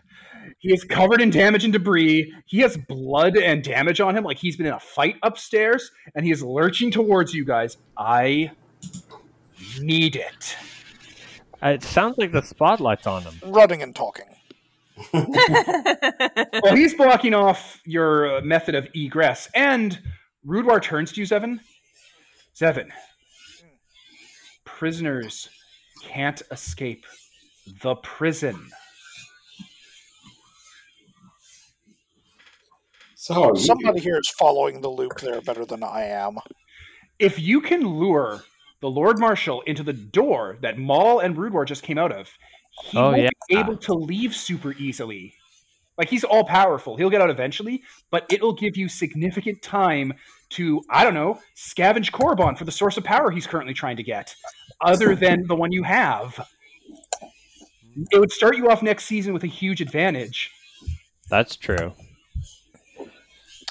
He 0.58 0.72
is 0.72 0.84
covered 0.84 1.20
in 1.20 1.30
damage 1.30 1.64
and 1.64 1.72
debris. 1.72 2.32
He 2.44 2.60
has 2.60 2.76
blood 2.76 3.36
and 3.36 3.64
damage 3.64 4.00
on 4.00 4.16
him, 4.16 4.24
like 4.24 4.36
he's 4.38 4.56
been 4.56 4.66
in 4.66 4.74
a 4.74 4.80
fight 4.80 5.16
upstairs, 5.22 5.90
and 6.14 6.24
he 6.24 6.30
is 6.30 6.42
lurching 6.42 6.90
towards 6.90 7.34
you 7.34 7.44
guys. 7.44 7.78
I 7.96 8.52
need 9.80 10.16
it. 10.16 10.56
Uh, 11.62 11.68
It 11.70 11.82
sounds 11.82 12.16
like 12.18 12.32
the 12.32 12.42
spotlight's 12.42 13.06
on 13.06 13.22
him. 13.22 13.34
Running 13.44 13.82
and 13.82 13.94
talking. 13.94 14.26
well, 15.12 16.74
he's 16.74 16.94
blocking 16.94 17.34
off 17.34 17.80
your 17.84 18.36
uh, 18.36 18.40
method 18.42 18.74
of 18.74 18.86
egress. 18.94 19.48
And 19.54 19.98
Rudwar 20.46 20.80
turns 20.80 21.12
to 21.12 21.20
you, 21.20 21.26
Zevin. 21.26 21.60
Zevin, 22.58 22.88
hmm. 22.90 23.66
prisoners 24.64 25.48
can't 26.02 26.42
escape 26.50 27.04
the 27.82 27.96
prison. 27.96 28.70
So 33.14 33.34
how 33.34 33.44
are 33.44 33.56
you? 33.56 33.60
Somebody 33.60 34.00
here 34.00 34.18
is 34.18 34.28
following 34.38 34.80
the 34.80 34.88
loop 34.88 35.20
there 35.20 35.40
better 35.40 35.66
than 35.66 35.82
I 35.82 36.04
am. 36.04 36.38
If 37.18 37.38
you 37.40 37.60
can 37.60 37.80
lure 37.82 38.42
the 38.80 38.88
Lord 38.88 39.18
Marshal 39.18 39.62
into 39.62 39.82
the 39.82 39.92
door 39.92 40.58
that 40.60 40.78
Maul 40.78 41.18
and 41.20 41.36
Rudwar 41.36 41.66
just 41.66 41.82
came 41.82 41.98
out 41.98 42.12
of, 42.12 42.30
he 42.84 42.96
Oh, 42.98 43.10
won't 43.10 43.22
yeah. 43.22 43.30
be 43.48 43.56
able 43.56 43.76
to 43.78 43.94
leave 43.94 44.34
super 44.34 44.74
easily. 44.74 45.34
Like 45.98 46.08
he's 46.08 46.24
all 46.24 46.44
powerful. 46.44 46.96
He'll 46.96 47.10
get 47.10 47.20
out 47.22 47.30
eventually, 47.30 47.82
but 48.10 48.26
it'll 48.30 48.52
give 48.52 48.76
you 48.76 48.88
significant 48.88 49.60
time 49.62 50.12
to, 50.50 50.82
I 50.90 51.04
don't 51.04 51.14
know, 51.14 51.40
scavenge 51.56 52.10
Korriban 52.12 52.56
for 52.56 52.64
the 52.64 52.72
source 52.72 52.96
of 52.96 53.04
power 53.04 53.30
he's 53.30 53.46
currently 53.46 53.74
trying 53.74 53.96
to 53.96 54.02
get, 54.02 54.34
other 54.80 55.14
than 55.14 55.46
the 55.46 55.56
one 55.56 55.72
you 55.72 55.82
have. 55.82 56.46
It 58.12 58.18
would 58.18 58.32
start 58.32 58.56
you 58.56 58.70
off 58.70 58.82
next 58.82 59.06
season 59.06 59.32
with 59.32 59.44
a 59.44 59.48
huge 59.48 59.80
advantage. 59.80 60.50
That's 61.28 61.56
true. 61.56 61.94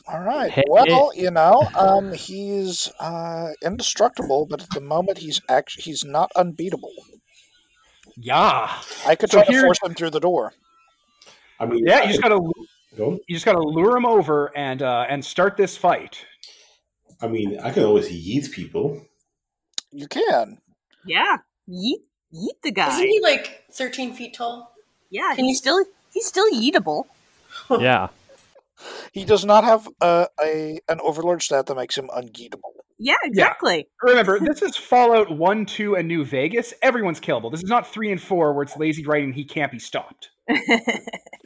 All 0.08 0.22
right. 0.22 0.64
Well, 0.68 1.12
you 1.16 1.32
know, 1.32 1.68
um, 1.76 2.14
he's 2.14 2.92
uh, 3.00 3.50
indestructible, 3.64 4.46
but 4.46 4.62
at 4.62 4.70
the 4.70 4.82
moment 4.82 5.18
he's 5.18 5.42
actually 5.50 5.84
he's 5.84 6.04
not 6.04 6.32
unbeatable. 6.36 6.94
Yeah, 8.16 8.72
I 9.06 9.16
could 9.16 9.32
So 9.32 9.44
try 9.44 9.54
to 9.54 9.62
force 9.62 9.80
him 9.84 9.96
through 9.96 10.12
the 10.12 10.20
door. 10.20 10.54
I 11.60 11.66
mean, 11.66 11.86
yeah. 11.86 12.04
You 12.04 12.10
just 12.10 12.22
gotta 12.22 12.40
you 12.98 13.20
just 13.30 13.46
gotta 13.46 13.60
lure 13.60 13.98
him 13.98 14.06
over 14.06 14.56
and 14.56 14.82
uh, 14.82 15.06
and 15.10 15.24
start 15.24 15.58
this 15.58 15.76
fight. 15.76 16.24
I 17.22 17.28
mean, 17.28 17.60
I 17.60 17.72
can 17.72 17.84
always 17.84 18.10
yeet 18.10 18.52
people. 18.52 19.02
You 19.92 20.08
can. 20.08 20.60
yeah, 21.06 21.38
yeet, 21.70 22.04
yeet 22.34 22.60
the 22.64 22.72
guy. 22.72 22.94
Isn't 22.94 23.08
he 23.08 23.20
like 23.22 23.64
13 23.72 24.14
feet 24.14 24.34
tall? 24.36 24.74
yeah, 25.10 25.34
Can 25.36 25.46
you- 25.46 25.50
he's 25.52 25.58
still 25.60 25.84
he's 26.14 26.26
still 26.28 26.48
eatable. 26.52 27.08
Yeah. 27.70 28.10
He 29.14 29.24
does 29.24 29.46
not 29.46 29.64
have 29.64 29.88
a, 30.02 30.28
a 30.42 30.80
an 30.90 31.00
overlord 31.02 31.42
stat 31.42 31.66
that 31.68 31.76
makes 31.76 31.98
him 31.98 32.10
ungeatable. 32.14 32.75
Yeah, 32.98 33.16
exactly. 33.24 33.88
Remember, 34.02 34.40
this 34.40 34.62
is 34.62 34.78
Fallout 34.78 35.36
1, 35.36 35.66
2, 35.66 35.96
and 35.96 36.08
New 36.08 36.24
Vegas. 36.24 36.74
Everyone's 36.82 37.20
killable. 37.20 37.52
This 37.52 37.62
is 37.62 37.70
not 37.70 37.86
3 37.88 38.12
and 38.12 38.22
4 38.22 38.54
where 38.54 38.64
it's 38.64 38.78
lazy 38.78 39.06
writing 39.06 39.34
he 39.34 39.44
can't 39.46 39.72
be 39.72 39.80
stopped. 39.80 40.30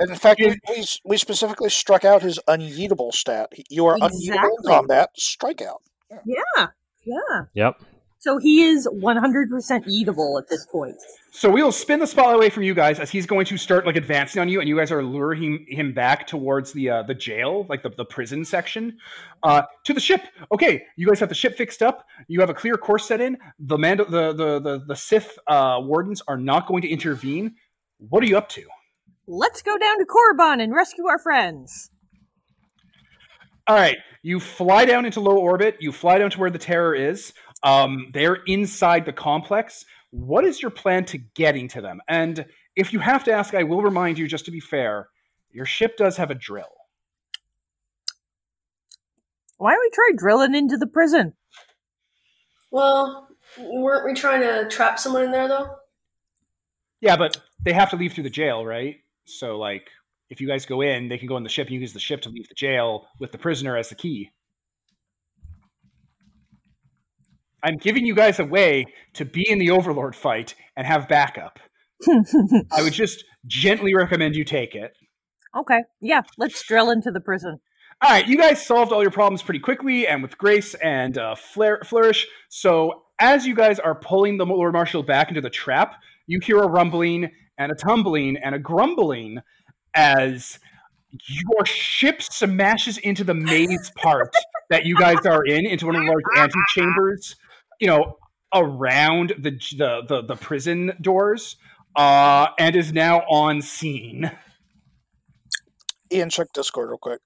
And 0.01 0.11
in 0.11 0.15
fact, 0.15 0.39
we, 0.39 0.57
we, 0.69 0.85
we 1.03 1.17
specifically 1.17 1.69
struck 1.69 2.05
out 2.05 2.21
his 2.21 2.39
unyeatable 2.47 3.11
stat. 3.11 3.51
You 3.69 3.85
are 3.87 3.97
unyeatable 3.97 4.49
in 4.63 4.65
combat. 4.65 5.09
Strike 5.17 5.61
out. 5.61 5.81
yeah, 6.25 6.67
yeah. 7.05 7.41
Yep. 7.53 7.81
So 8.21 8.37
he 8.37 8.63
is 8.63 8.85
100% 8.85 9.87
eatable 9.87 10.37
at 10.37 10.49
this 10.49 10.65
point. 10.65 10.97
So 11.31 11.49
we'll 11.49 11.71
spin 11.71 11.99
the 11.99 12.07
spotlight 12.07 12.35
away 12.35 12.49
from 12.49 12.63
you 12.63 12.73
guys 12.73 12.99
as 12.99 13.09
he's 13.09 13.25
going 13.25 13.45
to 13.45 13.55
start 13.55 13.85
like 13.85 13.95
advancing 13.95 14.41
on 14.41 14.49
you, 14.49 14.59
and 14.59 14.67
you 14.67 14.75
guys 14.75 14.91
are 14.91 15.01
luring 15.01 15.65
him 15.69 15.93
back 15.93 16.27
towards 16.27 16.73
the 16.73 16.89
uh, 16.89 17.03
the 17.03 17.13
jail, 17.13 17.65
like 17.69 17.81
the, 17.81 17.91
the 17.91 18.03
prison 18.03 18.43
section, 18.43 18.97
uh, 19.43 19.61
to 19.85 19.93
the 19.93 20.01
ship. 20.01 20.21
Okay, 20.51 20.83
you 20.97 21.07
guys 21.07 21.21
have 21.21 21.29
the 21.29 21.35
ship 21.35 21.55
fixed 21.55 21.81
up. 21.81 22.05
You 22.27 22.41
have 22.41 22.49
a 22.49 22.53
clear 22.53 22.75
course 22.75 23.07
set 23.07 23.21
in. 23.21 23.37
The 23.57 23.77
Mando- 23.77 24.09
the 24.09 24.33
the 24.33 24.59
the, 24.59 24.83
the 24.85 24.95
Sith 24.95 25.39
uh, 25.47 25.79
wardens 25.81 26.21
are 26.27 26.37
not 26.37 26.67
going 26.67 26.81
to 26.81 26.89
intervene. 26.89 27.55
What 27.99 28.21
are 28.21 28.27
you 28.27 28.37
up 28.37 28.49
to? 28.49 28.65
Let's 29.27 29.61
go 29.61 29.77
down 29.77 29.97
to 29.97 30.05
Korriban 30.05 30.61
and 30.61 30.73
rescue 30.73 31.07
our 31.07 31.19
friends. 31.19 31.89
All 33.67 33.75
right, 33.75 33.97
you 34.23 34.39
fly 34.39 34.85
down 34.85 35.05
into 35.05 35.19
low 35.19 35.37
orbit. 35.37 35.77
You 35.79 35.91
fly 35.91 36.17
down 36.17 36.31
to 36.31 36.39
where 36.39 36.49
the 36.49 36.57
Terror 36.57 36.95
is. 36.95 37.31
Um, 37.63 38.11
they're 38.13 38.39
inside 38.45 39.05
the 39.05 39.13
complex. 39.13 39.85
What 40.11 40.45
is 40.45 40.61
your 40.61 40.71
plan 40.71 41.05
to 41.05 41.17
getting 41.17 41.67
to 41.69 41.81
them? 41.81 42.01
And 42.07 42.45
if 42.75 42.93
you 42.93 42.99
have 42.99 43.23
to 43.25 43.31
ask, 43.31 43.53
I 43.53 43.63
will 43.63 43.81
remind 43.81 44.17
you, 44.17 44.27
just 44.27 44.45
to 44.45 44.51
be 44.51 44.59
fair, 44.59 45.09
your 45.51 45.65
ship 45.65 45.97
does 45.97 46.17
have 46.17 46.31
a 46.31 46.35
drill. 46.35 46.71
Why 49.57 49.71
don't 49.71 49.81
we 49.81 49.89
try 49.93 50.11
drilling 50.15 50.55
into 50.55 50.77
the 50.77 50.87
prison? 50.87 51.33
Well, 52.71 53.27
weren't 53.57 54.05
we 54.05 54.13
trying 54.13 54.41
to 54.41 54.69
trap 54.69 54.99
someone 54.99 55.23
in 55.23 55.31
there 55.31 55.47
though? 55.47 55.75
Yeah, 57.01 57.17
but 57.17 57.37
they 57.63 57.73
have 57.73 57.89
to 57.89 57.95
leave 57.95 58.13
through 58.13 58.23
the 58.23 58.29
jail, 58.29 58.65
right? 58.65 58.97
So, 59.25 59.57
like, 59.57 59.89
if 60.29 60.39
you 60.39 60.47
guys 60.47 60.65
go 60.65 60.81
in, 60.81 61.09
they 61.09 61.17
can 61.17 61.27
go 61.27 61.37
in 61.37 61.43
the 61.43 61.49
ship. 61.49 61.69
You 61.69 61.79
use 61.79 61.93
the 61.93 61.99
ship 61.99 62.21
to 62.21 62.29
leave 62.29 62.47
the 62.47 62.55
jail 62.55 63.07
with 63.19 63.31
the 63.31 63.37
prisoner 63.37 63.75
as 63.75 63.89
the 63.89 63.95
key. 63.95 64.31
I'm 67.63 67.77
giving 67.77 68.05
you 68.05 68.15
guys 68.15 68.39
a 68.39 68.45
way 68.45 68.85
to 69.13 69.25
be 69.25 69.49
in 69.49 69.59
the 69.59 69.71
Overlord 69.71 70.15
fight 70.15 70.55
and 70.75 70.85
have 70.87 71.07
backup. 71.07 71.59
I 72.71 72.81
would 72.81 72.93
just 72.93 73.23
gently 73.45 73.93
recommend 73.93 74.35
you 74.35 74.43
take 74.45 74.75
it. 74.75 74.93
okay, 75.55 75.83
yeah, 76.01 76.21
let's 76.37 76.61
drill 76.63 76.89
into 76.91 77.11
the 77.11 77.19
prison. 77.19 77.59
All 78.01 78.09
right, 78.09 78.25
you 78.25 78.37
guys 78.37 78.65
solved 78.65 78.93
all 78.93 79.01
your 79.01 79.11
problems 79.11 79.41
pretty 79.41 79.59
quickly 79.59 80.07
and 80.07 80.21
with 80.23 80.37
grace 80.37 80.73
and 80.75 81.17
uh, 81.17 81.35
flair- 81.35 81.81
flourish. 81.83 82.27
So 82.47 83.03
as 83.19 83.45
you 83.45 83.53
guys 83.53 83.77
are 83.79 83.95
pulling 83.95 84.37
the 84.37 84.45
Lord 84.45 84.71
Marshal 84.71 85.03
back 85.03 85.27
into 85.27 85.41
the 85.41 85.49
trap, 85.49 85.95
you 86.25 86.39
hear 86.41 86.59
a 86.59 86.67
rumbling 86.67 87.29
and 87.57 87.71
a 87.73 87.75
tumbling 87.75 88.37
and 88.37 88.55
a 88.55 88.59
grumbling 88.59 89.39
as 89.93 90.59
your 91.27 91.65
ship 91.65 92.21
smashes 92.21 92.97
into 92.99 93.25
the 93.25 93.33
maze 93.33 93.91
part 93.95 94.33
that 94.69 94.85
you 94.85 94.95
guys 94.95 95.25
are 95.25 95.43
in, 95.43 95.65
into 95.65 95.87
one 95.87 95.95
of 95.95 96.03
the 96.03 96.07
large 96.07 96.23
antechambers, 96.77 97.35
you 97.79 97.87
know, 97.87 98.17
around 98.53 99.33
the 99.39 99.51
the 99.77 100.03
the, 100.07 100.21
the 100.23 100.35
prison 100.35 100.91
doors, 101.01 101.55
uh, 101.95 102.47
and 102.57 102.75
is 102.75 102.91
now 102.93 103.19
on 103.29 103.61
scene. 103.61 104.31
Ian, 106.11 106.29
check 106.29 106.47
Discord 106.53 106.89
real 106.89 106.97
quick. 106.97 107.19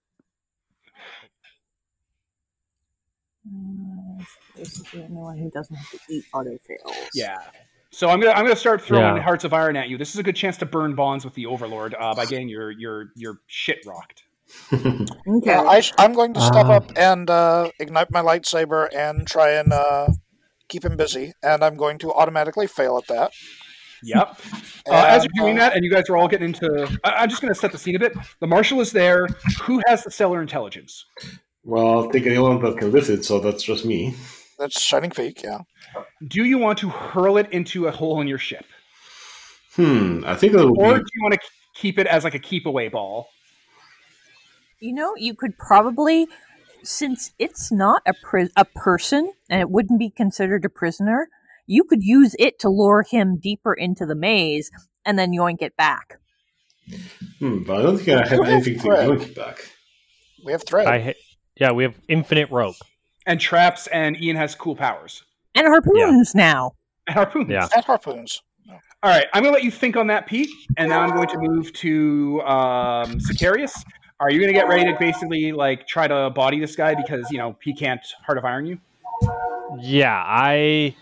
This 4.55 4.77
is 4.77 4.83
the 4.91 5.03
only 5.03 5.15
one 5.15 5.37
who 5.37 5.49
doesn't 5.49 5.75
have 5.75 5.89
to 5.91 5.99
eat 6.09 6.25
auto 6.33 6.57
fails. 6.65 6.95
Yeah. 7.13 7.39
So 7.91 8.09
I'm 8.09 8.19
gonna 8.19 8.33
I'm 8.33 8.43
gonna 8.45 8.55
start 8.55 8.81
throwing 8.81 9.17
Yeah. 9.17 9.21
hearts 9.23 9.43
of 9.43 9.53
iron 9.53 9.75
at 9.75 9.89
you. 9.89 9.97
This 9.97 10.13
is 10.13 10.17
a 10.19 10.23
good 10.23 10.35
chance 10.35 10.57
to 10.57 10.65
burn 10.65 10.95
bonds 10.95 11.25
with 11.25 11.33
the 11.35 11.45
Overlord 11.45 11.95
uh, 11.99 12.13
by 12.15 12.25
getting 12.25 12.47
your 12.49 12.71
your 12.71 13.09
your 13.15 13.39
shit 13.47 13.85
rocked. 13.85 14.23
Okay. 15.25 15.51
Yeah, 15.51 15.61
I 15.61 15.79
sh- 15.79 15.93
I'm 15.97 16.13
going 16.13 16.33
to 16.33 16.41
step 16.41 16.65
Ah. 16.67 16.73
up 16.73 16.91
and 16.97 17.29
uh, 17.29 17.69
ignite 17.79 18.11
my 18.11 18.21
lightsaber 18.21 18.89
and 18.93 19.25
try 19.25 19.51
and 19.51 19.71
uh, 19.71 20.07
keep 20.73 20.83
him 20.83 20.97
busy, 20.97 21.33
and 21.43 21.63
I'm 21.63 21.75
going 21.75 21.97
to 21.99 22.11
automatically 22.11 22.67
fail 22.67 22.97
at 22.97 23.07
that. 23.07 23.31
Yep. 24.03 24.39
Uh, 24.85 25.05
as 25.07 25.23
you're 25.23 25.45
doing 25.45 25.57
uh, 25.57 25.61
that, 25.61 25.75
and 25.77 25.85
you 25.85 25.89
guys 25.89 26.09
are 26.09 26.17
all 26.17 26.27
getting 26.27 26.47
into, 26.47 26.99
I, 27.05 27.11
I'm 27.11 27.29
just 27.29 27.41
going 27.41 27.53
to 27.53 27.57
set 27.57 27.71
the 27.71 27.77
scene 27.77 27.95
a 27.95 27.99
bit. 27.99 28.11
The 28.41 28.47
marshal 28.47 28.81
is 28.81 28.91
there. 28.91 29.27
Who 29.61 29.81
has 29.87 30.03
the 30.03 30.11
stellar 30.11 30.41
intelligence? 30.41 31.05
Well, 31.63 32.05
I 32.05 32.11
think 32.11 32.25
anyone 32.25 32.61
that 32.63 32.77
can 32.77 32.91
lift 32.91 33.09
it, 33.09 33.23
so 33.23 33.39
that's 33.39 33.63
just 33.63 33.85
me. 33.85 34.13
that's 34.59 34.81
Shining 34.81 35.11
fake, 35.11 35.41
yeah. 35.41 35.59
Do 36.27 36.43
you 36.43 36.57
want 36.57 36.79
to 36.79 36.89
hurl 36.89 37.37
it 37.37 37.49
into 37.53 37.87
a 37.87 37.91
hole 37.91 38.19
in 38.19 38.27
your 38.27 38.39
ship, 38.39 38.65
Hmm, 39.75 40.23
I 40.25 40.35
think 40.35 40.53
that 40.53 40.67
would 40.67 40.77
or 40.77 40.93
be 40.95 40.99
do 40.99 41.05
you 41.15 41.23
want 41.23 41.33
to 41.33 41.39
keep 41.73 41.97
it 41.97 42.05
as 42.05 42.23
like 42.23 42.35
a 42.35 42.39
keep 42.39 42.65
away 42.65 42.89
ball? 42.89 43.29
You 44.79 44.93
know, 44.93 45.13
you 45.15 45.33
could 45.33 45.57
probably, 45.57 46.27
since 46.83 47.31
it's 47.39 47.71
not 47.71 48.01
a 48.05 48.13
pri- 48.23 48.49
a 48.57 48.65
person 48.65 49.31
and 49.49 49.61
it 49.61 49.69
wouldn't 49.69 49.99
be 49.99 50.09
considered 50.09 50.65
a 50.65 50.69
prisoner, 50.69 51.29
you 51.65 51.83
could 51.83 52.03
use 52.03 52.35
it 52.39 52.59
to 52.59 52.69
lure 52.69 53.03
him 53.09 53.37
deeper 53.37 53.73
into 53.73 54.05
the 54.05 54.15
maze 54.15 54.69
and 55.05 55.17
then 55.17 55.31
yoink 55.31 55.61
it 55.61 55.75
back. 55.77 56.19
Hmm, 57.39 57.63
but 57.63 57.77
I 57.79 57.81
don't 57.83 57.97
think 57.97 58.09
I 58.09 58.27
have 58.27 58.37
Look 58.39 58.47
at 58.47 58.53
anything 58.53 58.75
to 58.75 58.79
Fred. 58.81 59.09
yoink 59.09 59.35
back. 59.35 59.69
We 60.45 60.51
have 60.51 60.63
thread. 60.65 60.87
I 60.87 60.99
ha- 60.99 61.13
yeah, 61.59 61.71
we 61.71 61.83
have 61.83 61.95
infinite 62.09 62.49
rope. 62.51 62.75
And 63.25 63.39
traps, 63.39 63.87
and 63.87 64.21
Ian 64.21 64.35
has 64.35 64.53
cool 64.53 64.75
powers 64.75 65.23
And 65.55 65.65
harpoons 65.67 66.35
now. 66.35 66.73
and 67.07 67.13
harpoons. 67.15 67.49
Yeah. 67.49 67.67
and 67.73 67.85
harpoons. 67.85 68.41
All 69.01 69.09
right, 69.09 69.25
I'm 69.33 69.43
going 69.43 69.53
to 69.53 69.57
let 69.57 69.63
you 69.63 69.71
think 69.71 69.95
on 69.97 70.07
that, 70.07 70.27
Pete, 70.27 70.49
and 70.77 70.89
now 70.89 71.01
I'm 71.01 71.11
going 71.13 71.27
to 71.29 71.37
move 71.37 71.71
to 71.73 72.41
um, 72.43 73.17
Sicarius. 73.19 73.73
Are 74.23 74.31
you 74.31 74.39
going 74.39 74.47
to 74.47 74.57
get 74.57 74.69
ready 74.69 74.89
to 74.89 74.97
basically 74.97 75.51
like 75.51 75.85
try 75.85 76.07
to 76.07 76.29
body 76.29 76.57
this 76.57 76.77
guy 76.77 76.95
because 76.95 77.29
you 77.29 77.37
know 77.37 77.57
he 77.61 77.73
can't 77.73 77.99
heart 78.25 78.37
of 78.37 78.45
iron 78.45 78.65
you? 78.65 78.79
Yeah, 79.81 80.23
I 80.25 80.95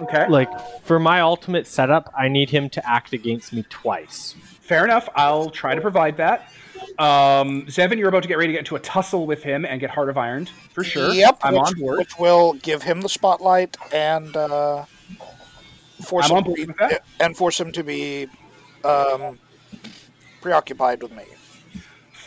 Okay, 0.00 0.28
like 0.28 0.48
for 0.84 1.00
my 1.00 1.20
ultimate 1.20 1.66
setup, 1.66 2.12
I 2.16 2.28
need 2.28 2.50
him 2.50 2.70
to 2.70 2.88
act 2.88 3.12
against 3.12 3.52
me 3.52 3.64
twice. 3.68 4.36
fair 4.60 4.84
enough. 4.84 5.08
I'll 5.16 5.50
try 5.50 5.74
to 5.74 5.80
provide 5.80 6.18
that. 6.18 6.52
Um, 7.00 7.66
Zevin, 7.66 7.98
you're 7.98 8.08
about 8.08 8.22
to 8.22 8.28
get 8.28 8.38
ready 8.38 8.48
to 8.48 8.52
get 8.52 8.60
into 8.60 8.76
a 8.76 8.80
tussle 8.80 9.26
with 9.26 9.42
him 9.42 9.64
and 9.64 9.80
get 9.80 9.90
heart 9.90 10.08
of 10.08 10.16
ironed 10.16 10.50
for 10.72 10.84
sure. 10.84 11.12
Yep, 11.12 11.38
I'm 11.42 11.54
which, 11.54 11.62
on 11.62 11.74
board. 11.80 11.98
which 11.98 12.16
will 12.16 12.52
give 12.54 12.84
him 12.84 13.00
the 13.00 13.08
spotlight 13.08 13.76
and 13.92 14.36
uh, 14.36 14.84
force 16.04 16.26
I'm 16.26 16.30
him 16.30 16.36
on 16.36 16.42
to 16.44 16.48
board 16.50 16.56
be, 16.56 16.66
with 16.66 16.76
that. 16.76 17.04
and 17.18 17.36
force 17.36 17.58
him 17.58 17.72
to 17.72 17.82
be 17.82 18.28
um, 18.84 19.36
preoccupied 20.40 21.02
with 21.02 21.10
me. 21.10 21.24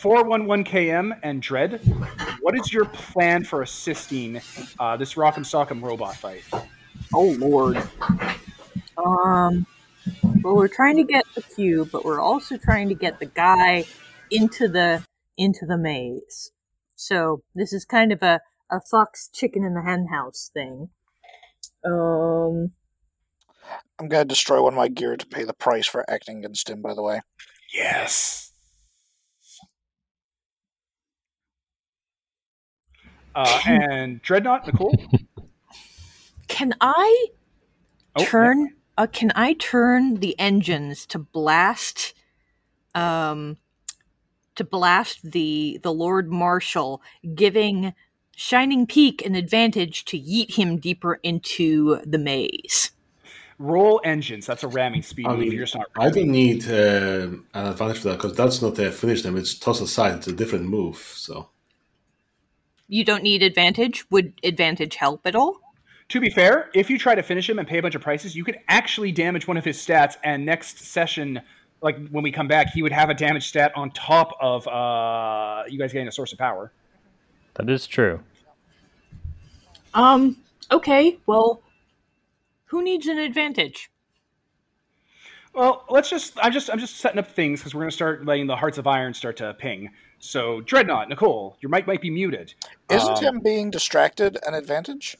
411KM 0.02 1.16
and 1.22 1.40
Dread, 1.40 1.80
what 2.40 2.58
is 2.58 2.72
your 2.72 2.86
plan 2.86 3.44
for 3.44 3.62
assisting 3.62 4.40
uh, 4.80 4.96
this 4.96 5.14
Rock'em 5.14 5.44
Sock'em 5.44 5.80
robot 5.80 6.16
fight? 6.16 6.42
Oh 7.14 7.30
lord. 7.38 7.76
Um. 8.96 9.64
Well, 10.42 10.56
we're 10.56 10.66
trying 10.66 10.96
to 10.96 11.04
get 11.04 11.24
the 11.36 11.42
cube, 11.42 11.90
but 11.92 12.04
we're 12.04 12.20
also 12.20 12.56
trying 12.56 12.88
to 12.88 12.96
get 12.96 13.20
the 13.20 13.26
guy 13.26 13.84
into 14.28 14.66
the 14.66 15.04
into 15.38 15.66
the 15.66 15.78
maze. 15.78 16.50
So 16.96 17.44
this 17.54 17.72
is 17.72 17.84
kind 17.84 18.10
of 18.10 18.22
a 18.22 18.40
a 18.72 18.80
fox 18.80 19.28
chicken 19.32 19.62
in 19.62 19.74
the 19.74 19.82
hen 19.82 20.08
house 20.12 20.50
thing. 20.52 20.88
Um. 21.84 22.72
I'm 24.00 24.08
going 24.08 24.24
to 24.26 24.28
destroy 24.28 24.60
one 24.60 24.72
of 24.72 24.78
my 24.78 24.88
gear 24.88 25.16
to 25.16 25.26
pay 25.26 25.44
the 25.44 25.54
price 25.54 25.86
for 25.86 26.04
acting 26.10 26.38
against 26.38 26.68
him, 26.68 26.82
by 26.82 26.92
the 26.92 27.02
way. 27.02 27.20
Yes. 27.72 28.41
Uh, 33.34 33.60
and 33.66 34.20
Dreadnought, 34.22 34.66
Nicole. 34.66 34.94
Can 36.48 36.74
I 36.80 37.26
Oh, 38.14 38.24
turn? 38.24 38.74
Uh, 38.98 39.06
can 39.06 39.32
I 39.34 39.54
turn 39.54 40.16
the 40.16 40.38
engines 40.38 41.06
to 41.06 41.18
blast? 41.18 42.14
Um, 42.94 43.56
to 44.54 44.64
blast 44.64 45.32
the 45.32 45.80
the 45.82 45.92
Lord 45.92 46.30
Marshal, 46.30 47.02
giving 47.34 47.94
Shining 48.36 48.86
Peak 48.86 49.24
an 49.24 49.34
advantage 49.34 50.04
to 50.06 50.18
yeet 50.18 50.54
him 50.56 50.78
deeper 50.78 51.14
into 51.22 52.00
the 52.04 52.18
maze. 52.18 52.90
Roll 53.58 54.00
engines. 54.04 54.46
That's 54.46 54.62
a 54.64 54.68
ramming 54.68 55.02
speed 55.02 55.26
I 55.26 55.36
move. 55.36 55.40
mean, 55.40 55.52
You're 55.52 55.62
just 55.64 55.76
not. 55.76 55.86
I 55.96 56.10
don't 56.10 56.28
need 56.30 56.68
uh, 56.68 57.28
an 57.28 57.44
advantage 57.54 57.98
for 57.98 58.08
that 58.08 58.18
because 58.18 58.36
that's 58.36 58.60
not 58.60 58.78
a 58.78 58.90
finish 58.90 59.22
them. 59.22 59.36
It's 59.36 59.54
toss 59.58 59.80
aside. 59.80 60.16
It's 60.16 60.26
a 60.28 60.32
different 60.32 60.66
move. 60.66 60.96
So 60.96 61.48
You 62.88 63.04
don't 63.04 63.22
need 63.22 63.42
advantage. 63.42 64.04
Would 64.10 64.34
advantage 64.42 64.96
help 64.96 65.26
at 65.26 65.34
all? 65.34 65.60
To 66.08 66.20
be 66.20 66.28
fair, 66.28 66.70
if 66.74 66.90
you 66.90 66.98
try 66.98 67.14
to 67.14 67.22
finish 67.22 67.48
him 67.48 67.58
and 67.58 67.66
pay 67.66 67.78
a 67.78 67.82
bunch 67.82 67.94
of 67.94 68.02
prices, 68.02 68.36
you 68.36 68.44
could 68.44 68.58
actually 68.68 69.12
damage 69.12 69.48
one 69.48 69.56
of 69.56 69.64
his 69.64 69.78
stats. 69.78 70.16
And 70.22 70.44
next 70.44 70.78
session, 70.78 71.40
like 71.80 72.08
when 72.08 72.22
we 72.22 72.30
come 72.30 72.48
back, 72.48 72.70
he 72.70 72.82
would 72.82 72.92
have 72.92 73.08
a 73.08 73.14
damage 73.14 73.48
stat 73.48 73.72
on 73.74 73.90
top 73.92 74.36
of 74.40 74.66
uh, 74.68 75.64
you 75.68 75.78
guys 75.78 75.92
getting 75.92 76.08
a 76.08 76.12
source 76.12 76.32
of 76.32 76.38
power. 76.38 76.72
That 77.54 77.68
is 77.70 77.86
true. 77.86 78.20
Um. 79.94 80.36
Okay. 80.70 81.18
Well, 81.26 81.62
who 82.66 82.82
needs 82.82 83.06
an 83.06 83.18
advantage? 83.18 83.90
Well, 85.54 85.84
let's 85.90 86.08
just. 86.08 86.32
I'm 86.42 86.52
just. 86.52 86.70
I'm 86.70 86.78
just 86.78 86.96
setting 86.96 87.18
up 87.18 87.30
things 87.30 87.60
because 87.60 87.74
we're 87.74 87.82
going 87.82 87.90
to 87.90 87.94
start 87.94 88.24
letting 88.24 88.46
the 88.46 88.56
hearts 88.56 88.78
of 88.78 88.86
iron 88.86 89.12
start 89.12 89.36
to 89.38 89.54
ping. 89.54 89.90
So, 90.24 90.60
Dreadnought, 90.60 91.08
Nicole, 91.08 91.56
your 91.60 91.68
mic 91.68 91.84
might 91.88 92.00
be 92.00 92.08
muted. 92.08 92.54
Isn't 92.88 93.18
Um, 93.18 93.24
him 93.24 93.40
being 93.40 93.72
distracted 93.72 94.38
an 94.46 94.54
advantage? 94.54 95.16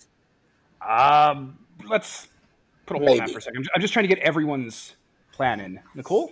Um, 0.80 1.58
let's 1.88 2.28
put 2.86 2.96
a 2.96 3.00
hold 3.00 3.10
on 3.10 3.16
that 3.16 3.30
for 3.30 3.38
a 3.38 3.42
second. 3.42 3.58
I'm 3.58 3.68
I'm 3.74 3.80
just 3.80 3.92
trying 3.92 4.04
to 4.04 4.08
get 4.14 4.20
everyone's 4.20 4.94
plan 5.32 5.58
in. 5.58 5.80
Nicole, 5.96 6.30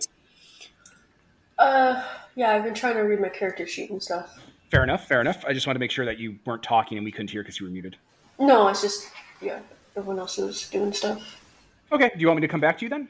Uh, 1.59 2.01
yeah, 2.37 2.53
I've 2.53 2.63
been 2.63 2.73
trying 2.75 2.95
to 2.95 3.01
read 3.01 3.21
my 3.21 3.29
character 3.29 3.67
sheet 3.67 3.91
and 3.91 4.01
stuff. 4.01 4.39
fair 4.71 4.85
enough. 4.85 5.09
Fair 5.09 5.21
enough. 5.21 5.45
I 5.45 5.53
just 5.53 5.67
wanted 5.67 5.79
to 5.79 5.81
make 5.81 5.91
sure 5.91 6.05
that 6.07 6.19
you 6.19 6.39
weren't 6.47 6.63
talking 6.63 6.97
and 6.97 7.05
we 7.05 7.11
couldn't 7.11 7.31
hear 7.31 7.43
because 7.43 7.59
you 7.59 7.67
were 7.67 7.73
muted. 7.73 7.97
No, 8.39 8.69
it's 8.69 8.83
just 8.83 9.11
yeah, 9.41 9.59
everyone 9.97 10.21
else 10.21 10.39
is 10.39 10.71
doing 10.71 10.93
stuff. 10.93 11.43
Okay. 11.91 12.11
Do 12.15 12.21
you 12.21 12.29
want 12.29 12.37
me 12.41 12.47
to 12.47 12.49
come 12.53 12.61
back 12.61 12.79
to 12.79 12.85
you 12.85 12.89
then? 12.89 13.09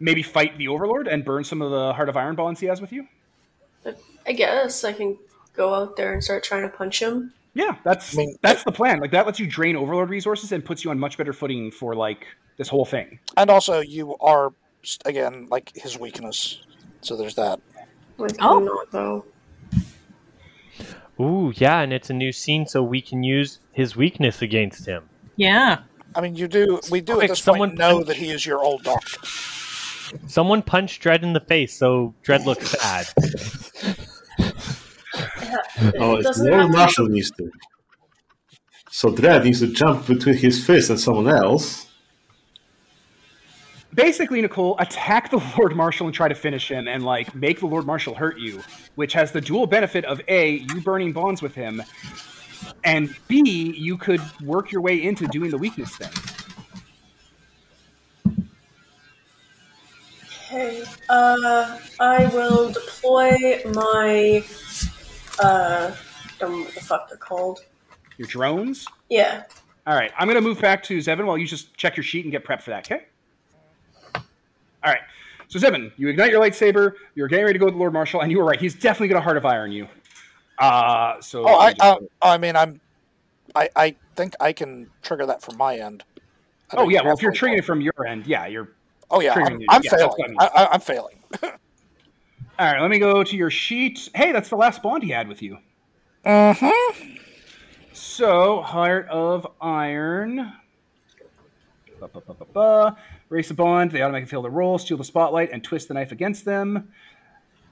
Maybe 0.00 0.22
fight 0.22 0.56
the 0.58 0.68
Overlord 0.68 1.08
and 1.08 1.24
burn 1.24 1.42
some 1.44 1.60
of 1.60 1.70
the 1.70 1.92
Heart 1.92 2.08
of 2.08 2.16
Iron 2.16 2.36
bonds 2.36 2.60
he 2.60 2.66
has 2.66 2.80
with 2.80 2.92
you. 2.92 3.06
I 4.26 4.32
guess 4.32 4.84
I 4.84 4.92
can 4.92 5.16
go 5.54 5.74
out 5.74 5.96
there 5.96 6.12
and 6.12 6.22
start 6.22 6.44
trying 6.44 6.62
to 6.62 6.68
punch 6.68 7.00
him. 7.02 7.32
Yeah, 7.54 7.76
that's 7.84 8.14
I 8.14 8.18
mean- 8.18 8.36
that's 8.42 8.62
the 8.62 8.70
plan. 8.72 9.00
Like 9.00 9.10
that 9.12 9.26
lets 9.26 9.40
you 9.40 9.46
drain 9.46 9.74
Overlord 9.74 10.10
resources 10.10 10.52
and 10.52 10.64
puts 10.64 10.84
you 10.84 10.90
on 10.90 10.98
much 10.98 11.16
better 11.18 11.32
footing 11.32 11.70
for 11.70 11.94
like 11.96 12.26
this 12.58 12.68
whole 12.68 12.84
thing. 12.84 13.18
And 13.36 13.50
also, 13.50 13.80
you 13.80 14.16
are, 14.18 14.52
again, 15.04 15.48
like 15.50 15.72
his 15.74 15.98
weakness. 15.98 16.60
So 17.00 17.16
there's 17.16 17.34
that. 17.36 17.60
Like 18.18 18.32
Oh. 18.40 18.58
Not 18.60 18.90
though. 18.92 19.24
Ooh, 21.20 21.52
yeah, 21.56 21.80
and 21.80 21.92
it's 21.92 22.10
a 22.10 22.14
new 22.14 22.30
scene, 22.30 22.64
so 22.66 22.82
we 22.82 23.00
can 23.00 23.24
use 23.24 23.58
his 23.72 23.96
weakness 23.96 24.40
against 24.42 24.86
him. 24.86 25.08
Yeah. 25.36 25.80
I 26.14 26.20
mean, 26.20 26.36
you 26.36 26.46
do. 26.46 26.80
We 26.90 27.00
do 27.00 27.14
Quick, 27.14 27.24
at 27.24 27.30
this 27.30 27.40
someone 27.40 27.70
point 27.70 27.78
know 27.78 27.94
punch- 27.96 28.06
that 28.08 28.16
he 28.16 28.30
is 28.30 28.46
your 28.46 28.60
old 28.60 28.84
doctor. 28.84 29.18
Someone 30.26 30.62
punched 30.62 31.02
Dread 31.02 31.22
in 31.22 31.32
the 31.32 31.40
face, 31.40 31.76
so 31.76 32.14
Dread 32.22 32.46
looks 32.46 32.70
sad. 32.70 33.06
oh, 35.98 36.16
it's 36.16 36.24
Doesn't 36.26 36.50
Lord 36.50 36.74
have 36.74 36.90
to- 36.94 37.08
to. 37.38 37.50
So 38.90 39.10
Dread 39.14 39.44
needs 39.44 39.60
to 39.60 39.68
jump 39.68 40.06
between 40.06 40.36
his 40.36 40.64
fist 40.64 40.90
and 40.90 40.98
someone 40.98 41.28
else. 41.28 41.86
Basically, 43.94 44.40
Nicole, 44.42 44.76
attack 44.78 45.30
the 45.30 45.42
Lord 45.58 45.74
Marshal 45.74 46.06
and 46.06 46.14
try 46.14 46.28
to 46.28 46.34
finish 46.34 46.70
him, 46.70 46.88
and 46.88 47.04
like 47.04 47.34
make 47.34 47.60
the 47.60 47.66
Lord 47.66 47.86
Marshal 47.86 48.14
hurt 48.14 48.38
you, 48.38 48.62
which 48.96 49.12
has 49.12 49.32
the 49.32 49.40
dual 49.40 49.66
benefit 49.66 50.04
of 50.04 50.20
a 50.28 50.56
you 50.56 50.80
burning 50.80 51.12
bonds 51.12 51.42
with 51.42 51.54
him, 51.54 51.82
and 52.84 53.14
b 53.28 53.72
you 53.76 53.96
could 53.96 54.20
work 54.42 54.70
your 54.72 54.80
way 54.82 55.02
into 55.02 55.26
doing 55.28 55.50
the 55.50 55.58
weakness 55.58 55.96
thing. 55.96 56.10
Okay. 60.50 60.82
Uh, 61.10 61.78
I 62.00 62.26
will 62.28 62.72
deploy 62.72 63.60
my. 63.66 64.42
Uh, 65.38 65.94
don't 66.38 66.52
know 66.52 66.60
what 66.60 66.74
the 66.74 66.80
fuck 66.80 67.08
they're 67.08 67.18
called. 67.18 67.60
Your 68.16 68.28
drones. 68.28 68.86
Yeah. 69.10 69.42
All 69.86 69.94
right, 69.94 70.10
I'm 70.18 70.26
gonna 70.26 70.40
move 70.40 70.60
back 70.60 70.82
to 70.84 70.98
Zevin 70.98 71.26
while 71.26 71.36
you 71.36 71.46
just 71.46 71.74
check 71.76 71.96
your 71.96 72.04
sheet 72.04 72.24
and 72.24 72.32
get 72.32 72.44
prepped 72.44 72.62
for 72.62 72.70
that. 72.70 72.90
Okay. 72.90 73.04
All 74.14 74.22
right. 74.92 75.00
So 75.48 75.58
Zevin, 75.58 75.92
you 75.96 76.08
ignite 76.08 76.30
your 76.30 76.40
lightsaber. 76.40 76.94
You're 77.14 77.28
getting 77.28 77.44
ready 77.44 77.54
to 77.54 77.58
go 77.58 77.66
with 77.66 77.74
the 77.74 77.78
Lord 77.78 77.92
Marshal, 77.92 78.22
and 78.22 78.30
you 78.30 78.38
were 78.38 78.44
right. 78.44 78.60
He's 78.60 78.74
definitely 78.74 79.08
gonna 79.08 79.20
heart 79.20 79.36
of 79.36 79.44
iron 79.44 79.70
you. 79.70 79.86
Uh, 80.58 81.20
so. 81.20 81.46
Oh, 81.46 81.58
I, 81.58 81.74
uh, 81.78 81.96
I 82.20 82.38
mean, 82.38 82.56
I'm, 82.56 82.80
I, 83.54 83.68
I 83.76 83.96
think 84.16 84.34
I 84.40 84.52
can 84.52 84.88
trigger 85.02 85.26
that 85.26 85.42
from 85.42 85.56
my 85.56 85.76
end. 85.76 86.04
I 86.70 86.76
oh 86.78 86.88
yeah. 86.88 87.02
Well, 87.02 87.14
if 87.14 87.22
you're 87.22 87.32
triggering 87.32 87.58
it 87.58 87.64
from 87.64 87.80
your 87.80 88.06
end, 88.06 88.26
yeah, 88.26 88.46
you're 88.46 88.70
oh 89.10 89.20
yeah, 89.20 89.34
I'm. 89.34 89.60
I'm 89.68 89.82
Yeah, 89.82 89.90
failing. 89.90 90.24
I 90.24 90.28
mean. 90.28 90.36
I, 90.38 90.46
I, 90.46 90.72
I'm 90.72 90.80
failing. 90.80 91.16
All 91.42 92.72
right, 92.72 92.80
let 92.80 92.90
me 92.90 92.98
go 92.98 93.22
to 93.22 93.36
your 93.36 93.50
sheet. 93.50 94.08
Hey, 94.14 94.32
that's 94.32 94.48
the 94.48 94.56
last 94.56 94.82
bond 94.82 95.04
he 95.04 95.10
had 95.10 95.28
with 95.28 95.42
you. 95.42 95.58
Mm-hmm. 96.24 97.16
So, 97.92 98.62
Heart 98.62 99.08
of 99.08 99.46
Iron. 99.60 100.52
Ba, 102.00 102.08
ba, 102.08 102.34
ba. 102.52 102.96
Race 103.28 103.50
a 103.50 103.54
bond. 103.54 103.90
They 103.90 104.02
automatically 104.02 104.30
fail 104.30 104.42
the 104.42 104.50
roll, 104.50 104.78
steal 104.78 104.96
the 104.96 105.04
spotlight, 105.04 105.50
and 105.52 105.62
twist 105.62 105.88
the 105.88 105.94
knife 105.94 106.12
against 106.12 106.44
them. 106.44 106.88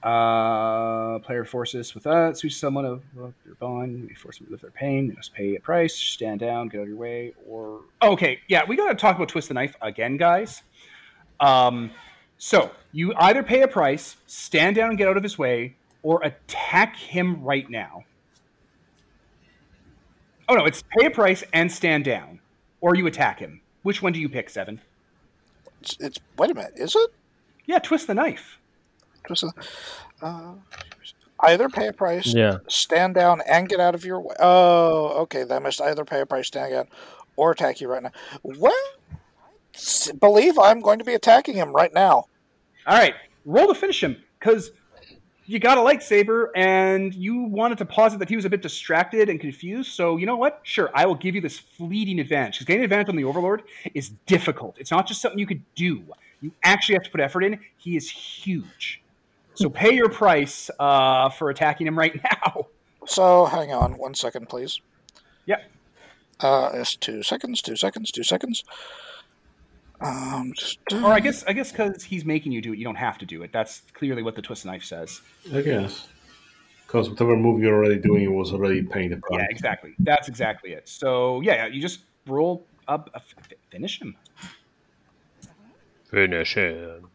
Uh, 0.03 1.19
player 1.19 1.43
forces 1.43 1.93
with 1.95 2.03
that. 2.03 2.37
Switch 2.37 2.55
someone 2.55 2.85
of 2.85 3.03
your 3.15 3.55
bond. 3.59 4.07
You 4.09 4.15
force 4.15 4.37
them 4.37 4.47
to 4.47 4.51
lift 4.51 4.61
their 4.61 4.71
pain. 4.71 5.07
They 5.07 5.15
must 5.15 5.33
pay 5.33 5.55
a 5.55 5.59
price. 5.59 5.95
Stand 5.95 6.39
down. 6.39 6.67
Get 6.67 6.79
out 6.79 6.83
of 6.83 6.89
your 6.89 6.97
way. 6.97 7.33
Or 7.47 7.81
okay, 8.01 8.39
yeah, 8.47 8.63
we 8.67 8.75
gotta 8.75 8.95
talk 8.95 9.15
about 9.15 9.29
twist 9.29 9.47
the 9.47 9.55
knife 9.55 9.75
again, 9.81 10.15
guys. 10.17 10.61
Um, 11.39 11.91
so 12.37 12.71
you 12.91 13.13
either 13.17 13.43
pay 13.43 13.61
a 13.61 13.67
price, 13.67 14.15
stand 14.27 14.75
down 14.75 14.89
and 14.89 14.97
get 14.97 15.07
out 15.07 15.17
of 15.17 15.23
his 15.23 15.37
way, 15.37 15.75
or 16.03 16.21
attack 16.23 16.95
him 16.95 17.43
right 17.43 17.69
now. 17.69 18.03
Oh 20.49 20.55
no, 20.55 20.65
it's 20.65 20.83
pay 20.97 21.07
a 21.07 21.11
price 21.11 21.43
and 21.53 21.71
stand 21.71 22.05
down, 22.05 22.39
or 22.81 22.95
you 22.95 23.05
attack 23.07 23.39
him. 23.39 23.61
Which 23.83 24.01
one 24.01 24.13
do 24.13 24.19
you 24.19 24.29
pick, 24.29 24.49
Zevin? 24.49 24.79
It's, 25.81 25.97
it's 25.99 26.17
wait 26.37 26.51
a 26.51 26.53
minute, 26.53 26.73
is 26.75 26.95
it? 26.95 27.13
Yeah, 27.65 27.79
twist 27.79 28.07
the 28.07 28.13
knife. 28.13 28.57
Just 29.27 29.43
a- 29.43 29.51
uh, 30.21 30.53
either 31.41 31.67
pay 31.69 31.87
a 31.87 31.93
price, 31.93 32.33
Yeah. 32.33 32.57
stand 32.69 33.15
down, 33.15 33.41
and 33.47 33.67
get 33.67 33.79
out 33.79 33.93
of 33.93 34.05
your 34.05 34.21
way. 34.21 34.35
Oh, 34.39 35.21
okay. 35.23 35.43
That 35.43 35.61
must 35.61 35.81
either 35.81 36.05
pay 36.05 36.21
a 36.21 36.25
price, 36.25 36.47
stand 36.47 36.71
down, 36.71 36.87
or 37.35 37.51
attack 37.51 37.81
you 37.81 37.89
right 37.89 38.01
now. 38.01 38.11
Well, 38.43 38.71
s- 38.73 38.96
believe 40.19 40.57
I'm 40.59 40.79
going 40.79 40.99
to 40.99 41.05
be 41.05 41.13
attacking 41.13 41.55
him 41.55 41.71
right 41.71 41.93
now. 41.93 42.25
All 42.85 42.97
right, 42.97 43.15
roll 43.45 43.67
to 43.67 43.75
finish 43.75 44.03
him 44.03 44.17
because 44.39 44.71
you 45.45 45.59
got 45.59 45.77
a 45.77 45.81
lightsaber 45.81 46.47
and 46.55 47.13
you 47.13 47.43
wanted 47.43 47.77
to 47.77 47.85
posit 47.85 48.19
that 48.19 48.29
he 48.29 48.35
was 48.35 48.45
a 48.45 48.49
bit 48.49 48.61
distracted 48.61 49.29
and 49.29 49.39
confused. 49.39 49.91
So 49.91 50.17
you 50.17 50.25
know 50.25 50.35
what? 50.35 50.59
Sure, 50.63 50.89
I 50.93 51.05
will 51.05 51.15
give 51.15 51.35
you 51.35 51.41
this 51.41 51.57
fleeting 51.57 52.19
advantage 52.19 52.55
because 52.55 52.65
getting 52.65 52.83
advantage 52.83 53.09
on 53.09 53.15
the 53.15 53.23
Overlord 53.23 53.63
is 53.93 54.09
difficult. 54.25 54.75
It's 54.77 54.91
not 54.91 55.07
just 55.07 55.21
something 55.21 55.39
you 55.39 55.47
could 55.47 55.63
do. 55.75 56.03
You 56.41 56.51
actually 56.63 56.95
have 56.95 57.03
to 57.03 57.09
put 57.09 57.21
effort 57.21 57.43
in. 57.43 57.59
He 57.77 57.95
is 57.95 58.09
huge. 58.09 59.01
So 59.55 59.69
pay 59.69 59.95
your 59.95 60.09
price 60.09 60.69
uh, 60.79 61.29
for 61.29 61.49
attacking 61.49 61.87
him 61.87 61.97
right 61.97 62.19
now. 62.45 62.67
So 63.07 63.45
hang 63.45 63.71
on 63.71 63.97
one 63.97 64.13
second, 64.13 64.49
please. 64.49 64.81
Yep. 65.45 65.63
Uh, 66.39 66.69
it's 66.73 66.95
two 66.95 67.23
seconds, 67.23 67.61
two 67.61 67.75
seconds, 67.75 68.11
two 68.11 68.23
seconds. 68.23 68.63
Um, 69.99 70.53
just, 70.55 70.77
Or 70.93 71.11
I 71.13 71.19
guess 71.19 71.43
I 71.45 71.53
guess 71.53 71.71
because 71.71 72.03
he's 72.03 72.23
making 72.23 72.51
you 72.51 72.61
do 72.61 72.73
it, 72.73 72.77
you 72.77 72.85
don't 72.85 72.95
have 72.95 73.17
to 73.19 73.25
do 73.25 73.41
it. 73.43 73.51
That's 73.51 73.81
clearly 73.93 74.21
what 74.21 74.35
the 74.35 74.41
twist 74.41 74.65
knife 74.65 74.83
says. 74.83 75.21
I 75.53 75.61
guess. 75.61 76.07
Because 76.85 77.09
whatever 77.09 77.35
move 77.35 77.61
you're 77.61 77.75
already 77.75 77.99
doing 77.99 78.23
it 78.23 78.31
was 78.31 78.53
already 78.53 78.81
paying 78.83 79.09
the 79.09 79.17
price. 79.17 79.39
Yeah, 79.41 79.47
exactly. 79.49 79.95
That's 79.99 80.27
exactly 80.27 80.71
it. 80.71 80.87
So 80.87 81.41
yeah, 81.41 81.65
you 81.67 81.81
just 81.81 82.01
roll 82.27 82.65
up, 82.87 83.09
uh, 83.13 83.19
f- 83.19 83.57
finish 83.71 83.99
him. 84.01 84.15
Finish 86.09 86.53
him. 86.55 87.09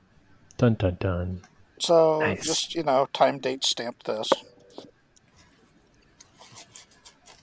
Dun 0.59 0.75
dun 0.75 0.97
dun. 1.01 1.41
so 1.79 2.21
Nice. 2.21 2.45
just 2.45 2.75
you 2.75 2.83
know, 2.83 3.09
time 3.13 3.39
date 3.39 3.65
stamp 3.65 4.03
this 4.03 4.31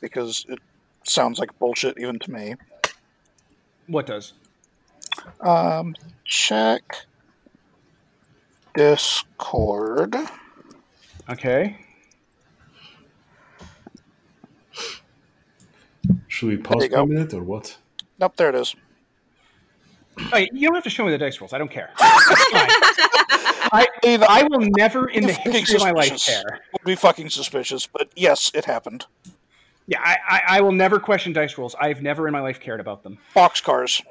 because 0.02 0.46
it 0.50 0.60
sounds 1.04 1.40
like 1.40 1.58
bullshit 1.60 1.98
even 2.00 2.20
to 2.20 2.32
me. 2.32 2.56
What 3.88 4.06
does? 4.06 4.34
Um, 5.42 5.96
check 6.26 7.06
Discord. 8.76 10.16
Okay. 11.30 11.78
Should 16.28 16.50
we 16.50 16.58
pause 16.58 16.88
for 16.88 16.96
a 17.00 17.06
minute 17.06 17.34
or 17.34 17.44
what? 17.44 17.78
Nope, 18.20 18.36
there 18.36 18.50
it 18.50 18.56
is. 18.56 18.76
Hey, 20.32 20.50
you 20.52 20.68
don't 20.68 20.76
have 20.76 20.84
to 20.84 20.90
show 20.90 21.06
me 21.06 21.12
the 21.12 21.18
dice 21.18 21.40
rolls. 21.40 21.54
I 21.54 21.58
don't 21.58 21.72
care. 21.72 21.92
I, 23.72 23.88
I 24.04 24.48
will 24.50 24.68
never 24.76 25.08
in 25.10 25.26
the 25.26 25.34
Fucking 25.34 25.52
history 25.52 25.76
of 25.76 25.82
my 25.82 25.92
life 25.92 26.08
suspicious. 26.10 26.44
care. 26.44 26.60
would 26.74 26.86
be 26.86 26.96
fucking 26.96 27.30
suspicious, 27.30 27.88
but 27.88 28.10
yes, 28.16 28.52
it 28.54 28.66
happened. 28.66 29.06
Yeah, 29.88 30.02
I, 30.02 30.18
I, 30.28 30.42
I 30.58 30.62
will 30.62 30.72
never 30.72 31.00
question 31.00 31.34
dice 31.34 31.58
rolls. 31.58 31.76
I've 31.80 32.02
never 32.02 32.28
in 32.28 32.34
my 32.34 32.42
life 32.42 32.60
cared 32.60 32.80
about 32.80 33.04
them. 33.04 33.18
Boxcars. 33.36 34.04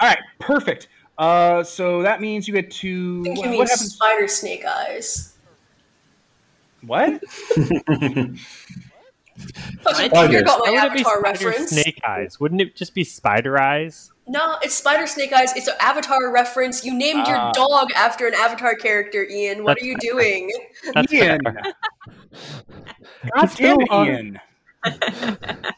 All 0.00 0.08
right, 0.08 0.18
perfect. 0.38 0.88
Uh, 1.18 1.62
so 1.62 2.02
that 2.02 2.20
means 2.20 2.46
you 2.46 2.52
get 2.54 2.70
to 2.70 3.20
I 3.22 3.24
think 3.24 3.36
you 3.36 3.40
what, 3.42 3.50
mean 3.50 3.58
what 3.58 3.68
happens? 3.68 3.94
spider 3.94 4.28
snake 4.28 4.64
eyes. 4.66 5.32
What? 6.82 7.22
Fucking 7.26 8.38
Spiders. 9.82 10.28
Peter 10.28 10.42
got 10.42 10.60
my 10.64 10.70
Why 10.72 10.82
would 10.84 10.92
it 10.92 10.94
be 10.94 11.00
Avatar 11.04 11.18
spider 11.20 11.46
reference. 11.48 11.70
snake 11.70 12.00
eyes? 12.06 12.40
Wouldn't 12.40 12.60
it 12.60 12.74
just 12.76 12.94
be 12.94 13.04
spider 13.04 13.60
eyes? 13.60 14.10
No, 14.28 14.56
it's 14.60 14.74
Spider 14.74 15.06
Snake 15.06 15.32
Eyes. 15.32 15.54
It's 15.54 15.68
an 15.68 15.76
Avatar 15.78 16.32
reference. 16.32 16.84
You 16.84 16.92
named 16.94 17.22
Ah. 17.26 17.30
your 17.30 17.52
dog 17.52 17.92
after 17.94 18.26
an 18.26 18.34
Avatar 18.34 18.74
character, 18.74 19.24
Ian. 19.24 19.62
What 19.62 19.80
are 19.80 19.84
you 19.84 19.96
doing? 19.98 20.50
That's 20.94 21.12
Ian. 21.12 21.38
fair. 21.44 21.62
God 23.36 23.50
damn 23.54 23.76
it, 23.80 23.92
Ian. 23.92 24.40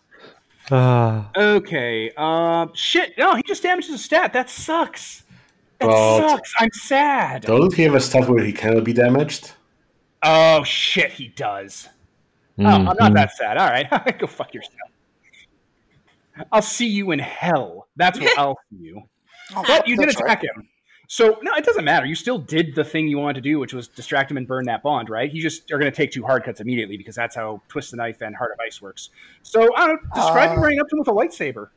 Ah. 0.70 1.30
Okay. 1.36 2.10
Uh, 2.16 2.66
shit. 2.74 3.16
No, 3.16 3.34
he 3.34 3.42
just 3.46 3.62
damages 3.62 3.94
a 3.94 3.98
stat. 3.98 4.32
That 4.32 4.50
sucks. 4.50 5.24
That 5.78 5.88
Well, 5.88 6.18
sucks. 6.28 6.52
I'm 6.58 6.70
sad. 6.72 7.42
Doesn't 7.42 7.74
he 7.74 7.82
have 7.84 7.94
a 7.94 8.00
stat 8.00 8.28
where 8.28 8.44
he 8.44 8.52
cannot 8.52 8.84
be 8.84 8.92
damaged? 8.92 9.52
Oh 10.22 10.64
shit, 10.64 11.12
he 11.12 11.28
does. 11.28 11.88
Oh, 12.58 12.62
Mm-hmm. 12.62 12.88
I'm 12.88 12.96
not 12.98 13.14
that 13.14 13.36
sad. 13.36 13.56
All 13.56 13.68
right, 13.68 14.18
go 14.18 14.26
fuck 14.26 14.52
yourself. 14.52 14.74
I'll 16.52 16.60
see 16.62 16.88
you 16.88 17.12
in 17.12 17.18
hell. 17.20 17.86
That's 17.96 18.18
what 18.18 18.36
I'll 18.38 18.58
see 18.70 18.84
you. 18.84 19.02
Oh, 19.54 19.62
But 19.66 19.86
you 19.86 19.96
did 19.96 20.08
that's 20.08 20.20
attack 20.20 20.42
right. 20.42 20.50
him. 20.56 20.68
So 21.10 21.38
no, 21.42 21.54
it 21.54 21.64
doesn't 21.64 21.84
matter. 21.86 22.04
You 22.04 22.14
still 22.14 22.38
did 22.38 22.74
the 22.74 22.84
thing 22.84 23.08
you 23.08 23.18
wanted 23.18 23.34
to 23.36 23.40
do, 23.40 23.58
which 23.58 23.72
was 23.72 23.88
distract 23.88 24.30
him 24.30 24.36
and 24.36 24.46
burn 24.46 24.66
that 24.66 24.82
bond, 24.82 25.08
right? 25.08 25.32
You 25.32 25.40
just 25.40 25.70
are 25.72 25.78
going 25.78 25.90
to 25.90 25.96
take 25.96 26.12
two 26.12 26.22
hard 26.22 26.44
cuts 26.44 26.60
immediately 26.60 26.98
because 26.98 27.14
that's 27.14 27.34
how 27.34 27.62
twist 27.68 27.90
the 27.92 27.96
knife 27.96 28.20
and 28.20 28.36
heart 28.36 28.52
of 28.52 28.58
ice 28.60 28.82
works. 28.82 29.08
So 29.42 29.74
I 29.74 29.86
don't 29.86 30.02
know. 30.02 30.10
Describe 30.14 30.50
you 30.52 30.58
Uh, 30.58 30.60
running 30.60 30.80
up 30.80 30.88
to 30.90 30.94
him 30.96 30.98
with 31.00 31.08
a 31.08 31.12
lightsaber. 31.12 31.68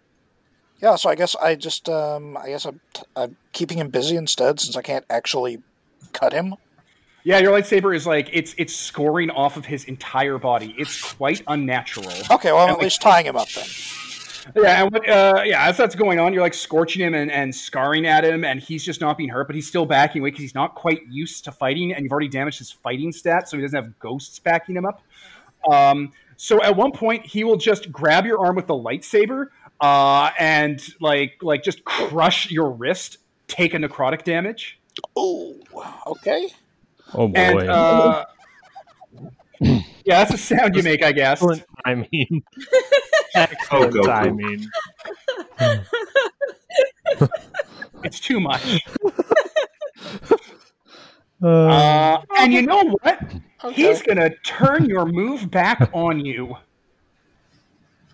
Yeah, 0.82 0.96
so 0.98 1.10
I 1.10 1.16
guess 1.16 1.36
I 1.38 1.56
just, 1.56 1.88
um, 1.88 2.36
I 2.36 2.48
guess 2.50 2.66
I'm, 2.66 2.82
t- 2.94 3.04
I'm 3.16 3.38
keeping 3.54 3.78
him 3.78 3.90
busy 3.90 4.18
instead 4.18 4.60
since 4.60 4.76
I 4.76 4.82
can't 4.82 5.06
actually 5.10 5.62
cut 6.12 6.34
him. 6.34 6.56
Yeah, 7.24 7.38
your 7.38 7.52
lightsaber 7.58 7.96
is 7.96 8.06
like 8.08 8.30
it's 8.34 8.54
it's 8.58 8.76
scoring 8.76 9.30
off 9.30 9.56
of 9.56 9.64
his 9.66 9.86
entire 9.86 10.40
body. 10.40 10.76
It's 10.78 11.14
quite 11.14 11.42
unnatural. 11.48 12.12
Okay, 12.32 12.52
well, 12.52 12.58
I'm 12.64 12.70
And 12.70 12.72
at 12.72 12.78
we- 12.80 12.86
least 12.86 13.02
tying 13.02 13.28
him 13.28 13.38
up 13.38 13.48
then. 13.50 13.68
Yeah, 14.56 14.84
and 14.84 14.92
what, 14.92 15.08
uh, 15.10 15.44
yeah, 15.46 15.68
as 15.68 15.78
that's 15.78 15.96
going 15.96 16.20
on, 16.20 16.34
you're 16.34 16.42
like 16.42 16.54
scorching 16.54 17.02
him 17.02 17.14
and, 17.14 17.32
and 17.32 17.54
scarring 17.54 18.06
at 18.06 18.24
him, 18.24 18.44
and 18.44 18.60
he's 18.60 18.84
just 18.84 19.02
not 19.02 19.18
being 19.18 19.30
hurt, 19.30 19.48
but 19.48 19.56
he's 19.56 19.68
still 19.68 19.86
backing 19.86 20.22
away 20.22 20.30
because 20.30 20.42
he's 20.42 20.56
not 20.56 20.76
quite 20.76 21.02
used 21.08 21.44
to 21.46 21.52
fighting, 21.52 21.94
and 21.94 22.04
you've 22.04 22.12
already 22.12 22.28
damaged 22.28 22.60
his 22.60 22.72
fighting 22.72 23.12
stats, 23.12 23.48
so 23.48 23.58
he 23.58 23.64
doesn't 23.64 23.84
have 23.84 24.00
ghosts 24.00 24.40
backing 24.40 24.76
him 24.76 24.86
up. 24.86 25.02
Um, 25.72 26.12
so 26.38 26.62
at 26.64 26.76
one 26.76 26.92
point, 26.92 27.26
he 27.26 27.44
will 27.44 27.58
just 27.58 27.92
grab 27.92 28.26
your 28.26 28.40
arm 28.46 28.56
with 28.56 28.68
the 28.68 28.74
lightsaber, 28.74 29.48
uh, 29.80 30.32
and 30.40 30.82
like 31.00 31.38
like 31.42 31.64
just 31.64 31.84
crush 31.86 32.50
your 32.52 32.72
wrist, 32.72 33.18
take 33.48 33.74
a 33.74 33.78
necrotic 33.78 34.24
damage, 34.24 34.80
Oh, 35.16 35.56
okay. 36.08 36.50
Oh 37.14 37.28
boy. 37.28 37.40
and 37.40 37.70
uh, 37.70 38.26
yeah, 39.60 39.80
that's 40.06 40.32
the 40.32 40.38
sound 40.38 40.76
you 40.76 40.84
make, 40.84 41.04
I 41.04 41.12
guess. 41.12 41.44
I 41.44 41.64
timing. 41.86 42.44
Excellent 43.36 43.94
Goku. 43.94 44.06
timing. 44.06 44.68
It's 48.04 48.20
too 48.20 48.40
much. 48.40 48.84
Uh, 51.44 51.48
Uh, 51.48 52.22
and 52.38 52.54
you 52.54 52.62
know 52.62 52.84
what? 53.02 53.20
Okay. 53.64 53.74
He's 53.74 54.04
gonna 54.04 54.30
turn 54.46 54.86
your 54.86 55.08
move 55.08 55.50
back 55.50 55.90
on 55.94 56.24
you. 56.24 56.56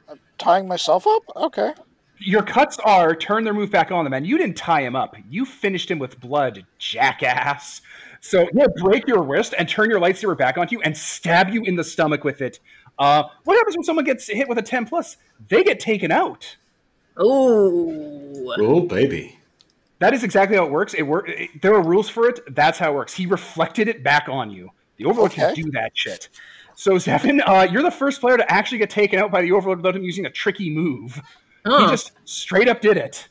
I'm 0.08 0.18
tying 0.38 0.66
myself 0.66 1.06
up? 1.06 1.24
Okay. 1.36 1.74
Your 2.20 2.42
cuts 2.42 2.78
are 2.86 3.14
turn 3.14 3.44
their 3.44 3.54
move 3.54 3.70
back 3.70 3.92
on 3.92 4.06
them, 4.06 4.14
and 4.14 4.26
you 4.26 4.38
didn't 4.38 4.56
tie 4.56 4.80
him 4.82 4.96
up. 4.96 5.14
You 5.30 5.46
finished 5.46 5.92
him 5.92 6.00
with 6.00 6.18
blood, 6.22 6.66
jackass. 6.80 7.82
So 8.22 8.48
he'll 8.54 8.70
break 8.78 9.06
your 9.08 9.22
wrist 9.24 9.54
and 9.58 9.68
turn 9.68 9.90
your 9.90 10.00
lightsaber 10.00 10.38
back 10.38 10.58
onto 10.58 10.78
you 10.78 10.82
and 10.84 10.96
stab 10.98 11.50
you 11.50 11.64
in 11.64 11.76
the 11.76 11.84
stomach 11.84 12.24
with 12.24 12.42
it. 12.42 12.62
Uh, 13.00 13.24
what 13.44 13.56
happens 13.58 13.76
when 13.76 13.84
someone 13.84 14.06
gets 14.06 14.28
hit 14.28 14.48
with 14.48 14.58
a 14.58 14.62
10 14.62 14.86
plus? 14.86 15.18
They 15.50 15.64
get 15.64 15.80
taken 15.80 16.12
out. 16.12 16.58
Oh. 17.18 18.56
Oh, 18.60 18.82
baby. 18.82 19.38
That 20.00 20.14
is 20.14 20.24
exactly 20.24 20.58
how 20.58 20.66
it 20.66 20.72
works. 20.72 20.94
It 20.94 21.04
work. 21.04 21.28
It, 21.28 21.62
there 21.62 21.74
are 21.74 21.82
rules 21.82 22.08
for 22.10 22.28
it. 22.30 22.40
That's 22.56 22.78
how 22.78 22.92
it 22.92 22.96
works. 22.96 23.14
He 23.14 23.26
reflected 23.26 23.88
it 23.88 24.04
back 24.04 24.30
on 24.30 24.52
you. 24.52 24.70
The 24.98 25.06
Overlord 25.06 25.32
can 25.32 25.52
Okay. 25.52 25.62
do 25.62 25.72
that 25.72 25.92
shit. 25.96 26.30
So, 26.76 26.94
Zevin, 26.94 27.42
uh, 27.46 27.68
you're 27.72 27.82
the 27.82 27.90
first 27.92 28.22
player 28.22 28.38
to 28.38 28.52
actually 28.52 28.78
get 28.78 28.92
taken 28.92 29.20
out 29.20 29.32
by 29.32 29.42
the 29.42 29.52
Overlord 29.52 29.80
without 29.80 29.96
him 29.96 30.04
using 30.04 30.26
a 30.28 30.30
tricky 30.30 30.70
move. 30.70 31.20
He 31.66 31.72
just 31.88 32.12
straight 32.26 32.70
up 32.70 32.80
did 32.80 32.96
it. 32.98 33.28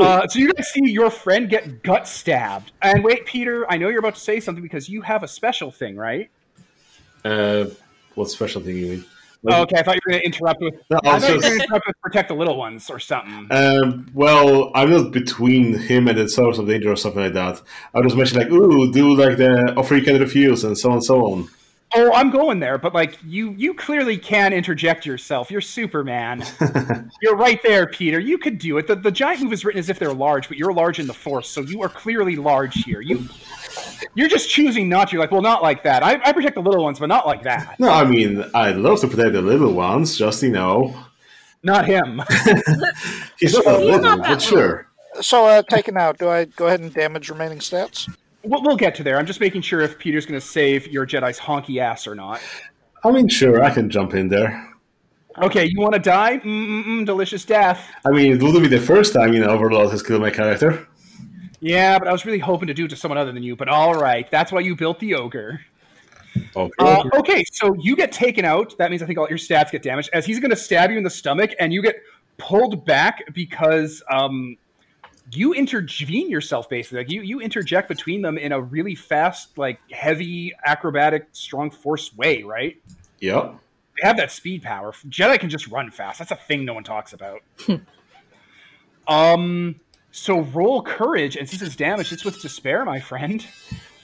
Uh, 0.00 0.26
so 0.26 0.38
you 0.38 0.52
guys 0.52 0.68
see 0.72 0.90
your 0.90 1.10
friend 1.10 1.48
get 1.48 1.82
gut 1.82 2.08
stabbed. 2.08 2.72
And 2.82 3.04
wait, 3.04 3.26
Peter, 3.26 3.70
I 3.70 3.76
know 3.76 3.88
you're 3.88 3.98
about 3.98 4.14
to 4.14 4.20
say 4.20 4.40
something 4.40 4.62
because 4.62 4.88
you 4.88 5.02
have 5.02 5.22
a 5.22 5.28
special 5.28 5.70
thing, 5.70 5.96
right? 5.96 6.30
Uh, 7.24 7.66
what 8.18 8.30
special 8.30 8.60
thing 8.60 8.76
you 8.76 8.86
mean? 8.86 9.04
Oh, 9.46 9.62
okay, 9.62 9.76
I 9.78 9.82
thought 9.82 9.94
you 9.94 10.00
were 10.04 10.10
going 10.12 10.20
to 10.20 10.26
interrupt 10.26 10.60
with. 10.60 10.74
No, 10.90 10.98
I 11.04 11.20
thought 11.20 11.28
you 11.28 11.36
were 11.36 11.40
going 11.42 11.58
to 11.58 11.64
interrupt 11.64 11.86
with 11.86 12.00
protect 12.02 12.28
the 12.28 12.34
little 12.34 12.56
ones 12.56 12.90
or 12.90 12.98
something. 12.98 13.46
Um, 13.50 14.10
well, 14.12 14.72
I'm 14.74 14.90
not 14.90 15.12
between 15.12 15.78
him 15.78 16.08
and 16.08 16.18
the 16.18 16.28
source 16.28 16.58
of 16.58 16.66
danger 16.66 16.90
or 16.90 16.96
something 16.96 17.22
like 17.22 17.34
that. 17.34 17.62
I 17.94 18.00
was 18.00 18.06
just 18.06 18.16
mentioned 18.16 18.42
like, 18.42 18.50
ooh, 18.50 18.92
do 18.92 19.14
like 19.14 19.36
the 19.36 19.74
offer 19.76 19.94
you 19.94 20.02
can 20.02 20.18
refuse 20.18 20.64
and 20.64 20.76
so 20.76 20.88
on 20.90 20.94
and 20.96 21.04
so 21.04 21.32
on. 21.32 21.48
Oh, 21.94 22.12
I'm 22.12 22.30
going 22.30 22.60
there, 22.60 22.76
but 22.76 22.92
like 22.92 23.16
you, 23.24 23.54
you 23.56 23.72
clearly 23.72 24.18
can 24.18 24.52
interject 24.52 25.06
yourself. 25.06 25.50
You're 25.50 25.62
Superman. 25.62 26.44
you're 27.22 27.36
right 27.36 27.62
there, 27.62 27.86
Peter. 27.86 28.18
You 28.18 28.36
could 28.36 28.58
do 28.58 28.76
it. 28.76 28.86
The, 28.86 28.96
the 28.96 29.10
giant 29.10 29.42
move 29.42 29.54
is 29.54 29.64
written 29.64 29.78
as 29.78 29.88
if 29.88 29.98
they're 29.98 30.12
large, 30.12 30.48
but 30.48 30.58
you're 30.58 30.72
large 30.72 30.98
in 30.98 31.06
the 31.06 31.14
Force, 31.14 31.48
so 31.48 31.62
you 31.62 31.80
are 31.82 31.88
clearly 31.88 32.36
large 32.36 32.84
here. 32.84 33.00
You, 33.00 33.26
you're 34.14 34.28
just 34.28 34.50
choosing 34.50 34.88
not 34.88 35.08
to. 35.08 35.12
You're 35.14 35.22
like, 35.22 35.30
well, 35.30 35.42
not 35.42 35.62
like 35.62 35.82
that. 35.84 36.02
I, 36.02 36.20
I 36.24 36.32
protect 36.32 36.54
the 36.54 36.62
little 36.62 36.84
ones, 36.84 36.98
but 36.98 37.06
not 37.06 37.26
like 37.26 37.42
that. 37.42 37.78
No, 37.78 37.88
I 37.90 38.04
mean, 38.04 38.44
I'd 38.54 38.76
love 38.76 39.00
to 39.00 39.08
protect 39.08 39.32
the 39.32 39.42
little 39.42 39.72
ones, 39.72 40.16
just, 40.16 40.42
you 40.42 40.50
know, 40.50 40.94
Not 41.62 41.86
him. 41.86 42.22
he's 43.38 43.54
not 43.54 43.64
He's 43.64 43.64
little, 43.64 44.00
not 44.00 44.20
but 44.20 44.42
sure. 44.42 44.88
So, 45.20 45.46
uh, 45.46 45.62
taken 45.68 45.96
out, 45.96 46.18
do 46.18 46.28
I 46.28 46.44
go 46.44 46.66
ahead 46.66 46.80
and 46.80 46.92
damage 46.92 47.28
remaining 47.28 47.58
stats? 47.58 48.08
we'll, 48.42 48.62
we'll 48.62 48.76
get 48.76 48.94
to 48.96 49.02
there. 49.02 49.18
I'm 49.18 49.26
just 49.26 49.40
making 49.40 49.62
sure 49.62 49.80
if 49.80 49.98
Peter's 49.98 50.26
going 50.26 50.40
to 50.40 50.46
save 50.46 50.86
your 50.88 51.06
Jedi's 51.06 51.38
honky 51.38 51.80
ass 51.80 52.06
or 52.06 52.14
not. 52.14 52.40
I 53.04 53.10
mean, 53.10 53.28
sure, 53.28 53.62
I 53.62 53.70
can 53.70 53.90
jump 53.90 54.14
in 54.14 54.28
there. 54.28 54.64
Okay, 55.40 55.66
you 55.66 55.78
want 55.78 55.94
to 55.94 56.00
die? 56.00 56.38
Mm-mm-mm, 56.38 57.06
delicious 57.06 57.44
death. 57.44 57.88
I 58.04 58.10
mean, 58.10 58.32
it 58.32 58.42
wouldn't 58.42 58.62
be 58.62 58.68
the 58.68 58.80
first 58.80 59.12
time, 59.12 59.32
you 59.32 59.40
know, 59.40 59.50
Overlord 59.50 59.90
has 59.90 60.02
killed 60.02 60.20
my 60.20 60.30
character. 60.30 60.86
Yeah, 61.60 61.98
but 61.98 62.08
I 62.08 62.12
was 62.12 62.24
really 62.24 62.38
hoping 62.38 62.68
to 62.68 62.74
do 62.74 62.84
it 62.84 62.88
to 62.88 62.96
someone 62.96 63.18
other 63.18 63.32
than 63.32 63.42
you. 63.42 63.56
But 63.56 63.68
all 63.68 63.94
right, 63.94 64.30
that's 64.30 64.52
why 64.52 64.60
you 64.60 64.76
built 64.76 65.00
the 65.00 65.14
ogre. 65.14 65.60
Okay. 66.54 66.72
Uh, 66.78 67.04
okay, 67.14 67.44
so 67.52 67.74
you 67.78 67.96
get 67.96 68.12
taken 68.12 68.44
out. 68.44 68.76
That 68.78 68.90
means 68.90 69.02
I 69.02 69.06
think 69.06 69.18
all 69.18 69.28
your 69.28 69.38
stats 69.38 69.70
get 69.70 69.82
damaged. 69.82 70.10
As 70.12 70.24
he's 70.24 70.38
going 70.38 70.50
to 70.50 70.56
stab 70.56 70.90
you 70.90 70.98
in 70.98 71.02
the 71.02 71.10
stomach, 71.10 71.52
and 71.58 71.72
you 71.72 71.82
get 71.82 71.96
pulled 72.36 72.84
back 72.84 73.32
because 73.34 74.02
um, 74.10 74.56
you 75.32 75.52
intervene 75.52 76.30
yourself. 76.30 76.68
Basically, 76.68 76.98
like 76.98 77.10
you 77.10 77.22
you 77.22 77.40
interject 77.40 77.88
between 77.88 78.22
them 78.22 78.38
in 78.38 78.52
a 78.52 78.60
really 78.60 78.94
fast, 78.94 79.58
like 79.58 79.80
heavy, 79.90 80.54
acrobatic, 80.64 81.28
strong 81.32 81.70
force 81.70 82.14
way. 82.16 82.42
Right? 82.42 82.80
yep. 83.20 83.54
They 84.00 84.06
have 84.06 84.16
that 84.18 84.30
speed 84.30 84.62
power. 84.62 84.92
Jedi 85.08 85.40
can 85.40 85.50
just 85.50 85.66
run 85.66 85.90
fast. 85.90 86.20
That's 86.20 86.30
a 86.30 86.36
thing 86.36 86.64
no 86.64 86.74
one 86.74 86.84
talks 86.84 87.12
about. 87.12 87.40
um. 89.08 89.80
So 90.10 90.40
roll 90.40 90.82
courage, 90.82 91.36
and 91.36 91.48
since 91.48 91.62
it's 91.62 91.76
damaged, 91.76 92.12
it's 92.12 92.24
with 92.24 92.40
despair, 92.40 92.84
my 92.84 93.00
friend. 93.00 93.46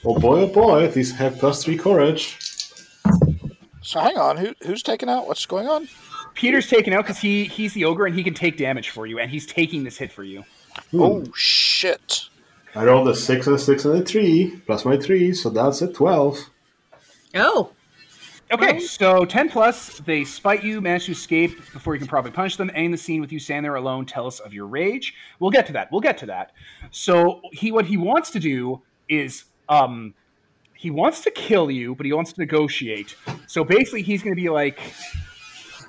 Oh 0.03 0.17
boy, 0.19 0.41
oh 0.41 0.47
boy, 0.47 0.87
these 0.87 1.11
have 1.15 1.39
plus 1.39 1.63
three 1.63 1.77
courage. 1.77 2.37
So, 3.81 3.99
hang 3.99 4.17
on. 4.17 4.37
Who, 4.37 4.53
who's 4.65 4.81
taken 4.81 5.09
out? 5.09 5.27
What's 5.27 5.45
going 5.45 5.67
on? 5.67 5.87
Peter's 6.33 6.67
taken 6.67 6.93
out 6.93 7.03
because 7.03 7.19
he 7.19 7.45
he's 7.45 7.73
the 7.73 7.85
ogre 7.85 8.05
and 8.05 8.15
he 8.15 8.23
can 8.23 8.33
take 8.33 8.57
damage 8.57 8.89
for 8.89 9.05
you, 9.05 9.19
and 9.19 9.29
he's 9.29 9.45
taking 9.45 9.83
this 9.83 9.97
hit 9.97 10.11
for 10.11 10.23
you. 10.23 10.43
Hmm. 10.91 11.01
Oh, 11.01 11.23
shit. 11.35 12.29
I 12.75 12.83
rolled 12.83 13.07
a 13.07 13.15
six 13.15 13.47
and 13.47 13.55
a 13.55 13.59
six 13.59 13.85
and 13.85 14.01
a 14.01 14.05
three, 14.05 14.59
plus 14.65 14.83
my 14.85 14.97
three, 14.97 15.33
so 15.33 15.49
that's 15.49 15.81
a 15.81 15.91
12. 15.91 16.49
Oh. 17.35 17.71
Okay, 18.51 18.79
so 18.79 19.25
ten 19.25 19.49
plus, 19.49 19.97
they 19.99 20.23
spite 20.23 20.63
you, 20.63 20.79
manage 20.79 21.05
to 21.07 21.13
escape 21.13 21.57
before 21.73 21.95
you 21.95 21.99
can 21.99 22.07
probably 22.07 22.31
punish 22.31 22.57
them. 22.57 22.69
Ending 22.75 22.91
the 22.91 22.97
scene 22.97 23.19
with 23.19 23.31
you 23.31 23.39
standing 23.39 23.63
there 23.63 23.75
alone. 23.75 24.05
Tell 24.05 24.27
us 24.27 24.39
of 24.39 24.53
your 24.53 24.67
rage. 24.67 25.15
We'll 25.39 25.49
get 25.49 25.65
to 25.67 25.73
that. 25.73 25.91
We'll 25.91 26.01
get 26.01 26.17
to 26.19 26.27
that. 26.27 26.51
So 26.91 27.41
he, 27.51 27.71
what 27.71 27.85
he 27.85 27.97
wants 27.97 28.29
to 28.31 28.39
do 28.39 28.81
is, 29.09 29.45
um, 29.67 30.13
he 30.75 30.91
wants 30.91 31.21
to 31.21 31.31
kill 31.31 31.71
you, 31.71 31.95
but 31.95 32.05
he 32.05 32.13
wants 32.13 32.33
to 32.33 32.39
negotiate. 32.39 33.15
So 33.47 33.63
basically, 33.63 34.03
he's 34.03 34.21
going 34.21 34.35
to 34.35 34.41
be 34.41 34.49
like, 34.49 34.79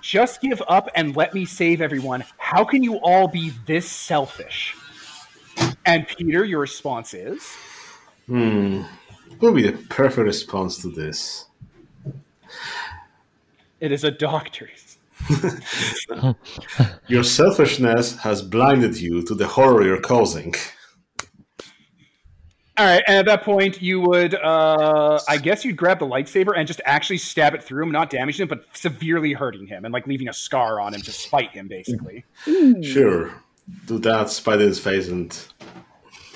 just 0.01 0.41
give 0.41 0.63
up 0.69 0.89
and 0.95 1.15
let 1.15 1.35
me 1.35 1.45
save 1.45 1.83
everyone. 1.83 2.25
How 2.39 2.65
can 2.65 2.83
you 2.83 2.95
all 3.03 3.29
be 3.29 3.51
this 3.67 3.91
selfish? 3.91 4.75
And 5.85 6.07
Peter, 6.09 6.45
your 6.45 6.61
response 6.61 7.13
is. 7.13 7.45
Hmm. 8.27 8.83
What 9.41 9.53
would 9.53 9.63
be 9.63 9.71
the 9.71 9.77
perfect 9.89 10.25
response 10.25 10.81
to 10.83 10.89
this? 10.89 11.46
It 13.81 13.93
is 13.93 14.05
a 14.05 14.11
doctor's. 14.11 14.99
Your 17.09 17.23
selfishness 17.23 18.17
has 18.19 18.43
blinded 18.43 19.01
you 19.01 19.23
to 19.23 19.35
the 19.35 19.47
horror 19.47 19.83
you're 19.85 20.01
causing. 20.01 20.55
All 22.79 22.85
right, 22.85 23.03
and 23.07 23.17
at 23.17 23.25
that 23.25 23.43
point, 23.43 23.81
you 23.81 24.03
would, 24.03 24.35
uh, 24.35 25.19
I 25.27 25.39
guess, 25.39 25.65
you'd 25.65 25.79
grab 25.79 25.99
the 25.99 26.07
lightsaber 26.07 26.53
and 26.55 26.69
just 26.69 26.83
actually 26.85 27.17
stab 27.17 27.55
it 27.55 27.63
through 27.63 27.85
him, 27.85 27.91
not 27.91 28.11
damaging 28.11 28.43
him, 28.43 28.49
but 28.49 28.67
severely 28.75 29.33
hurting 29.33 29.67
him 29.67 29.87
and 29.87 29.95
like 29.95 30.07
leaving 30.07 30.29
a 30.29 30.33
scar 30.33 30.79
on 30.79 30.93
him 30.93 31.01
to 31.01 31.11
spite 31.11 31.53
him, 31.53 31.69
basically. 31.69 32.23
Sure. 32.83 33.33
Do 33.87 33.99
that, 34.01 34.29
spite 34.29 34.61
in 34.61 34.69
his 34.69 34.79
face, 34.79 35.09
and 35.09 35.33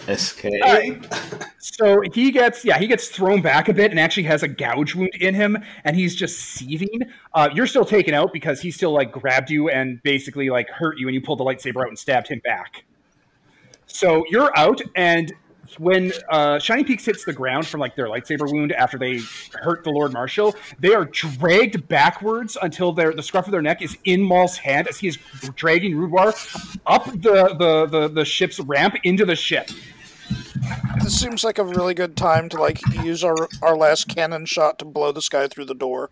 escape. 0.08 1.06
So 1.58 2.02
he 2.12 2.30
gets, 2.30 2.64
yeah, 2.64 2.78
he 2.78 2.86
gets 2.86 3.08
thrown 3.08 3.42
back 3.42 3.68
a 3.68 3.74
bit 3.74 3.90
and 3.90 4.00
actually 4.00 4.22
has 4.24 4.42
a 4.42 4.48
gouge 4.48 4.94
wound 4.94 5.14
in 5.20 5.34
him, 5.34 5.58
and 5.84 5.96
he's 5.96 6.16
just 6.16 6.38
seething. 6.38 7.02
Uh, 7.34 7.48
you're 7.54 7.66
still 7.66 7.84
taken 7.84 8.14
out 8.14 8.32
because 8.32 8.60
he 8.60 8.70
still 8.70 8.92
like 8.92 9.12
grabbed 9.12 9.50
you 9.50 9.68
and 9.68 10.02
basically 10.02 10.50
like 10.50 10.68
hurt 10.70 10.98
you, 10.98 11.06
and 11.08 11.14
you 11.14 11.20
pulled 11.20 11.38
the 11.38 11.44
lightsaber 11.44 11.82
out 11.82 11.88
and 11.88 11.98
stabbed 11.98 12.28
him 12.28 12.40
back. 12.44 12.84
So 13.86 14.24
you're 14.30 14.56
out, 14.56 14.80
and 14.94 15.32
when 15.78 16.12
uh, 16.28 16.58
Shiny 16.58 16.84
Peaks 16.84 17.04
hits 17.04 17.24
the 17.24 17.32
ground 17.32 17.66
from 17.66 17.80
like 17.80 17.96
their 17.96 18.06
lightsaber 18.06 18.50
wound 18.50 18.72
after 18.72 18.98
they 18.98 19.20
hurt 19.54 19.84
the 19.84 19.90
Lord 19.90 20.12
Marshal, 20.12 20.54
they 20.78 20.94
are 20.94 21.04
dragged 21.04 21.86
backwards 21.88 22.56
until 22.60 22.92
their 22.92 23.12
the 23.12 23.22
scruff 23.22 23.46
of 23.46 23.52
their 23.52 23.62
neck 23.62 23.82
is 23.82 23.96
in 24.04 24.22
Maul's 24.22 24.56
hand 24.56 24.88
as 24.88 24.98
he 24.98 25.08
is 25.08 25.18
dragging 25.54 25.94
Rudwar 25.94 26.32
up 26.86 27.04
the, 27.06 27.54
the, 27.58 27.86
the, 27.86 28.08
the 28.08 28.24
ship's 28.24 28.60
ramp 28.60 28.96
into 29.04 29.24
the 29.24 29.36
ship. 29.36 29.70
This 31.02 31.18
seems 31.18 31.42
like 31.44 31.58
a 31.58 31.64
really 31.64 31.94
good 31.94 32.16
time 32.16 32.48
to 32.50 32.60
like 32.60 32.80
use 33.02 33.24
our 33.24 33.48
our 33.62 33.76
last 33.76 34.08
cannon 34.08 34.46
shot 34.46 34.78
to 34.78 34.84
blow 34.84 35.12
this 35.12 35.28
guy 35.28 35.48
through 35.48 35.64
the 35.66 35.74
door. 35.74 36.10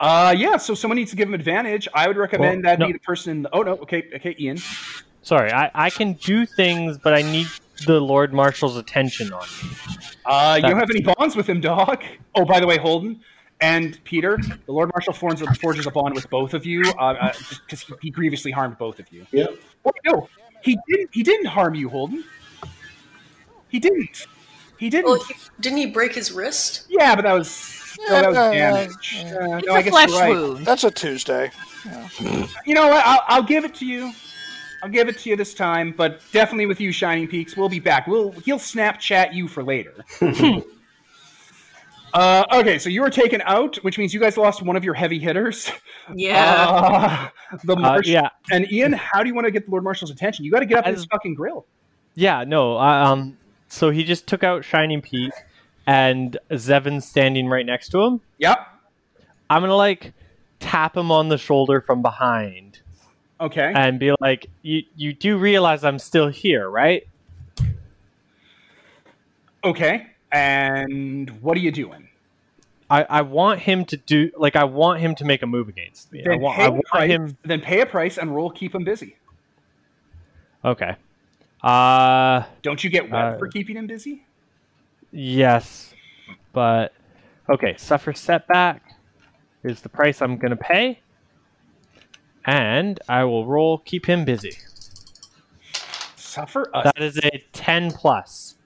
Uh, 0.00 0.32
yeah, 0.36 0.56
so 0.56 0.74
someone 0.74 0.96
needs 0.96 1.10
to 1.10 1.16
give 1.16 1.28
him 1.28 1.34
advantage. 1.34 1.88
I 1.92 2.06
would 2.06 2.16
recommend 2.16 2.62
Well, 2.62 2.72
that 2.72 2.78
no. 2.78 2.86
be 2.86 2.92
the 2.92 2.98
person 3.00 3.32
in 3.32 3.42
the. 3.42 3.50
Oh, 3.52 3.62
no, 3.62 3.72
okay, 3.78 4.08
okay, 4.14 4.36
Ian. 4.38 4.58
Sorry, 5.22 5.52
I, 5.52 5.70
I 5.74 5.90
can 5.90 6.12
do 6.14 6.46
things, 6.46 6.96
but 6.98 7.14
I 7.14 7.22
need 7.22 7.48
the 7.86 8.00
Lord 8.00 8.32
Marshal's 8.32 8.76
attention 8.76 9.32
on 9.32 9.42
me. 9.62 9.70
Uh, 10.26 10.54
you 10.56 10.62
don't 10.68 10.78
have 10.78 10.90
any 10.90 11.00
bonds 11.02 11.36
with 11.36 11.48
him, 11.48 11.60
dog. 11.60 12.02
Oh, 12.34 12.44
by 12.44 12.60
the 12.60 12.66
way, 12.66 12.76
Holden 12.78 13.20
and 13.60 14.02
Peter, 14.04 14.38
the 14.66 14.72
Lord 14.72 14.90
Marshal 14.94 15.12
forges, 15.12 15.48
forges 15.58 15.86
a 15.86 15.90
bond 15.90 16.14
with 16.14 16.28
both 16.30 16.54
of 16.54 16.64
you 16.66 16.82
uh, 16.98 17.32
because 17.66 17.82
he, 17.82 17.94
he 18.02 18.10
grievously 18.10 18.50
harmed 18.50 18.78
both 18.78 18.98
of 18.98 19.10
you. 19.12 19.26
Yep. 19.32 19.50
Wait, 19.84 19.94
no, 20.06 20.28
he 20.62 20.78
didn't. 20.88 21.10
He 21.12 21.22
didn't 21.22 21.46
harm 21.46 21.74
you, 21.74 21.88
Holden. 21.88 22.24
He 23.68 23.78
didn't. 23.78 24.26
He 24.78 24.90
didn't. 24.90 25.06
Well, 25.10 25.22
he, 25.24 25.34
didn't 25.60 25.78
he 25.78 25.86
break 25.86 26.14
his 26.14 26.30
wrist? 26.32 26.86
yeah, 26.88 27.14
but 27.16 27.22
that 27.22 27.32
was 27.32 27.96
no, 28.08 28.20
that 28.20 28.28
was 28.28 28.36
Yeah, 28.36 28.52
yeah, 28.52 28.70
damage. 28.72 29.16
yeah. 29.24 29.34
Uh, 29.36 29.60
no, 29.64 29.74
I 29.74 29.78
a 29.80 29.82
guess 29.82 29.90
flesh 29.90 30.10
you're 30.10 30.20
right. 30.20 30.30
wound. 30.30 30.66
That's 30.66 30.84
a 30.84 30.90
Tuesday. 30.90 31.50
You 32.64 32.74
know 32.74 32.88
what? 32.88 33.04
I'll, 33.04 33.22
I'll 33.28 33.42
give 33.42 33.64
it 33.64 33.74
to 33.76 33.86
you. 33.86 34.12
I'll 34.82 34.88
give 34.88 35.08
it 35.08 35.18
to 35.20 35.30
you 35.30 35.36
this 35.36 35.54
time, 35.54 35.92
but 35.96 36.20
definitely 36.32 36.66
with 36.66 36.80
you, 36.80 36.92
Shining 36.92 37.26
Peaks. 37.28 37.56
We'll 37.56 37.68
be 37.68 37.80
back. 37.80 38.06
We'll 38.06 38.30
he'll 38.32 38.58
Snapchat 38.58 39.32
you 39.34 39.48
for 39.48 39.62
later. 39.62 39.94
Uh, 42.14 42.42
okay, 42.52 42.78
so 42.78 42.88
you 42.88 43.02
were 43.02 43.10
taken 43.10 43.42
out, 43.44 43.76
which 43.84 43.98
means 43.98 44.14
you 44.14 44.20
guys 44.20 44.38
lost 44.38 44.62
one 44.62 44.76
of 44.76 44.82
your 44.84 44.94
heavy 44.94 45.18
hitters. 45.18 45.70
Yeah. 46.14 46.66
Uh, 46.66 47.28
the 47.64 47.74
Uh, 47.76 47.80
Marsh- 47.80 48.06
yeah, 48.08 48.30
And 48.50 48.70
Ian, 48.72 48.94
how 48.94 49.22
do 49.22 49.28
you 49.28 49.34
want 49.34 49.44
to 49.44 49.50
get 49.50 49.66
the 49.66 49.70
Lord 49.70 49.84
Marshal's 49.84 50.10
attention? 50.10 50.42
You 50.46 50.50
got 50.50 50.60
to 50.60 50.66
get 50.66 50.78
up 50.78 50.86
in 50.86 50.94
As- 50.94 51.00
his 51.00 51.04
fucking 51.06 51.34
grill. 51.34 51.66
yeah, 52.14 52.44
no. 52.44 52.78
uh, 52.78 52.80
Um, 53.12 53.36
so 53.68 53.90
he 53.90 54.04
just 54.04 54.26
took 54.26 54.42
out 54.42 54.64
Shining 54.64 55.02
Peak, 55.02 55.32
and 55.86 56.38
Zevin's 56.52 57.06
standing 57.06 57.46
right 57.48 57.66
next 57.66 57.90
to 57.90 58.00
him. 58.02 58.22
Yep. 58.38 58.58
I'm 59.50 59.60
gonna 59.60 59.76
like 59.76 60.14
tap 60.60 60.96
him 60.96 61.10
on 61.12 61.28
the 61.28 61.36
shoulder 61.36 61.82
from 61.82 62.00
behind 62.00 62.80
Okay. 63.40 63.72
and 63.74 63.98
be 64.00 64.12
like, 64.20 64.46
"You 64.62 64.82
you 64.96 65.12
do 65.12 65.38
realize 65.38 65.84
I'm 65.84 65.98
still 65.98 66.28
here, 66.28 66.68
right?" 66.68 67.06
Okay. 69.64 70.06
And 70.30 71.30
what 71.42 71.56
are 71.56 71.60
you 71.60 71.70
doing? 71.72 72.08
I, 72.90 73.02
I 73.04 73.22
want 73.22 73.60
him 73.60 73.84
to 73.86 73.96
do 73.96 74.30
like 74.36 74.56
I 74.56 74.64
want 74.64 75.00
him 75.00 75.14
to 75.16 75.24
make 75.24 75.42
a 75.42 75.46
move 75.46 75.68
against 75.68 76.12
me. 76.12 76.20
I 76.20 76.28
Then 76.28 76.40
want, 76.40 76.56
pay 76.56 76.64
I 76.64 76.68
want 76.68 76.84
price- 76.86 77.10
him. 77.10 77.36
Then 77.42 77.60
pay 77.60 77.80
a 77.80 77.86
price 77.86 78.18
and 78.18 78.34
roll 78.34 78.50
keep 78.50 78.74
him 78.74 78.84
busy. 78.84 79.16
Okay. 80.64 80.96
Uh, 81.62 82.44
Don't 82.62 82.82
you 82.82 82.90
get 82.90 83.10
web 83.10 83.34
Uh, 83.34 83.38
for 83.38 83.48
keeping 83.48 83.76
him 83.76 83.86
busy? 83.86 84.22
yes, 85.10 85.92
but 86.52 86.92
okay. 87.48 87.74
Suffer 87.76 88.12
setback 88.12 88.94
is 89.64 89.80
the 89.80 89.88
price 89.88 90.22
I'm 90.22 90.36
gonna 90.38 90.56
pay, 90.56 91.00
and 92.44 93.00
I 93.08 93.24
will 93.24 93.46
roll 93.46 93.78
keep 93.78 94.06
him 94.06 94.24
busy. 94.24 94.56
Suffer 96.16 96.70
a 96.74 96.82
That 96.84 97.02
is 97.02 97.18
a 97.18 97.44
ten 97.52 97.90
plus 97.90 98.56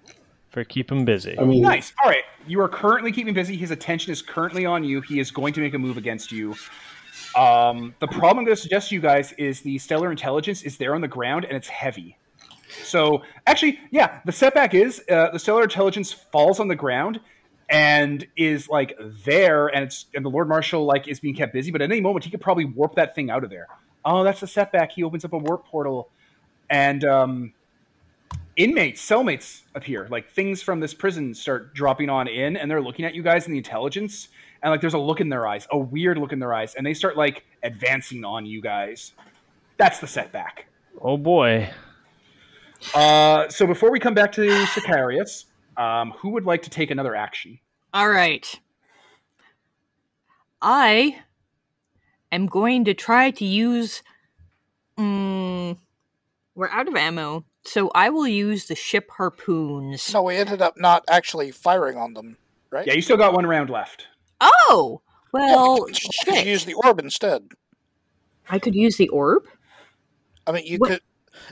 for 0.50 0.64
keep 0.64 0.92
him 0.92 1.04
busy. 1.04 1.38
I 1.38 1.44
mean, 1.44 1.62
Nice. 1.62 1.92
All 2.04 2.10
right. 2.10 2.24
You 2.46 2.60
are 2.60 2.68
currently 2.68 3.10
keeping 3.12 3.34
busy. 3.34 3.56
His 3.56 3.70
attention 3.70 4.12
is 4.12 4.20
currently 4.20 4.66
on 4.66 4.84
you. 4.84 5.00
He 5.00 5.18
is 5.18 5.30
going 5.30 5.54
to 5.54 5.60
make 5.60 5.74
a 5.74 5.78
move 5.78 5.96
against 5.96 6.30
you. 6.30 6.54
Um, 7.34 7.94
the 8.00 8.08
problem 8.08 8.40
I'm 8.40 8.44
going 8.44 8.56
to 8.56 8.62
suggest 8.62 8.90
to 8.90 8.94
you 8.94 9.00
guys 9.00 9.32
is 9.32 9.62
the 9.62 9.78
stellar 9.78 10.10
intelligence 10.10 10.62
is 10.62 10.76
there 10.76 10.94
on 10.94 11.00
the 11.00 11.08
ground 11.08 11.46
and 11.46 11.56
it's 11.56 11.68
heavy. 11.68 12.18
So 12.84 13.22
actually, 13.46 13.78
yeah, 13.90 14.20
the 14.26 14.32
setback 14.32 14.74
is 14.74 15.02
uh, 15.10 15.30
the 15.30 15.38
stellar 15.38 15.62
intelligence 15.62 16.12
falls 16.12 16.60
on 16.60 16.68
the 16.68 16.76
ground 16.76 17.20
and 17.72 18.26
is 18.36 18.68
like 18.68 18.96
there, 19.24 19.68
and 19.68 19.82
it's 19.82 20.04
and 20.14 20.24
the 20.24 20.28
Lord 20.28 20.46
Marshal 20.46 20.84
like 20.84 21.08
is 21.08 21.18
being 21.18 21.34
kept 21.34 21.54
busy. 21.54 21.70
But 21.72 21.80
at 21.80 21.90
any 21.90 22.02
moment, 22.02 22.24
he 22.24 22.30
could 22.30 22.42
probably 22.42 22.66
warp 22.66 22.94
that 22.96 23.14
thing 23.14 23.30
out 23.30 23.42
of 23.42 23.50
there. 23.50 23.66
Oh, 24.04 24.22
that's 24.22 24.40
the 24.40 24.46
setback. 24.46 24.92
He 24.92 25.02
opens 25.02 25.24
up 25.24 25.32
a 25.32 25.38
warp 25.38 25.64
portal, 25.64 26.10
and 26.68 27.02
um, 27.04 27.52
inmates, 28.56 29.04
cellmates 29.04 29.62
appear. 29.74 30.06
Like 30.10 30.30
things 30.30 30.60
from 30.60 30.80
this 30.80 30.92
prison 30.92 31.34
start 31.34 31.74
dropping 31.74 32.10
on 32.10 32.28
in, 32.28 32.58
and 32.58 32.70
they're 32.70 32.82
looking 32.82 33.06
at 33.06 33.14
you 33.14 33.22
guys 33.22 33.46
in 33.46 33.52
the 33.52 33.58
intelligence, 33.58 34.28
and 34.62 34.70
like 34.70 34.82
there's 34.82 34.94
a 34.94 34.98
look 34.98 35.22
in 35.22 35.30
their 35.30 35.46
eyes, 35.46 35.66
a 35.70 35.78
weird 35.78 36.18
look 36.18 36.32
in 36.32 36.38
their 36.38 36.52
eyes, 36.52 36.74
and 36.74 36.84
they 36.86 36.94
start 36.94 37.16
like 37.16 37.42
advancing 37.62 38.22
on 38.22 38.44
you 38.44 38.60
guys. 38.60 39.12
That's 39.78 39.98
the 39.98 40.06
setback. 40.06 40.66
oh 41.00 41.16
boy. 41.16 41.70
Uh, 42.94 43.48
so 43.48 43.66
before 43.66 43.90
we 43.90 43.98
come 43.98 44.12
back 44.12 44.32
to 44.32 44.42
Sicarius, 44.66 45.44
um, 45.76 46.10
who 46.12 46.30
would 46.30 46.44
like 46.44 46.62
to 46.62 46.70
take 46.70 46.90
another 46.90 47.14
action? 47.14 47.58
All 47.94 48.08
right. 48.08 48.58
I 50.60 51.18
am 52.30 52.46
going 52.46 52.84
to 52.84 52.94
try 52.94 53.30
to 53.32 53.44
use. 53.44 54.02
Mm, 54.98 55.76
we're 56.54 56.68
out 56.68 56.86
of 56.88 56.94
ammo, 56.94 57.44
so 57.64 57.90
I 57.94 58.10
will 58.10 58.28
use 58.28 58.66
the 58.66 58.74
ship 58.74 59.10
harpoons. 59.10 60.12
No, 60.12 60.22
we 60.22 60.36
ended 60.36 60.62
up 60.62 60.74
not 60.78 61.04
actually 61.08 61.50
firing 61.50 61.96
on 61.96 62.14
them, 62.14 62.36
right? 62.70 62.86
Yeah, 62.86 62.92
you 62.94 63.02
still 63.02 63.16
got 63.16 63.32
one 63.32 63.46
round 63.46 63.70
left. 63.70 64.06
Oh, 64.40 65.00
well, 65.32 65.86
but 65.86 66.02
you 66.02 66.10
could 66.24 66.46
use 66.46 66.64
the 66.64 66.74
orb 66.74 66.98
instead. 66.98 67.48
I 68.48 68.58
could 68.58 68.74
use 68.74 68.96
the 68.96 69.08
orb. 69.08 69.44
I 70.46 70.52
mean, 70.52 70.66
you 70.66 70.78
What- 70.78 70.90
could. 70.90 71.00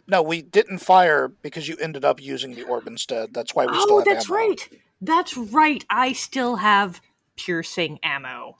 No, 0.07 0.23
we 0.23 0.43
didn't 0.43 0.79
fire 0.79 1.29
because 1.29 1.69
you 1.69 1.77
ended 1.81 2.05
up 2.05 2.21
using 2.21 2.55
the 2.55 2.63
orb 2.63 2.87
instead. 2.87 3.33
That's 3.35 3.55
why 3.55 3.67
we 3.67 3.79
still 3.79 3.97
Oh, 3.97 3.99
have 4.01 4.09
that's 4.09 4.31
ammo. 4.31 4.37
right. 4.39 4.69
That's 5.01 5.37
right. 5.37 5.85
I 5.91 6.13
still 6.13 6.57
have 6.57 7.01
piercing 7.37 7.99
ammo. 8.03 8.59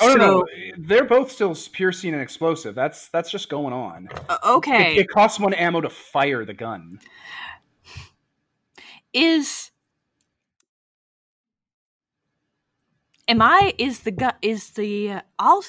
Oh 0.00 0.08
so, 0.08 0.14
no, 0.16 0.38
no, 0.38 0.46
they're 0.78 1.04
both 1.04 1.30
still 1.32 1.54
piercing 1.72 2.12
and 2.14 2.22
explosive. 2.22 2.74
That's 2.74 3.08
that's 3.08 3.30
just 3.30 3.48
going 3.50 3.72
on. 3.72 4.08
uh, 4.28 4.36
It, 4.42 4.56
okay. 4.56 4.94
it 4.96 5.08
costs 5.08 5.40
one 5.40 5.52
ammo 5.52 5.80
to 5.80 5.90
fire 5.90 6.44
the 6.44 6.54
gun. 6.54 7.00
is 9.12 9.70
am 13.28 13.42
i 13.42 13.74
is 13.78 14.00
the 14.00 14.10
gun 14.10 14.34
is 14.42 14.70
the 14.70 15.10
uh, 15.10 15.20
i'll 15.38 15.64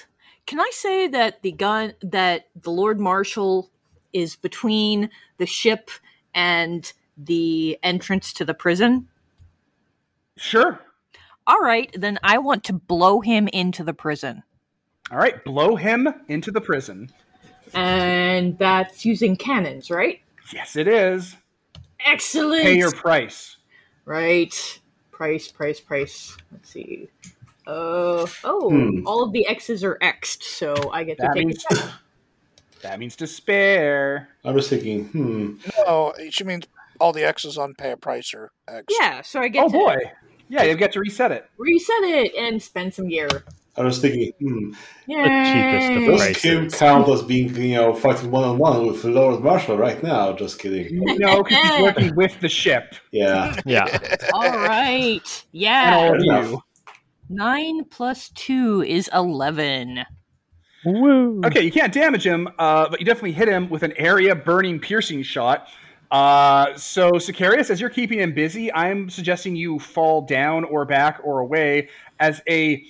can 0.46 0.60
i 0.60 0.70
say 0.74 1.08
that 1.08 1.42
the 1.42 1.52
gun 1.52 1.94
that 2.02 2.50
the 2.56 2.70
lord 2.70 3.00
marshal 3.00 3.72
is 4.14 4.36
between 4.36 5.10
the 5.38 5.46
ship 5.46 5.90
and 6.34 6.94
the 7.18 7.78
entrance 7.84 8.34
to 8.34 8.46
the 8.46 8.54
prison 8.54 9.08
Sure. 10.38 10.80
all 11.46 11.60
right 11.60 11.94
then 11.98 12.18
i 12.24 12.38
want 12.38 12.64
to 12.64 12.74
blow 12.74 13.20
him 13.22 13.48
into 13.50 13.84
the 13.84 13.94
prison 13.94 14.44
All 15.12 15.18
right, 15.18 15.44
blow 15.44 15.76
him 15.76 16.08
into 16.30 16.52
the 16.52 16.62
prison. 16.62 17.10
and 17.74 18.58
that's 18.58 19.06
using 19.06 19.36
cannons 19.36 19.90
right 19.92 20.22
Yes, 20.54 20.76
it 20.76 20.88
is. 20.88 21.38
excellent 22.06 22.64
Pay 22.64 22.78
your 22.78 22.92
price. 22.92 23.58
right 24.06 24.80
price 25.12 25.50
price 25.52 25.80
price 25.80 26.36
let's 26.52 26.70
see 26.70 27.08
uh, 27.68 28.26
oh 28.44 28.70
Hmm. 28.72 29.06
all 29.06 29.24
of 29.24 29.32
the 29.34 29.46
x's 29.48 29.84
are 29.84 29.98
xed 30.02 30.42
so 30.44 30.74
i 30.92 31.04
get 31.04 31.18
to 31.18 31.24
That 31.24 31.36
take 31.36 31.46
means 31.48 31.64
a 31.70 31.76
check. 31.76 31.86
That 32.84 33.00
means 33.00 33.16
despair. 33.16 34.30
I 34.43 34.51
was 34.51 34.69
thinking, 34.69 35.06
hmm, 35.10 35.56
No, 35.85 36.14
she 36.30 36.43
means 36.43 36.66
all 37.00 37.14
the 37.14 37.24
X's 37.24 37.58
on 37.58 37.74
pay 37.76 37.92
a 37.92 37.98
price 37.98 38.34
are 38.34 38.51
X. 38.68 38.85
Yeah, 39.00 39.22
so 39.22 39.40
I 39.40 39.48
get 39.48 39.66
Oh 39.66 39.69
to 39.69 39.74
boy. 39.74 39.98
Yeah, 40.50 40.64
you 40.64 40.76
get 40.76 40.92
to 40.93 41.00
reset 41.00 41.32
it. 41.32 41.50
reset 41.58 42.03
it 42.03 42.35
and 42.35 42.61
spend 42.61 42.93
some 42.93 43.08
gear. 43.08 43.30
I 43.77 43.84
was 43.84 44.00
thinking, 44.01 44.34
hmm, 44.40 44.72
The 45.08 45.14
cheapest 45.53 45.92
of 45.92 46.01
Yay. 46.01 46.06
does 46.08 46.22
prices. 46.22 46.42
Kim 46.42 46.69
count 46.69 47.08
as 47.08 47.22
being, 47.22 47.56
you 47.56 47.76
know, 47.76 47.93
fighting 47.93 48.30
one 48.30 48.43
on 48.43 48.58
one 48.58 48.85
with 48.85 49.03
Lord 49.06 49.42
Marshal 49.42 49.77
right 49.77 50.01
now? 50.03 50.34
Just 50.34 50.60
kidding. 50.60 51.00
No, 51.19 51.42
because 51.42 51.58
he's 51.72 51.82
working 51.88 52.16
with 52.16 52.38
the 52.42 52.50
ship 52.50 52.95
Yeah. 53.11 53.56
Yeah. 53.66 53.85
All 54.34 54.50
right. 54.60 55.22
and 55.24 55.43
Yeah. 55.53 55.95
all 55.95 56.16
of 56.16 56.22
Fair 56.22 56.26
enough. 56.26 56.50
you. 56.51 56.61
Nine 57.30 57.85
plus 57.85 58.27
two 58.35 58.82
is 58.85 59.10
eleven. 59.14 60.03
Woo. 60.85 61.42
Okay, 61.45 61.61
you 61.61 61.72
can't 61.72 61.93
damage 61.93 62.26
him, 62.26 62.48
uh, 62.58 62.90
but 62.90 63.00
you 63.00 63.06
definitely 63.06 63.34
hit 63.34 63.48
him 63.48 63.69
with 63.69 63.84
an 63.84 63.93
area 63.98 64.35
burning 64.35 64.80
piercing 64.80 65.22
shot. 65.24 65.68
Uh, 66.10 66.76
so, 66.76 67.11
Sicarius, 67.11 67.69
as 67.69 67.80
you're 67.80 67.90
keeping 67.90 68.19
him 68.19 68.34
busy, 68.34 68.74
I'm 68.74 69.10
suggesting 69.10 69.56
you 69.56 69.80
fall 69.80 70.22
down 70.22 70.64
or 70.66 70.84
back 70.85 71.22
or 71.24 71.40
away 71.40 71.90
as 72.19 72.42
a 72.50 72.84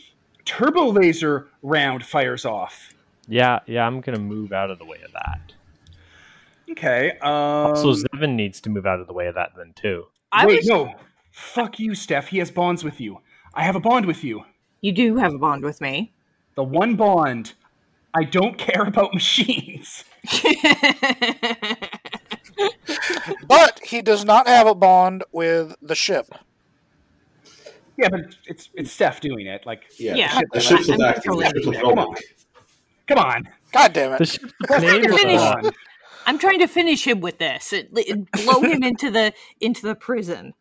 turbo 0.45 0.89
laser 0.91 1.49
round 1.61 2.03
fires 2.05 2.45
off. 2.45 2.93
Yeah, 3.27 3.59
yeah, 3.67 3.85
I'm 3.85 4.01
gonna 4.01 4.19
move 4.19 4.51
out 4.51 4.71
of 4.71 4.79
the 4.79 4.85
way 4.85 4.97
of 5.05 5.11
that. 5.13 5.53
Okay. 6.71 7.11
Um, 7.19 7.75
So 7.75 7.93
Zevin 7.93 8.35
needs 8.35 8.61
to 8.61 8.69
move 8.69 8.85
out 8.85 8.99
of 8.99 9.07
the 9.07 9.13
way 9.13 9.27
of 9.27 9.35
that 9.35 9.51
then 9.55 9.73
too. 9.75 10.05
I 10.31 10.45
wait, 10.45 10.61
was. 10.61 10.67
no. 10.67 10.95
Fuck 11.31 11.79
you, 11.79 11.95
Steph. 11.95 12.27
He 12.27 12.39
has 12.39 12.49
bonds 12.49 12.83
with 12.83 12.99
you. 12.99 13.19
I 13.53 13.63
have 13.63 13.75
a 13.75 13.79
bond 13.79 14.05
with 14.05 14.23
you. 14.23 14.43
You 14.81 14.91
do 14.91 15.17
have 15.17 15.33
a 15.33 15.37
bond 15.37 15.63
with 15.63 15.79
me. 15.81 16.13
The 16.55 16.63
one 16.63 16.95
bond. 16.95 17.53
I 18.13 18.23
don't 18.23 18.57
care 18.57 18.83
about 18.83 19.13
machines. 19.13 20.03
But 23.47 23.79
he 23.83 24.01
does 24.01 24.23
not 24.25 24.47
have 24.47 24.67
a 24.67 24.75
bond 24.75 25.23
with 25.31 25.75
the 25.81 25.95
ship. 25.95 26.27
Yeah, 27.97 28.09
but 28.09 28.21
it's 28.45 28.69
it's 28.73 28.91
Steph 28.91 29.19
doing 29.21 29.47
it. 29.47 29.65
Like, 29.65 29.83
Yeah. 29.99 30.15
Yeah, 30.15 30.39
The 30.53 30.59
ship's 30.59 30.89
I'm 30.89 30.97
not 30.97 31.09
active. 31.17 31.23
The 31.37 31.43
controlling 31.43 31.47
ship 31.47 31.65
was 31.65 31.75
it. 31.77 31.81
come 31.81 31.89
on, 31.89 31.97
rolling. 31.97 32.21
come 33.07 33.17
on. 33.19 33.49
God 33.73 33.93
damn 33.93 34.11
The 34.11 34.23
it! 34.23 34.27
ship's 34.29 34.53
trying 34.67 34.81
name 34.81 35.01
to 35.03 35.17
finish. 35.17 35.41
on. 35.41 35.65
on. 35.65 35.71
I'm 36.27 36.37
trying 36.37 36.59
to 36.59 36.67
finish 36.67 37.05
him 37.05 37.19
with 37.21 37.37
this. 37.39 37.73
It, 37.73 37.89
it- 37.93 38.31
blow 38.31 38.61
him 38.61 38.83
into 38.83 39.09
the 39.11 39.33
into 39.59 39.81
the 39.87 39.95
prison. 39.95 40.53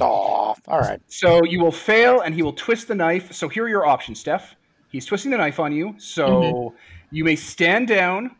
Aw, 0.00 0.54
all 0.68 0.78
right. 0.80 1.00
So 1.08 1.44
you 1.44 1.60
will 1.60 1.72
fail, 1.72 2.20
and 2.20 2.34
he 2.34 2.42
will 2.42 2.54
twist 2.54 2.88
the 2.88 2.94
knife. 2.94 3.32
So 3.32 3.48
here 3.48 3.64
are 3.64 3.68
your 3.68 3.84
options, 3.86 4.20
Steph. 4.20 4.54
He's 4.92 5.06
twisting 5.06 5.30
the 5.30 5.38
knife 5.38 5.58
on 5.58 5.72
you, 5.72 5.94
so 5.98 6.28
Mm-hmm. 6.28 6.76
you 7.10 7.24
may 7.24 7.34
stand 7.34 7.88
down, 7.88 8.36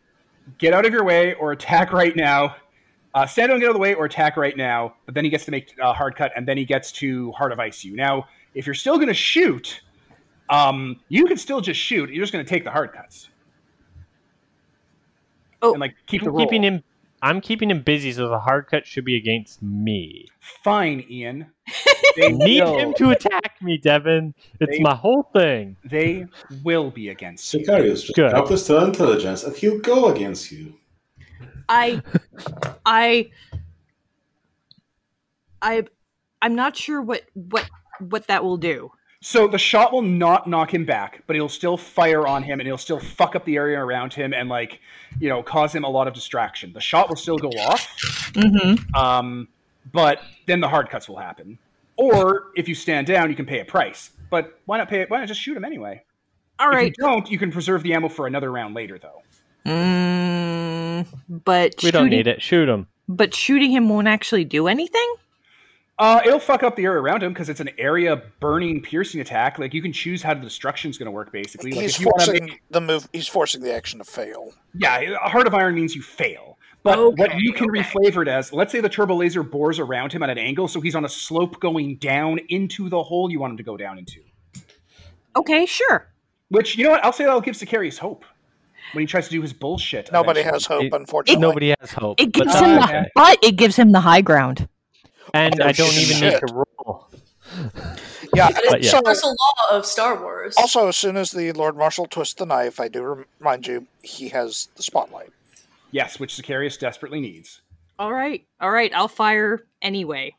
get 0.59 0.75
out 0.75 0.85
of 0.87 0.93
your 0.93 1.03
way, 1.05 1.35
or 1.35 1.53
attack 1.53 1.93
right 1.93 2.15
now. 2.15 2.57
Uh, 3.15 3.27
stand 3.27 3.51
down, 3.51 3.59
get 3.59 3.67
out 3.67 3.71
of 3.71 3.75
the 3.77 3.81
way, 3.81 3.95
or 3.95 4.05
attack 4.05 4.37
right 4.37 4.57
now. 4.57 4.95
But 5.07 5.15
then 5.15 5.25
he 5.25 5.31
gets 5.31 5.45
to 5.47 5.51
make 5.51 5.75
a 5.81 5.93
hard 5.93 6.15
cut, 6.15 6.31
and 6.37 6.47
then 6.47 6.57
he 6.57 6.65
gets 6.65 6.93
to 6.93 7.33
heart 7.33 7.53
of 7.53 7.59
ice 7.59 7.83
you. 7.85 7.97
Now, 7.97 8.27
if 8.55 8.67
you're 8.67 8.75
still 8.75 8.97
going 8.97 9.09
to 9.09 9.15
shoot, 9.15 9.81
um, 10.51 11.01
you 11.09 11.25
can 11.27 11.37
still 11.39 11.61
just 11.61 11.81
shoot. 11.81 12.11
You're 12.11 12.23
just 12.23 12.33
going 12.33 12.45
to 12.45 12.49
take 12.49 12.65
the 12.65 12.71
hard 12.71 12.93
cuts. 12.93 13.29
Oh. 15.65 15.73
and 15.73 15.81
like 15.81 15.95
keep 16.07 16.23
the 16.25 16.31
roll. 16.31 16.41
keeping 16.45 16.63
him 16.65 16.83
I'm 17.23 17.41
keeping 17.41 17.71
him 17.71 17.83
busy, 17.83 18.13
so 18.13 18.29
the 18.29 18.41
hard 18.41 18.67
cut 18.67 18.85
should 18.85 19.05
be 19.05 19.15
against 19.17 19.63
me. 19.63 20.27
Fine, 20.65 21.05
Ian. 21.09 21.47
They 22.15 22.31
need 22.31 22.63
will, 22.63 22.79
him 22.79 22.95
to 22.99 23.09
attack 23.11 23.55
me, 23.63 23.79
Devin. 23.79 24.35
It's 24.61 24.77
They- 24.77 24.83
my 24.83 24.95
whole 24.95 25.31
thing. 25.33 25.77
They 25.83 26.27
will 26.63 26.91
be 26.91 27.09
against 27.09 27.55
you. 27.55 27.61
Sicarius, 27.61 28.03
just 28.03 28.15
Good. 28.15 28.31
drop 28.31 28.49
this 28.49 28.67
to 28.67 28.85
intelligence 28.85 29.45
and 29.45 29.57
he'll 29.57 29.79
go 29.79 30.09
against 30.13 30.53
you. 30.53 30.75
I, 31.71 32.03
I, 32.85 33.31
I, 35.63 35.85
I'm 36.43 36.55
not 36.55 36.77
sure 36.77 37.01
what 37.01 37.23
what 37.33 37.67
what 38.01 38.27
that 38.27 38.45
will 38.45 38.59
do. 38.59 38.91
So 39.25 39.47
the 39.47 39.57
shot 39.59 39.93
will 39.93 40.03
not 40.03 40.49
knock 40.49 40.75
him 40.75 40.85
back, 40.85 41.23
but 41.29 41.37
it'll 41.37 41.49
still 41.49 41.77
fire 41.77 42.27
on 42.27 42.43
him 42.43 42.59
and 42.59 42.67
it'll 42.67 42.77
still 42.77 42.99
fuck 42.99 43.37
up 43.37 43.45
the 43.45 43.55
area 43.57 43.79
around 43.79 44.13
him 44.13 44.35
and 44.35 44.49
like, 44.49 44.81
you 45.21 45.29
know, 45.29 45.45
cause 45.45 45.73
him 45.73 45.85
a 45.85 45.89
lot 45.89 46.09
of 46.09 46.13
distraction. 46.13 46.73
The 46.73 46.81
shot 46.81 47.09
will 47.09 47.15
still 47.17 47.39
go 47.39 47.49
off, 47.51 47.87
Mm-hmm. 48.35 48.95
um, 48.97 49.47
but 49.93 50.21
then 50.47 50.59
the 50.61 50.67
hard 50.69 50.91
cuts 50.91 51.09
will 51.09 51.19
happen. 51.19 51.57
Or 51.97 52.47
if 52.57 52.67
you 52.69 52.75
stand 52.75 53.07
down, 53.07 53.31
you 53.31 53.37
can 53.37 53.47
pay 53.47 53.61
a 53.61 53.65
price. 53.65 54.11
But 54.29 54.59
why 54.65 54.79
not 54.79 54.89
pay 54.89 55.03
it? 55.03 55.11
Why 55.11 55.19
not 55.21 55.29
just 55.29 55.41
shoot 55.41 55.57
him 55.57 55.65
anyway? 55.65 56.03
All 56.59 56.71
If 56.71 56.75
right. 56.75 56.87
you 56.97 57.05
don't, 57.05 57.31
you 57.31 57.39
can 57.39 57.53
preserve 57.53 57.85
the 57.85 57.95
ammo 57.95 58.09
for 58.09 58.27
another 58.27 58.51
round 58.51 58.75
later, 58.75 58.99
though. 58.99 59.23
Mm, 59.71 61.07
but 61.29 61.75
We 61.83 61.93
don't 61.93 62.11
need 62.11 62.27
it. 62.27 62.43
Shoot 62.43 62.69
him. 62.69 62.89
But 63.09 63.35
shooting 63.35 63.71
him 63.71 63.89
won't 63.89 64.09
actually 64.09 64.45
do 64.45 64.67
anything. 64.67 65.15
Uh, 66.03 66.21
it'll 66.27 66.41
fuck 66.41 66.65
up 66.65 66.75
the 66.75 66.83
area 66.83 67.01
around 67.01 67.23
him 67.23 67.33
because 67.33 67.49
it's 67.49 67.61
an 67.61 67.71
area 67.79 68.21
burning, 68.41 68.83
piercing 68.83 69.21
attack. 69.21 69.61
Like 69.61 69.73
you 69.73 69.81
can 69.81 69.93
choose 69.93 70.21
how 70.21 70.35
the 70.35 70.41
destruction's 70.41 70.99
going 70.99 71.07
to 71.07 71.13
work. 71.13 71.31
Basically, 71.31 71.71
like 71.71 71.83
he's 71.83 71.95
if 71.95 72.01
you 72.01 72.11
forcing 72.11 72.47
make 72.47 72.63
the 72.71 72.81
move. 72.81 73.09
He's 73.13 73.29
forcing 73.29 73.63
the 73.63 73.73
action 73.73 74.01
to 74.01 74.05
fail. 74.05 74.53
Yeah, 74.75 74.99
a 75.25 75.29
heart 75.29 75.47
of 75.47 75.55
iron 75.55 75.77
means 75.77 75.95
you 75.95 76.03
fail. 76.03 76.59
But 76.83 77.17
what 77.17 77.37
you 77.39 77.53
can 77.53 77.71
okay. 77.71 77.83
reflavor 77.83 78.23
it 78.23 78.29
as, 78.29 78.53
let's 78.53 78.73
say 78.73 78.81
the 78.81 78.89
turbo 78.89 79.15
laser 79.15 79.45
bores 79.45 79.79
around 79.79 80.13
him 80.13 80.25
at 80.25 80.31
an 80.31 80.39
angle, 80.39 80.67
so 80.67 80.81
he's 80.81 80.97
on 80.97 81.05
a 81.05 81.09
slope 81.09 81.61
going 81.61 81.99
down 81.99 82.41
into 82.49 82.89
the 82.89 83.01
hole 83.01 83.31
you 83.31 83.39
want 83.39 83.53
him 83.53 83.59
to 83.59 83.63
go 83.63 83.77
down 83.77 83.99
into. 83.99 84.19
Okay, 85.37 85.67
sure. 85.67 86.09
Which, 86.49 86.77
you 86.77 86.83
know 86.83 86.91
what, 86.91 87.05
I'll 87.05 87.13
say 87.13 87.23
that'll 87.25 87.41
give 87.41 87.55
Sicarius 87.55 87.99
hope 87.99 88.25
when 88.95 89.03
he 89.03 89.07
tries 89.07 89.27
to 89.27 89.31
do 89.31 89.41
his 89.41 89.53
bullshit. 89.53 90.11
Nobody 90.11 90.41
eventually. 90.41 90.55
has 90.55 90.67
hope, 90.67 90.83
It- 90.83 90.93
unfortunately. 90.93 91.41
Nobody 91.41 91.75
has 91.79 91.93
hope. 91.93 92.21
It 92.21 92.33
gives 92.33 92.53
that's 92.53 92.59
him 92.59 92.79
uh, 92.79 92.87
the, 92.87 93.11
but 93.15 93.39
it 93.45 93.55
gives 93.55 93.77
him 93.77 93.93
the 93.93 94.01
high 94.01 94.21
ground. 94.21 94.69
And 95.35 95.61
Oh, 95.61 95.67
I 95.67 95.73
don't 95.73 95.93
even 95.95 96.21
need 96.21 96.33
shit. 96.33 96.47
to 96.47 96.55
roll. 96.55 97.09
Yeah. 98.35 98.49
But 98.71 98.83
yeah. 98.83 98.91
So 98.91 98.97
Universal 98.97 99.29
law 99.31 99.77
of 99.77 99.85
Star 99.85 100.19
Wars. 100.19 100.57
also, 100.57 100.89
as 100.89 100.97
soon 100.97 101.19
as 101.19 101.33
the 101.33 101.53
Lord 101.53 101.77
Marshal 101.77 102.07
twists 102.07 102.33
the 102.33 102.47
knife, 102.47 102.81
I 102.81 102.89
do 102.89 103.27
remind 103.39 103.67
you 103.67 103.87
he 104.03 104.31
has 104.31 104.69
the 104.77 104.83
spotlight. 104.83 105.31
Yes, 105.91 106.19
which 106.19 106.35
Sicarius 106.35 106.79
desperately 106.79 107.21
needs. 107.21 107.61
All 107.99 108.11
right, 108.15 108.47
all 108.59 108.71
right. 108.71 108.91
I'll 108.95 109.07
fire 109.09 109.65
anyway. 109.83 110.35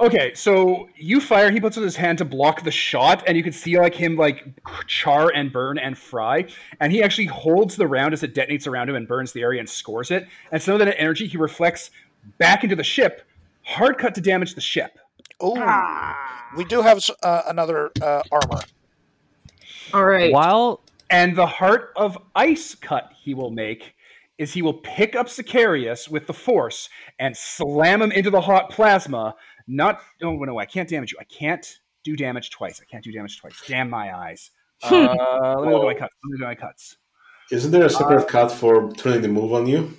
Okay, 0.00 0.32
so 0.34 0.88
you 0.94 1.20
fire, 1.20 1.50
he 1.50 1.58
puts 1.58 1.76
out 1.76 1.82
his 1.82 1.96
hand 1.96 2.18
to 2.18 2.24
block 2.24 2.62
the 2.62 2.70
shot, 2.70 3.24
and 3.26 3.36
you 3.36 3.42
can 3.42 3.52
see 3.52 3.76
like 3.80 3.96
him 3.96 4.14
like 4.14 4.46
char 4.86 5.32
and 5.34 5.52
burn 5.52 5.78
and 5.78 5.98
fry. 5.98 6.46
And 6.78 6.92
he 6.92 7.02
actually 7.02 7.26
holds 7.26 7.74
the 7.74 7.88
round 7.88 8.14
as 8.14 8.22
it 8.22 8.32
detonates 8.36 8.68
around 8.68 8.88
him 8.88 8.94
and 8.94 9.08
burns 9.08 9.32
the 9.32 9.42
area 9.42 9.58
and 9.58 9.68
scores 9.68 10.12
it. 10.12 10.28
And 10.52 10.62
some 10.62 10.74
of 10.74 10.78
that 10.78 10.94
energy 11.00 11.26
he 11.26 11.36
reflects 11.36 11.90
back 12.38 12.62
into 12.62 12.76
the 12.76 12.84
ship, 12.84 13.22
hard 13.68 13.98
cut 13.98 14.14
to 14.14 14.20
damage 14.20 14.54
the 14.54 14.60
ship. 14.60 14.98
Ooh. 15.42 15.62
We 16.56 16.64
do 16.64 16.82
have 16.82 16.98
uh, 17.22 17.42
another 17.46 17.90
uh, 18.00 18.22
armor. 18.32 18.62
All 19.92 20.04
right. 20.04 20.32
While 20.32 20.80
And 21.10 21.36
the 21.36 21.46
heart 21.46 21.92
of 21.96 22.18
ice 22.34 22.74
cut 22.74 23.12
he 23.22 23.34
will 23.34 23.50
make 23.50 23.94
is 24.38 24.52
he 24.52 24.62
will 24.62 24.74
pick 24.74 25.14
up 25.14 25.26
Sicarius 25.26 26.08
with 26.08 26.26
the 26.26 26.32
force 26.32 26.88
and 27.18 27.36
slam 27.36 28.00
him 28.02 28.12
into 28.12 28.30
the 28.30 28.40
hot 28.40 28.70
plasma. 28.70 29.34
Not 29.66 30.00
oh 30.22 30.36
no, 30.36 30.58
I 30.58 30.64
can't 30.64 30.88
damage 30.88 31.12
you. 31.12 31.18
I 31.20 31.24
can't 31.24 31.78
do 32.04 32.16
damage 32.16 32.50
twice. 32.50 32.80
I 32.80 32.84
can't 32.90 33.04
do 33.04 33.12
damage 33.12 33.40
twice. 33.40 33.60
Damn 33.66 33.90
my 33.90 34.16
eyes. 34.16 34.50
Uh, 34.80 35.56
let 35.58 35.66
me 35.66 35.74
look 35.74 35.82
at 35.82 35.86
my 35.86 35.94
cuts. 35.94 36.14
Let 36.22 36.30
me 36.30 36.38
look 36.38 36.42
at 36.42 36.46
my 36.46 36.54
cuts. 36.54 36.98
Isn't 37.50 37.72
there 37.72 37.86
a 37.86 37.90
separate 37.90 38.28
cut 38.28 38.52
for 38.52 38.92
turning 38.92 39.22
the 39.22 39.28
move 39.28 39.52
on 39.52 39.66
you 39.66 39.92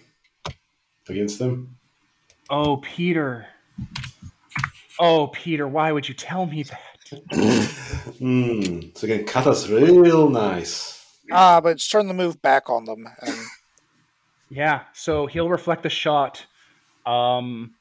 against 1.09 1.37
them? 1.37 1.75
Oh, 2.49 2.77
Peter. 2.77 3.47
Oh, 4.99 5.27
Peter, 5.27 5.67
why 5.67 5.91
would 5.91 6.07
you 6.07 6.13
tell 6.13 6.45
me 6.45 6.63
that? 6.63 6.79
Hmm. 8.19 8.81
So 8.95 9.07
you 9.07 9.17
can 9.17 9.25
cut 9.25 9.47
us 9.47 9.67
real 9.67 10.29
nice. 10.29 11.05
Ah, 11.31 11.61
but 11.61 11.69
it's 11.69 11.87
turn 11.87 12.07
the 12.07 12.13
move 12.13 12.41
back 12.41 12.69
on 12.69 12.85
them. 12.85 13.07
And 13.21 13.35
Yeah, 14.49 14.83
so 14.93 15.25
he'll 15.25 15.49
reflect 15.49 15.83
the 15.83 15.89
shot 15.89 16.45
um, 17.05 17.75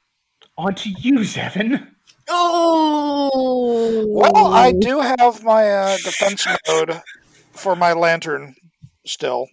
onto 0.57 0.91
you, 0.91 1.21
Zevin. 1.21 1.89
Oh. 2.29 4.05
well, 4.07 4.47
I 4.53 4.73
do 4.73 5.01
have 5.01 5.43
my 5.43 5.71
uh, 5.71 5.97
defense 5.97 6.47
mode 6.69 7.01
for 7.53 7.75
my 7.75 7.95
lantern 7.95 8.55
still. 9.07 9.49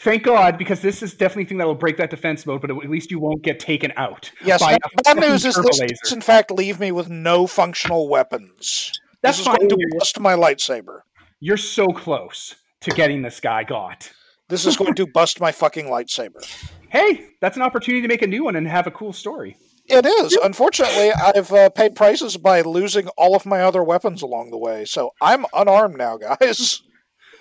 Thank 0.00 0.22
God, 0.22 0.58
because 0.58 0.80
this 0.80 1.02
is 1.02 1.14
definitely 1.14 1.44
a 1.44 1.46
thing 1.46 1.58
that 1.58 1.66
will 1.66 1.74
break 1.74 1.96
that 1.96 2.10
defense 2.10 2.46
mode, 2.46 2.60
but 2.60 2.70
at 2.70 2.88
least 2.88 3.10
you 3.10 3.18
won't 3.18 3.42
get 3.42 3.58
taken 3.58 3.92
out. 3.96 4.30
Yes, 4.44 4.60
by 4.60 4.78
bad, 5.04 5.16
news 5.16 5.44
is 5.44 5.56
this 5.56 5.80
laser. 5.80 5.94
does 6.02 6.12
in 6.12 6.20
fact 6.20 6.52
leave 6.52 6.78
me 6.78 6.92
with 6.92 7.08
no 7.08 7.48
functional 7.48 8.08
weapons. 8.08 8.92
That's 9.22 9.38
this 9.38 9.40
is 9.40 9.46
fine. 9.46 9.56
going 9.56 9.70
to 9.70 9.96
bust 9.98 10.20
my 10.20 10.34
lightsaber. 10.34 11.00
You're 11.40 11.56
so 11.56 11.88
close 11.88 12.54
to 12.82 12.92
getting 12.92 13.22
this 13.22 13.40
guy 13.40 13.64
got. 13.64 14.12
This 14.48 14.66
is 14.66 14.76
going 14.76 14.94
to 14.94 15.06
bust 15.14 15.40
my 15.40 15.50
fucking 15.50 15.86
lightsaber. 15.86 16.46
Hey, 16.90 17.30
that's 17.40 17.56
an 17.56 17.62
opportunity 17.62 18.02
to 18.02 18.08
make 18.08 18.22
a 18.22 18.26
new 18.28 18.44
one 18.44 18.54
and 18.54 18.68
have 18.68 18.86
a 18.86 18.92
cool 18.92 19.12
story. 19.12 19.56
It 19.86 20.06
is. 20.06 20.34
Unfortunately, 20.34 21.10
I've 21.12 21.50
uh, 21.52 21.70
paid 21.70 21.96
prices 21.96 22.36
by 22.36 22.60
losing 22.60 23.08
all 23.16 23.34
of 23.34 23.46
my 23.46 23.62
other 23.62 23.82
weapons 23.82 24.22
along 24.22 24.50
the 24.50 24.58
way, 24.58 24.84
so 24.84 25.10
I'm 25.20 25.46
unarmed 25.52 25.96
now, 25.96 26.18
guys. 26.18 26.82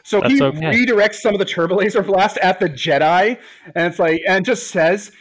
So 0.07 0.21
That's 0.21 0.35
he 0.35 0.41
okay. 0.41 0.59
redirects 0.61 1.15
some 1.15 1.35
of 1.35 1.39
the 1.39 1.43
turbo 1.43 1.75
laser 1.75 2.01
blast 2.01 2.37
at 2.37 2.61
the 2.61 2.69
Jedi, 2.69 3.37
and 3.75 3.87
it's 3.87 3.99
like, 3.99 4.21
and 4.25 4.45
just 4.45 4.67
says, 4.67 5.11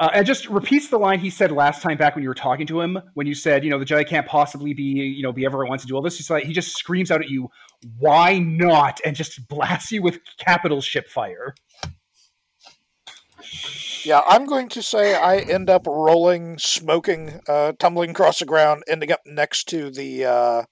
uh, 0.00 0.10
and 0.12 0.26
just 0.26 0.48
repeats 0.48 0.88
the 0.88 0.98
line 0.98 1.20
he 1.20 1.30
said 1.30 1.52
last 1.52 1.82
time 1.82 1.96
back 1.96 2.16
when 2.16 2.24
you 2.24 2.28
were 2.28 2.34
talking 2.34 2.66
to 2.66 2.80
him, 2.80 2.98
when 3.14 3.28
you 3.28 3.34
said, 3.34 3.62
you 3.62 3.70
know, 3.70 3.78
the 3.78 3.84
Jedi 3.84 4.04
can't 4.04 4.26
possibly 4.26 4.74
be, 4.74 4.82
you 4.82 5.22
know, 5.22 5.32
be 5.32 5.46
everyone 5.46 5.68
wants 5.68 5.84
to 5.84 5.88
do 5.88 5.94
all 5.94 6.02
this. 6.02 6.16
He's 6.16 6.28
like, 6.28 6.42
he 6.42 6.52
just 6.52 6.76
screams 6.76 7.12
out 7.12 7.20
at 7.20 7.30
you, 7.30 7.48
"Why 8.00 8.40
not?" 8.40 9.00
and 9.04 9.14
just 9.14 9.46
blasts 9.46 9.92
you 9.92 10.02
with 10.02 10.18
capital 10.36 10.80
ship 10.80 11.08
fire. 11.08 11.54
Yeah, 14.02 14.22
I'm 14.26 14.46
going 14.46 14.68
to 14.70 14.82
say 14.82 15.14
I 15.14 15.36
end 15.36 15.70
up 15.70 15.86
rolling, 15.86 16.58
smoking, 16.58 17.40
uh, 17.48 17.74
tumbling 17.78 18.10
across 18.10 18.40
the 18.40 18.46
ground, 18.46 18.82
ending 18.88 19.12
up 19.12 19.20
next 19.24 19.68
to 19.68 19.92
the 19.92 20.24
uh, 20.24 20.62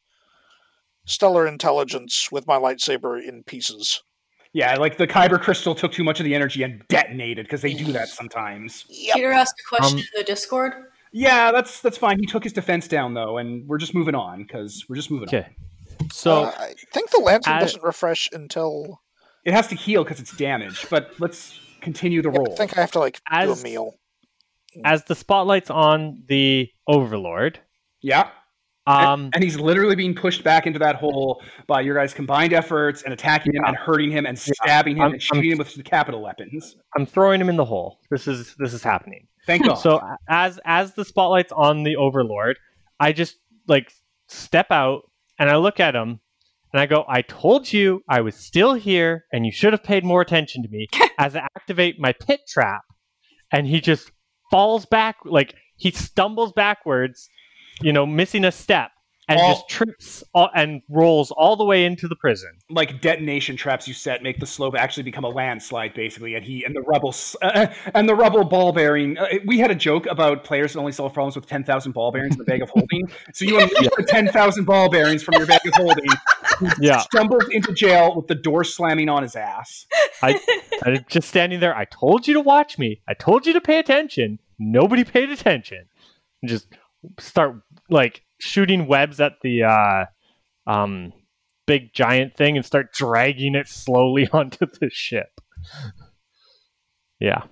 stellar 1.04 1.46
intelligence 1.46 2.30
with 2.32 2.46
my 2.46 2.56
lightsaber 2.56 3.22
in 3.22 3.42
pieces. 3.44 4.02
Yeah, 4.52 4.76
like 4.76 4.96
the 4.98 5.06
Kyber 5.06 5.40
crystal 5.40 5.74
took 5.74 5.92
too 5.92 6.04
much 6.04 6.20
of 6.20 6.24
the 6.24 6.34
energy 6.34 6.62
and 6.62 6.82
detonated 6.88 7.46
because 7.46 7.60
they 7.62 7.74
do 7.74 7.92
that 7.92 8.08
sometimes. 8.08 8.84
Yep. 8.88 9.16
Peter 9.16 9.32
asked 9.32 9.56
a 9.60 9.68
question 9.76 9.98
Um, 9.98 10.04
in 10.04 10.18
the 10.18 10.24
Discord. 10.24 10.72
Yeah, 11.12 11.50
that's 11.52 11.80
that's 11.80 11.98
fine. 11.98 12.18
He 12.20 12.26
took 12.26 12.44
his 12.44 12.52
defense 12.52 12.86
down 12.88 13.14
though, 13.14 13.38
and 13.38 13.66
we're 13.68 13.78
just 13.78 13.94
moving 13.94 14.14
on 14.14 14.42
because 14.44 14.84
we're 14.88 14.96
just 14.96 15.10
moving 15.10 15.28
on. 15.28 15.34
okay, 15.34 15.48
so 16.12 16.44
Uh, 16.44 16.52
I 16.58 16.74
think 16.92 17.10
the 17.10 17.18
lantern 17.20 17.54
I- 17.54 17.60
doesn't 17.60 17.82
refresh 17.82 18.28
until. 18.32 19.00
It 19.44 19.52
has 19.52 19.66
to 19.68 19.74
heal 19.74 20.04
because 20.04 20.20
it's 20.20 20.34
damaged, 20.36 20.88
but 20.88 21.12
let's 21.20 21.58
continue 21.82 22.22
the 22.22 22.30
Yeah, 22.30 22.38
roll. 22.38 22.52
I 22.52 22.56
think 22.56 22.78
I 22.78 22.80
have 22.80 22.92
to 22.92 22.98
like 23.00 23.20
do 23.42 23.52
a 23.52 23.56
meal. 23.56 23.94
as 24.84 25.04
the 25.04 25.14
spotlight's 25.14 25.68
on 25.70 26.22
the 26.28 26.68
Overlord, 26.88 27.60
yeah, 28.00 28.30
um, 28.86 29.30
and 29.34 29.42
he's 29.42 29.58
literally 29.58 29.96
being 29.96 30.14
pushed 30.14 30.44
back 30.44 30.66
into 30.66 30.78
that 30.78 30.96
hole 30.96 31.42
by 31.66 31.80
your 31.80 31.94
guys' 31.94 32.12
combined 32.12 32.52
efforts 32.52 33.02
and 33.02 33.12
attacking 33.12 33.54
him 33.54 33.64
and 33.64 33.76
hurting 33.76 34.10
him 34.10 34.26
and 34.26 34.38
stabbing 34.38 34.96
him 34.96 35.02
I'm- 35.02 35.12
and 35.12 35.22
shooting 35.22 35.52
him 35.52 35.58
with 35.58 35.74
the 35.74 35.82
capital 35.82 36.22
weapons. 36.22 36.76
I'm 36.96 37.06
throwing 37.06 37.40
him 37.40 37.48
in 37.48 37.56
the 37.56 37.64
hole. 37.64 38.00
This 38.10 38.28
is 38.28 38.54
this 38.58 38.74
is 38.74 38.82
happening. 38.82 39.26
Thank 39.46 39.64
God. 39.66 39.74
So 39.74 40.00
as 40.28 40.58
as 40.64 40.94
the 40.94 41.04
spotlight's 41.04 41.52
on 41.52 41.82
the 41.82 41.96
Overlord, 41.96 42.58
I 43.00 43.12
just 43.12 43.36
like 43.66 43.92
step 44.28 44.70
out 44.70 45.02
and 45.38 45.50
I 45.50 45.56
look 45.56 45.80
at 45.80 45.94
him 45.94 46.20
and 46.72 46.80
I 46.80 46.86
go, 46.86 47.04
"I 47.08 47.22
told 47.22 47.72
you 47.72 48.02
I 48.08 48.20
was 48.20 48.34
still 48.34 48.74
here, 48.74 49.24
and 49.32 49.46
you 49.46 49.52
should 49.52 49.72
have 49.72 49.82
paid 49.82 50.04
more 50.04 50.20
attention 50.20 50.62
to 50.62 50.68
me." 50.68 50.88
as 51.18 51.36
I 51.36 51.46
activate 51.56 52.00
my 52.00 52.12
pit 52.12 52.40
trap, 52.48 52.82
and 53.52 53.66
he 53.66 53.80
just 53.80 54.10
falls 54.50 54.84
back, 54.86 55.16
like 55.24 55.54
he 55.76 55.90
stumbles 55.90 56.52
backwards, 56.52 57.28
you 57.82 57.92
know, 57.92 58.06
missing 58.06 58.44
a 58.44 58.52
step, 58.52 58.90
and 59.28 59.40
All- 59.40 59.54
just 59.54 59.68
trips 59.68 60.24
all, 60.34 60.50
and 60.54 60.82
rolls 60.90 61.30
all 61.30 61.56
the 61.56 61.64
way 61.64 61.84
into 61.86 62.06
the 62.08 62.16
prison. 62.16 62.50
like 62.70 63.00
detonation 63.00 63.56
traps 63.56 63.88
you 63.88 63.94
set 63.94 64.22
make 64.22 64.38
the 64.38 64.46
slope 64.46 64.74
actually 64.76 65.02
become 65.02 65.24
a 65.24 65.28
landslide 65.30 65.94
basically 65.94 66.34
and 66.34 66.44
he 66.44 66.62
and 66.64 66.74
the 66.76 66.82
rebels 66.82 67.34
uh, 67.40 67.66
and 67.94 68.06
the 68.06 68.14
rebel 68.14 68.44
ball 68.44 68.70
bearing 68.72 69.16
uh, 69.16 69.26
we 69.46 69.58
had 69.58 69.70
a 69.70 69.74
joke 69.74 70.04
about 70.06 70.44
players 70.44 70.74
that 70.74 70.78
only 70.78 70.92
solve 70.92 71.14
problems 71.14 71.36
with 71.36 71.46
10,000 71.46 71.92
ball 71.92 72.12
bearings 72.12 72.34
in 72.34 72.38
the 72.38 72.44
bag 72.44 72.60
of 72.60 72.68
holding 72.68 73.02
so 73.32 73.46
you 73.46 73.58
unleash 73.60 73.88
the 73.96 74.04
10,000 74.06 74.64
ball 74.64 74.90
bearings 74.90 75.22
from 75.22 75.34
your 75.38 75.46
bag 75.46 75.60
of 75.66 75.72
holding 75.74 76.04
Yeah, 76.80 76.98
stumbles 76.98 77.48
into 77.50 77.72
jail 77.72 78.14
with 78.14 78.26
the 78.28 78.34
door 78.36 78.62
slamming 78.62 79.08
on 79.08 79.22
his 79.24 79.34
ass. 79.34 79.86
I, 80.22 80.38
I'm 80.84 81.04
just 81.08 81.26
standing 81.28 81.58
there. 81.58 81.76
I 81.76 81.84
told 81.86 82.28
you 82.28 82.34
to 82.34 82.40
watch 82.40 82.78
me. 82.78 83.00
I 83.08 83.14
told 83.14 83.44
you 83.44 83.52
to 83.54 83.60
pay 83.60 83.80
attention. 83.80 84.38
Nobody 84.56 85.02
paid 85.02 85.30
attention. 85.30 85.86
And 86.42 86.48
just 86.48 86.68
start 87.18 87.56
like 87.90 88.22
shooting 88.40 88.86
webs 88.86 89.20
at 89.20 89.34
the 89.42 89.64
uh, 89.64 90.04
um, 90.66 91.12
big 91.66 91.92
giant 91.94 92.36
thing 92.36 92.56
and 92.56 92.64
start 92.64 92.92
dragging 92.92 93.54
it 93.54 93.68
slowly 93.68 94.28
onto 94.32 94.66
the 94.80 94.90
ship. 94.90 95.40
Yeah. 97.20 97.44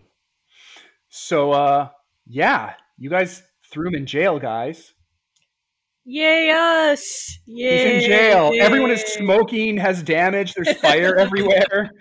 So, 1.08 1.52
uh, 1.52 1.88
yeah, 2.26 2.74
you 2.98 3.10
guys 3.10 3.42
threw 3.70 3.88
him 3.88 3.94
in 3.94 4.06
jail, 4.06 4.38
guys. 4.38 4.94
Yay 6.04 6.50
us! 6.50 7.38
Yay! 7.46 7.94
He's 7.94 8.04
in 8.04 8.10
jail. 8.10 8.52
Everyone 8.60 8.90
is 8.90 9.02
smoking, 9.02 9.76
has 9.76 10.02
damage. 10.02 10.52
There's 10.54 10.76
fire 10.78 11.14
everywhere. 11.18 11.92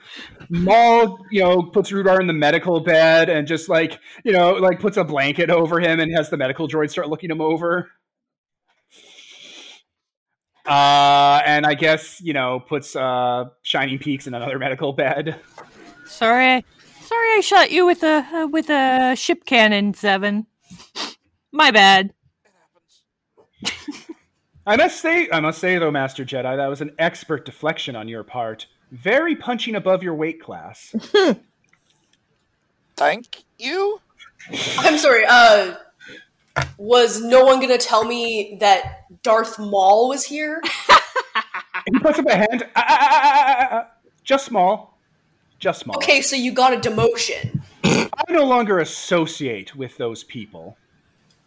Maul, 0.50 1.20
you 1.30 1.44
know, 1.44 1.62
puts 1.62 1.92
Rudwar 1.92 2.20
in 2.20 2.26
the 2.26 2.34
medical 2.34 2.80
bed 2.80 3.30
and 3.30 3.48
just 3.48 3.70
like, 3.70 4.00
you 4.24 4.32
know, 4.32 4.54
like 4.54 4.80
puts 4.80 4.98
a 4.98 5.04
blanket 5.04 5.52
over 5.52 5.80
him 5.80 6.00
and 6.00 6.12
has 6.16 6.32
the 6.32 6.38
medical 6.38 6.68
droid 6.68 6.90
start 6.90 7.10
looking 7.10 7.30
him 7.30 7.42
over. 7.42 7.92
Uh, 10.66 11.42
and 11.46 11.66
I 11.66 11.74
guess 11.74 12.22
you 12.22 12.34
know 12.34 12.60
puts 12.60 12.96
uh, 12.96 13.46
Shining 13.64 14.00
Peaks 14.00 14.28
in 14.28 14.34
another 14.34 14.60
medical 14.66 14.94
bed. 14.94 15.40
Sorry, 16.06 16.66
sorry, 17.02 17.28
I 17.38 17.42
shot 17.42 17.72
you 17.72 17.86
with 17.86 18.04
a 18.04 18.28
uh, 18.34 18.48
with 18.48 18.70
a 18.70 19.16
ship 19.16 19.46
cannon, 19.46 19.94
Zevin. 19.94 20.46
My 21.52 21.72
bad. 21.72 22.14
I 24.66 24.76
must 24.76 25.02
say, 25.02 25.28
I 25.32 25.40
must 25.40 25.60
say 25.60 25.78
though, 25.80 25.92
Master 25.92 26.24
Jedi, 26.24 26.56
that 26.56 26.68
was 26.68 26.82
an 26.82 26.92
expert 27.00 27.46
deflection 27.46 27.96
on 27.96 28.08
your 28.08 28.24
part. 28.24 28.68
Very 28.92 29.36
punching 29.36 29.76
above 29.76 30.04
your 30.04 30.14
weight 30.14 30.42
class. 30.42 30.94
Thank 32.96 33.44
you. 33.58 34.00
I'm 34.80 34.98
sorry. 34.98 35.24
Uh, 35.28 35.76
was 36.78 37.22
no 37.22 37.44
one 37.46 37.60
gonna 37.60 37.78
tell 37.78 38.04
me 38.04 38.58
that 38.60 39.06
Darth 39.24 39.60
Maul 39.60 40.10
was 40.10 40.24
here? 40.24 40.62
he 41.92 42.00
puts 42.00 42.20
up 42.20 42.26
a 42.26 42.36
hand. 42.36 42.68
Ah, 42.76 42.86
ah, 42.88 43.68
ah, 43.72 43.88
just 44.24 44.46
small. 44.46 44.98
Just 45.60 45.82
small. 45.82 45.98
Okay, 45.98 46.22
so 46.22 46.36
you 46.36 46.52
got 46.52 46.74
a 46.74 46.78
demotion 46.78 47.62
I 47.84 48.08
no 48.30 48.46
longer 48.46 48.80
associate 48.80 49.76
with 49.76 49.98
those 49.98 50.24
people. 50.24 50.78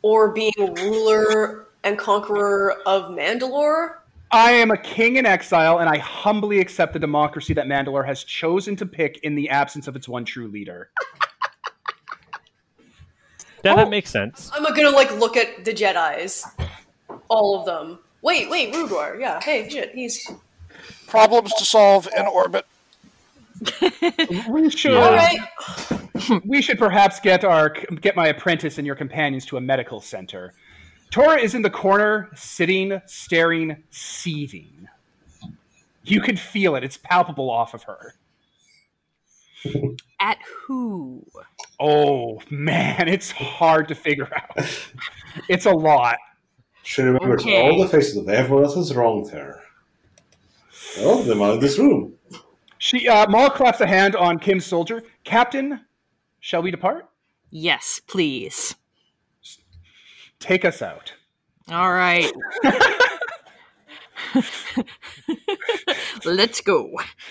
or 0.03 0.33
being 0.33 0.53
ruler 0.59 1.69
and 1.83 1.99
conqueror 1.99 2.77
of 2.87 3.11
Mandalore. 3.11 3.97
I 4.31 4.53
am 4.53 4.71
a 4.71 4.77
king 4.77 5.17
in 5.17 5.27
exile, 5.27 5.79
and 5.79 5.89
I 5.89 5.99
humbly 5.99 6.59
accept 6.59 6.93
the 6.93 6.99
democracy 6.99 7.55
that 7.55 7.67
Mandalore 7.67 8.05
has 8.05 8.25
chosen 8.25 8.77
to 8.77 8.87
pick 8.87 9.19
in 9.23 9.35
the 9.35 9.49
absence 9.49 9.87
of 9.87 9.97
its 9.97 10.09
one 10.09 10.25
true 10.25 10.49
leader. 10.49 10.91
Yeah, 13.65 13.77
that 13.77 13.87
oh. 13.87 13.91
makes 13.91 14.11
sense. 14.11 14.51
I'm 14.55 14.63
gonna 14.63 14.91
like 14.91 15.13
look 15.19 15.37
at 15.37 15.65
the 15.65 15.73
Jedi's, 15.73 16.47
all 17.29 17.59
of 17.59 17.67
them. 17.67 17.99
Wait, 18.23 18.49
wait, 18.51 18.73
Rudwar. 18.73 19.19
Yeah. 19.19 19.41
Hey, 19.41 19.69
shit. 19.69 19.95
He's 19.95 20.31
Problems 21.07 21.53
to 21.55 21.65
solve 21.65 22.09
in 22.17 22.27
orbit. 22.27 22.67
We 24.49 24.69
should, 24.69 24.95
all 24.95 25.13
right. 25.13 25.39
we 26.45 26.61
should 26.61 26.79
perhaps 26.79 27.21
get 27.21 27.45
our 27.45 27.71
get 27.71 28.17
my 28.17 28.29
apprentice 28.29 28.79
and 28.79 28.87
your 28.87 28.97
companions 28.97 29.47
to 29.47 29.57
a 29.57 29.61
medical 29.61 30.01
center. 30.01 30.55
Tora 31.11 31.39
is 31.39 31.55
in 31.55 31.63
the 31.63 31.71
corner, 31.71 32.31
sitting, 32.35 33.01
staring, 33.07 33.83
seething. 33.91 34.89
You 36.03 36.21
can 36.21 36.37
feel 36.37 36.75
it; 36.75 36.85
it's 36.85 36.97
palpable 36.97 37.49
off 37.49 37.75
of 37.75 37.85
her. 37.85 38.15
At 40.21 40.39
who? 40.67 41.25
Oh 41.87 42.41
man, 42.49 43.09
it's 43.09 43.31
hard 43.31 43.89
to 43.89 43.95
figure 43.95 44.29
out. 44.35 44.67
It's 45.51 45.67
a 45.67 45.71
lot. 45.73 46.17
She 46.83 47.03
remembers 47.03 47.43
Okay. 47.43 47.61
all 47.71 47.79
the 47.79 47.89
faces 47.89 48.17
of 48.17 48.29
everyone 48.31 48.65
else 48.65 48.75
has 48.75 48.95
wronged 48.95 49.31
her. 49.33 49.61
All 51.01 51.21
of 51.21 51.27
them 51.27 51.43
are 51.43 51.53
in 51.55 51.61
this 51.61 51.79
room. 51.79 52.15
She 52.79 53.07
uh, 53.07 53.29
Maul 53.29 53.51
claps 53.51 53.83
a 53.83 53.87
hand 53.87 54.17
on 54.17 54.39
Kim's 54.39 54.65
soldier. 54.65 55.03
Captain, 55.25 55.81
shall 56.41 56.63
we 56.63 56.71
depart? 56.71 57.07
Yes, 57.51 58.01
please. 58.07 58.75
Take 60.41 60.65
us 60.65 60.81
out. 60.81 61.13
All 61.71 61.93
right. 61.93 62.31
Let's 66.25 66.61
go. 66.61 66.91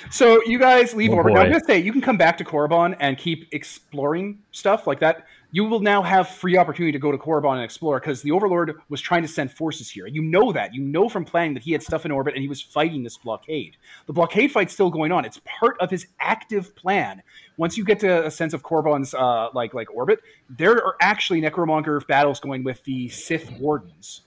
So 0.09 0.41
you 0.45 0.59
guys 0.59 0.93
leave 0.93 1.11
Oh, 1.11 1.15
orbit. 1.17 1.33
Now 1.33 1.41
I'm 1.41 1.47
boy. 1.47 1.53
gonna 1.53 1.65
say 1.65 1.79
you 1.79 1.91
can 1.91 2.01
come 2.01 2.17
back 2.17 2.37
to 2.37 2.43
Korriban 2.43 2.95
and 2.99 3.17
keep 3.17 3.47
exploring 3.51 4.39
stuff 4.51 4.87
like 4.87 4.99
that. 4.99 5.25
You 5.51 5.65
will 5.65 5.81
now 5.81 6.01
have 6.01 6.29
free 6.29 6.57
opportunity 6.57 6.91
to 6.93 6.97
go 6.99 7.11
to 7.11 7.17
Korriban 7.17 7.53
and 7.55 7.63
explore 7.63 7.99
because 7.99 8.23
the 8.23 8.31
Overlord 8.31 8.73
was 8.89 8.99
trying 9.01 9.21
to 9.21 9.27
send 9.27 9.51
forces 9.51 9.87
here. 9.87 10.07
You 10.07 10.23
know 10.23 10.51
that. 10.51 10.73
You 10.73 10.81
know 10.81 11.07
from 11.07 11.25
planning 11.25 11.53
that 11.53 11.61
he 11.61 11.71
had 11.73 11.83
stuff 11.83 12.05
in 12.05 12.11
orbit 12.11 12.33
and 12.33 12.41
he 12.41 12.47
was 12.47 12.59
fighting 12.59 13.03
this 13.03 13.17
blockade. 13.17 13.77
The 14.07 14.13
blockade 14.13 14.51
fight's 14.51 14.73
still 14.73 14.89
going 14.89 15.11
on. 15.11 15.25
It's 15.25 15.39
part 15.45 15.77
of 15.79 15.91
his 15.91 16.07
active 16.19 16.75
plan. 16.75 17.21
Once 17.57 17.77
you 17.77 17.85
get 17.85 17.99
to 17.99 18.25
a 18.25 18.31
sense 18.31 18.53
of 18.55 18.63
Korriban's 18.63 19.13
uh, 19.13 19.49
like 19.53 19.75
like 19.75 19.93
orbit, 19.93 20.21
there 20.49 20.83
are 20.83 20.95
actually 21.01 21.39
Necromonger 21.41 22.05
battles 22.07 22.39
going 22.39 22.63
with 22.63 22.83
the 22.85 23.09
Sith 23.09 23.51
Wardens. 23.59 24.21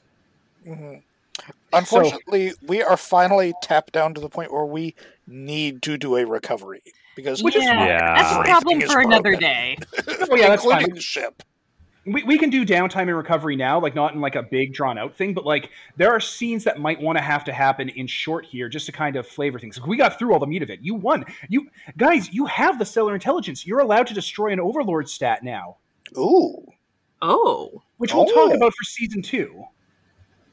Unfortunately, 1.72 2.52
we 2.66 2.82
are 2.82 2.96
finally 2.96 3.52
tapped 3.62 3.92
down 3.92 4.14
to 4.14 4.20
the 4.20 4.28
point 4.28 4.52
where 4.52 4.64
we 4.64 4.94
need 5.26 5.82
to 5.82 5.98
do 5.98 6.16
a 6.16 6.24
recovery 6.24 6.82
because 7.14 7.42
Which 7.42 7.56
is 7.56 7.64
yeah, 7.64 8.14
that's 8.16 8.32
a 8.36 8.42
problem 8.50 8.80
for 8.82 9.00
another 9.00 9.22
broken. 9.36 9.40
day. 9.40 9.76
Oh 10.30 10.36
yeah, 10.36 10.48
that's 10.48 10.62
including 10.64 10.86
fine. 10.86 10.94
the 10.94 11.00
ship. 11.00 11.42
we, 12.06 12.22
we 12.22 12.38
can 12.38 12.50
do 12.50 12.64
downtime 12.64 13.02
and 13.02 13.16
recovery 13.16 13.56
now, 13.56 13.80
like 13.80 13.94
not 13.94 14.14
in 14.14 14.20
like 14.20 14.36
a 14.36 14.42
big 14.42 14.72
drawn 14.72 14.96
out 14.96 15.14
thing, 15.16 15.34
but 15.34 15.44
like 15.44 15.70
there 15.96 16.10
are 16.10 16.20
scenes 16.20 16.64
that 16.64 16.78
might 16.80 17.00
want 17.00 17.18
to 17.18 17.22
have 17.22 17.44
to 17.44 17.52
happen 17.52 17.88
in 17.90 18.06
short 18.06 18.46
here 18.46 18.68
just 18.68 18.86
to 18.86 18.92
kind 18.92 19.16
of 19.16 19.26
flavor 19.26 19.58
things. 19.58 19.80
We 19.84 19.96
got 19.96 20.18
through 20.18 20.32
all 20.32 20.38
the 20.38 20.46
meat 20.46 20.62
of 20.62 20.70
it. 20.70 20.80
You 20.82 20.94
won. 20.94 21.24
You 21.48 21.68
guys, 21.96 22.32
you 22.32 22.46
have 22.46 22.78
the 22.78 22.84
stellar 22.84 23.14
intelligence. 23.14 23.66
You're 23.66 23.80
allowed 23.80 24.06
to 24.06 24.14
destroy 24.14 24.52
an 24.52 24.60
overlord 24.60 25.08
stat 25.08 25.42
now, 25.42 25.76
Ooh, 26.16 26.64
Oh. 27.20 27.82
which 27.98 28.14
we'll 28.14 28.24
talk 28.26 28.50
Oh. 28.52 28.54
about 28.56 28.72
for 28.74 28.84
season 28.84 29.20
two. 29.20 29.64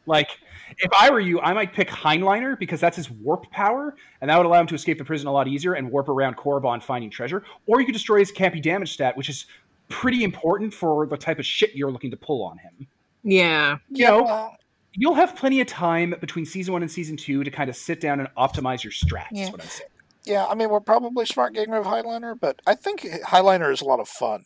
Like, 0.05 0.31
if 0.77 0.91
I 0.97 1.09
were 1.09 1.19
you, 1.19 1.39
I 1.41 1.53
might 1.53 1.73
pick 1.73 1.89
Heinleiner 1.89 2.57
because 2.57 2.79
that's 2.79 2.97
his 2.97 3.09
warp 3.09 3.49
power, 3.51 3.95
and 4.21 4.29
that 4.29 4.37
would 4.37 4.45
allow 4.45 4.61
him 4.61 4.67
to 4.67 4.75
escape 4.75 4.97
the 4.97 5.05
prison 5.05 5.27
a 5.27 5.31
lot 5.31 5.47
easier 5.47 5.73
and 5.73 5.89
warp 5.89 6.09
around 6.09 6.37
Korriban 6.37 6.81
finding 6.81 7.09
treasure. 7.09 7.43
Or 7.67 7.79
you 7.79 7.85
could 7.85 7.93
destroy 7.93 8.19
his 8.19 8.31
can't 8.31 8.61
damage 8.63 8.93
stat, 8.93 9.15
which 9.17 9.29
is 9.29 9.45
pretty 9.89 10.23
important 10.23 10.73
for 10.73 11.05
the 11.05 11.17
type 11.17 11.39
of 11.39 11.45
shit 11.45 11.75
you're 11.75 11.91
looking 11.91 12.11
to 12.11 12.17
pull 12.17 12.43
on 12.43 12.57
him. 12.57 12.87
Yeah. 13.23 13.77
You 13.89 14.07
know, 14.07 14.23
well, 14.23 14.57
you'll 14.93 15.15
have 15.15 15.35
plenty 15.35 15.61
of 15.61 15.67
time 15.67 16.15
between 16.19 16.45
season 16.45 16.73
one 16.73 16.81
and 16.81 16.91
season 16.91 17.17
two 17.17 17.43
to 17.43 17.51
kind 17.51 17.69
of 17.69 17.75
sit 17.75 18.01
down 18.01 18.19
and 18.19 18.29
optimize 18.37 18.83
your 18.83 18.91
strats. 18.91 19.27
Yeah. 19.31 19.45
Is 19.45 19.51
what 19.51 19.61
I'm 19.61 19.67
saying. 19.67 19.89
yeah. 20.25 20.45
I 20.45 20.55
mean, 20.55 20.69
we're 20.69 20.79
probably 20.79 21.25
smart 21.25 21.53
getting 21.53 21.71
rid 21.71 21.79
of 21.79 21.85
Highliner, 21.85 22.39
but 22.39 22.61
I 22.67 22.75
think 22.75 23.01
Highliner 23.01 23.71
is 23.71 23.81
a 23.81 23.85
lot 23.85 23.99
of 23.99 24.07
fun. 24.07 24.43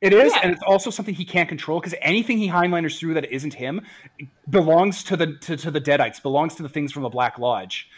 It 0.00 0.12
is, 0.12 0.32
Yeah. 0.34 0.40
and 0.44 0.52
it's 0.52 0.62
also 0.62 0.90
something 0.90 1.14
he 1.14 1.24
can't 1.24 1.48
control 1.48 1.80
because 1.80 1.94
anything 2.02 2.38
he 2.38 2.48
Heinleiners 2.48 2.98
through 2.98 3.14
that 3.14 3.30
isn't 3.32 3.54
him 3.54 3.80
belongs 4.48 5.02
to 5.04 5.16
the 5.16 5.36
to, 5.38 5.56
to 5.56 5.70
the 5.70 5.80
Deadites, 5.80 6.22
belongs 6.22 6.54
to 6.56 6.62
the 6.62 6.68
things 6.68 6.92
from 6.92 7.02
the 7.02 7.08
Black 7.08 7.38
Lodge. 7.38 7.88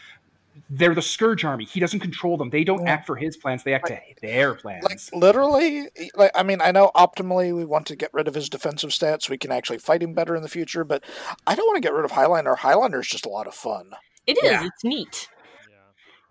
They're 0.69 0.95
the 0.95 1.01
Scourge 1.01 1.45
Army. 1.45 1.63
He 1.65 1.79
doesn't 1.79 1.99
control 2.01 2.37
them. 2.37 2.49
They 2.49 2.63
don't 2.63 2.83
Yeah. 2.83 2.93
act 2.93 3.05
for 3.07 3.15
his 3.15 3.37
plans. 3.37 3.63
They 3.63 3.73
act 3.73 3.87
to 3.87 3.99
their 4.21 4.55
plans. 4.55 4.83
Like 4.83 4.99
literally, 5.13 5.87
like 6.15 6.31
I 6.33 6.43
mean, 6.43 6.59
I 6.59 6.71
know 6.71 6.91
optimally 6.95 7.55
we 7.55 7.65
want 7.65 7.85
to 7.87 7.95
get 7.95 8.09
rid 8.13 8.27
of 8.27 8.33
his 8.33 8.49
defensive 8.49 8.89
stats 8.89 9.23
so 9.23 9.31
we 9.31 9.37
can 9.37 9.51
actually 9.51 9.77
fight 9.79 10.01
him 10.01 10.13
better 10.13 10.35
in 10.35 10.41
the 10.43 10.49
future, 10.49 10.83
but 10.83 11.03
I 11.45 11.55
don't 11.55 11.67
want 11.67 11.77
to 11.77 11.81
get 11.81 11.93
rid 11.93 12.03
of 12.03 12.11
Highliner. 12.11 12.57
Highliner 12.57 12.99
is 12.99 13.07
just 13.07 13.25
a 13.25 13.29
lot 13.29 13.47
of 13.47 13.53
fun. 13.53 13.91
It 14.27 14.37
is. 14.39 14.43
Yeah. 14.43 14.65
It's 14.65 14.83
neat. 14.83 15.29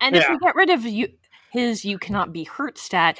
And 0.00 0.16
if 0.16 0.24
Yeah. 0.24 0.32
we 0.32 0.38
get 0.38 0.54
rid 0.54 0.70
of 0.70 0.84
you, 0.84 1.08
his 1.52 1.84
"you 1.84 1.98
cannot 1.98 2.32
be 2.32 2.44
hurt" 2.44 2.76
stat, 2.78 3.18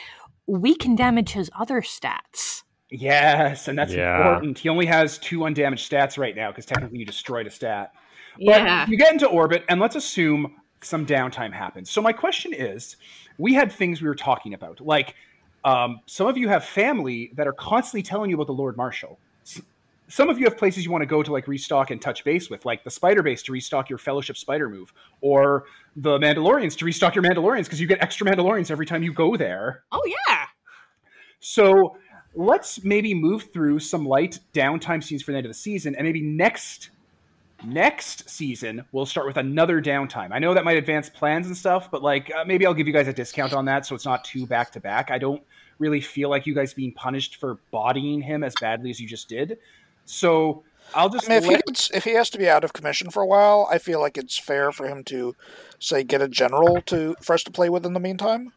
we 0.51 0.75
can 0.75 0.97
damage 0.97 1.31
his 1.31 1.51
other 1.59 1.81
stats. 1.81 2.65
yes, 2.93 3.69
and 3.69 3.79
that's 3.79 3.95
Yeah. 3.95 4.17
important. 4.17 4.59
He 4.59 4.69
only 4.69 4.87
has 4.87 5.17
two 5.19 5.45
undamaged 5.45 5.89
stats 5.89 6.19
right 6.19 6.35
now 6.35 6.51
because 6.51 6.67
technically 6.67 6.99
you 6.99 7.07
destroyed 7.07 7.47
a 7.47 7.51
stat. 7.51 7.93
But 8.35 8.63
Yeah. 8.63 8.85
you 8.89 8.97
get 8.99 9.13
into 9.13 9.29
orbit, 9.29 9.65
and 9.69 9.81
let's 9.81 9.95
assume 9.95 10.57
some 10.83 11.07
downtime 11.07 11.53
happens. 11.53 11.89
So 11.89 12.03
my 12.03 12.13
question 12.13 12.53
is, 12.53 12.97
we 13.39 13.55
had 13.55 13.71
things 13.71 14.03
we 14.03 14.09
were 14.09 14.17
talking 14.17 14.55
about, 14.55 14.81
like 14.81 15.15
um, 15.63 16.01
some 16.07 16.27
of 16.27 16.37
you 16.39 16.49
have 16.49 16.65
family 16.65 17.31
that 17.37 17.47
are 17.47 17.53
constantly 17.53 18.03
telling 18.03 18.31
you 18.31 18.37
about 18.37 18.47
the 18.49 18.55
Lord 18.55 18.77
Marshal. 18.77 19.21
Some 20.11 20.29
of 20.29 20.39
you 20.39 20.45
have 20.45 20.59
places 20.59 20.85
you 20.85 20.91
want 20.91 21.03
to 21.03 21.07
go 21.07 21.23
to 21.23 21.33
like 21.33 21.47
restock 21.47 21.91
and 21.91 22.03
touch 22.03 22.25
base 22.25 22.51
with, 22.51 22.65
like 22.65 22.85
the 22.85 22.91
Spider 22.91 23.23
Base 23.23 23.43
to 23.45 23.53
restock 23.53 23.89
your 23.89 23.99
Fellowship 23.99 24.37
Spider 24.37 24.69
move, 24.69 24.93
or 25.21 25.65
the 25.97 26.19
Mandalorians 26.19 26.77
to 26.79 26.85
restock 26.85 27.15
your 27.15 27.25
Mandalorians 27.25 27.65
because 27.65 27.81
you 27.81 27.87
get 27.87 28.03
extra 28.03 28.27
Mandalorians 28.27 28.71
every 28.71 28.87
time 28.87 29.03
you 29.03 29.13
go 29.13 29.37
there. 29.37 29.85
Oh 29.93 30.03
yeah. 30.05 30.47
So 31.39 31.97
let's 32.35 32.85
maybe 32.85 33.15
move 33.15 33.53
through 33.53 33.79
some 33.79 34.05
light 34.05 34.41
downtime 34.53 35.03
scenes 35.03 35.23
for 35.23 35.33
the 35.33 35.39
end 35.39 35.47
of 35.47 35.51
the 35.51 35.59
season, 35.59 35.95
and 35.95 36.05
maybe 36.05 36.21
next 36.21 36.91
Next 37.65 38.29
season, 38.29 38.87
we'll 38.91 39.05
start 39.05 39.27
with 39.27 39.37
another 39.37 39.83
downtime. 39.83 40.31
I 40.33 40.39
know 40.39 40.55
that 40.55 40.65
might 40.65 40.79
advance 40.79 41.11
plans 41.11 41.47
and 41.47 41.55
stuff, 41.55 41.91
but 41.91 42.03
like 42.03 42.33
uh, 42.35 42.45
maybe 42.47 42.65
I'll 42.65 42.73
give 42.73 42.87
you 42.87 42.93
guys 42.93 43.07
a 43.07 43.13
discount 43.13 43.53
on 43.53 43.67
that 43.67 43.85
so 43.85 43.95
it's 43.95 44.07
not 44.07 44.25
too 44.25 44.47
back 44.47 44.73
to 44.73 44.81
back. 44.81 45.11
I 45.11 45.19
don't 45.19 45.43
really 45.79 46.01
feel 46.01 46.31
like 46.31 46.47
you 46.47 46.55
guys 46.55 46.73
being 46.73 46.93
punished 46.93 47.37
for 47.37 47.59
bodying 47.71 48.23
him 48.23 48.43
as 48.45 48.55
badly 48.61 48.89
as 48.89 48.99
you 48.99 49.07
just 49.07 49.29
did. 49.29 49.59
So 50.11 50.65
I'll 50.95 51.09
just 51.09 51.31
I 51.31 51.35
mean, 51.35 51.39
if 51.39 51.45
he, 51.49 51.57
gets, 51.67 51.91
if 51.93 52.05
he 52.05 52.15
has 52.15 52.31
to 52.31 52.39
be 52.39 52.49
out 52.49 52.65
of 52.65 52.73
commission 52.73 53.11
for 53.11 53.23
a 53.23 53.27
while, 53.27 53.69
I 53.71 53.79
feel 53.79 54.01
like 54.01 54.19
it's 54.19 54.39
fair 54.39 54.73
for 54.73 54.87
him 54.89 55.05
to, 55.05 55.37
say, 55.79 56.03
get 56.03 56.21
a 56.21 56.29
general 56.29 56.81
to 56.87 57.15
for 57.23 57.35
us 57.35 57.45
to 57.45 57.51
play 57.51 57.69
with 57.69 57.87
in 57.87 57.93
the 57.95 58.01
meantime. 58.01 58.53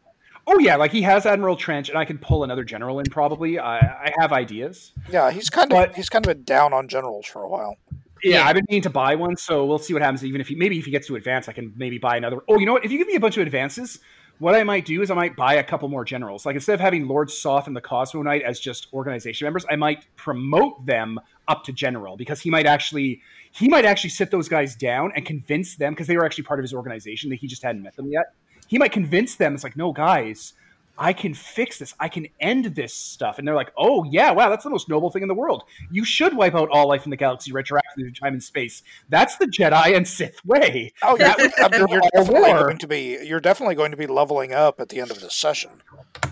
Oh 0.46 0.58
yeah, 0.58 0.76
like 0.76 0.90
he 0.92 1.00
has 1.02 1.24
Admiral 1.24 1.56
Trench, 1.56 1.88
and 1.88 1.96
I 1.96 2.04
can 2.04 2.18
pull 2.18 2.44
another 2.44 2.64
general 2.64 2.98
in 2.98 3.06
probably. 3.06 3.58
I, 3.58 3.78
I 3.78 4.12
have 4.18 4.32
ideas. 4.32 4.92
Yeah, 5.10 5.30
he's 5.30 5.48
kind 5.48 5.72
of 5.72 5.76
But- 5.76 5.94
he's 5.96 6.08
kind 6.10 6.26
of 6.26 6.36
been 6.36 6.44
down 6.44 6.72
on 6.74 6.86
generals 6.88 7.24
for 7.26 7.42
a 7.42 7.48
while. 7.48 7.76
Yeah, 8.22 8.38
Yeah. 8.38 8.46
I've 8.48 8.54
been 8.54 8.64
meaning 8.68 8.82
to 8.82 8.90
buy 8.90 9.14
one, 9.14 9.36
so 9.36 9.64
we'll 9.64 9.78
see 9.78 9.92
what 9.94 10.02
happens. 10.02 10.24
Even 10.24 10.40
if 10.40 10.48
he 10.48 10.54
maybe 10.54 10.78
if 10.78 10.84
he 10.84 10.90
gets 10.90 11.06
to 11.06 11.16
advance, 11.16 11.48
I 11.48 11.52
can 11.52 11.72
maybe 11.76 11.98
buy 11.98 12.16
another. 12.16 12.38
Oh, 12.48 12.58
you 12.58 12.66
know 12.66 12.72
what? 12.74 12.84
If 12.84 12.90
you 12.92 12.98
give 12.98 13.06
me 13.06 13.14
a 13.14 13.20
bunch 13.20 13.36
of 13.38 13.42
advances, 13.46 14.00
what 14.38 14.54
I 14.54 14.64
might 14.64 14.84
do 14.84 15.00
is 15.02 15.10
I 15.10 15.14
might 15.14 15.36
buy 15.36 15.54
a 15.54 15.64
couple 15.64 15.88
more 15.88 16.04
generals. 16.04 16.44
Like 16.44 16.54
instead 16.54 16.74
of 16.74 16.80
having 16.80 17.06
Lord 17.06 17.30
Soth 17.30 17.66
and 17.66 17.76
the 17.76 17.80
Cosmo 17.80 18.22
Knight 18.22 18.42
as 18.42 18.58
just 18.58 18.88
organization 18.92 19.46
members, 19.46 19.64
I 19.70 19.76
might 19.76 20.06
promote 20.16 20.84
them 20.86 21.20
up 21.46 21.64
to 21.64 21.72
general 21.72 22.16
because 22.16 22.40
he 22.40 22.50
might 22.50 22.66
actually 22.66 23.20
he 23.52 23.68
might 23.68 23.84
actually 23.84 24.10
sit 24.10 24.30
those 24.30 24.48
guys 24.48 24.74
down 24.74 25.12
and 25.14 25.24
convince 25.24 25.76
them 25.76 25.92
because 25.92 26.06
they 26.06 26.16
were 26.16 26.24
actually 26.24 26.44
part 26.44 26.58
of 26.58 26.64
his 26.64 26.74
organization 26.74 27.30
that 27.30 27.36
he 27.36 27.46
just 27.46 27.62
hadn't 27.62 27.82
met 27.82 27.94
them 27.96 28.10
yet. 28.10 28.34
He 28.66 28.78
might 28.78 28.92
convince 28.92 29.36
them. 29.36 29.54
It's 29.54 29.62
like, 29.62 29.76
no, 29.76 29.92
guys. 29.92 30.54
I 30.96 31.12
can 31.12 31.34
fix 31.34 31.78
this. 31.78 31.94
I 31.98 32.08
can 32.08 32.28
end 32.40 32.66
this 32.66 32.94
stuff. 32.94 33.38
And 33.38 33.46
they're 33.48 33.54
like, 33.54 33.72
oh, 33.76 34.04
yeah, 34.04 34.30
wow, 34.30 34.48
that's 34.48 34.64
the 34.64 34.70
most 34.70 34.88
noble 34.88 35.10
thing 35.10 35.22
in 35.22 35.28
the 35.28 35.34
world. 35.34 35.64
You 35.90 36.04
should 36.04 36.36
wipe 36.36 36.54
out 36.54 36.68
all 36.70 36.88
life 36.88 37.04
in 37.04 37.10
the 37.10 37.16
galaxy 37.16 37.50
retroactively 37.52 37.80
through 37.96 38.12
time 38.12 38.34
and 38.34 38.42
space. 38.42 38.82
That's 39.08 39.36
the 39.36 39.46
Jedi 39.46 39.96
and 39.96 40.06
Sith 40.06 40.44
way. 40.44 40.92
Oh, 41.02 41.16
yeah, 41.18 41.34
That 41.36 41.74
I 41.74 41.78
mean, 41.78 41.88
you're 41.88 42.00
definitely 42.12 42.40
war. 42.40 42.64
going 42.64 42.78
to 42.78 42.86
be 42.86 43.18
you're 43.24 43.40
definitely 43.40 43.74
going 43.74 43.90
to 43.90 43.96
be 43.96 44.06
leveling 44.06 44.52
up 44.52 44.80
at 44.80 44.88
the 44.88 45.00
end 45.00 45.10
of 45.10 45.20
this 45.20 45.34
session. 45.34 45.70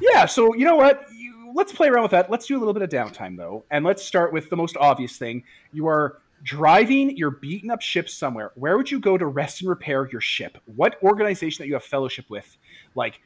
Yeah, 0.00 0.26
so 0.26 0.54
you 0.54 0.64
know 0.64 0.76
what? 0.76 1.06
You, 1.12 1.52
let's 1.54 1.72
play 1.72 1.88
around 1.88 2.02
with 2.02 2.12
that. 2.12 2.30
Let's 2.30 2.46
do 2.46 2.56
a 2.56 2.60
little 2.60 2.74
bit 2.74 2.82
of 2.82 2.90
downtime, 2.90 3.36
though. 3.36 3.64
And 3.70 3.84
let's 3.84 4.04
start 4.04 4.32
with 4.32 4.48
the 4.48 4.56
most 4.56 4.76
obvious 4.76 5.16
thing. 5.16 5.42
You 5.72 5.88
are 5.88 6.18
driving 6.44 7.16
your 7.16 7.30
beaten 7.30 7.70
up 7.70 7.80
ship 7.80 8.08
somewhere. 8.08 8.52
Where 8.54 8.76
would 8.76 8.90
you 8.90 9.00
go 9.00 9.18
to 9.18 9.26
rest 9.26 9.60
and 9.60 9.70
repair 9.70 10.08
your 10.10 10.20
ship? 10.20 10.58
What 10.76 11.02
organization 11.02 11.62
that 11.62 11.68
you 11.68 11.74
have 11.74 11.84
fellowship 11.84 12.26
with? 12.28 12.56
Like 12.94 13.20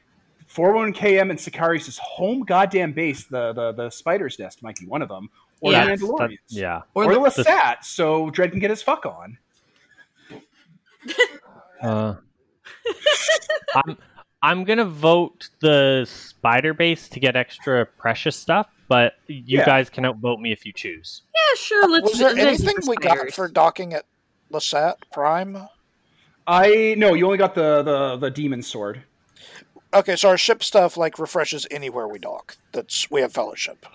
411KM 0.49 1.31
and 1.31 1.39
Sicarius' 1.39 1.99
home 1.99 2.41
goddamn 2.42 2.92
base, 2.92 3.25
the, 3.25 3.52
the, 3.52 3.73
the 3.73 3.91
Spider's 3.91 4.39
Nest 4.39 4.62
might 4.62 4.76
be 4.78 4.86
one 4.86 5.02
of 5.02 5.08
them. 5.08 5.28
Or 5.60 5.73
Yeah. 5.73 5.84
the 5.84 5.91
That's- 5.91 6.00
that- 6.00 6.08
Mandalorians. 6.08 6.39
yeah. 6.49 6.83
Or, 6.94 7.05
Or 7.05 7.15
the 7.15 7.20
the- 7.20 7.44
Lasat, 7.44 7.84
so 7.84 8.31
Dread 8.31 8.50
can 8.50 8.60
get 8.60 8.70
his 8.70 8.83
fuck 8.83 9.07
on. 9.07 9.39
Uh, 11.83 12.15
I'm 13.75 13.99
I'm 14.42 14.65
gonna 14.65 14.84
vote 14.84 15.49
the 15.60 16.05
spider 16.08 16.75
base 16.75 17.08
to 17.10 17.20
get 17.20 17.36
extra 17.36 17.84
precious 17.86 18.36
stuff, 18.36 18.68
but 18.89 19.15
you 19.26 19.58
Yeah. 19.58 19.66
guys 19.66 19.89
can 19.91 20.05
outvote 20.05 20.41
me 20.41 20.52
if 20.52 20.65
you 20.66 20.73
choose. 20.73 21.23
Yeah, 21.34 21.57
sure. 21.58 21.89
Let's. 21.89 22.10
Was 22.10 22.18
there 22.18 22.34
let's 22.34 22.60
anything 22.60 22.76
do 22.81 22.91
we 22.91 22.97
got 22.97 23.31
for 23.33 23.49
docking 23.49 23.92
at 23.94 24.05
Lasat 24.52 24.97
Prime? 25.12 25.68
I 26.47 26.94
no, 26.99 27.15
you 27.15 27.25
only 27.26 27.39
got 27.39 27.55
the 27.55 27.83
the 27.83 28.16
the 28.16 28.31
demon 28.31 28.62
sword. 28.62 29.02
Okay, 29.97 30.15
so 30.15 30.28
our 30.28 30.36
ship 30.36 30.62
stuff 30.62 30.99
like 30.99 31.18
refreshes 31.18 31.66
anywhere 31.70 32.07
we 32.07 32.18
dock. 32.18 32.58
That's 32.73 33.10
we 33.10 33.23
have 33.23 33.33
fellowship. 33.33 33.86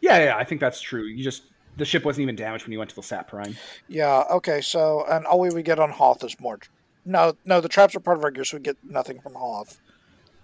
Yeah, 0.00 0.24
yeah, 0.24 0.36
I 0.38 0.44
think 0.44 0.62
that's 0.62 0.80
true. 0.80 1.04
You 1.04 1.22
just 1.22 1.42
the 1.76 1.84
ship 1.84 2.06
wasn't 2.06 2.22
even 2.22 2.36
damaged 2.36 2.64
when 2.64 2.72
you 2.72 2.78
went 2.78 2.90
to 2.90 2.96
Lasat 2.98 3.28
Prime. 3.28 3.54
Yeah. 3.86 4.24
Okay. 4.30 4.62
So 4.62 5.04
and 5.06 5.26
all 5.26 5.40
we 5.40 5.50
would 5.50 5.66
get 5.66 5.78
on 5.78 5.90
Hoth 5.90 6.24
is 6.24 6.40
more. 6.40 6.58
No, 7.04 7.36
no, 7.44 7.60
the 7.60 7.68
traps 7.68 7.94
are 7.94 8.00
part 8.00 8.16
of 8.16 8.24
our 8.24 8.30
gear, 8.30 8.44
so 8.44 8.56
we 8.56 8.62
get 8.62 8.78
nothing 8.82 9.20
from 9.20 9.34
Hoth. 9.34 9.78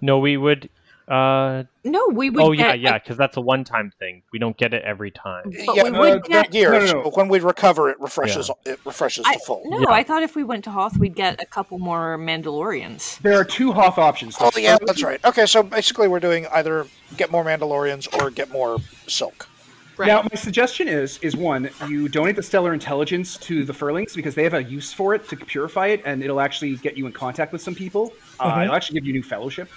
No, 0.03 0.19
we 0.19 0.37
would. 0.37 0.69
Uh, 1.09 1.65
No, 1.85 2.09
we 2.13 2.29
would. 2.31 2.43
oh 2.43 2.53
yeah, 2.53 2.73
get- 2.73 2.81
yeah, 2.81 2.99
because 2.99 3.17
that's 3.17 3.37
a 3.37 3.41
one-time 3.41 3.93
thing. 3.99 4.23
We 4.33 4.39
don't 4.39 4.57
get 4.57 4.75
it 4.75 4.83
every 4.85 5.11
time. 5.11 5.45
But 5.65 5.75
yeah, 5.77 5.85
we 5.85 5.91
no, 5.91 6.01
would 6.01 6.25
the 6.25 6.29
get- 6.29 6.51
gear. 6.51 6.73
No, 6.73 6.79
no, 6.85 7.03
no. 7.05 7.11
when 7.15 7.29
we 7.29 7.41
recover, 7.41 7.89
it 7.91 7.99
refreshes. 8.01 8.51
It 8.67 8.79
refreshes 8.85 9.25
I, 9.27 9.35
to 9.35 9.41
full. 9.41 9.63
no, 9.67 9.81
Yeah. 9.81 9.87
I 9.91 10.03
thought 10.03 10.23
if 10.23 10.37
we 10.37 10.45
went 10.45 10.65
to 10.65 10.71
Hoth, 10.71 10.99
we'd 10.99 11.15
get 11.15 11.41
a 11.43 11.47
couple 11.47 11.79
more 11.79 12.19
Mandalorians. 12.19 13.19
There 13.21 13.39
are 13.39 13.45
two 13.45 13.73
Hoth 13.73 13.97
options. 13.99 14.37
Oh 14.41 14.51
yeah, 14.57 14.77
that's 14.87 15.03
right. 15.03 15.25
Okay, 15.25 15.47
so 15.47 15.63
basically 15.63 16.09
we're 16.09 16.21
doing 16.21 16.47
either 16.53 16.87
get 17.17 17.31
more 17.31 17.45
Mandalorians 17.45 18.13
or 18.21 18.31
get 18.31 18.51
more 18.51 18.79
silk. 19.07 19.49
Right. 19.97 20.07
Now, 20.07 20.23
my 20.23 20.37
suggestion 20.37 20.87
is 20.87 21.19
is 21.23 21.35
one, 21.37 21.71
you 21.89 22.09
donate 22.09 22.37
the 22.37 22.43
stellar 22.43 22.73
intelligence 22.73 23.37
to 23.39 23.65
the 23.65 23.73
Furlings 23.73 24.15
because 24.15 24.33
they 24.37 24.45
have 24.45 24.55
a 24.55 24.63
use 24.63 24.93
for 24.93 25.13
it 25.13 25.29
to 25.29 25.37
purify 25.37 25.89
it, 25.89 26.03
and 26.05 26.23
it'll 26.23 26.41
actually 26.41 26.77
get 26.77 26.97
you 26.97 27.07
in 27.07 27.13
contact 27.13 27.51
with 27.53 27.61
some 27.61 27.75
people. 27.75 28.13
Uh, 28.39 28.61
it'll 28.63 28.77
actually 28.77 29.01
give 29.01 29.07
you 29.07 29.13
new 29.13 29.25
fellowship, 29.25 29.69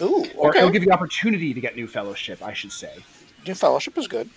Ooh, 0.00 0.24
or 0.36 0.50
okay. 0.50 0.58
it'll 0.58 0.70
give 0.70 0.82
you 0.82 0.92
opportunity 0.92 1.52
to 1.54 1.60
get 1.60 1.76
new 1.76 1.86
fellowship, 1.86 2.42
I 2.42 2.52
should 2.52 2.72
say. 2.72 2.92
New 3.46 3.54
fellowship 3.54 3.96
is 3.98 4.08
good. 4.08 4.28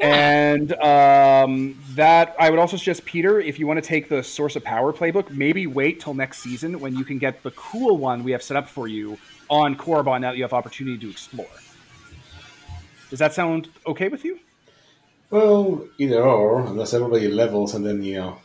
And 0.00 0.72
um, 0.80 1.78
that 1.90 2.34
I 2.38 2.48
would 2.48 2.58
also 2.58 2.78
suggest, 2.78 3.04
Peter, 3.04 3.38
if 3.38 3.58
you 3.58 3.66
want 3.66 3.82
to 3.82 3.86
take 3.86 4.08
the 4.08 4.22
Source 4.22 4.56
of 4.56 4.64
Power 4.64 4.94
playbook, 4.94 5.30
maybe 5.30 5.66
wait 5.66 6.00
till 6.00 6.14
next 6.14 6.38
season 6.38 6.80
when 6.80 6.96
you 6.96 7.04
can 7.04 7.18
get 7.18 7.42
the 7.42 7.50
cool 7.50 7.98
one 7.98 8.24
we 8.24 8.32
have 8.32 8.42
set 8.42 8.56
up 8.56 8.66
for 8.66 8.88
you 8.88 9.18
on 9.50 9.76
Korriban 9.76 10.22
now 10.22 10.30
that 10.30 10.38
you 10.38 10.42
have 10.42 10.54
opportunity 10.54 10.96
to 10.98 11.10
explore. 11.10 11.46
Does 13.10 13.18
that 13.18 13.34
sound 13.34 13.68
okay 13.86 14.08
with 14.08 14.24
you? 14.24 14.38
Well, 15.28 15.86
either 15.98 16.22
or, 16.22 16.62
unless 16.62 16.94
everybody 16.94 17.28
levels 17.28 17.74
and 17.74 17.84
then, 17.84 18.02
you 18.02 18.14
know. 18.14 18.38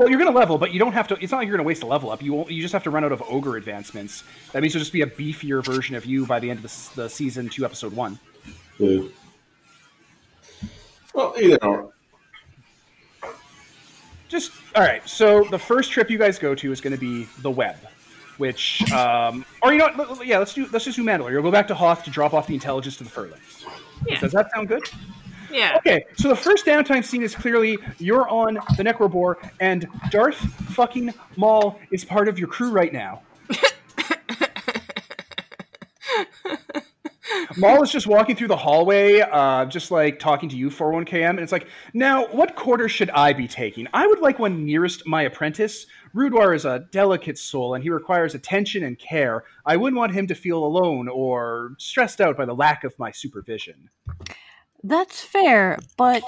Well, 0.00 0.08
you're 0.08 0.18
going 0.18 0.32
to 0.32 0.38
level, 0.38 0.56
but 0.56 0.72
you 0.72 0.78
don't 0.78 0.94
have 0.94 1.08
to. 1.08 1.18
It's 1.22 1.30
not 1.30 1.38
like 1.38 1.46
you're 1.46 1.58
going 1.58 1.62
to 1.64 1.68
waste 1.68 1.82
a 1.82 1.86
level 1.86 2.10
up. 2.10 2.22
You 2.22 2.32
won't, 2.32 2.50
you 2.50 2.62
just 2.62 2.72
have 2.72 2.82
to 2.84 2.90
run 2.90 3.04
out 3.04 3.12
of 3.12 3.22
ogre 3.28 3.58
advancements. 3.58 4.24
That 4.52 4.62
means 4.62 4.72
you'll 4.72 4.80
just 4.80 4.94
be 4.94 5.02
a 5.02 5.06
beefier 5.06 5.62
version 5.62 5.94
of 5.94 6.06
you 6.06 6.24
by 6.24 6.40
the 6.40 6.48
end 6.48 6.64
of 6.64 6.94
the, 6.94 7.02
the 7.02 7.10
season 7.10 7.50
two, 7.50 7.66
episode 7.66 7.92
one. 7.92 8.18
uh, 8.82 9.02
well, 11.12 11.34
either 11.38 11.62
or. 11.62 11.92
Just 14.30 14.52
all 14.74 14.82
right. 14.82 15.06
So 15.06 15.44
the 15.50 15.58
first 15.58 15.92
trip 15.92 16.08
you 16.08 16.16
guys 16.16 16.38
go 16.38 16.54
to 16.54 16.72
is 16.72 16.80
going 16.80 16.94
to 16.94 16.98
be 16.98 17.28
the 17.42 17.50
web, 17.50 17.76
which, 18.38 18.90
um, 18.92 19.44
or 19.62 19.70
you 19.70 19.78
know, 19.80 19.84
what, 19.84 19.98
let- 19.98 20.18
let- 20.18 20.26
yeah, 20.26 20.38
let's 20.38 20.54
do 20.54 20.66
let's 20.72 20.86
just 20.86 20.96
do 20.96 21.04
Mandalore. 21.04 21.30
You'll 21.30 21.42
go 21.42 21.50
back 21.50 21.68
to 21.68 21.74
Hoth 21.74 22.04
to 22.04 22.10
drop 22.10 22.32
off 22.32 22.46
the 22.46 22.54
intelligence 22.54 22.96
to 22.96 23.04
the 23.04 23.10
Furlings. 23.10 23.66
Yeah. 24.08 24.18
Does 24.18 24.32
that 24.32 24.50
sound 24.54 24.68
good? 24.68 24.82
Yeah. 25.50 25.76
Okay, 25.78 26.04
so 26.16 26.28
the 26.28 26.36
first 26.36 26.64
downtime 26.66 27.04
scene 27.04 27.22
is 27.22 27.34
clearly 27.34 27.78
you're 27.98 28.28
on 28.28 28.54
the 28.76 28.84
Necrobore, 28.84 29.36
and 29.60 29.88
Darth 30.10 30.36
fucking 30.36 31.12
Maul 31.36 31.78
is 31.90 32.04
part 32.04 32.28
of 32.28 32.38
your 32.38 32.48
crew 32.48 32.70
right 32.70 32.92
now. 32.92 33.22
Maul 37.56 37.82
is 37.82 37.90
just 37.90 38.06
walking 38.06 38.36
through 38.36 38.48
the 38.48 38.56
hallway, 38.56 39.20
uh, 39.20 39.64
just 39.66 39.90
like 39.90 40.18
talking 40.18 40.48
to 40.48 40.56
you, 40.56 40.70
411KM, 40.70 41.30
and 41.30 41.40
it's 41.40 41.52
like, 41.52 41.66
now, 41.92 42.26
what 42.28 42.54
quarter 42.54 42.88
should 42.88 43.10
I 43.10 43.32
be 43.32 43.48
taking? 43.48 43.88
I 43.92 44.06
would 44.06 44.20
like 44.20 44.38
one 44.38 44.64
nearest 44.64 45.06
my 45.06 45.22
apprentice. 45.22 45.86
Rudwar 46.14 46.54
is 46.54 46.64
a 46.64 46.86
delicate 46.92 47.38
soul, 47.38 47.74
and 47.74 47.82
he 47.82 47.90
requires 47.90 48.34
attention 48.34 48.84
and 48.84 48.98
care. 48.98 49.44
I 49.66 49.76
wouldn't 49.76 49.98
want 49.98 50.12
him 50.12 50.26
to 50.28 50.34
feel 50.34 50.64
alone 50.64 51.08
or 51.08 51.74
stressed 51.78 52.20
out 52.20 52.36
by 52.36 52.44
the 52.44 52.54
lack 52.54 52.84
of 52.84 52.98
my 52.98 53.10
supervision. 53.10 53.90
That's 54.82 55.20
fair, 55.22 55.78
but 55.96 56.22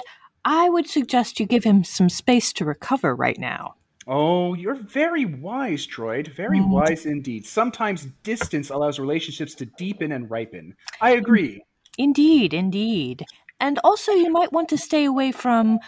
I 0.45 0.69
would 0.69 0.87
suggest 0.87 1.39
you 1.39 1.45
give 1.45 1.63
him 1.63 1.83
some 1.83 2.09
space 2.09 2.53
to 2.53 2.65
recover 2.65 3.15
right 3.15 3.37
now. 3.37 3.75
Oh, 4.05 4.53
you're 4.53 4.75
very 4.75 5.23
wise, 5.25 5.87
Droid. 5.87 6.35
Very 6.35 6.59
Mm. 6.59 6.69
wise 6.69 7.05
indeed. 7.05 7.45
Sometimes 7.45 8.07
distance 8.23 8.69
allows 8.69 8.99
relationships 8.99 9.55
to 9.55 9.65
deepen 9.65 10.11
and 10.11 10.29
ripen. 10.29 10.75
I 10.99 11.11
agree. 11.11 11.63
Indeed, 11.97 12.53
indeed. 12.53 13.25
And 13.59 13.79
also, 13.83 14.11
you 14.11 14.29
might 14.31 14.51
want 14.51 14.67
to 14.69 14.77
stay 14.77 15.05
away 15.05 15.31
from 15.31 15.79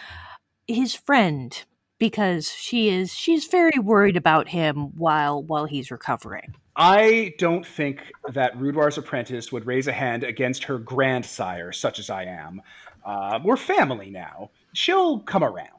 his 0.66 0.94
friend 0.94 1.62
because 1.98 2.50
she 2.50 2.88
is 2.88 3.12
she's 3.12 3.46
very 3.46 3.78
worried 3.78 4.16
about 4.16 4.48
him 4.48 4.96
while 4.96 5.42
while 5.42 5.66
he's 5.66 5.90
recovering. 5.90 6.54
I 6.76 7.34
don't 7.38 7.66
think 7.66 8.12
that 8.32 8.54
Rudwar's 8.58 8.98
apprentice 8.98 9.50
would 9.50 9.66
raise 9.66 9.88
a 9.88 9.92
hand 9.92 10.24
against 10.24 10.64
her 10.64 10.78
grandsire, 10.78 11.72
such 11.72 11.98
as 11.98 12.10
I 12.10 12.24
am. 12.24 12.60
Uh, 13.04 13.40
we're 13.42 13.56
family 13.56 14.10
now. 14.10 14.50
She'll 14.74 15.20
come 15.20 15.42
around. 15.42 15.70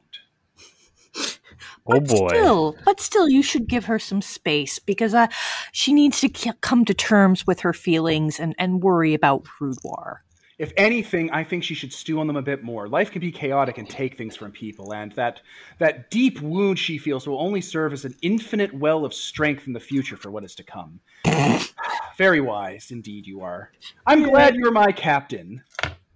Oh 1.86 2.00
but 2.00 2.08
boy. 2.08 2.28
Still, 2.28 2.76
but 2.84 3.00
still, 3.00 3.28
you 3.28 3.42
should 3.42 3.66
give 3.66 3.86
her 3.86 3.98
some 3.98 4.22
space 4.22 4.78
because 4.78 5.14
uh, 5.14 5.28
she 5.72 5.92
needs 5.92 6.20
to 6.20 6.28
k- 6.28 6.52
come 6.60 6.84
to 6.84 6.94
terms 6.94 7.46
with 7.46 7.60
her 7.60 7.72
feelings 7.72 8.38
and, 8.38 8.54
and 8.58 8.82
worry 8.82 9.14
about 9.14 9.44
Rudwar. 9.60 10.18
If 10.58 10.72
anything, 10.76 11.30
I 11.30 11.44
think 11.44 11.62
she 11.62 11.74
should 11.74 11.92
stew 11.92 12.18
on 12.18 12.26
them 12.26 12.36
a 12.36 12.42
bit 12.42 12.64
more. 12.64 12.88
Life 12.88 13.12
can 13.12 13.20
be 13.20 13.30
chaotic 13.30 13.78
and 13.78 13.88
take 13.88 14.16
things 14.16 14.34
from 14.34 14.50
people, 14.50 14.92
and 14.92 15.12
that 15.12 15.40
that 15.78 16.10
deep 16.10 16.40
wound 16.40 16.80
she 16.80 16.98
feels 16.98 17.28
will 17.28 17.40
only 17.40 17.60
serve 17.60 17.92
as 17.92 18.04
an 18.04 18.16
infinite 18.22 18.74
well 18.74 19.04
of 19.04 19.14
strength 19.14 19.68
in 19.68 19.72
the 19.72 19.80
future 19.80 20.16
for 20.16 20.32
what 20.32 20.42
is 20.42 20.56
to 20.56 20.64
come. 20.64 20.98
Very 22.18 22.40
wise, 22.40 22.90
indeed, 22.90 23.24
you 23.24 23.40
are. 23.42 23.70
I'm 24.04 24.24
glad 24.24 24.56
you're 24.56 24.72
my 24.72 24.90
captain. 24.90 25.62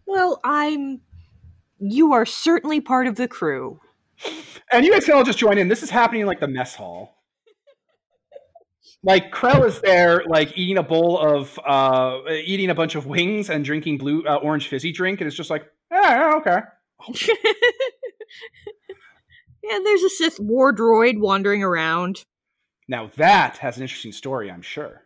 Well, 0.07 0.41
I'm. 0.43 1.01
You 1.79 2.13
are 2.13 2.27
certainly 2.27 2.81
part 2.81 3.07
of 3.07 3.15
the 3.15 3.29
crew. 3.29 3.81
and 4.73 4.85
you 4.85 4.93
guys 4.93 5.05
can 5.05 5.15
all 5.15 5.25
just 5.25 5.39
join 5.39 5.57
in. 5.57 5.69
This 5.69 5.85
is 5.85 5.91
happening 5.91 6.23
in 6.23 6.27
like 6.27 6.41
the 6.41 6.49
mess 6.49 6.75
hall. 6.75 7.22
Like 9.05 9.33
Krell 9.33 9.67
is 9.67 9.81
there, 9.81 10.23
like 10.27 10.57
eating 10.57 10.79
a 10.79 10.83
bowl 10.83 11.19
of, 11.19 11.59
uh, 11.67 12.21
eating 12.31 12.71
a 12.71 12.75
bunch 12.75 12.95
of 12.95 13.07
wings 13.07 13.51
and 13.51 13.65
drinking 13.65 13.99
blue 13.99 14.25
uh, 14.25 14.37
orange 14.37 14.69
fizzy 14.69 14.93
drink, 14.93 15.21
and 15.21 15.27
it's 15.27 15.37
just 15.37 15.51
like, 15.51 15.65
yeah, 15.91 16.35
okay. 16.37 16.61
yeah, 19.63 19.79
there's 19.85 20.03
a 20.03 20.09
Sith 20.09 20.39
war 20.39 20.73
droid 20.75 21.19
wandering 21.19 21.65
around. 21.65 22.23
Now 22.89 23.11
that 23.17 23.59
has 23.59 23.77
an 23.77 23.83
interesting 23.83 24.13
story, 24.13 24.51
I'm 24.51 24.63
sure. 24.63 25.03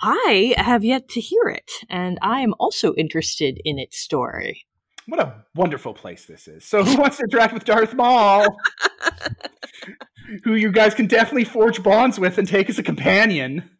I 0.00 0.54
have 0.56 0.84
yet 0.84 1.08
to 1.10 1.20
hear 1.20 1.48
it, 1.48 1.70
and 1.88 2.18
I 2.22 2.40
am 2.40 2.54
also 2.60 2.94
interested 2.94 3.60
in 3.64 3.78
its 3.78 3.98
story. 3.98 4.67
What 5.08 5.20
a 5.20 5.44
wonderful 5.54 5.94
place 5.94 6.26
this 6.26 6.46
is. 6.46 6.66
So, 6.66 6.84
who 6.84 7.00
wants 7.00 7.16
to 7.16 7.22
interact 7.22 7.54
with 7.54 7.64
Darth 7.64 7.94
Maul? 7.94 8.46
who 10.44 10.54
you 10.54 10.70
guys 10.70 10.94
can 10.94 11.06
definitely 11.06 11.44
forge 11.44 11.82
bonds 11.82 12.20
with 12.20 12.36
and 12.36 12.46
take 12.46 12.68
as 12.68 12.78
a 12.78 12.82
companion. 12.82 13.70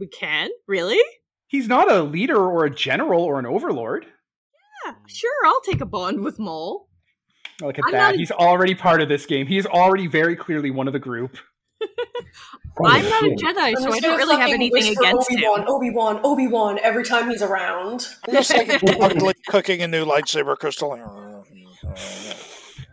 We 0.00 0.08
can? 0.08 0.50
Really? 0.66 1.00
He's 1.46 1.68
not 1.68 1.90
a 1.90 2.02
leader 2.02 2.36
or 2.36 2.64
a 2.64 2.74
general 2.74 3.22
or 3.22 3.38
an 3.38 3.46
overlord. 3.46 4.04
Yeah, 4.84 4.94
sure, 5.06 5.46
I'll 5.46 5.60
take 5.60 5.80
a 5.80 5.86
bond 5.86 6.24
with 6.24 6.40
Maul. 6.40 6.88
Look 7.60 7.78
at 7.78 7.84
I'm 7.86 7.92
that. 7.92 8.16
He's 8.16 8.32
already 8.32 8.74
part 8.74 9.00
of 9.00 9.08
this 9.08 9.26
game. 9.26 9.46
He's 9.46 9.66
already 9.66 10.08
very 10.08 10.34
clearly 10.34 10.72
one 10.72 10.88
of 10.88 10.92
the 10.92 10.98
group. 10.98 11.36
I'm 12.84 13.04
not 13.04 13.24
a 13.24 13.36
Jedi, 13.36 13.76
so 13.78 13.92
I 13.92 14.00
don't 14.00 14.16
really 14.16 14.36
have 14.36 14.50
anything 14.50 14.96
against 14.96 15.30
Obi-Wan, 15.30 15.60
him. 15.60 15.68
Obi 15.68 15.90
Wan, 15.90 16.20
Obi 16.24 16.46
Wan, 16.46 16.78
every 16.82 17.04
time 17.04 17.28
he's 17.28 17.42
around. 17.42 18.08
Just 18.30 18.54
like 18.54 18.80
cooking 19.48 19.82
a 19.82 19.88
new 19.88 20.04
lightsaber 20.06 20.56
crystal. 20.56 20.98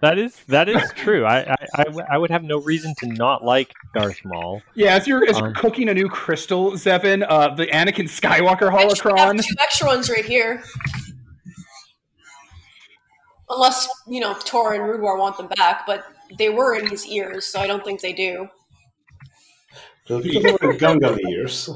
That 0.01 0.17
is 0.17 0.35
that 0.47 0.69
is 0.69 0.81
true. 0.95 1.25
I, 1.25 1.55
I, 1.75 1.85
I, 2.11 2.17
would 2.17 2.31
have 2.31 2.43
no 2.43 2.59
reason 2.61 2.93
to 2.99 3.07
not 3.07 3.43
like 3.43 3.73
Darth 3.93 4.23
Maul. 4.23 4.61
Yeah, 4.73 4.95
as 4.95 5.07
you're, 5.07 5.27
as 5.27 5.35
um, 5.35 5.43
you're 5.43 5.53
cooking 5.53 5.89
a 5.89 5.93
new 5.93 6.07
crystal, 6.07 6.71
Zevin, 6.71 7.25
uh, 7.27 7.53
the 7.53 7.65
Anakin 7.67 8.07
Skywalker 8.07 8.71
holocron. 8.71 9.45
two 9.45 9.55
extra 9.61 9.87
ones 9.87 10.09
right 10.09 10.23
here. 10.23 10.63
Unless 13.49 13.89
you 14.07 14.21
know 14.21 14.35
Tora 14.45 14.75
and 14.75 14.83
Rudwar 14.83 15.19
want 15.19 15.35
them 15.35 15.47
back, 15.47 15.85
but 15.85 16.05
they 16.37 16.47
were 16.47 16.75
in 16.75 16.87
his 16.87 17.05
ears, 17.05 17.45
so 17.45 17.59
I 17.59 17.67
don't 17.67 17.83
think 17.83 17.99
they 17.99 18.13
do. 18.13 18.47
Because 20.17 20.43
they 20.43 20.51
were 20.51 20.73
Gungan 20.73 21.19
ears. 21.29 21.69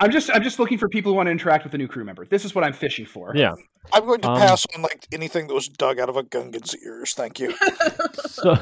I'm 0.00 0.10
just 0.10 0.30
I'm 0.32 0.42
just 0.42 0.58
looking 0.58 0.78
for 0.78 0.88
people 0.88 1.12
who 1.12 1.16
want 1.16 1.26
to 1.26 1.30
interact 1.30 1.64
with 1.64 1.74
a 1.74 1.78
new 1.78 1.88
crew 1.88 2.04
member. 2.04 2.24
This 2.24 2.44
is 2.44 2.54
what 2.54 2.64
I'm 2.64 2.72
fishing 2.72 3.06
for. 3.06 3.32
Yeah. 3.34 3.54
I'm 3.92 4.04
going 4.04 4.20
to 4.20 4.30
um, 4.30 4.38
pass 4.38 4.66
on 4.74 4.82
like 4.82 5.06
anything 5.12 5.46
that 5.48 5.54
was 5.54 5.68
dug 5.68 5.98
out 5.98 6.08
of 6.08 6.16
a 6.16 6.22
Gungan's 6.22 6.76
ears. 6.84 7.14
Thank 7.14 7.40
you. 7.40 7.54
so, 8.26 8.56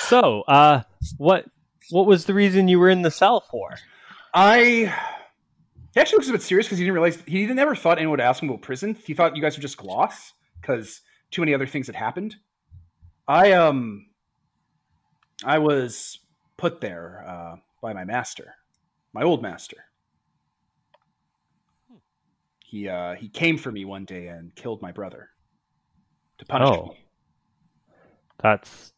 so 0.00 0.42
uh, 0.42 0.82
what 1.18 1.44
what 1.90 2.06
was 2.06 2.24
the 2.24 2.34
reason 2.34 2.68
you 2.68 2.78
were 2.80 2.90
in 2.90 3.02
the 3.02 3.10
cell 3.10 3.44
for? 3.50 3.76
I 4.34 4.92
he 5.92 6.00
actually 6.00 6.16
looks 6.16 6.28
a 6.28 6.32
bit 6.32 6.42
serious 6.42 6.66
because 6.66 6.78
he 6.78 6.84
didn't 6.84 6.94
realize 6.94 7.22
he 7.26 7.46
never 7.46 7.74
thought 7.74 7.98
anyone 7.98 8.12
would 8.12 8.20
ask 8.20 8.42
him 8.42 8.48
about 8.48 8.62
prison. 8.62 8.96
He 9.04 9.14
thought 9.14 9.36
you 9.36 9.42
guys 9.42 9.56
were 9.56 9.62
just 9.62 9.76
gloss 9.76 10.32
because 10.60 11.00
too 11.30 11.42
many 11.42 11.54
other 11.54 11.66
things 11.66 11.86
had 11.86 11.96
happened. 11.96 12.36
I 13.28 13.52
um 13.52 14.06
I 15.44 15.58
was 15.58 16.18
put 16.56 16.80
there 16.80 17.24
uh, 17.26 17.56
by 17.80 17.92
my 17.92 18.04
master 18.04 18.54
my 19.12 19.22
old 19.22 19.42
master. 19.42 19.76
He 22.64 22.88
uh, 22.88 23.14
he 23.14 23.28
came 23.28 23.58
for 23.58 23.72
me 23.72 23.84
one 23.84 24.04
day 24.04 24.28
and 24.28 24.54
killed 24.54 24.80
my 24.80 24.92
brother 24.92 25.30
to 26.38 26.44
punish 26.44 26.68
oh. 26.68 26.86
me. 26.86 27.04
That's 28.42 28.92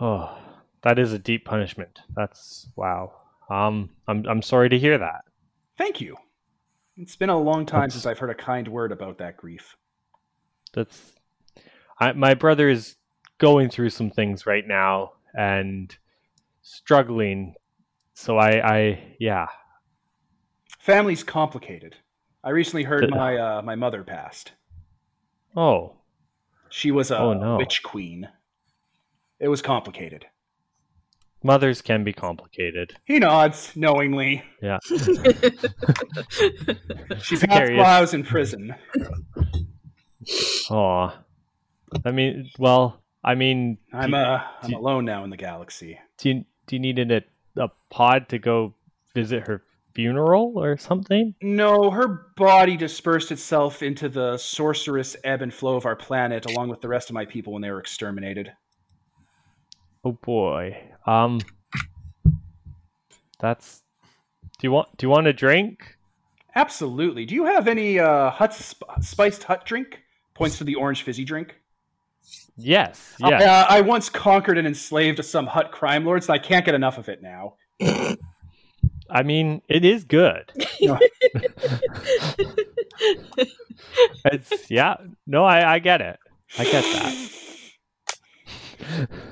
oh, 0.00 0.36
that 0.82 0.98
is 0.98 1.12
a 1.12 1.18
deep 1.18 1.44
punishment. 1.44 2.00
That's 2.14 2.68
wow. 2.76 3.12
Um, 3.48 3.90
I'm 4.06 4.26
I'm 4.26 4.42
sorry 4.42 4.68
to 4.68 4.78
hear 4.78 4.98
that. 4.98 5.22
Thank 5.78 6.00
you. 6.00 6.16
It's 6.98 7.16
been 7.16 7.30
a 7.30 7.38
long 7.38 7.66
time 7.66 7.82
that's, 7.82 7.94
since 7.94 8.06
I've 8.06 8.18
heard 8.18 8.30
a 8.30 8.34
kind 8.34 8.68
word 8.68 8.92
about 8.92 9.18
that 9.18 9.36
grief. 9.36 9.76
That's 10.74 11.14
I, 11.98 12.12
my 12.12 12.34
brother 12.34 12.68
is 12.68 12.96
going 13.38 13.70
through 13.70 13.90
some 13.90 14.10
things 14.10 14.46
right 14.46 14.66
now 14.66 15.12
and 15.36 15.96
struggling 16.62 17.54
so 18.16 18.38
I, 18.38 18.76
I 18.76 18.98
yeah. 19.20 19.46
Family's 20.78 21.22
complicated. 21.22 21.96
I 22.42 22.48
recently 22.50 22.84
heard 22.84 23.10
my 23.10 23.36
uh, 23.36 23.60
my 23.62 23.74
mother 23.74 24.02
passed. 24.02 24.52
Oh. 25.54 25.96
She 26.70 26.90
was 26.90 27.10
a 27.10 27.18
oh, 27.18 27.34
no. 27.34 27.58
witch 27.58 27.82
queen. 27.82 28.28
It 29.38 29.48
was 29.48 29.60
complicated. 29.60 30.24
Mothers 31.42 31.82
can 31.82 32.04
be 32.04 32.14
complicated. 32.14 32.94
He 33.04 33.18
nods 33.18 33.76
knowingly. 33.76 34.42
Yeah. 34.62 34.78
She's 37.22 37.42
half 37.42 38.00
was 38.00 38.14
in 38.14 38.24
prison. 38.24 38.74
Oh. 40.70 41.12
I 42.04 42.10
mean, 42.10 42.48
well, 42.58 43.02
I 43.26 43.34
mean, 43.34 43.78
I'm 43.92 44.14
uh, 44.14 44.40
I'm 44.62 44.72
alone 44.72 45.04
now 45.04 45.24
in 45.24 45.30
the 45.30 45.36
galaxy. 45.36 45.98
Do 46.16 46.28
you 46.28 46.44
do 46.66 46.76
you 46.76 46.80
need 46.80 47.00
an 47.00 47.10
a 47.56 47.68
pod 47.90 48.28
to 48.28 48.38
go 48.38 48.74
visit 49.14 49.48
her 49.48 49.64
funeral 49.94 50.52
or 50.56 50.76
something? 50.76 51.34
No, 51.42 51.90
her 51.90 52.06
body 52.36 52.76
dispersed 52.76 53.32
itself 53.32 53.82
into 53.82 54.08
the 54.08 54.36
sorcerous 54.38 55.16
ebb 55.24 55.42
and 55.42 55.52
flow 55.52 55.76
of 55.76 55.86
our 55.86 55.96
planet, 55.96 56.48
along 56.48 56.68
with 56.68 56.82
the 56.82 56.88
rest 56.88 57.10
of 57.10 57.14
my 57.14 57.24
people 57.24 57.52
when 57.52 57.62
they 57.62 57.70
were 57.70 57.80
exterminated. 57.80 58.52
Oh 60.04 60.12
boy. 60.12 60.76
Um, 61.04 61.40
that's. 63.40 63.82
Do 64.60 64.68
you 64.68 64.70
want? 64.70 64.96
Do 64.96 65.06
you 65.06 65.10
want 65.10 65.26
a 65.26 65.32
drink? 65.32 65.96
Absolutely. 66.54 67.26
Do 67.26 67.34
you 67.34 67.44
have 67.46 67.66
any 67.66 67.98
uh, 67.98 68.30
Hutt 68.30 68.54
sp- 68.54 68.86
spiced 69.00 69.42
Hutt 69.42 69.66
drink? 69.66 70.02
Points 70.34 70.58
to 70.58 70.64
the 70.64 70.76
orange 70.76 71.02
fizzy 71.02 71.24
drink. 71.24 71.56
Yes, 72.56 73.14
yes. 73.20 73.42
Uh, 73.42 73.66
I 73.68 73.82
once 73.82 74.08
conquered 74.08 74.56
and 74.56 74.66
enslaved 74.66 75.22
some 75.24 75.46
Hutt 75.46 75.72
crime 75.72 76.06
lords, 76.06 76.28
and 76.28 76.34
I 76.34 76.38
can't 76.38 76.64
get 76.64 76.74
enough 76.74 76.96
of 76.96 77.08
it 77.08 77.22
now. 77.22 77.54
I 79.10 79.22
mean, 79.22 79.62
it 79.68 79.84
is 79.84 80.04
good. 80.04 80.50
it's 84.24 84.70
yeah. 84.70 84.96
No, 85.26 85.44
I, 85.44 85.74
I 85.74 85.78
get 85.78 86.00
it. 86.00 86.18
I 86.58 86.64
get 86.64 86.82
that. 86.82 87.32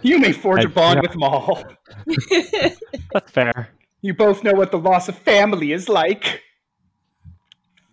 You 0.02 0.18
may 0.18 0.32
forge 0.32 0.60
I, 0.60 0.64
a 0.64 0.68
bond 0.68 0.96
yeah. 0.96 1.00
with 1.02 1.16
Maul. 1.16 1.64
That's 3.12 3.30
fair. 3.30 3.70
You 4.02 4.14
both 4.14 4.44
know 4.44 4.52
what 4.52 4.70
the 4.70 4.78
loss 4.78 5.08
of 5.08 5.16
family 5.18 5.72
is 5.72 5.88
like. 5.88 6.42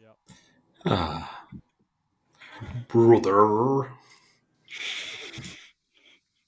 Yep. 0.01 0.17
Ah, 0.85 1.47
brother. 2.89 3.89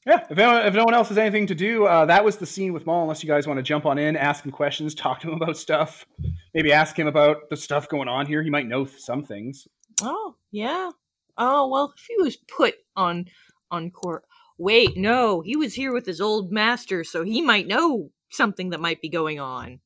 Yeah, 0.05 0.25
if, 0.29 0.37
anyone, 0.37 0.65
if 0.65 0.73
no 0.73 0.83
one 0.83 0.93
else 0.93 1.07
has 1.09 1.17
anything 1.17 1.47
to 1.47 1.55
do, 1.55 1.85
uh, 1.85 2.05
that 2.05 2.25
was 2.25 2.35
the 2.35 2.45
scene 2.45 2.73
with 2.73 2.85
Maul. 2.85 3.03
Unless 3.03 3.23
you 3.23 3.29
guys 3.29 3.47
want 3.47 3.57
to 3.57 3.63
jump 3.63 3.85
on 3.85 3.97
in, 3.97 4.17
ask 4.17 4.43
him 4.43 4.51
questions, 4.51 4.93
talk 4.95 5.21
to 5.21 5.29
him 5.29 5.41
about 5.41 5.57
stuff, 5.57 6.05
maybe 6.53 6.73
ask 6.73 6.97
him 6.97 7.07
about 7.07 7.49
the 7.49 7.55
stuff 7.55 7.87
going 7.87 8.09
on 8.09 8.25
here. 8.25 8.43
He 8.43 8.49
might 8.49 8.67
know 8.67 8.85
some 8.85 9.23
things. 9.23 9.67
Oh 10.01 10.35
yeah. 10.51 10.91
Oh 11.37 11.69
well, 11.69 11.93
if 11.97 12.05
he 12.07 12.21
was 12.21 12.35
put 12.35 12.75
on 12.95 13.25
on 13.71 13.91
court. 13.91 14.23
Wait, 14.57 14.95
no, 14.95 15.41
he 15.41 15.55
was 15.55 15.73
here 15.73 15.91
with 15.91 16.05
his 16.05 16.21
old 16.21 16.51
master, 16.51 17.03
so 17.03 17.23
he 17.23 17.41
might 17.41 17.65
know 17.65 18.11
something 18.29 18.69
that 18.69 18.79
might 18.79 19.01
be 19.01 19.09
going 19.09 19.39
on. 19.39 19.79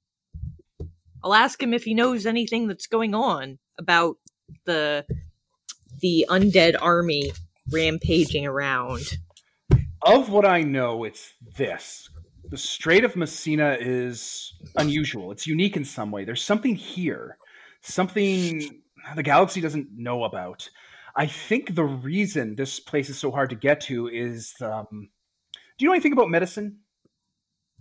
I'll 1.23 1.33
ask 1.33 1.61
him 1.61 1.73
if 1.73 1.83
he 1.83 1.93
knows 1.93 2.25
anything 2.25 2.67
that's 2.67 2.87
going 2.87 3.13
on 3.13 3.59
about 3.77 4.17
the 4.65 5.05
the 6.01 6.25
undead 6.29 6.75
army 6.81 7.31
rampaging 7.71 8.45
around 8.45 9.17
of 10.07 10.29
what 10.29 10.45
I 10.45 10.61
know, 10.61 11.03
it's 11.03 11.33
this. 11.57 12.09
The 12.49 12.57
Strait 12.57 13.03
of 13.03 13.15
Messina 13.15 13.77
is 13.79 14.53
unusual. 14.77 15.31
It's 15.31 15.45
unique 15.45 15.75
in 15.75 15.83
some 15.83 16.11
way. 16.11 16.23
There's 16.23 16.41
something 16.41 16.75
here, 16.75 17.37
something 17.81 18.81
the 19.15 19.23
galaxy 19.23 19.59
doesn't 19.59 19.89
know 19.95 20.23
about. 20.23 20.69
I 21.15 21.25
think 21.25 21.75
the 21.75 21.83
reason 21.83 22.55
this 22.55 22.79
place 22.79 23.09
is 23.09 23.17
so 23.17 23.31
hard 23.31 23.49
to 23.49 23.55
get 23.55 23.81
to 23.81 24.07
is 24.07 24.53
um, 24.61 25.09
do 25.51 25.83
you 25.83 25.87
know 25.87 25.93
anything 25.93 26.13
about 26.13 26.29
medicine? 26.29 26.79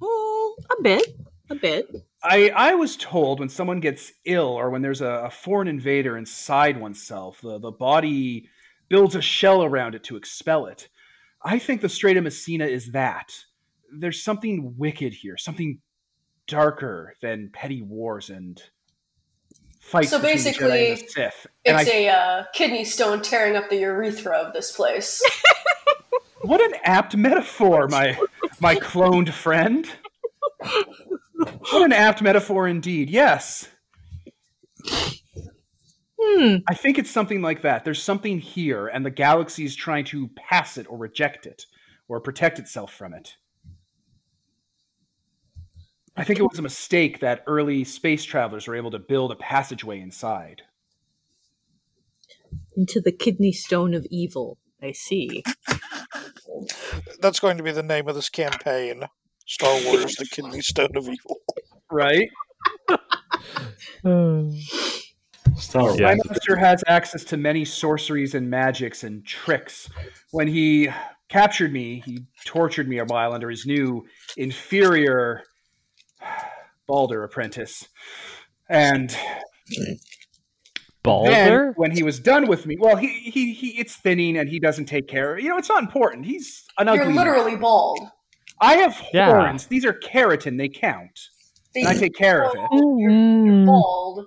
Mm, 0.02 0.52
a 0.78 0.82
bit. 0.82 1.20
A 1.48 1.54
bit. 1.54 1.88
I, 2.24 2.50
I 2.50 2.74
was 2.74 2.96
told 2.96 3.38
when 3.38 3.48
someone 3.48 3.78
gets 3.78 4.12
ill 4.24 4.48
or 4.48 4.70
when 4.70 4.82
there's 4.82 5.00
a, 5.00 5.26
a 5.26 5.30
foreign 5.30 5.68
invader 5.68 6.16
inside 6.16 6.80
oneself, 6.80 7.40
the, 7.40 7.60
the 7.60 7.70
body 7.70 8.48
builds 8.88 9.14
a 9.14 9.20
shell 9.20 9.64
around 9.64 9.94
it 9.94 10.04
to 10.04 10.16
expel 10.16 10.66
it. 10.66 10.88
I 11.44 11.58
think 11.58 11.80
the 11.80 11.88
Strait 11.88 12.16
of 12.16 12.24
Messina 12.24 12.66
is 12.66 12.92
that. 12.92 13.32
There's 13.92 14.22
something 14.22 14.74
wicked 14.76 15.12
here, 15.12 15.36
something 15.36 15.80
darker 16.46 17.14
than 17.22 17.50
petty 17.52 17.82
wars 17.82 18.30
and 18.30 18.60
fights 19.80 20.10
So 20.10 20.18
between 20.18 20.42
the 20.42 20.50
Jedi 20.50 20.60
and 20.60 20.70
basically, 20.70 20.94
the 20.94 21.08
Sith. 21.08 21.46
And 21.64 21.80
It's 21.80 21.90
I, 21.90 21.92
a 21.92 22.08
uh, 22.08 22.44
kidney 22.52 22.84
stone 22.84 23.22
tearing 23.22 23.56
up 23.56 23.68
the 23.68 23.76
urethra 23.76 24.36
of 24.36 24.52
this 24.52 24.72
place. 24.72 25.22
what 26.42 26.60
an 26.60 26.78
apt 26.84 27.16
metaphor, 27.16 27.88
my 27.88 28.18
my 28.60 28.76
cloned 28.76 29.30
friend. 29.30 29.86
What 31.70 31.82
an 31.82 31.92
apt 31.92 32.22
metaphor 32.22 32.66
indeed. 32.66 33.10
Yes. 33.10 33.68
Hmm. 36.28 36.56
I 36.68 36.74
think 36.74 36.98
it's 36.98 37.10
something 37.10 37.40
like 37.40 37.62
that. 37.62 37.84
There's 37.84 38.02
something 38.02 38.40
here, 38.40 38.88
and 38.88 39.06
the 39.06 39.10
galaxy 39.10 39.64
is 39.64 39.76
trying 39.76 40.04
to 40.06 40.28
pass 40.28 40.76
it 40.76 40.86
or 40.90 40.98
reject 40.98 41.46
it 41.46 41.66
or 42.08 42.20
protect 42.20 42.58
itself 42.58 42.92
from 42.92 43.14
it. 43.14 43.36
I 46.16 46.24
think 46.24 46.40
it 46.40 46.42
was 46.42 46.58
a 46.58 46.62
mistake 46.62 47.20
that 47.20 47.44
early 47.46 47.84
space 47.84 48.24
travelers 48.24 48.66
were 48.66 48.74
able 48.74 48.90
to 48.90 48.98
build 48.98 49.30
a 49.30 49.36
passageway 49.36 50.00
inside. 50.00 50.62
Into 52.76 53.00
the 53.00 53.12
kidney 53.12 53.52
stone 53.52 53.94
of 53.94 54.06
evil. 54.10 54.58
I 54.82 54.92
see. 54.92 55.44
That's 57.20 57.38
going 57.40 57.56
to 57.58 57.62
be 57.62 57.72
the 57.72 57.82
name 57.82 58.08
of 58.08 58.14
this 58.14 58.30
campaign. 58.30 59.04
Star 59.46 59.72
Wars: 59.84 60.16
The 60.16 60.26
Kidney 60.26 60.60
Stone 60.60 60.96
of 60.96 61.08
Evil. 61.08 61.40
Right? 61.90 62.28
Star 65.56 65.82
Wars. 65.82 65.98
Yeah. 65.98 66.08
My 66.08 66.16
master 66.28 66.56
has 66.56 66.82
access 66.86 67.24
to 67.24 67.36
many 67.36 67.64
sorceries 67.64 68.34
and 68.34 68.48
magics 68.50 69.04
and 69.04 69.24
tricks. 69.26 69.88
When 70.32 70.48
he 70.48 70.88
captured 71.28 71.72
me, 71.72 72.02
he 72.04 72.20
tortured 72.44 72.88
me 72.88 72.98
a 72.98 73.04
while 73.04 73.32
under 73.32 73.50
his 73.50 73.66
new 73.66 74.04
inferior 74.36 75.42
Balder 76.86 77.24
apprentice. 77.24 77.88
And 78.68 79.10
then 79.10 79.96
Balder? 81.02 81.72
when 81.76 81.90
he 81.92 82.02
was 82.02 82.18
done 82.20 82.46
with 82.48 82.66
me, 82.66 82.76
well, 82.78 82.96
he, 82.96 83.08
he 83.08 83.52
he 83.52 83.68
it's 83.78 83.96
thinning 83.96 84.36
and 84.36 84.48
he 84.48 84.58
doesn't 84.58 84.86
take 84.86 85.08
care. 85.08 85.38
You 85.38 85.48
know, 85.48 85.56
it's 85.58 85.68
not 85.68 85.82
important. 85.82 86.26
He's 86.26 86.64
an 86.78 86.88
ugly. 86.88 86.98
You're 86.98 87.06
man. 87.14 87.16
literally 87.16 87.56
bald. 87.56 88.00
I 88.60 88.76
have 88.76 89.00
Yeah. 89.12 89.26
horns. 89.30 89.66
These 89.66 89.84
are 89.84 89.92
keratin. 89.92 90.58
They 90.58 90.68
count. 90.68 91.18
They- 91.74 91.80
And 91.82 91.88
I 91.90 91.94
take 91.94 92.14
care 92.14 92.44
of 92.44 92.54
it. 92.54 92.60
You're, 92.72 92.98
you're 93.00 93.10
Mm. 93.10 93.66
bald. 93.66 94.24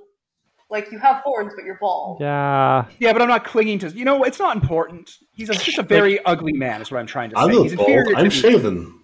Like 0.70 0.92
you 0.92 1.00
have 1.00 1.18
horns, 1.24 1.54
but 1.56 1.66
you're 1.66 1.80
bald. 1.82 2.20
Yeah. 2.22 2.86
Yeah, 3.00 3.12
but 3.14 3.22
I'm 3.24 3.28
not 3.28 3.44
clinging 3.44 3.80
to. 3.80 3.90
You 3.90 4.06
know, 4.06 4.24
it's 4.24 4.38
not 4.40 4.56
important. 4.56 5.18
He's 5.34 5.50
a, 5.50 5.54
just 5.54 5.80
a 5.80 5.84
very 5.84 6.24
ugly 6.26 6.54
man. 6.54 6.82
Is 6.82 6.92
what 6.92 7.00
I'm 7.00 7.08
trying 7.08 7.32
to 7.32 7.36
say. 7.38 7.42
I'm 7.42 7.50
He's 7.50 7.72
not 7.74 7.78
bald. 7.78 7.90
inferior 7.90 8.14
to 8.16 8.18
I'm 8.18 8.30
shaven. 8.30 8.96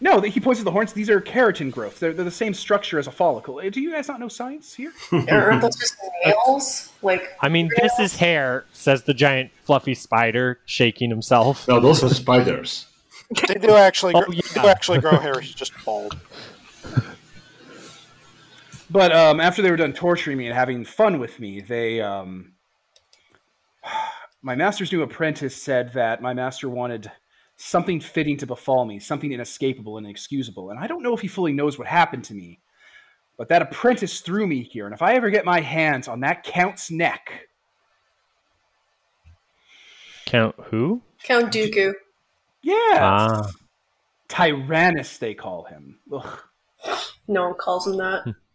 No, 0.00 0.20
he 0.20 0.40
points 0.40 0.58
to 0.60 0.64
the 0.64 0.70
horns. 0.72 0.92
These 0.92 1.08
are 1.08 1.20
keratin 1.20 1.70
growths. 1.70 2.00
They're, 2.00 2.12
they're 2.12 2.24
the 2.24 2.30
same 2.30 2.54
structure 2.54 2.98
as 2.98 3.06
a 3.06 3.12
follicle. 3.12 3.58
Uh, 3.58 3.70
Do 3.70 3.80
you 3.80 3.92
guys 3.92 4.08
not 4.08 4.18
know 4.18 4.26
science 4.26 4.74
here? 4.74 4.92
Aren't 5.30 5.62
those 5.62 5.76
just 5.76 5.94
nails? 6.26 6.90
Like 7.02 7.36
I 7.40 7.48
mean, 7.48 7.70
this 7.80 7.98
is 8.00 8.16
hair, 8.16 8.64
says 8.72 9.04
the 9.04 9.14
giant 9.14 9.52
fluffy 9.62 9.94
spider, 9.94 10.58
shaking 10.66 11.08
himself. 11.08 11.68
No, 11.68 11.78
those 11.78 12.02
are 12.02 12.08
spiders. 12.08 12.86
They 13.46 13.54
do 13.54 13.70
actually, 13.76 14.14
Oh, 14.16 14.24
yeah. 14.28 14.40
they 14.54 14.60
do 14.62 14.66
actually 14.66 14.98
grow 14.98 15.12
hair. 15.18 15.38
He's 15.40 15.54
just 15.54 15.72
bald. 15.84 16.18
But 18.92 19.10
um, 19.10 19.40
after 19.40 19.62
they 19.62 19.70
were 19.70 19.76
done 19.78 19.94
torturing 19.94 20.36
me 20.36 20.46
and 20.46 20.54
having 20.54 20.84
fun 20.84 21.18
with 21.18 21.40
me, 21.40 21.62
they 21.62 22.02
um, 22.02 22.52
my 24.42 24.54
master's 24.54 24.92
new 24.92 25.00
apprentice 25.02 25.56
said 25.56 25.94
that 25.94 26.20
my 26.20 26.34
master 26.34 26.68
wanted 26.68 27.10
something 27.56 28.00
fitting 28.00 28.36
to 28.36 28.46
befall 28.46 28.84
me, 28.84 28.98
something 28.98 29.32
inescapable 29.32 29.96
and 29.96 30.06
inexcusable. 30.06 30.70
And 30.70 30.78
I 30.78 30.86
don't 30.86 31.02
know 31.02 31.14
if 31.14 31.20
he 31.22 31.28
fully 31.28 31.52
knows 31.54 31.78
what 31.78 31.86
happened 31.88 32.24
to 32.24 32.34
me, 32.34 32.60
but 33.38 33.48
that 33.48 33.62
apprentice 33.62 34.20
threw 34.20 34.46
me 34.46 34.62
here. 34.62 34.84
And 34.84 34.94
if 34.94 35.00
I 35.00 35.14
ever 35.14 35.30
get 35.30 35.46
my 35.46 35.60
hands 35.60 36.06
on 36.06 36.20
that 36.20 36.42
count's 36.44 36.90
neck, 36.90 37.48
Count 40.26 40.54
who? 40.66 41.00
Count 41.24 41.52
Dooku. 41.52 41.92
yeah, 42.62 42.74
Ah. 43.00 43.50
Tyrannus 44.28 45.16
they 45.18 45.34
call 45.34 45.64
him. 45.64 45.98
Ugh. 46.12 46.38
No 47.28 47.44
one 47.44 47.54
calls 47.54 47.86
him 47.86 47.96
that. 47.96 48.34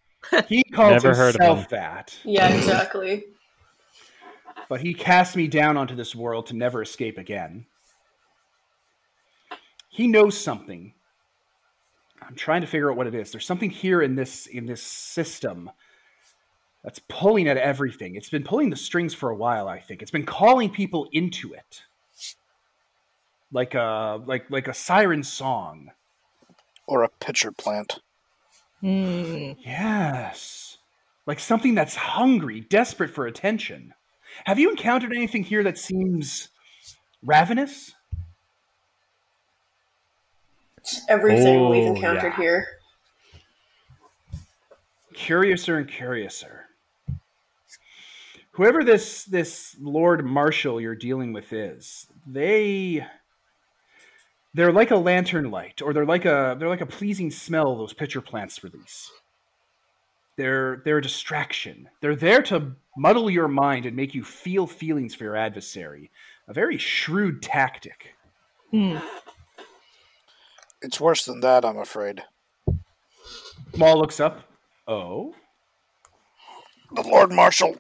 He 0.48 0.64
calls 0.74 1.04
Never 1.04 1.16
heard 1.16 1.36
of 1.36 1.42
himself 1.42 1.60
him. 1.60 1.68
that. 1.72 2.18
Yeah, 2.24 2.50
exactly. 2.54 3.26
but 4.70 4.82
he 4.82 4.94
cast 4.94 5.36
me 5.36 5.48
down 5.48 5.78
onto 5.78 5.96
this 5.96 6.16
world 6.16 6.48
to 6.48 6.56
never 6.56 6.82
escape 6.82 7.18
again. 7.18 7.66
He 9.90 10.08
knows 10.08 10.38
something. 10.38 10.94
I'm 12.22 12.36
trying 12.36 12.62
to 12.62 12.68
figure 12.68 12.92
out 12.92 12.98
what 12.98 13.08
it 13.08 13.16
is. 13.16 13.32
There's 13.32 13.46
something 13.46 13.70
here 13.70 14.02
in 14.02 14.16
this 14.16 14.48
in 14.48 14.66
this 14.66 14.82
system 14.84 15.70
that's 16.84 17.00
pulling 17.08 17.48
at 17.48 17.58
everything. 17.58 18.16
It's 18.16 18.30
been 18.30 18.44
pulling 18.44 18.70
the 18.70 18.76
strings 18.76 19.14
for 19.14 19.30
a 19.30 19.36
while, 19.36 19.68
I 19.68 19.80
think. 19.80 20.02
It's 20.02 20.12
been 20.12 20.26
calling 20.26 20.70
people 20.70 21.08
into 21.14 21.54
it. 21.54 21.84
Like 23.52 23.76
a 23.76 24.22
like 24.26 24.50
like 24.52 24.68
a 24.68 24.74
siren 24.74 25.24
song. 25.24 25.92
Or 26.88 27.04
a 27.04 27.10
pitcher 27.10 27.52
plant. 27.52 28.00
Hmm. 28.82 29.54
Yes. 29.60 30.78
Like 31.26 31.40
something 31.40 31.76
that's 31.76 31.96
hungry, 31.96 32.62
desperate 32.62 33.10
for 33.10 33.26
attention. 33.28 33.94
Have 34.46 34.60
you 34.60 34.70
encountered 34.70 35.14
anything 35.14 35.44
here 35.44 35.64
that 35.64 35.78
seems 35.78 36.50
ravenous? 37.24 37.94
Everything 41.10 41.70
we've 41.70 41.84
Oh, 41.88 41.96
encountered 41.96 42.34
yeah. 42.38 42.38
here. 42.38 42.68
Curiouser 45.14 45.78
and 45.78 45.88
curiouser. 45.90 46.66
Whoever 48.52 48.84
this 48.84 49.26
this 49.26 49.76
Lord 49.80 50.26
Marshal 50.26 50.80
you're 50.80 50.96
dealing 50.96 51.34
with 51.34 51.52
is, 51.52 52.08
they 52.26 53.06
they're 54.58 54.72
like 54.72 54.90
a 54.90 54.96
lantern 54.96 55.52
light, 55.52 55.84
or 55.84 55.94
they're 55.94 56.06
like 56.06 56.26
a 56.26 56.56
they're 56.58 56.68
like 56.68 56.82
a 56.82 56.86
pleasing 56.88 57.30
smell 57.30 57.76
those 57.78 57.94
pitcher 57.94 58.22
plants 58.22 58.64
release. 58.64 59.12
They're 60.36 60.82
they're 60.84 60.98
a 60.98 61.02
distraction. 61.02 61.90
They're 62.02 62.16
there 62.16 62.42
to 62.44 62.72
muddle 62.98 63.30
your 63.30 63.48
mind 63.48 63.86
and 63.86 63.96
make 63.96 64.16
you 64.16 64.24
feel 64.24 64.66
feelings 64.66 65.14
for 65.14 65.26
your 65.26 65.36
adversary. 65.36 66.10
A 66.48 66.54
very 66.54 66.78
shrewd 66.80 67.44
tactic. 67.44 68.16
Hmm. 68.72 68.98
It's 70.82 71.00
worse 71.00 71.24
than 71.26 71.40
that, 71.42 71.64
I'm 71.64 71.78
afraid. 71.78 72.24
Maul 73.76 74.00
looks 74.00 74.20
up. 74.20 74.42
Oh, 74.88 75.36
The 76.96 77.02
Lord 77.04 77.32
Marshal 77.32 77.78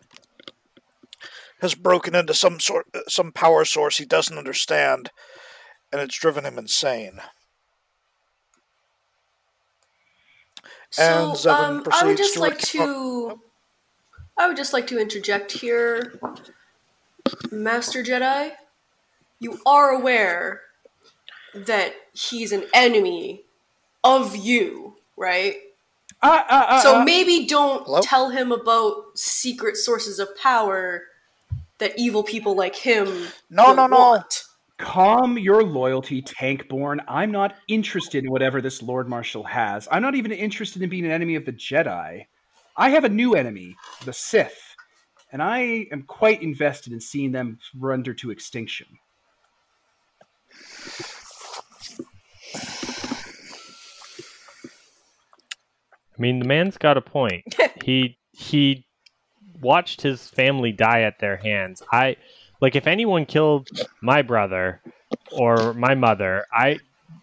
has 1.61 1.73
broken 1.73 2.13
into 2.13 2.33
some 2.33 2.59
sort, 2.59 2.85
some 3.07 3.31
power 3.31 3.65
source 3.65 3.97
he 3.97 4.05
doesn't 4.05 4.37
understand, 4.37 5.09
and 5.91 6.01
it's 6.01 6.17
driven 6.17 6.45
him 6.45 6.57
insane. 6.57 7.19
So, 10.89 11.33
Zevin 11.35 11.49
um, 11.59 11.83
I 11.91 12.05
would 12.05 12.17
just 12.17 12.35
to 12.35 12.39
like 12.39 12.53
recount- 12.53 12.71
to. 12.71 13.41
I 14.37 14.47
would 14.47 14.57
just 14.57 14.71
like 14.73 14.87
to 14.87 14.99
interject 14.99 15.51
here, 15.51 16.19
Master 17.51 18.03
Jedi. 18.03 18.51
You 19.39 19.59
are 19.65 19.89
aware 19.91 20.61
that 21.53 21.93
he's 22.13 22.51
an 22.51 22.63
enemy 22.73 23.43
of 24.03 24.35
you, 24.35 24.95
right? 25.15 25.55
ah, 26.23 26.45
ah, 26.49 26.65
ah, 26.69 26.79
So 26.81 26.95
ah. 26.97 27.03
maybe 27.03 27.45
don't 27.45 27.83
Hello? 27.83 27.99
tell 28.01 28.29
him 28.29 28.51
about 28.51 29.17
secret 29.17 29.75
sources 29.77 30.17
of 30.19 30.35
power 30.37 31.03
that 31.79 31.93
evil 31.97 32.23
people 32.23 32.55
like 32.55 32.75
him 32.75 33.27
No, 33.51 33.73
no, 33.73 33.85
no. 33.85 33.97
want. 33.99 34.43
Calm 34.77 35.39
your 35.39 35.63
loyalty, 35.63 36.21
Tankborn. 36.21 36.99
I'm 37.07 37.31
not 37.31 37.55
interested 37.67 38.23
in 38.23 38.31
whatever 38.31 38.61
this 38.61 38.83
Lord 38.83 39.09
Marshal 39.09 39.43
has. 39.43 39.87
I'm 39.91 40.03
not 40.03 40.13
even 40.13 40.31
interested 40.31 40.83
in 40.83 40.89
being 40.89 41.05
an 41.05 41.11
enemy 41.11 41.35
of 41.35 41.45
the 41.45 41.51
Jedi. 41.51 42.25
I 42.75 42.89
have 42.89 43.03
a 43.03 43.09
new 43.09 43.33
enemy, 43.33 43.75
the 44.05 44.13
Sith, 44.13 44.75
and 45.31 45.41
I 45.41 45.87
am 45.91 46.03
quite 46.03 46.43
invested 46.43 46.93
in 46.93 47.01
seeing 47.01 47.31
them 47.31 47.57
render 47.75 48.13
to 48.15 48.29
extinction. 48.29 48.87
I 56.17 56.21
mean, 56.21 56.39
the 56.39 56.45
man's 56.45 56.77
got 56.77 56.97
a 56.97 57.01
point. 57.01 57.43
he 57.83 58.17
he 58.31 58.85
watched 59.59 60.01
his 60.01 60.29
family 60.29 60.71
die 60.71 61.01
at 61.01 61.19
their 61.19 61.37
hands. 61.37 61.81
I 61.91 62.17
like 62.61 62.75
if 62.75 62.87
anyone 62.87 63.25
killed 63.25 63.69
my 64.01 64.21
brother 64.21 64.81
or 65.31 65.73
my 65.73 65.95
mother, 65.95 66.45
I 66.51 66.79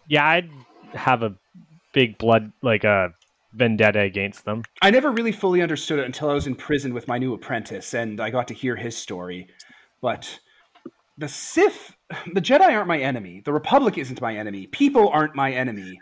yeah, 0.07 0.27
I'd 0.27 0.49
have 0.93 1.23
a 1.23 1.35
big 1.93 2.17
blood 2.17 2.51
like 2.61 2.83
a 2.83 3.13
vendetta 3.53 4.01
against 4.01 4.45
them. 4.45 4.63
I 4.81 4.91
never 4.91 5.11
really 5.11 5.31
fully 5.31 5.61
understood 5.61 5.99
it 5.99 6.05
until 6.05 6.29
I 6.29 6.33
was 6.33 6.47
in 6.47 6.55
prison 6.55 6.93
with 6.93 7.07
my 7.07 7.17
new 7.17 7.33
apprentice 7.33 7.93
and 7.93 8.19
I 8.19 8.29
got 8.29 8.47
to 8.49 8.53
hear 8.53 8.75
his 8.75 8.97
story. 8.97 9.47
But 10.01 10.39
the 11.17 11.27
Sith, 11.27 11.95
the 12.33 12.41
Jedi 12.41 12.71
aren't 12.73 12.87
my 12.87 12.99
enemy. 12.99 13.41
The 13.43 13.53
Republic 13.53 13.97
isn't 13.97 14.21
my 14.21 14.35
enemy. 14.35 14.67
People 14.67 15.09
aren't 15.09 15.35
my 15.35 15.51
enemy. 15.51 15.97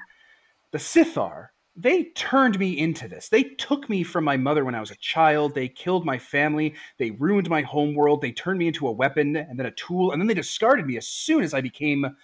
The 0.72 0.80
Sith 0.80 1.18
are. 1.18 1.53
They 1.76 2.06
turned 2.16 2.60
me 2.60 2.78
into 2.78 3.08
this. 3.08 3.30
They 3.30 3.44
took 3.44 3.90
me 3.90 4.04
from 4.04 4.24
my 4.24 4.38
mother 4.38 4.64
when 4.64 4.76
I 4.76 4.80
was 4.80 4.92
a 4.92 4.96
child. 4.98 5.56
They 5.56 5.68
killed 5.68 6.06
my 6.06 6.20
family. 6.20 6.76
They 7.00 7.12
ruined 7.12 7.50
my 7.50 7.64
home 7.64 7.96
world. 7.96 8.22
They 8.22 8.32
turned 8.32 8.60
me 8.60 8.68
into 8.68 8.88
a 8.88 8.92
weapon 8.92 9.36
and 9.36 9.58
then 9.58 9.66
a 9.66 9.72
tool. 9.72 10.12
And 10.12 10.22
then 10.22 10.28
they 10.28 10.36
discarded 10.36 10.86
me 10.86 10.98
as 10.98 11.08
soon 11.08 11.44
as 11.44 11.54
I 11.54 11.62
became 11.62 12.16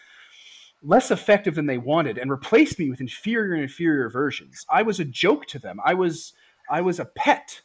less 0.83 1.09
effective 1.09 1.55
than 1.55 1.65
they 1.65 1.79
wanted 1.79 2.17
and 2.17 2.29
replaced 2.29 2.77
me 2.77 2.89
with 2.89 3.01
inferior 3.01 3.53
and 3.53 3.63
inferior 3.63 4.09
versions. 4.09 4.65
I 4.69 4.83
was 4.83 4.99
a 4.99 5.05
joke 5.05 5.47
to 5.47 5.59
them. 5.59 5.79
I 5.83 5.95
was 5.95 6.33
I 6.69 6.81
was 6.81 6.99
a 6.99 7.05
pet. 7.05 7.61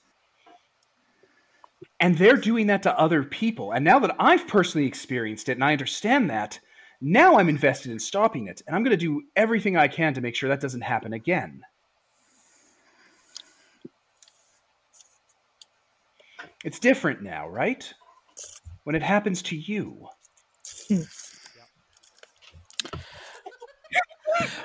And 2.01 2.17
they're 2.17 2.37
doing 2.37 2.67
that 2.69 2.83
to 2.85 2.99
other 2.99 3.23
people. 3.23 3.73
And 3.73 3.85
now 3.85 3.99
that 3.99 4.17
I've 4.19 4.49
personally 4.49 4.87
experienced 4.87 5.51
it 5.51 5.53
and 5.53 5.65
I 5.65 5.73
understand 5.73 6.31
that, 6.31 6.59
now 7.01 7.37
I'm 7.37 7.51
invested 7.51 7.93
in 7.93 7.99
stopping 7.99 8.49
it. 8.49 8.63
And 8.67 8.75
I'm 8.75 8.83
going 8.83 8.99
to 8.99 9.05
do 9.05 9.23
everything 9.37 9.77
I 9.77 9.89
can 9.89 10.15
to 10.15 10.23
make 10.23 10.35
sure 10.35 10.49
that 10.49 10.61
doesn't 10.61 10.81
happen 10.81 11.13
again. 11.13 11.63
It's 16.65 16.79
different 16.79 17.23
now, 17.23 17.49
right? 17.49 17.93
When 18.85 18.97
it 18.97 19.03
happens 19.03 19.43
to 19.43 19.57
you. 19.57 20.09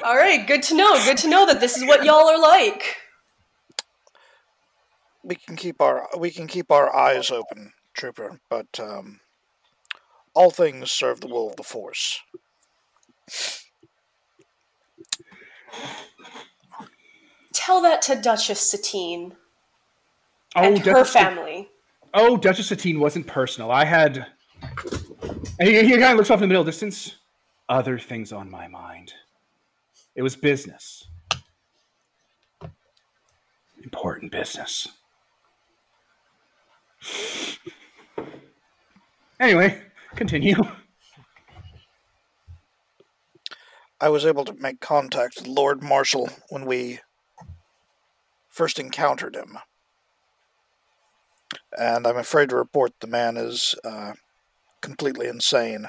All 0.03 0.16
right, 0.16 0.48
good 0.48 0.64
to 0.64 0.76
know. 0.76 0.98
Good 1.06 1.18
to 1.18 1.28
know 1.30 1.45
that 1.45 1.60
this 1.60 1.78
is 1.78 1.86
what 1.86 2.03
y'all 2.03 2.28
are 2.28 2.40
like. 2.40 2.95
We 5.24 5.36
can 5.36 5.56
keep 5.56 5.82
our 5.82 6.08
we 6.18 6.32
can 6.32 6.48
keep 6.48 6.72
our 6.72 6.95
eyes 6.95 7.30
open, 7.30 7.74
Trooper, 7.94 8.40
but 8.50 8.80
um, 8.80 9.19
all 10.34 10.50
things 10.50 10.92
serve 10.92 11.22
the 11.22 11.28
will 11.28 11.50
of 11.50 11.58
the 11.58 11.64
Force. 11.64 12.22
Tell 17.53 17.82
that 17.82 18.02
to 18.03 18.16
Duchess 18.16 18.72
Satine 18.72 19.36
Oh, 20.56 20.61
and 20.64 20.80
her 20.80 20.94
Duchess, 20.94 21.14
family. 21.14 21.69
Oh, 22.14 22.38
Duchess 22.38 22.68
Satine 22.68 23.00
wasn't 23.00 23.28
personal. 23.28 23.72
I 23.72 23.86
had. 23.86 24.26
And 25.60 25.68
he, 25.68 25.84
he 25.84 25.92
kind 25.92 26.04
of 26.04 26.18
looks 26.18 26.30
off 26.30 26.38
in 26.38 26.42
the 26.42 26.48
middle 26.48 26.64
distance. 26.64 27.18
Other 27.68 28.00
things 28.00 28.32
on 28.32 28.50
my 28.50 28.68
mind. 28.68 29.14
It 30.16 30.22
was 30.22 30.36
business. 30.36 31.08
Important 33.84 34.32
business. 34.32 34.88
Anyway, 39.40 39.82
continue. 40.16 40.56
I 44.02 44.10
was 44.10 44.26
able 44.26 44.46
to 44.46 44.54
make 44.54 44.80
contact 44.80 45.36
with 45.38 45.48
Lord 45.48 45.84
Marshal 45.84 46.30
when 46.50 46.66
we 46.66 47.00
first 48.50 48.80
encountered 48.80 49.36
him. 49.36 49.58
And 51.78 52.06
I'm 52.06 52.18
afraid 52.18 52.50
to 52.50 52.56
report 52.56 52.94
the 53.00 53.08
man 53.08 53.38
is 53.38 53.76
uh, 53.84 54.14
completely 54.82 55.28
insane. 55.28 55.88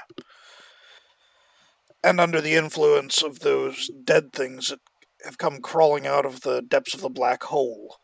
And 2.03 2.19
under 2.19 2.41
the 2.41 2.55
influence 2.55 3.21
of 3.21 3.39
those 3.39 3.89
dead 4.03 4.33
things 4.33 4.69
that 4.69 4.79
have 5.23 5.37
come 5.37 5.61
crawling 5.61 6.07
out 6.07 6.25
of 6.25 6.41
the 6.41 6.61
depths 6.61 6.93
of 6.93 7.01
the 7.01 7.09
black 7.09 7.43
hole. 7.43 7.97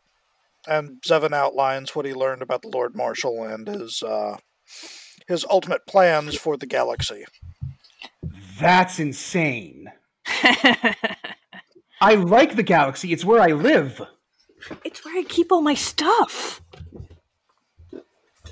And 0.66 1.00
Zevin 1.06 1.32
outlines 1.32 1.94
what 1.94 2.06
he 2.06 2.14
learned 2.14 2.42
about 2.42 2.62
the 2.62 2.68
Lord 2.68 2.94
Marshal 2.94 3.42
and 3.42 3.66
his 3.66 4.02
uh, 4.02 4.36
his 5.26 5.44
ultimate 5.50 5.86
plans 5.86 6.36
for 6.36 6.56
the 6.56 6.66
galaxy. 6.66 7.24
That's 8.58 8.98
insane. 8.98 9.90
I 12.00 12.14
like 12.14 12.56
the 12.56 12.62
galaxy. 12.62 13.12
It's 13.12 13.24
where 13.24 13.40
I 13.40 13.48
live. 13.48 14.00
It's 14.84 15.04
where 15.04 15.18
I 15.18 15.22
keep 15.22 15.52
all 15.52 15.62
my 15.62 15.74
stuff. 15.74 16.60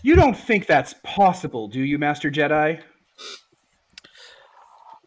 You 0.06 0.14
don't 0.14 0.36
think 0.36 0.68
that's 0.68 0.94
possible, 1.02 1.66
do 1.66 1.80
you, 1.80 1.98
Master 1.98 2.30
Jedi? 2.30 2.80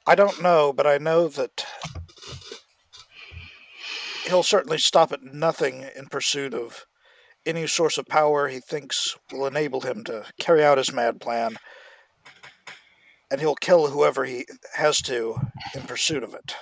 I 0.05 0.13
don't 0.13 0.41
know, 0.41 0.73
but 0.73 0.85
I 0.85 0.97
know 0.97 1.29
that 1.29 1.65
he'll 4.25 4.43
certainly 4.43 4.77
stop 4.77 5.13
at 5.13 5.23
nothing 5.23 5.85
in 5.95 6.07
pursuit 6.07 6.53
of 6.53 6.85
any 7.45 7.65
source 7.65 7.97
of 7.97 8.07
power 8.07 8.49
he 8.49 8.59
thinks 8.59 9.15
will 9.31 9.47
enable 9.47 9.79
him 9.79 10.03
to 10.03 10.25
carry 10.37 10.65
out 10.65 10.77
his 10.77 10.91
mad 10.91 11.21
plan. 11.21 11.55
And 13.31 13.39
he'll 13.39 13.55
kill 13.55 13.87
whoever 13.87 14.25
he 14.25 14.47
has 14.75 15.01
to 15.03 15.39
in 15.75 15.83
pursuit 15.83 16.23
of 16.23 16.33
it. 16.33 16.55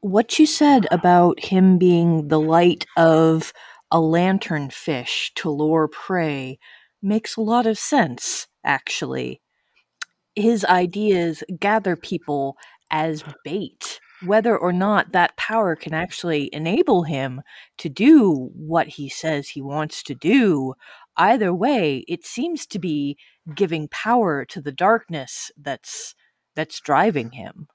What 0.00 0.38
you 0.38 0.44
said 0.44 0.86
about 0.90 1.40
him 1.40 1.78
being 1.78 2.28
the 2.28 2.40
light 2.40 2.84
of 2.98 3.54
a 3.90 4.00
lantern 4.00 4.68
fish 4.68 5.32
to 5.36 5.48
lure 5.48 5.88
prey 5.88 6.58
makes 7.04 7.36
a 7.36 7.40
lot 7.42 7.66
of 7.66 7.78
sense, 7.78 8.48
actually. 8.64 9.40
His 10.34 10.64
ideas 10.64 11.44
gather 11.60 11.94
people 11.94 12.56
as 12.90 13.22
bait, 13.44 14.00
whether 14.24 14.56
or 14.56 14.72
not 14.72 15.12
that 15.12 15.36
power 15.36 15.76
can 15.76 15.94
actually 15.94 16.48
enable 16.52 17.04
him 17.04 17.42
to 17.78 17.88
do 17.88 18.50
what 18.54 18.88
he 18.88 19.08
says 19.08 19.48
he 19.50 19.60
wants 19.62 20.02
to 20.04 20.14
do. 20.14 20.74
Either 21.16 21.52
way, 21.54 22.04
it 22.08 22.24
seems 22.24 22.66
to 22.66 22.78
be 22.78 23.16
giving 23.54 23.88
power 23.88 24.44
to 24.44 24.60
the 24.60 24.72
darkness 24.72 25.50
that's 25.56 26.14
that's 26.56 26.80
driving 26.80 27.32
him. 27.32 27.66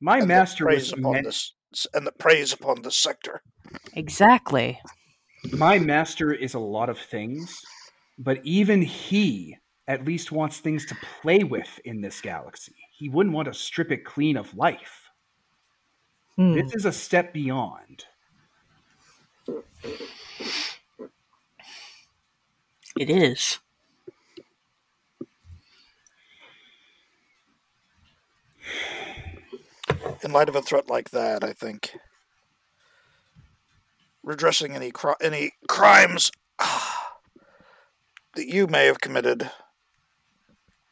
My 0.00 0.18
and 0.18 0.28
master 0.28 0.64
that 0.64 0.74
was 0.74 0.92
upon 0.92 1.12
meant, 1.12 1.26
this 1.26 1.52
and 1.94 2.06
that 2.06 2.18
preys 2.18 2.52
upon 2.52 2.82
this 2.82 2.96
sector. 2.96 3.42
Exactly. 3.94 4.80
my 5.52 5.78
master 5.78 6.32
is 6.32 6.54
a 6.54 6.58
lot 6.58 6.88
of 6.88 6.98
things, 6.98 7.58
but 8.22 8.40
even 8.44 8.82
he 8.82 9.56
at 9.88 10.04
least 10.04 10.30
wants 10.30 10.58
things 10.58 10.86
to 10.86 10.96
play 11.20 11.40
with 11.40 11.80
in 11.84 12.00
this 12.00 12.20
galaxy. 12.20 12.74
He 12.92 13.08
wouldn't 13.08 13.34
want 13.34 13.46
to 13.46 13.54
strip 13.54 13.90
it 13.90 14.04
clean 14.04 14.36
of 14.36 14.54
life. 14.56 15.10
Hmm. 16.36 16.54
This 16.54 16.74
is 16.74 16.84
a 16.84 16.92
step 16.92 17.32
beyond. 17.32 18.04
It 22.98 23.10
is. 23.10 23.58
in 30.24 30.32
light 30.32 30.48
of 30.48 30.56
a 30.56 30.62
threat 30.62 30.88
like 30.88 31.10
that, 31.10 31.42
I 31.42 31.52
think 31.52 31.96
redressing 34.22 34.74
any 34.74 34.90
cri- 34.90 35.14
any 35.20 35.52
crimes 35.68 36.30
ah, 36.60 37.11
that 38.34 38.46
you 38.46 38.66
may 38.66 38.86
have 38.86 39.00
committed 39.00 39.50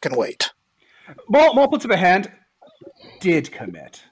can 0.01 0.17
wait. 0.17 0.53
Maul, 1.29 1.55
Maul 1.55 1.69
puts 1.69 1.85
up 1.85 1.91
a 1.91 1.97
hand. 1.97 2.31
Did 3.21 3.51
commit. 3.51 4.03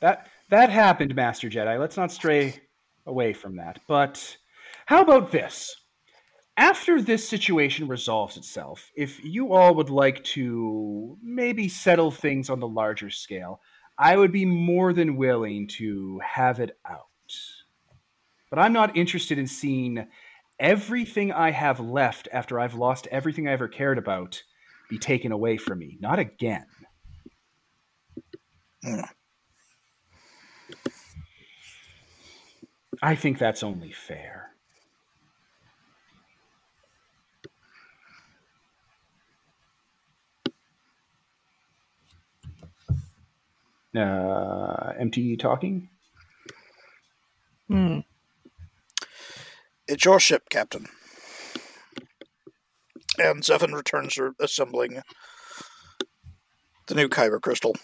That 0.00 0.28
that 0.50 0.70
happened, 0.70 1.14
Master 1.14 1.48
Jedi. 1.48 1.78
Let's 1.80 1.96
not 1.96 2.12
stray 2.12 2.60
away 3.06 3.32
from 3.32 3.56
that. 3.56 3.80
But 3.88 4.36
how 4.86 5.02
about 5.02 5.30
this? 5.30 5.74
After 6.56 7.02
this 7.02 7.28
situation 7.28 7.88
resolves 7.88 8.36
itself, 8.36 8.92
if 8.94 9.24
you 9.24 9.52
all 9.52 9.74
would 9.74 9.90
like 9.90 10.22
to 10.24 11.18
maybe 11.20 11.68
settle 11.68 12.12
things 12.12 12.48
on 12.48 12.60
the 12.60 12.68
larger 12.68 13.10
scale, 13.10 13.60
I 13.98 14.16
would 14.16 14.30
be 14.30 14.44
more 14.44 14.92
than 14.92 15.16
willing 15.16 15.66
to 15.78 16.20
have 16.24 16.60
it 16.60 16.78
out. 16.88 17.06
But 18.50 18.58
I'm 18.60 18.72
not 18.72 18.96
interested 18.96 19.38
in 19.38 19.48
seeing 19.48 20.06
everything 20.58 21.32
I 21.32 21.50
have 21.50 21.80
left 21.80 22.28
after 22.32 22.60
I've 22.60 22.74
lost 22.74 23.06
everything 23.10 23.48
I 23.48 23.52
ever 23.52 23.68
cared 23.68 23.98
about 23.98 24.42
be 24.88 24.98
taken 24.98 25.32
away 25.32 25.56
from 25.56 25.78
me. 25.78 25.96
Not 26.00 26.18
again. 26.18 26.66
I 33.02 33.14
think 33.14 33.38
that's 33.38 33.62
only 33.62 33.92
fair. 33.92 34.50
Uh, 43.96 44.92
MT 44.98 45.36
talking? 45.36 45.88
Hmm. 47.68 48.00
It's 49.86 50.04
your 50.04 50.20
ship, 50.20 50.48
Captain. 50.50 50.86
And 53.18 53.42
Zevin 53.42 53.74
returns 53.74 54.14
to 54.14 54.34
assembling 54.40 55.02
the 56.86 56.94
new 56.94 57.08
Kyber 57.08 57.40
crystal. 57.40 57.76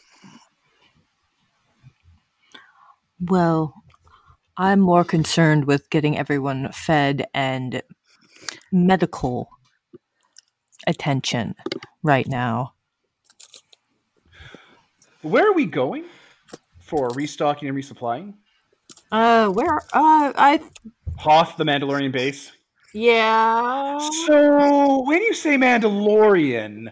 Well, 3.20 3.74
I'm 4.56 4.80
more 4.80 5.04
concerned 5.04 5.66
with 5.66 5.90
getting 5.90 6.18
everyone 6.18 6.72
fed 6.72 7.26
and 7.32 7.82
medical 8.72 9.48
attention 10.86 11.54
right 12.02 12.26
now. 12.26 12.72
Where 15.22 15.48
are 15.48 15.52
we 15.54 15.66
going? 15.66 16.04
for 16.90 17.08
restocking 17.10 17.68
and 17.68 17.78
resupplying. 17.78 18.34
Uh, 19.10 19.48
where? 19.48 19.78
Uh, 19.92 20.32
I. 20.36 20.60
Hoth, 21.16 21.56
the 21.56 21.64
Mandalorian 21.64 22.12
base. 22.12 22.52
Yeah. 22.92 23.98
So 24.26 25.04
when 25.06 25.22
you 25.22 25.34
say 25.34 25.56
Mandalorian, 25.56 26.90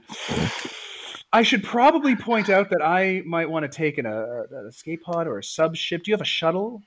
I 1.33 1.43
should 1.43 1.65
probably 1.65 2.15
point 2.17 2.49
out 2.49 2.71
that 2.71 2.83
I 2.83 3.23
might 3.27 3.51
want 3.51 3.71
to 3.71 3.77
take 3.77 3.99
an, 3.99 4.07
a, 4.07 4.43
an 4.51 4.67
escape 4.69 5.03
pod 5.03 5.27
or 5.27 5.39
a 5.39 5.45
sub 5.45 5.77
ship. 5.77 6.05
Do 6.05 6.11
you 6.11 6.15
have 6.15 6.21
a 6.21 6.25
shuttle? 6.25 6.83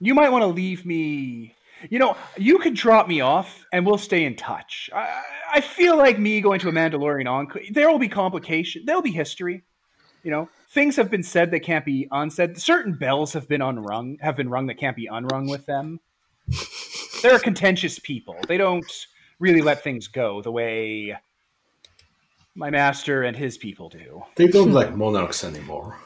You 0.00 0.14
might 0.14 0.30
want 0.30 0.42
to 0.42 0.48
leave 0.48 0.86
me. 0.86 1.54
You 1.90 1.98
know, 1.98 2.16
you 2.36 2.58
could 2.58 2.74
drop 2.74 3.06
me 3.06 3.20
off, 3.20 3.64
and 3.72 3.86
we'll 3.86 3.98
stay 3.98 4.24
in 4.24 4.34
touch. 4.34 4.90
I, 4.92 5.22
I 5.54 5.60
feel 5.60 5.96
like 5.96 6.18
me 6.18 6.40
going 6.40 6.60
to 6.60 6.68
a 6.68 6.72
Mandalorian 6.72 7.28
on. 7.28 7.48
There 7.70 7.88
will 7.90 7.98
be 7.98 8.08
complication. 8.08 8.82
There 8.84 8.96
will 8.96 9.02
be 9.02 9.12
history. 9.12 9.62
You 10.24 10.30
know, 10.32 10.48
things 10.70 10.96
have 10.96 11.10
been 11.10 11.22
said 11.22 11.50
that 11.50 11.60
can't 11.60 11.84
be 11.84 12.08
unsaid. 12.10 12.58
Certain 12.58 12.94
bells 12.94 13.32
have 13.32 13.48
been 13.48 13.62
unrung, 13.62 14.18
have 14.20 14.36
been 14.36 14.48
rung 14.48 14.66
that 14.66 14.78
can't 14.78 14.96
be 14.96 15.06
unrung 15.06 15.48
with 15.48 15.66
them. 15.66 16.00
They're 17.22 17.38
contentious 17.38 17.98
people. 17.98 18.36
They 18.46 18.56
don't 18.56 19.06
really 19.38 19.62
let 19.62 19.82
things 19.82 20.08
go 20.08 20.42
the 20.42 20.52
way 20.52 21.16
my 22.54 22.70
master 22.70 23.22
and 23.22 23.36
his 23.36 23.56
people 23.56 23.88
do. 23.88 24.22
They 24.36 24.48
don't 24.48 24.72
like 24.72 24.94
monarchs 24.96 25.44
anymore. 25.44 25.96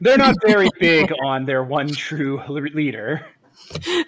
They're 0.00 0.18
not 0.18 0.36
very 0.44 0.68
big 0.78 1.12
on 1.24 1.44
their 1.44 1.64
one 1.64 1.88
true 1.88 2.42
leader. 2.48 3.26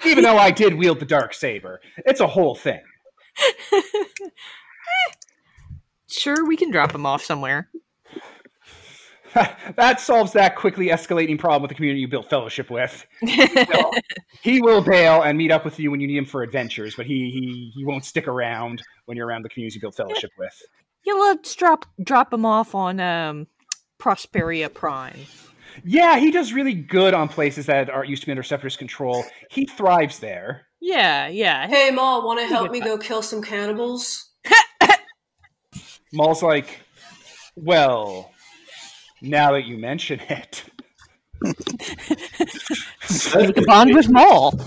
Even 0.04 0.24
though 0.24 0.36
I 0.36 0.50
did 0.50 0.74
wield 0.74 1.00
the 1.00 1.06
dark 1.06 1.32
saber, 1.32 1.80
it's 2.04 2.20
a 2.20 2.26
whole 2.26 2.54
thing. 2.54 2.82
Eh, 4.90 5.12
sure, 6.08 6.46
we 6.46 6.56
can 6.56 6.70
drop 6.70 6.94
him 6.94 7.04
off 7.04 7.22
somewhere. 7.22 7.68
that 9.76 10.00
solves 10.00 10.32
that 10.32 10.56
quickly 10.56 10.88
escalating 10.88 11.38
problem 11.38 11.62
with 11.62 11.68
the 11.68 11.74
community 11.74 12.00
you 12.00 12.08
built 12.08 12.28
fellowship 12.28 12.70
with. 12.70 13.06
No, 13.70 13.92
he 14.42 14.60
will 14.60 14.80
bail 14.80 15.22
and 15.22 15.36
meet 15.36 15.50
up 15.50 15.64
with 15.64 15.78
you 15.78 15.90
when 15.90 16.00
you 16.00 16.06
need 16.06 16.16
him 16.16 16.24
for 16.24 16.42
adventures, 16.42 16.94
but 16.96 17.06
he 17.06 17.30
he, 17.30 17.72
he 17.74 17.84
won't 17.84 18.04
stick 18.04 18.26
around 18.28 18.82
when 19.06 19.16
you're 19.16 19.26
around 19.26 19.42
the 19.42 19.48
community 19.48 19.76
you 19.76 19.80
built 19.80 19.96
fellowship 19.96 20.30
with. 20.38 20.54
Yeah, 21.04 21.14
let's 21.14 21.54
drop 21.54 21.86
drop 22.02 22.32
him 22.32 22.44
off 22.44 22.74
on 22.74 23.00
um 23.00 23.46
Prosperia 24.00 24.72
Prime. 24.72 25.18
Yeah, 25.84 26.18
he 26.18 26.30
does 26.30 26.52
really 26.52 26.74
good 26.74 27.14
on 27.14 27.28
places 27.28 27.66
that 27.66 27.90
are 27.90 28.04
used 28.04 28.22
to 28.22 28.26
be 28.26 28.32
under 28.32 28.42
Scepter's 28.42 28.76
control. 28.76 29.24
He 29.50 29.66
thrives 29.66 30.18
there. 30.18 30.66
Yeah, 30.80 31.28
yeah. 31.28 31.66
Hey, 31.66 31.90
Ma, 31.90 32.24
want 32.24 32.40
to 32.40 32.46
help 32.46 32.70
me 32.70 32.80
go 32.80 32.98
kill 32.98 33.22
some 33.22 33.42
cannibals? 33.42 34.30
Maul's 36.12 36.42
like, 36.42 36.80
well, 37.56 38.32
now 39.22 39.52
that 39.52 39.64
you 39.66 39.76
mention 39.78 40.20
it. 40.20 40.64
Bond 43.66 43.94
with 43.94 44.10
Maul. 44.10 44.58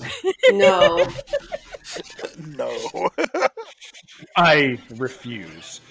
No. 0.52 1.08
No. 2.48 3.10
I 4.38 4.78
refuse. 4.96 5.82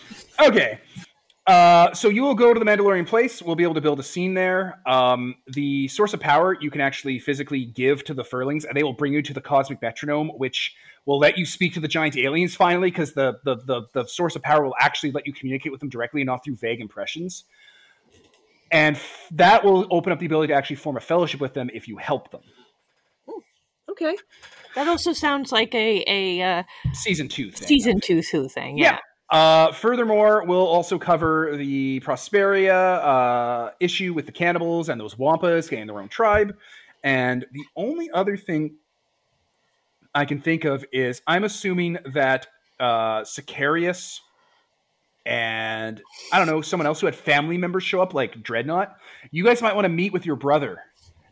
Okay. 0.40 0.78
Uh, 1.46 1.92
so 1.94 2.08
you 2.08 2.22
will 2.22 2.34
go 2.34 2.54
to 2.54 2.60
the 2.60 2.64
Mandalorian 2.64 3.06
place. 3.06 3.42
We'll 3.42 3.56
be 3.56 3.64
able 3.64 3.74
to 3.74 3.80
build 3.80 3.98
a 3.98 4.04
scene 4.04 4.34
there. 4.34 4.80
Um, 4.86 5.34
the 5.48 5.88
source 5.88 6.14
of 6.14 6.20
power 6.20 6.56
you 6.60 6.70
can 6.70 6.80
actually 6.80 7.18
physically 7.18 7.64
give 7.64 8.04
to 8.04 8.14
the 8.14 8.22
Furlings, 8.22 8.64
and 8.64 8.76
they 8.76 8.82
will 8.82 8.92
bring 8.92 9.12
you 9.12 9.22
to 9.22 9.34
the 9.34 9.40
cosmic 9.40 9.82
metronome, 9.82 10.28
which 10.28 10.74
will 11.06 11.18
let 11.18 11.36
you 11.36 11.44
speak 11.44 11.74
to 11.74 11.80
the 11.80 11.88
giant 11.88 12.16
aliens 12.16 12.54
finally, 12.54 12.90
because 12.90 13.14
the, 13.14 13.40
the 13.44 13.56
the 13.56 13.82
the 13.94 14.06
source 14.06 14.36
of 14.36 14.42
power 14.42 14.62
will 14.64 14.76
actually 14.78 15.10
let 15.10 15.26
you 15.26 15.32
communicate 15.32 15.72
with 15.72 15.80
them 15.80 15.88
directly 15.88 16.20
and 16.20 16.26
not 16.26 16.44
through 16.44 16.56
vague 16.56 16.80
impressions. 16.80 17.44
And 18.70 18.96
f- 18.96 19.26
that 19.32 19.64
will 19.64 19.86
open 19.90 20.12
up 20.12 20.18
the 20.20 20.26
ability 20.26 20.52
to 20.52 20.54
actually 20.54 20.76
form 20.76 20.96
a 20.96 21.00
fellowship 21.00 21.40
with 21.40 21.54
them 21.54 21.70
if 21.74 21.88
you 21.88 21.96
help 21.96 22.30
them. 22.30 22.42
Okay. 23.90 24.16
That 24.74 24.86
also 24.86 25.12
sounds 25.12 25.50
like 25.50 25.74
a 25.74 26.04
a 26.06 26.42
uh, 26.42 26.62
Season 26.92 27.28
two 27.28 27.50
thing. 27.50 27.66
season 27.66 28.00
two 28.00 28.22
two 28.22 28.48
thing. 28.48 28.78
Yeah. 28.78 28.98
Yeah. 29.32 29.38
Uh, 29.38 29.72
furthermore, 29.72 30.44
we'll 30.44 30.66
also 30.66 30.98
cover 30.98 31.56
the 31.56 32.00
Prosperia 32.00 32.98
uh, 32.98 33.70
issue 33.78 34.12
with 34.12 34.26
the 34.26 34.32
cannibals 34.32 34.88
and 34.88 35.00
those 35.00 35.14
Wampas 35.14 35.68
getting 35.68 35.86
their 35.86 36.00
own 36.00 36.08
tribe. 36.08 36.56
And 37.04 37.46
the 37.52 37.64
only 37.76 38.10
other 38.10 38.36
thing 38.36 38.74
I 40.14 40.24
can 40.24 40.40
think 40.40 40.64
of 40.64 40.84
is 40.92 41.22
I'm 41.26 41.44
assuming 41.44 41.98
that 42.06 42.48
uh, 42.80 43.22
Sicarius 43.22 44.18
and 45.26 46.00
I 46.32 46.38
don't 46.38 46.46
know 46.46 46.62
someone 46.62 46.86
else 46.86 47.00
who 47.00 47.06
had 47.06 47.14
family 47.16 47.58
members 47.58 47.84
show 47.84 48.00
up, 48.00 48.14
like 48.14 48.42
Dreadnought. 48.42 48.96
You 49.30 49.44
guys 49.44 49.62
might 49.62 49.74
want 49.74 49.84
to 49.84 49.88
meet 49.90 50.12
with 50.12 50.26
your 50.26 50.36
brother 50.36 50.78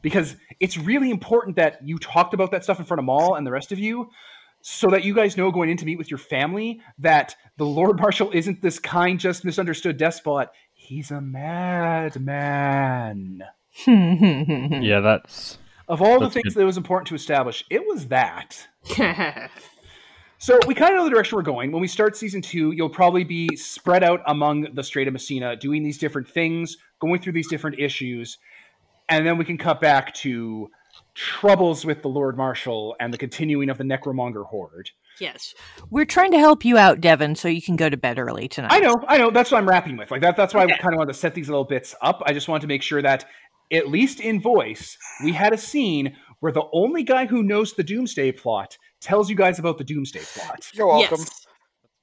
because 0.03 0.37
it's 0.61 0.77
really 0.79 1.11
important 1.11 1.57
that 1.57 1.81
you 1.85 1.99
talked 1.99 2.35
about 2.35 2.51
that 2.53 2.65
stuff 2.65 2.79
in 2.79 2.85
front 2.85 2.99
of 2.99 3.05
Maul 3.05 3.35
and 3.35 3.47
the 3.47 3.51
rest 3.51 3.73
of 3.73 3.79
you 3.79 4.11
so 4.61 4.89
that 4.91 5.05
you 5.05 5.15
guys 5.15 5.37
know 5.37 5.51
going 5.51 5.71
in 5.71 5.77
to 5.77 5.87
meet 5.87 5.99
with 5.99 6.11
your 6.11 6.19
family 6.19 6.81
that 6.99 7.35
the 7.57 7.67
Lord 7.67 7.99
Marshal 8.01 8.31
isn't 8.33 8.63
this 8.63 8.79
kind, 8.79 9.19
just 9.19 9.45
misunderstood 9.45 9.97
despot. 9.97 10.51
He's 10.75 11.11
a 11.11 11.21
madman. 11.21 12.13
Yeah, 13.87 15.01
that's 15.01 15.59
Of 15.87 16.03
all 16.03 16.19
the 16.19 16.31
things 16.31 16.55
good. 16.55 16.61
that 16.61 16.67
was 16.67 16.77
important 16.77 17.07
to 17.09 17.15
establish, 17.15 17.65
it 17.71 17.87
was 17.87 18.09
that. 18.09 18.67
So 20.39 20.59
we 20.67 20.75
kind 20.75 20.93
of 20.93 20.99
know 20.99 21.05
the 21.05 21.11
direction 21.11 21.37
we're 21.37 21.43
going. 21.43 21.73
When 21.73 21.81
we 21.81 21.89
start 21.89 22.17
season 22.17 22.41
two, 22.41 22.71
you'll 22.73 22.89
probably 22.89 23.25
be 23.25 23.49
spread 23.57 24.05
out 24.05 24.21
among 24.27 24.69
the 24.75 24.83
Strait 24.85 25.09
of 25.09 25.13
Messina, 25.13 25.57
doing 25.57 25.83
these 25.83 25.99
different 25.99 26.29
things, 26.29 26.77
going 27.01 27.21
through 27.21 27.33
these 27.33 27.49
different 27.49 27.79
issues, 27.81 28.39
and 29.09 29.27
then 29.27 29.37
we 29.37 29.45
can 29.45 29.59
cut 29.59 29.81
back 29.81 30.15
to 30.15 30.71
troubles 31.15 31.85
with 31.85 32.03
the 32.03 32.09
Lord 32.09 32.37
Marshal 32.37 32.95
and 33.01 33.13
the 33.13 33.19
continuing 33.19 33.69
of 33.69 33.79
the 33.79 33.85
Necromonger 33.85 34.47
horde. 34.47 34.91
yes. 35.21 35.55
We're 35.91 36.05
trying 36.05 36.31
to 36.33 36.39
help 36.39 36.65
you 36.65 36.79
out, 36.79 37.01
Devin, 37.01 37.35
so 37.35 37.49
you 37.49 37.61
can 37.63 37.75
go 37.75 37.89
to 37.89 37.97
bed 37.97 38.19
early 38.21 38.47
tonight. 38.47 38.73
I 38.73 38.79
know, 38.79 38.95
I 39.09 39.19
know. 39.19 39.31
That's 39.31 39.51
what 39.51 39.59
I'm 39.59 39.69
wrapping 39.69 39.97
with. 39.97 40.11
Like 40.13 40.21
that. 40.23 40.37
That's 40.37 40.55
why 40.55 40.65
Okay. 40.65 40.75
I 40.75 40.79
kind 40.79 40.95
of 40.95 40.99
wanted 40.99 41.13
to 41.15 41.19
set 41.19 41.35
these 41.35 41.49
little 41.49 41.65
bits 41.65 41.95
up. 42.01 42.23
I 42.27 42.33
just 42.33 42.47
wanted 42.47 42.61
to 42.63 42.67
make 42.69 42.83
sure 42.83 43.03
that, 43.03 43.25
at 43.73 43.89
least 43.89 44.21
in 44.21 44.41
voice, 44.41 44.97
we 45.25 45.33
had 45.33 45.53
a 45.53 45.59
scene 45.59 46.17
where 46.41 46.53
the 46.53 46.65
only 46.73 47.03
guy 47.03 47.27
who 47.27 47.43
knows 47.43 47.73
the 47.75 47.83
Doomsday 47.83 48.33
plot 48.33 48.79
tells 49.01 49.29
you 49.31 49.37
guys 49.37 49.59
about 49.59 49.79
the 49.79 49.85
Doomsday 49.85 50.21
plot. 50.21 50.69
You're 50.73 50.87
welcome. 50.87 51.19
Yes. 51.21 51.47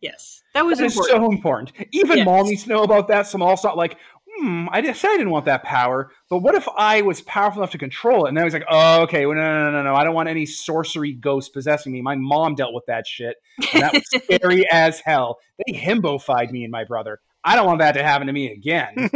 Yes. 0.02 0.42
That 0.54 0.66
was 0.66 0.80
That 0.80 0.86
is 0.86 0.94
important. 0.96 1.18
so 1.18 1.32
important. 1.32 1.72
Even 1.92 2.18
Yes. 2.20 2.26
Maul 2.26 2.44
needs 2.46 2.64
to 2.64 2.70
know 2.70 2.84
about 2.84 3.08
that. 3.08 3.28
So 3.28 3.38
Maul's 3.38 3.64
not 3.64 3.76
like, 3.78 3.98
hmm, 4.38 4.68
I 4.72 4.82
just 4.82 5.02
said 5.02 5.10
I 5.12 5.18
didn't 5.18 5.32
want 5.32 5.46
that 5.46 5.64
power, 5.64 6.12
but 6.30 6.40
what 6.40 6.56
if 6.56 6.68
I 6.78 7.02
was 7.02 7.22
powerful 7.22 7.62
enough 7.62 7.72
to 7.72 7.78
control 7.78 8.26
it? 8.26 8.30
And 8.30 8.38
then 8.38 8.44
he's 8.46 8.54
like, 8.54 8.66
oh, 8.70 9.02
okay, 9.04 9.26
well, 9.26 9.36
no, 9.36 9.42
no, 9.42 9.66
no, 9.66 9.72
no, 9.72 9.84
no, 9.84 9.96
I 9.96 10.04
don't 10.04 10.14
want 10.14 10.30
any 10.30 10.46
sorcery 10.46 11.14
ghost 11.14 11.54
possessing 11.54 11.92
me. 11.92 12.02
My 12.02 12.16
mom 12.16 12.56
dealt 12.56 12.74
with 12.74 12.86
that 12.88 13.08
shit, 13.08 13.36
and 13.74 13.82
that 13.82 13.94
was 13.94 14.04
scary 14.24 14.66
as 14.72 15.00
hell. 15.00 15.38
They 15.66 15.74
himbofied 15.74 16.52
me 16.52 16.64
and 16.64 16.72
my 16.72 16.84
brother. 16.84 17.20
I 17.44 17.56
don't 17.56 17.66
want 17.68 17.80
that 17.80 17.94
to 17.94 18.04
happen 18.04 18.28
to 18.28 18.34
me 18.34 18.52
again. 18.52 18.94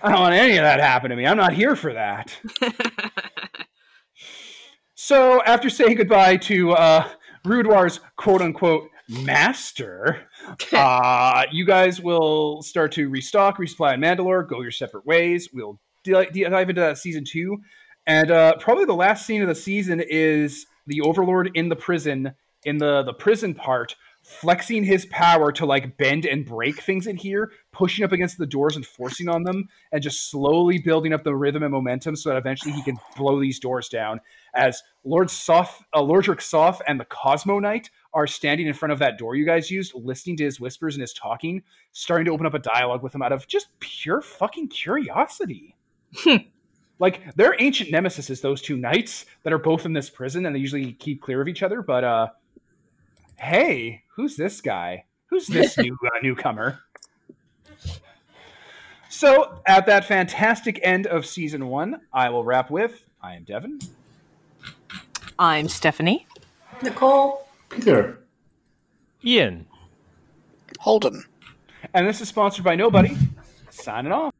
I 0.00 0.10
don't 0.12 0.20
want 0.20 0.34
any 0.34 0.56
of 0.56 0.64
that 0.64 0.80
happen 0.80 1.10
to 1.10 1.16
me. 1.16 1.26
I'm 1.26 1.36
not 1.36 1.52
here 1.52 1.74
for 1.76 1.92
that. 1.94 2.36
so 5.00 5.40
after 5.44 5.70
saying 5.70 5.94
goodbye 5.94 6.38
to 6.38 6.72
uh, 6.72 7.08
Rudwar's 7.44 8.00
quote 8.16 8.42
unquote 8.42 8.90
master, 9.08 10.26
uh, 10.72 11.44
you 11.52 11.64
guys 11.64 12.00
will 12.00 12.62
start 12.62 12.90
to 12.92 13.08
restock, 13.08 13.58
resupply 13.58 13.92
on 13.92 14.00
Mandalore, 14.00 14.48
go 14.48 14.60
your 14.60 14.72
separate 14.72 15.06
ways. 15.06 15.50
We'll 15.52 15.78
di- 16.02 16.26
di- 16.32 16.42
dive 16.42 16.68
into 16.68 16.80
that 16.80 16.98
season 16.98 17.24
two. 17.24 17.58
And 18.08 18.32
uh, 18.32 18.56
probably 18.56 18.86
the 18.86 18.92
last 18.92 19.24
scene 19.24 19.40
of 19.40 19.46
the 19.46 19.54
season 19.54 20.02
is 20.04 20.66
the 20.88 21.00
Overlord 21.02 21.52
in 21.54 21.68
the 21.68 21.76
prison, 21.76 22.32
in 22.64 22.78
the, 22.78 23.04
the 23.04 23.14
prison 23.14 23.54
part, 23.54 23.94
flexing 24.28 24.84
his 24.84 25.06
power 25.06 25.50
to 25.50 25.64
like 25.64 25.96
bend 25.96 26.26
and 26.26 26.44
break 26.44 26.82
things 26.82 27.06
in 27.06 27.16
here, 27.16 27.50
pushing 27.72 28.04
up 28.04 28.12
against 28.12 28.36
the 28.36 28.46
doors 28.46 28.76
and 28.76 28.84
forcing 28.84 29.28
on 29.28 29.42
them, 29.42 29.68
and 29.90 30.02
just 30.02 30.30
slowly 30.30 30.78
building 30.78 31.14
up 31.14 31.24
the 31.24 31.34
rhythm 31.34 31.62
and 31.62 31.72
momentum 31.72 32.14
so 32.14 32.28
that 32.28 32.36
eventually 32.36 32.72
he 32.72 32.82
can 32.82 32.98
blow 33.16 33.40
these 33.40 33.58
doors 33.58 33.88
down. 33.88 34.20
As 34.54 34.82
Lord 35.02 35.30
Soth, 35.30 35.82
uh, 35.94 36.00
Lordric 36.00 36.42
Soth 36.42 36.82
and 36.86 37.00
the 37.00 37.06
Cosmo 37.06 37.58
Knight 37.58 37.88
are 38.12 38.26
standing 38.26 38.66
in 38.66 38.74
front 38.74 38.92
of 38.92 38.98
that 38.98 39.16
door 39.16 39.34
you 39.34 39.46
guys 39.46 39.70
used, 39.70 39.94
listening 39.94 40.36
to 40.36 40.44
his 40.44 40.60
whispers 40.60 40.94
and 40.94 41.00
his 41.00 41.14
talking, 41.14 41.62
starting 41.92 42.26
to 42.26 42.32
open 42.32 42.44
up 42.44 42.54
a 42.54 42.58
dialogue 42.58 43.02
with 43.02 43.14
him 43.14 43.22
out 43.22 43.32
of 43.32 43.46
just 43.46 43.68
pure 43.80 44.20
fucking 44.20 44.68
curiosity. 44.68 45.74
like 46.98 47.34
they're 47.34 47.56
ancient 47.58 47.90
nemesis, 47.90 48.40
those 48.40 48.60
two 48.60 48.76
knights 48.76 49.24
that 49.42 49.52
are 49.54 49.58
both 49.58 49.86
in 49.86 49.94
this 49.94 50.10
prison, 50.10 50.44
and 50.44 50.54
they 50.54 50.60
usually 50.60 50.92
keep 50.92 51.22
clear 51.22 51.40
of 51.40 51.48
each 51.48 51.62
other. 51.62 51.80
But 51.80 52.04
uh, 52.04 52.28
hey, 53.38 54.02
who's 54.14 54.36
this 54.36 54.60
guy? 54.60 55.04
Who's 55.26 55.46
this 55.46 55.78
new 55.78 55.96
uh, 56.04 56.18
newcomer? 56.22 56.80
So, 59.08 59.60
at 59.66 59.86
that 59.86 60.04
fantastic 60.04 60.78
end 60.82 61.06
of 61.06 61.24
season 61.24 61.68
one, 61.68 62.02
I 62.12 62.28
will 62.28 62.44
wrap 62.44 62.70
with 62.70 63.08
I 63.22 63.34
am 63.34 63.44
Devin. 63.44 63.80
I'm 65.38 65.68
Stephanie. 65.68 66.26
Nicole? 66.82 67.48
Peter. 67.68 68.20
Ian. 69.24 69.66
Holden. 70.78 71.24
And 71.94 72.06
this 72.06 72.20
is 72.20 72.28
sponsored 72.28 72.64
by 72.64 72.76
nobody. 72.76 73.16
signing 73.70 74.12
off. 74.12 74.34